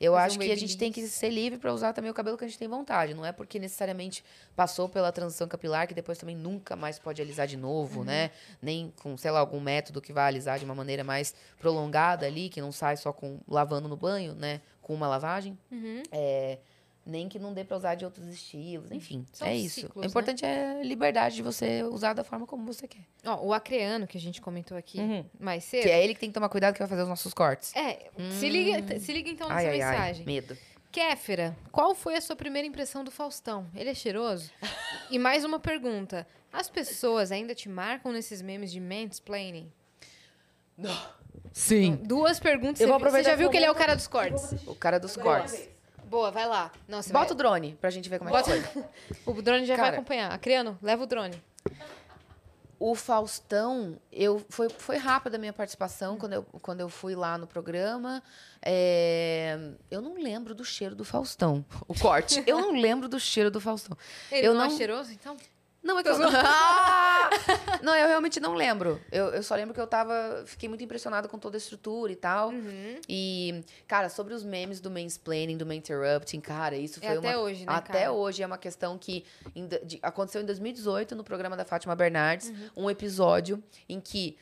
Eu 0.00 0.16
acho 0.16 0.36
um 0.36 0.40
que 0.40 0.50
a 0.50 0.56
gente 0.56 0.76
tem 0.76 0.90
que 0.90 1.06
ser 1.06 1.30
livre 1.30 1.58
pra 1.60 1.72
usar 1.72 1.92
também 1.92 2.10
o 2.10 2.14
cabelo 2.14 2.36
que 2.36 2.44
a 2.44 2.48
gente 2.48 2.58
tem 2.58 2.66
vontade. 2.68 3.14
Não 3.14 3.24
é 3.24 3.30
porque 3.30 3.56
necessariamente 3.58 4.24
passou 4.56 4.88
pela 4.88 5.12
transição 5.12 5.46
capilar 5.46 5.86
que 5.86 5.94
depois 5.94 6.18
também 6.18 6.34
nunca 6.36 6.74
mais 6.74 6.98
pode 6.98 7.20
alisar 7.22 7.46
de 7.46 7.56
novo, 7.56 8.00
Uhum. 8.00 8.04
né? 8.06 8.30
Nem 8.60 8.92
com, 9.02 9.16
sei 9.16 9.30
lá, 9.30 9.38
algum 9.40 9.60
método 9.60 10.00
que 10.00 10.12
vai 10.12 10.26
alisar 10.26 10.58
de 10.58 10.64
uma 10.64 10.74
maneira 10.74 11.04
mais 11.04 11.34
prolongada 11.58 12.26
ali, 12.26 12.48
que 12.48 12.60
não 12.60 12.72
sai 12.72 12.96
só 12.96 13.12
com 13.12 13.38
lavando 13.48 13.88
no 13.88 13.96
banho, 13.96 14.34
né? 14.34 14.60
Com 14.80 14.92
uma 14.94 15.06
lavagem. 15.06 15.56
Uhum. 15.70 16.02
É, 16.10 16.58
nem 17.04 17.28
que 17.28 17.38
não 17.38 17.52
dê 17.52 17.64
pra 17.64 17.76
usar 17.76 17.94
de 17.96 18.04
outros 18.04 18.26
estilos, 18.28 18.90
enfim. 18.92 19.26
São 19.32 19.46
é 19.48 19.56
isso. 19.56 19.80
ciclos, 19.80 19.96
o 19.96 20.00
né? 20.00 20.06
importante 20.06 20.44
é 20.44 20.80
a 20.80 20.82
liberdade 20.84 21.34
de 21.36 21.42
você 21.42 21.82
usar 21.82 22.12
da 22.12 22.22
forma 22.22 22.46
como 22.46 22.64
você 22.64 22.86
quer. 22.86 23.02
Ó, 23.26 23.46
o 23.46 23.52
acreano, 23.52 24.06
que 24.06 24.16
a 24.16 24.20
gente 24.20 24.40
comentou 24.40 24.76
aqui 24.76 25.00
Uhum. 25.00 25.24
mais 25.40 25.64
cedo. 25.64 25.82
Que 25.82 25.90
é 25.90 26.02
ele 26.04 26.14
que 26.14 26.20
tem 26.20 26.28
que 26.30 26.34
tomar 26.34 26.48
cuidado 26.48 26.74
que 26.74 26.78
vai 26.78 26.88
fazer 26.88 27.02
os 27.02 27.08
nossos 27.08 27.34
cortes. 27.34 27.74
É, 27.74 28.08
se, 28.38 28.48
liga, 28.48 29.00
se 29.00 29.12
liga 29.12 29.28
então 29.30 29.48
nessa 29.48 29.60
Ai, 29.60 29.66
ai, 29.66 29.82
ai, 29.82 29.90
mensagem. 29.98 30.26
medo. 30.26 30.56
Kéfera, 30.92 31.56
qual 31.72 31.94
foi 31.94 32.16
a 32.16 32.20
sua 32.20 32.36
primeira 32.36 32.68
impressão 32.68 33.02
do 33.02 33.10
Faustão? 33.10 33.66
Ele 33.74 33.88
é 33.90 33.94
cheiroso? 33.94 34.50
e 35.10 35.18
mais 35.18 35.42
uma 35.44 35.58
pergunta. 35.58 36.26
As 36.52 36.68
pessoas 36.68 37.32
ainda 37.32 37.54
te 37.54 37.66
marcam 37.68 38.12
nesses 38.12 38.42
memes 38.42 38.70
de 38.70 38.78
mansplaining? 38.78 39.72
Sim. 41.52 41.96
Duas 42.04 42.38
perguntas. 42.40 42.80
Eu 42.80 42.88
vou 42.88 42.98
Você- 42.98 43.04
Você 43.04 43.06
aproveitar 43.08 43.30
já 43.30 43.36
viu 43.36 43.48
que 43.48 43.52
que 43.52 43.56
ele 43.58 43.66
é 43.66 43.70
o 43.70 43.74
cara 43.74 43.94
dos 43.94 44.06
cortes? 44.06 44.52
O 44.66 44.74
cara 44.74 44.98
dos 44.98 45.16
cortes. 45.16 45.68
Boa, 46.12 46.30
vai 46.30 46.46
lá. 46.46 46.70
Não, 46.86 47.00
você 47.00 47.10
Bota 47.10 47.32
o 47.32 47.36
vai... 47.36 47.36
drone 47.38 47.74
pra 47.80 47.88
gente 47.88 48.06
ver 48.06 48.18
como 48.18 48.28
é 48.28 48.32
Bota- 48.34 48.52
que 48.60 48.68
foi. 48.68 48.84
O 49.24 49.40
drone 49.40 49.64
já 49.64 49.76
vai 49.76 49.84
Cara. 49.86 49.96
acompanhar. 49.96 50.30
Acreano, 50.30 50.78
leva 50.82 51.04
o 51.04 51.06
drone. 51.06 51.42
O 52.78 52.94
Faustão, 52.94 53.96
eu, 54.12 54.44
foi, 54.50 54.68
foi 54.68 54.98
rápida 54.98 55.36
a 55.36 55.38
minha 55.38 55.54
participação 55.54 56.18
quando 56.18 56.32
eu, 56.34 56.42
quando 56.60 56.80
eu 56.80 56.90
fui 56.90 57.14
lá 57.14 57.38
no 57.38 57.46
programa. 57.46 58.22
É, 58.60 59.56
eu 59.90 60.02
não 60.02 60.20
lembro 60.20 60.54
do 60.54 60.66
cheiro 60.66 60.94
do 60.94 61.02
Faustão. 61.04 61.64
O 61.88 61.98
corte. 61.98 62.42
Eu 62.46 62.60
não 62.60 62.72
lembro 62.72 63.08
do 63.08 63.18
cheiro 63.18 63.50
do 63.50 63.58
Faustão. 63.60 63.96
Ele 64.30 64.46
Eu 64.48 64.52
não, 64.52 64.66
é 64.66 64.70
cheiroso, 64.70 65.12
então? 65.12 65.34
Não, 65.82 65.98
é 65.98 66.02
que 66.02 66.08
eu... 66.08 66.16
Não, 67.82 67.94
eu 67.96 68.06
realmente 68.06 68.38
não 68.38 68.54
lembro. 68.54 69.00
Eu, 69.10 69.26
eu 69.30 69.42
só 69.42 69.54
lembro 69.56 69.74
que 69.74 69.80
eu 69.80 69.86
tava... 69.86 70.44
Fiquei 70.46 70.68
muito 70.68 70.84
impressionada 70.84 71.26
com 71.28 71.38
toda 71.38 71.56
a 71.56 71.58
estrutura 71.58 72.12
e 72.12 72.16
tal. 72.16 72.50
Uhum. 72.50 73.00
E, 73.08 73.64
cara, 73.88 74.08
sobre 74.08 74.34
os 74.34 74.44
memes 74.44 74.80
do 74.80 74.90
mansplaining, 74.90 75.56
do 75.56 75.70
interrupting, 75.72 76.40
cara, 76.40 76.76
isso 76.76 77.00
É 77.02 77.08
foi 77.08 77.16
até 77.18 77.36
uma... 77.36 77.42
hoje, 77.42 77.66
né, 77.66 77.72
Até 77.72 77.92
cara? 78.00 78.12
hoje 78.12 78.42
é 78.42 78.46
uma 78.46 78.58
questão 78.58 78.96
que 78.96 79.24
em 79.56 79.66
de- 79.66 79.98
aconteceu 80.02 80.40
em 80.40 80.46
2018 80.46 81.16
no 81.16 81.24
programa 81.24 81.56
da 81.56 81.64
Fátima 81.64 81.96
Bernardes, 81.96 82.50
Uhum. 82.50 82.84
um 82.84 82.90
episódio 82.90 83.62
em 83.88 84.00
que 84.00 84.38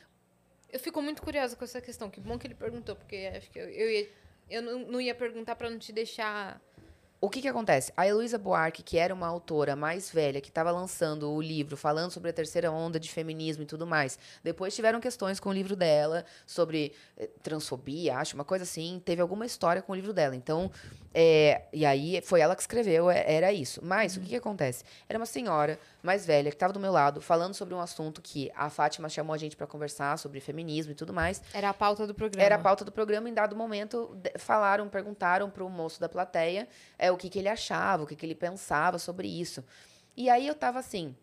Eu 0.73 0.79
fico 0.79 1.01
muito 1.03 1.23
curiosa 1.23 1.57
com 1.57 1.65
essa 1.65 1.81
questão. 1.81 2.11
Que 2.11 2.21
bom 2.21 2.39
que 2.39 2.47
ele 2.47 2.55
perguntou, 2.55 2.95
porque 2.95 3.31
acho 3.37 3.51
que 3.51 3.59
eu, 3.59 3.69
eu, 3.69 3.91
ia, 3.91 4.09
eu 4.51 4.63
não, 4.63 4.79
não 4.81 5.01
ia 5.01 5.15
perguntar 5.15 5.57
pra 5.57 5.71
não 5.71 5.79
te 5.79 5.93
deixar... 5.93 6.61
O 7.23 7.29
que 7.29 7.43
que 7.43 7.49
acontece? 7.49 7.93
A 7.99 8.07
Heloísa 8.09 8.39
Buarque, 8.39 8.83
que 8.83 8.97
era 8.97 9.13
uma 9.13 9.27
autora 9.27 9.77
mais 9.77 10.11
velha, 10.11 10.41
que 10.41 10.49
estava 10.49 10.71
lançando 10.71 11.31
o 11.31 11.43
livro 11.43 11.77
falando 11.77 12.11
sobre 12.11 12.31
a 12.31 12.33
terceira 12.33 12.73
onda 12.73 12.99
de 12.99 13.11
feminismo 13.11 13.63
e 13.63 13.67
tudo 13.67 13.87
mais, 13.87 14.19
depois 14.43 14.75
tiveram 14.75 15.01
questões 15.01 15.39
com 15.39 15.51
o 15.51 15.53
livro 15.53 15.77
dela 15.77 16.25
sobre 16.47 16.95
eh, 17.19 17.29
transfobia, 17.43 18.17
acho, 18.17 18.35
uma 18.37 18.45
coisa 18.45 18.65
assim. 18.65 19.03
Teve 19.05 19.21
alguma 19.21 19.45
história 19.45 19.83
com 19.83 19.93
o 19.93 19.95
livro 19.95 20.15
dela. 20.15 20.35
Então, 20.35 20.71
é, 21.13 21.61
e 21.75 21.85
aí 21.85 22.23
foi 22.23 22.41
ela 22.41 22.57
que 22.57 22.63
escreveu, 22.63 23.11
é- 23.11 23.31
era 23.31 23.53
isso. 23.53 23.81
Mas 23.85 24.17
o 24.17 24.21
que 24.21 24.29
que 24.29 24.37
acontece? 24.37 24.83
Era 25.07 25.19
uma 25.19 25.27
senhora 25.27 25.79
mais 26.03 26.27
velha, 26.27 26.51
que 26.51 26.57
tava 26.57 26.73
do 26.73 26.81
meu 26.81 26.93
lado, 26.93 27.21
falando 27.21 27.55
sobre 27.55 27.75
um 27.75 27.81
assunto 27.81 28.21
que 28.23 28.51
a 28.55 28.71
Fátima 28.71 29.09
chamou 29.09 29.35
a 29.35 29.39
gente 29.39 29.57
pra 29.57 29.67
conversar 29.67 30.19
sobre 30.19 30.41
feminismo 30.41 30.93
e 30.93 30.95
tudo 30.95 31.13
mais. 31.13 31.43
Era 31.53 31.71
a 31.71 31.75
pauta 31.75 32.07
do 32.07 32.15
programa. 32.15 32.45
Era 32.45 32.55
a 32.57 32.59
pauta 32.59 32.85
do 32.85 32.93
programa, 32.93 33.29
em 33.29 33.35
dado 33.35 33.55
momento, 33.55 34.17
falaram, 34.39 34.89
perguntaram 34.89 35.51
pro 35.51 35.69
moço 35.69 36.01
da 36.01 36.09
plateia 36.09 36.69
é, 36.99 37.11
o 37.11 37.17
que, 37.17 37.29
que 37.29 37.39
ele 37.39 37.49
achava, 37.49 38.05
o 38.05 38.07
que, 38.07 38.17
que 38.17 38.25
ele 38.25 38.35
pensava 38.35 38.99
sobre 38.99 39.29
isso. 39.29 39.65
E 40.17 40.29
aí 40.29 40.47
eu 40.47 40.55
tava 40.55 40.79
assim. 40.79 41.15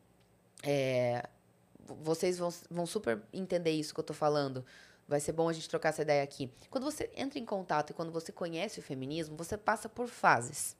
é, 0.63 1.27
vocês 1.87 2.37
vão, 2.37 2.53
vão 2.69 2.85
super 2.85 3.21
entender 3.33 3.71
isso 3.71 3.93
que 3.93 3.99
eu 3.99 4.03
tô 4.03 4.13
falando. 4.13 4.65
Vai 5.07 5.19
ser 5.19 5.31
bom 5.31 5.47
a 5.47 5.53
gente 5.53 5.69
trocar 5.69 5.89
essa 5.89 6.01
ideia 6.01 6.21
aqui. 6.23 6.51
Quando 6.69 6.83
você 6.83 7.09
entra 7.15 7.39
em 7.39 7.45
contato 7.45 7.91
e 7.91 7.93
quando 7.93 8.11
você 8.11 8.31
conhece 8.31 8.79
o 8.79 8.83
feminismo, 8.83 9.37
você 9.37 9.57
passa 9.57 9.87
por 9.87 10.07
fases. 10.07 10.75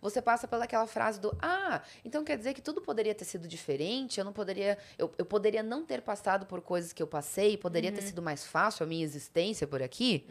Você 0.00 0.20
passa 0.22 0.46
pelaquela 0.46 0.86
frase 0.86 1.18
do 1.20 1.36
ah, 1.40 1.80
então 2.04 2.22
quer 2.24 2.36
dizer 2.36 2.54
que 2.54 2.60
tudo 2.62 2.80
poderia 2.80 3.14
ter 3.14 3.24
sido 3.24 3.48
diferente, 3.48 4.18
eu 4.18 4.24
não 4.24 4.32
poderia, 4.32 4.78
eu, 4.98 5.12
eu 5.18 5.24
poderia 5.24 5.62
não 5.62 5.84
ter 5.84 6.02
passado 6.02 6.46
por 6.46 6.60
coisas 6.60 6.92
que 6.92 7.02
eu 7.02 7.06
passei, 7.06 7.56
poderia 7.56 7.90
ter 7.92 8.02
sido 8.02 8.20
mais 8.22 8.44
fácil 8.46 8.84
a 8.84 8.86
minha 8.86 9.04
existência 9.04 9.66
por 9.66 9.82
aqui. 9.82 10.26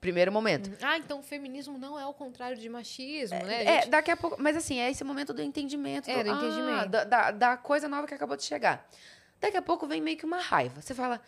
Primeiro 0.00 0.30
momento. 0.30 0.70
Ah, 0.82 0.98
então 0.98 1.20
o 1.20 1.22
feminismo 1.22 1.78
não 1.78 1.98
é 1.98 2.04
o 2.06 2.12
contrário 2.12 2.58
de 2.58 2.68
machismo, 2.68 3.38
né? 3.38 3.56
A 3.56 3.62
É, 3.62 3.74
gente- 3.80 3.88
daqui 3.90 4.10
a 4.10 4.16
pouco. 4.16 4.36
Mas 4.38 4.54
assim, 4.54 4.78
é 4.78 4.90
esse 4.90 5.02
momento 5.02 5.32
do 5.32 5.40
entendimento. 5.40 6.10
É, 6.10 6.22
do 6.22 6.30
ah, 6.30 6.34
entendimento. 6.34 6.88
Da, 6.90 7.04
da, 7.04 7.30
da 7.30 7.56
coisa 7.56 7.88
nova 7.88 8.06
que 8.06 8.12
acabou 8.12 8.36
de 8.36 8.42
chegar. 8.42 8.86
Daqui 9.40 9.56
a 9.56 9.62
pouco 9.62 9.86
vem 9.86 10.02
meio 10.02 10.18
que 10.18 10.26
uma 10.26 10.38
raiva. 10.40 10.82
Você 10.82 10.94
fala. 10.94 11.22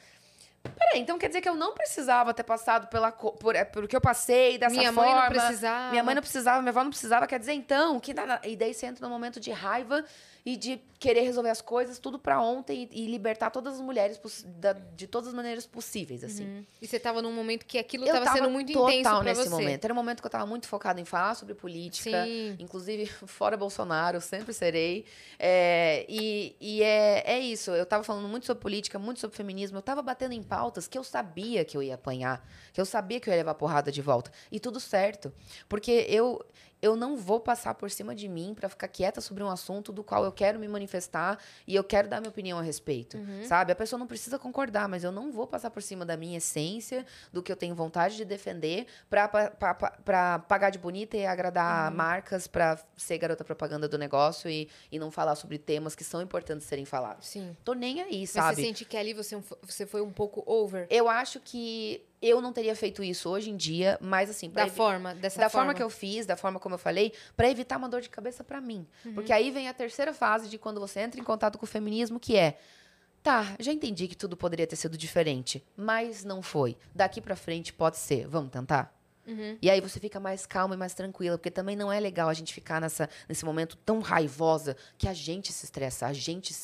Peraí, 0.69 1.01
então 1.01 1.19
quer 1.19 1.29
dizer 1.29 1.41
que 1.41 1.49
eu 1.49 1.55
não 1.55 1.75
precisava 1.75 2.33
ter 2.35 2.43
passado 2.43 2.89
pela, 2.89 3.13
por, 3.13 3.55
é, 3.55 3.65
por 3.65 3.85
o 3.85 3.89
que 3.89 3.97
eu 3.97 4.01
passei 4.01 4.59
dessa 4.59 4.75
Minha 4.75 4.93
forma. 4.93 5.13
mãe 5.13 5.21
não 5.21 5.29
precisava. 5.29 5.91
Minha 5.91 6.03
mãe 6.05 6.15
não 6.15 6.23
precisava, 6.23 6.63
minha 6.63 6.71
avó 6.71 6.83
não 6.83 6.91
precisava. 6.91 7.27
Quer 7.27 7.39
dizer, 7.39 7.53
então, 7.53 7.99
que 8.01 8.13
nada. 8.15 8.41
E 8.45 8.57
daí 8.57 8.75
você 8.75 8.87
entra 8.87 9.07
num 9.07 9.13
momento 9.13 9.39
de 9.41 9.51
raiva 9.51 10.05
e 10.47 10.57
de 10.57 10.81
querer 11.01 11.23
resolver 11.23 11.51
as 11.51 11.61
coisas 11.61 11.99
tudo 11.99 12.19
pra 12.21 12.41
ontem 12.41 12.89
e, 12.93 13.03
e 13.03 13.07
libertar 13.11 13.51
todas 13.51 13.75
as 13.75 13.81
mulheres 13.81 14.19
da- 14.47 14.73
de 14.73 15.07
todas 15.09 15.29
as 15.29 15.35
maneiras 15.35 15.67
possíveis, 15.67 16.23
assim. 16.23 16.45
Uhum. 16.47 16.65
E 16.81 16.87
você 16.87 17.01
tava 17.01 17.21
num 17.21 17.33
momento 17.33 17.67
que 17.67 17.77
aquilo 17.77 18.05
Eu 18.07 18.13
tava, 18.15 18.25
tava 18.27 18.37
sendo 18.39 18.49
muito 18.51 18.73
total 18.73 18.91
intenso 18.93 19.11
pra 19.17 19.23
nesse 19.25 19.43
você. 19.43 19.51
momento. 19.51 19.85
Era 19.85 19.93
um 19.93 19.97
momento 19.97 20.21
que 20.21 20.27
eu 20.27 20.31
tava 20.31 20.47
muito 20.47 20.69
focada 20.69 21.01
em 21.01 21.05
falar 21.05 21.35
sobre 21.35 21.53
política. 21.55 22.25
Sim. 22.25 22.55
Inclusive, 22.61 23.07
fora 23.27 23.57
Bolsonaro, 23.57 24.21
sempre 24.21 24.53
serei. 24.55 25.05
É, 25.37 26.07
e 26.09 26.55
e 26.61 26.83
é, 26.83 27.25
é 27.27 27.39
isso. 27.41 27.73
Eu 27.73 27.85
tava 27.85 28.05
falando 28.05 28.29
muito 28.29 28.47
sobre 28.47 28.63
política, 28.63 28.99
muito 29.01 29.19
sobre 29.21 29.37
feminismo. 29.37 29.79
Eu 29.79 29.83
tava 29.83 30.01
batendo 30.01 30.33
em 30.33 30.43
pautas 30.45 30.87
que 30.87 30.97
eu 30.97 31.03
sabia 31.05 31.65
que 31.65 31.77
eu 31.77 31.83
ia 31.83 31.97
apanhar. 31.97 32.49
Que 32.73 32.81
eu 32.81 32.87
sabia 32.87 33.19
que 33.19 33.29
eu 33.29 33.33
ia 33.33 33.39
levar 33.39 33.55
porrada 33.55 33.91
de 33.91 34.01
volta. 34.01 34.31
E 34.51 34.61
tudo 34.61 34.79
certo. 34.79 35.33
Porque 35.69 36.07
eu... 36.09 36.41
Eu 36.87 36.95
não 36.95 37.17
vou 37.17 37.41
passar 37.41 37.75
por 37.75 37.91
cima 37.91 38.15
de 38.15 38.29
mim 38.29 38.55
pra 38.55 38.69
ficar 38.69 38.87
quieta 38.87 39.21
sobre 39.21 39.43
um 39.43 39.51
assunto 39.51 39.93
do 39.93 40.05
qual 40.05 40.25
eu 40.25 40.31
quero 40.31 40.57
me 40.59 40.69
manifestar 40.69 41.37
e 41.67 41.75
eu 41.75 41.83
quero 41.83 42.07
dar 42.09 42.21
minha 42.21 42.31
opinião 42.31 42.59
a 42.61 42.63
respeito, 42.63 43.19
sabe? 43.49 43.73
A 43.73 43.75
pessoa 43.75 43.99
não 43.99 44.07
precisa 44.07 44.39
concordar, 44.39 44.89
mas 44.89 45.03
eu 45.03 45.11
não 45.11 45.33
vou 45.33 45.49
passar 45.49 45.69
por 45.71 45.83
cima 45.83 46.05
da 46.07 46.17
minha 46.17 46.39
essência, 46.39 47.05
do 47.33 47.43
que 47.43 47.51
eu 47.51 47.57
tenho 47.57 47.75
vontade 47.75 48.17
de 48.17 48.25
defender, 48.25 48.87
pra, 49.11 49.27
pa- 49.27 49.51
pa- 49.51 49.75
pa- 49.75 49.91
pra 50.05 50.39
pagar 50.39 50.71
de 50.71 50.79
bonita 50.79 51.17
e 51.17 51.27
agradar 51.27 51.91
marcas, 51.91 52.47
pra 52.47 52.79
ser 52.97 53.19
garota 53.19 53.43
propaganda 53.45 53.89
do 53.89 53.99
negócio 53.99 54.49
e, 54.49 54.69
e 54.93 54.97
não 54.99 55.11
falar 55.11 55.35
sobre 55.35 55.59
temas 55.59 55.97
que 55.97 56.05
são 56.05 56.23
importantes 56.23 56.69
serem 56.69 56.85
falados. 56.85 57.27
Sim. 57.27 57.57
Tô 57.65 57.73
nem 57.75 58.01
aí, 58.01 58.21
Mas 58.21 58.31
sabe? 58.31 58.55
você 58.57 58.63
sente 58.63 58.85
que 58.85 58.97
ali 58.97 59.13
você, 59.13 59.37
você 59.63 59.85
foi 59.87 60.03
um 60.03 60.13
pouco 60.13 60.45
over 60.47 60.87
Eu 60.89 61.09
acho 61.09 61.41
que 61.41 62.05
eu 62.23 62.41
não 62.41 62.53
teria 62.53 62.75
feito 62.75 63.03
isso 63.03 63.29
hoje 63.29 63.51
em 63.51 63.57
dia, 63.57 63.99
mas 64.01 64.31
assim, 64.31 64.49
da 64.51 64.67
evi- 64.67 64.77
forma, 64.77 65.15
dessa 65.15 65.39
da 65.39 65.49
forma. 65.49 65.67
forma 65.67 65.75
que 65.77 65.83
eu 65.83 65.91
fiz, 65.91 66.27
da 66.27 66.37
forma 66.37 66.59
como 66.59 66.75
eu 66.75 66.79
falei, 66.79 67.13
pra 67.37 67.49
evitar 67.51 67.77
uma 67.77 67.89
dor 67.89 68.01
de 68.01 68.09
cabeça 68.09 68.43
pra 68.43 68.61
mim. 68.61 68.87
Porque 69.15 69.33
aí 69.33 69.51
vem 69.51 69.69
a 69.69 69.75
terceira 69.75 70.13
fase 70.15 70.49
de 70.49 70.59
quando 70.59 70.81
você 70.81 71.01
entra 71.01 71.21
em 71.21 71.25
contato 71.25 71.59
com 71.59 71.65
o 71.65 71.69
feminismo, 71.69 72.19
que 72.21 72.37
é 72.37 72.59
Tá, 73.23 73.57
já 73.59 73.73
entendi 73.73 74.07
que 74.07 74.15
tudo 74.17 74.37
poderia 74.37 74.69
ter 74.69 74.77
sido 74.77 74.97
diferente, 74.97 75.61
mas 75.77 76.23
não 76.23 76.41
foi. 76.41 76.77
Daqui 76.95 77.21
pra 77.21 77.35
frente 77.35 77.73
pode 77.73 77.97
ser. 77.97 78.25
Vamos 78.29 78.53
tentar? 78.53 78.95
E 79.61 79.69
aí 79.69 79.81
você 79.81 79.99
fica 79.99 80.21
mais 80.21 80.47
calma 80.47 80.77
e 80.77 80.79
mais 80.79 80.95
tranquila, 80.95 81.37
porque 81.37 81.51
também 81.51 81.75
não 81.75 81.91
é 81.91 81.99
legal 81.99 82.29
a 82.29 82.35
gente 82.35 82.55
ficar 82.55 82.81
nessa, 82.81 83.11
nesse 83.29 83.45
momento 83.45 83.77
tão 83.79 83.99
raivosa 83.99 84.77
que 84.97 85.09
a 85.09 85.13
gente 85.13 85.53
se 85.53 85.65
estressa, 85.65 86.07
a 86.07 86.13
gente 86.13 86.55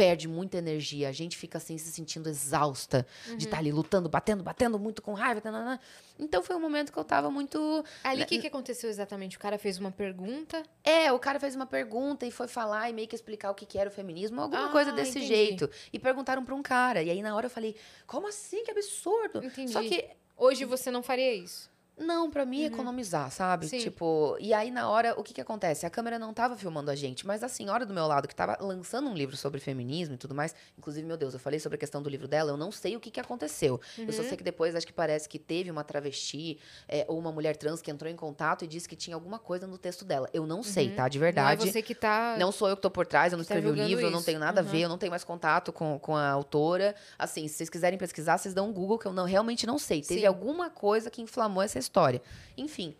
perde 0.00 0.26
muita 0.26 0.56
energia, 0.56 1.10
a 1.10 1.12
gente 1.12 1.36
fica 1.36 1.58
assim 1.58 1.76
se 1.76 1.92
sentindo 1.92 2.26
exausta 2.26 3.06
de 3.36 3.44
estar 3.44 3.58
ali 3.58 3.70
lutando, 3.70 4.08
batendo, 4.08 4.42
batendo 4.42 4.78
muito 4.78 5.02
com 5.02 5.12
raiva. 5.12 5.42
tananã. 5.42 5.78
Então 6.18 6.42
foi 6.42 6.56
um 6.56 6.60
momento 6.60 6.90
que 6.90 6.98
eu 6.98 7.04
tava 7.04 7.30
muito 7.30 7.84
Ali, 8.02 8.22
o 8.22 8.26
que, 8.26 8.38
que 8.38 8.46
aconteceu 8.46 8.88
exatamente? 8.88 9.36
O 9.36 9.40
cara 9.40 9.58
fez 9.58 9.78
uma 9.78 9.90
pergunta. 9.92 10.62
é, 10.82 11.12
o 11.12 11.18
cara 11.18 11.38
fez 11.38 11.54
uma 11.54 11.66
pergunta 11.66 12.24
e 12.24 12.30
foi 12.30 12.48
falar 12.48 12.88
e 12.88 12.94
meio 12.94 13.06
que 13.06 13.14
explicar 13.14 13.50
o 13.50 13.54
que 13.54 13.66
que 13.66 13.76
era 13.78 13.90
o 13.90 13.92
feminismo, 13.92 14.40
alguma 14.40 14.66
Ah, 14.68 14.72
coisa 14.72 14.90
desse 14.92 15.18
entendi. 15.18 15.26
jeito. 15.26 15.70
E 15.92 15.98
perguntaram 15.98 16.42
pra 16.42 16.54
um 16.54 16.62
cara. 16.62 17.02
E 17.02 17.10
aí 17.10 17.20
na 17.20 17.36
hora 17.36 17.46
eu 17.46 17.50
falei, 17.50 17.76
como 18.06 18.26
assim? 18.26 18.64
Que 18.64 18.70
absurdo. 18.70 19.44
Entendi. 19.44 19.72
Só 19.72 19.82
que 19.82 20.08
Hoje 20.42 20.64
você 20.64 20.90
não 20.90 21.02
faria 21.02 21.34
isso. 21.34 21.69
Não, 22.00 22.30
pra 22.30 22.44
mim, 22.44 22.64
economizar, 22.64 23.30
sabe? 23.30 23.68
Sim. 23.68 23.78
Tipo, 23.78 24.36
e 24.40 24.52
aí 24.54 24.70
na 24.70 24.88
hora, 24.88 25.14
o 25.18 25.22
que 25.22 25.32
que 25.34 25.40
acontece? 25.40 25.84
A 25.86 25.90
câmera 25.90 26.18
não 26.18 26.32
tava 26.34 26.56
filmando 26.56 26.90
a 26.90 26.94
gente, 26.94 27.26
mas 27.26 27.42
a 27.44 27.48
senhora 27.48 27.84
do 27.86 27.92
meu 27.94 28.06
lado, 28.06 28.26
que 28.26 28.34
tava 28.34 28.56
lançando 28.60 29.08
um 29.08 29.14
livro 29.14 29.36
sobre 29.36 29.60
feminismo 29.60 30.14
e 30.14 30.18
tudo 30.18 30.34
mais, 30.34 30.54
inclusive, 30.78 31.06
meu 31.06 31.16
Deus, 31.16 31.34
eu 31.34 31.40
falei 31.40 31.60
sobre 31.60 31.76
a 31.76 31.78
questão 31.78 32.02
do 32.02 32.08
livro 32.08 32.26
dela, 32.26 32.50
eu 32.50 32.56
não 32.56 32.72
sei 32.72 32.96
o 32.96 33.00
que 33.00 33.10
que 33.10 33.20
aconteceu. 33.20 33.80
Eu 33.98 34.06
Uhum. 34.06 34.12
só 34.12 34.22
sei 34.22 34.36
que 34.36 34.42
depois, 34.42 34.74
acho 34.74 34.86
que 34.86 34.92
parece 34.92 35.28
que 35.28 35.38
teve 35.38 35.70
uma 35.70 35.84
travesti 35.84 36.58
é, 36.88 37.04
ou 37.08 37.18
uma 37.18 37.30
mulher 37.30 37.56
trans 37.56 37.82
que 37.82 37.90
entrou 37.90 38.10
em 38.10 38.16
contato 38.16 38.64
e 38.64 38.68
disse 38.68 38.88
que 38.88 38.96
tinha 38.96 39.14
alguma 39.14 39.38
coisa 39.38 39.66
no 39.66 39.76
texto 39.78 40.04
dela. 40.04 40.28
Eu 40.32 40.46
não 40.46 40.62
sei, 40.62 40.90
tá? 40.90 41.08
De 41.08 41.18
verdade. 41.18 41.60
Não 41.62 41.68
é 41.68 41.72
você 41.72 41.82
que 41.82 41.94
tá. 41.94 42.36
Não 42.38 42.50
sou 42.50 42.68
eu 42.68 42.76
que 42.76 42.82
tô 42.82 42.90
por 42.90 43.06
trás, 43.06 43.32
eu 43.32 43.36
não 43.36 43.44
Tá 43.44 43.54
escrevi 43.54 43.66
o 43.66 43.70
julgando 43.70 43.88
livro, 43.88 44.04
eu 44.06 44.10
não 44.10 44.18
isso. 44.18 44.26
tenho 44.26 44.38
nada 44.38 44.60
a 44.60 44.64
Uhum. 44.64 44.70
ver, 44.70 44.80
eu 44.80 44.88
não 44.88 44.98
tenho 44.98 45.10
mais 45.10 45.24
contato 45.24 45.72
com, 45.72 45.98
com 45.98 46.16
a 46.16 46.28
autora. 46.30 46.94
Assim, 47.18 47.46
se 47.48 47.54
vocês 47.56 47.68
quiserem 47.70 47.98
pesquisar, 47.98 48.38
vocês 48.38 48.54
dão 48.54 48.68
um 48.68 48.72
Google, 48.72 48.98
que 48.98 49.06
eu 49.06 49.12
não, 49.12 49.24
realmente 49.24 49.66
não 49.66 49.78
sei. 49.78 50.00
Teve 50.02 50.20
Sim. 50.20 50.26
alguma 50.26 50.70
coisa 50.70 51.10
que 51.10 51.20
inflamou 51.20 51.62
essa 51.62 51.78
história. 51.78 51.89
Enfim. 52.56 52.94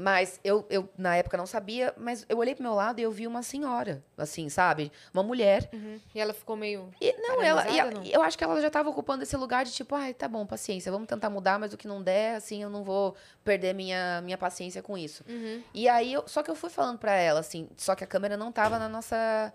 Mas 0.00 0.38
eu, 0.44 0.64
eu, 0.70 0.88
na 0.96 1.16
época, 1.16 1.36
não 1.36 1.44
sabia, 1.44 1.92
mas 1.96 2.24
eu 2.28 2.38
olhei 2.38 2.54
pro 2.54 2.62
meu 2.62 2.72
lado 2.72 3.00
e 3.00 3.02
eu 3.02 3.10
vi 3.10 3.26
uma 3.26 3.42
senhora, 3.42 4.00
assim, 4.16 4.48
sabe? 4.48 4.92
Uma 5.12 5.24
mulher. 5.24 5.68
Uhum. 5.72 5.98
E 6.14 6.20
ela 6.20 6.32
ficou 6.32 6.54
meio. 6.54 6.88
E, 7.00 7.12
não, 7.14 7.42
ela, 7.42 7.68
e 7.68 7.90
não? 7.92 8.04
eu 8.04 8.22
acho 8.22 8.38
que 8.38 8.44
ela 8.44 8.60
já 8.62 8.70
tava 8.70 8.88
ocupando 8.88 9.24
esse 9.24 9.36
lugar 9.36 9.64
de 9.64 9.72
tipo, 9.72 9.96
ai, 9.96 10.14
tá 10.14 10.28
bom, 10.28 10.46
paciência, 10.46 10.92
vamos 10.92 11.08
tentar 11.08 11.28
mudar, 11.28 11.58
mas 11.58 11.72
o 11.72 11.76
que 11.76 11.88
não 11.88 12.00
der, 12.00 12.36
assim, 12.36 12.62
eu 12.62 12.70
não 12.70 12.84
vou 12.84 13.16
perder 13.42 13.74
minha, 13.74 14.20
minha 14.20 14.38
paciência 14.38 14.80
com 14.84 14.96
isso. 14.96 15.24
Uhum. 15.28 15.64
E 15.74 15.88
aí, 15.88 16.12
eu, 16.12 16.22
só 16.28 16.44
que 16.44 16.50
eu 16.52 16.54
fui 16.54 16.70
falando 16.70 17.00
pra 17.00 17.14
ela, 17.14 17.40
assim, 17.40 17.68
só 17.76 17.96
que 17.96 18.04
a 18.04 18.06
câmera 18.06 18.36
não 18.36 18.52
tava 18.52 18.78
na 18.78 18.88
nossa. 18.88 19.52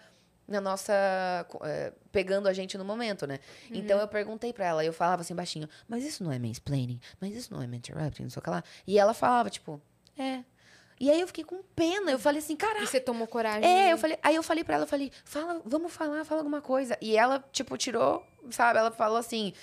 Na 0.54 0.62
nossa. 0.62 0.94
é, 1.64 1.92
pegando 2.12 2.48
a 2.48 2.54
gente 2.54 2.78
no 2.78 2.86
momento, 2.86 3.26
né? 3.26 3.40
Então 3.72 4.00
eu 4.00 4.08
perguntei 4.08 4.54
pra 4.54 4.66
ela, 4.66 4.86
eu 4.86 4.94
falava 4.94 5.22
assim 5.22 5.34
baixinho, 5.36 5.68
mas 5.88 6.04
isso 6.06 6.24
não 6.24 6.32
é 6.32 6.38
mansplaining? 6.38 7.00
Mas 7.20 7.36
isso 7.36 7.54
não 7.54 7.62
é 7.62 7.66
interrupting, 7.66 8.24
não 8.24 8.30
sei 8.30 8.40
o 8.40 8.44
que 8.44 8.50
lá. 8.50 8.64
E 8.86 9.00
ela 9.00 9.14
falava, 9.14 9.50
tipo, 9.50 9.82
é. 10.18 10.44
E 11.00 11.10
aí 11.10 11.20
eu 11.20 11.28
fiquei 11.28 11.44
com 11.44 11.62
pena, 11.76 12.12
eu 12.12 12.20
falei 12.20 12.40
assim, 12.40 12.54
E 12.54 12.58
caraca. 12.58 12.86
você 12.86 13.00
tomou 13.00 13.28
coragem. 13.28 13.68
É, 13.68 13.92
eu 13.92 13.98
falei, 13.98 14.18
aí 14.22 14.36
eu 14.36 14.44
falei 14.44 14.64
pra 14.64 14.76
ela, 14.76 14.84
eu 14.84 14.88
falei, 14.88 15.12
fala, 15.26 15.62
vamos 15.66 15.92
falar, 15.92 16.24
fala 16.24 16.42
alguma 16.42 16.62
coisa. 16.62 16.98
E 17.02 17.18
ela, 17.18 17.44
tipo, 17.52 17.76
tirou, 17.78 18.24
sabe? 18.52 18.78
Ela 18.80 18.92
falou 18.92 19.18
assim, 19.18 19.54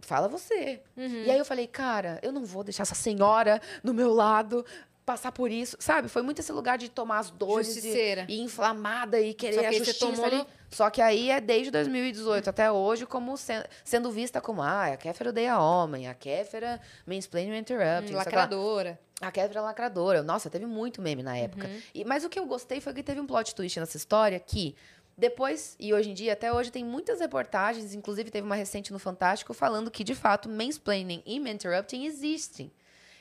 fala 0.00 0.28
você. 0.28 0.82
Uhum. 0.96 1.22
E 1.24 1.30
aí 1.30 1.38
eu 1.38 1.44
falei, 1.44 1.66
cara, 1.66 2.18
eu 2.22 2.32
não 2.32 2.44
vou 2.44 2.64
deixar 2.64 2.82
essa 2.82 2.94
senhora 2.94 3.62
no 3.82 3.94
meu 3.94 4.12
lado 4.12 4.64
passar 5.08 5.32
por 5.32 5.50
isso, 5.50 5.74
sabe? 5.80 6.06
Foi 6.06 6.20
muito 6.20 6.40
esse 6.40 6.52
lugar 6.52 6.76
de 6.76 6.90
tomar 6.90 7.18
as 7.20 7.30
dores 7.30 7.68
e, 7.68 7.72
Justiceira. 7.74 8.26
e 8.28 8.40
inflamada 8.42 9.18
e 9.18 9.32
querer 9.32 9.64
a 9.64 9.72
justiça 9.72 9.98
tomou 10.06 10.22
ali. 10.22 10.44
Só 10.68 10.90
que 10.90 11.00
aí 11.00 11.30
é 11.30 11.40
desde 11.40 11.70
2018 11.70 12.50
até 12.50 12.70
hoje 12.70 13.06
como 13.06 13.34
sen- 13.38 13.64
sendo 13.82 14.10
vista 14.10 14.38
como, 14.38 14.60
ah, 14.60 14.88
a 14.92 14.96
Kéfera 14.98 15.30
odeia 15.30 15.58
homem, 15.58 16.06
a 16.08 16.12
Kéfera 16.14 16.78
mansplaining 17.06 17.56
interrupting, 17.56 18.12
Hum, 18.12 18.16
lacradora. 18.18 19.00
A 19.18 19.32
Kéfera 19.32 19.62
lacradora. 19.62 20.22
Nossa, 20.22 20.50
teve 20.50 20.66
muito 20.66 21.00
meme 21.00 21.22
na 21.22 21.38
época. 21.38 21.66
Uhum. 21.66 21.80
E, 21.94 22.04
mas 22.04 22.22
o 22.22 22.28
que 22.28 22.38
eu 22.38 22.44
gostei 22.44 22.78
foi 22.82 22.92
que 22.92 23.02
teve 23.02 23.18
um 23.18 23.26
plot 23.26 23.54
twist 23.54 23.80
nessa 23.80 23.96
história 23.96 24.38
que 24.38 24.76
depois, 25.16 25.74
e 25.80 25.92
hoje 25.94 26.10
em 26.10 26.14
dia, 26.14 26.34
até 26.34 26.52
hoje, 26.52 26.70
tem 26.70 26.84
muitas 26.84 27.18
reportagens, 27.18 27.94
inclusive 27.94 28.30
teve 28.30 28.46
uma 28.46 28.54
recente 28.54 28.92
no 28.92 28.98
Fantástico, 28.98 29.52
falando 29.54 29.90
que, 29.90 30.04
de 30.04 30.14
fato, 30.14 30.48
mansplaining 30.48 31.22
e 31.26 31.36
interrupting 31.38 32.04
existem. 32.04 32.70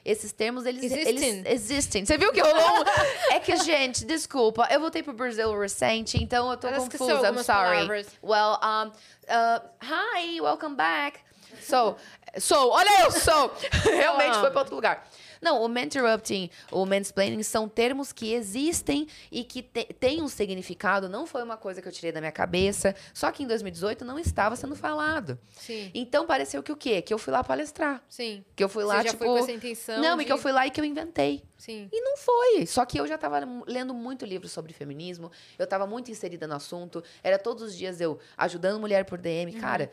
Esses 0.09 0.31
termos, 0.31 0.65
eles 0.65 0.83
Existem. 0.83 1.17
eles 1.17 1.45
existem. 1.51 2.05
Você 2.05 2.17
viu 2.17 2.31
que 2.31 2.39
rolou? 2.39 2.79
um- 2.79 2.83
é 3.35 3.39
que, 3.41 3.55
gente, 3.57 4.05
desculpa, 4.05 4.65
eu 4.71 4.79
voltei 4.79 5.03
pro 5.03 5.11
Brasil 5.11 5.51
recente, 5.59 6.17
então 6.23 6.49
eu 6.49 6.55
tô 6.55 6.67
Ela 6.69 6.77
confusa. 6.77 7.27
I'm 7.29 7.43
sorry. 7.43 7.45
palavras. 7.45 8.07
Well, 8.23 8.57
um, 8.63 8.87
uh, 8.87 9.61
hi, 9.83 10.39
welcome 10.39 10.75
back. 10.77 11.19
So, 11.61 11.97
so, 12.39 12.69
olha 12.69 13.03
eu, 13.03 13.11
so. 13.11 13.51
Realmente 13.83 14.37
Ah. 14.37 14.41
foi 14.41 14.49
para 14.51 14.59
outro 14.59 14.75
lugar. 14.75 15.05
Não, 15.41 15.61
o 15.63 15.79
interrupting, 15.79 16.49
o 16.71 16.85
mansplaining 16.85 17.43
são 17.43 17.67
termos 17.67 18.11
que 18.11 18.33
existem 18.33 19.07
e 19.31 19.43
que 19.43 19.61
te- 19.61 19.85
têm 19.99 20.21
um 20.21 20.27
significado. 20.27 21.09
Não 21.09 21.25
foi 21.25 21.43
uma 21.43 21.57
coisa 21.57 21.81
que 21.81 21.87
eu 21.87 21.91
tirei 21.91 22.11
da 22.11 22.19
minha 22.19 22.31
cabeça. 22.31 22.95
Só 23.13 23.31
que 23.31 23.43
em 23.43 23.47
2018 23.47 24.03
não 24.05 24.17
estava 24.19 24.55
sendo 24.55 24.75
falado. 24.75 25.37
Sim. 25.55 25.91
Então 25.93 26.25
pareceu 26.25 26.61
que 26.63 26.71
o 26.71 26.75
quê? 26.75 27.01
Que 27.01 27.13
eu 27.13 27.17
fui 27.17 27.31
lá 27.33 27.43
palestrar. 27.43 28.03
Sim. 28.09 28.43
Que 28.55 28.63
eu 28.63 28.69
fui 28.69 28.83
lá, 28.83 28.97
Você 28.97 29.03
já 29.05 29.09
tipo. 29.11 29.23
foi 29.25 29.33
com 29.33 29.37
essa 29.39 29.51
intenção 29.51 30.01
não, 30.01 30.17
de- 30.17 30.23
e 30.23 30.25
que 30.25 30.31
eu 30.31 30.37
fui 30.37 30.51
lá 30.51 30.65
e 30.67 30.71
que 30.71 30.79
eu 30.79 30.85
inventei. 30.85 31.43
Sim. 31.57 31.89
E 31.91 32.01
não 32.01 32.17
foi. 32.17 32.65
Só 32.67 32.85
que 32.85 32.99
eu 32.99 33.07
já 33.07 33.17
tava 33.17 33.39
lendo 33.67 33.93
muito 33.93 34.25
livro 34.25 34.47
sobre 34.47 34.73
feminismo. 34.73 35.31
Eu 35.57 35.65
tava 35.65 35.87
muito 35.87 36.11
inserida 36.11 36.45
no 36.47 36.53
assunto. 36.55 37.03
Era 37.23 37.39
todos 37.39 37.63
os 37.63 37.75
dias 37.75 37.99
eu 37.99 38.19
ajudando 38.37 38.79
mulher 38.79 39.05
por 39.05 39.17
DM. 39.17 39.53
Uhum. 39.55 39.59
Cara, 39.61 39.91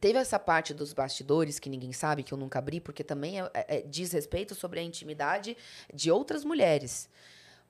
teve 0.00 0.18
essa 0.18 0.38
parte 0.38 0.72
dos 0.74 0.92
bastidores 0.92 1.58
que 1.58 1.70
ninguém 1.70 1.92
sabe, 1.92 2.22
que 2.22 2.32
eu 2.32 2.38
nunca 2.38 2.58
abri, 2.58 2.80
porque 2.80 3.04
também 3.04 3.40
é- 3.40 3.50
é- 3.54 3.78
é- 3.78 3.82
diz 3.82 4.12
respeito 4.12 4.54
sobre 4.54 4.80
a 4.80 4.82
intimidade 4.82 5.56
de 5.92 6.10
outras 6.10 6.44
mulheres. 6.44 7.08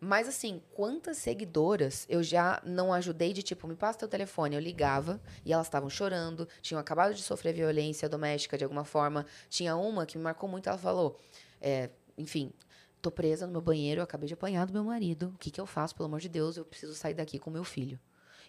Mas 0.04 0.26
assim, 0.26 0.60
quantas 0.74 1.18
seguidoras 1.18 2.06
eu 2.08 2.24
já 2.24 2.60
não 2.64 2.92
ajudei 2.92 3.32
de 3.32 3.40
tipo, 3.40 3.68
me 3.68 3.76
passa 3.76 4.00
teu 4.00 4.08
telefone, 4.08 4.56
eu 4.56 4.60
ligava 4.60 5.20
e 5.44 5.52
elas 5.52 5.68
estavam 5.68 5.88
chorando, 5.88 6.48
tinham 6.60 6.80
acabado 6.80 7.14
de 7.14 7.22
sofrer 7.22 7.54
violência 7.54 8.08
doméstica 8.08 8.58
de 8.58 8.64
alguma 8.64 8.84
forma. 8.84 9.24
Tinha 9.48 9.76
uma 9.76 10.04
que 10.04 10.18
me 10.18 10.24
marcou 10.24 10.48
muito, 10.48 10.68
ela 10.68 10.76
falou, 10.76 11.20
é, 11.60 11.88
enfim, 12.18 12.52
tô 13.00 13.12
presa 13.12 13.46
no 13.46 13.52
meu 13.52 13.60
banheiro, 13.60 14.00
eu 14.00 14.04
acabei 14.04 14.26
de 14.26 14.34
apanhar 14.34 14.66
do 14.66 14.72
meu 14.72 14.82
marido. 14.82 15.32
O 15.36 15.38
que 15.38 15.52
que 15.52 15.60
eu 15.60 15.66
faço, 15.66 15.94
pelo 15.94 16.06
amor 16.06 16.18
de 16.18 16.28
Deus? 16.28 16.56
Eu 16.56 16.64
preciso 16.64 16.94
sair 16.94 17.14
daqui 17.14 17.38
com 17.38 17.48
meu 17.48 17.62
filho. 17.62 17.98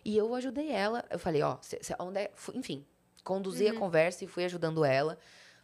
E 0.04 0.18
eu 0.18 0.34
ajudei 0.34 0.72
ela. 0.72 1.06
Eu 1.10 1.20
falei, 1.20 1.44
ó, 1.44 1.58
onde 2.00 2.20
é? 2.20 2.32
Enfim, 2.56 2.84
conduzi 3.24 3.68
a 3.68 3.74
conversa 3.80 4.24
e 4.24 4.28
fui 4.28 4.44
ajudando 4.46 4.84
ela 4.86 5.18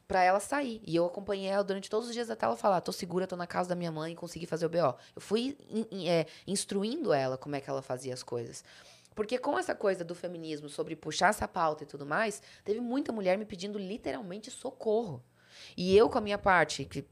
pra 0.08 0.24
ela 0.24 0.40
sair. 0.40 0.82
E 0.86 0.96
eu 0.96 1.06
acompanhei 1.06 1.48
ela 1.50 1.64
durante 1.64 1.90
todos 1.90 2.08
os 2.08 2.14
dias 2.14 2.30
até 2.30 2.46
ela 2.46 2.56
falar, 2.58 2.82
tô 2.82 2.92
segura, 2.92 3.28
tô 3.28 3.36
na 3.36 3.46
casa 3.46 3.70
da 3.70 3.76
minha 3.76 3.92
mãe, 3.92 4.16
consegui 4.16 4.46
fazer 4.48 4.66
o 4.66 4.70
BO. 4.70 4.96
Eu 5.16 5.22
fui 5.22 5.56
in- 5.70 5.86
in- 5.92 6.08
é, 6.10 6.26
instruindo 6.48 7.14
ela 7.14 7.38
como 7.38 7.56
é 7.56 7.62
que 7.62 7.70
ela 7.70 7.82
fazia 7.82 8.14
as 8.14 8.24
coisas. 8.24 8.64
Porque 9.14 9.38
com 9.38 9.58
essa 9.60 9.76
coisa 9.76 10.04
do 10.04 10.16
feminismo, 10.16 10.70
sobre 10.70 10.96
puxar 10.96 11.30
essa 11.30 11.48
pauta 11.48 11.84
e 11.84 11.86
tudo 11.88 12.06
mais, 12.06 12.42
teve 12.64 12.80
muita 12.80 13.12
mulher 13.12 13.38
me 13.38 13.46
pedindo 13.46 13.78
literalmente 13.78 14.50
socorro. 14.50 15.22
E 15.76 15.96
eu, 15.96 16.10
com 16.10 16.18
a 16.18 16.22
minha 16.22 16.38
parte, 16.38 16.86
que, 16.86 17.06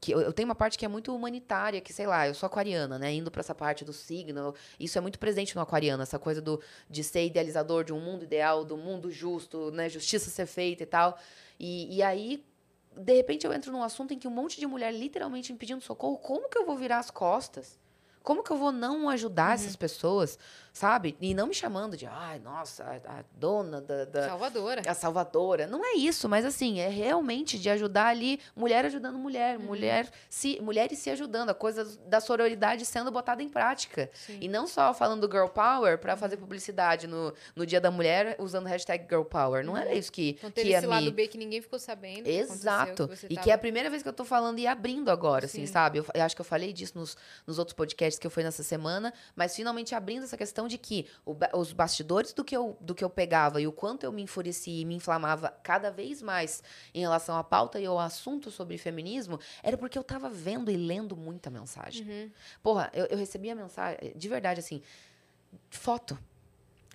que 0.00 0.12
eu 0.12 0.20
eu 0.20 0.32
tenho 0.32 0.48
uma 0.48 0.54
parte 0.54 0.78
que 0.78 0.84
é 0.84 0.88
muito 0.88 1.14
humanitária, 1.14 1.80
que 1.80 1.92
sei 1.92 2.06
lá, 2.06 2.26
eu 2.26 2.34
sou 2.34 2.46
aquariana, 2.46 2.98
né? 2.98 3.12
Indo 3.12 3.30
pra 3.30 3.40
essa 3.40 3.54
parte 3.54 3.84
do 3.84 3.92
signo, 3.92 4.54
isso 4.78 4.96
é 4.96 5.00
muito 5.00 5.18
presente 5.18 5.54
no 5.54 5.62
aquariano, 5.62 6.02
essa 6.02 6.18
coisa 6.18 6.40
do, 6.40 6.60
de 6.88 7.02
ser 7.02 7.26
idealizador 7.26 7.84
de 7.84 7.92
um 7.92 8.00
mundo 8.00 8.24
ideal, 8.24 8.64
do 8.64 8.76
mundo 8.76 9.10
justo, 9.10 9.70
né? 9.70 9.88
Justiça 9.88 10.30
ser 10.30 10.46
feita 10.46 10.82
e 10.82 10.86
tal. 10.86 11.18
E, 11.58 11.96
e 11.96 12.02
aí, 12.02 12.44
de 12.96 13.14
repente, 13.14 13.46
eu 13.46 13.52
entro 13.52 13.72
num 13.72 13.82
assunto 13.82 14.14
em 14.14 14.18
que 14.18 14.28
um 14.28 14.30
monte 14.30 14.58
de 14.58 14.66
mulher 14.66 14.92
literalmente 14.92 15.52
me 15.52 15.58
pedindo 15.58 15.80
socorro. 15.82 16.18
Como 16.18 16.48
que 16.48 16.58
eu 16.58 16.66
vou 16.66 16.76
virar 16.76 16.98
as 16.98 17.10
costas? 17.10 17.78
Como 18.22 18.42
que 18.42 18.50
eu 18.50 18.56
vou 18.56 18.70
não 18.70 19.08
ajudar 19.08 19.54
essas 19.54 19.74
pessoas, 19.76 20.38
sabe? 20.72 21.16
E 21.20 21.34
não 21.34 21.46
me 21.48 21.54
chamando 21.54 21.96
de, 21.96 22.06
ai, 22.06 22.38
nossa, 22.38 22.84
a, 22.84 23.20
a 23.20 23.24
dona 23.36 23.80
da, 23.80 24.04
da, 24.04 24.28
Salvadora. 24.28 24.82
a 24.86 24.94
salvadora. 24.94 25.66
Não 25.66 25.84
é 25.84 25.94
isso, 25.96 26.28
mas 26.28 26.44
assim, 26.44 26.80
é 26.80 26.88
realmente 26.88 27.58
de 27.58 27.68
ajudar 27.70 28.06
ali, 28.06 28.40
mulher 28.54 28.84
ajudando 28.84 29.18
mulher, 29.18 29.58
Uhum. 29.58 29.64
mulher 29.66 30.08
se, 30.28 30.60
mulheres 30.60 30.98
se 30.98 31.10
ajudando, 31.10 31.50
a 31.50 31.54
coisa 31.54 31.84
da 32.06 32.20
sororidade 32.20 32.84
sendo 32.86 33.10
botada 33.10 33.42
em 33.42 33.48
prática. 33.48 34.10
E 34.40 34.48
não 34.48 34.66
só 34.66 34.92
falando 34.94 35.26
do 35.26 35.32
girl 35.32 35.48
power 35.48 35.98
para 35.98 36.16
fazer 36.16 36.36
publicidade 36.36 37.06
no, 37.06 37.32
no 37.54 37.66
Dia 37.66 37.80
da 37.80 37.90
Mulher 37.90 38.36
usando 38.38 38.66
hashtag 38.66 39.04
girl 39.08 39.22
power. 39.22 39.64
Não 39.64 39.76
era 39.76 39.92
isso 39.94 40.10
que, 40.12 40.30
Então 40.38 40.50
que 40.50 40.56
teve 40.56 40.72
esse 40.72 40.86
lado 40.86 41.04
me... 41.04 41.10
B 41.10 41.26
que 41.26 41.36
ninguém 41.38 41.60
ficou 41.60 41.78
sabendo. 41.78 42.24
que 42.24 42.30
Exato. 42.30 43.08
que 43.08 43.16
você 43.16 43.26
E 43.28 43.34
tava- 43.34 43.44
que 43.44 43.50
é 43.50 43.54
a 43.54 43.58
primeira 43.58 43.90
vez 43.90 44.02
que 44.02 44.08
eu 44.08 44.12
tô 44.12 44.24
falando 44.24 44.58
e 44.58 44.66
abrindo 44.66 45.10
agora, 45.10 45.46
assim, 45.46 45.66
Sim. 45.66 45.72
sabe? 45.72 45.98
Eu, 45.98 46.06
eu 46.14 46.22
acho 46.22 46.34
que 46.34 46.40
eu 46.40 46.44
falei 46.44 46.72
disso 46.72 46.92
nos, 46.98 47.16
nos 47.46 47.58
outros 47.58 47.74
podcasts 47.74 48.18
que 48.18 48.26
eu 48.26 48.30
fui 48.30 48.42
nessa 48.42 48.62
semana, 48.62 49.12
mas 49.34 49.54
finalmente 49.54 49.94
abrindo 49.94 50.24
essa 50.24 50.36
questão 50.36 50.59
de 50.68 50.78
que 50.78 51.06
o 51.24 51.36
os 51.54 51.72
bastidores 51.72 52.32
do 52.32 52.44
que, 52.44 52.56
eu, 52.56 52.76
do 52.80 52.94
que 52.94 53.02
eu 53.02 53.10
pegava 53.10 53.60
e 53.60 53.66
o 53.66 53.72
quanto 53.72 54.04
eu 54.04 54.12
me 54.12 54.22
enfurecia 54.22 54.82
e 54.82 54.84
me 54.84 54.94
inflamava 54.94 55.48
cada 55.62 55.90
vez 55.90 56.22
mais 56.22 56.62
em 56.94 57.00
relação 57.00 57.36
à 57.36 57.44
pauta 57.44 57.80
e 57.80 57.86
ao 57.86 57.98
assunto 57.98 58.50
sobre 58.50 58.76
feminismo, 58.78 59.38
era 59.62 59.76
porque 59.76 59.98
eu 59.98 60.04
tava 60.04 60.28
vendo 60.28 60.70
e 60.70 60.76
lendo 60.76 61.16
muita 61.16 61.50
mensagem. 61.50 62.06
Uhum. 62.08 62.30
Porra, 62.62 62.90
eu, 62.92 63.06
eu 63.06 63.16
recebia 63.16 63.54
mensagem, 63.54 64.12
de 64.14 64.28
verdade, 64.28 64.60
assim, 64.60 64.82
foto. 65.70 66.18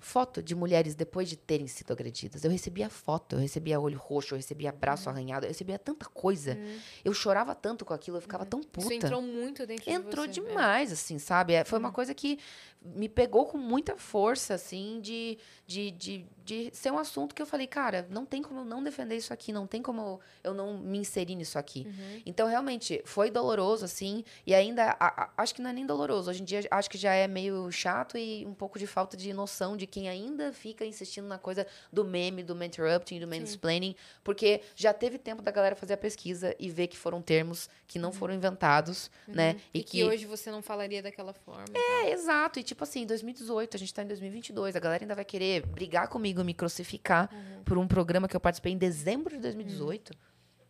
Foto 0.06 0.44
de 0.44 0.54
mulheres 0.54 0.94
depois 0.94 1.28
de 1.28 1.36
terem 1.36 1.66
sido 1.66 1.92
agredidas. 1.92 2.46
Eu 2.46 2.52
recebia 2.52 2.88
foto, 2.92 3.38
eu 3.38 3.40
recebia 3.40 3.80
olho 3.80 3.98
roxo, 3.98 4.36
eu 4.36 4.38
recebia 4.38 4.72
braço 4.72 5.10
arranhado, 5.10 5.48
eu 5.48 5.50
recebia 5.50 5.80
tanta 5.80 6.06
coisa. 6.06 6.56
Eu 7.04 7.12
chorava 7.12 7.56
tanto 7.56 7.84
com 7.84 7.92
aquilo, 7.92 8.18
eu 8.18 8.22
ficava 8.22 8.46
tão 8.46 8.62
puta. 8.62 8.82
Isso 8.82 8.94
entrou 8.94 9.20
muito 9.20 9.66
dentro 9.66 9.90
Entrou 9.90 10.28
de 10.28 10.40
você. 10.40 10.46
é. 10.46 10.48
demais, 10.48 10.92
assim, 10.92 11.18
sabe? 11.18 11.54
É, 11.54 11.64
Foi 11.64 11.80
uma 11.80 11.92
coisa 11.92 12.14
que 12.14 12.38
me 12.84 13.10
pegou 13.10 13.48
com 13.48 13.58
muita 13.58 13.98
força, 13.98 14.54
assim, 14.54 15.00
de, 15.02 15.40
de, 15.66 15.90
de, 15.90 16.26
de 16.46 16.70
ser 16.74 16.92
um 16.92 17.00
assunto 17.00 17.34
que 17.34 17.42
eu 17.42 17.46
falei, 17.48 17.66
cara, 17.66 18.06
não 18.10 18.24
tem 18.24 18.40
como 18.44 18.60
eu 18.60 18.66
não 18.66 18.84
defender 18.84 19.16
isso 19.18 19.34
aqui, 19.34 19.52
não 19.52 19.66
tem 19.66 19.82
como 19.82 20.20
eu, 20.44 20.54
não 20.54 20.78
me 20.78 21.00
inserir 21.00 21.34
nisso 21.36 21.58
aqui. 21.58 21.88
Uhum. 21.88 22.22
Então, 22.24 22.48
realmente, 22.48 23.02
foi 23.04 23.32
doloroso, 23.32 23.84
assim, 23.84 24.24
e 24.46 24.54
ainda, 24.54 24.96
a- 25.00 25.24
a- 25.24 25.30
acho 25.38 25.56
que 25.56 25.62
não 25.62 25.72
é 25.72 25.74
nem 25.74 25.86
doloroso. 25.88 26.30
Hoje 26.30 26.44
em 26.44 26.46
dia, 26.46 26.62
acho 26.70 26.88
que 26.88 27.00
já 27.00 27.14
é 27.14 27.28
meio 27.28 27.72
chato 27.72 28.16
e 28.16 28.46
um 28.46 28.54
pouco 28.54 28.78
de 28.78 28.86
falta 28.86 29.18
de 29.18 29.34
noção 29.34 29.76
de 29.76 29.88
quem 29.88 30.08
ainda 30.08 30.54
fica 30.54 30.86
insistindo 30.86 31.28
na 31.28 31.40
coisa 31.40 31.66
do 31.92 32.06
meme, 32.06 32.44
do 32.44 32.54
interrupting, 32.64 33.20
do 33.20 33.28
mansplaining, 33.28 33.96
porque 34.24 34.62
já 34.76 34.94
teve 34.94 35.18
tempo 35.18 35.42
da 35.42 35.50
galera 35.50 35.76
fazer 35.76 35.94
a 35.94 35.98
pesquisa 35.98 36.56
e 36.60 36.70
ver 36.70 36.86
que 36.88 36.96
foram 36.98 37.24
termos 37.24 37.68
que 37.88 37.98
não 37.98 38.12
foram 38.12 38.36
inventados, 38.36 39.10
né? 39.28 39.54
Uhum. 39.54 39.60
E, 39.74 39.84
que, 39.84 40.04
hoje 40.04 40.26
você 40.28 40.52
não 40.52 40.62
falaria 40.62 41.02
daquela 41.02 41.34
forma. 41.34 41.66
É, 41.74 42.12
exato. 42.12 42.60
E 42.60 42.64
tipo 42.64 42.84
assim, 42.84 43.02
em 43.02 43.06
2018, 43.08 43.76
a 43.76 43.80
gente 43.80 43.92
tá 43.94 44.04
em 44.04 44.08
2022, 44.08 44.76
a 44.76 44.80
galera 44.80 45.04
ainda 45.04 45.16
vai 45.16 45.26
querer 45.26 45.66
brigar 45.66 46.08
comigo, 46.08 46.35
me 46.44 46.54
crucificar 46.54 47.30
Uhum. 47.32 47.64
por 47.64 47.78
um 47.78 47.88
programa 47.88 48.28
que 48.28 48.36
eu 48.36 48.40
participei 48.40 48.74
em 48.74 48.78
dezembro 48.78 49.36
de 49.36 49.42
2018. 49.42 50.14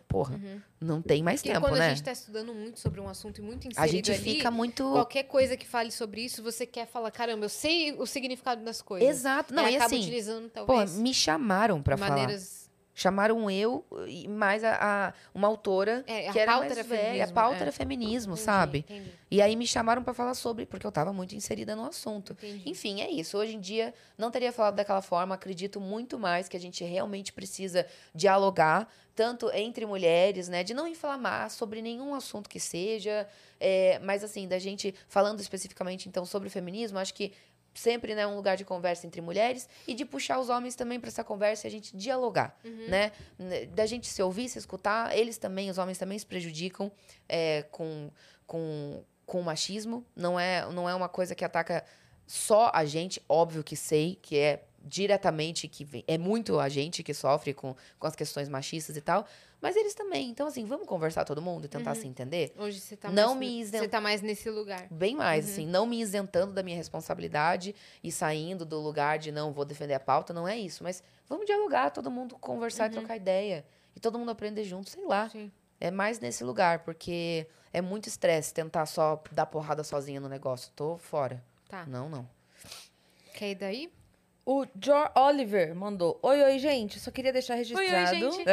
Porra, 0.08 0.40
não 0.80 1.02
tem 1.02 1.22
mais 1.24 1.42
Porque 1.42 1.52
tempo, 1.54 1.66
quando 1.68 1.80
né? 1.80 1.88
a 1.88 1.90
gente 1.90 2.04
tá 2.04 2.12
estudando 2.12 2.54
muito 2.54 2.80
sobre 2.80 3.02
um 3.02 3.10
assunto 3.10 3.40
e 3.40 3.42
muito 3.42 3.68
inserido 3.68 3.80
A 3.84 3.88
gente 3.88 4.12
ali, 4.12 4.22
fica 4.22 4.50
muito. 4.52 4.90
qualquer 4.92 5.24
coisa 5.24 5.58
que 5.58 5.68
fale 5.68 5.92
sobre 5.92 6.22
isso, 6.22 6.42
você 6.44 6.66
quer 6.66 6.86
falar, 6.88 7.12
caramba, 7.12 7.46
eu 7.46 7.50
sei 7.50 7.92
o 7.94 8.06
significado 8.06 8.64
das 8.64 8.82
coisas. 8.82 9.10
Exato. 9.10 9.54
Não, 9.54 9.64
e 9.68 9.76
acaba 9.76 9.86
assim, 9.88 10.00
utilizando, 10.02 10.48
pô, 10.50 10.66
talvez, 10.66 10.98
me 10.98 11.14
chamaram 11.14 11.82
pra 11.82 11.98
falar. 11.98 12.12
maneiras... 12.12 12.65
Chamaram 12.98 13.52
eu 13.52 13.86
e 14.08 14.26
mais 14.26 14.64
a, 14.64 14.78
a- 15.10 15.14
uma 15.34 15.48
autora 15.48 16.02
É, 16.08 16.30
a 16.30 16.32
que 16.32 16.40
era 16.40 16.52
pauta 16.54 16.66
mais 16.68 16.78
era 16.80 16.88
velha. 16.88 17.26
A 17.26 17.28
pauta 17.28 17.58
é. 17.58 17.62
era 17.64 17.72
feminismo, 17.74 18.34
Entendi, 18.34 18.46
sabe? 18.46 18.78
entendi. 18.80 19.12
E 19.30 19.42
aí 19.42 19.54
me 19.58 19.68
chamaram 19.68 20.02
pra 20.02 20.14
falar 20.14 20.34
sobre, 20.34 20.66
porque 20.66 20.88
eu 20.88 20.92
tava 20.94 21.12
muito 21.12 21.36
inserida 21.36 21.76
no 21.76 21.84
assunto. 21.86 22.32
Entendi. 22.34 22.70
Enfim, 22.70 23.02
é 23.02 23.12
isso. 23.12 23.38
Hoje 23.38 23.54
em 23.56 23.60
dia, 23.60 23.94
não 24.18 24.32
teria 24.32 24.54
falado 24.54 24.76
daquela 24.76 25.02
forma. 25.02 25.36
Acredito 25.36 25.82
muito 25.82 26.18
mais 26.18 26.48
que 26.48 26.56
a 26.56 26.60
gente 26.60 26.86
realmente 26.86 27.34
precisa 27.34 27.86
dialogar, 28.14 28.88
tanto 29.14 29.52
entre 29.52 29.86
mulheres, 29.86 30.48
né? 30.48 30.64
De 30.64 30.74
não 30.74 30.88
inflamar 30.88 31.50
sobre 31.50 31.82
nenhum 31.82 32.16
assunto 32.16 32.50
que 32.50 32.60
seja. 32.62 33.28
é, 33.60 34.00
mas, 34.00 34.24
assim, 34.24 34.48
da 34.48 34.58
gente, 34.58 34.96
falando 35.10 35.40
especificamente, 35.42 36.08
então, 36.08 36.26
sobre 36.26 36.48
o 36.48 36.52
feminismo, 36.52 36.98
acho 36.98 37.14
que 37.14 37.34
sempre 37.76 38.16
né, 38.16 38.26
um 38.26 38.36
lugar 38.36 38.58
de 38.58 38.66
conversa 38.66 39.06
entre 39.06 39.22
mulheres 39.22 39.70
e 39.88 39.94
de 39.94 40.04
puxar 40.06 40.40
os 40.40 40.50
homens 40.50 40.74
também 40.76 41.00
para 41.00 41.10
essa 41.10 41.24
conversa 41.24 41.68
e 41.68 41.70
a 41.70 41.72
gente 41.72 41.96
dialogar, 41.96 42.58
né? 42.90 43.12
N- 43.38 43.66
Da 43.68 43.86
gente 43.86 44.08
se 44.08 44.24
ouvir, 44.24 44.50
se 44.50 44.58
escutar. 44.58 45.16
Eles 45.16 45.38
também, 45.38 45.70
os 45.70 45.78
homens 45.78 45.98
também 45.98 46.18
se 46.18 46.26
prejudicam 46.26 46.92
é, 47.30 47.64
com, 47.72 48.10
com, 48.48 49.04
com 49.26 49.42
o 49.42 49.44
machismo. 49.44 50.04
Não 50.16 50.40
é, 50.40 50.66
não 50.72 50.90
é 50.90 50.96
uma 50.96 51.10
coisa 51.10 51.36
que 51.36 51.44
ataca 51.46 51.84
só 52.26 52.72
a 52.74 52.84
gente, 52.86 53.22
óbvio 53.30 53.64
que 53.64 53.76
sei 53.76 54.18
que 54.22 54.38
é 54.38 54.64
diretamente 54.88 55.68
que 55.68 55.84
vem- 55.84 56.04
é 56.08 56.18
muito 56.18 56.60
a 56.60 56.70
gente 56.70 57.04
que 57.04 57.14
sofre 57.14 57.54
com, 57.54 57.76
com 58.00 58.08
as 58.08 58.16
questões 58.16 58.48
machistas 58.48 58.96
e 58.96 59.02
tal, 59.02 59.26
mas 59.66 59.76
eles 59.76 59.96
também. 59.96 60.30
Então 60.30 60.46
assim, 60.46 60.64
vamos 60.64 60.86
conversar 60.86 61.26
todo 61.26 61.42
mundo 61.42 61.66
e 61.66 61.68
tentar 61.68 61.96
se 61.96 62.08
entender? 62.08 62.54
Hoje 62.56 62.80
você 62.80 62.96
tá 62.96 63.10
Não 63.10 63.30
mais, 63.30 63.40
me 63.40 63.66
Você 63.66 63.88
tá 63.88 64.00
mais 64.00 64.22
nesse 64.22 64.48
lugar. 64.48 64.88
Bem 64.92 65.16
mais, 65.16 65.50
assim, 65.50 65.66
não 65.66 65.88
me 65.88 66.00
isentando 66.00 66.54
da 66.54 66.62
minha 66.62 66.78
responsabilidade 66.78 67.74
e 68.04 68.12
saindo 68.12 68.64
do 68.64 68.80
lugar 68.80 69.18
de 69.18 69.32
não 69.32 69.52
vou 69.52 69.66
defender 69.66 69.96
a 69.96 70.00
pauta, 70.00 70.32
não 70.32 70.48
é 70.48 70.56
isso, 70.56 70.84
mas 70.84 71.02
vamos 71.28 71.48
dialogar, 71.48 71.90
todo 71.90 72.12
mundo 72.12 72.38
conversar 72.38 72.92
e 72.92 72.92
trocar 72.92 73.16
ideia 73.16 73.66
e 73.96 74.00
todo 74.00 74.20
mundo 74.20 74.30
aprender 74.30 74.64
junto, 74.66 74.88
sei 74.88 75.04
lá. 75.04 75.30
Sim. 75.30 75.52
É 75.80 75.90
mais 75.90 76.20
nesse 76.20 76.44
lugar, 76.44 76.84
porque 76.84 77.48
é 77.74 77.82
muito 77.82 78.08
estresse 78.08 78.54
tentar 78.54 78.86
só 78.86 79.22
dar 79.32 79.48
porrada 79.48 79.84
sozinha 79.84 80.20
no 80.20 80.30
negócio. 80.30 80.72
Tô 80.76 80.96
fora. 81.00 81.44
Tá. 81.68 81.88
Não, 81.88 82.08
não. 82.08 82.30
Quer 83.34 83.50
ir 83.50 83.56
daí? 83.56 83.92
O 84.46 84.66
Jor 84.80 85.12
Oliver 85.16 85.74
mandou: 85.76 86.20
Oi, 86.22 86.44
oi, 86.44 86.60
gente. 86.60 87.00
Só 87.00 87.10
queria 87.12 87.34
deixar 87.34 87.56
registrado 87.56 87.88
gente. 88.32 88.46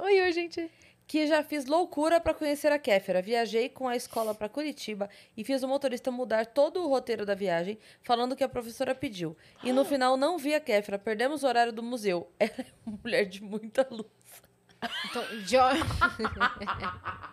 Oi, 0.00 0.22
oi, 0.22 0.32
gente. 0.32 0.70
que 1.08 1.26
já 1.26 1.42
fiz 1.42 1.66
loucura 1.66 2.20
pra 2.20 2.32
conhecer 2.32 2.70
a 2.70 2.78
Kéfera. 2.78 3.20
Viajei 3.20 3.68
com 3.68 3.88
a 3.88 3.96
escola 3.96 4.32
pra 4.32 4.48
Curitiba 4.48 5.10
e 5.36 5.42
fiz 5.42 5.60
o 5.64 5.68
motorista 5.68 6.08
mudar 6.12 6.46
todo 6.46 6.80
o 6.84 6.88
roteiro 6.88 7.26
da 7.26 7.34
viagem, 7.34 7.76
falando 8.02 8.36
que 8.36 8.44
a 8.44 8.48
professora 8.48 8.94
pediu. 8.94 9.36
E 9.64 9.72
no 9.72 9.84
final 9.84 10.16
não 10.16 10.38
vi 10.38 10.54
a 10.54 10.60
Kéfera. 10.60 10.98
Perdemos 11.00 11.42
o 11.42 11.48
horário 11.48 11.72
do 11.72 11.82
museu. 11.82 12.30
Ela 12.38 12.52
é 12.60 12.66
uma 12.86 12.96
mulher 13.02 13.24
de 13.24 13.42
muita 13.42 13.84
luz. 13.90 14.06
Então, 15.10 15.22
Jo- 15.44 15.58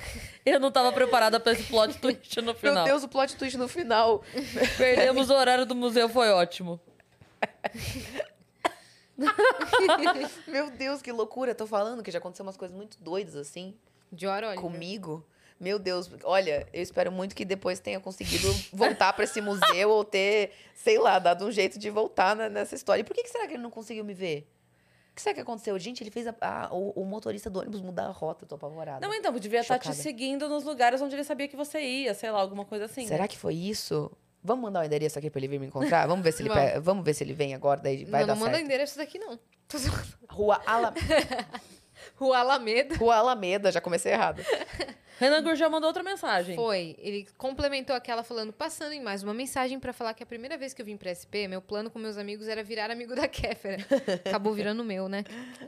Eu 0.44 0.58
não 0.58 0.70
tava 0.72 0.90
preparada 0.92 1.38
pra 1.38 1.52
esse 1.52 1.64
plot 1.64 1.96
twist 2.00 2.40
no 2.40 2.54
final. 2.54 2.74
Meu 2.76 2.84
Deus, 2.84 3.02
o 3.02 3.08
plot 3.08 3.36
twist 3.36 3.56
no 3.58 3.68
final. 3.68 4.22
Perdemos 4.78 5.28
o 5.30 5.34
horário 5.34 5.66
do 5.66 5.74
museu, 5.74 6.08
foi 6.08 6.30
ótimo. 6.30 6.80
Meu 10.46 10.70
Deus, 10.70 11.02
que 11.02 11.12
loucura. 11.12 11.54
Tô 11.54 11.66
falando 11.66 12.02
que 12.02 12.10
já 12.10 12.18
aconteceu 12.18 12.44
umas 12.44 12.56
coisas 12.56 12.76
muito 12.76 12.96
doidas 13.00 13.36
assim 13.36 13.74
Dior 14.10 14.38
Oliver. 14.42 14.60
comigo. 14.60 15.24
Meu 15.58 15.78
Deus, 15.78 16.10
olha, 16.24 16.66
eu 16.72 16.82
espero 16.82 17.12
muito 17.12 17.34
que 17.34 17.44
depois 17.44 17.78
tenha 17.80 18.00
conseguido 18.00 18.50
voltar 18.72 19.12
pra 19.12 19.24
esse 19.24 19.42
museu 19.42 19.90
ou 19.90 20.02
ter, 20.02 20.52
sei 20.74 20.98
lá, 20.98 21.18
dado 21.18 21.44
um 21.44 21.52
jeito 21.52 21.78
de 21.78 21.90
voltar 21.90 22.34
na- 22.34 22.48
nessa 22.48 22.74
história. 22.74 23.02
E 23.02 23.04
por 23.04 23.14
que, 23.14 23.22
que 23.24 23.28
será 23.28 23.46
que 23.46 23.52
ele 23.54 23.62
não 23.62 23.70
conseguiu 23.70 24.02
me 24.02 24.14
ver? 24.14 24.48
O 25.10 25.14
que 25.14 25.22
será 25.22 25.34
que 25.34 25.40
aconteceu? 25.40 25.78
Gente, 25.78 26.02
ele 26.02 26.10
fez 26.10 26.26
a- 26.26 26.34
a- 26.40 26.68
o, 26.72 26.90
o 26.90 27.04
motorista 27.04 27.50
do 27.50 27.58
ônibus 27.60 27.80
mudar 27.80 28.06
a 28.06 28.10
rota, 28.10 28.44
eu 28.44 28.48
tô 28.48 28.54
apavorada. 28.54 29.06
Não, 29.06 29.12
então, 29.12 29.32
devia 29.38 29.60
estar 29.60 29.78
te 29.78 29.84
Chocada. 29.88 30.02
seguindo 30.02 30.48
nos 30.48 30.64
lugares 30.64 31.00
onde 31.02 31.14
ele 31.14 31.24
sabia 31.24 31.48
que 31.48 31.56
você 31.56 31.80
ia, 31.80 32.14
sei 32.14 32.30
lá, 32.30 32.40
alguma 32.40 32.64
coisa 32.64 32.84
assim. 32.86 33.06
Será 33.06 33.22
né? 33.22 33.28
que 33.28 33.36
foi 33.36 33.54
isso? 33.54 34.10
Vamos 34.42 34.62
mandar 34.62 34.80
o 34.80 34.84
endereço 34.84 35.18
aqui 35.18 35.28
pra 35.28 35.38
ele 35.40 35.48
vir 35.48 35.60
me 35.60 35.66
encontrar? 35.66 36.06
Vamos 36.06 36.24
ver 36.24 36.32
se 36.32 36.42
ele, 36.42 36.48
Vamos. 36.48 36.64
pega- 36.64 36.80
vamos 36.80 37.04
ver 37.04 37.12
se 37.14 37.22
ele 37.24 37.34
vem 37.34 37.54
agora, 37.54 37.80
daí 37.80 38.04
vai 38.06 38.20
não, 38.22 38.28
dar 38.28 38.34
não 38.34 38.40
manda 38.40 38.52
certo. 38.52 38.64
endereço 38.64 38.96
daqui, 38.96 39.18
não. 39.18 39.38
Rua, 40.30 40.60
Ala... 40.66 40.94
Rua 42.20 42.38
Alameda. 42.38 42.94
Rua 42.96 43.16
Alameda, 43.16 43.72
já 43.72 43.80
comecei 43.80 44.12
errado. 44.12 44.42
Renan 45.18 45.42
Gurgel 45.42 45.68
mandou 45.70 45.88
outra 45.88 46.02
mensagem. 46.02 46.56
Foi. 46.56 46.96
Ele 46.98 47.26
complementou 47.36 47.94
aquela 47.94 48.22
falando, 48.22 48.52
passando 48.54 48.92
em 48.92 49.02
mais 49.02 49.22
uma 49.22 49.34
mensagem 49.34 49.78
pra 49.78 49.92
falar 49.92 50.14
que 50.14 50.22
a 50.22 50.26
primeira 50.26 50.56
vez 50.56 50.72
que 50.72 50.80
eu 50.80 50.86
vim 50.86 50.96
pra 50.96 51.12
SP, 51.12 51.44
meu 51.48 51.60
plano 51.60 51.90
com 51.90 51.98
meus 51.98 52.16
amigos 52.16 52.48
era 52.48 52.62
virar 52.64 52.90
amigo 52.90 53.14
da 53.14 53.28
Kéfera. 53.28 53.76
Acabou 54.24 54.54
virando 54.54 54.80
o 54.80 54.84
meu, 54.84 55.08
né? 55.10 55.24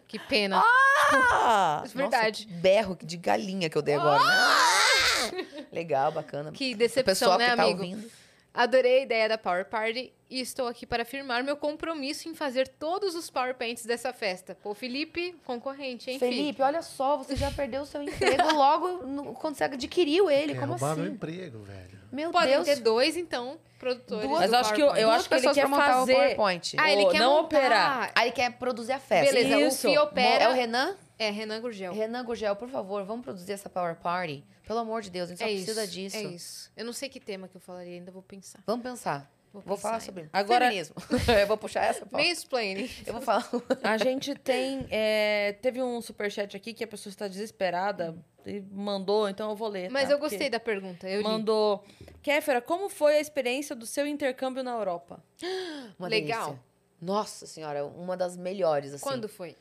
Que 0.09 0.19
pena. 0.19 0.63
Ah! 0.65 1.85
Verdade. 1.95 2.47
Nossa, 2.47 2.61
berro 2.63 2.97
de 3.03 3.17
galinha 3.19 3.69
que 3.69 3.77
eu 3.77 3.83
dei 3.83 3.95
agora. 3.95 4.23
né? 4.25 5.47
Legal, 5.71 6.13
bacana. 6.13 6.51
Que 6.53 6.73
O 6.73 6.77
decepção, 6.77 7.05
pessoal 7.05 7.39
né, 7.39 7.51
que 7.51 7.57
tá 7.57 7.63
amigo? 7.63 7.81
ouvindo. 7.83 8.11
Adorei 8.55 8.99
a 8.99 9.03
ideia 9.03 9.29
da 9.31 9.39
Power 9.39 9.65
Party 9.65 10.13
e 10.29 10.41
estou 10.41 10.69
aqui 10.69 10.85
para 10.85 11.03
afirmar 11.05 11.43
meu 11.43 11.57
compromisso 11.57 12.29
em 12.29 12.35
fazer 12.35 12.69
todos 12.69 13.15
os 13.15 13.31
Power 13.31 13.55
Paints 13.55 13.87
dessa 13.87 14.13
festa. 14.13 14.55
Pô, 14.63 14.75
Felipe, 14.75 15.35
concorrente, 15.45 16.11
hein, 16.11 16.19
Felipe? 16.19 16.61
Olha 16.61 16.83
só, 16.83 17.17
você 17.17 17.35
já 17.35 17.51
perdeu 17.51 17.83
o 17.83 17.87
seu 17.87 18.03
emprego 18.03 18.43
logo 18.55 19.07
no- 19.07 19.33
quando 19.35 19.55
você 19.57 19.65
adquiriu 19.65 20.31
ele. 20.31 20.53
Quer 20.53 20.61
Como 20.61 20.73
roubar 20.73 20.95
meu 20.97 21.05
assim? 21.05 21.15
emprego, 21.15 21.63
velho. 21.63 22.03
Meu 22.13 22.31
Podem 22.31 22.53
Deus. 22.57 22.67
ter 22.67 22.77
dois, 22.81 23.17
então, 23.17 23.59
produtores. 23.79 24.29
Duas- 24.29 24.41
Mas 24.41 24.53
eu 24.53 24.59
acho 24.59 24.75
que 24.75 24.83
eu- 24.83 24.97
eu 24.97 25.11
acho 25.11 25.29
que 25.29 25.35
ele 25.35 25.41
pessoas 25.41 25.57
quer 25.57 25.67
montar 25.67 25.95
fazer- 25.95 26.13
o 26.13 26.17
PowerPoint. 26.17 26.75
Ah, 26.79 26.93
ele 26.93 27.07
quer 27.07 27.21
não 27.21 27.31
montar. 27.43 27.57
operar. 27.59 28.13
Aí 28.15 28.27
ele 28.29 28.33
quer 28.33 28.53
produzir 28.53 28.93
a 28.93 28.99
festa. 28.99 29.33
Beleza, 29.33 29.61
Isso. 29.63 29.89
o 29.89 29.91
Fih 29.91 29.99
opera. 29.99 30.45
É 30.45 30.49
o 30.51 30.53
Renan? 30.53 30.95
É, 31.19 31.31
Renan 31.31 31.61
Gurgel. 31.61 31.93
Renan 31.93 32.25
Gurgel, 32.25 32.57
por 32.57 32.69
favor, 32.69 33.05
vamos 33.05 33.25
produzir 33.25 33.53
essa 33.53 33.69
Power 33.69 33.97
Party? 33.97 34.45
Pelo 34.67 34.79
amor 34.81 35.03
de 35.03 35.11
Deus, 35.11 35.29
a 35.31 35.35
gente 35.35 35.39
só 35.39 35.45
é 35.45 35.49
precisa 35.49 35.85
isso, 35.85 35.93
disso. 35.93 36.17
É 36.17 36.23
isso. 36.23 36.73
Eu 36.77 36.85
não 36.85 36.93
sei 36.93 37.09
que 37.09 37.21
tema 37.21 37.49
que 37.49 37.57
eu 37.57 37.61
falaria, 37.61 37.95
ainda 37.95 38.11
vou 38.11 38.23
pensar. 38.23 38.63
Vamos 38.67 38.83
pensar. 38.83 39.31
Vou, 39.53 39.61
Vou 39.61 39.77
pensar 39.77 39.83
falar 39.83 39.95
ainda. 39.97 40.07
sobre 40.07 40.31
Agora- 40.33 40.65
feminismo. 40.67 40.95
eu 41.41 41.47
vou 41.47 41.59
puxar 41.59 41.85
essa 41.85 42.07
pauta. 42.07 42.27
Mansplaining. 42.27 42.89
Eu 43.07 43.13
vou 43.13 43.21
falar. 43.23 43.47
A 43.83 43.99
gente 43.99 44.35
tem. 44.35 44.87
é, 44.91 45.53
teve 45.61 45.83
um 45.83 46.01
superchat 46.01 46.57
aqui 46.57 46.73
que 46.73 46.83
a 46.83 46.87
pessoa 46.87 47.11
está 47.11 47.29
desesperada 47.29 48.17
e 48.47 48.61
mandou, 48.61 49.29
então 49.29 49.51
eu 49.51 49.57
vou 49.57 49.69
ler. 49.69 49.91
Mas 49.91 50.09
tá? 50.09 50.15
eu 50.15 50.19
gostei 50.19 50.39
Porque 50.39 50.51
da 50.51 50.59
pergunta. 50.61 51.07
Eu 51.07 51.19
li. 51.19 51.25
Mandou. 51.25 51.85
Kéfera, 52.23 52.63
como 52.63 52.89
foi 52.89 53.17
a 53.17 53.21
experiência 53.21 53.77
do 53.77 53.85
seu 53.85 54.07
intercâmbio 54.07 54.63
na 54.63 54.71
Europa? 54.73 55.23
Uma 55.99 56.09
Legal. 56.09 56.47
delícia. 56.47 56.65
Nossa 56.99 57.47
senhora, 57.47 57.85
uma 57.85 58.17
das 58.17 58.37
melhores, 58.37 58.95
assim. 58.95 59.03
Quando 59.03 59.29
foi? 59.29 59.57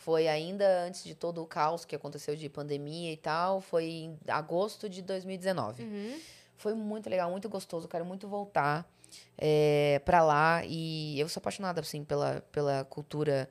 Foi 0.00 0.28
ainda 0.28 0.84
antes 0.84 1.04
de 1.04 1.14
todo 1.14 1.42
o 1.42 1.46
caos 1.46 1.84
que 1.84 1.94
aconteceu 1.94 2.34
de 2.34 2.48
pandemia 2.48 3.12
e 3.12 3.18
tal. 3.18 3.60
Foi 3.60 3.84
em 3.84 4.18
agosto 4.28 4.88
de 4.88 5.02
2019. 5.02 5.82
Uhum. 5.82 6.18
Foi 6.56 6.72
muito 6.72 7.10
legal, 7.10 7.30
muito 7.30 7.50
gostoso. 7.50 7.86
Quero 7.86 8.06
muito 8.06 8.26
voltar 8.26 8.90
é, 9.36 10.00
pra 10.02 10.22
lá. 10.22 10.62
E 10.64 11.20
eu 11.20 11.28
sou 11.28 11.38
apaixonada, 11.38 11.82
assim, 11.82 12.02
pela, 12.02 12.40
pela 12.50 12.82
cultura 12.84 13.46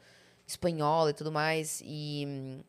espanhola 0.47 1.11
e 1.11 1.13
tudo 1.13 1.31
mais. 1.31 1.83
E, 1.85 2.63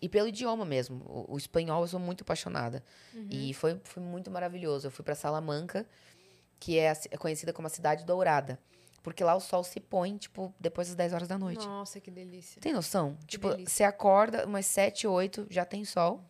e 0.00 0.08
pelo 0.08 0.28
idioma 0.28 0.64
mesmo. 0.64 1.04
O, 1.04 1.34
o 1.34 1.36
espanhol 1.36 1.82
eu 1.82 1.88
sou 1.88 2.00
muito 2.00 2.22
apaixonada. 2.22 2.82
E 3.30 3.52
foi, 3.52 3.78
foi 3.84 4.02
muito 4.02 4.30
maravilhoso. 4.30 4.86
Eu 4.86 4.90
fui 4.90 5.04
pra 5.04 5.14
Salamanca, 5.14 5.86
que 6.58 6.78
é, 6.78 6.90
a 6.90 6.96
é 7.10 7.18
conhecida 7.18 7.52
como 7.52 7.66
a 7.66 7.70
Cidade 7.70 8.02
Dourada. 8.06 8.58
Porque 9.06 9.22
lá 9.22 9.36
o 9.36 9.40
sol 9.40 9.62
se 9.62 9.78
põe, 9.78 10.16
tipo, 10.16 10.52
depois 10.58 10.88
das 10.88 10.96
10 10.96 11.12
horas 11.12 11.28
da 11.28 11.38
noite. 11.38 11.64
Nossa, 11.64 12.00
que 12.00 12.10
delícia. 12.10 12.60
Tem 12.60 12.72
noção? 12.72 13.16
tipo, 13.24 13.50
delícia. 13.50 13.72
você 13.72 13.84
acorda 13.84 14.44
umas 14.44 14.66
7, 14.66 15.06
8, 15.06 15.46
já 15.48 15.64
tem 15.64 15.84
sol. 15.84 16.24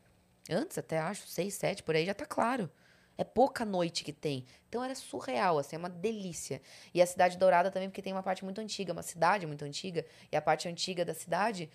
Antes 0.50 0.76
até 0.76 0.98
acho, 0.98 1.26
6, 1.26 1.54
7, 1.54 1.82
por 1.82 1.94
aí 1.96 2.04
já 2.04 2.12
tá 2.12 2.26
claro. 2.26 2.70
É 3.16 3.24
pouca 3.24 3.64
noite 3.64 4.04
que 4.04 4.12
tem. 4.12 4.44
Então 4.68 4.84
era 4.84 4.94
surreal, 4.94 5.58
assim, 5.58 5.74
é 5.74 5.78
uma 5.78 5.88
delícia. 5.88 6.60
E 6.92 7.00
a 7.00 7.06
Cidade 7.06 7.38
Dourada 7.38 7.70
também, 7.70 7.88
porque 7.88 8.02
tem 8.02 8.12
uma 8.12 8.22
parte 8.22 8.44
muito 8.44 8.60
antiga, 8.60 8.92
uma 8.92 9.02
cidade 9.02 9.46
muito 9.46 9.64
antiga. 9.64 10.04
E 10.30 10.36
a 10.36 10.42
parte 10.42 10.68
antiga 10.68 11.02
da 11.02 11.14
cidade 11.14 11.70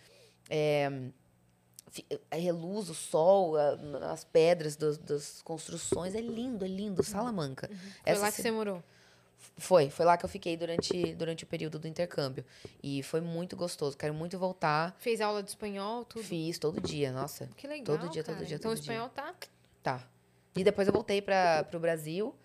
é, 0.48 0.88
é 2.30 2.38
reluz 2.38 2.90
o 2.92 2.94
sol, 2.94 3.58
a- 3.58 4.12
as 4.12 4.24
pedras 4.24 4.76
dos- 4.76 5.00
das 5.00 5.42
construções. 5.42 6.14
É 6.14 6.22
lindo, 6.22 6.64
é 6.64 6.68
lindo. 6.68 7.02
Salamanca. 7.04 7.68
Foi 7.68 7.78
Essa 8.06 8.22
lá 8.22 8.28
que 8.30 8.36
ci- 8.36 8.44
você 8.44 8.52
morou. 8.52 8.84
Foi, 9.58 9.90
foi 9.90 10.06
lá 10.06 10.18
que 10.18 10.26
eu 10.26 10.30
fiquei 10.30 10.58
durante, 10.58 11.14
durante 11.16 11.44
o 11.44 11.48
período 11.48 11.80
do 11.80 11.88
intercâmbio. 11.88 12.46
E 12.82 13.04
foi 13.04 13.22
muito 13.22 13.56
gostoso. 13.56 13.98
Quero 13.98 14.14
muito 14.14 14.38
voltar. 14.38 14.96
Fez 15.00 15.22
aula 15.22 15.42
de 15.44 15.50
espanhol, 15.50 16.06
tudo. 16.06 16.24
Fiz 16.24 16.58
todo 16.58 16.80
dia, 16.82 17.12
nossa. 17.12 17.48
Que 17.58 17.68
legal. 17.68 17.98
Todo 17.98 18.10
dia, 18.10 18.24
todo 18.24 18.36
cara. 18.36 18.46
dia, 18.46 18.58
Então 18.58 18.72
todo 18.72 18.78
o 18.78 18.82
espanhol 18.82 19.10
tá. 19.10 19.36
Tá. 19.84 20.08
E 20.56 20.64
depois 20.64 20.88
eu 20.88 20.94
voltei 20.94 21.22
para 21.22 21.64
pro 21.66 21.80
Brasil. 21.80 22.36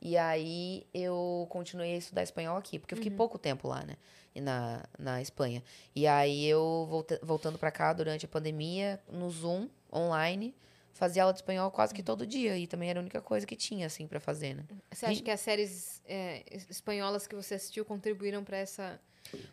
E 0.00 0.18
aí 0.18 0.86
eu 0.92 1.46
continuei 1.48 1.94
a 1.94 1.96
estudar 1.96 2.22
espanhol 2.22 2.58
aqui, 2.58 2.78
porque 2.78 2.92
eu 2.92 2.96
fiquei 2.98 3.10
pouco 3.10 3.38
tempo 3.38 3.66
lá, 3.66 3.82
né? 3.86 3.96
E 4.34 4.40
na, 4.40 4.84
na 4.98 5.22
Espanha. 5.22 5.62
E 5.96 6.06
aí 6.06 6.44
eu 6.44 6.86
volta, 6.90 7.18
voltando 7.22 7.58
para 7.58 7.70
cá 7.70 7.92
durante 7.94 8.26
a 8.26 8.28
pandemia, 8.28 9.00
no 9.10 9.30
Zoom, 9.30 9.66
online, 9.90 10.54
fazia 10.94 11.22
aula 11.22 11.32
de 11.32 11.40
espanhol 11.40 11.70
quase 11.70 11.92
que 11.92 12.02
todo 12.02 12.26
dia. 12.26 12.56
E 12.56 12.66
também 12.66 12.88
era 12.88 12.98
a 12.98 13.02
única 13.02 13.20
coisa 13.20 13.44
que 13.46 13.54
tinha, 13.56 13.86
assim, 13.86 14.06
para 14.06 14.18
fazer, 14.20 14.54
né? 14.54 14.64
Você 14.90 15.04
acha 15.06 15.22
que 15.22 15.30
as 15.30 15.40
séries 15.40 16.00
é, 16.06 16.42
es- 16.50 16.66
espanholas 16.70 17.26
que 17.26 17.34
você 17.34 17.54
assistiu 17.54 17.84
contribuíram 17.84 18.42
pra 18.42 18.56
essa 18.56 18.98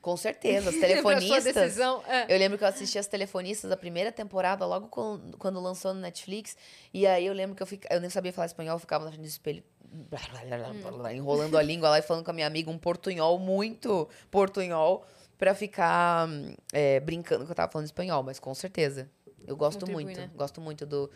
Com 0.01 0.15
certeza, 0.15 0.69
as 0.69 0.75
telefonistas. 0.79 1.77
É. 2.07 2.33
Eu 2.33 2.37
lembro 2.37 2.57
que 2.57 2.63
eu 2.63 2.67
assisti 2.67 2.97
as 2.99 3.07
telefonistas 3.07 3.71
a 3.71 3.77
primeira 3.77 4.11
temporada, 4.11 4.65
logo 4.65 4.87
com- 4.87 5.19
quando 5.39 5.59
lançou 5.59 5.93
no 5.93 5.99
Netflix. 5.99 6.55
E 6.93 7.05
aí 7.07 7.25
eu 7.25 7.33
lembro 7.33 7.55
que 7.55 7.63
eu, 7.63 7.67
fica, 7.67 7.93
eu 7.93 7.99
nem 7.99 8.09
sabia 8.09 8.31
falar 8.31 8.45
espanhol, 8.45 8.75
eu 8.75 8.79
ficava 8.79 9.03
na 9.05 9.11
frente 9.11 9.23
do 9.23 9.27
espelho, 9.27 9.63
blá, 9.83 10.19
blá, 10.45 10.57
blá, 10.73 10.91
blá, 10.91 11.13
enrolando 11.13 11.57
a 11.57 11.61
língua 11.61 11.89
lá 11.89 11.99
e 11.99 12.01
falando 12.01 12.23
com 12.23 12.31
a 12.31 12.33
minha 12.33 12.47
amiga 12.47 12.69
um 12.69 12.77
portunhol, 12.77 13.39
muito 13.39 14.07
portunhol, 14.29 15.05
pra 15.37 15.55
ficar 15.55 16.27
hum, 16.29 16.53
é, 16.71 16.99
brincando 16.99 17.45
que 17.45 17.51
eu 17.51 17.55
tava 17.55 17.71
falando 17.71 17.85
espanhol, 17.87 18.21
mas 18.21 18.37
com 18.39 18.53
certeza. 18.53 19.09
Eu 19.47 19.55
gosto 19.55 19.79
Contribui, 19.81 20.03
muito, 20.05 20.19
né? 20.19 20.29
gosto 20.35 20.61
muito 20.61 20.85
do. 20.85 21.09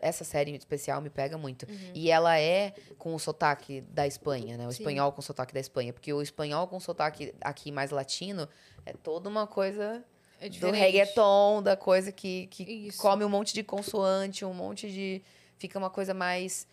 Essa 0.00 0.22
série 0.22 0.54
especial 0.54 1.00
me 1.00 1.10
pega 1.10 1.36
muito. 1.36 1.66
Uhum. 1.68 1.90
E 1.94 2.08
ela 2.10 2.38
é 2.38 2.72
com 2.98 3.14
o 3.14 3.18
sotaque 3.18 3.80
da 3.80 4.06
Espanha, 4.06 4.56
né? 4.56 4.66
O 4.68 4.70
Sim. 4.70 4.78
espanhol 4.82 5.10
com 5.12 5.18
o 5.18 5.22
sotaque 5.22 5.52
da 5.52 5.58
Espanha. 5.58 5.92
Porque 5.92 6.12
o 6.12 6.22
espanhol 6.22 6.68
com 6.68 6.78
sotaque 6.78 7.34
aqui 7.40 7.72
mais 7.72 7.90
latino 7.90 8.48
é 8.86 8.92
toda 8.92 9.28
uma 9.28 9.44
coisa 9.46 10.04
É 10.40 10.48
do 10.48 10.70
reggaeton, 10.70 11.62
da 11.64 11.76
coisa 11.76 12.12
que, 12.12 12.46
que 12.46 12.62
Isso. 12.62 12.98
come 13.02 13.24
um 13.24 13.28
monte 13.28 13.52
de 13.54 13.64
consoante, 13.64 14.44
um 14.44 14.54
monte 14.54 14.88
de. 14.90 15.20
Fica 15.58 15.78
uma 15.78 15.90
coisa 15.90 16.14
mais 16.14 16.64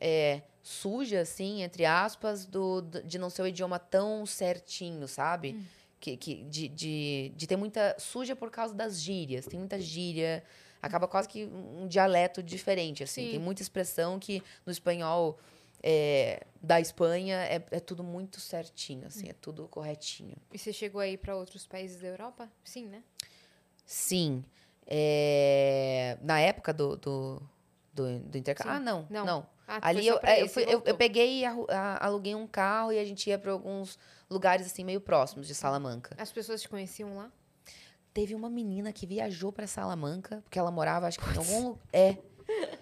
é, 0.00 0.42
suja, 0.62 1.20
assim, 1.20 1.62
entre 1.62 1.84
aspas, 1.84 2.44
do, 2.44 2.80
do- 2.82 3.02
de 3.04 3.18
não 3.18 3.30
ser 3.30 3.42
o 3.42 3.46
idioma 3.46 3.78
tão 3.78 4.26
certinho, 4.26 5.06
sabe? 5.06 5.52
Hum. 5.56 5.64
Que, 6.00 6.16
que, 6.16 6.44
de, 6.44 6.68
de, 6.68 7.32
de 7.36 7.46
ter 7.46 7.56
muita. 7.56 7.96
suja 7.98 8.36
por 8.36 8.50
causa 8.50 8.72
das 8.74 9.00
gírias. 9.00 9.46
Tem 9.46 9.58
muita 9.58 9.80
gíria. 9.80 10.44
Acaba 10.80 11.08
quase 11.08 11.28
que 11.28 11.44
um 11.44 11.88
dialeto 11.88 12.40
diferente, 12.42 13.02
assim. 13.02 13.24
Sim. 13.24 13.30
Tem 13.32 13.38
muita 13.40 13.62
expressão 13.62 14.16
que 14.18 14.40
no 14.64 14.70
espanhol 14.70 15.38
é, 15.82 16.46
da 16.62 16.80
Espanha 16.80 17.36
é, 17.36 17.60
é 17.72 17.80
tudo 17.80 18.04
muito 18.04 18.40
certinho, 18.40 19.06
assim, 19.08 19.26
Hum. 19.26 19.30
é 19.30 19.32
tudo 19.32 19.66
corretinho. 19.68 20.36
E 20.52 20.58
você 20.58 20.72
chegou 20.72 21.00
aí 21.00 21.16
pra 21.16 21.34
outros 21.36 21.66
países 21.66 22.00
da 22.00 22.06
Europa? 22.06 22.48
Sim, 22.62 22.86
né? 22.86 23.02
Sim. 23.84 24.44
É, 24.86 26.16
Na 26.22 26.38
época 26.40 26.72
do, 26.72 26.96
do, 26.96 27.42
do, 27.92 28.18
do 28.20 28.38
intercâmbio. 28.38 28.72
Ah, 28.72 28.80
não. 28.80 29.06
Não. 29.10 29.24
Não. 29.26 29.46
Ah, 29.66 29.80
Ali 29.88 30.06
eu, 30.06 30.18
é, 30.22 30.42
eu, 30.42 30.48
fui- 30.48 30.64
eu, 30.64 30.82
eu 30.86 30.96
peguei 30.96 31.40
e 31.40 31.44
aluguei 32.00 32.34
um 32.34 32.46
carro 32.46 32.90
e 32.92 32.98
a 32.98 33.04
gente 33.04 33.28
ia 33.28 33.38
para 33.38 33.52
alguns 33.52 33.98
lugares 34.30 34.66
assim 34.66 34.84
meio 34.84 35.00
próximos 35.00 35.46
de 35.46 35.54
Salamanca. 35.54 36.14
As 36.18 36.30
pessoas 36.32 36.60
te 36.62 36.68
conheciam 36.68 37.16
lá? 37.16 37.30
Teve 38.12 38.34
uma 38.34 38.50
menina 38.50 38.92
que 38.92 39.06
viajou 39.06 39.52
para 39.52 39.66
Salamanca, 39.66 40.40
porque 40.44 40.58
ela 40.58 40.70
morava, 40.70 41.06
acho 41.06 41.18
que 41.20 41.30
em 41.34 41.36
algum 41.38 41.76
É. 41.92 42.16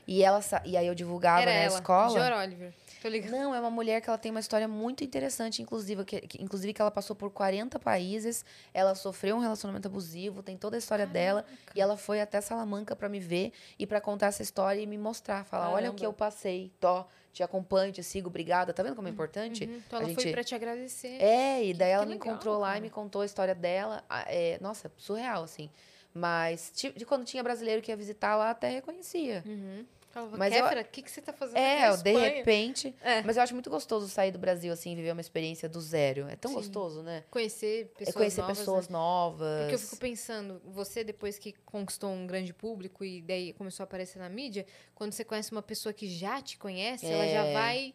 E, 0.07 0.23
ela, 0.23 0.41
e 0.65 0.77
aí 0.77 0.87
eu 0.87 0.95
divulgava 0.95 1.43
Era 1.43 1.51
na 1.51 1.57
ela. 1.59 1.75
escola. 1.75 2.13
Dior 2.13 2.39
Oliver. 2.41 2.73
Tô 3.03 3.09
ligado. 3.09 3.33
Não, 3.33 3.53
é 3.53 3.59
uma 3.61 3.71
mulher 3.71 4.01
que 4.01 4.09
ela 4.09 4.17
tem 4.17 4.31
uma 4.31 4.39
história 4.41 4.69
muito 4.69 5.03
interessante, 5.03 5.61
inclusive 5.61 6.05
que, 6.05 6.21
que- 6.21 6.43
inclusive 6.43 6.73
que 6.73 6.81
ela 6.81 6.91
passou 6.91 7.15
por 7.17 7.31
40 7.33 7.79
países, 7.81 8.45
ela 8.73 8.95
sofreu 8.95 9.37
um 9.37 9.41
relacionamento 9.41 9.89
abusivo, 9.89 10.41
tem 10.43 10.57
toda 10.57 10.77
a 10.77 10.79
história 10.79 11.05
dela, 11.07 11.45
e 11.75 11.81
ela 11.81 11.97
foi 11.97 12.21
até 12.21 12.41
Salamanca 12.41 12.95
pra 12.95 13.09
me 13.09 13.19
ver 13.19 13.53
e 13.79 13.87
pra 13.87 14.01
contar 14.01 14.27
essa 14.29 14.43
história 14.43 14.81
e 14.81 14.87
me 14.87 14.97
mostrar, 14.97 15.45
falar, 15.45 15.71
olha 15.71 15.91
o 15.91 15.95
que 15.95 16.01
Caramba. 16.01 16.05
eu 16.05 16.13
passei, 16.17 16.73
tó, 16.81 17.07
te 17.37 17.43
acompanho, 17.43 17.93
te 17.93 18.03
sigo, 18.03 18.29
obrigada. 18.29 18.73
Tá 18.73 18.83
vendo 18.83 18.97
como 18.97 19.09
é 19.09 19.11
importante? 19.11 19.65
Uhum, 19.67 19.83
Então 19.87 19.99
A 19.99 20.03
ela 20.05 20.15
foi 20.15 20.23
gente- 20.25 20.33
pra 20.33 20.43
te 20.43 20.55
agradecer. 20.55 21.21
É, 21.23 21.63
e 21.63 21.75
daí 21.75 21.89
que 21.91 21.95
ela 21.95 22.07
me 22.07 22.13
legal, 22.13 22.29
encontrou 22.33 22.59
lá 22.59 22.69
cara. 22.69 22.79
e 22.79 22.81
me 22.81 22.89
contou 22.91 23.21
a 23.21 23.27
história 23.27 23.55
dela. 23.55 24.03
Ah, 24.09 24.25
é, 24.27 24.59
nossa, 24.63 24.91
surreal, 24.97 25.43
assim. 25.45 25.69
Mas 26.15 26.73
de 26.75 27.05
quando 27.05 27.27
tinha 27.27 27.43
brasileiro 27.43 27.83
que 27.83 27.91
ia 27.93 27.97
visitar 27.97 28.37
lá, 28.37 28.49
até 28.51 28.71
reconhecia. 28.71 29.45
Uhum. 29.47 29.85
Falava, 30.17 30.37
Mas 30.39 30.55
eu- 30.55 30.63
Kéfera, 30.63 30.81
o 30.81 30.85
que, 30.85 31.03
que 31.03 31.11
você 31.11 31.21
tá 31.21 31.31
fazendo 31.31 31.59
É, 31.59 31.91
eu, 31.91 31.97
de 31.99 32.13
repente. 32.17 32.95
É. 33.03 33.21
Mas 33.21 33.37
eu 33.37 33.43
acho 33.43 33.53
muito 33.53 33.69
gostoso 33.69 34.09
sair 34.09 34.31
do 34.31 34.39
Brasil, 34.39 34.73
assim, 34.73 34.95
viver 34.97 35.13
uma 35.13 35.21
experiência 35.21 35.69
do 35.69 35.79
zero. 35.79 36.27
É 36.27 36.37
tão 36.37 36.53
Sim. 36.53 36.57
gostoso, 36.57 37.03
né? 37.03 37.23
Conhecer 37.31 37.91
É 37.95 37.99
pessoas 37.99 38.15
conhecer 38.15 38.41
novas, 38.41 38.59
pessoas 38.59 38.89
né? 38.89 38.93
novas. 38.95 39.61
Porque 39.61 39.75
eu 39.75 39.79
fico 39.79 39.97
pensando, 39.99 40.63
você 40.65 41.05
depois 41.05 41.39
que 41.39 41.53
conquistou 41.67 42.09
um 42.11 42.27
grande 42.27 42.55
público 42.55 43.05
e 43.05 43.21
daí 43.21 43.53
começou 43.53 43.83
a 43.83 43.85
aparecer 43.85 44.19
na 44.19 44.29
mídia, 44.31 44.65
quando 44.95 45.13
você 45.13 45.23
conhece 45.23 45.53
uma 45.53 45.61
pessoa 45.63 45.93
que 45.93 46.09
já 46.09 46.41
te 46.41 46.57
conhece, 46.57 47.05
ela 47.05 47.27
já 47.29 47.45
É. 47.45 47.53
vai 47.53 47.95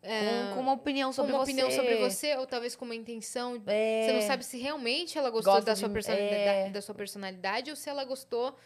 é, 0.00 0.54
com, 0.54 0.60
uma 0.60 0.72
opinião 0.72 1.12
sobre 1.12 1.32
uma 1.32 1.40
você. 1.44 1.50
opinião 1.52 1.70
sobre 1.70 1.96
você, 1.96 2.34
ou 2.36 2.46
talvez 2.46 2.74
com 2.76 2.84
uma 2.86 2.94
intenção. 2.94 3.60
É. 3.66 4.06
Você 4.06 4.12
não 4.14 4.22
sabe 4.22 4.42
se 4.44 4.56
realmente 4.56 5.18
ela 5.18 5.28
gostou 5.28 5.52
Gosta 5.52 5.66
da 5.66 5.72
de 5.74 5.80
sua, 5.80 5.88
mim, 5.88 5.94
personalidade, 5.94 6.68
é. 6.68 6.70
da 6.70 6.80
sua 6.80 6.94
personalidade 6.94 7.68
ou 7.68 7.76
se 7.76 7.90
ela 7.90 8.04
gostou 8.04 8.56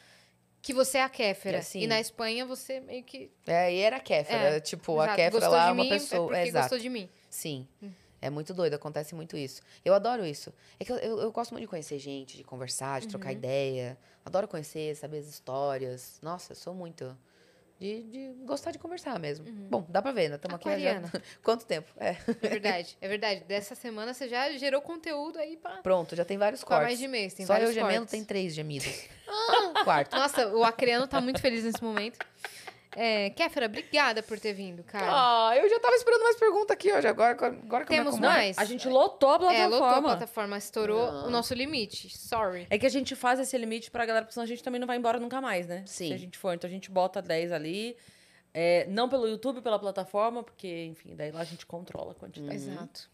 que 0.62 0.72
você 0.72 0.98
é 0.98 1.02
a 1.02 1.08
Kéfera. 1.08 1.58
É, 1.58 1.60
sim. 1.62 1.80
E 1.80 1.86
na 1.86 2.00
Espanha 2.00 2.46
você 2.46 2.80
meio 2.80 3.02
que. 3.02 3.30
É, 3.46 3.74
e 3.74 3.78
era 3.80 3.96
a 3.96 4.00
Kéfera. 4.00 4.56
É, 4.56 4.60
tipo, 4.60 4.98
a 5.00 5.04
exato, 5.04 5.16
Kéfera 5.16 5.32
gostou 5.32 5.52
lá 5.52 5.68
é 5.68 5.72
uma 5.72 5.88
pessoa. 5.88 6.38
É 6.38 6.46
exato. 6.46 6.62
gostou 6.64 6.78
de 6.78 6.88
mim. 6.88 7.08
Sim. 7.28 7.66
É 8.20 8.30
muito 8.30 8.54
doido, 8.54 8.74
acontece 8.74 9.16
muito 9.16 9.36
isso. 9.36 9.60
Eu 9.84 9.92
adoro 9.94 10.24
isso. 10.24 10.52
É 10.78 10.84
que 10.84 10.92
eu, 10.92 10.96
eu, 10.98 11.18
eu 11.18 11.32
gosto 11.32 11.50
muito 11.50 11.62
de 11.62 11.68
conhecer 11.68 11.98
gente, 11.98 12.36
de 12.36 12.44
conversar, 12.44 13.00
de 13.00 13.06
Uhum. 13.06 13.10
trocar 13.10 13.32
ideia. 13.32 13.98
Adoro 14.24 14.46
conhecer, 14.46 14.94
saber 14.94 15.18
as 15.18 15.26
histórias. 15.26 16.20
Nossa, 16.22 16.52
eu 16.52 16.56
sou 16.56 16.72
muito. 16.72 17.18
De, 17.80 18.02
de 18.04 18.28
gostar 18.44 18.70
de 18.70 18.78
conversar 18.78 19.18
mesmo. 19.18 19.44
Bom, 19.68 19.84
dá 19.88 20.00
pra 20.00 20.12
ver, 20.12 20.28
né? 20.28 20.36
Estamos 20.36 20.54
aqui 20.56 20.78
já. 20.80 20.98
Uhum. 21.00 21.10
Quanto 21.42 21.66
tempo? 21.66 21.90
É. 21.98 22.10
É 22.42 22.48
verdade, 22.48 22.96
é 23.00 23.08
verdade. 23.08 23.44
Dessa 23.44 23.74
semana 23.74 24.14
você 24.14 24.28
já 24.28 24.50
gerou 24.52 24.80
conteúdo 24.80 25.38
aí 25.38 25.56
pra, 25.56 25.78
Pronto, 25.82 26.14
já 26.14 26.24
tem 26.24 26.38
vários 26.38 26.60
pra 26.60 26.68
cortes. 26.68 26.86
mais 26.86 26.98
de 26.98 27.08
mês. 27.08 27.34
Tem 27.34 27.44
Só 27.44 27.54
vários 27.54 27.70
eu 27.70 27.74
gemendo 27.74 27.98
cortes. 28.00 28.12
tem 28.12 28.24
três 28.24 28.54
gemidos. 28.54 29.08
Quarto. 29.84 30.14
Nossa, 30.14 30.48
o 30.54 30.62
Acreano 30.62 31.08
tá 31.08 31.20
muito 31.20 31.40
feliz 31.40 31.64
nesse 31.64 31.82
momento. 31.82 32.18
É, 32.94 33.30
Kéfera, 33.30 33.66
obrigada 33.66 34.22
por 34.22 34.38
ter 34.38 34.52
vindo, 34.52 34.82
cara. 34.84 35.06
Ah, 35.08 35.56
eu 35.56 35.68
já 35.68 35.80
tava 35.80 35.94
esperando 35.96 36.22
mais 36.22 36.36
pergunta 36.36 36.74
aqui 36.74 36.92
hoje. 36.92 37.06
Agora, 37.08 37.30
agora 37.32 37.84
que 37.84 37.92
eu 37.92 37.96
me 37.98 38.04
Temos 38.04 38.18
mais? 38.20 38.58
A 38.58 38.64
gente 38.64 38.86
lotou 38.88 39.30
a 39.30 39.38
plataforma. 39.38 39.64
É, 39.64 39.78
lotou 39.78 39.88
a 39.98 40.02
plataforma, 40.02 40.58
estourou 40.58 41.08
o 41.26 41.30
nosso 41.30 41.54
limite. 41.54 42.10
Sorry. 42.16 42.66
É 42.68 42.78
que 42.78 42.84
a 42.84 42.90
gente 42.90 43.14
faz 43.16 43.40
esse 43.40 43.56
limite 43.56 43.90
pra 43.90 44.04
galera, 44.04 44.24
porque 44.24 44.34
senão 44.34 44.44
a 44.44 44.48
gente 44.48 44.62
também 44.62 44.78
não 44.80 44.86
vai 44.86 44.96
embora 44.98 45.18
nunca 45.18 45.40
mais, 45.40 45.66
né? 45.66 45.82
Sim. 45.86 46.08
Se 46.08 46.14
a 46.14 46.18
gente 46.18 46.36
for. 46.36 46.52
Então 46.54 46.68
a 46.68 46.70
gente 46.72 46.90
bota 46.90 47.22
10 47.22 47.52
ali. 47.52 47.96
É, 48.54 48.86
não 48.88 49.08
pelo 49.08 49.26
YouTube, 49.26 49.62
pela 49.62 49.78
plataforma, 49.78 50.42
porque, 50.42 50.84
enfim, 50.84 51.16
daí 51.16 51.30
lá 51.32 51.40
a 51.40 51.44
gente 51.44 51.64
controla 51.64 52.12
a 52.12 52.14
quantidade. 52.14 52.54
Exato. 52.56 53.10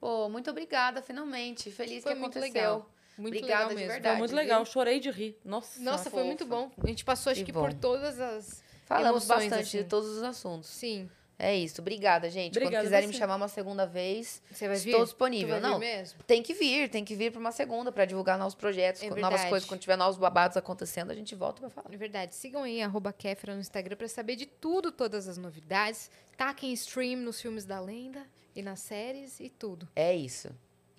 Pô, 0.00 0.28
muito 0.28 0.48
obrigada, 0.50 1.02
finalmente. 1.02 1.72
Feliz 1.72 2.04
Foi 2.04 2.12
que 2.14 2.20
muito 2.20 2.38
aconteceu. 2.38 2.54
legal. 2.62 2.90
Muito 3.18 3.34
Obrigada 3.34 3.54
legal 3.64 3.68
de 3.70 3.74
mesmo. 3.74 3.92
verdade. 3.92 4.12
Foi 4.14 4.18
muito 4.18 4.30
viu? 4.30 4.38
legal, 4.38 4.64
chorei 4.64 5.00
de 5.00 5.10
rir. 5.10 5.36
Nossa, 5.44 5.80
Nossa, 5.82 6.04
foi 6.04 6.20
fofa. 6.20 6.24
muito 6.24 6.46
bom. 6.46 6.70
A 6.80 6.86
gente 6.86 7.04
passou, 7.04 7.32
acho 7.32 7.40
Que 7.40 7.46
que, 7.46 7.52
bom. 7.52 7.62
por 7.62 7.74
todas 7.74 8.20
as 8.20 8.62
Falamos 8.88 9.24
emoções, 9.24 9.48
bastante 9.50 9.68
assim. 9.68 9.78
de 9.78 9.84
todos 9.84 10.08
os 10.08 10.22
assuntos. 10.22 10.68
Sim. 10.70 11.08
É 11.40 11.54
isso. 11.56 11.80
Obrigada, 11.80 12.28
gente. 12.28 12.50
Obrigada 12.58 12.78
Quando 12.78 12.82
quiserem 12.84 13.06
me 13.06 13.14
chamar 13.14 13.36
uma 13.36 13.46
segunda 13.46 13.86
vez, 13.86 14.42
vir? 14.50 14.72
estou 14.74 15.00
Tu 15.00 15.04
disponível. 15.04 15.54
vir 15.54 15.60
Não, 15.60 15.78
mesmo? 15.78 16.18
tem 16.26 16.42
que 16.42 16.52
vir, 16.52 16.88
tem 16.90 17.04
que 17.04 17.14
vir 17.14 17.30
para 17.30 17.38
uma 17.38 17.52
segunda 17.52 17.92
para 17.92 18.04
divulgar 18.04 18.36
novos 18.36 18.56
projetos, 18.56 19.02
É 19.04 19.10
novas 19.10 19.44
coisas. 19.44 19.68
Quando 19.68 19.80
tiver 19.80 19.96
novos 19.96 20.18
babados 20.18 20.56
acontecendo, 20.56 21.12
a 21.12 21.14
gente 21.14 21.36
volta 21.36 21.60
para 21.60 21.70
falar. 21.70 21.94
É 21.94 21.96
verdade. 21.96 22.34
Sigam 22.34 22.64
aí, 22.64 22.82
arroba 22.82 23.12
Kéfera 23.12 23.54
no 23.54 23.60
Instagram 23.60 23.94
pra 23.96 24.08
saber 24.08 24.34
de 24.34 24.46
tudo, 24.46 24.90
todas 24.90 25.28
as 25.28 25.38
novidades. 25.38 26.10
Taquem 26.36 26.72
stream 26.72 27.20
nos 27.20 27.40
filmes 27.40 27.64
da 27.64 27.78
lenda 27.78 28.26
e 28.56 28.60
nas 28.60 28.80
séries 28.80 29.38
e 29.38 29.48
tudo. 29.48 29.88
É 29.94 30.12
isso. 30.16 30.48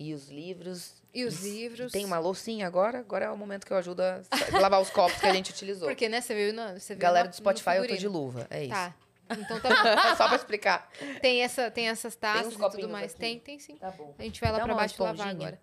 E 0.02 0.14
os 0.14 0.30
livros. 0.30 0.94
E 1.12 1.24
os 1.24 1.42
livros. 1.42 1.92
Tem 1.92 2.06
uma 2.06 2.18
loucinha 2.18 2.66
agora? 2.66 3.00
Agora 3.00 3.26
é 3.26 3.30
o 3.30 3.36
momento 3.36 3.66
que 3.66 3.72
eu 3.72 3.76
ajudo 3.76 4.00
a 4.00 4.22
lavar 4.58 4.80
os 4.80 4.88
copos 4.88 5.20
que 5.20 5.26
a 5.26 5.32
gente 5.34 5.50
utilizou. 5.50 5.86
Porque, 5.88 6.08
né, 6.08 6.22
você 6.22 6.34
viu, 6.34 6.54
na, 6.54 6.78
você 6.78 6.94
viu 6.94 7.00
Galera 7.02 7.24
no- 7.26 7.30
do 7.30 7.34
no 7.34 7.36
Spotify, 7.36 7.76
eu 7.76 7.86
tô 7.86 7.94
de 7.96 8.08
luva. 8.08 8.46
É 8.48 8.62
isso. 8.64 8.70
Tá. 8.72 8.94
Então 9.38 9.60
tá 9.60 9.68
bom. 10.08 10.16
Só 10.16 10.26
pra 10.26 10.36
explicar. 10.36 10.90
Tem, 11.20 11.42
essa, 11.42 11.70
tem 11.70 11.88
essas 11.88 12.16
taças 12.16 12.46
uns 12.46 12.54
e 12.54 12.70
tudo 12.70 12.88
mais. 12.88 13.10
aqui. 13.12 13.20
Tem, 13.20 13.38
tem 13.38 13.58
sim. 13.58 13.76
Tá 13.76 13.90
bom. 13.90 14.14
A 14.18 14.22
gente 14.22 14.40
vai 14.40 14.50
lá 14.50 14.58
Dá 14.58 14.64
pra 14.64 14.74
baixo 14.74 15.02
lavar 15.02 15.28
agora. 15.28 15.60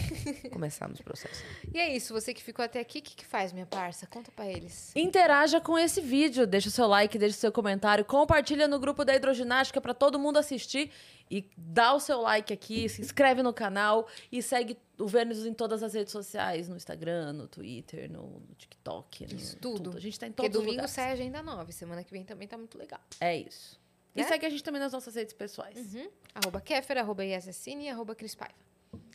Começamos 0.52 1.00
o 1.00 1.04
processo. 1.04 1.42
E 1.72 1.78
é 1.78 1.94
isso, 1.94 2.12
você 2.12 2.32
que 2.32 2.42
ficou 2.42 2.64
até 2.64 2.80
aqui, 2.80 2.98
o 2.98 3.02
que, 3.02 3.16
que 3.16 3.26
faz, 3.26 3.52
minha 3.52 3.66
parça? 3.66 4.06
Conta 4.06 4.30
pra 4.30 4.46
eles. 4.46 4.92
Interaja 4.94 5.60
com 5.60 5.78
esse 5.78 6.00
vídeo, 6.00 6.46
deixa 6.46 6.68
o 6.68 6.70
seu 6.70 6.86
like, 6.86 7.18
deixa 7.18 7.36
o 7.36 7.40
seu 7.40 7.52
comentário, 7.52 8.04
compartilha 8.04 8.68
no 8.68 8.78
grupo 8.78 9.04
da 9.04 9.14
hidroginástica 9.14 9.80
pra 9.80 9.94
todo 9.94 10.18
mundo 10.18 10.38
assistir 10.38 10.90
e 11.30 11.48
dá 11.56 11.92
o 11.92 12.00
seu 12.00 12.20
like 12.20 12.52
aqui, 12.52 12.88
se 12.88 13.00
inscreve 13.02 13.42
no 13.42 13.52
canal 13.52 14.06
e 14.30 14.40
segue 14.42 14.78
o 14.98 15.06
Vênus 15.06 15.44
em 15.44 15.52
todas 15.52 15.82
as 15.82 15.94
redes 15.94 16.12
sociais, 16.12 16.68
no 16.68 16.76
Instagram, 16.76 17.32
no 17.32 17.48
Twitter, 17.48 18.10
no, 18.10 18.42
TikTok, 18.56 19.26
no 19.26 19.38
Isso, 19.38 19.56
tudo. 19.56 19.96
A 19.96 20.00
gente 20.00 20.18
tá 20.18 20.26
em 20.26 20.32
Porque 20.32 20.48
todos 20.50 20.60
os 20.60 20.66
domingo 20.66 20.88
sai 20.88 21.10
a 21.10 21.12
agenda 21.12 21.42
nova, 21.42 21.70
semana 21.72 22.02
que 22.04 22.12
vem 22.12 22.24
também 22.24 22.46
tá 22.46 22.56
muito 22.56 22.78
legal. 22.78 23.00
É 23.20 23.36
isso. 23.36 23.78
E 24.14 24.22
Né? 24.22 24.28
segue 24.28 24.46
a 24.46 24.50
gente 24.50 24.64
também 24.64 24.80
nas 24.80 24.92
nossas 24.92 25.14
redes 25.14 25.34
pessoais. 25.34 25.76
Uhum. 25.76 26.08
Arroba 26.34 26.60
Kéfera, 26.60 27.00
arroba 27.00 27.24
Yasacine 27.24 27.84
e 27.84 27.88
arroba 27.90 28.14
Cris 28.14 28.34
Paiva. 28.34 28.54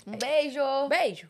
Um 0.06 0.18
beijo! 0.18 0.88
Beijo! 0.89 1.27